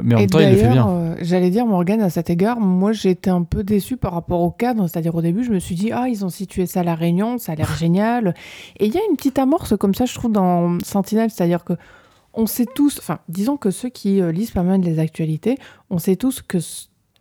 mais 0.00 0.14
en 0.14 0.18
Et 0.18 0.20
même 0.20 0.30
temps, 0.30 0.38
il 0.38 0.50
le 0.50 0.56
fait 0.56 0.68
bien. 0.68 0.88
euh, 0.88 1.16
J'allais 1.20 1.50
dire, 1.50 1.66
Morgan, 1.66 2.00
à 2.00 2.10
cet 2.10 2.30
égard, 2.30 2.60
moi 2.60 2.92
j'étais 2.92 3.30
un 3.30 3.42
peu 3.42 3.64
déçue 3.64 3.96
par 3.96 4.12
rapport 4.12 4.40
au 4.40 4.52
cadre. 4.52 4.86
C'est-à-dire 4.86 5.16
au 5.16 5.20
début, 5.20 5.42
je 5.42 5.50
me 5.50 5.58
suis 5.58 5.74
dit, 5.74 5.90
ah, 5.90 6.06
ils 6.08 6.24
ont 6.24 6.28
situé 6.28 6.66
ça 6.66 6.80
à 6.80 6.82
La 6.84 6.94
Réunion, 6.94 7.38
ça 7.38 7.52
a 7.52 7.54
l'air 7.56 7.74
génial. 7.76 8.36
Et 8.78 8.86
il 8.86 8.94
y 8.94 8.98
a 8.98 9.02
une 9.10 9.16
petite 9.16 9.40
amorce 9.40 9.76
comme 9.76 9.96
ça, 9.96 10.04
je 10.04 10.14
trouve, 10.14 10.30
dans 10.30 10.78
Sentinelle. 10.84 11.30
C'est-à-dire 11.30 11.64
que 11.64 11.72
on 12.34 12.46
sait 12.46 12.66
tous, 12.66 12.98
enfin, 12.98 13.18
disons 13.28 13.56
que 13.56 13.70
ceux 13.70 13.88
qui 13.88 14.20
euh, 14.20 14.32
lisent 14.32 14.52
pas 14.52 14.62
mal 14.62 14.80
les 14.80 14.98
actualités, 14.98 15.58
on 15.90 15.98
sait 15.98 16.16
tous 16.16 16.42
que 16.42 16.58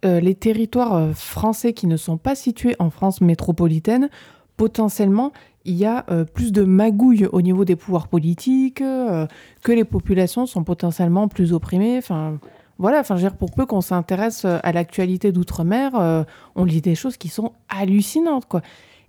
euh, 0.06 0.20
les 0.20 0.36
territoires 0.36 0.96
euh, 0.96 1.14
français 1.14 1.74
qui 1.74 1.88
ne 1.88 1.98
sont 1.98 2.18
pas 2.18 2.36
situés 2.36 2.76
en 2.80 2.90
France 2.90 3.22
métropolitaine, 3.22 4.10
potentiellement, 4.58 5.32
il 5.66 5.76
y 5.76 5.86
a 5.86 6.04
plus 6.34 6.52
de 6.52 6.64
magouilles 6.64 7.28
au 7.28 7.42
niveau 7.42 7.64
des 7.64 7.76
pouvoirs 7.76 8.08
politiques, 8.08 8.80
que 8.80 9.72
les 9.72 9.84
populations 9.84 10.46
sont 10.46 10.64
potentiellement 10.64 11.28
plus 11.28 11.54
opprimées. 11.54 11.98
Enfin, 11.98 12.40
voilà, 12.78 13.02
enfin, 13.02 13.18
je 13.18 13.24
veux 13.24 13.30
dire, 13.30 13.38
pour 13.38 13.52
peu 13.52 13.66
qu'on 13.66 13.82
s'intéresse 13.82 14.46
à 14.46 14.72
l'actualité 14.72 15.32
d'outre-mer, 15.32 16.26
on 16.56 16.66
lit 16.66 16.82
des 16.82 16.96
choses 16.96 17.18
qui 17.18 17.28
sont 17.28 17.52
hallucinantes, 17.70 18.48
quoi. 18.48 18.62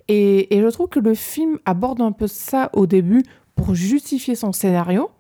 Et 0.09 0.49
je 0.51 0.67
trouve 0.69 0.89
que 0.89 1.01
le 1.01 1.15
film 1.15 1.59
aborde 1.65 2.01
un 2.01 2.13
peu 2.13 2.27
ça 2.27 2.69
au 2.75 2.87
début 2.87 3.23
pour 3.55 3.75
justifier 3.75 4.35
son 4.35 4.53
scénario, 4.53 5.11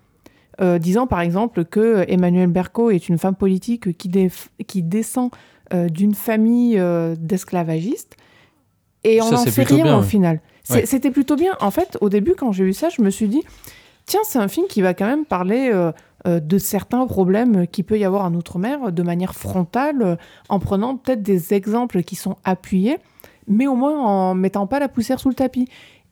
euh, 0.60 0.78
disant 0.78 1.06
par 1.06 1.20
exemple 1.20 1.64
que 1.64 2.04
Emmanuel 2.08 2.48
Berco 2.48 2.90
est 2.90 3.08
une 3.08 3.16
femme 3.16 3.34
politique 3.34 3.96
qui, 3.96 4.82
descend 4.82 5.30
euh, 5.72 5.88
d'une 5.88 6.14
famille 6.14 6.78
euh, 6.78 7.16
d'esclavagistes. 7.18 8.16
Et 9.02 9.22
on 9.22 9.30
n'en 9.30 9.38
sait 9.38 9.62
rien 9.62 9.84
bien, 9.84 9.96
au 9.96 10.00
ouais. 10.00 10.06
final. 10.06 10.40
Ouais. 10.68 10.84
C'était 10.84 11.10
plutôt 11.10 11.36
bien. 11.36 11.52
En 11.60 11.70
fait, 11.70 11.96
au 12.02 12.10
début, 12.10 12.34
quand 12.36 12.52
j'ai 12.52 12.64
vu 12.64 12.74
ça, 12.74 12.90
je 12.90 13.00
me 13.00 13.08
suis 13.08 13.28
dit, 13.28 13.42
tiens, 14.04 14.20
c'est 14.24 14.38
un 14.38 14.48
film 14.48 14.66
qui 14.68 14.82
va 14.82 14.92
quand 14.92 15.06
même 15.06 15.24
parler 15.24 15.72
de 16.26 16.58
certains 16.58 17.06
problèmes 17.06 17.66
qu'il 17.66 17.84
peut 17.84 17.98
y 17.98 18.04
avoir 18.04 18.26
en 18.26 18.34
Outre-mer 18.34 18.92
de 18.92 19.02
manière 19.02 19.34
frontale, 19.34 20.18
en 20.50 20.58
prenant 20.58 20.96
peut-être 20.96 21.22
des 21.22 21.54
exemples 21.54 22.02
qui 22.02 22.14
sont 22.14 22.36
appuyés, 22.44 22.98
mais 23.48 23.66
au 23.66 23.74
moins 23.74 23.98
en 23.98 24.34
mettant 24.34 24.66
pas 24.66 24.78
la 24.78 24.88
poussière 24.88 25.18
sous 25.18 25.30
le 25.30 25.34
tapis. 25.34 25.66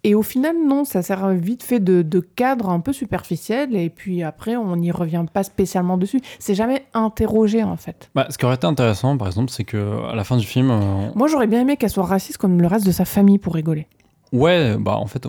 Et 0.05 0.15
au 0.15 0.23
final, 0.23 0.57
non, 0.67 0.85
ça 0.85 1.03
sert 1.03 1.29
vite 1.31 1.63
fait 1.63 1.81
de, 1.81 2.03
de 2.03 2.21
cadre 2.21 2.69
un 2.69 2.81
peu 2.81 2.93
superficiel, 2.93 3.75
et 3.75 3.91
puis 3.91 4.23
après, 4.23 4.57
on 4.57 4.77
n'y 4.77 4.91
revient 4.91 5.25
pas 5.33 5.43
spécialement 5.43 5.99
dessus. 5.99 6.21
C'est 6.39 6.55
jamais 6.55 6.85
interrogé, 6.95 7.63
en 7.63 7.77
fait. 7.77 8.11
Bah, 8.15 8.27
ce 8.31 8.39
qui 8.39 8.45
aurait 8.45 8.55
été 8.55 8.67
intéressant, 8.67 9.17
par 9.17 9.27
exemple, 9.27 9.51
c'est 9.51 9.65
que 9.65 10.05
à 10.11 10.15
la 10.15 10.25
fin 10.25 10.37
du 10.37 10.47
film, 10.47 10.71
euh, 10.71 11.09
Moi, 11.15 11.29
j'aurais 11.29 11.47
bien 11.47 11.61
aimé 11.61 11.77
qu'elle 11.77 11.91
soit 11.91 12.05
raciste 12.05 12.39
comme 12.39 12.61
le 12.61 12.67
reste 12.67 12.87
de 12.87 12.93
sa 12.93 13.05
famille 13.05 13.39
pour 13.39 13.55
rigoler. 13.55 13.87
Ouais, 14.33 14.77
bah 14.79 14.97
en 14.97 15.07
fait, 15.07 15.27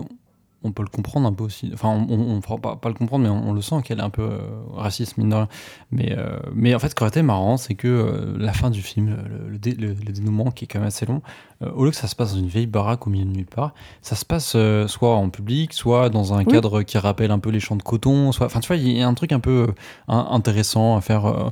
on, 0.62 0.72
peut 0.72 0.82
le 0.82 0.88
comprendre 0.88 1.26
un 1.28 1.32
peu 1.32 1.44
aussi. 1.44 1.70
Enfin, 1.72 1.88
on, 2.08 2.18
on 2.18 2.40
fera 2.42 2.58
pas, 2.58 2.76
pas 2.76 2.88
le 2.88 2.94
comprendre, 2.94 3.24
mais 3.24 3.30
on, 3.30 3.48
on 3.48 3.52
le 3.52 3.62
sent 3.62 3.76
qu'elle 3.84 3.98
est 3.98 4.02
un 4.02 4.10
peu 4.10 4.22
euh, 4.22 4.38
raciste, 4.74 5.16
mine 5.18 5.30
de 5.30 5.34
rien. 5.34 5.48
Mais, 5.92 6.14
euh, 6.16 6.38
mais 6.54 6.74
en 6.74 6.78
fait, 6.78 6.88
ce 6.90 6.94
qui 6.94 7.02
aurait 7.02 7.08
été 7.10 7.22
marrant, 7.22 7.56
c'est 7.56 7.74
que 7.74 7.88
euh, 7.88 8.36
la 8.38 8.52
fin 8.52 8.70
du 8.70 8.82
film, 8.82 9.16
le, 9.28 9.48
le 9.50 9.58
dé- 9.58 9.74
le- 9.74 9.88
le 9.94 10.12
dénouement 10.12 10.50
qui 10.50 10.64
est 10.64 10.68
quand 10.68 10.78
même 10.80 10.88
assez 10.88 11.06
long, 11.06 11.22
au 11.74 11.84
lieu 11.84 11.90
que 11.90 11.96
ça 11.96 12.06
se 12.08 12.16
passe 12.16 12.32
dans 12.32 12.38
une 12.38 12.46
vieille 12.46 12.66
baraque 12.66 13.06
au 13.06 13.10
milieu 13.10 13.26
de 13.26 13.30
nulle 13.36 13.44
part, 13.44 13.74
ça 14.00 14.16
se 14.16 14.24
passe 14.24 14.56
soit 14.86 15.14
en 15.14 15.28
public, 15.28 15.74
soit 15.74 16.08
dans 16.08 16.32
un 16.32 16.38
Oui. 16.38 16.46
cadre 16.46 16.82
qui 16.82 16.96
rappelle 16.96 17.30
un 17.30 17.38
peu 17.38 17.50
les 17.50 17.60
champs 17.60 17.76
de 17.76 17.82
coton. 17.82 18.32
Soit, 18.32 18.46
enfin, 18.46 18.60
tu 18.60 18.68
vois, 18.68 18.76
il 18.76 18.90
y 18.96 19.02
a 19.02 19.06
un 19.06 19.12
truc 19.12 19.32
un 19.32 19.40
peu 19.40 19.66
intéressant 20.08 20.96
à 20.96 21.00
faire 21.02 21.50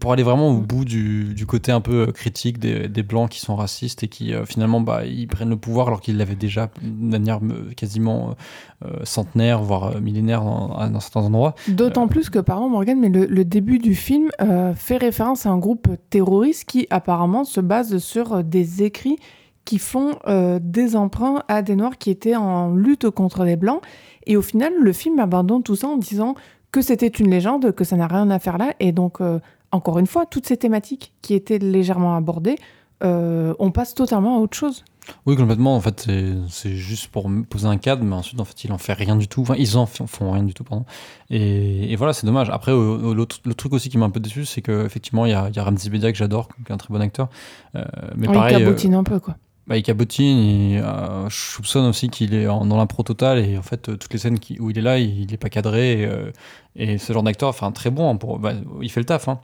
pour 0.00 0.12
aller 0.12 0.22
vraiment 0.22 0.48
au 0.48 0.58
bout 0.60 0.84
du, 0.84 1.34
du 1.34 1.46
côté 1.46 1.72
un 1.72 1.80
peu 1.80 2.06
critique 2.12 2.58
des, 2.58 2.88
des 2.88 3.02
blancs 3.02 3.28
qui 3.30 3.40
sont 3.40 3.56
racistes 3.56 4.02
et 4.02 4.08
qui 4.08 4.32
finalement 4.46 4.80
bah, 4.80 5.04
ils 5.04 5.28
prennent 5.28 5.50
le 5.50 5.56
pouvoir 5.56 5.88
alors 5.88 6.00
qu'ils 6.00 6.16
l'avaient 6.16 6.34
déjà 6.34 6.70
de 6.82 6.88
manière 7.10 7.40
euh, 7.42 7.70
quasiment 8.10 8.30
euh, 8.30 8.86
euh, 8.86 9.04
centenaire 9.04 9.62
voire 9.62 9.96
euh, 9.96 10.00
millénaire 10.00 10.42
dans, 10.42 11.00
certains 11.00 11.22
endroits. 11.22 11.54
D'autant 11.68 12.08
plus 12.08 12.30
que, 12.30 12.38
pardon 12.38 12.68
Morgan, 12.68 12.98
mais 12.98 13.08
le, 13.08 13.26
le 13.26 13.44
début 13.44 13.78
du 13.78 13.94
film 13.94 14.30
fait 14.76 14.96
référence 14.96 15.46
à 15.46 15.50
un 15.50 15.58
groupe 15.58 15.88
terroriste 16.10 16.64
qui 16.64 16.86
apparemment 16.90 17.44
se 17.44 17.60
base 17.60 17.98
sur 17.98 18.44
des 18.44 18.82
écrits 18.82 19.18
qui 19.64 19.78
font 19.78 20.18
euh, 20.26 20.58
des 20.60 20.96
emprunts 20.96 21.42
à 21.48 21.62
des 21.62 21.76
Noirs 21.76 21.98
qui 21.98 22.10
étaient 22.10 22.36
en 22.36 22.74
lutte 22.74 23.08
contre 23.10 23.44
les 23.44 23.56
Blancs. 23.56 23.80
Et 24.26 24.36
au 24.36 24.42
final, 24.42 24.72
le 24.80 24.92
film 24.92 25.18
abandonne 25.20 25.62
tout 25.62 25.76
ça 25.76 25.88
en 25.88 25.96
disant 25.96 26.34
que 26.72 26.82
c'était 26.82 27.06
une 27.06 27.30
légende, 27.30 27.72
que 27.72 27.84
ça 27.84 27.96
n'a 27.96 28.06
rien 28.06 28.30
à 28.30 28.38
faire 28.38 28.58
là. 28.58 28.74
Et 28.80 28.92
donc, 28.92 29.20
euh, 29.20 29.38
encore 29.72 29.98
une 29.98 30.06
fois, 30.06 30.26
toutes 30.26 30.46
ces 30.46 30.56
thématiques 30.56 31.12
qui 31.22 31.34
étaient 31.34 31.58
légèrement 31.58 32.16
abordées, 32.16 32.56
euh, 33.02 33.54
on 33.58 33.70
passe 33.70 33.94
totalement 33.94 34.36
à 34.36 34.40
autre 34.40 34.56
chose. 34.56 34.84
Oui, 35.26 35.34
complètement. 35.34 35.74
En 35.74 35.80
fait, 35.80 36.06
c'est- 36.48 36.74
juste 36.76 37.08
pour 37.08 37.28
poser 37.48 37.66
un 37.66 37.78
cadre, 37.78 38.04
mais 38.04 38.14
ensuite, 38.14 38.38
en 38.40 38.44
fait, 38.44 38.64
il 38.64 38.72
en 38.72 38.78
fait 38.78 38.92
rien 38.92 39.16
du 39.16 39.26
tout. 39.28 39.40
Enfin, 39.42 39.54
ils 39.58 39.76
en 39.76 39.86
font 39.86 40.30
rien 40.30 40.42
du 40.44 40.54
tout, 40.54 40.62
pardon. 40.62 40.84
Et, 41.30 41.90
et 41.92 41.96
voilà, 41.96 42.12
c'est 42.12 42.26
dommage. 42.26 42.50
Après, 42.50 42.72
euh, 42.72 43.14
le 43.14 43.54
truc 43.54 43.72
aussi 43.72 43.88
qui 43.88 43.98
m'a 43.98 44.06
un 44.06 44.10
peu 44.10 44.20
déçu, 44.20 44.44
c'est 44.44 44.62
qu'effectivement, 44.62 45.26
il 45.26 45.30
y 45.30 45.34
a, 45.34 45.48
il 45.48 45.56
y 45.56 45.58
a 45.58 45.64
Ramzi 45.64 45.90
Bedia 45.90 46.12
que 46.12 46.18
j'adore, 46.18 46.48
qui 46.48 46.70
est 46.70 46.72
un 46.72 46.76
très 46.76 46.92
bon 46.92 47.00
acteur. 47.00 47.28
Euh, 47.74 47.84
mais 48.16 48.28
pareil. 48.34 48.54
euh, 48.56 48.58
cabotine 48.60 48.94
un 48.94 49.02
peu, 49.04 49.18
quoi. 49.18 49.36
Bah, 49.66 49.76
il 49.76 49.82
cabotine, 49.82 50.38
et, 50.38 50.78
euh, 50.80 51.28
je 51.28 51.36
soupçonne 51.36 51.86
aussi 51.86 52.08
qu'il 52.08 52.34
est 52.34 52.48
en- 52.48 52.64
dans 52.64 52.76
l'impro 52.76 53.02
total 53.04 53.38
et 53.38 53.56
en 53.56 53.62
fait 53.62 53.88
euh, 53.88 53.96
toutes 53.96 54.12
les 54.12 54.18
scènes 54.18 54.40
qui- 54.40 54.58
où 54.58 54.70
il 54.70 54.78
est 54.78 54.82
là, 54.82 54.98
il, 54.98 55.20
il 55.20 55.32
est 55.32 55.36
pas 55.36 55.48
cadré 55.48 56.00
et, 56.00 56.06
euh, 56.06 56.32
et 56.74 56.98
ce 56.98 57.12
genre 57.12 57.22
d'acteur, 57.22 57.48
enfin 57.50 57.70
très 57.70 57.90
bon, 57.90 58.10
hein, 58.10 58.16
pour, 58.16 58.40
bah, 58.40 58.52
il 58.82 58.90
fait 58.90 58.98
le 59.00 59.06
taf. 59.06 59.28
Hein. 59.28 59.38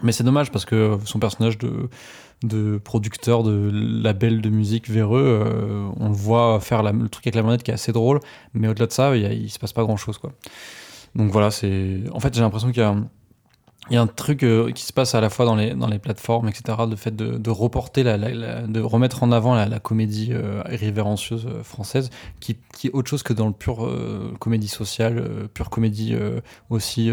Mais 0.00 0.12
c'est 0.12 0.24
dommage 0.24 0.50
parce 0.50 0.64
que 0.64 0.98
son 1.04 1.18
personnage 1.18 1.58
de, 1.58 2.78
producteur 2.78 3.42
de 3.42 3.70
label 3.72 4.40
de 4.40 4.48
musique 4.48 4.88
véreux, 4.88 5.44
euh, 5.46 5.88
on 5.98 6.08
le 6.08 6.14
voit 6.14 6.60
faire 6.60 6.82
le 6.82 7.08
truc 7.08 7.26
avec 7.26 7.34
la 7.34 7.42
manette 7.42 7.62
qui 7.62 7.70
est 7.70 7.74
assez 7.74 7.92
drôle, 7.92 8.20
mais 8.54 8.68
au-delà 8.68 8.86
de 8.86 8.92
ça, 8.92 9.14
il, 9.16 9.24
a- 9.26 9.32
il 9.32 9.50
se 9.50 9.58
passe 9.58 9.72
pas 9.72 9.82
grand-chose. 9.82 10.18
Donc 11.14 11.30
voilà, 11.30 11.50
c'est. 11.50 12.00
En 12.12 12.20
fait, 12.20 12.34
j'ai 12.34 12.40
l'impression 12.40 12.72
qu'il 12.72 12.82
y 12.82 12.86
a. 12.86 14.00
un- 14.00 14.06
truc 14.06 14.42
euh, 14.44 14.72
qui 14.72 14.84
se 14.84 14.92
passe 14.92 15.14
à 15.14 15.20
la 15.20 15.28
fois 15.28 15.44
dans 15.44 15.54
les, 15.54 15.98
plateformes, 15.98 16.48
etc., 16.48 16.78
le 16.88 16.96
fait 16.96 17.14
de, 17.14 17.50
reporter, 17.50 18.02
de 18.02 18.80
remettre 18.80 19.22
en 19.22 19.30
avant 19.30 19.54
la, 19.54 19.78
comédie 19.78 20.30
euh, 20.32 20.62
irrévérencieuse 20.72 21.46
euh, 21.46 21.62
française, 21.62 22.08
qui, 22.40 22.56
est 22.84 22.90
autre 22.92 23.10
chose 23.10 23.22
que 23.22 23.34
dans 23.34 23.46
le 23.46 23.52
pur 23.52 23.88
comédie 24.40 24.68
sociale, 24.68 25.48
pure 25.52 25.68
comédie 25.68 26.16
aussi 26.70 27.12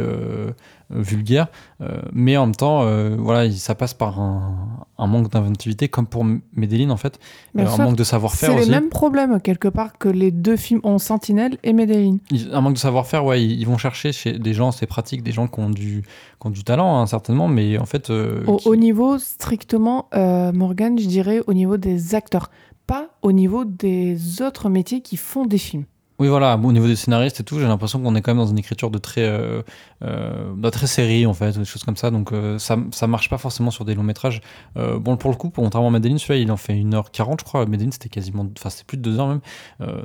vulgaire. 0.90 1.48
Euh, 1.82 2.02
mais 2.14 2.36
en 2.38 2.46
même 2.48 2.56
temps, 2.56 2.82
euh, 2.84 3.16
voilà, 3.20 3.46
il- 3.46 3.58
ça 3.58 3.76
passe 3.76 3.94
par 3.94 4.20
un, 4.20 4.86
un 4.98 5.08
manque 5.08 5.30
d'inventivité, 5.32 5.88
comme 5.88 6.08
pour 6.08 6.26
Medellin 6.54 6.90
en 6.90 6.98
fait, 6.98 7.20
Euh, 7.58 7.62
un 7.66 7.70
sûr, 7.70 7.84
manque 7.86 7.96
de 7.96 8.04
savoir-faire 8.04 8.50
C'est 8.50 8.56
les 8.56 8.62
aussi. 8.64 8.72
mêmes 8.72 8.90
problèmes 8.90 9.40
quelque 9.42 9.68
part 9.68 9.98
que 9.98 10.10
les 10.10 10.32
deux 10.32 10.58
films 10.58 10.82
ont 10.84 10.98
Sentinelle 10.98 11.58
et 11.64 11.74
Medellin. 11.74 12.18
Un 12.52 12.62
manque 12.62 12.74
de 12.74 12.80
savoir-faire, 12.80 13.24
ouais, 13.26 13.44
ils, 13.44 13.60
ils 13.60 13.66
vont 13.68 13.78
chercher 13.78 14.12
chez 14.12 14.40
des 14.40 14.54
gens, 14.54 14.72
c'est 14.72 14.88
pratique, 14.88 15.24
des 15.24 15.32
gens 15.32 15.48
qui 15.48 15.60
ont 15.60 15.70
du, 15.70 16.02
qui 16.42 16.48
ont 16.48 16.50
du 16.50 16.64
talent, 16.64 17.00
hein, 17.00 17.06
certainement, 17.06 17.48
mais 17.48 17.78
en 17.78 17.86
fait. 17.86 18.10
euh, 18.10 18.44
Au, 18.48 18.58
qui- 18.58 18.68
au 18.68 18.76
niveau 18.76 19.18
strictement, 19.20 20.08
euh, 20.16 20.52
Morgan, 20.52 20.98
je 21.00 21.08
dirais 21.08 21.42
au 21.48 21.54
niveau 21.54 21.78
des 21.78 22.16
acteurs, 22.16 22.50
pas 22.88 23.10
au 23.22 23.32
niveau 23.32 23.64
des 23.66 24.42
autres 24.42 24.70
métiers 24.70 25.02
qui 25.02 25.16
font 25.18 25.46
des 25.46 25.58
films. 25.60 25.84
Oui, 26.22 26.28
voilà, 26.28 26.58
au 26.62 26.72
niveau 26.74 26.88
des 26.88 26.98
scénaristes 26.98 27.40
et 27.40 27.44
tout, 27.46 27.60
j'ai 27.60 27.66
l'impression 27.68 28.02
qu'on 28.02 28.14
est 28.16 28.22
quand 28.22 28.32
même 28.32 28.44
dans 28.44 28.52
une 28.52 28.60
écriture 28.60 28.90
de 28.92 28.98
très, 28.98 29.22
euh, 29.24 29.62
euh, 30.04 30.54
de 30.56 30.70
très 30.70 30.88
série, 30.88 31.26
en 31.26 31.34
fait, 31.34 31.56
ou 31.56 31.60
des 31.60 31.66
choses 31.66 31.84
comme 31.84 31.98
ça. 31.98 32.12
Donc, 32.12 32.32
euh, 32.32 32.58
ça, 32.60 32.78
ça 32.92 33.08
marche 33.08 33.30
pas 33.30 33.38
forcément 33.38 33.72
sur 33.72 33.86
des 33.86 33.96
longs 33.96 34.04
métrages. 34.04 34.42
Euh, 34.78 35.00
bon, 35.00 35.18
pour 35.18 35.32
le 35.32 35.36
coup, 35.36 35.50
contrairement 35.50 35.90
à 35.90 35.92
Medellin, 35.92 36.18
celui-là, 36.18 36.40
il 36.40 36.52
en 36.52 36.58
fait 36.58 36.74
1h40, 36.74 37.40
je 37.40 37.46
crois. 37.46 37.66
Medellin, 37.66 37.92
c'était 37.92 38.10
quasiment, 38.10 38.48
enfin, 38.58 38.70
c'était 38.70 38.86
plus 38.86 38.98
de 38.98 39.04
2 39.04 39.20
heures 39.20 39.28
même. 39.28 39.42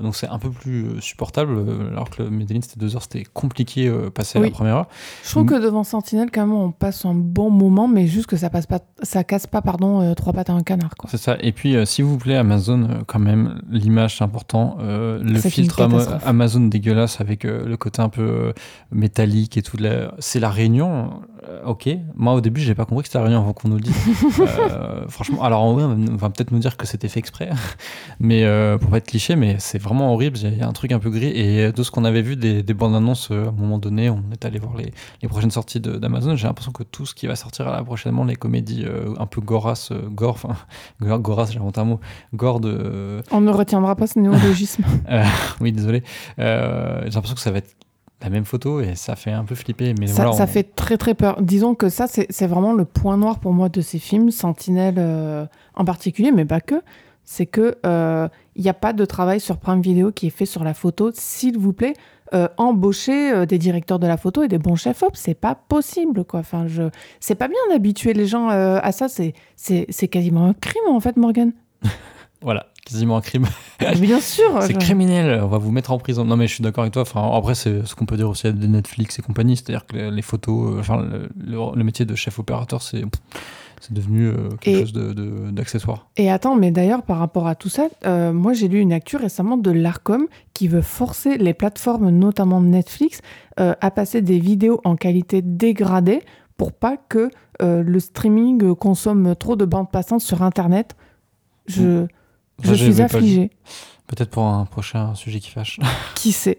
Donc, 0.03 0.16
c'est 0.16 0.29
un 0.29 0.39
peu 0.39 0.51
plus 0.51 1.01
supportable, 1.01 1.59
alors 1.91 2.11
que 2.11 2.23
Medellin, 2.23 2.61
c'était 2.62 2.81
2 2.81 2.97
heures, 2.97 3.03
c'était 3.03 3.25
compliqué 3.25 3.93
passer 4.15 4.39
à 4.39 4.43
la 4.43 4.51
première 4.51 4.77
heure. 4.77 4.89
Je 5.25 5.31
trouve 5.31 5.47
que 5.47 5.61
devant 5.61 5.85
Sentinelle, 5.85 6.31
quand 6.31 6.47
même, 6.47 6.55
on 6.55 6.71
passe 6.71 7.05
un 7.05 7.15
bon 7.15 7.51
moment, 7.51 7.89
mais 7.89 8.07
juste 8.07 8.27
que 8.27 8.37
ça 8.37 8.51
passe 8.51 8.66
pas, 8.66 8.81
ça 9.03 9.25
casse 9.25 9.47
pas, 9.47 9.62
pardon, 9.62 10.01
euh, 10.01 10.15
trois 10.15 10.33
pattes 10.33 10.51
à 10.51 10.53
un 10.53 10.62
canard, 10.62 10.95
quoi. 10.97 11.09
C'est 11.11 11.19
ça. 11.19 11.37
Et 11.41 11.53
puis, 11.53 11.77
euh, 11.77 11.85
s'il 11.85 12.05
vous 12.05 12.19
plaît, 12.19 12.37
Amazon, 12.37 12.83
euh, 12.83 12.87
quand 13.07 13.19
même, 13.19 13.61
l'image, 13.71 14.19
c'est 14.19 14.25
important. 14.25 14.77
Le 14.81 15.39
C'est 15.39 15.51
filtre 15.51 15.83
Ama-. 15.83 16.19
Amazon 16.25 16.61
dégueulasse 16.61 17.21
avec 17.21 17.45
le 17.45 17.77
côté 17.77 18.03
un 18.03 18.09
peu 18.09 18.53
métallique 18.91 19.57
et 19.57 19.62
tout. 19.62 19.77
C'est 20.19 20.40
la 20.40 20.51
Réunion. 20.51 21.20
euh, 21.48 21.62
ok. 21.66 21.89
Moi, 22.15 22.32
au 22.35 22.40
début, 22.40 22.61
j'ai 22.61 22.74
pas 22.74 22.85
compris 22.85 23.02
que 23.02 23.09
c'était 23.09 23.19
la 23.19 23.24
Réunion 23.24 23.40
avant 23.40 23.52
qu'on 23.52 23.69
nous 23.69 23.77
le 23.77 23.82
dise. 23.82 23.94
Euh, 24.74 25.06
franchement, 25.09 25.43
alors 25.43 25.62
en 25.62 25.73
vrai, 25.74 25.85
on 25.85 26.16
va 26.16 26.31
peut-être 26.31 26.51
nous 26.51 26.59
dire 26.59 26.77
que 26.77 26.86
c'était 26.86 27.09
fait 27.09 27.19
exprès. 27.20 27.51
mais 28.20 28.44
euh, 28.44 28.78
pour 28.78 28.90
pas 28.90 28.98
être 28.98 29.06
cliché, 29.06 29.36
mais 29.36 29.56
c'est 29.59 29.78
vraiment 29.78 30.12
horrible. 30.12 30.36
Il 30.43 30.56
y 30.59 30.62
a 30.62 30.69
un 30.69 30.73
truc 30.73 30.93
un 30.93 30.98
peu 30.98 31.11
gris. 31.11 31.28
Et 31.35 31.73
de 31.73 31.82
ce 31.82 31.90
qu'on 31.90 32.05
avait 32.05 32.23
vu 32.23 32.36
des, 32.36 32.62
des 32.62 32.74
bandes 32.74 32.94
annonces, 32.94 33.31
euh, 33.31 33.47
à 33.47 33.48
un 33.48 33.52
moment 33.52 33.78
donné, 33.78 34.11
on 34.11 34.23
est 34.32 34.44
allé 34.44 34.59
voir 34.59 34.77
les, 34.77 34.93
les 35.23 35.28
prochaines 35.28 35.51
sorties 35.51 35.81
d'Amazon. 35.81 36.36
J'ai 36.36 36.47
l'impression 36.47 36.73
que 36.73 36.82
tout 36.82 37.06
ce 37.06 37.15
qui 37.15 37.27
va 37.27 37.36
sortir 37.36 37.70
là 37.70 37.82
prochainement, 37.82 38.24
les 38.24 38.36
comédies 38.36 38.85
euh, 38.86 39.15
un 39.19 39.27
peu 39.27 39.40
goras, 39.40 39.89
euh, 39.90 40.09
gore, 40.09 40.39
enfin, 40.43 40.56
Goras, 41.19 41.51
j'ai 41.51 41.59
inventé 41.59 41.81
un 41.81 41.85
mot. 41.85 42.01
Gore 42.35 42.61
de. 42.61 43.20
On 43.31 43.40
ne 43.40 43.51
retiendra 43.51 43.94
pas 43.97 44.06
ce 44.06 44.19
néologisme. 44.19 44.85
Oui, 45.61 45.73
désolé. 45.73 46.02
Euh, 46.39 47.01
j'ai 47.05 47.11
l'impression 47.11 47.35
que 47.35 47.40
ça 47.40 47.51
va 47.51 47.59
être 47.59 47.74
la 48.25 48.31
même 48.31 48.45
photo 48.45 48.81
et 48.81 48.95
ça 48.97 49.17
fait 49.17 49.31
un 49.33 49.45
peu 49.45 49.55
flipper. 49.55 49.95
Mais 50.01 50.07
ça, 50.07 50.15
voilà, 50.25 50.33
ça 50.33 50.45
on- 50.45 50.47
fait 50.47 50.75
très 50.75 50.97
très 50.97 51.15
peur. 51.15 51.41
Disons 51.41 51.75
que 51.75 51.89
ça, 51.89 52.07
c'est 52.09 52.47
vraiment 52.47 52.73
le 52.73 52.85
point 52.85 53.17
noir 53.17 53.39
pour 53.39 53.53
moi 53.53 53.69
de 53.69 53.81
ces 53.81 53.99
films, 53.99 54.31
Sentinelle 54.31 54.97
euh, 54.99 55.47
en 55.75 55.85
particulier, 55.85 56.33
mais 56.33 56.45
pas 56.45 56.61
que. 56.61 56.77
C'est 57.27 57.47
que 57.47 57.77
euh, 57.87 58.29
il 58.55 58.63
n'y 58.63 58.69
a 58.69 58.75
pas 58.75 58.93
de 58.93 59.05
travail 59.07 59.41
sur 59.41 59.57
Prime 59.59 59.81
Video 59.81 60.13
qui 60.13 60.27
est 60.27 60.31
fait 60.31 60.45
sur 60.47 60.63
la 60.63 60.75
photo. 60.75 61.11
S'il 61.15 61.59
vous 61.59 61.73
plaît, 61.73 61.95
euh, 62.35 62.49
embauchez 62.59 63.33
euh, 63.33 63.47
des 63.47 63.57
directeurs 63.59 63.99
de 63.99 64.07
la 64.07 64.17
photo 64.19 64.43
et 64.43 64.49
des 64.49 64.59
bons 64.59 64.77
chefs 64.77 65.03
op, 65.03 65.13
c'est 65.17 65.35
pas 65.35 65.55
possible 65.55 66.25
quoi. 66.25 66.41
Enfin, 66.41 66.67
je, 66.67 66.83
c'est 67.21 67.35
pas 67.35 67.49
bien 67.49 67.57
d'habituer 67.71 68.13
les 68.13 68.27
gens 68.27 68.51
euh, 68.51 68.79
à 68.83 68.93
ça. 68.93 69.09
C'est, 69.09 69.33
c'est, 69.57 69.87
c'est 69.89 70.09
quasiment 70.09 70.45
un 70.47 70.53
crime 70.55 70.83
en 70.91 71.01
fait, 71.01 71.17
Morgan. 71.17 71.53
Voilà, 72.45 72.66
quasiment 72.87 73.16
un 73.16 73.21
crime. 73.21 73.47
bien 74.01 74.21
sûr. 74.21 74.45
c'est 74.62 74.75
criminel, 74.79 75.41
on 75.43 75.47
va 75.49 75.59
vous 75.59 75.73
mettre 75.73 75.91
en 75.93 75.99
prison. 75.99 76.25
Non, 76.25 76.37
mais 76.37 76.47
je 76.47 76.55
suis 76.55 76.62
d'accord 76.62 76.83
avec 76.83 76.93
toi. 76.93 77.03
Enfin, 77.03 77.29
après, 77.37 77.55
c'est 77.55 77.85
ce 77.87 77.95
qu'on 77.95 78.07
peut 78.07 78.16
dire 78.16 78.29
aussi 78.29 78.53
de 78.53 78.66
Netflix 78.66 79.19
et 79.19 79.23
compagnie. 79.23 79.57
C'est-à-dire 79.57 79.87
que 79.87 79.97
les- 79.97 80.23
photos, 80.23 80.75
euh, 80.75 80.81
enfin, 80.81 80.99
le, 81.03 81.29
le- 81.43 81.77
le 81.77 81.85
métier 81.85 82.05
de 82.05 82.15
chef 82.15 82.39
opérateur, 82.39 82.83
c'est. 82.83 83.03
C'est 83.81 83.93
devenu 83.93 84.29
euh, 84.29 84.49
quelque 84.62 84.77
Et- 84.77 84.81
chose 84.81 84.93
de- 84.95 85.12
de- 85.12 85.51
d'accessoire. 85.51 86.09
Et 86.16 86.31
attends, 86.31 86.57
mais 86.57 86.71
d'ailleurs, 86.71 87.03
par 87.03 87.19
rapport 87.19 87.47
à 87.47 87.55
tout 87.55 87.69
ça, 87.69 87.89
euh, 88.07 88.33
moi 88.33 88.55
j'ai 88.55 88.66
lu 88.66 88.79
une 88.81 88.95
actu 88.95 89.16
récemment 89.16 89.59
de 89.59 89.71
l'ARCOM 89.71 90.27
qui 90.55 90.69
veut 90.69 90.81
forcer 90.81 91.37
les 91.37 91.53
plateformes, 91.53 92.09
notamment 92.09 92.62
Netflix, 92.62 93.21
euh, 93.61 93.75
à 93.83 93.91
passer 93.91 94.23
des 94.23 94.39
vidéos 94.39 94.81
en 94.85 94.97
qualité 94.97 95.43
dégradée 95.43 96.23
pour 96.57 96.73
pas 96.73 96.97
que 96.97 97.29
le 97.61 97.99
streaming 98.01 98.75
consomme 98.75 99.35
trop 99.37 99.55
de 99.57 99.66
bandes 99.66 99.91
passantes 99.91 100.23
sur 100.23 100.43
Internet. 100.43 100.97
Je, 101.66 101.83
je 101.83 102.07
Ça, 102.62 102.74
suis 102.74 103.01
affligée. 103.02 103.51
Peut-être 104.06 104.31
pour 104.31 104.44
un 104.44 104.64
prochain 104.66 105.14
sujet 105.14 105.40
qui 105.40 105.51
fâche. 105.51 105.81
Qui 106.14 106.32
sait? 106.32 106.59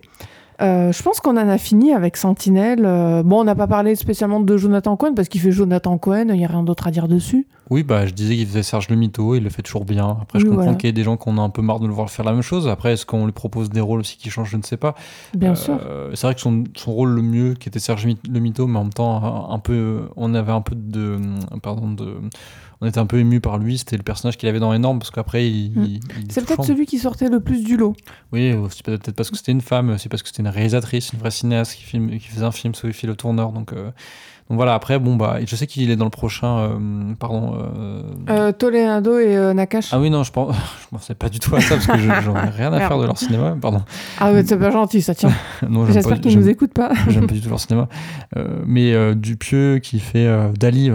Euh, 0.62 0.92
je 0.92 1.04
pense 1.04 1.20
qu'on 1.20 1.38
en 1.38 1.50
a 1.50 1.58
fini 1.58 1.94
avec 1.94 2.18
Sentinelle. 2.18 2.86
Euh, 2.86 3.24
bon, 3.24 3.42
on 3.42 3.44
n'a 3.44 3.56
pas 3.56 3.68
parlé 3.68 3.96
spécialement 3.96 4.40
de 4.40 4.58
Jonathan 4.58 4.96
Cohen 4.96 5.14
parce 5.14 5.28
qu'il 5.28 5.42
fait 5.42 5.52
Jonathan 5.52 5.98
Cohen, 5.98 6.28
il 6.30 6.38
n'y 6.38 6.46
a 6.46 6.48
rien 6.48 6.64
d'autre 6.64 6.88
à 6.88 6.92
dire 6.92 7.08
dessus. 7.08 7.46
Oui, 7.70 7.84
bah, 7.84 8.06
je 8.06 8.14
disais 8.14 8.36
qu'il 8.36 8.46
faisait 8.48 8.62
Serge 8.64 8.90
le 8.90 8.96
Mito, 8.96 9.34
il 9.36 9.44
le 9.44 9.50
fait 9.50 9.62
toujours 9.64 9.86
bien. 9.86 10.18
Après, 10.22 10.40
je 10.40 10.44
Oui, 10.46 10.50
comprends 10.52 10.64
voilà. 10.66 10.78
qu'il 10.78 10.88
y 10.88 10.90
ait 10.90 10.94
des 10.94 11.04
gens 11.04 11.18
qu'on 11.18 11.38
a 11.38 11.42
un 11.42 11.50
peu 11.50 11.62
marre 11.64 11.80
de 11.80 11.88
le 11.88 11.94
voir 11.94 12.10
faire 12.12 12.24
la 12.26 12.32
même 12.34 12.42
chose. 12.44 12.68
Après, 12.68 12.94
est-ce 12.94 13.06
qu'on 13.06 13.26
lui 13.26 13.32
propose 13.32 13.70
des 13.70 13.82
rôles 13.82 14.02
aussi 14.02 14.18
qui 14.18 14.30
changent 14.30 14.52
Je 14.52 14.58
ne 14.58 14.64
sais 14.64 14.78
pas. 14.78 14.94
Bien 15.36 15.54
Euh, 15.54 15.56
sûr. 15.56 15.80
C'est 16.14 16.28
vrai 16.28 16.36
que 16.36 16.42
son, 16.42 16.64
son 16.76 16.92
rôle 16.94 17.10
le 17.10 17.22
mieux, 17.24 17.54
qui 17.56 17.68
était 17.70 17.80
Serge 17.80 18.06
le 18.30 18.40
Mito, 18.40 18.68
mais 18.68 18.78
en 18.78 18.84
même 18.84 18.94
temps, 18.94 19.50
un, 19.52 19.60
peu, 19.60 20.10
on 20.16 20.34
avait 20.36 20.52
un 20.52 20.62
peu 20.62 20.76
de. 20.76 21.20
Pardon, 21.64 21.90
de. 21.92 22.16
On 22.82 22.88
était 22.88 23.00
un 23.00 23.06
peu 23.06 23.18
ému 23.20 23.40
par 23.40 23.58
lui, 23.58 23.78
c'était 23.78 23.96
le 23.96 24.04
personnage 24.04 24.38
qu'il 24.38 24.50
avait 24.50 24.60
dans 24.60 24.74
Énorme, 24.74 25.00
parce 25.00 25.10
qu'après, 25.10 25.50
il, 25.50 25.72
Mm. 25.72 25.84
il- 25.86 25.90
il 26.20 26.26
est 26.26 26.32
C'est 26.32 26.46
peut-être 26.46 26.66
celui 26.66 26.86
qui 26.86 27.00
sortait 27.00 27.30
le 27.30 27.40
plus 27.40 27.64
du 27.64 27.78
lot. 27.78 27.96
Oui, 28.34 28.54
c'est 28.70 28.84
peut-être 28.84 29.12
parce 29.14 29.32
que 29.32 29.38
c'était 29.38 29.54
une 29.54 29.62
femme, 29.62 29.98
c'est 29.98 30.10
parce 30.10 30.22
que 30.22 30.28
c'était 30.28 30.42
une 30.44 30.50
réalisatrice, 30.50 31.14
une 31.14 31.20
vraie 31.20 31.32
cinéaste 31.32 31.74
qui, 31.76 31.84
filme, 31.84 32.10
qui 32.12 32.28
faisait 32.28 32.44
un 32.46 32.52
film, 32.52 32.76
Sophie 32.76 33.08
le 33.08 33.16
tourneur. 33.16 33.54
Donc, 33.54 33.72
euh, 33.72 33.92
donc 34.50 34.58
voilà, 34.58 34.76
après, 34.76 35.00
bon, 35.00 35.16
bah, 35.16 35.38
je 35.46 35.56
sais 35.56 35.66
qu'il 35.66 35.90
est 35.90 35.96
dans 35.96 36.06
le 36.06 36.12
prochain. 36.12 36.58
euh, 36.60 37.14
pardon. 37.20 37.56
euh, 37.60 38.02
Euh, 38.30 38.52
Toledo 38.52 39.18
et 39.18 39.36
euh, 39.36 39.54
Nakash. 39.54 39.90
ah 39.92 40.00
oui, 40.00 40.10
non, 40.12 40.22
je 40.24 40.32
pense, 40.32 40.56
je 40.84 40.88
pensais 40.96 41.16
pas 41.16 41.30
du 41.30 41.40
tout 41.40 41.56
à 41.56 41.62
ça 41.62 41.76
parce 41.76 41.88
que 41.88 41.98
je- 41.98 42.08
j'en 42.24 42.36
ai 42.36 42.50
rien 42.50 42.72
à 42.72 42.80
faire 42.80 43.00
de 43.00 43.06
leur 43.06 43.18
cinéma. 43.18 43.58
Pardon. 43.60 43.82
Ah 44.20 44.32
ouais, 44.32 44.44
c'est 44.46 44.58
pas 44.58 44.70
gentil, 44.72 45.02
ça 45.02 45.16
tient. 45.16 45.32
J'espère 45.90 46.20
qu'ils 46.22 46.38
nous 46.38 46.48
écoutent 46.48 46.74
pas. 46.74 46.92
J'aime 47.08 47.26
pas 47.28 47.34
du 47.34 47.42
tout 47.42 47.50
leur 47.50 47.60
cinéma. 47.60 47.88
Mais 48.66 49.16
Dupieux 49.16 49.80
qui 49.80 50.00
fait 50.00 50.28
Dali. 50.60 50.92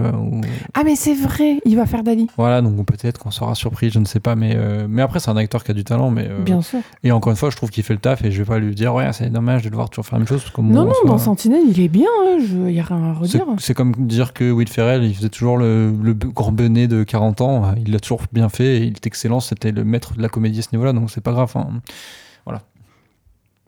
Ah 0.73 0.83
mais 0.85 0.95
c'est 0.95 1.15
vrai, 1.15 1.59
il 1.65 1.75
va 1.75 1.85
faire 1.85 2.03
Dali. 2.03 2.27
Voilà, 2.37 2.61
donc 2.61 2.85
peut-être 2.85 3.17
qu'on 3.19 3.31
sera 3.31 3.53
surpris, 3.55 3.89
je 3.89 3.99
ne 3.99 4.05
sais 4.05 4.19
pas. 4.19 4.35
Mais, 4.35 4.57
mais 4.87 5.01
après, 5.01 5.19
c'est 5.19 5.29
un 5.31 5.37
acteur 5.37 5.63
qui 5.63 5.71
a 5.71 5.73
du 5.73 5.83
talent. 5.83 6.09
Mais, 6.09 6.29
Bien 6.45 6.61
sûr. 6.61 6.79
Et 7.03 7.11
encore 7.11 7.31
une 7.31 7.37
fois, 7.37 7.49
je 7.49 7.57
trouve 7.57 7.69
qu'il 7.69 7.83
fait 7.83 7.93
le 7.93 7.99
taf 7.99 8.23
et 8.23 8.31
je 8.31 8.41
vais 8.41 8.47
pas 8.47 8.59
lui 8.59 8.73
dire, 8.75 8.93
ouais, 8.93 9.11
c'est 9.13 9.29
dommage 9.29 9.63
de 9.63 9.69
devoir 9.69 9.89
toujours 9.89 10.05
faire 10.05 10.15
la 10.15 10.19
même 10.19 10.27
chose. 10.27 10.43
Parce 10.43 10.57
Non, 10.57 10.85
non, 10.85 10.93
dans 11.05 11.17
Sentinelle, 11.17 11.63
il 11.69 11.79
est 11.81 11.87
bien, 11.89 12.07
hein, 12.27 12.37
il 12.39 12.71
y 12.71 12.79
a 12.79 12.83
rien 12.83 12.97
à 13.21 13.25
c'est 13.27 13.40
c'est 13.59 13.73
comme 13.73 13.93
dire 14.07 14.33
que 14.33 14.51
Will 14.51 14.67
Ferrell, 14.69 15.03
il 15.03 15.15
faisait 15.15 15.29
toujours 15.29 15.57
le, 15.57 15.91
le 16.01 16.13
grand 16.13 16.51
benet 16.51 16.87
de 16.87 17.03
40 17.03 17.41
ans. 17.41 17.73
Il 17.83 17.91
l'a 17.91 17.99
toujours 17.99 18.21
bien 18.31 18.49
fait 18.49 18.77
et 18.77 18.83
il 18.83 18.93
est 18.93 19.07
excellent. 19.07 19.39
C'était 19.39 19.71
le 19.71 19.83
maître 19.83 20.15
de 20.15 20.21
la 20.21 20.29
comédie 20.29 20.59
à 20.59 20.61
ce 20.63 20.69
niveau-là, 20.73 20.93
donc 20.93 21.09
c'est 21.11 21.21
pas 21.21 21.31
grave. 21.33 21.51
hein. 21.55 21.69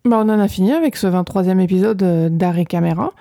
Bah, 0.06 0.18
on 0.20 0.28
en 0.30 0.40
a 0.40 0.48
fini 0.50 0.74
avec 0.74 0.98
ce 0.98 1.08
23e 1.08 1.60
épisode 1.60 2.04
euh, 2.04 2.28
d'Arrêt 2.30 2.66
Caméra. 2.66 3.12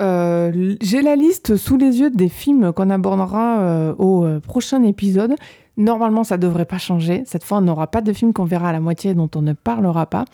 Euh, 0.00 0.74
J'ai 0.80 1.02
la 1.02 1.14
liste 1.14 1.56
sous 1.56 1.76
les 1.76 2.00
yeux 2.00 2.10
des 2.10 2.28
films 2.30 2.72
qu'on 2.72 2.88
abordera 2.90 3.60
euh, 3.60 3.94
au 3.98 4.26
prochain 4.40 4.82
épisode. 4.82 5.34
Normalement, 5.76 6.24
ça 6.24 6.38
devrait 6.38 6.64
pas 6.64 6.78
changer. 6.78 7.22
Cette 7.26 7.44
fois, 7.44 7.58
on 7.58 7.62
n'aura 7.62 7.86
pas 7.88 8.00
de 8.00 8.12
film 8.12 8.32
qu'on 8.32 8.44
verra 8.44 8.70
à 8.70 8.72
la 8.72 8.80
moitié 8.80 9.12
dont 9.14 9.30
on 9.34 9.42
ne 9.42 9.52
parlera 9.52 10.06
pas. 10.06 10.24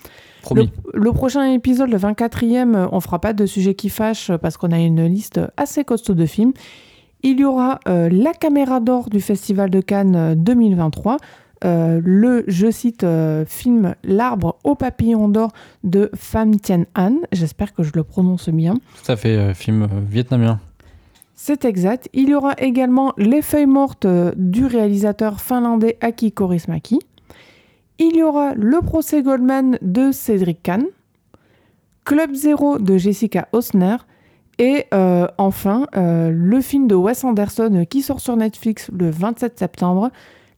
Promis. 0.43 0.71
Le, 0.93 1.01
le 1.01 1.13
prochain 1.13 1.45
épisode, 1.53 1.91
le 1.91 1.99
24e, 1.99 2.75
euh, 2.77 2.87
on 2.93 3.01
fera 3.01 3.21
pas 3.21 3.33
de 3.33 3.45
sujet 3.47 3.75
qui 3.75 3.89
fâche 3.89 4.31
euh, 4.31 4.39
parce 4.39 4.57
qu'on 4.57 4.71
a 4.73 4.79
une 4.79 5.05
liste 5.07 5.41
assez 5.57 5.85
costaud 5.85 6.15
de 6.15 6.27
films. 6.27 6.53
Il 7.25 7.39
y 7.41 7.45
aura 7.45 7.81
euh, 7.89 8.09
la 8.11 8.33
caméra 8.33 8.81
d'or 8.81 9.09
du 9.11 9.21
Festival 9.21 9.71
de 9.71 9.81
Cannes 9.81 10.17
euh, 10.17 10.35
2023. 10.37 11.17
euh, 11.65 12.01
le, 12.05 12.43
je 12.49 12.71
cite, 12.71 13.05
euh, 13.05 13.45
film 13.47 13.95
L'arbre 14.03 14.57
au 14.65 14.75
papillon 14.75 15.29
d'or 15.29 15.53
de 15.85 16.11
Pham 16.17 16.59
Thien 16.59 16.85
Han. 16.97 17.17
J'espère 17.31 17.73
que 17.75 17.83
je 17.85 17.93
le 17.95 18.03
prononce 18.03 18.49
bien. 18.49 18.75
Tout 19.05 19.13
à 19.13 19.17
fait, 19.17 19.37
euh, 19.37 19.55
film 19.55 19.83
euh, 19.83 19.87
vietnamien. 20.09 20.59
C'est 21.45 21.65
exact. 21.65 22.09
Il 22.13 22.29
y 22.29 22.37
aura 22.37 22.55
également 22.59 23.15
Les 23.19 23.43
feuilles 23.43 23.67
mortes 23.67 24.05
euh, 24.05 24.31
du 24.37 24.65
réalisateur 24.65 25.41
finlandais 25.41 25.99
Aki 26.01 26.31
Kaurismäki. 26.31 27.01
Il 27.99 28.15
y 28.15 28.23
aura 28.23 28.55
Le 28.55 28.81
procès 28.81 29.25
Goldman 29.25 29.77
de 29.83 30.13
Cédric 30.13 30.63
Kahn. 30.63 30.85
Club 32.05 32.33
Zéro 32.35 32.79
de 32.79 32.97
Jessica 32.97 33.49
Osner. 33.51 33.97
Et 34.61 34.85
euh, 34.95 35.27
enfin, 35.37 35.89
euh, 35.97 36.31
le 36.31 36.61
film 36.61 36.87
de 36.87 36.95
Wes 36.95 37.25
Anderson 37.25 37.87
qui 37.91 38.03
sort 38.03 38.21
sur 38.21 38.37
Netflix 38.37 38.89
le 38.97 39.11
27 39.11 39.59
septembre, 39.59 40.13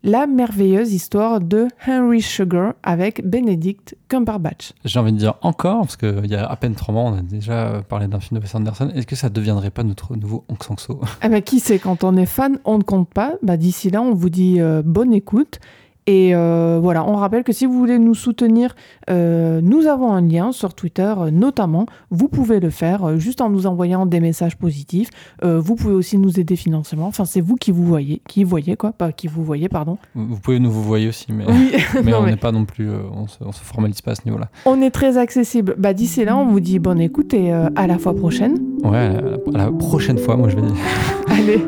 la 0.05 0.26
merveilleuse 0.26 0.93
histoire 0.93 1.40
de 1.40 1.66
Henry 1.89 2.20
Sugar 2.20 2.74
avec 2.82 3.26
Benedict 3.26 3.97
Cumberbatch. 4.09 4.72
J'ai 4.85 4.98
envie 5.01 5.12
de 5.12 5.16
dire 5.18 5.35
encore, 5.40 5.81
parce 5.81 5.97
qu'il 5.97 6.26
y 6.26 6.35
a 6.35 6.47
à 6.47 6.56
peine 6.56 6.74
trois 6.74 6.93
mois, 6.94 7.05
on 7.05 7.16
a 7.16 7.22
déjà 7.22 7.82
parlé 7.89 8.06
d'un 8.06 8.20
film 8.20 8.39
de 8.39 8.44
Wes 8.44 8.55
Anderson. 8.55 8.90
Est-ce 8.94 9.06
que 9.06 9.16
ça 9.16 9.31
ne 9.31 9.35
deviendrait 9.35 9.70
pas 9.70 9.82
notre 9.82 10.14
nouveau 10.14 10.44
Hong 10.48 10.62
Sang-soo 10.62 11.01
Eh 11.24 11.28
ben, 11.31 11.43
qui 11.43 11.59
sait, 11.59 11.78
quand 11.78 12.05
on 12.05 12.16
est 12.18 12.26
fan, 12.26 12.59
on 12.66 12.76
ne 12.78 12.82
compte 12.82 13.09
pas. 13.09 13.35
Bah, 13.43 13.56
D'ici 13.56 13.90
là, 13.90 14.02
on 14.02 14.12
vous 14.12 14.28
dit 14.28 14.60
euh, 14.60 14.82
bonne 14.85 15.14
écoute. 15.14 15.59
Et 16.06 16.35
euh, 16.35 16.78
voilà, 16.82 17.05
on 17.09 17.14
rappelle 17.14 17.44
que 17.44 17.52
si 17.52 17.64
vous 17.66 17.78
voulez 17.78 17.98
nous 17.98 18.14
soutenir, 18.14 18.74
euh, 19.10 19.60
nous 19.62 19.86
avons 19.86 20.12
un 20.12 20.20
lien 20.20 20.52
sur 20.52 20.74
Twitter 20.74 21.12
euh, 21.16 21.31
notamment. 21.31 21.86
Vous 22.10 22.28
pouvez 22.28 22.60
le 22.60 22.70
faire 22.70 23.18
juste 23.18 23.40
en 23.40 23.48
nous 23.48 23.66
envoyant 23.66 24.05
des 24.05 24.20
messages 24.20 24.56
positifs. 24.56 25.09
Vous 25.43 25.74
pouvez 25.74 25.94
aussi 25.94 26.18
nous 26.18 26.39
aider 26.40 26.56
financièrement. 26.56 27.06
Enfin, 27.06 27.24
c'est 27.24 27.40
vous 27.40 27.56
qui 27.56 27.70
vous 27.70 27.85
voyez, 27.85 28.20
qui 28.28 28.44
voyez 28.44 28.76
quoi, 28.76 28.93
pas 28.93 29.12
qui 29.12 29.26
vous 29.26 29.44
voyez, 29.44 29.68
pardon. 29.68 29.98
Vous 30.14 30.39
pouvez 30.39 30.59
nous 30.59 30.70
vous 30.70 30.82
voyez 30.82 31.09
aussi, 31.09 31.26
mais, 31.32 31.44
Oui, 31.48 31.72
mais 32.02 32.02
non, 32.12 32.18
on 32.18 32.22
mais 32.22 32.31
n'est 32.32 32.36
pas 32.36 32.52
non 32.52 32.64
plus, 32.64 32.89
on 32.90 33.26
se, 33.26 33.39
on 33.43 33.52
se 33.52 33.62
formalise 33.62 34.01
pas 34.02 34.12
à 34.12 34.14
ce 34.14 34.22
niveau-là. 34.24 34.48
on 34.66 34.81
est 34.82 34.90
très 34.90 35.16
accessible. 35.18 35.74
Bah 35.78 35.93
d'ici 35.94 36.24
là, 36.24 36.36
on 36.36 36.47
vous 36.47 36.60
dit 36.60 36.78
bonne 36.78 37.01
écoute 37.01 37.35
et 37.35 37.52
à 37.52 37.86
la 37.86 37.98
fois 37.98 38.14
prochaine. 38.14 38.59
Ouais, 38.85 38.97
à 38.98 39.20
la, 39.20 39.36
à 39.55 39.66
la 39.66 39.72
prochaine 39.72 40.18
fois, 40.18 40.36
moi 40.36 40.48
je 40.48 40.56
vais 40.56 40.62
dire 40.62 40.74
Allez, 41.28 41.60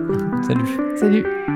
salut. 0.46 0.68
salut. 0.96 1.56